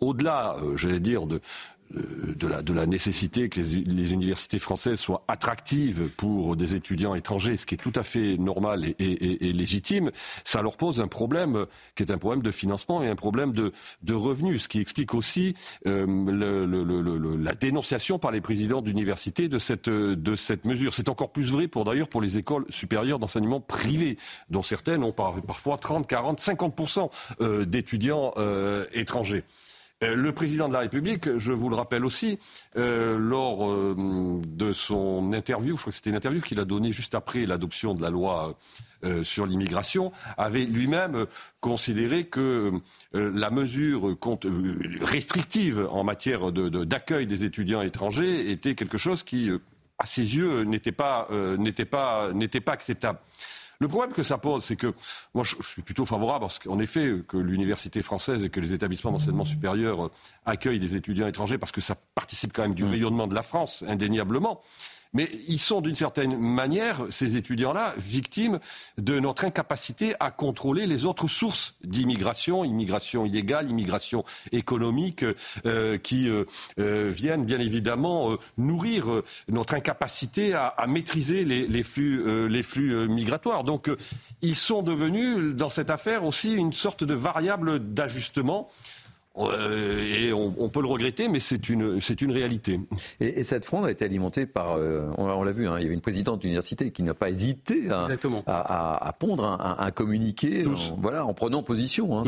au-delà, 0.00 0.56
euh, 0.62 0.76
j'allais 0.76 1.00
dire, 1.00 1.26
de, 1.26 1.36
euh, 1.36 1.38
de 1.90 2.48
la, 2.48 2.62
de 2.62 2.72
la, 2.72 2.86
nécessité 2.86 3.48
que 3.48 3.60
les, 3.60 3.84
les, 3.84 4.12
universités 4.12 4.58
françaises 4.58 4.98
soient 4.98 5.24
attractives 5.28 6.08
pour 6.16 6.56
des 6.56 6.74
étudiants 6.74 7.14
étrangers, 7.14 7.56
ce 7.56 7.66
qui 7.66 7.74
est 7.74 7.78
tout 7.78 7.92
à 7.94 8.02
fait 8.02 8.36
normal 8.36 8.84
et, 8.98 9.52
légitime, 9.52 10.10
ça 10.44 10.62
leur 10.62 10.76
pose 10.76 11.00
un 11.00 11.08
problème 11.08 11.66
qui 11.94 12.02
est 12.02 12.10
un 12.10 12.18
problème 12.18 12.42
de 12.42 12.50
financement 12.50 13.02
et 13.02 13.08
un 13.08 13.16
problème 13.16 13.52
de, 13.52 13.72
revenus, 14.12 14.62
ce 14.62 14.68
qui 14.68 14.80
explique 14.80 15.14
aussi 15.14 15.54
euh, 15.86 16.06
le, 16.06 17.36
la 17.36 17.54
dénonciation 17.54 18.18
par 18.18 18.30
les 18.30 18.40
présidents 18.40 18.82
d'université 18.82 19.48
de 19.48 19.58
cette, 19.58 19.88
de 19.88 20.36
cette 20.36 20.64
mesure. 20.64 20.94
C'est 20.94 21.08
encore 21.08 21.32
plus 21.32 21.50
vrai 21.52 21.68
pour 21.68 21.84
d'ailleurs 21.84 22.08
pour 22.08 22.22
les 22.22 22.38
écoles 22.38 22.64
supérieures 22.70 23.18
d'enseignement 23.18 23.60
privé, 23.60 24.18
dont 24.50 24.62
certaines 24.62 25.02
ont 25.02 25.12
par, 25.12 25.40
parfois 25.42 25.78
30, 25.78 26.06
40, 26.06 26.40
50% 26.40 27.66
d'étudiants 27.66 28.32
euh, 28.36 28.86
étrangers. 28.92 29.44
Euh, 30.02 30.16
le 30.16 30.32
président 30.32 30.68
de 30.68 30.72
la 30.72 30.80
République, 30.80 31.38
je 31.38 31.52
vous 31.52 31.68
le 31.68 31.76
rappelle 31.76 32.04
aussi, 32.04 32.38
euh, 32.76 33.16
lors 33.16 33.70
euh, 33.70 34.40
de 34.46 34.72
son 34.72 35.32
interview, 35.32 35.76
je 35.76 35.80
crois 35.80 35.92
que 35.92 35.96
c'était 35.96 36.10
une 36.10 36.16
interview 36.16 36.40
qu'il 36.40 36.58
a 36.58 36.64
donnée 36.64 36.90
juste 36.90 37.14
après 37.14 37.46
l'adoption 37.46 37.94
de 37.94 38.02
la 38.02 38.10
loi 38.10 38.56
sur 39.22 39.44
l'immigration, 39.44 40.12
avait 40.38 40.64
lui-même 40.64 41.26
considéré 41.60 42.24
que 42.24 42.72
la 43.12 43.50
mesure 43.50 44.16
restrictive 45.02 45.86
en 45.90 46.04
matière 46.04 46.52
d'accueil 46.52 47.26
des 47.26 47.44
étudiants 47.44 47.82
étrangers 47.82 48.50
était 48.50 48.74
quelque 48.74 48.96
chose 48.96 49.22
qui, 49.22 49.50
à 49.98 50.06
ses 50.06 50.36
yeux, 50.36 50.62
n'était 50.62 50.90
pas, 50.90 51.28
pas, 51.90 52.32
n'était 52.32 52.60
pas 52.62 52.72
acceptable. 52.72 53.18
Le 53.80 53.88
problème 53.88 54.12
que 54.12 54.22
ça 54.22 54.38
pose, 54.38 54.64
c'est 54.64 54.76
que 54.76 54.94
moi, 55.34 55.44
je, 55.44 55.56
suis 55.62 55.82
plutôt 55.82 56.06
favorable 56.06 56.40
parce 56.40 56.58
qu'en 56.58 56.78
effet, 56.78 57.16
que 57.26 57.36
l'université 57.36 58.02
française 58.02 58.44
et 58.44 58.50
que 58.50 58.60
les 58.60 58.72
établissements 58.72 59.12
d'enseignement 59.12 59.44
supérieur 59.44 60.10
accueillent 60.46 60.78
des 60.78 60.96
étudiants 60.96 61.26
étrangers 61.26 61.58
parce 61.58 61.72
que 61.72 61.80
ça 61.80 61.96
participe 62.14 62.52
quand 62.52 62.62
même 62.62 62.74
du 62.74 62.84
mmh. 62.84 62.90
rayonnement 62.90 63.26
de 63.26 63.34
la 63.34 63.42
France, 63.42 63.84
indéniablement. 63.86 64.60
Mais 65.14 65.30
ils 65.46 65.60
sont 65.60 65.80
d'une 65.80 65.94
certaine 65.94 66.36
manière, 66.36 67.02
ces 67.10 67.36
étudiants-là, 67.36 67.94
victimes 67.96 68.58
de 68.98 69.20
notre 69.20 69.44
incapacité 69.44 70.14
à 70.20 70.30
contrôler 70.30 70.86
les 70.86 71.04
autres 71.04 71.28
sources 71.28 71.76
d'immigration, 71.84 72.64
immigration 72.64 73.24
illégale, 73.24 73.70
immigration 73.70 74.24
économique, 74.52 75.24
euh, 75.66 75.98
qui 75.98 76.28
euh, 76.28 76.44
euh, 76.80 77.10
viennent 77.14 77.44
bien 77.44 77.60
évidemment 77.60 78.36
nourrir 78.58 79.22
notre 79.48 79.74
incapacité 79.74 80.54
à, 80.54 80.74
maîtriser 80.88 81.44
les 81.44 81.82
flux 81.82 83.08
migratoires. 83.08 83.64
Donc 83.64 83.90
ils 84.42 84.56
sont 84.56 84.82
devenus, 84.82 85.54
dans 85.54 85.70
cette 85.70 85.90
affaire, 85.90 86.24
aussi 86.24 86.52
une 86.52 86.72
sorte 86.72 87.04
de 87.04 87.14
variable 87.14 87.78
d'ajustement. 87.94 88.68
Euh, 89.36 89.98
et 90.00 90.32
on, 90.32 90.54
on, 90.58 90.68
peut 90.68 90.80
le 90.80 90.86
regretter, 90.86 91.28
mais 91.28 91.40
c'est 91.40 91.68
une, 91.68 92.00
c'est 92.00 92.22
une 92.22 92.30
réalité. 92.30 92.78
Et, 93.18 93.40
et, 93.40 93.44
cette 93.44 93.64
fronde 93.64 93.84
a 93.84 93.90
été 93.90 94.04
alimentée 94.04 94.46
par, 94.46 94.76
euh, 94.76 95.10
on, 95.18 95.24
on 95.24 95.42
l'a 95.42 95.50
vu, 95.50 95.66
hein, 95.66 95.74
il 95.78 95.82
y 95.82 95.86
avait 95.86 95.94
une 95.94 96.00
présidente 96.00 96.40
d'université 96.40 96.92
qui 96.92 97.02
n'a 97.02 97.14
pas 97.14 97.30
hésité 97.30 97.90
à, 97.90 98.06
à, 98.46 99.08
à, 99.08 99.12
pondre 99.12 99.44
un, 99.44 99.76
un 99.78 99.90
communiqué, 99.90 100.64
en, 100.66 100.96
voilà, 100.98 101.26
en 101.26 101.34
prenant 101.34 101.64
position. 101.64 102.16
Hein, 102.16 102.22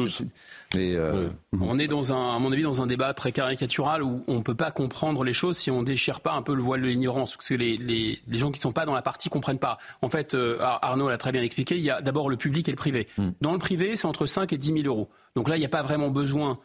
mais, 0.75 0.97
euh... 0.97 1.29
On 1.61 1.79
est 1.79 1.87
dans 1.87 2.13
un, 2.13 2.35
à 2.35 2.39
mon 2.41 2.51
avis, 2.51 2.63
dans 2.63 2.83
un 2.83 2.89
débat 2.89 3.15
très 3.15 3.31
caricatural 3.31 4.03
où 4.03 4.25
on 4.27 4.43
peut 4.43 4.57
pas 4.57 4.73
comprendre 4.73 5.23
les 5.23 5.33
choses 5.33 5.57
si 5.57 5.71
on 5.71 5.85
déchire 5.85 6.21
pas 6.21 6.33
un 6.33 6.43
peu 6.43 6.55
le 6.57 6.63
voile 6.63 6.83
de 6.83 6.89
l'ignorance, 6.89 7.37
parce 7.37 7.49
que 7.49 7.55
les, 7.55 7.77
les, 7.77 8.19
les, 8.27 8.39
gens 8.39 8.51
qui 8.51 8.61
sont 8.61 8.73
pas 8.73 8.85
dans 8.85 8.95
la 8.95 9.03
partie 9.03 9.29
comprennent 9.29 9.61
pas. 9.61 9.79
En 10.03 10.09
fait, 10.09 10.35
euh, 10.35 10.59
Arnaud 10.61 11.09
l'a 11.09 11.19
très 11.19 11.31
bien 11.31 11.43
expliqué. 11.43 11.77
Il 11.77 11.85
y 11.85 11.91
a 11.91 12.01
d'abord 12.01 12.29
le 12.29 12.37
public 12.37 12.69
et 12.69 12.73
le 12.73 12.77
privé. 12.77 13.07
Hmm. 13.17 13.31
Dans 13.41 13.53
le 13.53 13.59
privé, 13.59 13.95
c'est 13.95 14.07
entre 14.07 14.27
5 14.27 14.53
et 14.53 14.59
10 14.59 14.83
000 14.83 14.87
euros. 14.87 15.09
Donc 15.37 15.49
là, 15.49 15.57
il 15.57 15.61
n'y 15.61 15.67
a 15.67 15.71
pas 15.71 15.83
vraiment 15.83 16.11
besoin 16.11 16.59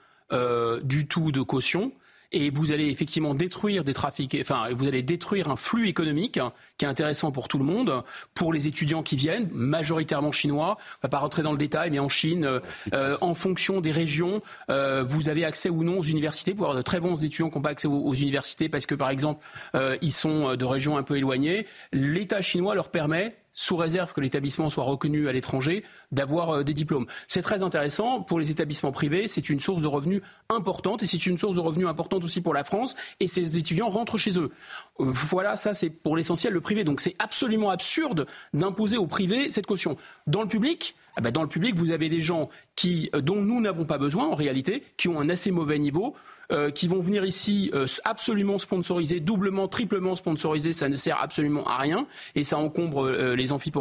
du 0.83 1.07
tout 1.07 1.31
de 1.31 1.41
caution 1.41 1.91
et 2.31 2.49
vous 2.49 2.71
allez 2.71 2.89
effectivement 2.89 3.33
détruire 3.33 3.83
des 3.83 3.93
trafics, 3.93 4.37
enfin 4.39 4.69
vous 4.71 4.87
allez 4.87 5.01
détruire 5.01 5.49
un 5.49 5.55
flux 5.55 5.87
économique 5.87 6.39
qui 6.77 6.85
est 6.85 6.87
intéressant 6.87 7.31
pour 7.31 7.47
tout 7.47 7.57
le 7.57 7.65
monde, 7.65 8.03
pour 8.33 8.53
les 8.53 8.67
étudiants 8.67 9.03
qui 9.03 9.15
viennent, 9.15 9.49
majoritairement 9.51 10.31
chinois. 10.31 10.77
On 10.79 10.99
va 11.03 11.09
pas 11.09 11.19
rentrer 11.19 11.43
dans 11.43 11.51
le 11.51 11.57
détail, 11.57 11.91
mais 11.91 11.99
en 11.99 12.09
Chine, 12.09 12.45
euh, 12.45 12.59
euh 12.93 13.17
en 13.21 13.35
fonction 13.35 13.81
des 13.81 13.91
régions, 13.91 14.41
euh, 14.69 15.03
vous 15.03 15.29
avez 15.29 15.43
accès 15.45 15.69
ou 15.69 15.83
non 15.83 15.99
aux 15.99 16.03
universités. 16.03 16.51
Avoir 16.51 16.75
de 16.75 16.81
très 16.81 16.99
bons 16.99 17.23
étudiants 17.23 17.49
qui 17.49 17.57
n'ont 17.57 17.61
pas 17.61 17.69
accès 17.69 17.87
aux, 17.87 17.93
aux, 17.93 18.13
universités 18.13 18.69
parce 18.69 18.85
que 18.85 18.95
par 18.95 19.09
exemple 19.09 19.43
euh, 19.75 19.97
ils 20.01 20.11
sont 20.11 20.55
de 20.55 20.65
régions 20.65 20.97
un 20.97 21.03
peu 21.03 21.17
éloignées, 21.17 21.65
l'État 21.91 22.41
chinois 22.41 22.75
leur 22.75 22.89
permet 22.89 23.35
sous 23.61 23.75
réserve 23.75 24.11
que 24.13 24.21
l'établissement 24.21 24.71
soit 24.71 24.83
reconnu 24.83 25.27
à 25.27 25.31
l'étranger, 25.31 25.83
d'avoir 26.11 26.49
euh, 26.49 26.63
des 26.63 26.73
diplômes. 26.73 27.05
C'est 27.27 27.43
très 27.43 27.61
intéressant 27.61 28.21
pour 28.21 28.39
les 28.39 28.49
établissements 28.49 28.91
privés, 28.91 29.27
c'est 29.27 29.49
une 29.49 29.59
source 29.59 29.83
de 29.83 29.87
revenus 29.87 30.21
importante 30.49 31.03
et 31.03 31.05
c'est 31.05 31.27
une 31.27 31.37
source 31.37 31.53
de 31.53 31.59
revenus 31.59 31.87
importante 31.87 32.23
aussi 32.23 32.41
pour 32.41 32.55
la 32.55 32.63
France 32.63 32.95
et 33.19 33.27
ces 33.27 33.57
étudiants 33.57 33.89
rentrent 33.89 34.17
chez 34.17 34.39
eux. 34.39 34.49
Voilà, 34.97 35.57
ça 35.57 35.75
c'est 35.75 35.91
pour 35.91 36.17
l'essentiel 36.17 36.53
le 36.53 36.61
privé. 36.61 36.83
Donc 36.83 37.01
c'est 37.01 37.15
absolument 37.19 37.69
absurde 37.69 38.25
d'imposer 38.55 38.97
au 38.97 39.05
privé 39.05 39.51
cette 39.51 39.67
caution. 39.67 39.95
Dans 40.25 40.41
le 40.41 40.47
public, 40.47 40.95
eh 41.19 41.21
ben 41.21 41.31
dans 41.31 41.43
le 41.43 41.47
public, 41.47 41.75
vous 41.75 41.91
avez 41.91 42.09
des 42.09 42.21
gens 42.21 42.49
qui, 42.75 43.11
euh, 43.13 43.21
dont 43.21 43.41
nous 43.41 43.61
n'avons 43.61 43.85
pas 43.85 43.99
besoin 43.99 44.25
en 44.27 44.35
réalité, 44.35 44.83
qui 44.97 45.07
ont 45.07 45.19
un 45.19 45.29
assez 45.29 45.51
mauvais 45.51 45.77
niveau, 45.77 46.15
euh, 46.51 46.69
qui 46.69 46.87
vont 46.87 47.01
venir 47.01 47.25
ici 47.25 47.71
euh, 47.73 47.87
absolument 48.03 48.59
sponsorisés, 48.59 49.19
doublement, 49.19 49.67
triplement 49.67 50.15
sponsorisés, 50.15 50.73
ça 50.73 50.89
ne 50.89 50.95
sert 50.95 51.21
absolument 51.21 51.65
à 51.65 51.77
rien 51.77 52.07
et 52.35 52.43
ça 52.43 52.57
encombre 52.57 53.07
euh, 53.07 53.35
les 53.35 53.51
amphis. 53.51 53.71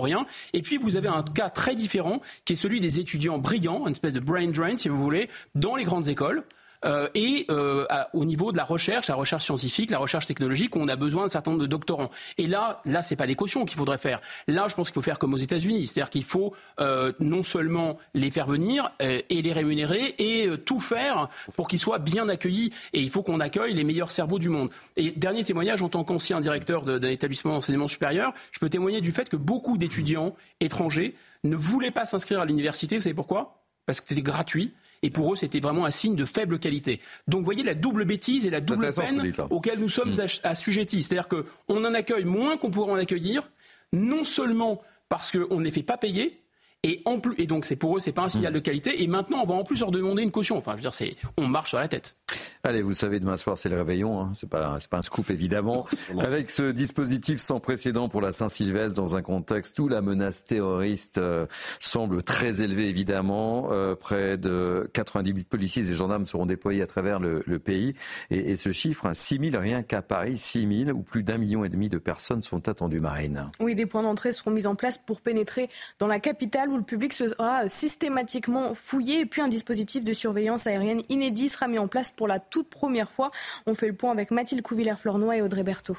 Et 0.53 0.63
puis 0.63 0.77
vous 0.77 0.97
avez 0.97 1.09
un 1.09 1.23
cas 1.23 1.51
très 1.51 1.75
différent 1.75 2.21
qui 2.45 2.53
est 2.53 2.57
celui 2.57 2.81
des 2.81 3.01
étudiants 3.01 3.39
brillants, 3.39 3.87
une 3.87 3.93
espèce 3.93 4.13
de 4.13 4.21
brain 4.21 4.47
drain 4.49 4.77
si 4.77 4.89
vous 4.89 5.03
voulez, 5.03 5.29
dans 5.55 5.75
les 5.75 5.85
grandes 5.85 6.09
écoles. 6.09 6.45
Euh, 6.85 7.09
et 7.15 7.47
euh, 7.51 7.87
au 8.13 8.25
niveau 8.25 8.53
de 8.53 8.57
la 8.57 8.65
recherche, 8.65 9.09
la 9.09 9.15
recherche 9.15 9.45
scientifique, 9.45 9.91
la 9.91 9.99
recherche 9.99 10.27
technologique, 10.27 10.77
on 10.77 10.89
a 10.89 10.97
besoin 10.97 11.25
d'un 11.25 11.29
certain 11.29 11.53
nombre 11.53 11.63
de 11.63 11.69
doctorants. 11.69 12.11
Et 12.39 12.47
là, 12.47 12.81
là, 12.85 13.03
c'est 13.03 13.17
pas 13.17 13.27
des 13.27 13.35
cautions 13.35 13.65
qu'il 13.65 13.79
faudrait 13.79 13.99
faire. 13.99 14.21
Là, 14.49 14.67
je 14.69 14.75
pense 14.75 14.89
qu'il 14.89 14.95
faut 14.95 15.03
faire 15.03 15.19
comme 15.19 15.35
aux 15.35 15.39
États-Unis, 15.39 15.87
c'est-à-dire 15.87 16.11
qu'il 16.11 16.25
faut 16.25 16.55
euh, 16.81 17.13
non 17.21 17.43
seulement 17.43 17.99
les 18.15 18.31
faire 18.31 18.47
venir 18.47 18.91
et 19.01 19.43
les 19.43 19.53
rémunérer 19.53 20.15
et 20.19 20.49
tout 20.65 20.81
faire 20.81 21.29
pour 21.55 21.69
qu'ils 21.69 21.79
soient 21.79 21.99
bien 21.99 22.29
accueillis. 22.29 22.73
Et 22.93 23.01
il 23.01 23.11
faut 23.11 23.23
qu'on 23.23 23.41
accueille 23.41 23.75
les 23.75 23.85
meilleurs 23.85 24.11
cerveaux 24.11 24.39
du 24.39 24.49
monde. 24.49 24.71
Et 24.97 25.11
dernier 25.11 25.45
témoignage, 25.45 25.83
en 25.83 25.89
tant 25.89 26.05
qu'ancien 26.05 26.41
directeur 26.41 26.85
d'un 26.85 27.09
établissement 27.09 27.55
d'enseignement 27.55 27.89
supérieur, 27.89 28.33
je 28.53 28.59
peux 28.59 28.69
témoigner 28.69 29.01
du 29.01 29.13
fait 29.13 29.29
que 29.29 29.37
beaucoup 29.37 29.79
d'étudiants 29.79 30.35
étrangers 30.61 31.15
ne 31.45 31.57
voulaient 31.57 31.91
pas 31.91 32.07
s'inscrire 32.07 32.41
à 32.41 32.45
l'université. 32.45 32.97
Vous 32.97 33.03
savez 33.03 33.15
pourquoi? 33.15 33.65
Parce 33.87 34.01
que 34.01 34.09
c'était 34.09 34.23
gratuit. 34.23 34.75
Et 35.03 35.11
pour 35.11 35.33
eux, 35.33 35.37
c'était 35.37 35.61
vraiment 35.61 35.87
un 35.87 35.91
signe 35.91 36.15
de 36.15 36.25
faible 36.25 36.59
qualité. 36.59 37.01
Donc, 37.27 37.41
vous 37.41 37.45
voyez 37.45 37.63
la 37.63 37.75
double 37.75 38.05
bêtise 38.05 38.47
et 38.47 38.51
la 38.51 38.61
double 38.61 38.93
peine 38.93 39.33
auxquelles 39.51 39.79
nous 39.79 39.89
sommes 39.89 40.11
mm. 40.11 40.27
assujettis. 40.45 41.03
C'est-à-dire 41.03 41.29
qu'on 41.29 41.85
en 41.85 41.95
accueille 41.95 42.25
moins 42.25 42.57
qu'on 42.57 42.71
pourrait 42.71 42.93
en 42.93 42.97
accueillir, 42.97 43.51
non 43.93 44.25
seulement 44.25 44.83
parce 45.09 45.33
qu'on 45.33 45.59
ne 45.59 45.65
les 45.65 45.71
fait 45.71 45.83
pas 45.83 45.97
payer, 45.97 46.43
et, 46.83 47.03
en 47.05 47.19
plus, 47.19 47.35
et 47.37 47.47
donc 47.47 47.67
c'est 47.67 47.77
pour 47.77 47.97
eux, 47.97 48.01
c'est 48.01 48.13
pas 48.13 48.23
un 48.23 48.29
signal 48.29 48.53
mm. 48.53 48.57
de 48.57 48.61
qualité. 48.61 49.03
Et 49.03 49.07
maintenant, 49.07 49.41
on 49.43 49.47
va 49.47 49.55
en 49.55 49.65
plus 49.65 49.81
leur 49.81 49.91
demander 49.91 50.23
une 50.23 50.31
caution. 50.31 50.57
Enfin, 50.57 50.73
je 50.73 50.83
veux 50.83 50.91
dire, 50.91 51.17
on 51.37 51.47
marche 51.47 51.71
sur 51.71 51.79
la 51.79 51.89
tête. 51.89 52.17
Allez, 52.63 52.83
vous 52.83 52.95
savez, 52.95 53.21
demain 53.21 53.37
soir, 53.37 53.57
c'est 53.57 53.69
le 53.69 53.79
réveillon. 53.79 54.21
Hein. 54.21 54.33
C'est 54.35 54.49
pas, 54.49 54.77
c'est 54.81 54.91
pas 54.91 54.99
un 54.99 55.03
scoop 55.03 55.31
évidemment. 55.31 55.87
Avec 56.19 56.51
ce 56.51 56.71
dispositif 56.71 57.41
sans 57.41 57.59
précédent 57.59 58.09
pour 58.09 58.21
la 58.21 58.33
Saint-Sylvestre, 58.33 58.95
dans 58.95 59.17
un 59.17 59.23
contexte 59.23 59.79
où 59.79 59.89
la 59.89 60.03
menace 60.03 60.45
terroriste 60.45 61.19
euh, 61.19 61.47
semble 61.81 62.23
très 62.23 62.61
élevée 62.61 62.89
évidemment, 62.89 63.69
euh, 63.71 63.95
près 63.95 64.37
de 64.37 64.89
90 64.93 65.45
policiers 65.45 65.91
et 65.91 65.95
gendarmes 65.95 66.27
seront 66.27 66.47
déployés 66.47 66.83
à 66.83 66.87
travers 66.87 67.19
le, 67.19 67.43
le 67.47 67.59
pays. 67.59 67.95
Et, 68.31 68.51
et, 68.51 68.57
ce 68.57 68.73
chiffre, 68.73 69.07
hein, 69.07 69.15
6 69.15 69.51
000 69.51 69.61
rien 69.61 69.83
qu'à 69.83 70.03
Paris, 70.03 70.37
6 70.37 70.85
000 70.87 70.97
ou 70.97 71.03
plus 71.03 71.23
d'un 71.23 71.39
million 71.39 71.65
et 71.65 71.69
demi 71.69 71.89
de 71.89 71.99
personnes 71.99 72.43
sont 72.43 72.69
attendues, 72.69 73.01
Marine. 73.01 73.51
Oui, 73.61 73.75
des 73.75 73.87
points 73.87 74.03
d'entrée 74.03 74.33
seront 74.33 74.51
mis 74.51 74.67
en 74.67 74.75
place 74.75 74.99
pour 74.99 75.21
pénétrer 75.23 75.71
dans 75.99 76.07
la 76.07 76.21
capitale 76.21 76.69
où 76.69 76.77
le 76.77 76.83
public 76.83 77.13
sera 77.15 77.69
systématiquement 77.69 78.75
fouillé. 78.75 79.21
Et 79.21 79.27
puis 79.27 79.41
un 79.41 79.49
dispositif 79.49 80.05
de 80.05 80.13
surveillance 80.13 80.67
aérienne 80.67 81.03
inédit 81.09 81.49
sera 81.49 81.69
mis 81.69 81.79
en 81.79 81.89
place 81.89 82.11
pour 82.11 82.20
la 82.27 82.39
toute 82.39 82.69
première 82.69 83.11
fois. 83.11 83.31
On 83.67 83.75
fait 83.75 83.89
le 83.89 83.95
point 83.95 84.11
avec 84.11 84.31
Mathilde 84.31 84.63
Couvillère-Flornois 84.63 85.37
et 85.37 85.43
Audrey 85.43 85.63
Berthaud. 85.63 85.97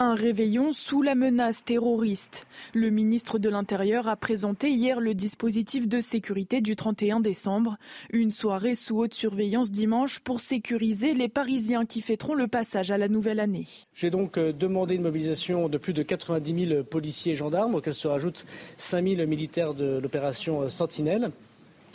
Un 0.00 0.14
réveillon 0.14 0.72
sous 0.72 1.02
la 1.02 1.16
menace 1.16 1.64
terroriste. 1.64 2.46
Le 2.72 2.88
ministre 2.88 3.40
de 3.40 3.48
l'Intérieur 3.48 4.06
a 4.06 4.14
présenté 4.14 4.70
hier 4.70 5.00
le 5.00 5.12
dispositif 5.12 5.88
de 5.88 6.00
sécurité 6.00 6.60
du 6.60 6.76
31 6.76 7.18
décembre. 7.18 7.78
Une 8.12 8.30
soirée 8.30 8.76
sous 8.76 8.96
haute 8.96 9.14
surveillance 9.14 9.72
dimanche 9.72 10.20
pour 10.20 10.40
sécuriser 10.40 11.14
les 11.14 11.28
Parisiens 11.28 11.84
qui 11.84 12.00
fêteront 12.00 12.34
le 12.34 12.46
passage 12.46 12.92
à 12.92 12.96
la 12.96 13.08
nouvelle 13.08 13.40
année. 13.40 13.66
J'ai 13.92 14.10
donc 14.10 14.38
euh, 14.38 14.52
demandé 14.52 14.94
une 14.94 15.02
mobilisation 15.02 15.68
de 15.68 15.78
plus 15.78 15.94
de 15.94 16.04
90 16.04 16.66
000 16.68 16.84
policiers 16.84 17.32
et 17.32 17.36
gendarmes, 17.36 17.74
auxquels 17.74 17.94
se 17.94 18.06
rajoutent 18.06 18.46
5 18.76 19.04
000 19.04 19.26
militaires 19.26 19.74
de 19.74 19.98
l'opération 19.98 20.68
Sentinelle. 20.68 21.32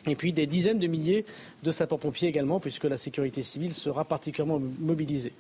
Et 0.07 0.15
puis 0.15 0.34
des 0.34 0.47
dizaines 0.47 0.80
de 0.80 0.88
milliers 0.88 1.25
de 1.63 1.71
sapeurs-pompiers 1.71 2.27
également, 2.27 2.59
puisque 2.59 2.84
la 2.84 2.97
sécurité 2.97 3.41
civile 3.43 3.73
sera 3.73 4.03
particulièrement 4.03 4.61
mobilisée. 4.80 5.34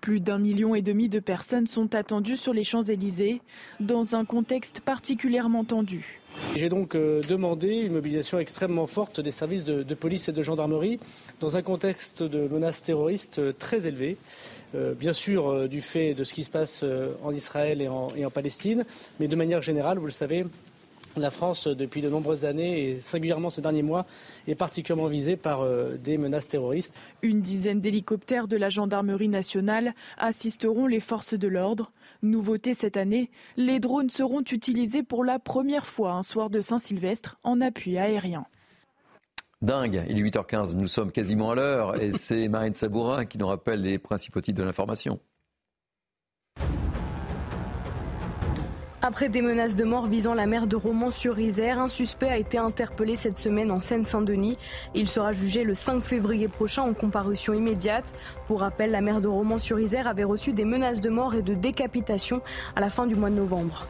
Plus 0.00 0.20
d'un 0.20 0.38
million 0.38 0.74
et 0.74 0.82
demi 0.82 1.08
de 1.08 1.18
personnes 1.18 1.66
sont 1.66 1.94
attendues 1.94 2.36
sur 2.36 2.52
les 2.52 2.64
Champs-Élysées, 2.64 3.40
dans 3.80 4.14
un 4.14 4.24
contexte 4.24 4.80
particulièrement 4.80 5.64
tendu. 5.64 6.20
J'ai 6.56 6.68
donc 6.68 6.94
euh, 6.94 7.20
demandé 7.28 7.68
une 7.68 7.92
mobilisation 7.92 8.38
extrêmement 8.38 8.86
forte 8.86 9.20
des 9.20 9.30
services 9.30 9.64
de, 9.64 9.94
police 9.94 10.28
et 10.28 10.32
de 10.32 10.42
gendarmerie 10.42 10.98
dans 11.40 11.56
un 11.56 11.62
contexte 11.62 12.22
de 12.22 12.48
menaces 12.48 12.82
terroristes 12.82 13.38
euh, 13.38 13.52
très 13.56 13.86
élevé. 13.86 14.16
Euh, 14.74 14.94
bien 14.94 15.12
sûr, 15.12 15.68
du 15.68 15.80
fait 15.80 16.14
de 16.14 16.24
ce 16.24 16.34
qui 16.34 16.42
se 16.42 16.50
passe 16.50 16.84
en 17.22 17.32
Israël 17.32 17.80
et 17.80 17.88
en, 17.88 18.08
et 18.16 18.26
en 18.26 18.30
Palestine, 18.30 18.84
mais 19.20 19.28
de 19.28 19.36
manière 19.36 19.62
générale, 19.62 19.98
vous 19.98 20.06
le 20.06 20.12
savez, 20.12 20.44
la 21.16 21.30
France, 21.30 21.68
depuis 21.68 22.00
de 22.00 22.08
nombreuses 22.08 22.44
années, 22.44 22.88
et 22.88 23.00
singulièrement 23.00 23.50
ces 23.50 23.60
derniers 23.60 23.82
mois, 23.82 24.06
est 24.46 24.54
particulièrement 24.54 25.08
visée 25.08 25.36
par 25.36 25.62
euh, 25.62 25.96
des 25.96 26.18
menaces 26.18 26.48
terroristes. 26.48 26.94
Une 27.22 27.40
dizaine 27.40 27.80
d'hélicoptères 27.80 28.48
de 28.48 28.56
la 28.56 28.70
gendarmerie 28.70 29.28
nationale 29.28 29.94
assisteront 30.18 30.86
les 30.86 31.00
forces 31.00 31.34
de 31.34 31.48
l'ordre. 31.48 31.92
Nouveauté 32.22 32.74
cette 32.74 32.96
année, 32.96 33.30
les 33.56 33.80
drones 33.80 34.10
seront 34.10 34.42
utilisés 34.42 35.02
pour 35.02 35.24
la 35.24 35.38
première 35.38 35.86
fois 35.86 36.12
un 36.12 36.22
soir 36.22 36.50
de 36.50 36.60
Saint-Sylvestre 36.60 37.38
en 37.44 37.60
appui 37.60 37.98
aérien. 37.98 38.46
Dingue, 39.62 40.04
il 40.10 40.18
est 40.18 40.22
8h15, 40.22 40.76
nous 40.76 40.88
sommes 40.88 41.10
quasiment 41.10 41.52
à 41.52 41.54
l'heure 41.54 42.02
et 42.02 42.12
c'est 42.12 42.48
Marine 42.48 42.74
Sabourin 42.74 43.24
qui 43.24 43.38
nous 43.38 43.46
rappelle 43.46 43.80
les 43.80 43.98
principaux 43.98 44.40
titres 44.42 44.58
de 44.58 44.64
l'information. 44.64 45.20
Après 49.06 49.28
des 49.28 49.42
menaces 49.42 49.76
de 49.76 49.84
mort 49.84 50.06
visant 50.06 50.32
la 50.32 50.46
mer 50.46 50.66
de 50.66 50.76
Romans-sur-Isère, 50.76 51.78
un 51.78 51.88
suspect 51.88 52.30
a 52.30 52.38
été 52.38 52.56
interpellé 52.56 53.16
cette 53.16 53.36
semaine 53.36 53.70
en 53.70 53.78
Seine-Saint-Denis. 53.78 54.56
Il 54.94 55.08
sera 55.08 55.32
jugé 55.32 55.62
le 55.62 55.74
5 55.74 56.02
février 56.02 56.48
prochain 56.48 56.84
en 56.84 56.94
comparution 56.94 57.52
immédiate. 57.52 58.14
Pour 58.46 58.60
rappel, 58.60 58.92
la 58.92 59.02
mer 59.02 59.20
de 59.20 59.28
Romans-sur-Isère 59.28 60.08
avait 60.08 60.24
reçu 60.24 60.54
des 60.54 60.64
menaces 60.64 61.02
de 61.02 61.10
mort 61.10 61.34
et 61.34 61.42
de 61.42 61.52
décapitation 61.52 62.40
à 62.76 62.80
la 62.80 62.88
fin 62.88 63.06
du 63.06 63.14
mois 63.14 63.28
de 63.28 63.34
novembre. 63.34 63.86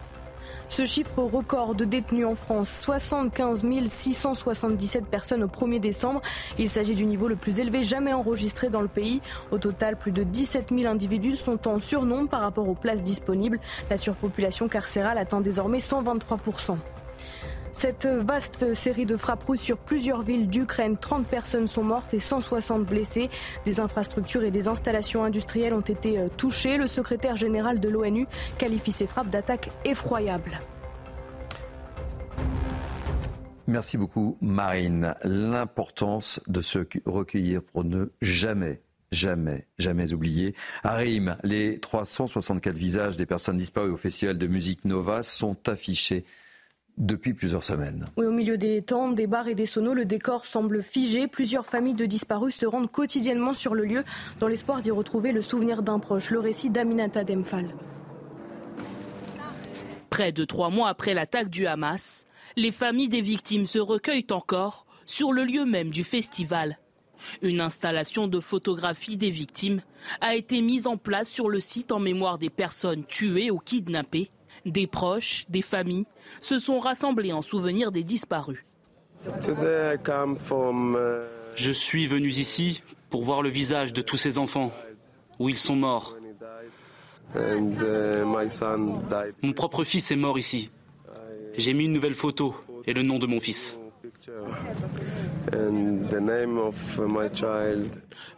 Ce 0.68 0.84
chiffre 0.84 1.22
record 1.22 1.74
de 1.74 1.84
détenus 1.84 2.26
en 2.26 2.34
France, 2.34 2.70
75 2.80 3.62
677 3.86 5.06
personnes 5.06 5.42
au 5.42 5.46
1er 5.46 5.78
décembre. 5.78 6.20
Il 6.58 6.68
s'agit 6.68 6.94
du 6.94 7.06
niveau 7.06 7.28
le 7.28 7.36
plus 7.36 7.60
élevé 7.60 7.82
jamais 7.82 8.12
enregistré 8.12 8.70
dans 8.70 8.80
le 8.80 8.88
pays. 8.88 9.20
Au 9.50 9.58
total, 9.58 9.96
plus 9.96 10.12
de 10.12 10.22
17 10.22 10.70
000 10.76 10.90
individus 10.90 11.36
sont 11.36 11.68
en 11.68 11.78
surnombre 11.78 12.28
par 12.28 12.40
rapport 12.40 12.68
aux 12.68 12.74
places 12.74 13.02
disponibles. 13.02 13.60
La 13.90 13.96
surpopulation 13.96 14.68
carcérale 14.68 15.18
atteint 15.18 15.40
désormais 15.40 15.80
123 15.80 16.38
cette 17.74 18.06
vaste 18.06 18.74
série 18.74 19.04
de 19.04 19.16
frappes 19.16 19.44
russes 19.44 19.60
sur 19.60 19.78
plusieurs 19.78 20.22
villes 20.22 20.48
d'Ukraine, 20.48 20.96
30 20.96 21.26
personnes 21.26 21.66
sont 21.66 21.82
mortes 21.82 22.14
et 22.14 22.20
160 22.20 22.84
blessées. 22.84 23.28
Des 23.66 23.80
infrastructures 23.80 24.44
et 24.44 24.50
des 24.50 24.68
installations 24.68 25.24
industrielles 25.24 25.74
ont 25.74 25.80
été 25.80 26.18
euh, 26.18 26.28
touchées. 26.36 26.76
Le 26.76 26.86
secrétaire 26.86 27.36
général 27.36 27.80
de 27.80 27.88
l'ONU 27.88 28.26
qualifie 28.58 28.92
ces 28.92 29.06
frappes 29.06 29.30
d'attaques 29.30 29.70
effroyables. 29.84 30.58
Merci 33.66 33.98
beaucoup 33.98 34.38
Marine. 34.40 35.14
L'importance 35.24 36.40
de 36.46 36.60
se 36.60 36.78
recueillir 37.04 37.62
pour 37.62 37.84
ne 37.84 38.06
jamais 38.22 38.80
jamais, 39.12 39.68
jamais 39.78 40.12
oublier. 40.12 40.54
Arim, 40.82 41.36
les 41.44 41.78
364 41.78 42.76
visages 42.76 43.16
des 43.16 43.26
personnes 43.26 43.56
disparues 43.56 43.92
au 43.92 43.96
Festival 43.96 44.36
de 44.36 44.46
musique 44.48 44.84
Nova 44.84 45.22
sont 45.22 45.68
affichés 45.68 46.24
depuis 46.98 47.34
plusieurs 47.34 47.64
semaines. 47.64 48.06
Oui, 48.16 48.26
au 48.26 48.30
milieu 48.30 48.56
des 48.56 48.82
tentes, 48.82 49.14
des 49.14 49.26
bars 49.26 49.48
et 49.48 49.54
des 49.54 49.66
sonos, 49.66 49.94
le 49.94 50.04
décor 50.04 50.46
semble 50.46 50.82
figé. 50.82 51.26
Plusieurs 51.26 51.66
familles 51.66 51.94
de 51.94 52.06
disparus 52.06 52.56
se 52.56 52.66
rendent 52.66 52.90
quotidiennement 52.90 53.54
sur 53.54 53.74
le 53.74 53.84
lieu 53.84 54.04
dans 54.40 54.48
l'espoir 54.48 54.80
d'y 54.80 54.90
retrouver 54.90 55.32
le 55.32 55.42
souvenir 55.42 55.82
d'un 55.82 55.98
proche. 55.98 56.30
Le 56.30 56.38
récit 56.38 56.70
d'Aminata 56.70 57.24
Demphal. 57.24 57.66
Près 60.10 60.30
de 60.30 60.44
trois 60.44 60.70
mois 60.70 60.88
après 60.88 61.14
l'attaque 61.14 61.50
du 61.50 61.66
Hamas, 61.66 62.26
les 62.56 62.70
familles 62.70 63.08
des 63.08 63.20
victimes 63.20 63.66
se 63.66 63.80
recueillent 63.80 64.26
encore 64.30 64.86
sur 65.06 65.32
le 65.32 65.44
lieu 65.44 65.64
même 65.64 65.90
du 65.90 66.04
festival. 66.04 66.78
Une 67.42 67.60
installation 67.60 68.28
de 68.28 68.38
photographie 68.38 69.16
des 69.16 69.30
victimes 69.30 69.80
a 70.20 70.34
été 70.34 70.60
mise 70.60 70.86
en 70.86 70.96
place 70.96 71.28
sur 71.28 71.48
le 71.48 71.58
site 71.58 71.90
en 71.90 71.98
mémoire 71.98 72.38
des 72.38 72.50
personnes 72.50 73.04
tuées 73.04 73.50
ou 73.50 73.58
kidnappées 73.58 74.30
des 74.64 74.86
proches, 74.86 75.44
des 75.48 75.62
familles 75.62 76.06
se 76.40 76.58
sont 76.58 76.78
rassemblés 76.78 77.32
en 77.32 77.42
souvenir 77.42 77.92
des 77.92 78.04
disparus. 78.04 78.64
Je 81.56 81.70
suis 81.70 82.06
venu 82.06 82.28
ici 82.28 82.82
pour 83.10 83.22
voir 83.22 83.42
le 83.42 83.48
visage 83.48 83.92
de 83.92 84.02
tous 84.02 84.16
ces 84.16 84.38
enfants, 84.38 84.72
où 85.38 85.48
ils 85.48 85.56
sont 85.56 85.76
morts. 85.76 86.16
Mon 89.42 89.52
propre 89.54 89.84
fils 89.84 90.10
est 90.10 90.16
mort 90.16 90.38
ici. 90.38 90.70
J'ai 91.56 91.72
mis 91.72 91.84
une 91.84 91.92
nouvelle 91.92 92.14
photo 92.14 92.54
et 92.86 92.92
le 92.92 93.02
nom 93.02 93.18
de 93.18 93.26
mon 93.26 93.40
fils. 93.40 93.76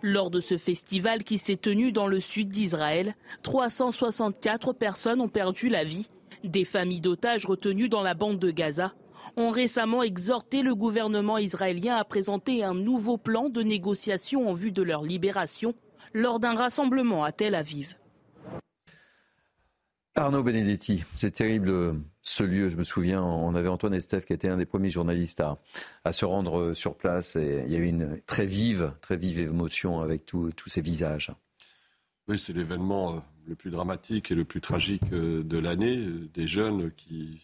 Lors 0.02 0.30
de 0.30 0.40
ce 0.40 0.56
festival 0.58 1.24
qui 1.24 1.38
s'est 1.38 1.56
tenu 1.56 1.92
dans 1.92 2.06
le 2.06 2.20
sud 2.20 2.48
d'Israël, 2.48 3.14
364 3.42 4.72
personnes 4.72 5.20
ont 5.20 5.28
perdu 5.28 5.68
la 5.68 5.84
vie 5.84 6.08
des 6.50 6.64
familles 6.64 7.00
d'otages 7.00 7.46
retenues 7.46 7.88
dans 7.88 8.02
la 8.02 8.14
bande 8.14 8.38
de 8.38 8.50
Gaza 8.50 8.94
ont 9.36 9.50
récemment 9.50 10.02
exhorté 10.02 10.62
le 10.62 10.74
gouvernement 10.74 11.38
israélien 11.38 11.96
à 11.96 12.04
présenter 12.04 12.62
un 12.62 12.74
nouveau 12.74 13.16
plan 13.16 13.48
de 13.48 13.62
négociation 13.62 14.48
en 14.48 14.52
vue 14.52 14.72
de 14.72 14.82
leur 14.82 15.02
libération 15.02 15.74
lors 16.12 16.38
d'un 16.38 16.54
rassemblement 16.54 17.24
à 17.24 17.32
Tel 17.32 17.54
Aviv. 17.54 17.96
Arnaud 20.14 20.42
Benedetti, 20.42 21.04
c'est 21.14 21.32
terrible 21.32 22.00
ce 22.22 22.42
lieu. 22.42 22.70
Je 22.70 22.76
me 22.76 22.84
souviens, 22.84 23.22
on 23.22 23.54
avait 23.54 23.68
Antoine 23.68 23.92
Estève 23.92 24.24
qui 24.24 24.32
était 24.32 24.48
un 24.48 24.56
des 24.56 24.64
premiers 24.64 24.88
journalistes 24.88 25.40
à, 25.40 25.58
à 26.04 26.12
se 26.12 26.24
rendre 26.24 26.72
sur 26.72 26.96
place 26.96 27.36
et 27.36 27.64
il 27.66 27.72
y 27.72 27.76
a 27.76 27.78
eu 27.78 27.86
une 27.86 28.20
très 28.26 28.46
vive, 28.46 28.92
très 29.02 29.18
vive 29.18 29.38
émotion 29.38 30.00
avec 30.00 30.24
tous 30.24 30.52
ces 30.66 30.80
visages. 30.80 31.32
Oui, 32.28 32.40
c'est 32.42 32.52
l'événement 32.52 33.16
euh, 33.16 33.18
le 33.46 33.54
plus 33.54 33.70
dramatique 33.70 34.30
et 34.30 34.34
le 34.34 34.44
plus 34.44 34.60
tragique 34.60 35.02
euh, 35.12 35.42
de 35.42 35.58
l'année. 35.58 36.06
Des 36.34 36.46
jeunes 36.46 36.90
qui 36.96 37.40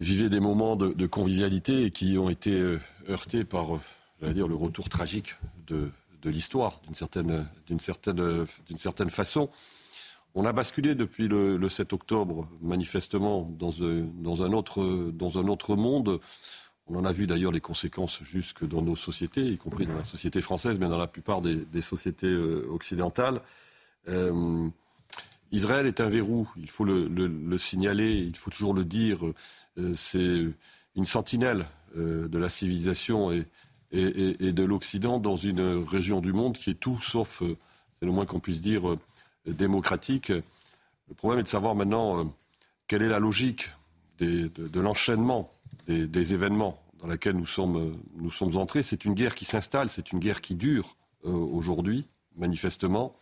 vivaient 0.00 0.28
des 0.28 0.40
moments 0.40 0.76
de, 0.76 1.06
convivialité 1.06 1.84
et 1.84 1.90
qui 1.90 2.18
ont 2.18 2.30
été 2.30 2.52
euh, 2.52 2.80
heurtés 3.08 3.44
par, 3.44 3.78
dire, 4.22 4.48
le 4.48 4.54
retour 4.54 4.88
tragique 4.88 5.34
de, 5.66 5.90
l'histoire, 6.24 6.80
d'une 6.86 6.94
certaine, 6.94 7.46
façon. 9.10 9.48
On 10.34 10.44
a 10.44 10.52
basculé 10.52 10.94
depuis 10.94 11.26
le, 11.28 11.68
7 11.68 11.92
octobre, 11.92 12.48
manifestement, 12.62 13.42
dans, 13.58 13.72
euh, 13.80 14.04
un 14.24 14.52
autre, 14.52 15.76
monde. 15.76 16.20
On 16.86 16.96
en 16.96 17.04
a 17.04 17.12
vu 17.12 17.26
d'ailleurs 17.26 17.52
les 17.52 17.60
conséquences 17.60 18.22
jusque 18.22 18.66
dans 18.66 18.82
nos 18.82 18.96
sociétés, 18.96 19.44
y 19.44 19.58
compris 19.58 19.86
dans 19.86 19.96
la 19.96 20.04
société 20.04 20.40
française, 20.40 20.78
mais 20.78 20.88
dans 20.88 20.98
la 20.98 21.08
plupart 21.08 21.40
des, 21.40 21.82
sociétés 21.82 22.26
euh, 22.26 22.66
occidentales. 22.70 23.40
Euh, 24.08 24.68
Israël 25.52 25.86
est 25.86 26.00
un 26.00 26.08
verrou, 26.08 26.48
il 26.56 26.70
faut 26.70 26.84
le, 26.84 27.58
signaler, 27.58 28.12
il 28.12 28.36
faut 28.36 28.50
toujours 28.50 28.72
le 28.72 28.84
dire. 28.84 29.18
c'est 29.94 30.46
une 30.94 31.04
sentinelle 31.04 31.66
de 31.96 32.38
la 32.38 32.48
civilisation 32.48 33.32
et, 33.32 33.44
de 33.92 34.62
l'Occident 34.62 35.18
dans 35.18 35.34
une 35.34 35.84
région 35.84 36.20
du 36.20 36.32
monde 36.32 36.56
qui 36.56 36.70
est 36.70 36.78
tout 36.78 37.00
sauf, 37.00 37.42
c'est 37.98 38.06
le 38.06 38.12
moins 38.12 38.26
qu'on 38.26 38.38
puisse 38.38 38.60
dire, 38.60 38.96
démocratique. 39.44 40.32
Le 41.10 41.14
problème 41.16 41.40
est 41.40 41.44
de 41.44 41.48
savoir 41.48 41.74
maintenant 41.74 42.20
euh, 42.20 42.24
quelle 42.86 43.02
est 43.02 43.08
la 43.08 43.18
logique 43.18 43.70
de, 44.18 44.80
l'enchaînement 44.80 45.52
des, 45.88 46.34
événements 46.34 46.80
dans 47.00 47.08
lesquels 47.08 47.34
nous 47.34 47.46
sommes, 47.46 47.76
euh, 47.76 47.92
nous 48.20 48.30
sommes 48.30 48.56
entrés. 48.56 48.82
C'est 48.82 49.04
une 49.04 49.14
guerre 49.14 49.34
qui 49.34 49.44
s'installe, 49.44 49.88
c'est 49.88 50.12
une 50.12 50.20
guerre 50.20 50.40
qui 50.40 50.54
dure 50.54 50.96
euh, 51.24 51.30
aujourd'hui, 51.30 52.06
manifestement. 52.36 53.16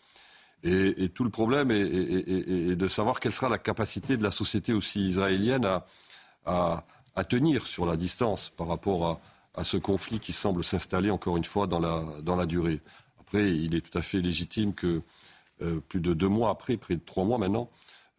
Et, 0.65 1.09
tout 1.11 1.25
le 1.25 1.31
problème 1.31 1.71
est, 1.71 2.75
de 2.75 2.89
savoir 2.89 3.21
quelle 3.21 3.33
sera 3.33 3.49
la 3.49 3.59
capacité 3.59 4.17
de 4.17 4.25
la 4.25 4.33
société 4.33 4.73
aussi 4.73 5.05
israélienne 5.05 5.65
à, 6.45 6.85
à, 7.15 7.25
tenir 7.25 7.67
sur 7.67 7.87
la 7.87 7.97
distance 7.97 8.51
par 8.57 8.67
rapport 8.67 9.07
à, 9.07 9.21
à 9.55 9.65
ce 9.65 9.77
conflit 9.77 10.19
qui 10.21 10.33
semble 10.33 10.65
s'installer 10.65 11.11
encore 11.11 11.37
une 11.37 11.45
fois 11.45 11.67
dans 11.67 11.81
la, 11.81 12.05
dans 12.23 12.37
la 12.37 12.47
durée. 12.47 12.81
Après, 13.21 13.51
il 13.55 13.75
est 13.75 13.81
tout 13.81 13.99
à 13.99 14.03
fait 14.03 14.21
légitime 14.21 14.73
que 14.73 15.03
euh, 15.63 15.81
plus 15.81 16.01
de 16.01 16.15
deux 16.15 16.29
mois 16.29 16.51
après, 16.51 16.77
près 16.77 16.95
de 16.95 17.05
trois 17.05 17.25
mois 17.25 17.39
maintenant, 17.39 17.69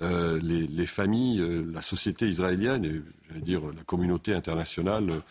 euh, 0.01 0.39
les, 0.41 0.85
familles, 0.85 1.39
euh, 1.39 1.69
la 1.73 1.81
société 1.81 2.27
israélienne, 2.27 2.85
et 2.85 3.01
j'allais 3.27 3.41
dire 3.41 3.61
la 3.65 3.83
communauté 3.83 4.33
internationale, 4.33 5.21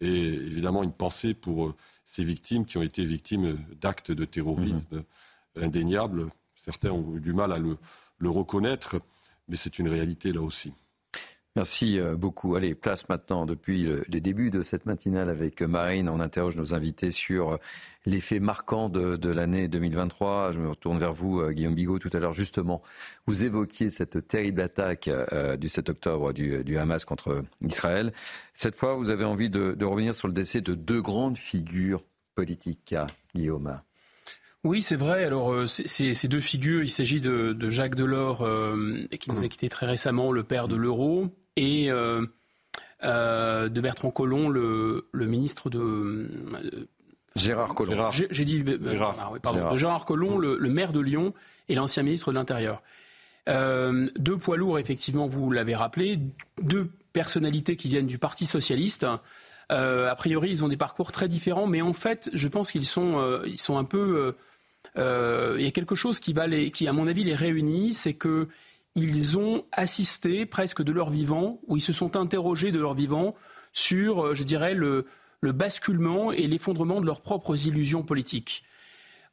et 0.00 0.28
évidemment 0.28 0.84
une 0.84 0.92
pensée 0.92 1.34
pour 1.34 1.74
ces 2.04 2.24
victimes 2.24 2.64
qui 2.64 2.78
ont 2.78 2.82
été 2.82 3.04
victimes 3.04 3.58
d'actes 3.80 4.12
de 4.12 4.24
terrorisme 4.24 4.86
mhm. 4.92 5.64
indéniables. 5.64 6.28
Certains 6.58 6.90
ont 6.90 7.16
eu 7.16 7.20
du 7.20 7.32
mal 7.32 7.52
à 7.52 7.58
le 7.58 8.30
reconnaître, 8.30 9.00
mais 9.48 9.56
c'est 9.56 9.78
une 9.78 9.88
réalité 9.88 10.32
là 10.32 10.42
aussi. 10.42 10.72
Merci 11.58 11.98
euh, 11.98 12.14
beaucoup. 12.14 12.54
Allez, 12.54 12.76
place 12.76 13.08
maintenant, 13.08 13.44
depuis 13.44 13.88
les 14.06 14.20
débuts 14.20 14.50
de 14.50 14.62
cette 14.62 14.86
matinale 14.86 15.28
avec 15.28 15.60
Marine, 15.60 16.08
on 16.08 16.20
interroge 16.20 16.54
nos 16.54 16.72
invités 16.72 17.10
sur 17.10 17.54
euh, 17.54 17.56
l'effet 18.06 18.38
marquant 18.38 18.88
de, 18.88 19.28
l'année 19.28 19.66
2023. 19.66 20.52
Je 20.52 20.60
me 20.60 20.68
retourne 20.68 20.98
vers 20.98 21.12
vous, 21.12 21.40
euh, 21.40 21.50
Guillaume 21.50 21.74
Bigot, 21.74 21.98
tout 21.98 22.10
à 22.12 22.20
l'heure. 22.20 22.32
Justement, 22.32 22.80
vous 23.26 23.42
évoquiez 23.42 23.90
cette 23.90 24.28
terrible 24.28 24.60
attaque 24.60 25.10
du 25.58 25.68
7 25.68 25.88
octobre 25.88 26.32
du, 26.32 26.78
Hamas 26.78 27.04
contre 27.04 27.42
Israël. 27.60 28.12
Cette 28.54 28.76
fois, 28.76 28.94
vous 28.94 29.10
avez 29.10 29.24
envie 29.24 29.50
de, 29.50 29.84
revenir 29.84 30.14
sur 30.14 30.28
le 30.28 30.34
décès 30.34 30.60
de 30.60 30.74
deux 30.74 31.02
grandes 31.02 31.38
figures 31.38 32.04
politiques, 32.36 32.94
Guillaume. 33.34 33.80
Oui, 34.64 34.82
c'est 34.82 34.96
vrai. 34.96 35.24
Alors, 35.24 35.68
ces 35.68 36.28
deux 36.28 36.40
figures, 36.40 36.82
il 36.82 36.90
s'agit 36.90 37.20
de, 37.20 37.70
Jacques 37.70 37.94
Delors, 37.94 38.46
qui 39.20 39.30
nous 39.30 39.44
a 39.44 39.48
quitté 39.48 39.68
très 39.68 39.86
récemment, 39.86 40.32
le 40.32 40.42
père 40.42 40.68
de 40.68 40.76
l'euro, 40.76 41.30
et 41.58 41.90
euh, 41.90 42.24
euh, 43.04 43.68
de 43.68 43.80
Bertrand 43.80 44.10
Collomb, 44.10 44.48
le, 44.48 45.04
ministre 45.12 45.70
de... 45.70 45.80
Euh, 45.80 46.88
Gérard 47.36 47.74
Collomb. 47.74 48.10
J'ai 48.10 48.44
dit 48.44 48.64
Gérard. 48.64 49.16
Ah 49.18 49.38
pardon, 49.42 49.76
Gérard. 49.76 50.04
Collomb, 50.04 50.38
le, 50.38 50.58
maire 50.70 50.92
de 50.92 51.00
Lyon 51.00 51.34
et 51.68 51.74
l'ancien 51.74 52.02
ministre 52.02 52.30
de 52.30 52.36
l'Intérieur. 52.36 52.82
deux 53.46 54.38
poids 54.38 54.56
lourds, 54.56 54.78
effectivement, 54.78 55.26
vous 55.26 55.50
l'avez 55.50 55.74
rappelé, 55.74 56.18
deux 56.62 56.90
personnalités 57.12 57.76
qui 57.76 57.88
viennent 57.88 58.06
du 58.06 58.18
Parti 58.18 58.46
socialiste. 58.46 59.06
A 59.70 60.14
priori, 60.16 60.50
ils 60.50 60.64
ont 60.64 60.68
des 60.68 60.76
parcours 60.76 61.12
très 61.12 61.28
différents, 61.28 61.66
mais 61.66 61.82
en 61.82 61.92
fait, 61.92 62.30
je 62.32 62.48
pense 62.48 62.72
qu'ils 62.72 62.86
sont, 62.86 63.42
sont 63.56 63.76
un 63.76 63.84
peu. 63.84 64.34
il 64.96 65.62
y 65.62 65.66
a 65.66 65.70
quelque 65.70 65.94
chose 65.94 66.20
qui, 66.20 66.32
va 66.32 66.46
les, 66.46 66.72
à 66.86 66.92
mon 66.92 67.06
avis, 67.06 67.24
les 67.24 67.34
réunit, 67.34 67.92
c'est 67.92 68.14
que 68.14 68.48
ils 68.94 69.38
ont 69.38 69.64
assisté 69.72 70.46
presque 70.46 70.82
de 70.82 70.92
leur 70.92 71.10
vivant, 71.10 71.60
ou 71.66 71.76
ils 71.76 71.82
se 71.82 71.92
sont 71.92 72.16
interrogés 72.16 72.72
de 72.72 72.80
leur 72.80 72.94
vivant 72.94 73.34
sur, 73.72 74.26
euh, 74.26 74.34
je 74.34 74.42
dirais, 74.42 74.74
le, 74.74 75.06
basculement 75.42 76.32
et 76.32 76.46
l'effondrement 76.46 77.00
de 77.00 77.06
leurs 77.06 77.20
propres 77.20 77.66
illusions 77.66 78.02
politiques. 78.02 78.64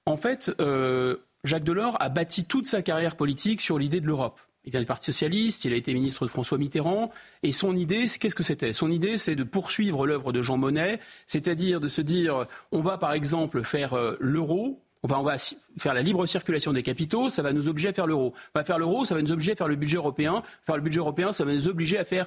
En 0.06 0.18
fait, 0.18 0.52
euh, 0.62 1.18
Jacques 1.44 1.64
Delors 1.64 1.98
a 2.00 2.10
bâti 2.10 2.46
toute 2.46 2.68
sa 2.68 2.84
carrière 2.84 3.16
politique 3.16 3.60
sur 3.60 3.80
l'idée 3.80 4.02
de 4.02 4.06
l'Europe. 4.06 4.40
Il 4.66 4.72
vient 4.72 4.80
du 4.80 4.86
Parti 4.86 5.06
socialiste, 5.06 5.66
il 5.66 5.74
a 5.74 5.76
été 5.76 5.94
ministre 5.94 6.26
de 6.26 6.30
François 6.30 6.58
Mitterrand, 6.58 7.12
et 7.44 7.52
son 7.52 7.76
idée, 7.76 8.06
qu'est-ce 8.20 8.36
que 8.36 8.44
c'était? 8.44 8.74
Son 8.74 8.90
idée, 8.90 9.18
c'est 9.18 9.36
de 9.36 9.44
poursuivre 9.44 10.08
l'œuvre 10.08 10.32
de 10.32 10.42
Jean 10.42 10.58
Monnet, 10.58 11.00
c'est-à-dire 11.28 11.80
de 11.80 11.88
se 11.88 12.02
dire, 12.02 12.46
on 12.72 12.82
va 12.82 12.98
par 12.98 13.14
exemple 13.14 13.64
faire 13.64 13.94
euh, 13.94 14.16
l'euro, 14.20 14.82
on 15.04 15.24
va 15.24 15.38
faire 15.78 15.94
la 15.94 16.02
libre 16.02 16.26
circulation 16.26 16.74
des 16.74 16.82
capitaux, 16.82 17.30
ça 17.30 17.44
va 17.44 17.54
nous 17.54 17.68
obliger 17.68 17.90
à 17.90 17.94
faire 17.94 18.08
l'euro. 18.08 18.34
On 18.56 18.60
va 18.60 18.66
faire 18.66 18.80
l'euro, 18.80 19.06
ça 19.06 19.14
va 19.14 19.22
nous 19.22 19.32
obliger 19.32 19.52
à 19.52 19.56
faire 19.56 19.68
le 19.68 19.76
budget 19.76 19.98
européen. 19.98 20.42
Faire 20.66 20.78
le 20.78 20.82
budget 20.82 21.00
européen, 21.00 21.32
ça 21.32 21.46
va 21.46 21.54
nous 21.54 21.68
obliger 21.68 22.00
à 22.00 22.04
faire 22.04 22.26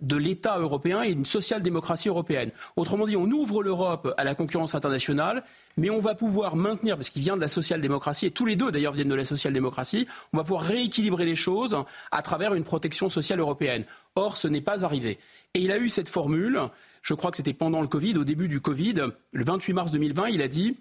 de 0.00 0.16
l'État 0.16 0.58
européen 0.58 1.02
et 1.02 1.10
une 1.10 1.26
social-démocratie 1.26 2.08
européenne. 2.08 2.50
Autrement 2.76 3.06
dit, 3.06 3.16
on 3.16 3.30
ouvre 3.30 3.62
l'Europe 3.62 4.12
à 4.16 4.24
la 4.24 4.34
concurrence 4.34 4.74
internationale, 4.74 5.44
mais 5.76 5.90
on 5.90 6.00
va 6.00 6.14
pouvoir 6.14 6.56
maintenir, 6.56 6.96
parce 6.96 7.10
qu'il 7.10 7.22
vient 7.22 7.36
de 7.36 7.40
la 7.40 7.48
social-démocratie, 7.48 8.26
et 8.26 8.30
tous 8.30 8.46
les 8.46 8.56
deux 8.56 8.70
d'ailleurs 8.70 8.92
viennent 8.92 9.08
de 9.08 9.14
la 9.14 9.24
social-démocratie, 9.24 10.06
on 10.32 10.38
va 10.38 10.44
pouvoir 10.44 10.62
rééquilibrer 10.62 11.24
les 11.24 11.36
choses 11.36 11.76
à 12.10 12.22
travers 12.22 12.54
une 12.54 12.64
protection 12.64 13.08
sociale 13.08 13.40
européenne. 13.40 13.84
Or, 14.14 14.36
ce 14.36 14.48
n'est 14.48 14.60
pas 14.60 14.84
arrivé. 14.84 15.18
Et 15.54 15.60
il 15.60 15.70
a 15.72 15.78
eu 15.78 15.88
cette 15.88 16.08
formule, 16.08 16.60
je 17.02 17.14
crois 17.14 17.30
que 17.30 17.36
c'était 17.36 17.52
pendant 17.52 17.80
le 17.80 17.88
Covid, 17.88 18.16
au 18.16 18.24
début 18.24 18.48
du 18.48 18.60
Covid, 18.60 18.94
le 19.32 19.44
28 19.44 19.72
mars 19.72 19.92
2020, 19.92 20.28
il 20.28 20.42
a 20.42 20.48
dit 20.48 20.76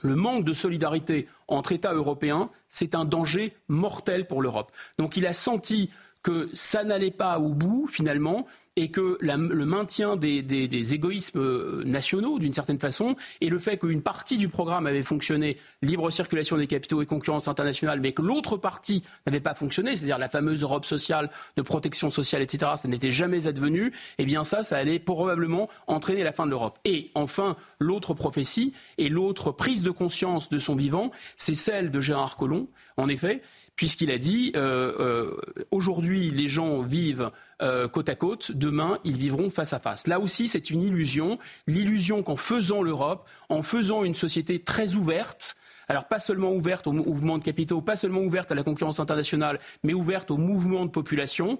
le 0.00 0.16
manque 0.16 0.44
de 0.44 0.52
solidarité 0.52 1.28
entre 1.48 1.72
États 1.72 1.92
européens, 1.92 2.50
c'est 2.68 2.94
un 2.94 3.04
danger 3.04 3.54
mortel 3.68 4.26
pour 4.26 4.42
l'Europe. 4.42 4.72
Donc 4.98 5.16
il 5.16 5.26
a 5.26 5.34
senti 5.34 5.90
que 6.22 6.48
ça 6.52 6.84
n'allait 6.84 7.10
pas 7.10 7.38
au 7.38 7.48
bout 7.48 7.86
finalement 7.86 8.46
et 8.76 8.90
que 8.90 9.18
le 9.20 9.66
maintien 9.66 10.16
des, 10.16 10.94
égoïsmes 10.94 11.40
euh, 11.40 11.82
nationaux, 11.84 12.38
d'une 12.38 12.52
certaine 12.52 12.78
façon, 12.78 13.16
et 13.40 13.50
le 13.50 13.58
fait 13.58 13.76
qu'une 13.76 14.00
partie 14.00 14.38
du 14.38 14.48
programme 14.48 14.86
avait 14.86 15.02
fonctionné, 15.02 15.58
libre 15.82 16.10
circulation 16.10 16.56
des 16.56 16.66
capitaux 16.66 17.02
et 17.02 17.06
concurrence 17.06 17.48
internationale, 17.48 18.00
mais 18.00 18.12
que 18.12 18.22
l'autre 18.22 18.56
partie 18.56 19.02
n'avait 19.26 19.40
pas 19.40 19.54
fonctionné, 19.54 19.94
c'est-à-dire 19.94 20.18
la 20.18 20.30
fameuse 20.30 20.62
Europe 20.62 20.86
sociale, 20.86 21.30
de 21.56 21.62
protection 21.62 22.10
sociale, 22.10 22.40
etc., 22.40 22.72
ça 22.76 22.88
n'était 22.88 23.10
jamais 23.10 23.46
advenu, 23.46 23.92
eh 24.16 24.24
bien 24.24 24.42
ça, 24.42 24.62
ça 24.62 24.78
allait 24.78 24.98
probablement 24.98 25.68
entraîner 25.86 26.22
la 26.22 26.32
fin 26.32 26.46
de 26.46 26.50
l'Europe. 26.50 26.78
Et 26.84 27.10
enfin, 27.14 27.56
l'autre 27.78 28.14
prophétie 28.14 28.72
et 28.96 29.10
l'autre 29.10 29.52
prise 29.52 29.82
de 29.82 29.90
conscience 29.90 30.48
de 30.48 30.58
son 30.58 30.76
vivant, 30.76 31.10
c'est 31.36 31.54
celle 31.54 31.90
de 31.90 32.00
Gérard 32.00 32.36
Collomb, 32.36 32.68
en 32.96 33.08
effet, 33.08 33.42
puisqu'il 33.76 34.10
a 34.10 34.18
dit 34.18 34.52
euh, 34.56 34.92
euh, 35.00 35.36
aujourd'hui 35.70 36.30
les 36.30 36.48
gens 36.48 36.82
vivent 36.82 37.30
euh, 37.62 37.88
côte 37.88 38.08
à 38.08 38.14
côte, 38.14 38.52
demain 38.52 38.98
ils 39.04 39.16
vivront 39.16 39.50
face 39.50 39.72
à 39.72 39.80
face. 39.80 40.06
Là 40.06 40.20
aussi 40.20 40.48
c'est 40.48 40.70
une 40.70 40.82
illusion, 40.82 41.38
l'illusion 41.66 42.22
qu'en 42.22 42.36
faisant 42.36 42.82
l'Europe, 42.82 43.28
en 43.48 43.62
faisant 43.62 44.04
une 44.04 44.14
société 44.14 44.58
très 44.58 44.94
ouverte, 44.94 45.56
alors 45.88 46.06
pas 46.06 46.18
seulement 46.18 46.52
ouverte 46.52 46.86
au 46.86 46.92
mouvement 46.92 47.38
de 47.38 47.44
capitaux, 47.44 47.80
pas 47.80 47.96
seulement 47.96 48.20
ouverte 48.20 48.52
à 48.52 48.54
la 48.54 48.62
concurrence 48.62 49.00
internationale, 49.00 49.58
mais 49.82 49.94
ouverte 49.94 50.30
au 50.30 50.36
mouvement 50.36 50.86
de 50.86 50.90
population, 50.90 51.58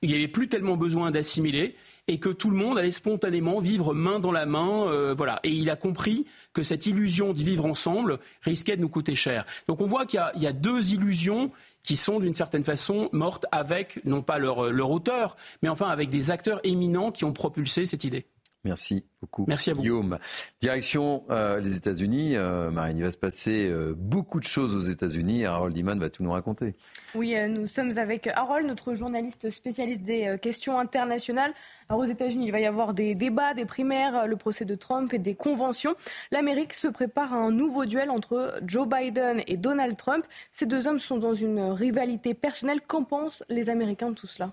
il 0.00 0.10
n'y 0.10 0.16
avait 0.16 0.28
plus 0.28 0.48
tellement 0.48 0.76
besoin 0.76 1.10
d'assimiler 1.10 1.76
et 2.08 2.18
que 2.18 2.28
tout 2.28 2.50
le 2.50 2.56
monde 2.56 2.78
allait 2.78 2.90
spontanément 2.90 3.60
vivre 3.60 3.94
main 3.94 4.18
dans 4.18 4.32
la 4.32 4.46
main. 4.46 4.86
Euh, 4.88 5.14
voilà. 5.16 5.40
Et 5.44 5.50
il 5.50 5.70
a 5.70 5.76
compris 5.76 6.26
que 6.52 6.62
cette 6.62 6.86
illusion 6.86 7.32
de 7.32 7.42
vivre 7.42 7.64
ensemble 7.66 8.18
risquait 8.42 8.76
de 8.76 8.82
nous 8.82 8.88
coûter 8.88 9.14
cher. 9.14 9.46
Donc 9.68 9.80
on 9.80 9.86
voit 9.86 10.06
qu'il 10.06 10.22
y, 10.36 10.46
a 10.46 10.52
deux 10.52 10.92
illusions 10.92 11.50
qui 11.82 11.96
sont 11.96 12.20
d'une 12.20 12.34
certaine 12.34 12.64
façon 12.64 13.08
mortes 13.12 13.46
avec, 13.52 14.04
non 14.04 14.22
pas 14.22 14.38
leur, 14.38 14.70
leur 14.70 14.90
auteur, 14.90 15.36
mais 15.62 15.68
enfin 15.68 15.88
avec 15.88 16.10
des 16.10 16.30
acteurs 16.30 16.60
éminents 16.64 17.10
qui 17.10 17.24
ont 17.24 17.32
propulsé 17.32 17.86
cette 17.86 18.04
idée. 18.04 18.26
Merci 18.64 19.04
beaucoup. 19.20 19.44
Merci 19.48 19.70
à 19.70 19.74
vous. 19.74 19.82
Guillaume. 19.82 20.18
Direction 20.60 21.24
euh, 21.30 21.60
les 21.60 21.76
États-Unis. 21.76 22.36
Euh, 22.36 22.70
Marine, 22.70 22.96
il 22.96 23.02
va 23.02 23.10
se 23.10 23.18
passer 23.18 23.68
euh, 23.68 23.92
beaucoup 23.96 24.38
de 24.38 24.44
choses 24.44 24.76
aux 24.76 24.80
États-Unis. 24.80 25.44
Harold 25.46 25.76
Iman 25.76 25.98
va 25.98 26.10
tout 26.10 26.22
nous 26.22 26.30
raconter. 26.30 26.76
Oui, 27.16 27.34
nous 27.48 27.66
sommes 27.66 27.98
avec 27.98 28.28
Harold, 28.28 28.66
notre 28.66 28.94
journaliste 28.94 29.50
spécialiste 29.50 30.04
des 30.04 30.38
questions 30.40 30.78
internationales. 30.78 31.52
Alors 31.88 32.02
aux 32.02 32.06
États-Unis, 32.06 32.46
il 32.46 32.52
va 32.52 32.60
y 32.60 32.66
avoir 32.66 32.94
des 32.94 33.16
débats, 33.16 33.52
des 33.54 33.66
primaires, 33.66 34.28
le 34.28 34.36
procès 34.36 34.64
de 34.64 34.76
Trump 34.76 35.12
et 35.12 35.18
des 35.18 35.34
conventions. 35.34 35.96
L'Amérique 36.30 36.74
se 36.74 36.86
prépare 36.86 37.32
à 37.32 37.38
un 37.38 37.50
nouveau 37.50 37.84
duel 37.84 38.10
entre 38.10 38.60
Joe 38.64 38.88
Biden 38.88 39.42
et 39.48 39.56
Donald 39.56 39.96
Trump. 39.96 40.24
Ces 40.52 40.66
deux 40.66 40.86
hommes 40.86 41.00
sont 41.00 41.18
dans 41.18 41.34
une 41.34 41.60
rivalité 41.60 42.34
personnelle. 42.34 42.80
Qu'en 42.80 43.02
pensent 43.02 43.42
les 43.48 43.70
Américains 43.70 44.10
de 44.10 44.14
tout 44.14 44.28
cela? 44.28 44.52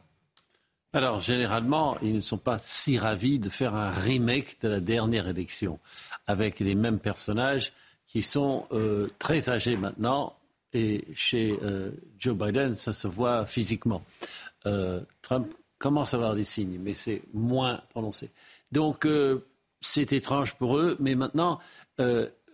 Alors, 0.92 1.20
généralement, 1.20 1.98
ils 2.02 2.16
ne 2.16 2.20
sont 2.20 2.38
pas 2.38 2.58
si 2.60 2.98
ravis 2.98 3.38
de 3.38 3.50
faire 3.50 3.76
un 3.76 3.92
remake 3.92 4.58
de 4.64 4.68
la 4.68 4.80
dernière 4.80 5.28
élection 5.28 5.80
avec 6.26 6.60
les 6.60 6.74
mêmes 6.74 7.00
personnages 7.00 7.74
qui 8.08 8.24
sont 8.24 8.66
euh, 8.72 9.08
très 9.20 9.50
âgés 9.50 9.78
maintenant. 9.78 10.36
Et 10.74 11.06
chez 11.14 11.58
euh, 11.64 11.92
Joe 12.18 12.36
Biden, 12.36 12.74
ça 12.74 12.94
se 12.94 13.08
voit 13.08 13.46
physiquement. 13.46 14.04
Euh, 14.66 15.00
Trump 15.22 15.54
commence 15.78 16.14
à 16.16 16.18
avoir 16.18 16.34
des 16.34 16.44
signes, 16.44 16.80
mais 16.82 16.96
c'est 16.96 17.22
moins 17.34 17.82
prononcé. 17.90 18.30
Donc, 18.72 19.08
c'est 19.82 20.12
étrange 20.12 20.56
pour 20.56 20.78
eux. 20.78 20.98
Mais 21.00 21.16
maintenant, 21.16 21.60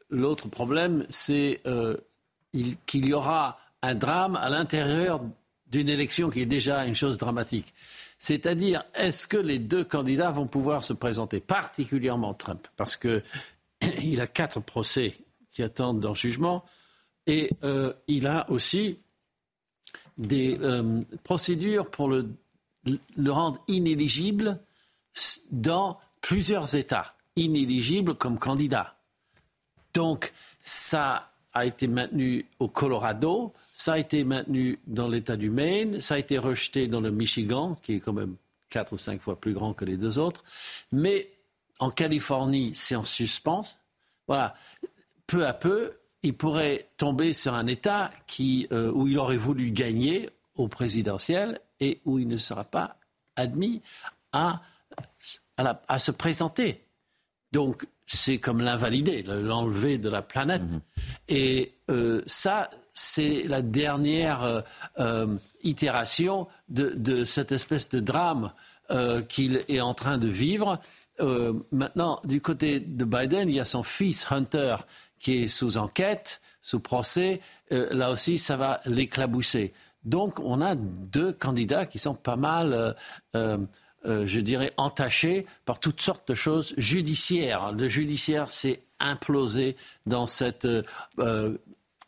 l'autre 0.10 0.48
problème, 0.48 1.06
c'est 1.10 1.62
qu'il 2.86 3.06
y 3.06 3.14
aura 3.14 3.60
un 3.82 3.95
drame 3.95 4.36
à 4.36 4.49
l'intérieur 4.49 5.22
d'une 5.68 5.90
élection 5.90 6.30
qui 6.30 6.41
est 6.41 6.45
déjà 6.45 6.86
une 6.86 6.95
chose 6.95 7.18
dramatique. 7.18 7.74
C'est-à-dire, 8.26 8.84
est-ce 8.95 9.27
que 9.27 9.38
les 9.38 9.60
deux 9.60 9.84
candidats 9.84 10.31
vont 10.31 10.47
pouvoir 10.47 10.84
se 10.84 10.93
présenter, 10.93 11.39
particulièrement 11.39 12.34
Trump, 12.34 12.68
parce 12.76 12.97
qu'il 12.97 13.22
a 14.19 14.26
quatre 14.26 14.61
procès 14.61 15.15
qui 15.52 15.61
attendent 15.61 16.02
leur 16.02 16.15
jugement, 16.15 16.65
et 17.27 17.52
euh, 17.64 17.93
il 18.07 18.26
a 18.26 18.49
aussi 18.49 18.97
des 20.18 20.57
euh, 20.60 21.03
procédures 21.23 21.91
pour 21.91 22.10
le, 22.10 22.27
le 23.15 23.31
rendre 23.31 23.64
inéligible 23.68 24.60
dans 25.52 25.99
plusieurs 26.19 26.73
États, 26.73 27.14
inéligible 27.35 28.15
comme 28.15 28.39
candidat. 28.39 28.97
Donc, 29.93 30.34
ça 30.61 31.31
a 31.53 31.64
été 31.68 31.85
maintenu 31.85 32.47
au 32.57 32.69
Colorado, 32.69 33.53
ça 33.76 33.93
a 33.93 33.97
été 33.97 34.23
maintenu 34.23 34.80
dans 34.88 35.10
l'État 35.10 35.35
du 35.35 35.49
Maine, 35.49 35.99
ça 35.99 36.15
a 36.15 36.18
été 36.18 36.38
rejeté 36.38 36.88
dans 36.88 37.02
le 37.02 37.11
Michigan, 37.11 37.77
qui 37.84 37.95
est 37.95 37.99
quand 37.99 38.14
même 38.14 38.38
quatre 38.69 38.93
ou 38.93 38.97
cinq 38.97 39.22
fois 39.22 39.39
plus 39.39 39.53
grand 39.53 39.73
que 39.73 39.84
les 39.84 39.97
deux 39.97 40.18
autres. 40.18 40.43
Mais 40.93 41.30
en 41.80 41.91
Californie, 41.91 42.72
c'est 42.73 42.95
en 42.95 43.03
suspens. 43.03 43.65
Voilà. 44.27 44.56
Peu 45.27 45.45
à 45.45 45.53
peu, 45.53 45.93
il 46.23 46.34
pourrait 46.34 46.88
tomber 46.95 47.34
sur 47.34 47.53
un 47.53 47.68
État 47.68 48.11
qui, 48.27 48.68
euh, 48.72 48.91
où 48.91 49.07
il 49.07 49.19
aurait 49.19 49.35
voulu 49.35 49.72
gagner 49.72 50.30
au 50.56 50.69
présidentiel 50.69 51.60
et 51.81 51.99
où 52.06 52.18
il 52.18 52.30
ne 52.30 52.38
sera 52.38 52.64
pas 52.64 52.97
admis 53.35 53.81
à, 54.31 54.61
à, 55.57 55.99
se 55.99 56.11
présenter. 56.11 56.81
Donc, 57.52 57.85
c'est 58.07 58.38
comme 58.38 58.61
l'invalider, 58.61 59.23
l'enlever 59.23 59.97
de 59.97 60.07
la 60.07 60.22
planète. 60.22 60.61
Mmh. 60.61 60.80
Et 61.27 61.73
euh, 61.89 62.22
ça, 62.26 62.69
c'est 62.95 63.43
la 63.43 63.61
dernière 63.61 64.43
euh, 64.43 64.61
euh, 64.99 65.38
itération 65.63 66.47
de, 66.69 67.26
cette 67.26 67.51
espèce 67.51 67.89
de 67.89 67.99
drame 67.99 68.51
euh, 68.89 69.22
qu'il 69.22 69.61
est 69.67 69.81
en 69.81 69.93
train 69.93 70.17
de 70.17 70.27
vivre. 70.27 70.80
maintenant, 71.72 72.19
du 72.23 72.41
côté 72.41 72.80
de 72.80 73.05
Biden, 73.05 73.49
il 73.49 73.55
y 73.55 73.59
a 73.59 73.65
son 73.65 73.84
fils 73.84 74.26
Hunter 74.31 74.77
qui 75.19 75.43
est 75.43 75.47
sous 75.47 75.77
enquête, 75.77 76.41
sous 76.61 76.80
procès. 76.80 77.41
là 77.69 78.11
aussi, 78.11 78.38
ça 78.38 78.57
va 78.57 78.81
l'éclabousser. 78.85 79.73
Donc, 80.03 80.39
on 80.39 80.61
a 80.61 80.76
deux 80.76 81.31
candidats 81.31 81.85
qui 81.85 81.99
sont 81.99 82.15
pas 82.15 82.35
mal, 82.35 82.95
je 83.34 84.39
dirais, 84.39 84.73
entachés 84.76 85.45
par 85.63 85.80
toutes 85.80 86.01
sortes 86.01 86.27
de 86.27 86.35
choses 86.35 86.73
judiciaires. 86.76 87.72
Le 87.72 87.88
judiciaire 87.88 88.51
s'est 88.51 88.81
implosé 88.99 89.77
dans 90.05 90.27
cette 90.27 90.67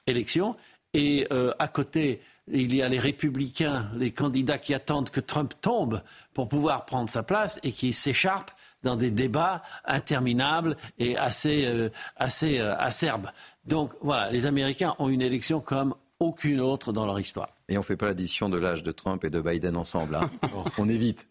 élection. 0.05 0.55
Et 0.97 1.27
euh, 1.31 1.53
à 1.59 1.67
côté, 1.67 2.21
il 2.51 2.75
y 2.75 2.81
a 2.81 2.89
les 2.89 2.97
républicains, 2.97 3.87
les 3.95 4.09
candidats 4.09 4.57
qui 4.57 4.73
attendent 4.73 5.11
que 5.11 5.19
Trump 5.19 5.53
tombe 5.61 6.01
pour 6.33 6.49
pouvoir 6.49 6.87
prendre 6.87 7.07
sa 7.07 7.21
place 7.21 7.59
et 7.61 7.71
qui 7.71 7.93
s'écharpent 7.93 8.51
dans 8.81 8.95
des 8.95 9.11
débats 9.11 9.61
interminables 9.85 10.75
et 10.97 11.15
assez, 11.15 11.65
euh, 11.67 11.89
assez 12.15 12.59
euh, 12.59 12.75
acerbes. 12.79 13.27
Donc 13.67 13.93
voilà, 14.01 14.31
les 14.31 14.47
Américains 14.47 14.95
ont 14.97 15.07
une 15.07 15.21
élection 15.21 15.61
comme 15.61 15.93
aucune 16.19 16.61
autre 16.61 16.91
dans 16.91 17.05
leur 17.05 17.19
histoire. 17.19 17.49
Et 17.69 17.77
on 17.77 17.81
ne 17.81 17.85
fait 17.85 17.95
pas 17.95 18.07
l'addition 18.07 18.49
de 18.49 18.57
l'âge 18.57 18.81
de 18.81 18.91
Trump 18.91 19.23
et 19.23 19.29
de 19.29 19.39
Biden 19.39 19.77
ensemble. 19.77 20.15
Hein. 20.15 20.31
on 20.79 20.89
évite. 20.89 21.27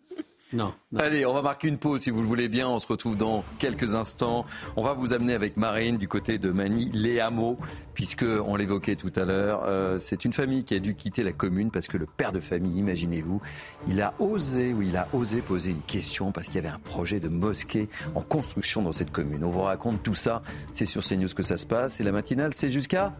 Non, 0.57 0.73
Allez, 0.99 1.27
on 1.27 1.35
va 1.35 1.43
marquer 1.43 1.69
une 1.69 1.77
pause 1.77 2.01
si 2.01 2.09
vous 2.09 2.23
le 2.23 2.27
voulez 2.27 2.49
bien. 2.49 2.67
On 2.67 2.79
se 2.79 2.87
retrouve 2.87 3.15
dans 3.15 3.45
quelques 3.59 3.95
instants. 3.95 4.47
On 4.77 4.83
va 4.83 4.95
vous 4.95 5.13
amener 5.13 5.35
avec 5.35 5.59
Marine 5.59 5.99
du 5.99 6.09
côté 6.09 6.39
de 6.39 6.51
Mani, 6.51 6.91
les 6.95 7.21
hameaux, 7.21 7.59
puisque 7.93 8.25
on 8.25 8.57
l'évoquait 8.57 8.97
tout 8.97 9.13
à 9.17 9.27
l'heure. 9.27 9.65
Euh, 9.67 9.99
c'est 9.99 10.25
une 10.25 10.33
famille 10.33 10.65
qui 10.65 10.75
a 10.75 10.79
dû 10.79 10.95
quitter 10.95 11.23
la 11.23 11.33
commune 11.33 11.71
parce 11.71 11.89
que 11.89 11.99
le 11.99 12.07
père 12.07 12.33
de 12.33 12.41
famille, 12.41 12.79
imaginez-vous, 12.79 13.43
il 13.87 14.01
a 14.01 14.15
osé, 14.19 14.73
oui, 14.73 14.87
il 14.89 14.97
a 14.97 15.09
osé 15.13 15.43
poser 15.43 15.73
une 15.73 15.83
question 15.83 16.33
parce 16.33 16.47
qu'il 16.47 16.57
y 16.57 16.59
avait 16.61 16.75
un 16.75 16.79
projet 16.79 17.21
de 17.21 17.29
mosquée 17.29 17.91
en 18.15 18.23
construction 18.23 18.81
dans 18.81 18.93
cette 18.93 19.13
commune. 19.13 19.45
On 19.45 19.51
vous 19.51 19.61
raconte 19.61 20.03
tout 20.03 20.15
ça. 20.15 20.41
C'est 20.73 20.87
sur 20.87 21.03
CNews 21.03 21.29
que 21.37 21.43
ça 21.43 21.59
se 21.59 21.67
passe. 21.67 22.01
Et 22.01 22.03
la 22.03 22.13
matinale, 22.13 22.55
c'est 22.55 22.71
jusqu'à 22.71 23.15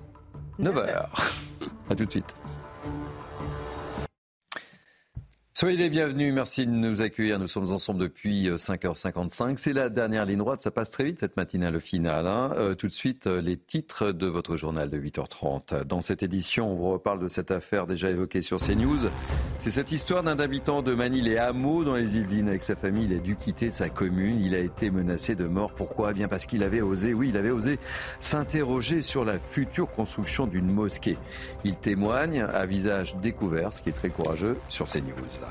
9h. 0.59 1.05
à 1.91 1.95
tout 1.95 2.07
de 2.07 2.11
suite. 2.11 2.35
Soyez 5.59 5.79
les 5.79 5.89
bienvenus, 5.89 6.35
merci 6.35 6.67
de 6.67 6.71
nous 6.71 7.01
accueillir. 7.01 7.39
Nous 7.39 7.47
sommes 7.47 7.73
ensemble 7.73 7.99
depuis 7.99 8.51
5h55. 8.51 9.43
Euh, 9.43 9.55
C'est 9.57 9.73
la 9.73 9.89
dernière 9.89 10.27
ligne 10.27 10.37
droite, 10.37 10.61
ça 10.61 10.71
passe 10.71 10.91
très 10.91 11.05
vite 11.05 11.19
cette 11.19 11.39
matinale 11.39 11.77
au 11.77 11.81
final. 11.81 12.27
Hein. 12.27 12.53
Euh, 12.59 12.75
tout 12.75 12.89
de 12.89 12.93
suite, 12.93 13.27
euh, 13.27 13.41
les 13.41 13.57
titres 13.57 14.13
de 14.13 14.27
votre 14.27 14.59
journal 14.59 14.91
de 14.91 14.99
8h30. 14.99 15.85
Dans 15.85 16.03
cette 16.03 16.23
édition, 16.23 16.71
on 16.71 16.75
vous 16.75 16.91
reparle 16.91 17.21
de 17.21 17.29
cette 17.29 17.51
affaire 17.51 17.87
déjà 17.87 18.11
évoquée 18.11 18.43
sur 18.43 18.59
CNews. 18.59 19.09
C'est 19.59 19.71
cette 19.71 19.93
histoire 19.93 20.23
d'un 20.23 20.39
habitant 20.41 20.83
de 20.83 20.93
Manille 20.93 21.29
et 21.29 21.39
Hameaux 21.39 21.85
dans 21.85 21.95
les 21.95 22.19
Yvelines. 22.19 22.49
Avec 22.49 22.61
sa 22.61 22.77
famille, 22.77 23.07
il 23.07 23.17
a 23.17 23.19
dû 23.19 23.35
quitter 23.35 23.71
sa 23.71 23.89
commune. 23.89 24.39
Il 24.43 24.55
a 24.55 24.59
été 24.59 24.91
menacé 24.91 25.37
de 25.37 25.47
mort. 25.47 25.73
Pourquoi? 25.73 26.11
Eh 26.11 26.13
Bien 26.13 26.29
parce 26.29 26.45
qu'il 26.45 26.65
avait 26.65 26.83
osé, 26.83 27.15
oui, 27.15 27.31
il 27.31 27.37
avait 27.39 27.51
osé 27.51 27.79
s'interroger 28.21 29.01
sur 29.01 29.25
la 29.25 29.39
future 29.39 29.91
construction 29.91 30.47
d'une 30.47 30.71
mosquée. 30.71 31.17
Il 31.65 31.77
témoigne 31.77 32.43
à 32.43 32.67
visage 32.67 33.17
découvert, 33.23 33.73
ce 33.73 33.81
qui 33.81 33.89
est 33.89 33.93
très 33.93 34.11
courageux, 34.11 34.59
sur 34.69 34.85
CNews. 34.85 35.46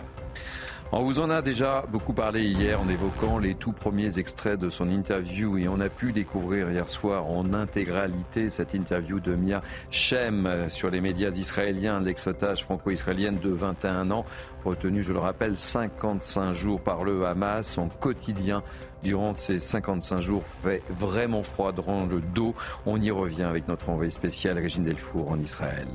On 0.92 1.04
vous 1.04 1.20
en 1.20 1.30
a 1.30 1.42
déjà 1.42 1.84
beaucoup 1.90 2.14
parlé 2.14 2.44
hier 2.44 2.80
en 2.80 2.88
évoquant 2.88 3.40
les 3.40 3.56
tout 3.56 3.72
premiers 3.72 4.20
extraits 4.20 4.60
de 4.60 4.70
son 4.70 4.90
interview 4.90 5.58
et 5.58 5.68
on 5.68 5.80
a 5.80 5.90
pu 5.90 6.14
découvrir 6.14 6.72
hier 6.72 6.90
soir 6.90 7.28
en 7.28 7.54
intégralité 7.54 8.50
cette 8.50 8.76
interview 8.76 9.20
de 9.20 9.36
Mia 9.36 9.62
Shem 9.90 10.70
sur 10.70 10.92
les 10.92 11.02
médias 11.02 11.32
israéliens, 11.32 12.00
l'ex-otage 12.00 12.64
franco-israélienne 12.64 13.40
de 13.40 13.50
21 13.50 14.12
ans, 14.12 14.26
retenue, 14.64 15.02
je 15.02 15.12
le 15.12 15.20
rappelle, 15.20 15.58
55 15.58 16.54
jours 16.54 16.80
par 16.80 17.04
le 17.04 17.26
Hamas. 17.26 17.68
Son 17.68 17.90
quotidien 17.90 18.64
durant 19.04 19.34
ces 19.34 19.60
55 19.60 20.22
jours 20.22 20.44
fait 20.64 20.84
vraiment 20.90 21.44
froid 21.44 21.72
dans 21.72 22.06
le 22.06 22.22
dos. 22.22 22.54
On 22.86 23.02
y 23.02 23.10
revient 23.12 23.44
avec 23.44 23.68
notre 23.68 23.90
envoyé 23.90 24.12
spécial 24.12 24.58
Régine 24.58 24.84
Delfour 24.84 25.32
en 25.32 25.40
Israël 25.40 25.88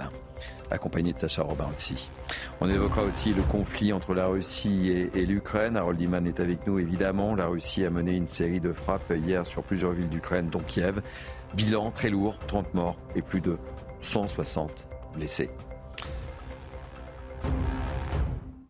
accompagné 0.70 1.12
de 1.12 1.18
Sacha 1.18 1.42
Robin 1.42 1.68
aussi. 1.74 2.10
On 2.60 2.68
évoquera 2.68 3.02
aussi 3.02 3.32
le 3.32 3.42
conflit 3.42 3.92
entre 3.92 4.14
la 4.14 4.26
Russie 4.26 4.90
et, 5.14 5.26
l'Ukraine. 5.26 5.76
Harold 5.76 6.00
Iman 6.00 6.26
est 6.26 6.40
avec 6.40 6.66
nous 6.66 6.78
évidemment. 6.78 7.34
La 7.34 7.46
Russie 7.46 7.84
a 7.84 7.90
mené 7.90 8.16
une 8.16 8.26
série 8.26 8.60
de 8.60 8.72
frappes 8.72 9.12
hier 9.16 9.44
sur 9.44 9.62
plusieurs 9.62 9.92
villes 9.92 10.08
d'Ukraine, 10.08 10.48
dont 10.48 10.60
Kiev. 10.60 11.00
Bilan 11.54 11.90
très 11.90 12.10
lourd, 12.10 12.38
30 12.46 12.74
morts 12.74 12.96
et 13.16 13.22
plus 13.22 13.40
de 13.40 13.56
160 14.00 14.86
blessés. 15.14 15.50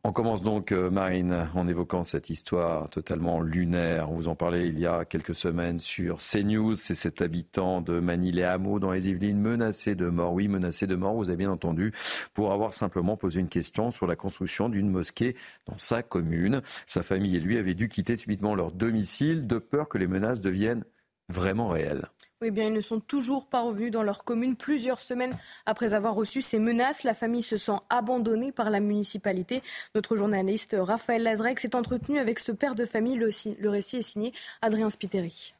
On 0.03 0.13
commence 0.13 0.41
donc, 0.41 0.73
euh, 0.73 0.89
Marine, 0.89 1.51
en 1.55 1.69
évoquant 1.69 2.05
cette 2.05 2.31
histoire 2.31 2.89
totalement 2.89 3.43
lunaire. 3.43 4.11
On 4.11 4.15
vous 4.15 4.29
en 4.29 4.35
parlait 4.35 4.67
il 4.67 4.79
y 4.79 4.87
a 4.87 5.05
quelques 5.05 5.35
semaines 5.35 5.79
sur 5.79 6.19
CNews. 6.19 6.75
C'est 6.75 6.95
cet 6.95 7.21
habitant 7.21 7.83
de 7.83 8.01
Manille-les-Hameaux 8.01 8.79
dans 8.79 8.93
les 8.93 9.11
Yvelines 9.11 9.39
menacé 9.39 9.95
de 9.95 10.09
mort. 10.09 10.33
Oui, 10.33 10.49
menacé 10.49 10.87
de 10.87 10.97
mort, 10.97 11.15
vous 11.15 11.29
avez 11.29 11.37
bien 11.37 11.51
entendu, 11.51 11.93
pour 12.33 12.53
avoir 12.53 12.73
simplement 12.73 13.19
posé 13.19 13.41
une 13.41 13.51
question 13.51 13.91
sur 13.91 14.07
la 14.07 14.17
construction 14.17 14.71
d'une 14.71 14.89
mosquée 14.89 15.37
dans 15.67 15.77
sa 15.77 16.03
commune. 16.03 16.63
Sa 16.87 17.03
famille 17.03 17.37
et 17.37 17.41
lui 17.41 17.59
avaient 17.59 17.75
dû 17.75 17.91
quitter 17.91 18.17
subitement 18.17 18.55
leur 18.55 18.73
domicile 18.73 19.47
de 19.47 19.59
peur 19.59 19.91
que 19.91 19.99
les 19.99 20.07
menaces 20.07 20.41
deviennent 20.41 20.85
vraiment 21.29 21.69
réelles. 21.69 22.07
Oui, 22.43 22.51
bien, 22.51 22.69
ils 22.69 22.73
ne 22.73 22.81
sont 22.81 23.01
toujours 23.01 23.47
pas 23.47 23.61
revenus 23.61 23.91
dans 23.93 24.03
leur 24.03 24.25
commune 24.25 24.57
plusieurs 24.57 25.03
semaines 25.03 25.37
après 25.67 25.93
avoir 25.93 26.15
reçu 26.15 26.41
ces 26.41 26.59
menaces. 26.59 27.05
La 27.05 27.13
famille 27.13 27.43
se 27.43 27.59
sent 27.59 27.77
abandonnée 27.91 28.51
par 28.51 28.71
la 28.71 28.81
municipalité. 28.81 29.63
Notre 29.95 30.17
journaliste 30.17 30.75
Raphaël 30.79 31.23
Lazrec 31.23 31.59
s'est 31.59 31.77
entretenu 31.77 32.19
avec 32.19 32.39
ce 32.39 32.51
père 32.53 32.75
de 32.75 32.87
famille. 32.87 33.17
Le, 33.17 33.29
le 33.61 33.69
récit 33.69 33.99
est 33.99 34.03
signé 34.03 34.33
Adrien 34.63 34.89
Spiteri. 34.89 35.55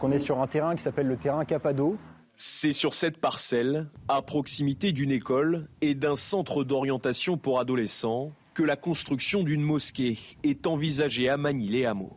On 0.00 0.12
est 0.12 0.20
sur 0.20 0.40
un 0.40 0.46
terrain 0.46 0.76
qui 0.76 0.84
s'appelle 0.84 1.08
le 1.08 1.16
terrain 1.16 1.44
Capado. 1.44 1.96
C'est 2.36 2.72
sur 2.72 2.94
cette 2.94 3.18
parcelle, 3.18 3.88
à 4.06 4.22
proximité 4.22 4.92
d'une 4.92 5.10
école 5.10 5.66
et 5.80 5.96
d'un 5.96 6.14
centre 6.14 6.62
d'orientation 6.62 7.36
pour 7.36 7.58
adolescents, 7.58 8.30
que 8.54 8.62
la 8.62 8.76
construction 8.76 9.42
d'une 9.42 9.62
mosquée 9.62 10.16
est 10.44 10.68
envisagée 10.68 11.28
à 11.28 11.36
Manille-les-Hameaux. 11.36 12.16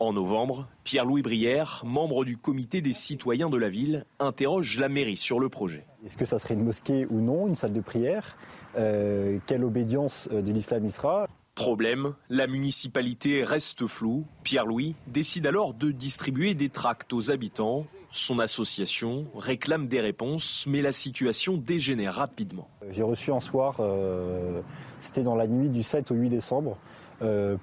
En 0.00 0.12
novembre, 0.12 0.68
Pierre-Louis 0.84 1.22
Brière, 1.22 1.82
membre 1.84 2.24
du 2.24 2.36
comité 2.36 2.80
des 2.80 2.92
citoyens 2.92 3.50
de 3.50 3.56
la 3.56 3.68
ville, 3.68 4.06
interroge 4.20 4.78
la 4.78 4.88
mairie 4.88 5.16
sur 5.16 5.40
le 5.40 5.48
projet. 5.48 5.86
Est-ce 6.06 6.16
que 6.16 6.24
ça 6.24 6.38
serait 6.38 6.54
une 6.54 6.62
mosquée 6.62 7.04
ou 7.10 7.20
non, 7.20 7.48
une 7.48 7.56
salle 7.56 7.72
de 7.72 7.80
prière? 7.80 8.36
Euh, 8.76 9.38
Quelle 9.48 9.64
obédience 9.64 10.28
euh, 10.32 10.40
de 10.40 10.52
l'islam 10.52 10.84
y 10.84 10.90
sera? 10.92 11.26
Problème, 11.56 12.14
la 12.28 12.46
municipalité 12.46 13.42
reste 13.42 13.88
floue. 13.88 14.24
Pierre-Louis 14.44 14.94
décide 15.08 15.48
alors 15.48 15.74
de 15.74 15.90
distribuer 15.90 16.54
des 16.54 16.68
tracts 16.68 17.12
aux 17.12 17.32
habitants. 17.32 17.84
Son 18.12 18.38
association 18.38 19.26
réclame 19.34 19.88
des 19.88 20.00
réponses, 20.00 20.64
mais 20.68 20.80
la 20.80 20.92
situation 20.92 21.56
dégénère 21.56 22.14
rapidement. 22.14 22.68
J'ai 22.92 23.02
reçu 23.02 23.32
un 23.32 23.40
soir, 23.40 23.78
euh, 23.80 24.60
c'était 25.00 25.24
dans 25.24 25.34
la 25.34 25.48
nuit 25.48 25.70
du 25.70 25.82
7 25.82 26.12
au 26.12 26.14
8 26.14 26.28
décembre, 26.28 26.78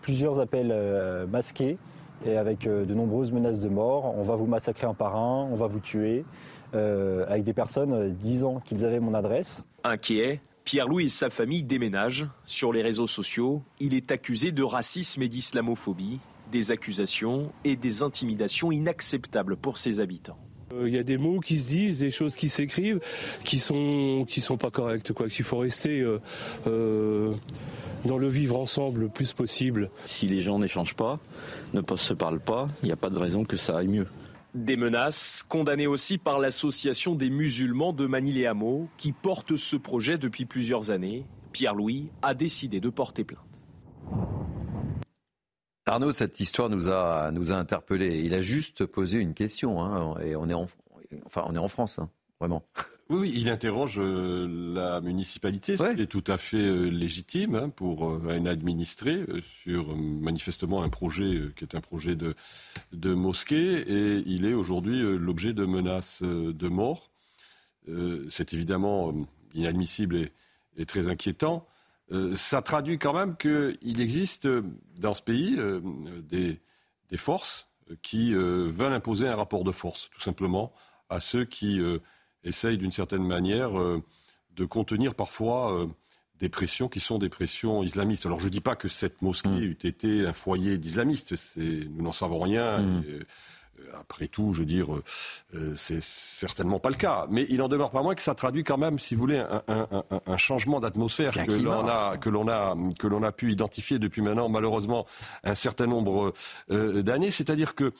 plusieurs 0.01 0.41
appels 0.41 0.75
masqués 1.31 1.77
et 2.25 2.37
avec 2.37 2.67
euh, 2.67 2.85
de 2.85 2.93
nombreuses 2.93 3.31
menaces 3.31 3.59
de 3.59 3.69
mort. 3.69 4.13
On 4.17 4.23
va 4.23 4.35
vous 4.35 4.45
massacrer 4.45 4.87
un 4.87 4.93
par 4.93 5.15
un, 5.15 5.47
on 5.51 5.55
va 5.55 5.67
vous 5.67 5.79
tuer, 5.79 6.25
euh, 6.73 7.25
avec 7.27 7.43
des 7.43 7.53
personnes 7.53 7.93
euh, 7.93 8.09
disant 8.09 8.59
qu'ils 8.59 8.85
avaient 8.85 8.99
mon 8.99 9.13
adresse. 9.13 9.65
Inquiet, 9.83 10.41
Pierre-Louis 10.63 11.05
et 11.05 11.09
sa 11.09 11.29
famille 11.29 11.63
déménagent. 11.63 12.27
Sur 12.45 12.73
les 12.73 12.81
réseaux 12.81 13.07
sociaux, 13.07 13.61
il 13.79 13.93
est 13.93 14.11
accusé 14.11 14.51
de 14.51 14.63
racisme 14.63 15.21
et 15.21 15.27
d'islamophobie, 15.27 16.19
des 16.51 16.71
accusations 16.71 17.51
et 17.63 17.75
des 17.75 18.03
intimidations 18.03 18.71
inacceptables 18.71 19.57
pour 19.57 19.77
ses 19.77 19.99
habitants. 19.99 20.37
Il 20.81 20.89
y 20.89 20.97
a 20.97 21.03
des 21.03 21.17
mots 21.17 21.39
qui 21.39 21.59
se 21.59 21.67
disent, 21.67 21.99
des 21.99 22.11
choses 22.11 22.35
qui 22.35 22.49
s'écrivent, 22.49 22.99
qui 23.45 23.59
sont 23.59 24.25
qui 24.27 24.41
sont 24.41 24.57
pas 24.57 24.71
correctes, 24.71 25.13
quoi. 25.13 25.29
Qu'il 25.29 25.45
faut 25.45 25.59
rester 25.59 26.03
dans 28.05 28.17
le 28.17 28.27
vivre 28.27 28.57
ensemble 28.57 29.01
le 29.01 29.09
plus 29.09 29.33
possible. 29.33 29.89
Si 30.05 30.27
les 30.27 30.41
gens 30.41 30.59
n'échangent 30.59 30.95
pas, 30.95 31.19
ne 31.73 31.81
se 31.95 32.13
parlent 32.13 32.39
pas, 32.39 32.67
il 32.83 32.87
n'y 32.87 32.91
a 32.91 32.97
pas 32.97 33.09
de 33.09 33.19
raison 33.19 33.43
que 33.43 33.57
ça 33.57 33.77
aille 33.77 33.87
mieux. 33.87 34.07
Des 34.53 34.77
menaces 34.77 35.43
condamnées 35.47 35.87
aussi 35.87 36.17
par 36.17 36.39
l'association 36.39 37.15
des 37.15 37.29
musulmans 37.29 37.91
de 37.91 38.05
Manille-les-Hameaux 38.05 38.87
qui 38.97 39.11
porte 39.11 39.57
ce 39.57 39.75
projet 39.75 40.17
depuis 40.17 40.45
plusieurs 40.45 40.91
années. 40.91 41.25
Pierre-Louis 41.51 42.09
a 42.21 42.33
décidé 42.33 42.79
de 42.79 42.89
porter 42.89 43.23
plainte. 43.23 43.41
Arnaud, 45.87 46.11
cette 46.11 46.39
histoire 46.39 46.69
nous 46.69 46.89
a, 46.89 47.31
nous 47.31 47.51
a 47.51 47.55
interpellés. 47.55 48.21
Il 48.21 48.33
a 48.33 48.41
juste 48.41 48.85
posé 48.85 49.17
une 49.17 49.33
question, 49.33 49.83
hein, 49.83 50.15
et 50.19 50.35
on 50.35 50.49
est 50.49 50.53
en, 50.53 50.67
enfin, 51.25 51.43
on 51.47 51.53
est 51.53 51.59
en 51.59 51.67
France, 51.67 51.99
hein, 51.99 52.09
vraiment. 52.39 52.63
Oui, 53.09 53.31
il 53.35 53.49
interroge 53.49 53.99
euh, 53.99 54.47
la 54.73 54.99
municipalité, 54.99 55.77
ce 55.77 55.93
qui 55.93 56.01
est 56.01 56.07
tout 56.07 56.23
à 56.25 56.37
fait 56.37 56.57
euh, 56.57 56.89
légitime 56.89 57.53
hein, 57.53 57.69
pour 57.69 58.09
euh, 58.09 58.29
un 58.29 58.47
administré 58.47 59.23
sur 59.61 59.95
manifestement 59.95 60.81
un 60.81 60.89
projet 60.89 61.51
qui 61.55 61.65
est 61.65 61.75
un 61.75 61.81
projet 61.81 62.15
de, 62.15 62.33
de 62.93 63.13
mosquée 63.13 63.77
et 63.81 64.23
il 64.25 64.45
est 64.45 64.53
aujourd'hui 64.53 65.01
l'objet 65.01 65.53
de 65.53 65.65
menaces 65.65 66.23
de 66.23 66.67
mort. 66.67 67.11
C'est 68.29 68.53
évidemment 68.53 69.13
inadmissible 69.53 70.15
et, 70.15 70.31
et, 70.77 70.87
très 70.87 71.07
inquiétant. 71.07 71.67
Ça 72.35 72.63
traduit 72.63 72.97
quand 72.97 73.13
même 73.13 73.37
qu'il 73.37 74.01
existe 74.01 74.47
dans 74.97 75.13
ce 75.13 75.21
pays 75.21 75.55
des, 76.27 76.59
des 77.11 77.17
forces 77.17 77.67
qui 78.01 78.33
veulent 78.33 78.93
imposer 78.93 79.27
un 79.27 79.35
rapport 79.35 79.63
de 79.63 79.71
force, 79.71 80.09
tout 80.09 80.21
simplement, 80.21 80.73
à 81.09 81.19
ceux 81.19 81.45
qui 81.45 81.79
essaye 82.45 82.77
d'une 82.77 82.91
certaine 82.91 83.25
manière 83.25 83.79
euh, 83.79 84.01
de 84.55 84.65
contenir 84.65 85.15
parfois 85.15 85.73
euh, 85.73 85.87
des 86.39 86.49
pressions 86.49 86.87
qui 86.87 86.99
sont 86.99 87.17
des 87.17 87.29
pressions 87.29 87.83
islamistes. 87.83 88.25
Alors 88.25 88.39
je 88.39 88.45
ne 88.45 88.49
dis 88.49 88.61
pas 88.61 88.75
que 88.75 88.87
cette 88.87 89.21
mosquée 89.21 89.49
mm. 89.49 89.63
eût 89.63 89.77
été 89.83 90.25
un 90.25 90.33
foyer 90.33 90.77
d'islamistes, 90.77 91.35
nous 91.57 92.01
n'en 92.01 92.13
savons 92.13 92.39
rien. 92.39 92.79
Mm. 92.79 93.03
Euh, 93.09 93.19
après 93.99 94.27
tout, 94.27 94.53
je 94.53 94.59
veux 94.59 94.65
dire, 94.65 94.87
c'est 95.75 96.01
certainement 96.01 96.79
pas 96.79 96.89
le 96.89 96.95
cas. 96.95 97.27
Mais 97.29 97.45
il 97.49 97.61
en 97.61 97.67
demeure 97.67 97.91
pas 97.91 98.01
moins 98.01 98.15
que 98.15 98.21
ça 98.21 98.33
traduit 98.33 98.63
quand 98.63 98.77
même, 98.77 98.99
si 98.99 99.15
vous 99.15 99.21
voulez, 99.21 99.43
un, 99.67 100.37
changement 100.37 100.79
d'atmosphère 100.79 101.33
que 101.33 101.53
l'on 101.53 101.85
a, 101.85 102.15
que 102.17 102.29
l'on 102.29 102.47
a, 102.47 102.73
que 102.97 103.05
l'on 103.05 103.21
a 103.21 103.33
pu 103.33 103.51
identifier 103.51 103.99
depuis 103.99 104.21
maintenant, 104.21 104.47
malheureusement, 104.47 105.05
un 105.43 105.55
certain 105.55 105.87
nombre 105.87 106.31
d'années. 106.69 107.31
C'est-à-dire 107.31 107.75
que 107.75 107.91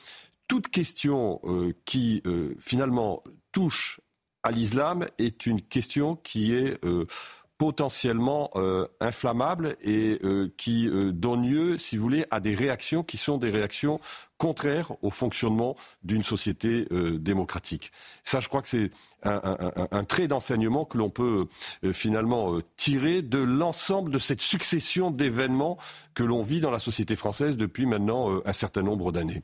toute 0.47 0.69
question 0.69 1.41
qui 1.83 2.23
finalement 2.57 3.21
touche 3.51 3.99
à 4.45 4.51
l'islam 4.51 5.07
est 5.17 5.47
une 5.47 5.59
question 5.59 6.15
qui 6.17 6.53
est 6.53 6.77
euh, 6.85 7.07
potentiellement 7.57 8.51
euh, 8.55 8.87
inflammable 8.99 9.75
et 9.81 10.19
euh, 10.23 10.53
qui 10.55 10.87
donne 11.13 11.49
lieu, 11.49 11.79
si 11.79 11.97
vous 11.97 12.03
voulez, 12.03 12.25
à 12.29 12.39
des 12.39 12.53
réactions 12.53 13.01
qui 13.01 13.17
sont 13.17 13.39
des 13.39 13.49
réactions 13.49 13.99
contraires 14.37 14.91
au 15.01 15.09
fonctionnement 15.09 15.75
d'une 16.03 16.21
société 16.21 16.85
démocratique. 16.91 17.91
Je 18.25 18.47
crois 18.49 18.61
que 18.61 18.67
c'est 18.67 18.91
un, 19.23 20.03
trait 20.03 20.27
d'enseignement 20.27 20.83
que 20.83 20.97
l'on 20.97 21.09
peut 21.09 21.47
finalement 21.93 22.59
tirer 22.75 23.21
de 23.21 23.39
l'ensemble 23.39 24.11
de 24.11 24.19
cette 24.19 24.41
succession 24.41 25.09
d'événements 25.09 25.77
que 26.15 26.23
l'on 26.23 26.41
vit 26.43 26.59
dans 26.59 26.71
la 26.71 26.79
société 26.79 27.15
française 27.15 27.55
depuis 27.55 27.85
maintenant 27.85 28.41
un 28.45 28.53
certain 28.53 28.81
nombre 28.81 29.13
d'années 29.13 29.41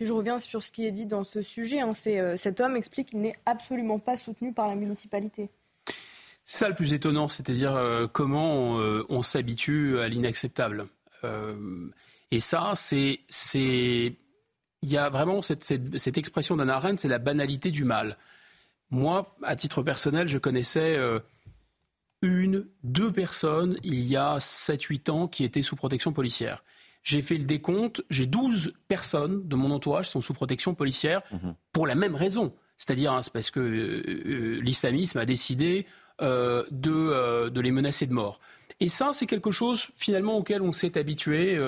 je 0.00 0.12
reviens 0.12 0.38
sur 0.38 0.62
ce 0.62 0.72
qui 0.72 0.86
est 0.86 0.90
dit 0.90 1.06
dans 1.06 1.24
ce 1.24 1.42
sujet. 1.42 1.80
Hein. 1.80 1.92
Euh, 2.06 2.36
cet 2.36 2.60
homme 2.60 2.76
explique 2.76 3.10
qu'il 3.10 3.20
n'est 3.20 3.36
absolument 3.46 3.98
pas 3.98 4.16
soutenu 4.16 4.52
par 4.52 4.68
la 4.68 4.74
municipalité. 4.74 5.50
C'est 6.44 6.58
ça 6.58 6.68
le 6.68 6.74
plus 6.74 6.92
étonnant, 6.92 7.28
c'est-à-dire 7.28 7.74
euh, 7.74 8.06
comment 8.06 8.80
euh, 8.80 9.06
on, 9.08 9.22
s'habitue 9.22 9.98
à 10.00 10.08
l'inacceptable. 10.08 10.86
et 12.30 12.40
ça, 12.40 12.72
c'est, 12.74 13.20
il 13.54 14.16
y 14.82 14.96
a 14.96 15.08
vraiment 15.08 15.40
cette, 15.40 15.62
cette, 15.62 16.18
expression 16.18 16.56
d'Anna 16.56 16.76
Arendt, 16.76 17.00
c'est 17.00 17.08
la 17.08 17.18
banalité 17.18 17.70
du 17.70 17.84
mal. 17.84 18.16
Moi, 18.90 19.36
à 19.44 19.54
titre 19.54 19.82
personnel, 19.82 20.26
je 20.26 20.38
connaissais 20.38 20.98
une, 22.22 22.66
deux 22.82 23.12
personnes 23.12 23.78
il 23.84 24.00
y 24.00 24.16
a 24.16 24.38
7-8 24.38 25.10
ans 25.10 25.28
qui 25.28 25.44
étaient 25.44 25.62
sous 25.62 25.76
protection 25.76 26.12
policière. 26.12 26.64
J'ai 27.02 27.20
fait 27.20 27.36
le 27.36 27.44
décompte, 27.44 28.02
j'ai 28.10 28.26
12 28.26 28.74
personnes 28.88 29.46
de 29.48 29.56
mon 29.56 29.70
entourage 29.70 30.06
qui 30.06 30.12
sont 30.12 30.20
sous 30.20 30.34
protection 30.34 30.74
policière 30.74 31.22
mhm. 31.32 31.54
pour 31.72 31.86
la 31.86 31.94
même 31.94 32.14
raison. 32.14 32.52
C'est-à-dire, 32.78 33.12
hein, 33.12 33.22
c'est 33.22 33.32
parce 33.32 33.50
que 33.50 33.60
euh, 33.60 34.02
euh, 34.26 34.60
l'islamisme 34.60 35.18
a 35.18 35.24
décidé 35.24 35.86
euh, 36.20 36.64
de, 36.70 37.48
de, 37.48 37.60
les 37.60 37.70
menacer 37.70 38.06
de 38.06 38.12
mort. 38.12 38.40
Et 38.80 38.88
ça, 38.88 39.10
c'est 39.12 39.26
quelque 39.26 39.50
chose 39.50 39.88
finalement 39.96 40.36
auquel 40.36 40.62
on 40.62 40.72
s'est 40.72 40.98
habitué 40.98 41.58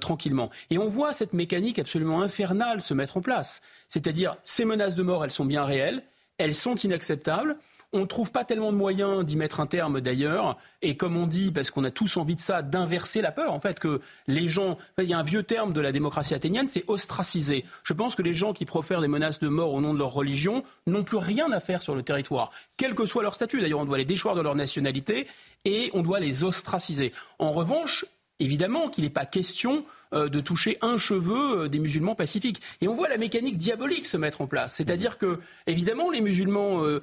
tranquillement. 0.00 0.50
Et 0.70 0.78
on 0.78 0.88
voit 0.88 1.12
cette 1.12 1.32
mécanique 1.32 1.78
absolument 1.78 2.20
infernale 2.20 2.80
se 2.80 2.94
mettre 2.94 3.16
en 3.16 3.20
place. 3.20 3.62
C'est-à-dire, 3.88 4.36
ces 4.42 4.64
menaces 4.64 4.96
de 4.96 5.02
mort, 5.02 5.24
elles 5.24 5.30
sont 5.30 5.44
bien 5.44 5.64
réelles, 5.64 6.02
elles 6.38 6.54
sont 6.54 6.74
inacceptables. 6.74 7.56
On 7.94 8.00
ne 8.00 8.06
trouve 8.06 8.32
pas 8.32 8.44
tellement 8.44 8.72
de 8.72 8.76
moyens 8.76 9.24
d'y 9.24 9.36
mettre 9.36 9.60
un 9.60 9.66
terme 9.66 10.00
d'ailleurs. 10.00 10.56
Et 10.80 10.96
comme 10.96 11.16
on 11.16 11.26
dit, 11.26 11.52
parce 11.52 11.70
qu'on 11.70 11.84
a 11.84 11.90
tous 11.90 12.16
envie 12.16 12.34
de 12.34 12.40
ça, 12.40 12.62
d'inverser 12.62 13.20
la 13.20 13.32
peur. 13.32 13.52
En 13.52 13.60
fait, 13.60 13.78
que 13.78 14.00
les 14.26 14.48
gens. 14.48 14.78
Il 14.98 15.04
y 15.04 15.12
a 15.12 15.18
un 15.18 15.22
vieux 15.22 15.42
terme 15.42 15.72
de 15.72 15.80
la 15.80 15.92
démocratie 15.92 16.34
athénienne, 16.34 16.68
c'est 16.68 16.84
ostraciser. 16.86 17.64
Je 17.84 17.92
pense 17.92 18.14
que 18.14 18.22
les 18.22 18.34
gens 18.34 18.52
qui 18.52 18.64
profèrent 18.64 19.00
des 19.00 19.08
menaces 19.08 19.40
de 19.40 19.48
mort 19.48 19.74
au 19.74 19.80
nom 19.80 19.92
de 19.92 19.98
leur 19.98 20.12
religion 20.12 20.64
n'ont 20.86 21.04
plus 21.04 21.18
rien 21.18 21.50
à 21.52 21.60
faire 21.60 21.82
sur 21.82 21.94
le 21.94 22.02
territoire, 22.02 22.50
quel 22.76 22.94
que 22.94 23.04
soit 23.04 23.22
leur 23.22 23.34
statut. 23.34 23.60
D'ailleurs, 23.60 23.80
on 23.80 23.84
doit 23.84 23.98
les 23.98 24.04
déchoir 24.04 24.34
de 24.34 24.40
leur 24.40 24.54
nationalité 24.54 25.26
et 25.64 25.90
on 25.92 26.02
doit 26.02 26.20
les 26.20 26.44
ostraciser. 26.44 27.12
En 27.38 27.52
revanche, 27.52 28.06
évidemment 28.40 28.88
qu'il 28.88 29.04
n'est 29.04 29.10
pas 29.10 29.26
question 29.26 29.84
de 30.12 30.40
toucher 30.40 30.78
un 30.82 30.98
cheveu 30.98 31.62
euh, 31.62 31.68
des 31.68 31.78
musulmans 31.78 32.14
pacifiques. 32.14 32.60
Et 32.80 32.88
on 32.88 32.94
voit 32.94 33.08
la 33.08 33.16
mécanique 33.16 33.56
diabolique 33.56 34.06
se 34.06 34.16
mettre 34.16 34.40
en 34.40 34.46
place. 34.46 34.74
C'est-à-dire 34.74 35.18
que, 35.18 35.40
évidemment, 35.66 36.10
les 36.10 36.20
musulmans 36.20 36.84
euh, 36.84 37.00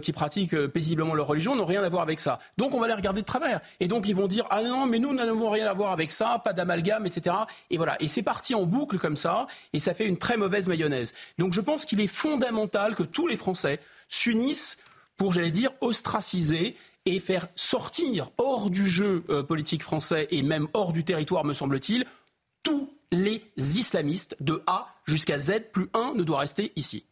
qui 0.00 0.12
pratiquent 0.12 0.56
paisiblement 0.68 1.14
leur 1.14 1.26
religion 1.26 1.56
n'ont 1.56 1.64
rien 1.64 1.82
à 1.82 1.88
voir 1.88 2.02
avec 2.02 2.20
ça. 2.20 2.38
Donc 2.56 2.74
on 2.74 2.80
va 2.80 2.86
les 2.86 2.94
regarder 2.94 3.20
de 3.20 3.26
travers. 3.26 3.60
Et 3.80 3.88
donc 3.88 4.06
ils 4.08 4.14
vont 4.14 4.28
dire 4.28 4.46
Ah 4.50 4.62
non, 4.62 4.86
mais 4.86 4.98
nous 4.98 5.12
n'avons 5.12 5.50
rien 5.50 5.66
à 5.66 5.72
voir 5.72 5.92
avec 5.92 6.12
ça, 6.12 6.40
pas 6.44 6.52
d'amalgame, 6.52 7.06
etc. 7.06 7.36
Et 7.70 7.76
voilà. 7.76 8.00
Et 8.00 8.08
c'est 8.08 8.22
parti 8.22 8.54
en 8.54 8.64
boucle 8.64 8.98
comme 8.98 9.16
ça, 9.16 9.46
et 9.72 9.78
ça 9.78 9.94
fait 9.94 10.06
une 10.06 10.18
très 10.18 10.36
mauvaise 10.36 10.68
mayonnaise. 10.68 11.14
Donc 11.38 11.52
je 11.54 11.60
pense 11.60 11.84
qu'il 11.84 12.00
est 12.00 12.06
fondamental 12.06 12.94
que 12.94 13.02
tous 13.02 13.26
les 13.26 13.36
Français 13.36 13.80
s'unissent 14.08 14.78
pour, 15.16 15.32
j'allais 15.32 15.50
dire, 15.50 15.70
ostraciser 15.80 16.76
et 17.04 17.18
faire 17.18 17.48
sortir 17.56 18.30
hors 18.38 18.70
du 18.70 18.86
jeu 18.86 19.24
politique 19.48 19.82
français 19.82 20.28
et 20.30 20.42
même 20.42 20.68
hors 20.72 20.92
du 20.92 21.02
territoire, 21.02 21.44
me 21.44 21.52
semble-t-il, 21.52 22.06
tous 22.62 22.92
les 23.10 23.42
islamistes 23.56 24.36
de 24.40 24.62
A 24.66 24.88
jusqu'à 25.04 25.38
Z, 25.38 25.70
plus 25.72 25.88
un 25.94 26.14
ne 26.14 26.22
doit 26.22 26.40
rester 26.40 26.72
ici. 26.76 27.04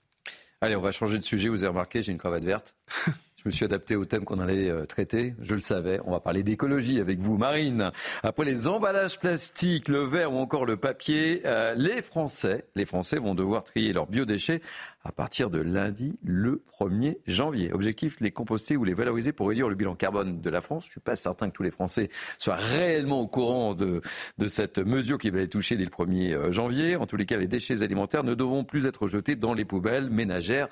Allez, 0.61 0.77
on 0.77 0.81
va 0.81 0.93
changer 0.93 1.19
de 1.19 1.23
sujet. 1.23 1.49
Vous 1.49 1.62
avez 1.62 1.69
remarqué, 1.69 2.03
j'ai 2.03 2.12
une 2.12 2.19
cravate 2.19 2.45
verte. 2.45 2.75
Je 3.43 3.49
me 3.49 3.52
suis 3.52 3.65
adapté 3.65 3.97
au 3.97 4.05
thème 4.05 4.27
qu'on 4.27 4.39
allait 4.39 4.69
euh, 4.69 4.85
traiter. 4.85 5.35
Je 5.41 5.55
le 5.55 5.62
savais. 5.62 5.99
On 6.05 6.10
va 6.10 6.20
parler 6.20 6.43
d'écologie 6.43 7.01
avec 7.01 7.20
vous, 7.20 7.39
Marine. 7.39 7.91
Après 8.23 8.44
les 8.44 8.69
emballages 8.69 9.19
plastiques, 9.19 9.89
le 9.89 10.05
verre 10.05 10.35
ou 10.35 10.36
encore 10.36 10.67
le 10.67 10.77
papier, 10.77 11.41
euh, 11.47 11.75
les 11.75 12.02
Français, 12.02 12.67
les 12.77 12.85
Français 12.85 13.17
vont 13.17 13.35
devoir 13.35 13.65
trier 13.65 13.94
leurs 13.94 14.09
biodéchets 14.09 14.60
à 15.05 15.12
partir 15.12 15.49
de 15.49 15.59
lundi, 15.59 16.19
le 16.23 16.62
1er 16.78 17.17
janvier. 17.27 17.73
Objectif, 17.73 18.20
les 18.20 18.31
composter 18.31 18.77
ou 18.77 18.85
les 18.85 18.93
valoriser 18.93 19.33
pour 19.33 19.49
réduire 19.49 19.70
le 19.70 19.75
bilan 19.75 19.94
carbone 19.94 20.43
de 20.43 20.51
la 20.51 20.60
France. 20.60 20.85
Je 20.85 20.89
ne 20.89 20.93
suis 20.93 21.01
pas 21.01 21.17
certain 21.17 21.49
que 21.49 21.55
tous 21.55 21.62
les 21.62 21.70
Français 21.70 22.10
soient 22.36 22.57
réellement 22.57 23.23
au 23.23 23.27
courant 23.27 23.75
de, 23.75 24.02
de 24.36 24.49
cette 24.49 24.77
mesure 24.77 25.17
qui 25.17 25.31
va 25.31 25.39
les 25.39 25.49
toucher 25.49 25.77
dès 25.77 25.85
le 25.85 25.91
1er 25.91 26.35
euh, 26.35 26.52
janvier. 26.52 26.97
En 26.97 27.07
tous 27.07 27.17
les 27.17 27.25
cas, 27.25 27.39
les 27.39 27.49
déchets 27.49 27.83
alimentaires 27.83 28.25
ne 28.25 28.35
devront 28.35 28.65
plus 28.65 28.85
être 28.85 29.09
jetés 29.09 29.36
dans 29.36 29.55
les 29.55 29.65
poubelles 29.65 30.10
ménagères 30.10 30.69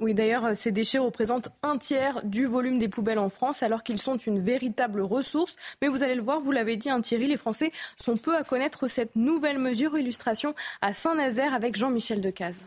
Oui, 0.00 0.14
d'ailleurs, 0.14 0.56
ces 0.56 0.72
déchets 0.72 0.98
représentent 0.98 1.48
un 1.62 1.78
tiers 1.78 2.22
du 2.24 2.46
volume 2.46 2.78
des 2.78 2.88
poubelles 2.88 3.18
en 3.18 3.28
France, 3.28 3.62
alors 3.62 3.82
qu'ils 3.82 4.00
sont 4.00 4.16
une 4.16 4.40
véritable 4.40 5.00
ressource. 5.00 5.56
Mais 5.80 5.88
vous 5.88 6.02
allez 6.02 6.14
le 6.14 6.22
voir, 6.22 6.40
vous 6.40 6.52
l'avez 6.52 6.76
dit, 6.76 6.90
hein, 6.90 7.00
Thierry, 7.00 7.26
les 7.26 7.36
Français 7.36 7.70
sont 7.96 8.16
peu 8.16 8.36
à 8.36 8.42
connaître 8.42 8.86
cette 8.86 9.16
nouvelle 9.16 9.58
mesure. 9.58 9.96
Illustration 9.96 10.54
à 10.80 10.92
Saint-Nazaire 10.92 11.54
avec 11.54 11.76
Jean-Michel 11.76 12.20
Decaze 12.20 12.66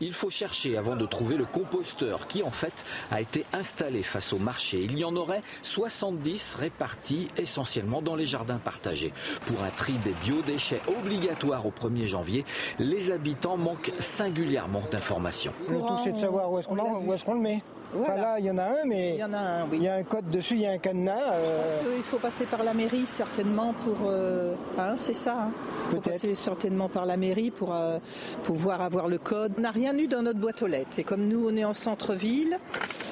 il 0.00 0.12
faut 0.12 0.30
chercher 0.30 0.76
avant 0.76 0.96
de 0.96 1.06
trouver 1.06 1.36
le 1.36 1.44
composteur 1.44 2.26
qui 2.26 2.42
en 2.42 2.50
fait 2.50 2.84
a 3.10 3.20
été 3.20 3.44
installé 3.52 4.02
face 4.02 4.32
au 4.32 4.38
marché. 4.38 4.82
Il 4.82 4.98
y 4.98 5.04
en 5.04 5.14
aurait 5.16 5.42
70 5.62 6.56
répartis 6.56 7.28
essentiellement 7.36 8.02
dans 8.02 8.16
les 8.16 8.26
jardins 8.26 8.58
partagés. 8.58 9.12
Pour 9.46 9.62
un 9.62 9.70
tri 9.70 9.94
des 10.04 10.14
biodéchets 10.24 10.80
obligatoire 10.98 11.66
au 11.66 11.70
1er 11.70 12.06
janvier, 12.06 12.44
les 12.78 13.10
habitants 13.10 13.56
manquent 13.56 13.92
singulièrement 13.98 14.82
d'informations. 14.90 15.52
Le 15.68 15.78
tout 15.78 15.98
c'est 16.02 16.12
de 16.12 16.18
savoir 16.18 16.50
où 16.50 16.58
est-ce 16.58 17.24
qu'on 17.24 17.34
le 17.34 17.40
met 17.40 17.62
là, 18.04 18.38
il 18.38 18.44
y 18.44 18.50
en 18.50 18.58
a 18.58 18.64
un, 18.64 18.84
mais 18.84 19.14
il 19.14 19.18
y, 19.18 19.22
a 19.22 19.66
il 19.72 19.82
y 19.82 19.88
a 19.88 19.94
un 19.94 20.02
code 20.02 20.30
dessus, 20.30 20.54
il 20.54 20.60
y 20.60 20.66
a 20.66 20.72
un 20.72 20.78
cadenas. 20.78 21.34
Euh... 21.34 21.76
Il 21.96 22.02
faut 22.02 22.18
passer 22.18 22.46
par 22.46 22.62
la 22.62 22.74
mairie 22.74 23.06
certainement 23.06 23.74
pour... 23.84 24.08
Euh... 24.08 24.54
Hein, 24.78 24.94
c'est 24.96 25.14
ça. 25.14 25.36
Hein. 25.38 25.50
Peut-être. 25.90 26.12
passer 26.12 26.34
certainement 26.34 26.88
par 26.88 27.06
la 27.06 27.16
mairie 27.16 27.50
pour 27.50 27.74
euh, 27.74 27.98
pouvoir 28.44 28.80
avoir 28.82 29.08
le 29.08 29.18
code. 29.18 29.54
On 29.58 29.60
n'a 29.60 29.70
rien 29.70 29.96
eu 29.96 30.08
dans 30.08 30.22
notre 30.22 30.40
boîte 30.40 30.62
aux 30.62 30.66
lettres. 30.66 30.98
Et 30.98 31.04
comme 31.04 31.26
nous, 31.28 31.48
on 31.48 31.56
est 31.56 31.64
en 31.64 31.74
centre-ville, 31.74 32.58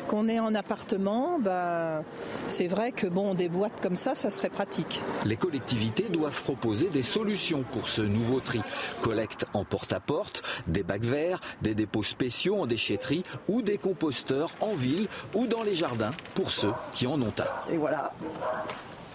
qu'on 0.08 0.28
est 0.28 0.40
en 0.40 0.54
appartement, 0.54 1.38
ben, 1.38 2.02
c'est 2.48 2.66
vrai 2.66 2.92
que 2.92 3.06
bon, 3.06 3.34
des 3.34 3.48
boîtes 3.48 3.80
comme 3.80 3.96
ça, 3.96 4.14
ça 4.14 4.30
serait 4.30 4.50
pratique. 4.50 5.00
Les 5.24 5.36
collectivités 5.36 6.08
doivent 6.08 6.42
proposer 6.42 6.88
des 6.88 7.02
solutions 7.02 7.64
pour 7.72 7.88
ce 7.88 8.02
nouveau 8.02 8.40
tri. 8.40 8.60
Collecte 9.02 9.46
en 9.54 9.64
porte-à-porte, 9.64 10.42
des 10.66 10.82
bacs 10.82 11.04
verts, 11.04 11.40
des 11.62 11.74
dépôts 11.74 12.02
spéciaux 12.02 12.60
en 12.60 12.66
déchetterie 12.66 13.22
ou 13.48 13.62
des 13.62 13.78
composteurs 13.78 14.50
en 14.60 14.73
ville 14.74 15.08
ou 15.34 15.46
dans 15.46 15.62
les 15.62 15.74
jardins 15.74 16.12
pour 16.34 16.50
ceux 16.50 16.72
qui 16.92 17.06
en 17.06 17.20
ont 17.20 17.32
un. 17.38 17.72
Et 17.72 17.76
voilà, 17.76 18.12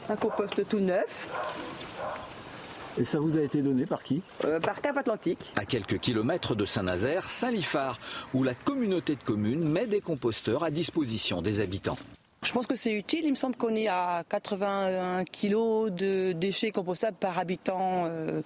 un 0.09 0.15
compost 0.15 0.67
tout 0.67 0.79
neuf. 0.79 1.27
Et 2.97 3.05
ça 3.05 3.19
vous 3.19 3.37
a 3.37 3.41
été 3.41 3.61
donné 3.61 3.85
par 3.85 4.03
qui? 4.03 4.21
Euh, 4.43 4.59
Par 4.59 4.81
Cap 4.81 4.97
Atlantique. 4.97 5.53
À 5.55 5.63
quelques 5.63 5.99
kilomètres 5.99 6.55
de 6.55 6.65
Saint-Nazaire, 6.65 7.29
Saint-Lifard, 7.29 7.99
où 8.33 8.43
la 8.43 8.53
communauté 8.53 9.15
de 9.15 9.23
communes 9.23 9.69
met 9.69 9.87
des 9.87 10.01
composteurs 10.01 10.63
à 10.63 10.71
disposition 10.71 11.41
des 11.41 11.61
habitants. 11.61 11.97
Je 12.41 12.53
pense 12.53 12.67
que 12.67 12.75
c'est 12.75 12.93
utile. 12.93 13.21
Il 13.25 13.31
me 13.31 13.35
semble 13.35 13.57
qu'on 13.57 13.75
est 13.75 13.89
à 13.89 14.23
81 14.29 15.25
kg 15.25 15.93
de 15.93 16.31
déchets 16.31 16.71
compostables 16.71 17.17
par 17.17 17.37
habitant 17.37 18.05
euh, 18.05 18.41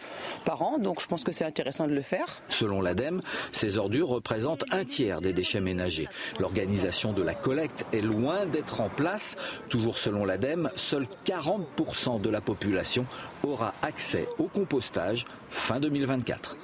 par 0.46 0.64
an. 0.64 0.80
Donc 0.80 1.00
je 1.00 1.06
pense 1.06 1.24
que 1.24 1.32
c'est 1.32 1.46
intéressant 1.46 1.88
de 1.88 1.94
le 1.94 2.02
faire. 2.02 2.42
Selon 2.50 2.82
l'ADEME, 2.82 3.22
ces 3.52 3.78
ordures 3.78 4.08
représentent 4.08 4.66
un 4.72 4.84
tiers 4.84 5.22
des 5.22 5.32
déchets 5.32 5.62
ménagers. 5.62 6.08
L'organisation 6.40 7.14
de 7.14 7.22
la 7.22 7.36
collecte 7.36 7.86
est 7.94 8.02
loin 8.02 8.48
d'être 8.48 8.82
en 8.82 8.90
place. 8.90 9.36
Toujours 9.70 10.00
selon 10.00 10.26
l'ADEME, 10.26 10.72
seuls 10.76 11.08
40% 11.26 12.20
de 12.20 12.30
la 12.30 12.42
population 12.42 13.06
aura 13.44 13.74
accès 13.84 14.28
au 14.40 14.46
compostage 14.46 15.26
fin 15.50 15.80
2024. 15.80 16.58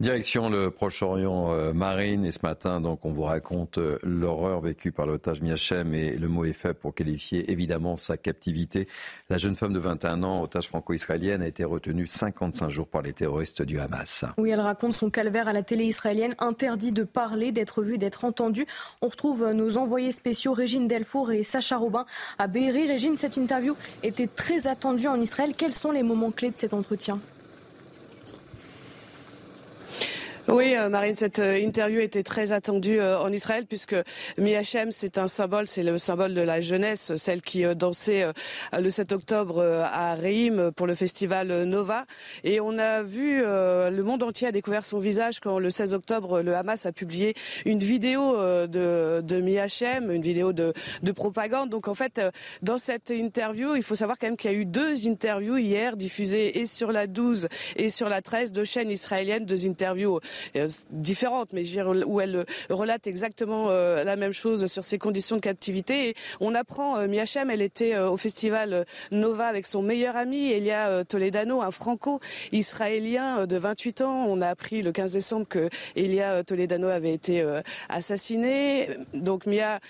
Direction 0.00 0.48
le 0.48 0.70
Proche-Orient 0.70 1.52
euh, 1.52 1.74
marine 1.74 2.24
et 2.24 2.30
ce 2.30 2.38
matin 2.42 2.80
donc 2.80 3.04
on 3.04 3.12
vous 3.12 3.24
raconte 3.24 3.76
euh, 3.76 3.98
l'horreur 4.02 4.60
vécue 4.60 4.92
par 4.92 5.04
l'otage 5.04 5.42
Miachem 5.42 5.92
et 5.92 6.16
le 6.16 6.26
mot 6.26 6.46
est 6.46 6.54
fait 6.54 6.72
pour 6.72 6.94
qualifier 6.94 7.52
évidemment 7.52 7.98
sa 7.98 8.16
captivité. 8.16 8.88
La 9.28 9.36
jeune 9.36 9.56
femme 9.56 9.74
de 9.74 9.78
21 9.78 10.22
ans, 10.22 10.40
otage 10.40 10.68
franco-israélienne, 10.68 11.42
a 11.42 11.46
été 11.46 11.64
retenue 11.64 12.06
55 12.06 12.70
jours 12.70 12.86
par 12.86 13.02
les 13.02 13.12
terroristes 13.12 13.60
du 13.60 13.78
Hamas. 13.78 14.24
Oui, 14.38 14.48
elle 14.48 14.60
raconte 14.60 14.94
son 14.94 15.10
calvaire 15.10 15.48
à 15.48 15.52
la 15.52 15.62
télé 15.62 15.84
israélienne, 15.84 16.34
interdit 16.38 16.92
de 16.92 17.04
parler, 17.04 17.52
d'être 17.52 17.82
vue, 17.82 17.98
d'être 17.98 18.24
entendue. 18.24 18.64
On 19.02 19.08
retrouve 19.08 19.50
nos 19.52 19.76
envoyés 19.76 20.12
spéciaux 20.12 20.54
Régine 20.54 20.88
Delfour 20.88 21.30
et 21.30 21.42
Sacha 21.42 21.76
Robin 21.76 22.06
à 22.38 22.46
Be'eri. 22.46 22.86
Régine, 22.86 23.16
cette 23.16 23.36
interview 23.36 23.76
était 24.02 24.28
très 24.28 24.66
attendue 24.66 25.08
en 25.08 25.20
Israël. 25.20 25.52
Quels 25.58 25.74
sont 25.74 25.92
les 25.92 26.02
moments 26.02 26.30
clés 26.30 26.52
de 26.52 26.56
cet 26.56 26.72
entretien? 26.72 27.20
Oui, 30.52 30.74
euh, 30.76 30.88
Marine, 30.88 31.14
cette 31.14 31.38
euh, 31.38 31.60
interview 31.60 32.00
était 32.00 32.24
très 32.24 32.50
attendue 32.50 32.98
euh, 32.98 33.20
en 33.20 33.32
Israël 33.32 33.66
puisque 33.68 33.94
Miachem, 34.36 34.90
c'est 34.90 35.16
un 35.16 35.28
symbole, 35.28 35.68
c'est 35.68 35.84
le 35.84 35.96
symbole 35.96 36.34
de 36.34 36.40
la 36.40 36.60
jeunesse, 36.60 37.14
celle 37.14 37.40
qui 37.40 37.62
dansait 37.76 38.26
le 38.76 38.90
7 38.90 39.12
octobre 39.12 39.62
à 39.62 40.14
Reim 40.14 40.72
pour 40.74 40.86
le 40.86 40.94
festival 40.94 41.64
Nova. 41.64 42.04
Et 42.42 42.60
on 42.60 42.78
a 42.78 43.02
vu, 43.02 43.42
le 43.42 44.00
monde 44.02 44.22
entier 44.22 44.48
a 44.48 44.52
découvert 44.52 44.84
son 44.84 44.98
visage 44.98 45.40
quand 45.40 45.58
le 45.58 45.70
16 45.70 45.94
octobre, 45.94 46.40
le 46.40 46.56
Hamas 46.56 46.86
a 46.86 46.92
publié 46.92 47.34
une 47.64 47.78
vidéo 47.78 48.36
de, 48.66 49.20
de 49.22 49.40
Miachem, 49.40 50.10
une 50.10 50.22
vidéo 50.22 50.52
de, 50.52 50.72
de 51.02 51.12
propagande. 51.12 51.70
Donc 51.70 51.88
en 51.88 51.94
fait, 51.94 52.20
dans 52.62 52.78
cette 52.78 53.10
interview, 53.10 53.76
il 53.76 53.82
faut 53.82 53.96
savoir 53.96 54.18
quand 54.18 54.26
même 54.26 54.36
qu'il 54.36 54.50
y 54.50 54.54
a 54.54 54.56
eu 54.56 54.66
deux 54.66 55.06
interviews 55.06 55.58
hier 55.58 55.96
diffusées 55.96 56.60
et 56.60 56.66
sur 56.66 56.92
la 56.92 57.06
12 57.06 57.48
et 57.76 57.88
sur 57.88 58.08
la 58.08 58.22
13, 58.22 58.52
deux 58.52 58.64
chaînes 58.64 58.90
israéliennes, 58.90 59.44
deux 59.44 59.66
interviews 59.66 60.20
différente, 60.90 61.52
mais 61.52 61.62
où 62.04 62.20
elle 62.20 62.44
relate 62.68 63.06
exactement 63.06 63.68
euh, 63.70 64.04
la 64.04 64.16
même 64.16 64.32
chose 64.32 64.66
sur 64.66 64.84
ses 64.84 64.98
conditions 64.98 65.36
de 65.36 65.40
captivité. 65.40 66.14
On 66.40 66.54
apprend, 66.54 66.98
euh, 66.98 67.08
Miachem, 67.08 67.50
elle 67.50 67.62
était 67.62 67.98
au 67.98 68.16
festival 68.16 68.86
Nova 69.10 69.46
avec 69.46 69.66
son 69.66 69.82
meilleur 69.82 70.16
ami, 70.16 70.50
Elia 70.52 71.04
Toledano, 71.04 71.62
un 71.62 71.70
franco-israélien 71.70 73.46
de 73.46 73.56
28 73.56 74.02
ans. 74.02 74.26
On 74.28 74.40
a 74.40 74.48
appris 74.48 74.82
le 74.82 74.92
15 74.92 75.12
décembre 75.12 75.46
que 75.48 75.68
Elia 75.96 76.44
Toledano 76.44 76.88
avait 76.88 77.12
été 77.12 77.44
assassiné. 77.88 78.88
Donc 79.14 79.46
Mia 79.46 79.80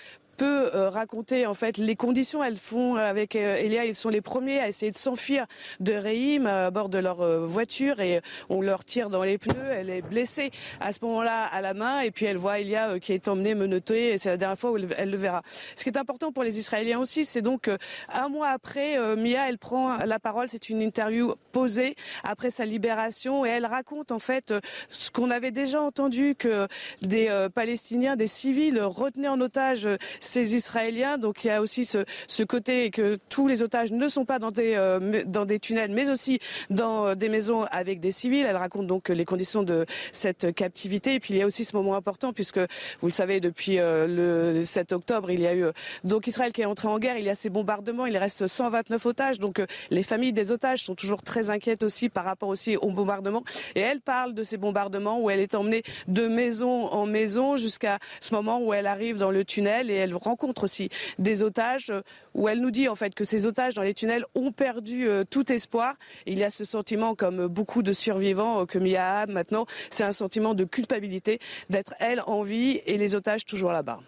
euh, 0.45 0.89
raconter 0.89 1.45
en 1.45 1.53
fait 1.53 1.77
les 1.77 1.95
conditions. 1.95 2.43
Elles 2.43 2.57
font 2.57 2.95
euh, 2.95 2.99
avec 2.99 3.35
euh, 3.35 3.55
Elia, 3.55 3.85
ils 3.85 3.95
sont 3.95 4.09
les 4.09 4.21
premiers 4.21 4.59
à 4.59 4.67
essayer 4.67 4.91
de 4.91 4.97
s'enfuir 4.97 5.45
de 5.79 5.93
Reim 5.93 6.45
à 6.45 6.71
bord 6.71 6.89
de 6.89 6.97
leur 6.97 7.45
voiture 7.45 7.99
et 7.99 8.21
on 8.49 8.61
leur 8.61 8.85
tire 8.85 9.09
dans 9.09 9.23
les 9.23 9.37
pneus. 9.37 9.71
Elle 9.71 9.89
est 9.89 10.01
blessée 10.01 10.51
à 10.79 10.93
ce 10.93 10.99
moment-là 11.03 11.45
à 11.45 11.61
la 11.61 11.73
main 11.73 12.01
et 12.01 12.11
puis 12.11 12.25
elle 12.25 12.37
voit 12.37 12.59
Elia 12.59 12.99
qui 12.99 13.13
est 13.13 13.27
emmenée 13.27 13.55
menottée 13.55 14.13
et 14.13 14.17
c'est 14.17 14.29
la 14.29 14.37
dernière 14.37 14.57
fois 14.57 14.71
où 14.71 14.77
elle, 14.77 15.09
le 15.09 15.17
verra. 15.17 15.41
Ce 15.75 15.83
qui 15.83 15.89
est 15.89 15.97
important 15.97 16.31
pour 16.31 16.43
les 16.43 16.59
Israéliens 16.59 16.99
aussi, 16.99 17.25
c'est 17.25 17.41
donc 17.41 17.69
un 18.09 18.29
mois 18.29 18.49
après, 18.49 18.97
Mia, 19.15 19.47
elle 19.49 19.57
prend 19.57 19.97
la 19.97 20.19
parole. 20.19 20.47
C'est 20.49 20.69
une 20.69 20.81
interview 20.81 21.33
posée 21.51 21.95
après 22.23 22.51
sa 22.51 22.65
libération 22.65 23.45
et 23.45 23.49
elle 23.49 23.65
raconte 23.65 24.11
en 24.11 24.19
fait 24.19 24.53
ce 24.89 25.11
qu'on 25.11 25.29
avait 25.29 25.51
déjà 25.51 25.81
entendu 25.81 26.35
que 26.35 26.67
des 27.01 27.47
Palestiniens, 27.53 28.15
des 28.15 28.27
civils 28.27 28.81
retenaient 28.81 29.27
en 29.27 29.41
otage 29.41 29.87
ces 30.31 30.55
Israéliens. 30.55 31.17
Donc 31.17 31.43
il 31.43 31.47
y 31.47 31.49
a 31.49 31.61
aussi 31.61 31.85
ce, 31.85 32.05
ce 32.27 32.43
côté 32.43 32.89
que 32.89 33.17
tous 33.29 33.47
les 33.47 33.63
otages 33.63 33.91
ne 33.91 34.07
sont 34.07 34.25
pas 34.25 34.39
dans 34.39 34.51
des, 34.51 34.73
euh, 34.75 35.23
dans 35.25 35.45
des 35.45 35.59
tunnels, 35.59 35.91
mais 35.91 36.09
aussi 36.09 36.39
dans 36.69 37.07
euh, 37.07 37.15
des 37.15 37.29
maisons 37.29 37.63
avec 37.71 37.99
des 37.99 38.11
civils. 38.11 38.45
Elle 38.47 38.55
raconte 38.55 38.87
donc 38.87 39.09
les 39.09 39.25
conditions 39.25 39.63
de 39.63 39.85
cette 40.11 40.53
captivité. 40.55 41.15
Et 41.15 41.19
puis 41.19 41.33
il 41.33 41.37
y 41.37 41.41
a 41.41 41.45
aussi 41.45 41.65
ce 41.65 41.75
moment 41.75 41.95
important, 41.95 42.31
puisque 42.31 42.59
vous 42.99 43.07
le 43.07 43.13
savez, 43.13 43.39
depuis 43.39 43.77
euh, 43.77 44.53
le 44.53 44.63
7 44.63 44.93
octobre, 44.93 45.31
il 45.31 45.41
y 45.41 45.47
a 45.47 45.55
eu 45.55 45.65
donc 46.03 46.27
Israël 46.27 46.51
qui 46.53 46.61
est 46.61 46.65
entré 46.65 46.87
en 46.87 46.97
guerre. 46.97 47.17
Il 47.17 47.25
y 47.25 47.29
a 47.29 47.35
ces 47.35 47.49
bombardements. 47.49 48.05
Il 48.05 48.17
reste 48.17 48.47
129 48.47 49.05
otages. 49.05 49.39
Donc 49.39 49.61
les 49.89 50.03
familles 50.03 50.33
des 50.33 50.51
otages 50.51 50.83
sont 50.83 50.95
toujours 50.95 51.23
très 51.23 51.49
inquiètes 51.49 51.83
aussi 51.83 52.07
par 52.09 52.23
rapport 52.23 52.49
aussi 52.49 52.77
aux 52.77 52.91
bombardements. 52.91 53.43
Et 53.75 53.81
elle 53.81 53.99
parle 53.99 54.33
de 54.33 54.43
ces 54.43 54.57
bombardements 54.57 55.19
où 55.19 55.29
elle 55.29 55.39
est 55.39 55.55
emmenée 55.55 55.83
de 56.07 56.27
maison 56.27 56.87
en 56.87 57.05
maison 57.05 57.57
jusqu'à 57.57 57.99
ce 58.21 58.33
moment 58.33 58.61
où 58.61 58.73
elle 58.73 58.87
arrive 58.87 59.17
dans 59.17 59.31
le 59.31 59.43
tunnel 59.43 59.89
et 59.89 59.95
elle 59.95 60.10
rencontre 60.15 60.63
aussi 60.63 60.89
des 61.19 61.43
otages 61.43 61.89
euh, 61.89 62.01
où 62.33 62.47
elle 62.47 62.61
nous 62.61 62.71
dit 62.71 62.87
en 62.87 62.95
fait 62.95 63.13
que 63.15 63.23
ces 63.23 63.45
otages 63.45 63.73
dans 63.73 63.81
les 63.81 63.93
tunnels 63.93 64.25
ont 64.35 64.51
perdu 64.51 65.07
euh, 65.07 65.23
tout 65.29 65.51
espoir. 65.51 65.95
il 66.25 66.37
y 66.37 66.43
a 66.43 66.49
ce 66.49 66.63
sentiment, 66.63 67.15
comme 67.15 67.47
beaucoup 67.47 67.83
de 67.83 67.93
survivants, 67.93 68.61
euh, 68.61 68.65
que 68.65 68.79
Mia 68.79 69.25
maintenant, 69.27 69.65
c'est 69.89 70.03
un 70.03 70.13
sentiment 70.13 70.53
de 70.53 70.63
culpabilité 70.63 71.39
d'être 71.69 71.93
elle 71.99 72.21
en 72.27 72.41
vie 72.41 72.81
et 72.85 72.97
les 72.97 73.15
otages 73.15 73.45
toujours 73.45 73.71
là-bas. 73.71 73.99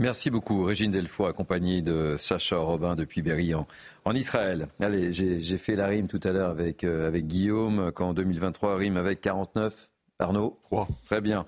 Merci 0.00 0.28
beaucoup, 0.28 0.64
Régine 0.64 0.90
Delfoy, 0.90 1.28
accompagnée 1.28 1.80
de 1.80 2.16
Sacha 2.18 2.56
Robin 2.56 2.96
depuis 2.96 3.22
Berry 3.22 3.54
en, 3.54 3.66
Israël. 4.12 4.66
Allez, 4.80 5.12
j'ai 5.12 5.56
fait 5.56 5.76
la 5.76 5.86
rime 5.86 6.08
tout 6.08 6.18
à 6.24 6.32
l'heure 6.32 6.50
avec, 6.50 6.82
avec 6.82 7.28
Guillaume, 7.28 7.92
qu'en 7.92 8.12
2023, 8.12 8.76
rime 8.76 8.96
avec 8.96 9.20
49 9.20 9.88
Arnaud 10.24 10.58
3. 10.64 10.88
Très 11.04 11.20
bien. 11.20 11.44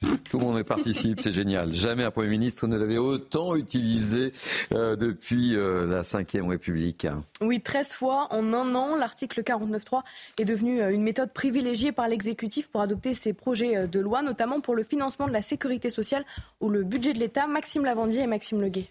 Tout 0.30 0.38
le 0.38 0.44
monde 0.44 0.62
participe, 0.62 1.20
c'est 1.20 1.32
génial. 1.32 1.72
Jamais 1.72 2.04
un 2.04 2.10
Premier 2.10 2.28
ministre 2.28 2.66
ne 2.66 2.76
l'avait 2.76 2.96
autant 2.96 3.56
utilisé 3.56 4.32
euh, 4.72 4.94
depuis 4.94 5.56
euh, 5.56 5.86
la 5.86 6.02
Ve 6.02 6.48
République. 6.48 7.08
Oui, 7.40 7.60
13 7.60 7.92
fois 7.94 8.28
en 8.30 8.52
un 8.52 8.74
an, 8.74 8.96
l'article 8.96 9.42
49.3 9.42 10.02
est 10.38 10.44
devenu 10.44 10.80
euh, 10.80 10.90
une 10.90 11.02
méthode 11.02 11.32
privilégiée 11.32 11.90
par 11.90 12.06
l'exécutif 12.06 12.68
pour 12.68 12.80
adopter 12.80 13.14
ses 13.14 13.32
projets 13.32 13.88
de 13.88 14.00
loi, 14.00 14.22
notamment 14.22 14.60
pour 14.60 14.76
le 14.76 14.84
financement 14.84 15.26
de 15.26 15.32
la 15.32 15.42
sécurité 15.42 15.90
sociale 15.90 16.24
ou 16.60 16.68
le 16.68 16.84
budget 16.84 17.12
de 17.12 17.18
l'État. 17.18 17.48
Maxime 17.48 17.84
Lavandier 17.84 18.22
et 18.22 18.26
Maxime 18.26 18.60
Leguet 18.60 18.90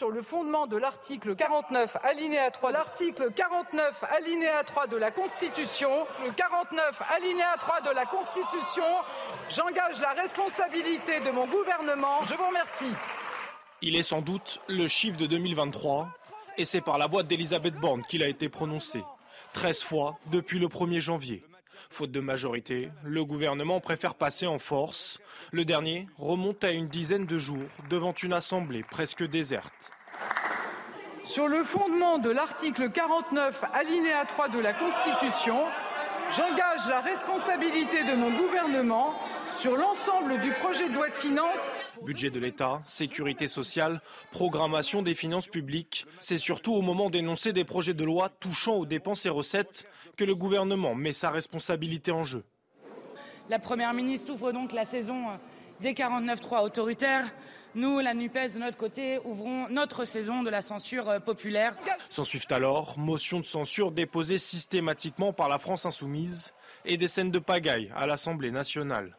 sur 0.00 0.10
le 0.10 0.22
fondement 0.22 0.66
de 0.66 0.78
l'article 0.78 1.36
49 1.36 1.98
alinéa 2.02 2.50
3 2.50 2.72
l'article 2.72 3.30
49 3.36 4.02
alinéa 4.10 4.64
3 4.64 4.86
de 4.86 4.96
la 4.96 5.10
Constitution, 5.10 6.06
le 6.24 6.32
49 6.32 7.02
alinéa 7.14 7.54
3 7.58 7.82
de 7.82 7.90
la 7.94 8.06
Constitution, 8.06 8.82
j'engage 9.50 10.00
la 10.00 10.12
responsabilité 10.12 11.20
de 11.20 11.30
mon 11.30 11.46
gouvernement. 11.46 12.24
Je 12.24 12.32
vous 12.32 12.46
remercie. 12.46 12.88
Il 13.82 13.94
est 13.94 14.02
sans 14.02 14.22
doute 14.22 14.62
le 14.68 14.88
chiffre 14.88 15.18
de 15.18 15.26
2023 15.26 16.08
et 16.56 16.64
c'est 16.64 16.80
par 16.80 16.96
la 16.96 17.06
voix 17.06 17.22
d'Elisabeth 17.22 17.74
Borne 17.74 18.02
qu'il 18.08 18.22
a 18.22 18.28
été 18.28 18.48
prononcé 18.48 19.04
13 19.52 19.82
fois 19.82 20.18
depuis 20.32 20.58
le 20.58 20.68
1er 20.68 21.02
janvier. 21.02 21.44
Faute 21.92 22.12
de 22.12 22.20
majorité, 22.20 22.88
le 23.02 23.24
gouvernement 23.24 23.80
préfère 23.80 24.14
passer 24.14 24.46
en 24.46 24.60
force. 24.60 25.18
Le 25.50 25.64
dernier 25.64 26.06
remonte 26.16 26.62
à 26.62 26.70
une 26.70 26.86
dizaine 26.86 27.26
de 27.26 27.36
jours 27.36 27.68
devant 27.90 28.12
une 28.12 28.32
assemblée 28.32 28.84
presque 28.88 29.28
déserte. 29.28 29.90
Sur 31.24 31.48
le 31.48 31.64
fondement 31.64 32.18
de 32.18 32.30
l'article 32.30 32.90
49, 32.90 33.64
alinéa 33.74 34.24
3 34.24 34.48
de 34.50 34.60
la 34.60 34.72
Constitution, 34.72 35.64
j'engage 36.36 36.88
la 36.88 37.00
responsabilité 37.00 38.04
de 38.04 38.14
mon 38.14 38.36
gouvernement 38.36 39.14
sur 39.58 39.76
l'ensemble 39.76 40.40
du 40.40 40.52
projet 40.52 40.88
de 40.88 40.94
loi 40.94 41.08
de 41.08 41.14
finances. 41.14 41.68
Budget 42.04 42.30
de 42.30 42.38
l'État, 42.38 42.80
sécurité 42.84 43.46
sociale, 43.46 44.00
programmation 44.30 45.02
des 45.02 45.14
finances 45.14 45.48
publiques, 45.48 46.06
c'est 46.18 46.38
surtout 46.38 46.72
au 46.72 46.82
moment 46.82 47.10
d'énoncer 47.10 47.52
des 47.52 47.64
projets 47.64 47.94
de 47.94 48.04
loi 48.04 48.28
touchant 48.28 48.76
aux 48.76 48.86
dépenses 48.86 49.26
et 49.26 49.30
recettes 49.30 49.86
que 50.16 50.24
le 50.24 50.34
gouvernement 50.34 50.94
met 50.94 51.12
sa 51.12 51.30
responsabilité 51.30 52.10
en 52.10 52.24
jeu. 52.24 52.44
La 53.48 53.58
Première 53.58 53.92
ministre 53.92 54.32
ouvre 54.32 54.52
donc 54.52 54.72
la 54.72 54.84
saison 54.84 55.24
des 55.80 55.92
49-3 55.92 56.62
autoritaires. 56.62 57.24
Nous, 57.74 58.00
la 58.00 58.14
NUPES, 58.14 58.54
de 58.54 58.58
notre 58.60 58.76
côté, 58.76 59.18
ouvrons 59.24 59.68
notre 59.68 60.04
saison 60.04 60.42
de 60.42 60.50
la 60.50 60.60
censure 60.60 61.20
populaire. 61.22 61.76
S'en 62.10 62.24
suivent 62.24 62.46
alors 62.50 62.98
motions 62.98 63.40
de 63.40 63.44
censure 63.44 63.92
déposées 63.92 64.38
systématiquement 64.38 65.32
par 65.32 65.48
la 65.48 65.58
France 65.58 65.86
insoumise 65.86 66.52
et 66.84 66.96
des 66.96 67.08
scènes 67.08 67.30
de 67.30 67.38
pagaille 67.38 67.90
à 67.94 68.06
l'Assemblée 68.06 68.50
nationale. 68.50 69.16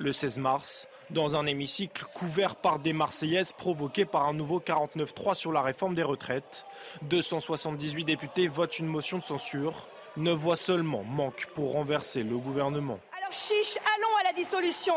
Le 0.00 0.12
16 0.12 0.38
mars, 0.38 0.88
dans 1.10 1.36
un 1.36 1.44
hémicycle 1.44 2.06
couvert 2.14 2.56
par 2.56 2.78
des 2.78 2.94
Marseillaises 2.94 3.52
provoquées 3.52 4.06
par 4.06 4.26
un 4.26 4.32
nouveau 4.32 4.58
49-3 4.58 5.34
sur 5.34 5.52
la 5.52 5.60
réforme 5.60 5.94
des 5.94 6.02
retraites, 6.02 6.64
278 7.02 8.04
députés 8.04 8.48
votent 8.48 8.78
une 8.78 8.86
motion 8.86 9.18
de 9.18 9.22
censure. 9.22 9.88
Neuf 10.16 10.38
voix 10.38 10.56
seulement 10.56 11.04
manquent 11.04 11.48
pour 11.54 11.72
renverser 11.72 12.22
le 12.22 12.38
gouvernement. 12.38 12.98
Alors 13.14 13.30
chiche, 13.30 13.76
allons 13.76 14.16
à 14.20 14.24
la 14.24 14.32
dissolution. 14.32 14.94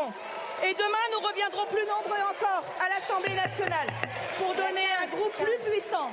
Et 0.66 0.72
demain, 0.72 1.04
nous 1.12 1.28
reviendrons 1.28 1.66
plus 1.66 1.86
nombreux 1.86 2.22
encore 2.22 2.64
à 2.80 2.88
l'Assemblée 2.88 3.34
nationale 3.34 3.88
pour 4.38 4.54
donner 4.54 4.86
un 5.02 5.06
groupe 5.14 5.34
plus 5.34 5.70
puissant. 5.70 6.10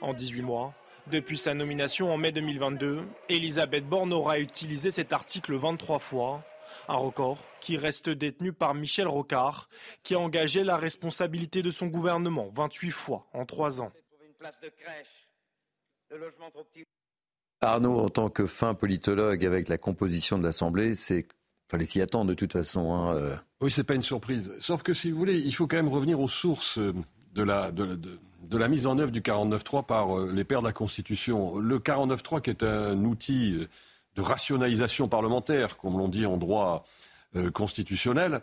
En 0.00 0.14
18 0.14 0.42
mois, 0.42 0.74
depuis 1.08 1.38
sa 1.38 1.54
nomination 1.54 2.14
en 2.14 2.16
mai 2.16 2.30
2022, 2.30 3.02
Elisabeth 3.30 3.84
Borne 3.84 4.12
aura 4.12 4.38
utilisé 4.38 4.92
cet 4.92 5.12
article 5.12 5.56
23 5.56 5.98
fois 5.98 6.44
un 6.86 6.96
record 6.96 7.38
qui 7.60 7.76
reste 7.76 8.08
détenu 8.08 8.52
par 8.52 8.74
Michel 8.74 9.08
Rocard, 9.08 9.68
qui 10.02 10.14
a 10.14 10.20
engagé 10.20 10.64
la 10.64 10.76
responsabilité 10.76 11.62
de 11.62 11.70
son 11.70 11.86
gouvernement 11.86 12.50
28 12.54 12.90
fois 12.90 13.26
en 13.32 13.44
trois 13.44 13.80
ans. 13.80 13.92
Arnaud, 17.60 17.98
en 17.98 18.08
tant 18.08 18.30
que 18.30 18.46
fin 18.46 18.74
politologue 18.74 19.44
avec 19.44 19.68
la 19.68 19.78
composition 19.78 20.38
de 20.38 20.44
l'Assemblée, 20.44 20.94
c'est 20.94 21.26
fallait 21.70 21.86
s'y 21.86 22.00
attendre 22.00 22.30
de 22.30 22.34
toute 22.34 22.52
façon. 22.52 22.92
Hein, 22.92 23.16
euh. 23.16 23.36
Oui, 23.60 23.70
c'est 23.70 23.84
pas 23.84 23.94
une 23.94 24.02
surprise. 24.02 24.52
Sauf 24.58 24.82
que 24.82 24.94
si 24.94 25.10
vous 25.10 25.18
voulez, 25.18 25.38
il 25.38 25.54
faut 25.54 25.66
quand 25.66 25.76
même 25.76 25.88
revenir 25.88 26.20
aux 26.20 26.28
sources 26.28 26.78
de 26.78 27.42
la, 27.42 27.70
de, 27.70 28.56
la 28.56 28.68
mise 28.68 28.86
en 28.86 28.98
œuvre 28.98 29.12
du 29.12 29.20
49.3 29.20 29.84
par 29.84 30.18
euh, 30.18 30.32
les 30.32 30.44
pères 30.44 30.60
de 30.60 30.66
la 30.66 30.72
Constitution. 30.72 31.58
Le 31.58 31.78
49.3 31.78 32.40
qui 32.40 32.50
est 32.50 32.62
un 32.62 33.04
outil 33.04 33.54
euh, 33.54 33.68
de 34.16 34.22
rationalisation 34.22 35.08
parlementaire, 35.08 35.76
comme 35.76 35.98
l'on 35.98 36.08
dit 36.08 36.26
en 36.26 36.38
droit 36.38 36.84
euh, 37.36 37.50
constitutionnel, 37.50 38.40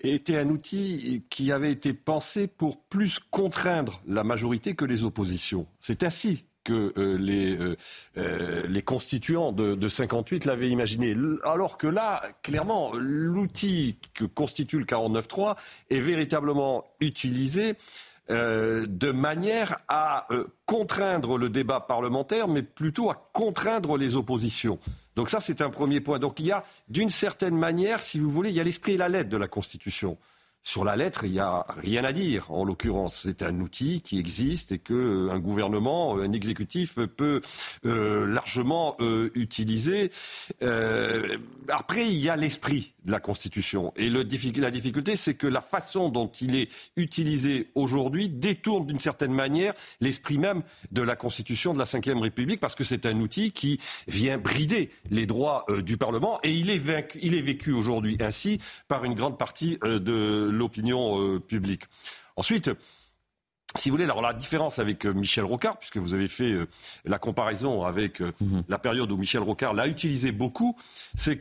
était 0.00 0.36
un 0.36 0.50
outil 0.50 1.24
qui 1.30 1.52
avait 1.52 1.72
été 1.72 1.94
pensé 1.94 2.46
pour 2.46 2.82
plus 2.82 3.18
contraindre 3.18 4.02
la 4.06 4.24
majorité 4.24 4.74
que 4.74 4.84
les 4.84 5.04
oppositions. 5.04 5.66
C'est 5.80 6.02
ainsi 6.02 6.44
que 6.62 6.92
euh, 6.98 7.16
les, 7.16 7.56
euh, 8.18 8.66
les 8.68 8.82
constituants 8.82 9.52
de, 9.52 9.74
de 9.74 9.88
58 9.88 10.44
l'avaient 10.44 10.68
imaginé. 10.68 11.16
Alors 11.44 11.78
que 11.78 11.86
là, 11.86 12.22
clairement, 12.42 12.92
l'outil 12.92 13.98
que 14.12 14.26
constitue 14.26 14.78
le 14.78 14.84
49.3 14.84 15.56
est 15.88 16.00
véritablement 16.00 16.84
utilisé 17.00 17.74
de 18.28 19.12
manière 19.12 19.78
à 19.86 20.26
contraindre 20.64 21.38
le 21.38 21.48
débat 21.48 21.78
parlementaire, 21.78 22.48
mais 22.48 22.64
plutôt 22.64 23.08
à 23.08 23.30
contraindre 23.32 23.96
les 23.96 24.16
oppositions. 24.16 24.80
Donc 25.16 25.30
ça, 25.30 25.40
c'est 25.40 25.62
un 25.62 25.70
premier 25.70 26.00
point. 26.00 26.18
Donc 26.18 26.38
il 26.38 26.46
y 26.46 26.52
a, 26.52 26.64
d'une 26.88 27.10
certaine 27.10 27.56
manière, 27.56 28.02
si 28.02 28.18
vous 28.18 28.30
voulez, 28.30 28.50
il 28.50 28.56
y 28.56 28.60
a 28.60 28.64
l'esprit 28.64 28.92
et 28.92 28.96
la 28.96 29.08
lettre 29.08 29.30
de 29.30 29.36
la 29.36 29.48
Constitution. 29.48 30.18
Sur 30.62 30.84
la 30.84 30.96
lettre, 30.96 31.24
il 31.24 31.30
n'y 31.30 31.38
a 31.38 31.64
rien 31.80 32.02
à 32.02 32.12
dire. 32.12 32.50
En 32.50 32.64
l'occurrence, 32.64 33.20
c'est 33.22 33.42
un 33.42 33.60
outil 33.60 34.00
qui 34.00 34.18
existe 34.18 34.72
et 34.72 34.80
que 34.80 34.94
euh, 34.94 35.30
un 35.30 35.38
gouvernement, 35.38 36.18
un 36.18 36.32
exécutif 36.32 36.98
peut 37.16 37.40
euh, 37.84 38.26
largement 38.26 38.96
euh, 38.98 39.30
utiliser. 39.36 40.10
après, 41.68 42.08
il 42.08 42.18
y 42.18 42.28
a 42.28 42.34
l'esprit 42.34 42.94
de 43.06 43.12
la 43.12 43.20
Constitution. 43.20 43.92
Et 43.96 44.10
le, 44.10 44.26
la 44.58 44.70
difficulté, 44.70 45.16
c'est 45.16 45.34
que 45.34 45.46
la 45.46 45.62
façon 45.62 46.08
dont 46.08 46.26
il 46.26 46.54
est 46.54 46.68
utilisé 46.96 47.70
aujourd'hui 47.74 48.28
détourne 48.28 48.86
d'une 48.86 49.00
certaine 49.00 49.32
manière 49.32 49.72
l'esprit 50.00 50.38
même 50.38 50.62
de 50.92 51.02
la 51.02 51.16
Constitution 51.16 51.72
de 51.72 51.78
la 51.78 51.84
Ve 51.84 52.20
République, 52.20 52.60
parce 52.60 52.74
que 52.74 52.84
c'est 52.84 53.06
un 53.06 53.18
outil 53.20 53.52
qui 53.52 53.80
vient 54.08 54.38
brider 54.38 54.90
les 55.10 55.26
droits 55.26 55.64
du 55.84 55.96
Parlement. 55.96 56.38
Et 56.42 56.52
il 56.52 56.70
est, 56.70 56.80
il 57.22 57.34
est 57.34 57.40
vécu 57.40 57.72
aujourd'hui 57.72 58.16
ainsi 58.20 58.58
par 58.88 59.04
une 59.04 59.14
grande 59.14 59.38
partie 59.38 59.78
de 59.82 60.48
l'opinion 60.50 61.20
euh, 61.20 61.40
publique. 61.40 61.82
Ensuite, 62.36 62.70
si 63.76 63.90
vous 63.90 63.94
voulez, 63.94 64.04
alors 64.04 64.22
la 64.22 64.32
différence 64.32 64.78
avec 64.78 65.04
euh, 65.04 65.12
Michel 65.12 65.44
Rocard, 65.44 65.78
puisque 65.78 65.98
vous 65.98 66.14
avez 66.14 66.28
fait 66.28 66.50
euh, 66.50 66.66
la 67.04 67.18
comparaison 67.18 67.84
avec 67.84 68.20
mhm. 68.20 68.62
la 68.68 68.78
période 68.78 69.10
où 69.12 69.16
Michel 69.16 69.42
Rocard 69.42 69.74
l'a 69.74 69.86
utilisé 69.86 70.32
beaucoup, 70.32 70.76
c'est 71.16 71.36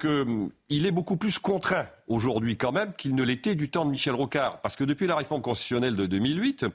qu'il 0.67 0.85
est 0.85 0.91
beaucoup 0.91 1.17
plus 1.17 1.39
contraint 1.39 1.87
aujourd'hui 2.07 2.57
quand 2.57 2.71
même 2.71 2.93
qu'il 2.93 3.15
ne 3.15 3.23
l'était 3.23 3.55
du 3.55 3.69
temps 3.69 3.85
de 3.85 3.91
Michel 3.91 4.13
Rocard. 4.13 4.61
Parce 4.61 4.75
que 4.75 4.83
depuis 4.83 5.07
la 5.07 5.15
réforme 5.15 5.41
constitutionnelle 5.41 5.95
de 5.95 6.05
2008, 6.05 6.65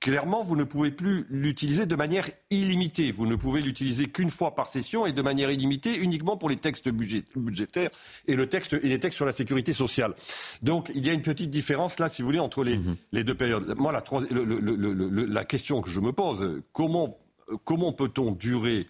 clairement, 0.00 0.42
vous 0.42 0.56
ne 0.56 0.64
pouvez 0.64 0.90
plus 0.90 1.26
l'utiliser 1.30 1.86
de 1.86 1.96
manière 1.96 2.28
illimitée. 2.50 3.12
Vous 3.12 3.26
ne 3.26 3.36
pouvez 3.36 3.60
l'utiliser 3.60 4.06
qu'une 4.06 4.30
fois 4.30 4.54
par 4.54 4.68
session 4.68 5.06
et 5.06 5.12
de 5.12 5.22
manière 5.22 5.50
illimitée 5.50 5.96
uniquement 5.96 6.36
pour 6.36 6.48
les 6.48 6.56
textes 6.56 6.88
budgétaires 6.88 7.90
et, 8.26 8.36
le 8.36 8.48
texte, 8.48 8.74
et 8.74 8.88
les 8.88 9.00
textes 9.00 9.16
sur 9.16 9.26
la 9.26 9.32
sécurité 9.32 9.72
sociale. 9.72 10.14
Donc, 10.62 10.90
il 10.94 11.06
y 11.06 11.10
a 11.10 11.12
une 11.12 11.22
petite 11.22 11.50
différence 11.50 11.98
là, 11.98 12.08
si 12.08 12.22
vous 12.22 12.28
voulez, 12.28 12.38
entre 12.38 12.64
les, 12.64 12.78
mhm. 12.78 12.96
les 13.12 13.24
deux 13.24 13.34
périodes. 13.34 13.74
Moi, 13.78 13.92
la, 13.92 14.02
la, 14.30 15.44
question 15.44 15.82
que 15.82 15.90
je 15.90 16.00
me 16.00 16.12
pose, 16.12 16.62
comment, 16.72 17.18
comment 17.64 17.92
peut-on 17.92 18.32
durer 18.32 18.86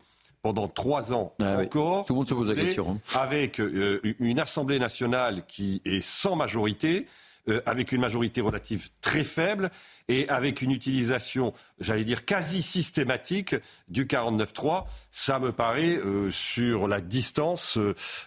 pendant 0.47 0.69
trois 0.69 1.13
ans 1.13 1.35
ah 1.43 1.59
encore. 1.59 2.07
Tout 2.07 2.13
le 2.13 2.19
monde 2.19 2.29
se 2.29 2.35
pose 2.35 2.51
la 2.51 2.55
question. 2.55 2.91
Hein. 2.91 3.19
Avec 3.19 3.59
euh, 3.59 4.01
une 4.21 4.39
Assemblée 4.39 4.79
nationale 4.79 5.43
qui 5.49 5.83
est 5.85 6.01
sans 6.01 6.37
majorité, 6.37 7.07
euh, 7.49 7.61
avec 7.67 7.91
une 7.91 8.01
majorité 8.01 8.41
relative 8.41 8.91
très 9.01 9.25
faible 9.25 9.73
et 10.07 10.29
avec 10.29 10.63
une 10.63 10.71
utilisation, 10.71 11.53
j'allais 11.81 12.05
dire, 12.05 12.25
quasi 12.25 12.63
systématique 12.63 13.57
du 13.89 14.07
49-3. 14.07 14.85
Ça 15.11 15.41
me 15.41 15.51
paraît, 15.51 15.97
euh, 15.97 16.31
sur 16.31 16.87
la 16.87 17.01
distance, 17.01 17.77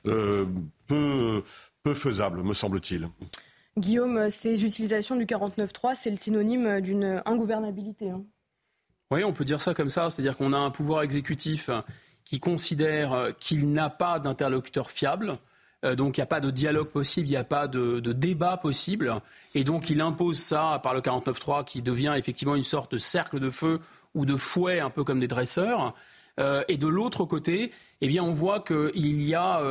peu, 0.03 1.43
peu 1.83 1.93
faisable, 1.93 2.43
me 2.43 2.53
semble-t-il. 2.53 3.07
Guillaume, 3.77 4.29
ces 4.29 4.65
utilisations 4.65 5.15
du 5.15 5.25
49-3, 5.25 5.95
c'est 5.95 6.09
le 6.09 6.17
synonyme 6.17 6.81
d'une 6.81 7.21
ingouvernabilité. 7.25 8.09
Hein. 8.09 8.25
Oui, 9.11 9.23
on 9.23 9.31
peut 9.31 9.45
dire 9.45 9.61
ça 9.61 9.73
comme 9.73 9.89
ça, 9.89 10.09
c'est-à-dire 10.09 10.35
qu'on 10.37 10.51
a 10.51 10.57
un 10.57 10.69
pouvoir 10.69 11.01
exécutif 11.01 11.69
qui 12.29 12.39
considère 12.39 13.29
qu'il 13.39 13.73
n'a 13.73 13.89
pas 13.89 14.19
d'interlocuteur 14.19 14.91
fiable, 14.91 15.37
euh, 15.85 15.95
donc 15.95 16.17
il 16.17 16.19
n'y 16.19 16.23
a 16.23 16.27
pas 16.27 16.41
de 16.41 16.51
dialogue 16.51 16.89
possible, 16.89 17.27
il 17.27 17.31
n'y 17.31 17.37
a 17.37 17.43
pas 17.43 17.67
de, 17.67 17.99
débat 17.99 18.57
possible. 18.57 19.15
Et 19.55 19.63
donc 19.63 19.89
il 19.89 20.01
impose 20.01 20.37
ça 20.37 20.79
par 20.83 20.93
le 20.93 21.01
49.3 21.01 21.63
qui 21.63 21.81
devient 21.81 22.13
effectivement 22.17 22.55
une 22.55 22.63
sorte 22.63 22.91
de 22.91 22.97
cercle 22.97 23.39
de 23.39 23.49
feu 23.49 23.79
ou 24.15 24.25
de 24.25 24.35
fouet, 24.35 24.79
un 24.79 24.89
peu 24.89 25.03
comme 25.03 25.19
des 25.19 25.27
dresseurs. 25.27 25.93
et 26.67 26.77
de 26.77 26.87
l'autre 26.87 27.25
côté, 27.25 27.71
eh 28.01 28.07
bien, 28.07 28.23
on 28.23 28.33
voit 28.33 28.61
qu'il 28.61 29.21
y 29.21 29.35
a 29.35 29.61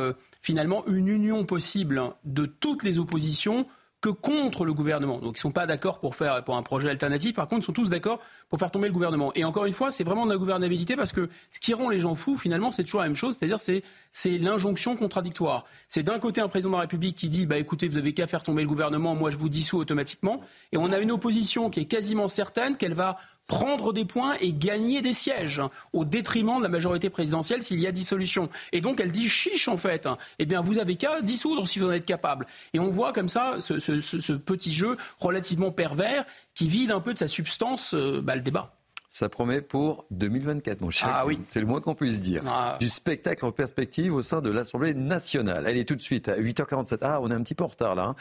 finalement 0.41 0.85
une 0.87 1.07
union 1.07 1.43
possible 1.43 2.13
de 2.25 2.45
toutes 2.45 2.83
les 2.83 2.99
oppositions 2.99 3.65
que 4.01 4.09
contre 4.09 4.65
le 4.65 4.73
gouvernement. 4.73 5.13
Donc 5.13 5.35
ils 5.35 5.39
ne 5.39 5.41
sont 5.41 5.51
pas 5.51 5.65
d'accord 5.65 5.99
pour 5.99 6.15
faire 6.15 6.43
pour 6.43 6.55
un 6.55 6.63
projet 6.63 6.89
alternatif. 6.89 7.35
Par 7.35 7.47
contre, 7.47 7.63
ils 7.63 7.65
sont 7.65 7.73
tous 7.73 7.89
d'accord 7.89 8.19
pour 8.47 8.59
faire 8.59 8.71
tomber 8.71 8.87
le 8.87 8.93
gouvernement. 8.93 9.31
Et 9.35 9.43
encore 9.43 9.65
une 9.65 9.73
fois, 9.73 9.91
c'est 9.91 10.03
vraiment 10.03 10.25
de 10.25 10.31
la 10.31 10.37
gouvernabilité 10.37 10.95
parce 10.95 11.11
que 11.11 11.29
ce 11.51 11.59
qui 11.59 11.73
rend 11.73 11.89
les 11.89 11.99
gens 11.99 12.15
fous, 12.15 12.37
finalement, 12.37 12.71
c'est 12.71 12.83
toujours 12.83 13.01
la 13.01 13.07
même 13.07 13.15
chose. 13.15 13.35
C'est-à-dire, 13.37 13.59
c'est 13.59 13.83
c'est 14.11 14.37
l'injonction 14.37 14.95
contradictoire. 14.95 15.65
C'est 15.87 16.03
d'un 16.03 16.19
côté 16.19 16.41
un 16.41 16.47
président 16.47 16.69
de 16.69 16.75
la 16.75 16.81
République 16.81 17.17
qui 17.17 17.29
dit, 17.29 17.45
bah 17.45 17.57
écoutez, 17.57 17.87
vous 17.87 17.97
avez 17.97 18.13
qu'à 18.13 18.27
faire 18.27 18.43
tomber 18.43 18.61
le 18.61 18.69
gouvernement, 18.69 19.15
moi 19.15 19.31
je 19.31 19.37
vous 19.37 19.49
dissous 19.49 19.77
automatiquement. 19.77 20.41
Et 20.71 20.77
on 20.77 20.91
a 20.91 20.99
une 20.99 21.11
opposition 21.11 21.69
qui 21.69 21.81
est 21.81 21.85
quasiment 21.85 22.27
certaine 22.27 22.77
qu'elle 22.77 22.93
va 22.93 23.17
prendre 23.49 23.91
des 23.91 24.05
points 24.05 24.35
et 24.39 24.53
gagner 24.53 25.01
des 25.01 25.11
sièges 25.11 25.61
au 25.91 26.05
détriment 26.05 26.59
de 26.59 26.63
la 26.63 26.69
majorité 26.69 27.09
présidentielle 27.09 27.63
s'il 27.63 27.79
y 27.79 27.87
a 27.87 27.91
dissolution. 27.91 28.47
Et 28.71 28.79
donc 28.79 29.01
elle 29.01 29.11
dit 29.11 29.27
chiche 29.27 29.67
en 29.67 29.75
fait. 29.75 30.07
Eh 30.37 30.45
bien 30.45 30.61
vous 30.61 30.77
avez 30.77 30.95
qu'à 30.95 31.19
dissoudre 31.21 31.67
si 31.67 31.79
vous 31.79 31.87
en 31.87 31.91
êtes 31.91 32.05
capable. 32.05 32.45
Et 32.73 32.79
on 32.79 32.91
voit 32.91 33.11
comme 33.11 33.27
ça 33.27 33.55
ce, 33.59 34.33
petit 34.33 34.71
jeu 34.71 34.97
relativement 35.19 35.71
pervers 35.71 36.25
qui 36.53 36.69
vide 36.69 36.91
un 36.91 37.01
peu 37.01 37.13
de 37.13 37.19
sa 37.19 37.27
substance 37.27 37.93
euh, 37.95 38.21
bah, 38.21 38.35
le 38.35 38.41
débat. 38.41 38.75
Ça 39.07 39.27
promet 39.27 39.61
pour 39.61 40.05
2024, 40.11 40.81
mon 40.81 40.91
cher. 40.91 41.09
Ah 41.11 41.25
oui. 41.25 41.41
C'est 41.45 41.59
le 41.59 41.65
moins 41.65 41.81
qu'on 41.81 41.95
puisse 41.95 42.21
dire. 42.21 42.43
Ah. 42.47 42.77
Du 42.79 42.87
spectacle 42.87 43.43
en 43.43 43.51
perspective 43.51 44.13
au 44.13 44.21
sein 44.21 44.39
de 44.41 44.51
l'Assemblée 44.51 44.93
nationale. 44.93 45.65
Allez, 45.65 45.83
tout 45.83 45.95
de 45.95 46.01
suite, 46.01 46.29
à 46.29 46.37
8h47. 46.37 46.99
Ah, 47.01 47.19
on 47.19 47.31
est 47.31 47.33
un 47.33 47.41
petit 47.41 47.55
peu 47.55 47.63
en 47.63 47.67
retard 47.67 47.95
là. 47.95 48.09
Hein. 48.09 48.15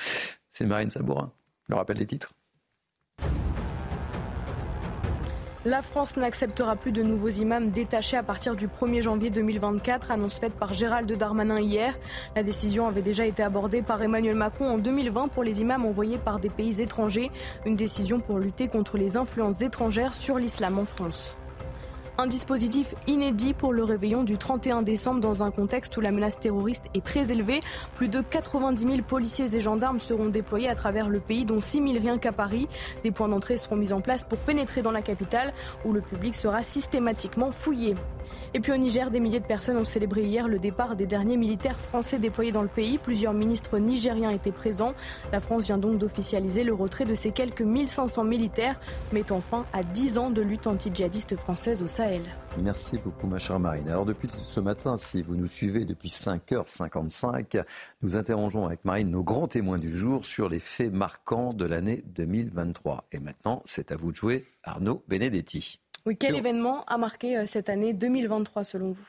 C'est 0.48 0.64
Marine 0.64 0.88
Sabourin. 0.88 1.30
Le 1.68 1.76
rappel 1.76 1.98
des 1.98 2.06
titres. 2.06 2.30
La 5.68 5.82
France 5.82 6.16
n'acceptera 6.16 6.76
plus 6.76 6.92
de 6.92 7.02
nouveaux 7.02 7.28
imams 7.28 7.70
détachés 7.70 8.16
à 8.16 8.22
partir 8.22 8.56
du 8.56 8.68
1er 8.68 9.02
janvier 9.02 9.28
2024, 9.28 10.10
annonce 10.10 10.38
faite 10.38 10.54
par 10.54 10.72
Gérald 10.72 11.12
Darmanin 11.12 11.60
hier. 11.60 11.92
La 12.34 12.42
décision 12.42 12.86
avait 12.86 13.02
déjà 13.02 13.26
été 13.26 13.42
abordée 13.42 13.82
par 13.82 14.00
Emmanuel 14.00 14.34
Macron 14.34 14.66
en 14.66 14.78
2020 14.78 15.28
pour 15.28 15.42
les 15.42 15.60
imams 15.60 15.84
envoyés 15.84 16.16
par 16.16 16.40
des 16.40 16.48
pays 16.48 16.80
étrangers, 16.80 17.30
une 17.66 17.76
décision 17.76 18.18
pour 18.18 18.38
lutter 18.38 18.66
contre 18.66 18.96
les 18.96 19.18
influences 19.18 19.60
étrangères 19.60 20.14
sur 20.14 20.38
l'islam 20.38 20.78
en 20.78 20.86
France. 20.86 21.36
Un 22.20 22.26
dispositif 22.26 22.96
inédit 23.06 23.54
pour 23.54 23.72
le 23.72 23.84
réveillon 23.84 24.24
du 24.24 24.38
31 24.38 24.82
décembre 24.82 25.20
dans 25.20 25.44
un 25.44 25.52
contexte 25.52 25.96
où 25.96 26.00
la 26.00 26.10
menace 26.10 26.40
terroriste 26.40 26.86
est 26.92 27.04
très 27.04 27.30
élevée. 27.30 27.60
Plus 27.94 28.08
de 28.08 28.20
90 28.20 28.82
000 28.82 29.02
policiers 29.06 29.54
et 29.54 29.60
gendarmes 29.60 30.00
seront 30.00 30.26
déployés 30.26 30.68
à 30.68 30.74
travers 30.74 31.08
le 31.08 31.20
pays, 31.20 31.44
dont 31.44 31.60
6 31.60 31.78
000 31.78 31.92
rien 32.00 32.18
qu'à 32.18 32.32
Paris. 32.32 32.66
Des 33.04 33.12
points 33.12 33.28
d'entrée 33.28 33.56
seront 33.56 33.76
mis 33.76 33.92
en 33.92 34.00
place 34.00 34.24
pour 34.24 34.38
pénétrer 34.38 34.82
dans 34.82 34.90
la 34.90 35.00
capitale, 35.00 35.54
où 35.84 35.92
le 35.92 36.00
public 36.00 36.34
sera 36.34 36.64
systématiquement 36.64 37.52
fouillé. 37.52 37.94
Et 38.52 38.58
puis 38.58 38.72
au 38.72 38.76
Niger, 38.76 39.12
des 39.12 39.20
milliers 39.20 39.40
de 39.40 39.46
personnes 39.46 39.76
ont 39.76 39.84
célébré 39.84 40.22
hier 40.22 40.48
le 40.48 40.58
départ 40.58 40.96
des 40.96 41.06
derniers 41.06 41.36
militaires 41.36 41.78
français 41.78 42.18
déployés 42.18 42.50
dans 42.50 42.62
le 42.62 42.68
pays. 42.68 42.98
Plusieurs 42.98 43.34
ministres 43.34 43.78
nigériens 43.78 44.30
étaient 44.30 44.50
présents. 44.50 44.94
La 45.30 45.38
France 45.38 45.66
vient 45.66 45.78
donc 45.78 45.98
d'officialiser 45.98 46.64
le 46.64 46.72
retrait 46.74 47.04
de 47.04 47.14
ces 47.14 47.30
quelques 47.30 47.60
1500 47.60 48.24
militaires, 48.24 48.80
mettant 49.12 49.40
fin 49.40 49.66
à 49.72 49.84
10 49.84 50.18
ans 50.18 50.30
de 50.30 50.42
lutte 50.42 50.66
anti-djihadiste 50.66 51.36
française 51.36 51.82
au 51.82 51.86
Sahel. 51.86 52.07
Merci 52.62 52.98
beaucoup, 52.98 53.26
ma 53.26 53.38
chère 53.38 53.58
Marine. 53.58 53.88
Alors, 53.88 54.04
depuis 54.04 54.28
ce 54.28 54.60
matin, 54.60 54.96
si 54.96 55.22
vous 55.22 55.36
nous 55.36 55.46
suivez 55.46 55.84
depuis 55.84 56.08
5h55, 56.08 57.64
nous 58.02 58.16
interrogeons 58.16 58.66
avec 58.66 58.84
Marine 58.84 59.10
nos 59.10 59.22
grands 59.22 59.48
témoins 59.48 59.78
du 59.78 59.94
jour 59.94 60.24
sur 60.24 60.48
les 60.48 60.60
faits 60.60 60.92
marquants 60.92 61.52
de 61.52 61.64
l'année 61.64 62.02
2023. 62.06 63.04
Et 63.12 63.18
maintenant, 63.18 63.62
c'est 63.64 63.92
à 63.92 63.96
vous 63.96 64.10
de 64.12 64.16
jouer, 64.16 64.44
Arnaud 64.64 65.02
Benedetti. 65.08 65.80
Oui, 66.06 66.16
quel 66.16 66.36
événement 66.36 66.84
a 66.86 66.96
marqué 66.96 67.36
euh, 67.36 67.44
cette 67.46 67.68
année 67.68 67.92
2023 67.92 68.64
selon 68.64 68.90
vous? 68.92 69.08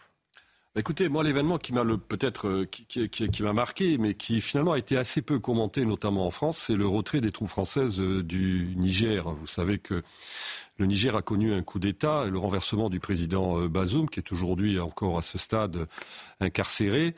Bah, 0.75 0.81
Écoutez, 0.81 1.09
moi, 1.09 1.23
l'événement 1.23 1.57
qui 1.57 1.73
m'a 1.73 1.83
peut-être 1.83 2.47
euh, 2.47 2.65
qui, 2.65 3.43
m'a 3.43 3.53
marqué, 3.53 3.97
mais 3.97 4.13
qui 4.13 4.39
finalement 4.41 4.73
a 4.73 4.77
été 4.77 4.97
assez 4.97 5.21
peu 5.21 5.39
commenté, 5.39 5.85
notamment 5.85 6.27
en 6.27 6.29
France, 6.31 6.57
c'est 6.67 6.75
le 6.75 6.87
retrait 6.87 7.21
des 7.21 7.31
troupes 7.31 7.47
françaises 7.47 7.99
euh, 7.99 8.21
du 8.21 8.73
Niger. 8.75 9.29
Vous 9.29 9.47
savez 9.47 9.79
que 9.79 10.03
le 10.79 10.85
Niger 10.85 11.15
a 11.15 11.21
connu 11.21 11.53
un 11.53 11.61
coup 11.61 11.77
d'État, 11.77 12.25
le 12.25 12.39
renversement 12.39 12.89
du 12.89 12.99
président 12.99 13.67
Bazoum, 13.67 14.09
qui 14.09 14.19
est 14.19 14.31
aujourd'hui 14.31 14.79
encore 14.79 15.17
à 15.17 15.21
ce 15.21 15.37
stade 15.37 15.87
incarcéré 16.39 17.15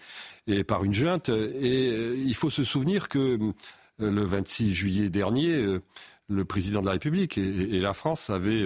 et 0.48 0.64
par 0.64 0.84
une 0.84 0.94
junte. 0.94 1.30
Et 1.30 2.14
il 2.16 2.36
faut 2.36 2.50
se 2.50 2.64
souvenir 2.64 3.08
que 3.08 3.54
le 4.00 4.24
26 4.24 4.74
juillet 4.74 5.10
dernier, 5.10 5.80
le 6.28 6.46
président 6.46 6.82
de 6.82 6.88
la 6.88 6.94
République 6.94 7.38
et, 7.38 7.80
la 7.80 7.94
France 7.94 8.30
avaient 8.32 8.66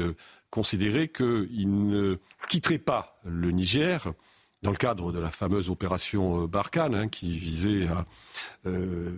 considéré 0.49 1.09
qu'il 1.09 1.87
ne 1.87 2.15
quitterait 2.47 2.77
pas 2.77 3.19
le 3.25 3.51
Niger 3.51 4.13
dans 4.65 4.71
le 4.71 4.77
cadre 4.77 5.11
de 5.11 5.19
la 5.19 5.29
fameuse 5.29 5.69
opération 5.69 6.43
euh, 6.43 6.47
Barkhane, 6.47 6.95
hein, 6.95 7.07
qui 7.07 7.37
visait 7.37 7.87
à 7.87 8.05
euh, 8.65 9.11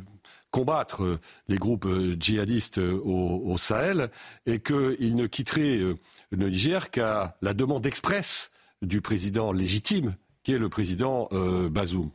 combattre 0.52 1.20
les 1.48 1.58
groupes 1.58 1.86
euh, 1.86 2.16
djihadistes 2.20 2.78
au, 2.78 3.56
Sahel, 3.58 4.10
et 4.46 4.60
qu'il 4.60 5.16
ne 5.16 5.28
quitterait 5.28 5.78
le 5.78 6.50
Niger 6.50 6.90
qu'à 6.92 7.38
la 7.42 7.54
demande 7.54 7.86
expresse 7.86 8.52
du 8.82 9.02
président 9.02 9.52
légitime, 9.52 10.16
qui 10.44 10.54
est 10.54 10.60
le 10.60 10.70
président 10.70 11.28
Bazoum. 11.72 12.12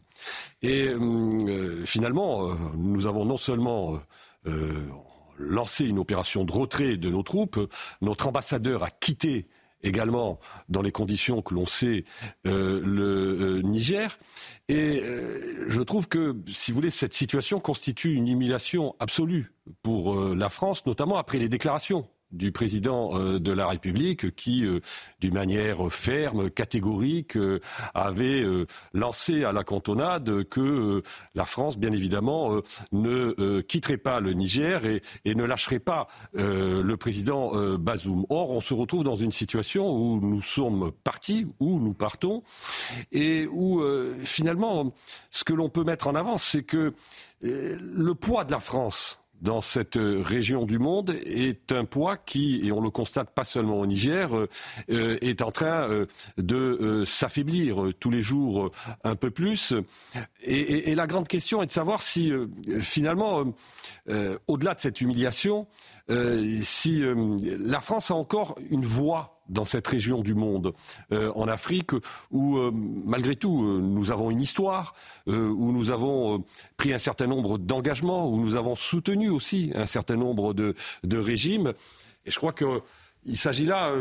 Et 0.62 0.94
finalement, 1.84 2.54
nous 2.76 3.06
avons 3.06 3.24
non 3.24 3.36
seulement 3.36 3.98
lancé 5.38 5.86
une 5.86 5.98
opération 5.98 6.44
de 6.44 6.52
retrait 6.52 6.96
de 6.96 7.10
nos 7.10 7.22
troupes. 7.22 7.58
Notre 8.00 8.28
ambassadeur 8.28 8.84
a 8.84 8.90
quitté 8.90 9.48
également 9.82 10.38
dans 10.68 10.82
les 10.82 10.92
conditions 10.92 11.42
que 11.42 11.54
l'on 11.54 11.66
sait 11.66 12.04
euh, 12.46 12.80
le 12.84 13.58
euh, 13.58 13.62
Niger. 13.62 14.18
Et 14.68 15.00
euh, 15.02 15.66
je 15.68 15.80
trouve 15.82 16.08
que, 16.08 16.36
si 16.46 16.70
vous 16.70 16.76
voulez, 16.76 16.90
cette 16.90 17.14
situation 17.14 17.60
constitue 17.60 18.14
une 18.14 18.28
humiliation 18.28 18.94
absolue 19.00 19.52
pour 19.82 20.16
la 20.34 20.48
France, 20.48 20.84
notamment 20.86 21.16
après 21.18 21.38
les 21.38 21.48
déclarations 21.48 22.08
du 22.32 22.50
président 22.50 23.16
euh, 23.18 23.38
de 23.38 23.52
la 23.52 23.66
République 23.66 24.34
qui, 24.34 24.64
euh, 24.64 24.80
d'une 25.20 25.34
manière 25.34 25.92
ferme, 25.92 26.50
catégorique, 26.50 27.36
euh, 27.36 27.60
avait 27.94 28.44
lancé 28.92 29.44
à 29.44 29.52
la 29.52 29.64
cantonade 29.64 30.44
que 30.44 31.02
la 31.34 31.44
France, 31.44 31.78
bien 31.78 31.92
évidemment, 31.92 32.60
ne 32.92 33.60
quitterait 33.60 33.96
pas 33.96 34.20
le 34.20 34.32
Niger 34.32 34.84
et, 34.84 35.02
et 35.24 35.34
ne 35.34 35.44
lâcherait 35.44 35.78
pas 35.78 36.08
le 36.34 36.94
président 36.94 37.52
Bazoum. 37.76 38.24
Or, 38.28 38.50
on 38.50 38.60
se 38.60 38.74
retrouve 38.74 39.04
dans 39.04 39.16
une 39.16 39.32
situation 39.32 39.90
où 39.94 40.20
nous 40.20 40.42
sommes 40.42 40.92
partis, 41.04 41.46
où 41.60 41.78
nous 41.78 41.94
partons, 41.94 42.42
et 43.10 43.46
où 43.46 43.82
finalement, 44.22 44.92
ce 45.30 45.44
que 45.44 45.52
l'on 45.52 45.68
peut 45.68 45.84
mettre 45.84 46.08
en 46.08 46.14
avant, 46.14 46.38
c'est 46.38 46.62
que 46.62 46.94
le 47.42 48.14
poids 48.14 48.44
de 48.44 48.52
la 48.52 48.60
France 48.60 49.21
dans 49.42 49.60
cette 49.60 49.98
région 50.00 50.64
du 50.64 50.78
monde 50.78 51.16
est 51.24 51.72
un 51.72 51.84
poids 51.84 52.16
qui, 52.16 52.60
et 52.64 52.72
on 52.72 52.80
le 52.80 52.90
constate 52.90 53.30
pas 53.34 53.44
seulement 53.44 53.80
au 53.80 53.86
Niger, 53.86 54.34
euh, 54.36 54.48
euh, 54.90 55.18
est 55.20 55.42
en 55.42 55.50
train 55.50 55.90
euh, 55.90 56.06
de 56.38 57.02
s'affaiblir 57.04 57.90
tous 57.98 58.10
les 58.10 58.22
jours 58.22 58.70
un 59.02 59.16
peu 59.16 59.30
plus. 59.30 59.74
Et, 60.42 60.94
la 60.94 61.06
grande 61.06 61.26
question 61.26 61.62
est 61.62 61.66
de 61.66 61.72
savoir 61.72 62.02
si 62.02 62.32
finalement, 62.80 63.44
au-delà 64.46 64.74
de 64.74 64.80
cette 64.80 65.00
humiliation, 65.00 65.66
si 66.60 67.02
la 67.58 67.80
France 67.80 68.10
a 68.10 68.14
encore 68.14 68.58
une 68.70 68.84
voix 68.84 69.41
dans 69.52 69.64
cette 69.64 69.86
région 69.86 70.22
du 70.22 70.34
monde, 70.34 70.72
euh, 71.12 71.30
en 71.34 71.46
Afrique, 71.46 71.92
où 72.30 72.56
euh, 72.56 72.70
malgré 72.72 73.36
tout 73.36 73.62
euh, 73.62 73.80
nous 73.80 74.10
avons 74.10 74.30
une 74.30 74.40
histoire, 74.40 74.94
où 75.26 75.72
nous 75.72 75.90
avons 75.90 76.44
pris 76.76 76.92
un 76.92 76.98
certain 76.98 77.26
nombre 77.26 77.58
d'engagements, 77.58 78.28
où 78.28 78.40
nous 78.40 78.56
avons 78.56 78.74
soutenu 78.74 79.30
aussi 79.30 79.70
un 79.74 79.86
certain 79.86 80.16
nombre 80.16 80.54
de, 80.54 80.74
régimes. 81.16 81.72
Et 82.24 82.30
je 82.30 82.36
crois 82.36 82.52
qu'il 82.52 83.36
s'agit 83.36 83.66
là 83.66 83.92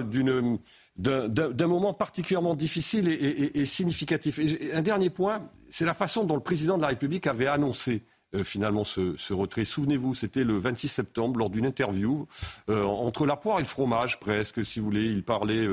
d'un 0.97 1.67
moment 1.67 1.93
particulièrement 1.93 2.55
difficile 2.55 3.07
et, 3.09 3.65
significatif. 3.65 4.39
Un 4.73 4.81
dernier 4.81 5.09
point, 5.09 5.49
c'est 5.69 5.85
la 5.85 5.93
façon 5.93 6.23
dont 6.23 6.35
le 6.35 6.41
président 6.41 6.77
de 6.77 6.81
la 6.81 6.89
République 6.89 7.27
avait 7.27 7.47
annoncé 7.47 8.03
euh, 8.34 8.43
finalement 8.43 8.85
ce, 8.85 9.34
retrait. 9.34 9.66
Souvenez-vous, 9.66 10.16
c'était 10.16 10.45
le 10.45 10.58
26 10.58 10.88
septembre 10.88 11.38
lors 11.38 11.50
d'une 11.50 11.66
interview 11.66 12.27
euh, 12.69 12.84
entre 12.84 13.26
la 13.26 13.35
poire 13.35 13.58
et 13.58 13.61
le 13.61 13.68
fromage 13.68 14.19
presque, 14.19 14.66
si 14.66 14.80
vous 14.80 14.85
voulez. 14.85 15.06
Il 15.06 15.24
parlait 15.24 15.68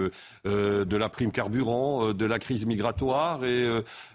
euh, 0.47 0.85
de 0.85 0.97
la 0.97 1.09
prime 1.09 1.31
carburant, 1.31 2.12
de 2.12 2.25
la 2.25 2.39
crise 2.41 2.67
migratoire 2.67 3.45
et 3.45 3.69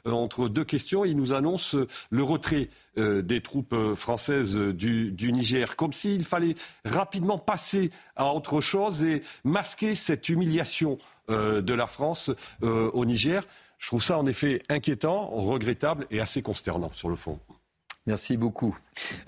entre 0.06 0.50
deux 0.50 0.64
questions, 0.64 1.06
il 1.06 1.16
nous 1.16 1.34
annonce 1.34 1.76
le 2.10 2.24
retrait 2.24 2.70
des 2.98 3.42
troupes 3.42 3.76
françaises 3.96 4.56
du, 4.56 5.12
du 5.12 5.32
Niger, 5.32 5.76
comme 5.76 5.94
s'il 5.94 6.26
fallait 6.26 6.56
rapidement 6.86 7.38
passer 7.38 7.92
à 8.16 8.34
autre 8.34 8.62
chose 8.62 9.04
et 9.04 9.24
masquer 9.44 9.96
cette 9.96 10.30
humiliation 10.30 10.98
de 11.30 11.74
la 11.74 11.88
France 11.88 12.32
au 12.62 13.06
Niger. 13.06 13.44
Je 13.78 13.88
trouve 13.88 14.04
ça 14.04 14.18
en 14.18 14.26
effet 14.28 14.62
inquiétant, 14.70 15.28
regrettable 15.28 16.08
et 16.12 16.20
assez 16.20 16.42
consternant 16.42 16.92
sur 16.92 17.10
le 17.10 17.16
fond. 17.16 17.40
Merci 18.06 18.36
beaucoup. 18.36 18.78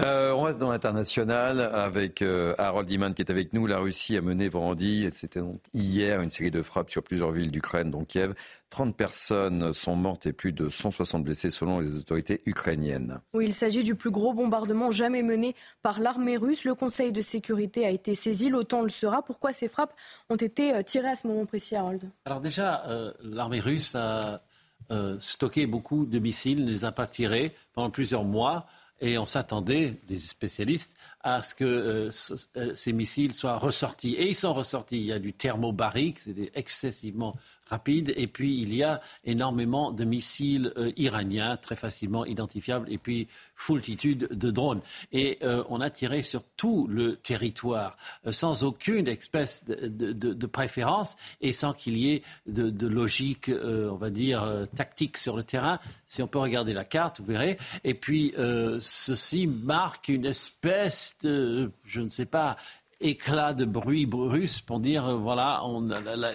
Euh, 0.02 0.34
on 0.34 0.42
reste 0.42 0.60
dans 0.60 0.70
l'international 0.70 1.62
avec 1.62 2.22
euh, 2.22 2.54
Harold 2.58 2.90
Iman 2.90 3.14
qui 3.14 3.22
est 3.22 3.32
avec 3.32 3.54
nous. 3.54 3.68
La 3.68 3.80
Russie 3.80 4.18
a 4.18 4.22
mené 4.22 4.50
vendredi, 4.50 5.08
c'était 5.14 5.40
hier, 5.74 6.22
une 6.22 6.30
série 6.30 6.52
de 6.52 6.62
frappes 6.62 6.90
sur 6.90 7.02
plusieurs 7.02 7.32
villes 7.32 7.52
d'Ukraine, 7.52 7.90
dont 7.90 8.04
Kiev. 8.04 8.34
30 8.72 8.98
personnes 8.98 9.72
sont 9.72 9.96
mortes 9.96 10.26
et 10.26 10.34
plus 10.34 10.52
de 10.52 10.68
160 10.68 11.24
blessés 11.24 11.50
selon 11.50 11.80
les 11.80 11.96
autorités 11.96 12.42
ukrainiennes. 12.46 13.22
Oui, 13.34 13.46
il 13.46 13.54
s'agit 13.54 13.84
du 13.84 13.96
plus 13.96 14.12
gros 14.12 14.34
bombardement 14.34 14.92
jamais 14.92 15.24
mené 15.24 15.56
par 15.82 16.02
l'armée 16.02 16.36
russe. 16.36 16.66
Le 16.66 16.76
Conseil 16.76 17.14
de 17.14 17.22
sécurité 17.22 17.86
a 17.86 17.92
été 17.92 18.14
saisi, 18.16 18.50
l'OTAN 18.50 18.82
le 18.82 18.90
sera. 18.90 19.22
Pourquoi 19.22 19.54
ces 19.54 19.70
frappes 19.70 19.94
ont 20.30 20.36
été 20.36 20.74
euh, 20.74 20.84
tirées 20.84 21.10
à 21.10 21.16
ce 21.16 21.28
moment 21.28 21.46
précis, 21.46 21.78
Harold? 21.78 22.10
Alors 22.26 22.42
déjà, 22.42 22.84
l'armée 23.24 23.62
russe 23.62 23.96
a 23.96 24.42
euh, 24.92 25.18
stocké 25.20 25.66
beaucoup 25.66 26.06
de 26.06 26.20
missiles, 26.20 26.64
ne 26.66 26.72
les 26.72 26.86
a 26.86 26.92
pas 26.92 27.08
tirés 27.08 27.56
pendant 27.74 27.90
plusieurs 27.90 28.24
mois. 28.24 28.66
Et 29.02 29.18
on 29.18 29.26
s'attendait, 29.26 30.00
des 30.08 30.18
spécialistes, 30.18 30.96
à 31.22 31.44
ce 31.44 31.54
que 31.54 31.66
euh, 31.66 32.10
euh, 32.56 32.76
ces 32.76 32.94
missiles 32.94 33.34
soient 33.34 33.58
ressortis. 33.58 34.14
Et 34.14 34.30
ils 34.30 34.36
sont 34.36 34.54
ressortis. 34.54 34.98
Il 34.98 35.06
y 35.06 35.12
a 35.12 35.20
du 35.20 35.34
thermobarique, 35.34 36.20
c'était 36.20 36.52
excessivement 36.56 37.36
rapide. 37.68 38.14
Et 38.16 38.28
puis, 38.28 38.60
il 38.60 38.76
y 38.76 38.84
a 38.84 39.02
énormément 39.24 39.92
de 39.92 40.04
missiles 40.04 40.72
euh, 40.78 40.92
iraniens, 40.98 41.58
très 41.58 41.76
facilement 41.76 42.26
identifiables, 42.26 42.92
et 42.92 42.98
puis 42.98 43.28
foultitude 43.56 44.28
de 44.32 44.52
drones. 44.52 44.82
Et 45.12 45.40
euh, 45.44 45.64
on 45.70 45.82
a 45.82 45.90
tiré 45.90 46.22
sur 46.22 46.44
tout 46.58 46.88
le 46.88 47.16
territoire, 47.16 47.98
euh, 48.26 48.32
sans 48.32 48.64
aucune 48.64 49.08
espèce 49.08 49.66
de, 49.66 49.88
de, 49.88 50.34
de, 50.34 50.46
préférence 50.46 51.18
et 51.42 51.54
sans 51.54 51.74
qu'il 51.74 51.98
y 51.98 52.14
ait 52.14 52.24
de, 52.46 52.88
logique, 52.88 53.50
on 53.50 53.96
va 53.96 54.10
dire, 54.10 54.48
tactique 54.76 55.18
sur 55.18 55.36
le 55.36 55.44
terrain. 55.44 55.80
Si 56.06 56.22
on 56.22 56.28
peut 56.28 56.40
regarder 56.40 56.74
la 56.74 56.86
carte, 56.86 57.20
vous 57.20 57.26
verrez. 57.26 57.58
Et 57.84 57.94
puis, 57.94 58.34
ceci 58.80 59.48
marque 59.48 60.08
une 60.08 60.26
espèce 60.26 61.16
de, 61.24 61.72
je 61.84 62.02
ne 62.02 62.10
sais 62.10 62.26
pas, 62.26 62.58
éclat 63.02 63.54
de 63.54 63.66
bruit 63.66 64.08
russe 64.12 64.60
pour 64.60 64.80
dire 64.80 65.06
euh, 65.06 65.16
voilà, 65.16 65.62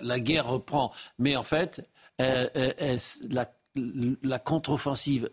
la, 0.02 0.20
guerre 0.20 0.48
reprend. 0.48 0.92
Mais 1.18 1.36
en 1.36 1.42
fait, 1.42 1.89
euh, 2.20 2.48
euh, 2.56 2.98
la, 4.22 4.39
contre-offensive 4.39 5.30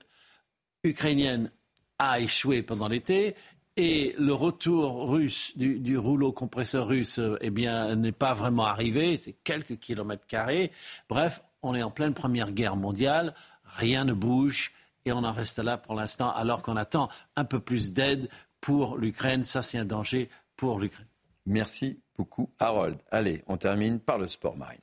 ukrainienne 0.84 1.52
a 2.00 2.20
échoué 2.20 2.62
pendant 2.64 2.88
l'été. 2.88 3.36
Et 3.80 4.16
le 4.18 4.34
retour 4.34 5.12
russe 5.12 5.56
du, 5.56 5.98
rouleau 6.00 6.32
compresseur 6.32 6.88
russe, 6.88 7.20
eh 7.42 7.52
bien, 7.52 7.96
n'est 7.96 8.12
pas 8.12 8.34
vraiment 8.34 8.66
arrivé. 8.66 9.18
C'est 9.18 9.34
quelques 9.44 9.78
kilomètres 9.78 10.26
carrés. 10.26 10.72
Bref, 11.08 11.44
on 11.62 11.76
est 11.76 11.84
en 11.84 11.92
pleine 11.92 12.16
première 12.16 12.52
guerre 12.52 12.76
mondiale. 12.76 13.36
Rien 13.64 14.04
ne 14.04 14.14
bouge 14.14 14.72
et 15.06 15.12
on 15.12 15.24
en 15.24 15.32
reste 15.32 15.60
là 15.60 15.78
pour 15.78 15.94
l'instant, 15.94 16.32
alors 16.32 16.64
qu'on 16.64 16.76
attend 16.76 17.10
un 17.36 17.46
peu 17.46 17.60
plus 17.60 17.94
d'aide 17.94 18.30
pour 18.62 18.98
l'Ukraine. 18.98 19.44
Ça, 19.44 19.62
c'est 19.62 19.78
un 19.78 19.86
danger 19.86 20.30
pour 20.56 20.80
l'Ukraine. 20.80 21.08
Merci 21.48 22.02
beaucoup, 22.18 22.52
Harold. 22.60 23.02
Allez, 23.10 23.42
on 23.48 23.56
termine 23.56 24.02
par 24.02 24.18
le 24.18 24.28
sport 24.28 24.58
marine. 24.58 24.82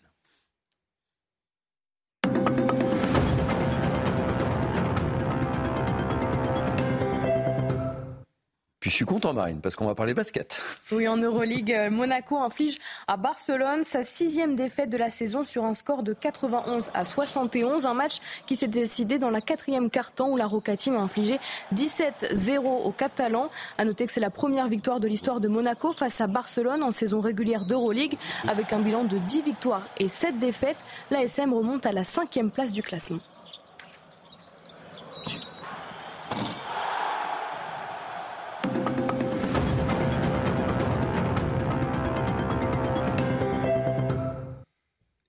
Puis 8.84 8.90
je 8.90 8.96
suis 8.96 9.06
content, 9.06 9.32
Marine, 9.32 9.62
parce 9.62 9.76
qu'on 9.76 9.86
va 9.86 9.94
parler 9.94 10.12
basket. 10.12 10.60
Oui, 10.92 11.08
en 11.08 11.16
Euroleague, 11.16 11.72
euh, 11.72 11.88
Monaco 11.88 12.36
inflige 12.36 12.76
à 13.08 13.16
Barcelone 13.16 13.82
sa 13.82 14.02
sixième 14.02 14.56
défaite 14.56 14.90
de 14.90 14.98
la 14.98 15.08
saison 15.08 15.42
sur 15.42 15.64
un 15.64 15.72
score 15.72 16.02
de 16.02 16.12
91 16.12 16.90
à 16.92 17.06
71. 17.06 17.86
Un 17.86 17.94
match 17.94 18.18
qui 18.46 18.56
s'est 18.56 18.68
décidé 18.68 19.18
dans 19.18 19.30
la 19.30 19.40
quatrième 19.40 19.88
quart-temps 19.88 20.28
où 20.28 20.36
la 20.36 20.46
Roca 20.46 20.76
Team 20.76 20.96
a 20.96 20.98
infligé 20.98 21.38
17-0 21.74 22.58
aux 22.58 22.92
Catalans. 22.92 23.48
À 23.78 23.86
noter 23.86 24.04
que 24.04 24.12
c'est 24.12 24.20
la 24.20 24.28
première 24.28 24.68
victoire 24.68 25.00
de 25.00 25.08
l'histoire 25.08 25.40
de 25.40 25.48
Monaco 25.48 25.92
face 25.92 26.20
à 26.20 26.26
Barcelone 26.26 26.82
en 26.82 26.92
saison 26.92 27.22
régulière 27.22 27.64
d'Euroleague. 27.64 28.18
Avec 28.46 28.74
un 28.74 28.80
bilan 28.80 29.04
de 29.04 29.16
10 29.16 29.40
victoires 29.40 29.88
et 29.96 30.10
7 30.10 30.38
défaites, 30.38 30.84
l'ASM 31.10 31.54
remonte 31.54 31.86
à 31.86 31.92
la 31.92 32.04
cinquième 32.04 32.50
place 32.50 32.72
du 32.72 32.82
classement. 32.82 33.20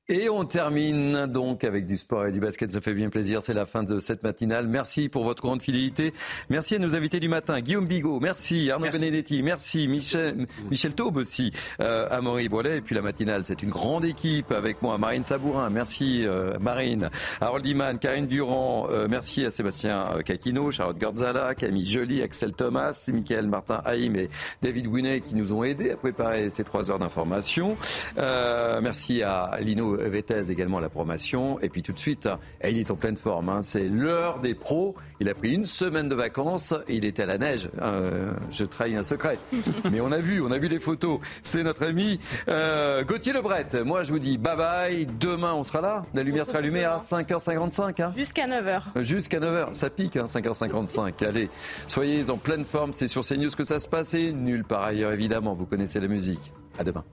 Et 0.07 0.29
on 0.29 0.45
termine 0.45 1.25
donc 1.25 1.63
avec 1.63 1.87
du 1.87 1.97
sport 1.97 2.27
et 2.27 2.31
du 2.31 2.39
basket. 2.39 2.71
Ça 2.71 2.79
fait 2.79 2.93
bien 2.93 3.09
plaisir. 3.09 3.41
C'est 3.41 3.55
la 3.55 3.65
fin 3.65 3.81
de 3.81 3.99
cette 3.99 4.21
matinale. 4.21 4.67
Merci 4.67 5.09
pour 5.09 5.23
votre 5.23 5.41
grande 5.41 5.63
fidélité. 5.63 6.13
Merci 6.51 6.75
à 6.75 6.79
nos 6.79 6.95
invités 6.95 7.19
du 7.19 7.27
matin. 7.27 7.59
Guillaume 7.59 7.87
Bigot, 7.87 8.19
merci. 8.19 8.69
Arnaud 8.69 8.91
Benedetti, 8.91 9.41
merci. 9.41 9.87
Michel, 9.87 10.45
Michel 10.69 10.93
Taube 10.93 11.17
aussi. 11.17 11.51
Euh, 11.79 12.07
Amaury 12.11 12.49
Boilet. 12.49 12.77
Et 12.77 12.81
puis 12.81 12.93
la 12.93 13.01
matinale, 13.01 13.45
c'est 13.45 13.63
une 13.63 13.71
grande 13.71 14.05
équipe 14.05 14.51
avec 14.51 14.83
moi. 14.83 14.99
Marine 14.99 15.23
Sabourin, 15.23 15.71
merci 15.71 16.21
euh, 16.23 16.59
Marine. 16.59 17.09
Harold 17.41 17.65
Iman, 17.65 17.97
Karine 17.97 18.27
Durand, 18.27 18.87
euh, 18.91 19.07
merci 19.09 19.43
à 19.43 19.49
Sébastien 19.49 20.05
Kakino, 20.23 20.69
Charlotte 20.69 20.99
Gordzala, 20.99 21.55
Camille 21.55 21.87
Joly, 21.87 22.21
Axel 22.21 22.53
Thomas, 22.53 23.09
Michael 23.11 23.47
Martin 23.47 23.81
Haïm 23.83 24.15
et 24.15 24.29
David 24.61 24.87
Gouinet 24.87 25.21
qui 25.21 25.33
nous 25.33 25.51
ont 25.51 25.63
aidés 25.63 25.89
à 25.89 25.95
préparer 25.95 26.51
ces 26.51 26.63
trois 26.63 26.91
heures 26.91 26.99
d'information. 26.99 27.75
Euh, 28.19 28.81
merci 28.83 29.23
à 29.23 29.57
Lino 29.61 29.94
Vétez 29.97 30.49
également 30.49 30.79
la 30.79 30.89
promotion. 30.89 31.59
Et 31.61 31.69
puis 31.69 31.81
tout 31.81 31.93
de 31.93 31.99
suite, 31.99 32.27
il 32.63 32.77
est 32.77 32.91
en 32.91 32.95
pleine 32.95 33.17
forme. 33.17 33.49
Hein. 33.49 33.61
C'est 33.61 33.87
l'heure 33.87 34.39
des 34.39 34.53
pros. 34.53 34.95
Il 35.19 35.29
a 35.29 35.33
pris 35.33 35.53
une 35.53 35.65
semaine 35.65 36.09
de 36.09 36.15
vacances 36.15 36.73
et 36.87 36.95
il 36.95 37.05
était 37.05 37.23
à 37.23 37.25
la 37.25 37.37
neige. 37.37 37.69
Euh, 37.81 38.31
je 38.51 38.65
trahis 38.65 38.95
un 38.95 39.03
secret. 39.03 39.39
Mais 39.91 40.01
on 40.01 40.11
a 40.11 40.19
vu, 40.19 40.41
on 40.41 40.51
a 40.51 40.57
vu 40.57 40.67
les 40.67 40.79
photos. 40.79 41.19
C'est 41.41 41.63
notre 41.63 41.85
ami 41.85 42.19
euh, 42.47 43.03
Gauthier 43.03 43.33
Lebret. 43.33 43.67
Moi, 43.85 44.03
je 44.03 44.11
vous 44.11 44.19
dis 44.19 44.37
bye 44.37 44.57
bye. 44.57 45.07
Demain, 45.19 45.53
on 45.53 45.63
sera 45.63 45.81
là. 45.81 46.05
La 46.13 46.23
lumière 46.23 46.47
sera 46.47 46.59
allumée 46.59 46.83
à 46.83 46.99
5h55. 46.99 48.01
Hein. 48.01 48.13
Jusqu'à 48.15 48.45
9h. 48.45 49.03
Jusqu'à 49.03 49.39
9h. 49.39 49.73
Ça 49.73 49.89
pique, 49.89 50.15
5h55. 50.15 50.99
Hein, 50.99 51.11
Allez, 51.27 51.49
soyez 51.87 52.29
en 52.29 52.37
pleine 52.37 52.65
forme. 52.65 52.91
C'est 52.93 53.07
sur 53.07 53.21
CNews 53.21 53.49
que 53.57 53.63
ça 53.63 53.79
se 53.79 53.87
passe 53.87 54.13
et 54.13 54.33
nulle 54.33 54.63
part 54.63 54.83
ailleurs, 54.83 55.11
évidemment. 55.11 55.53
Vous 55.53 55.65
connaissez 55.65 55.99
la 55.99 56.07
musique. 56.07 56.51
À 56.77 56.83
demain. 56.83 57.05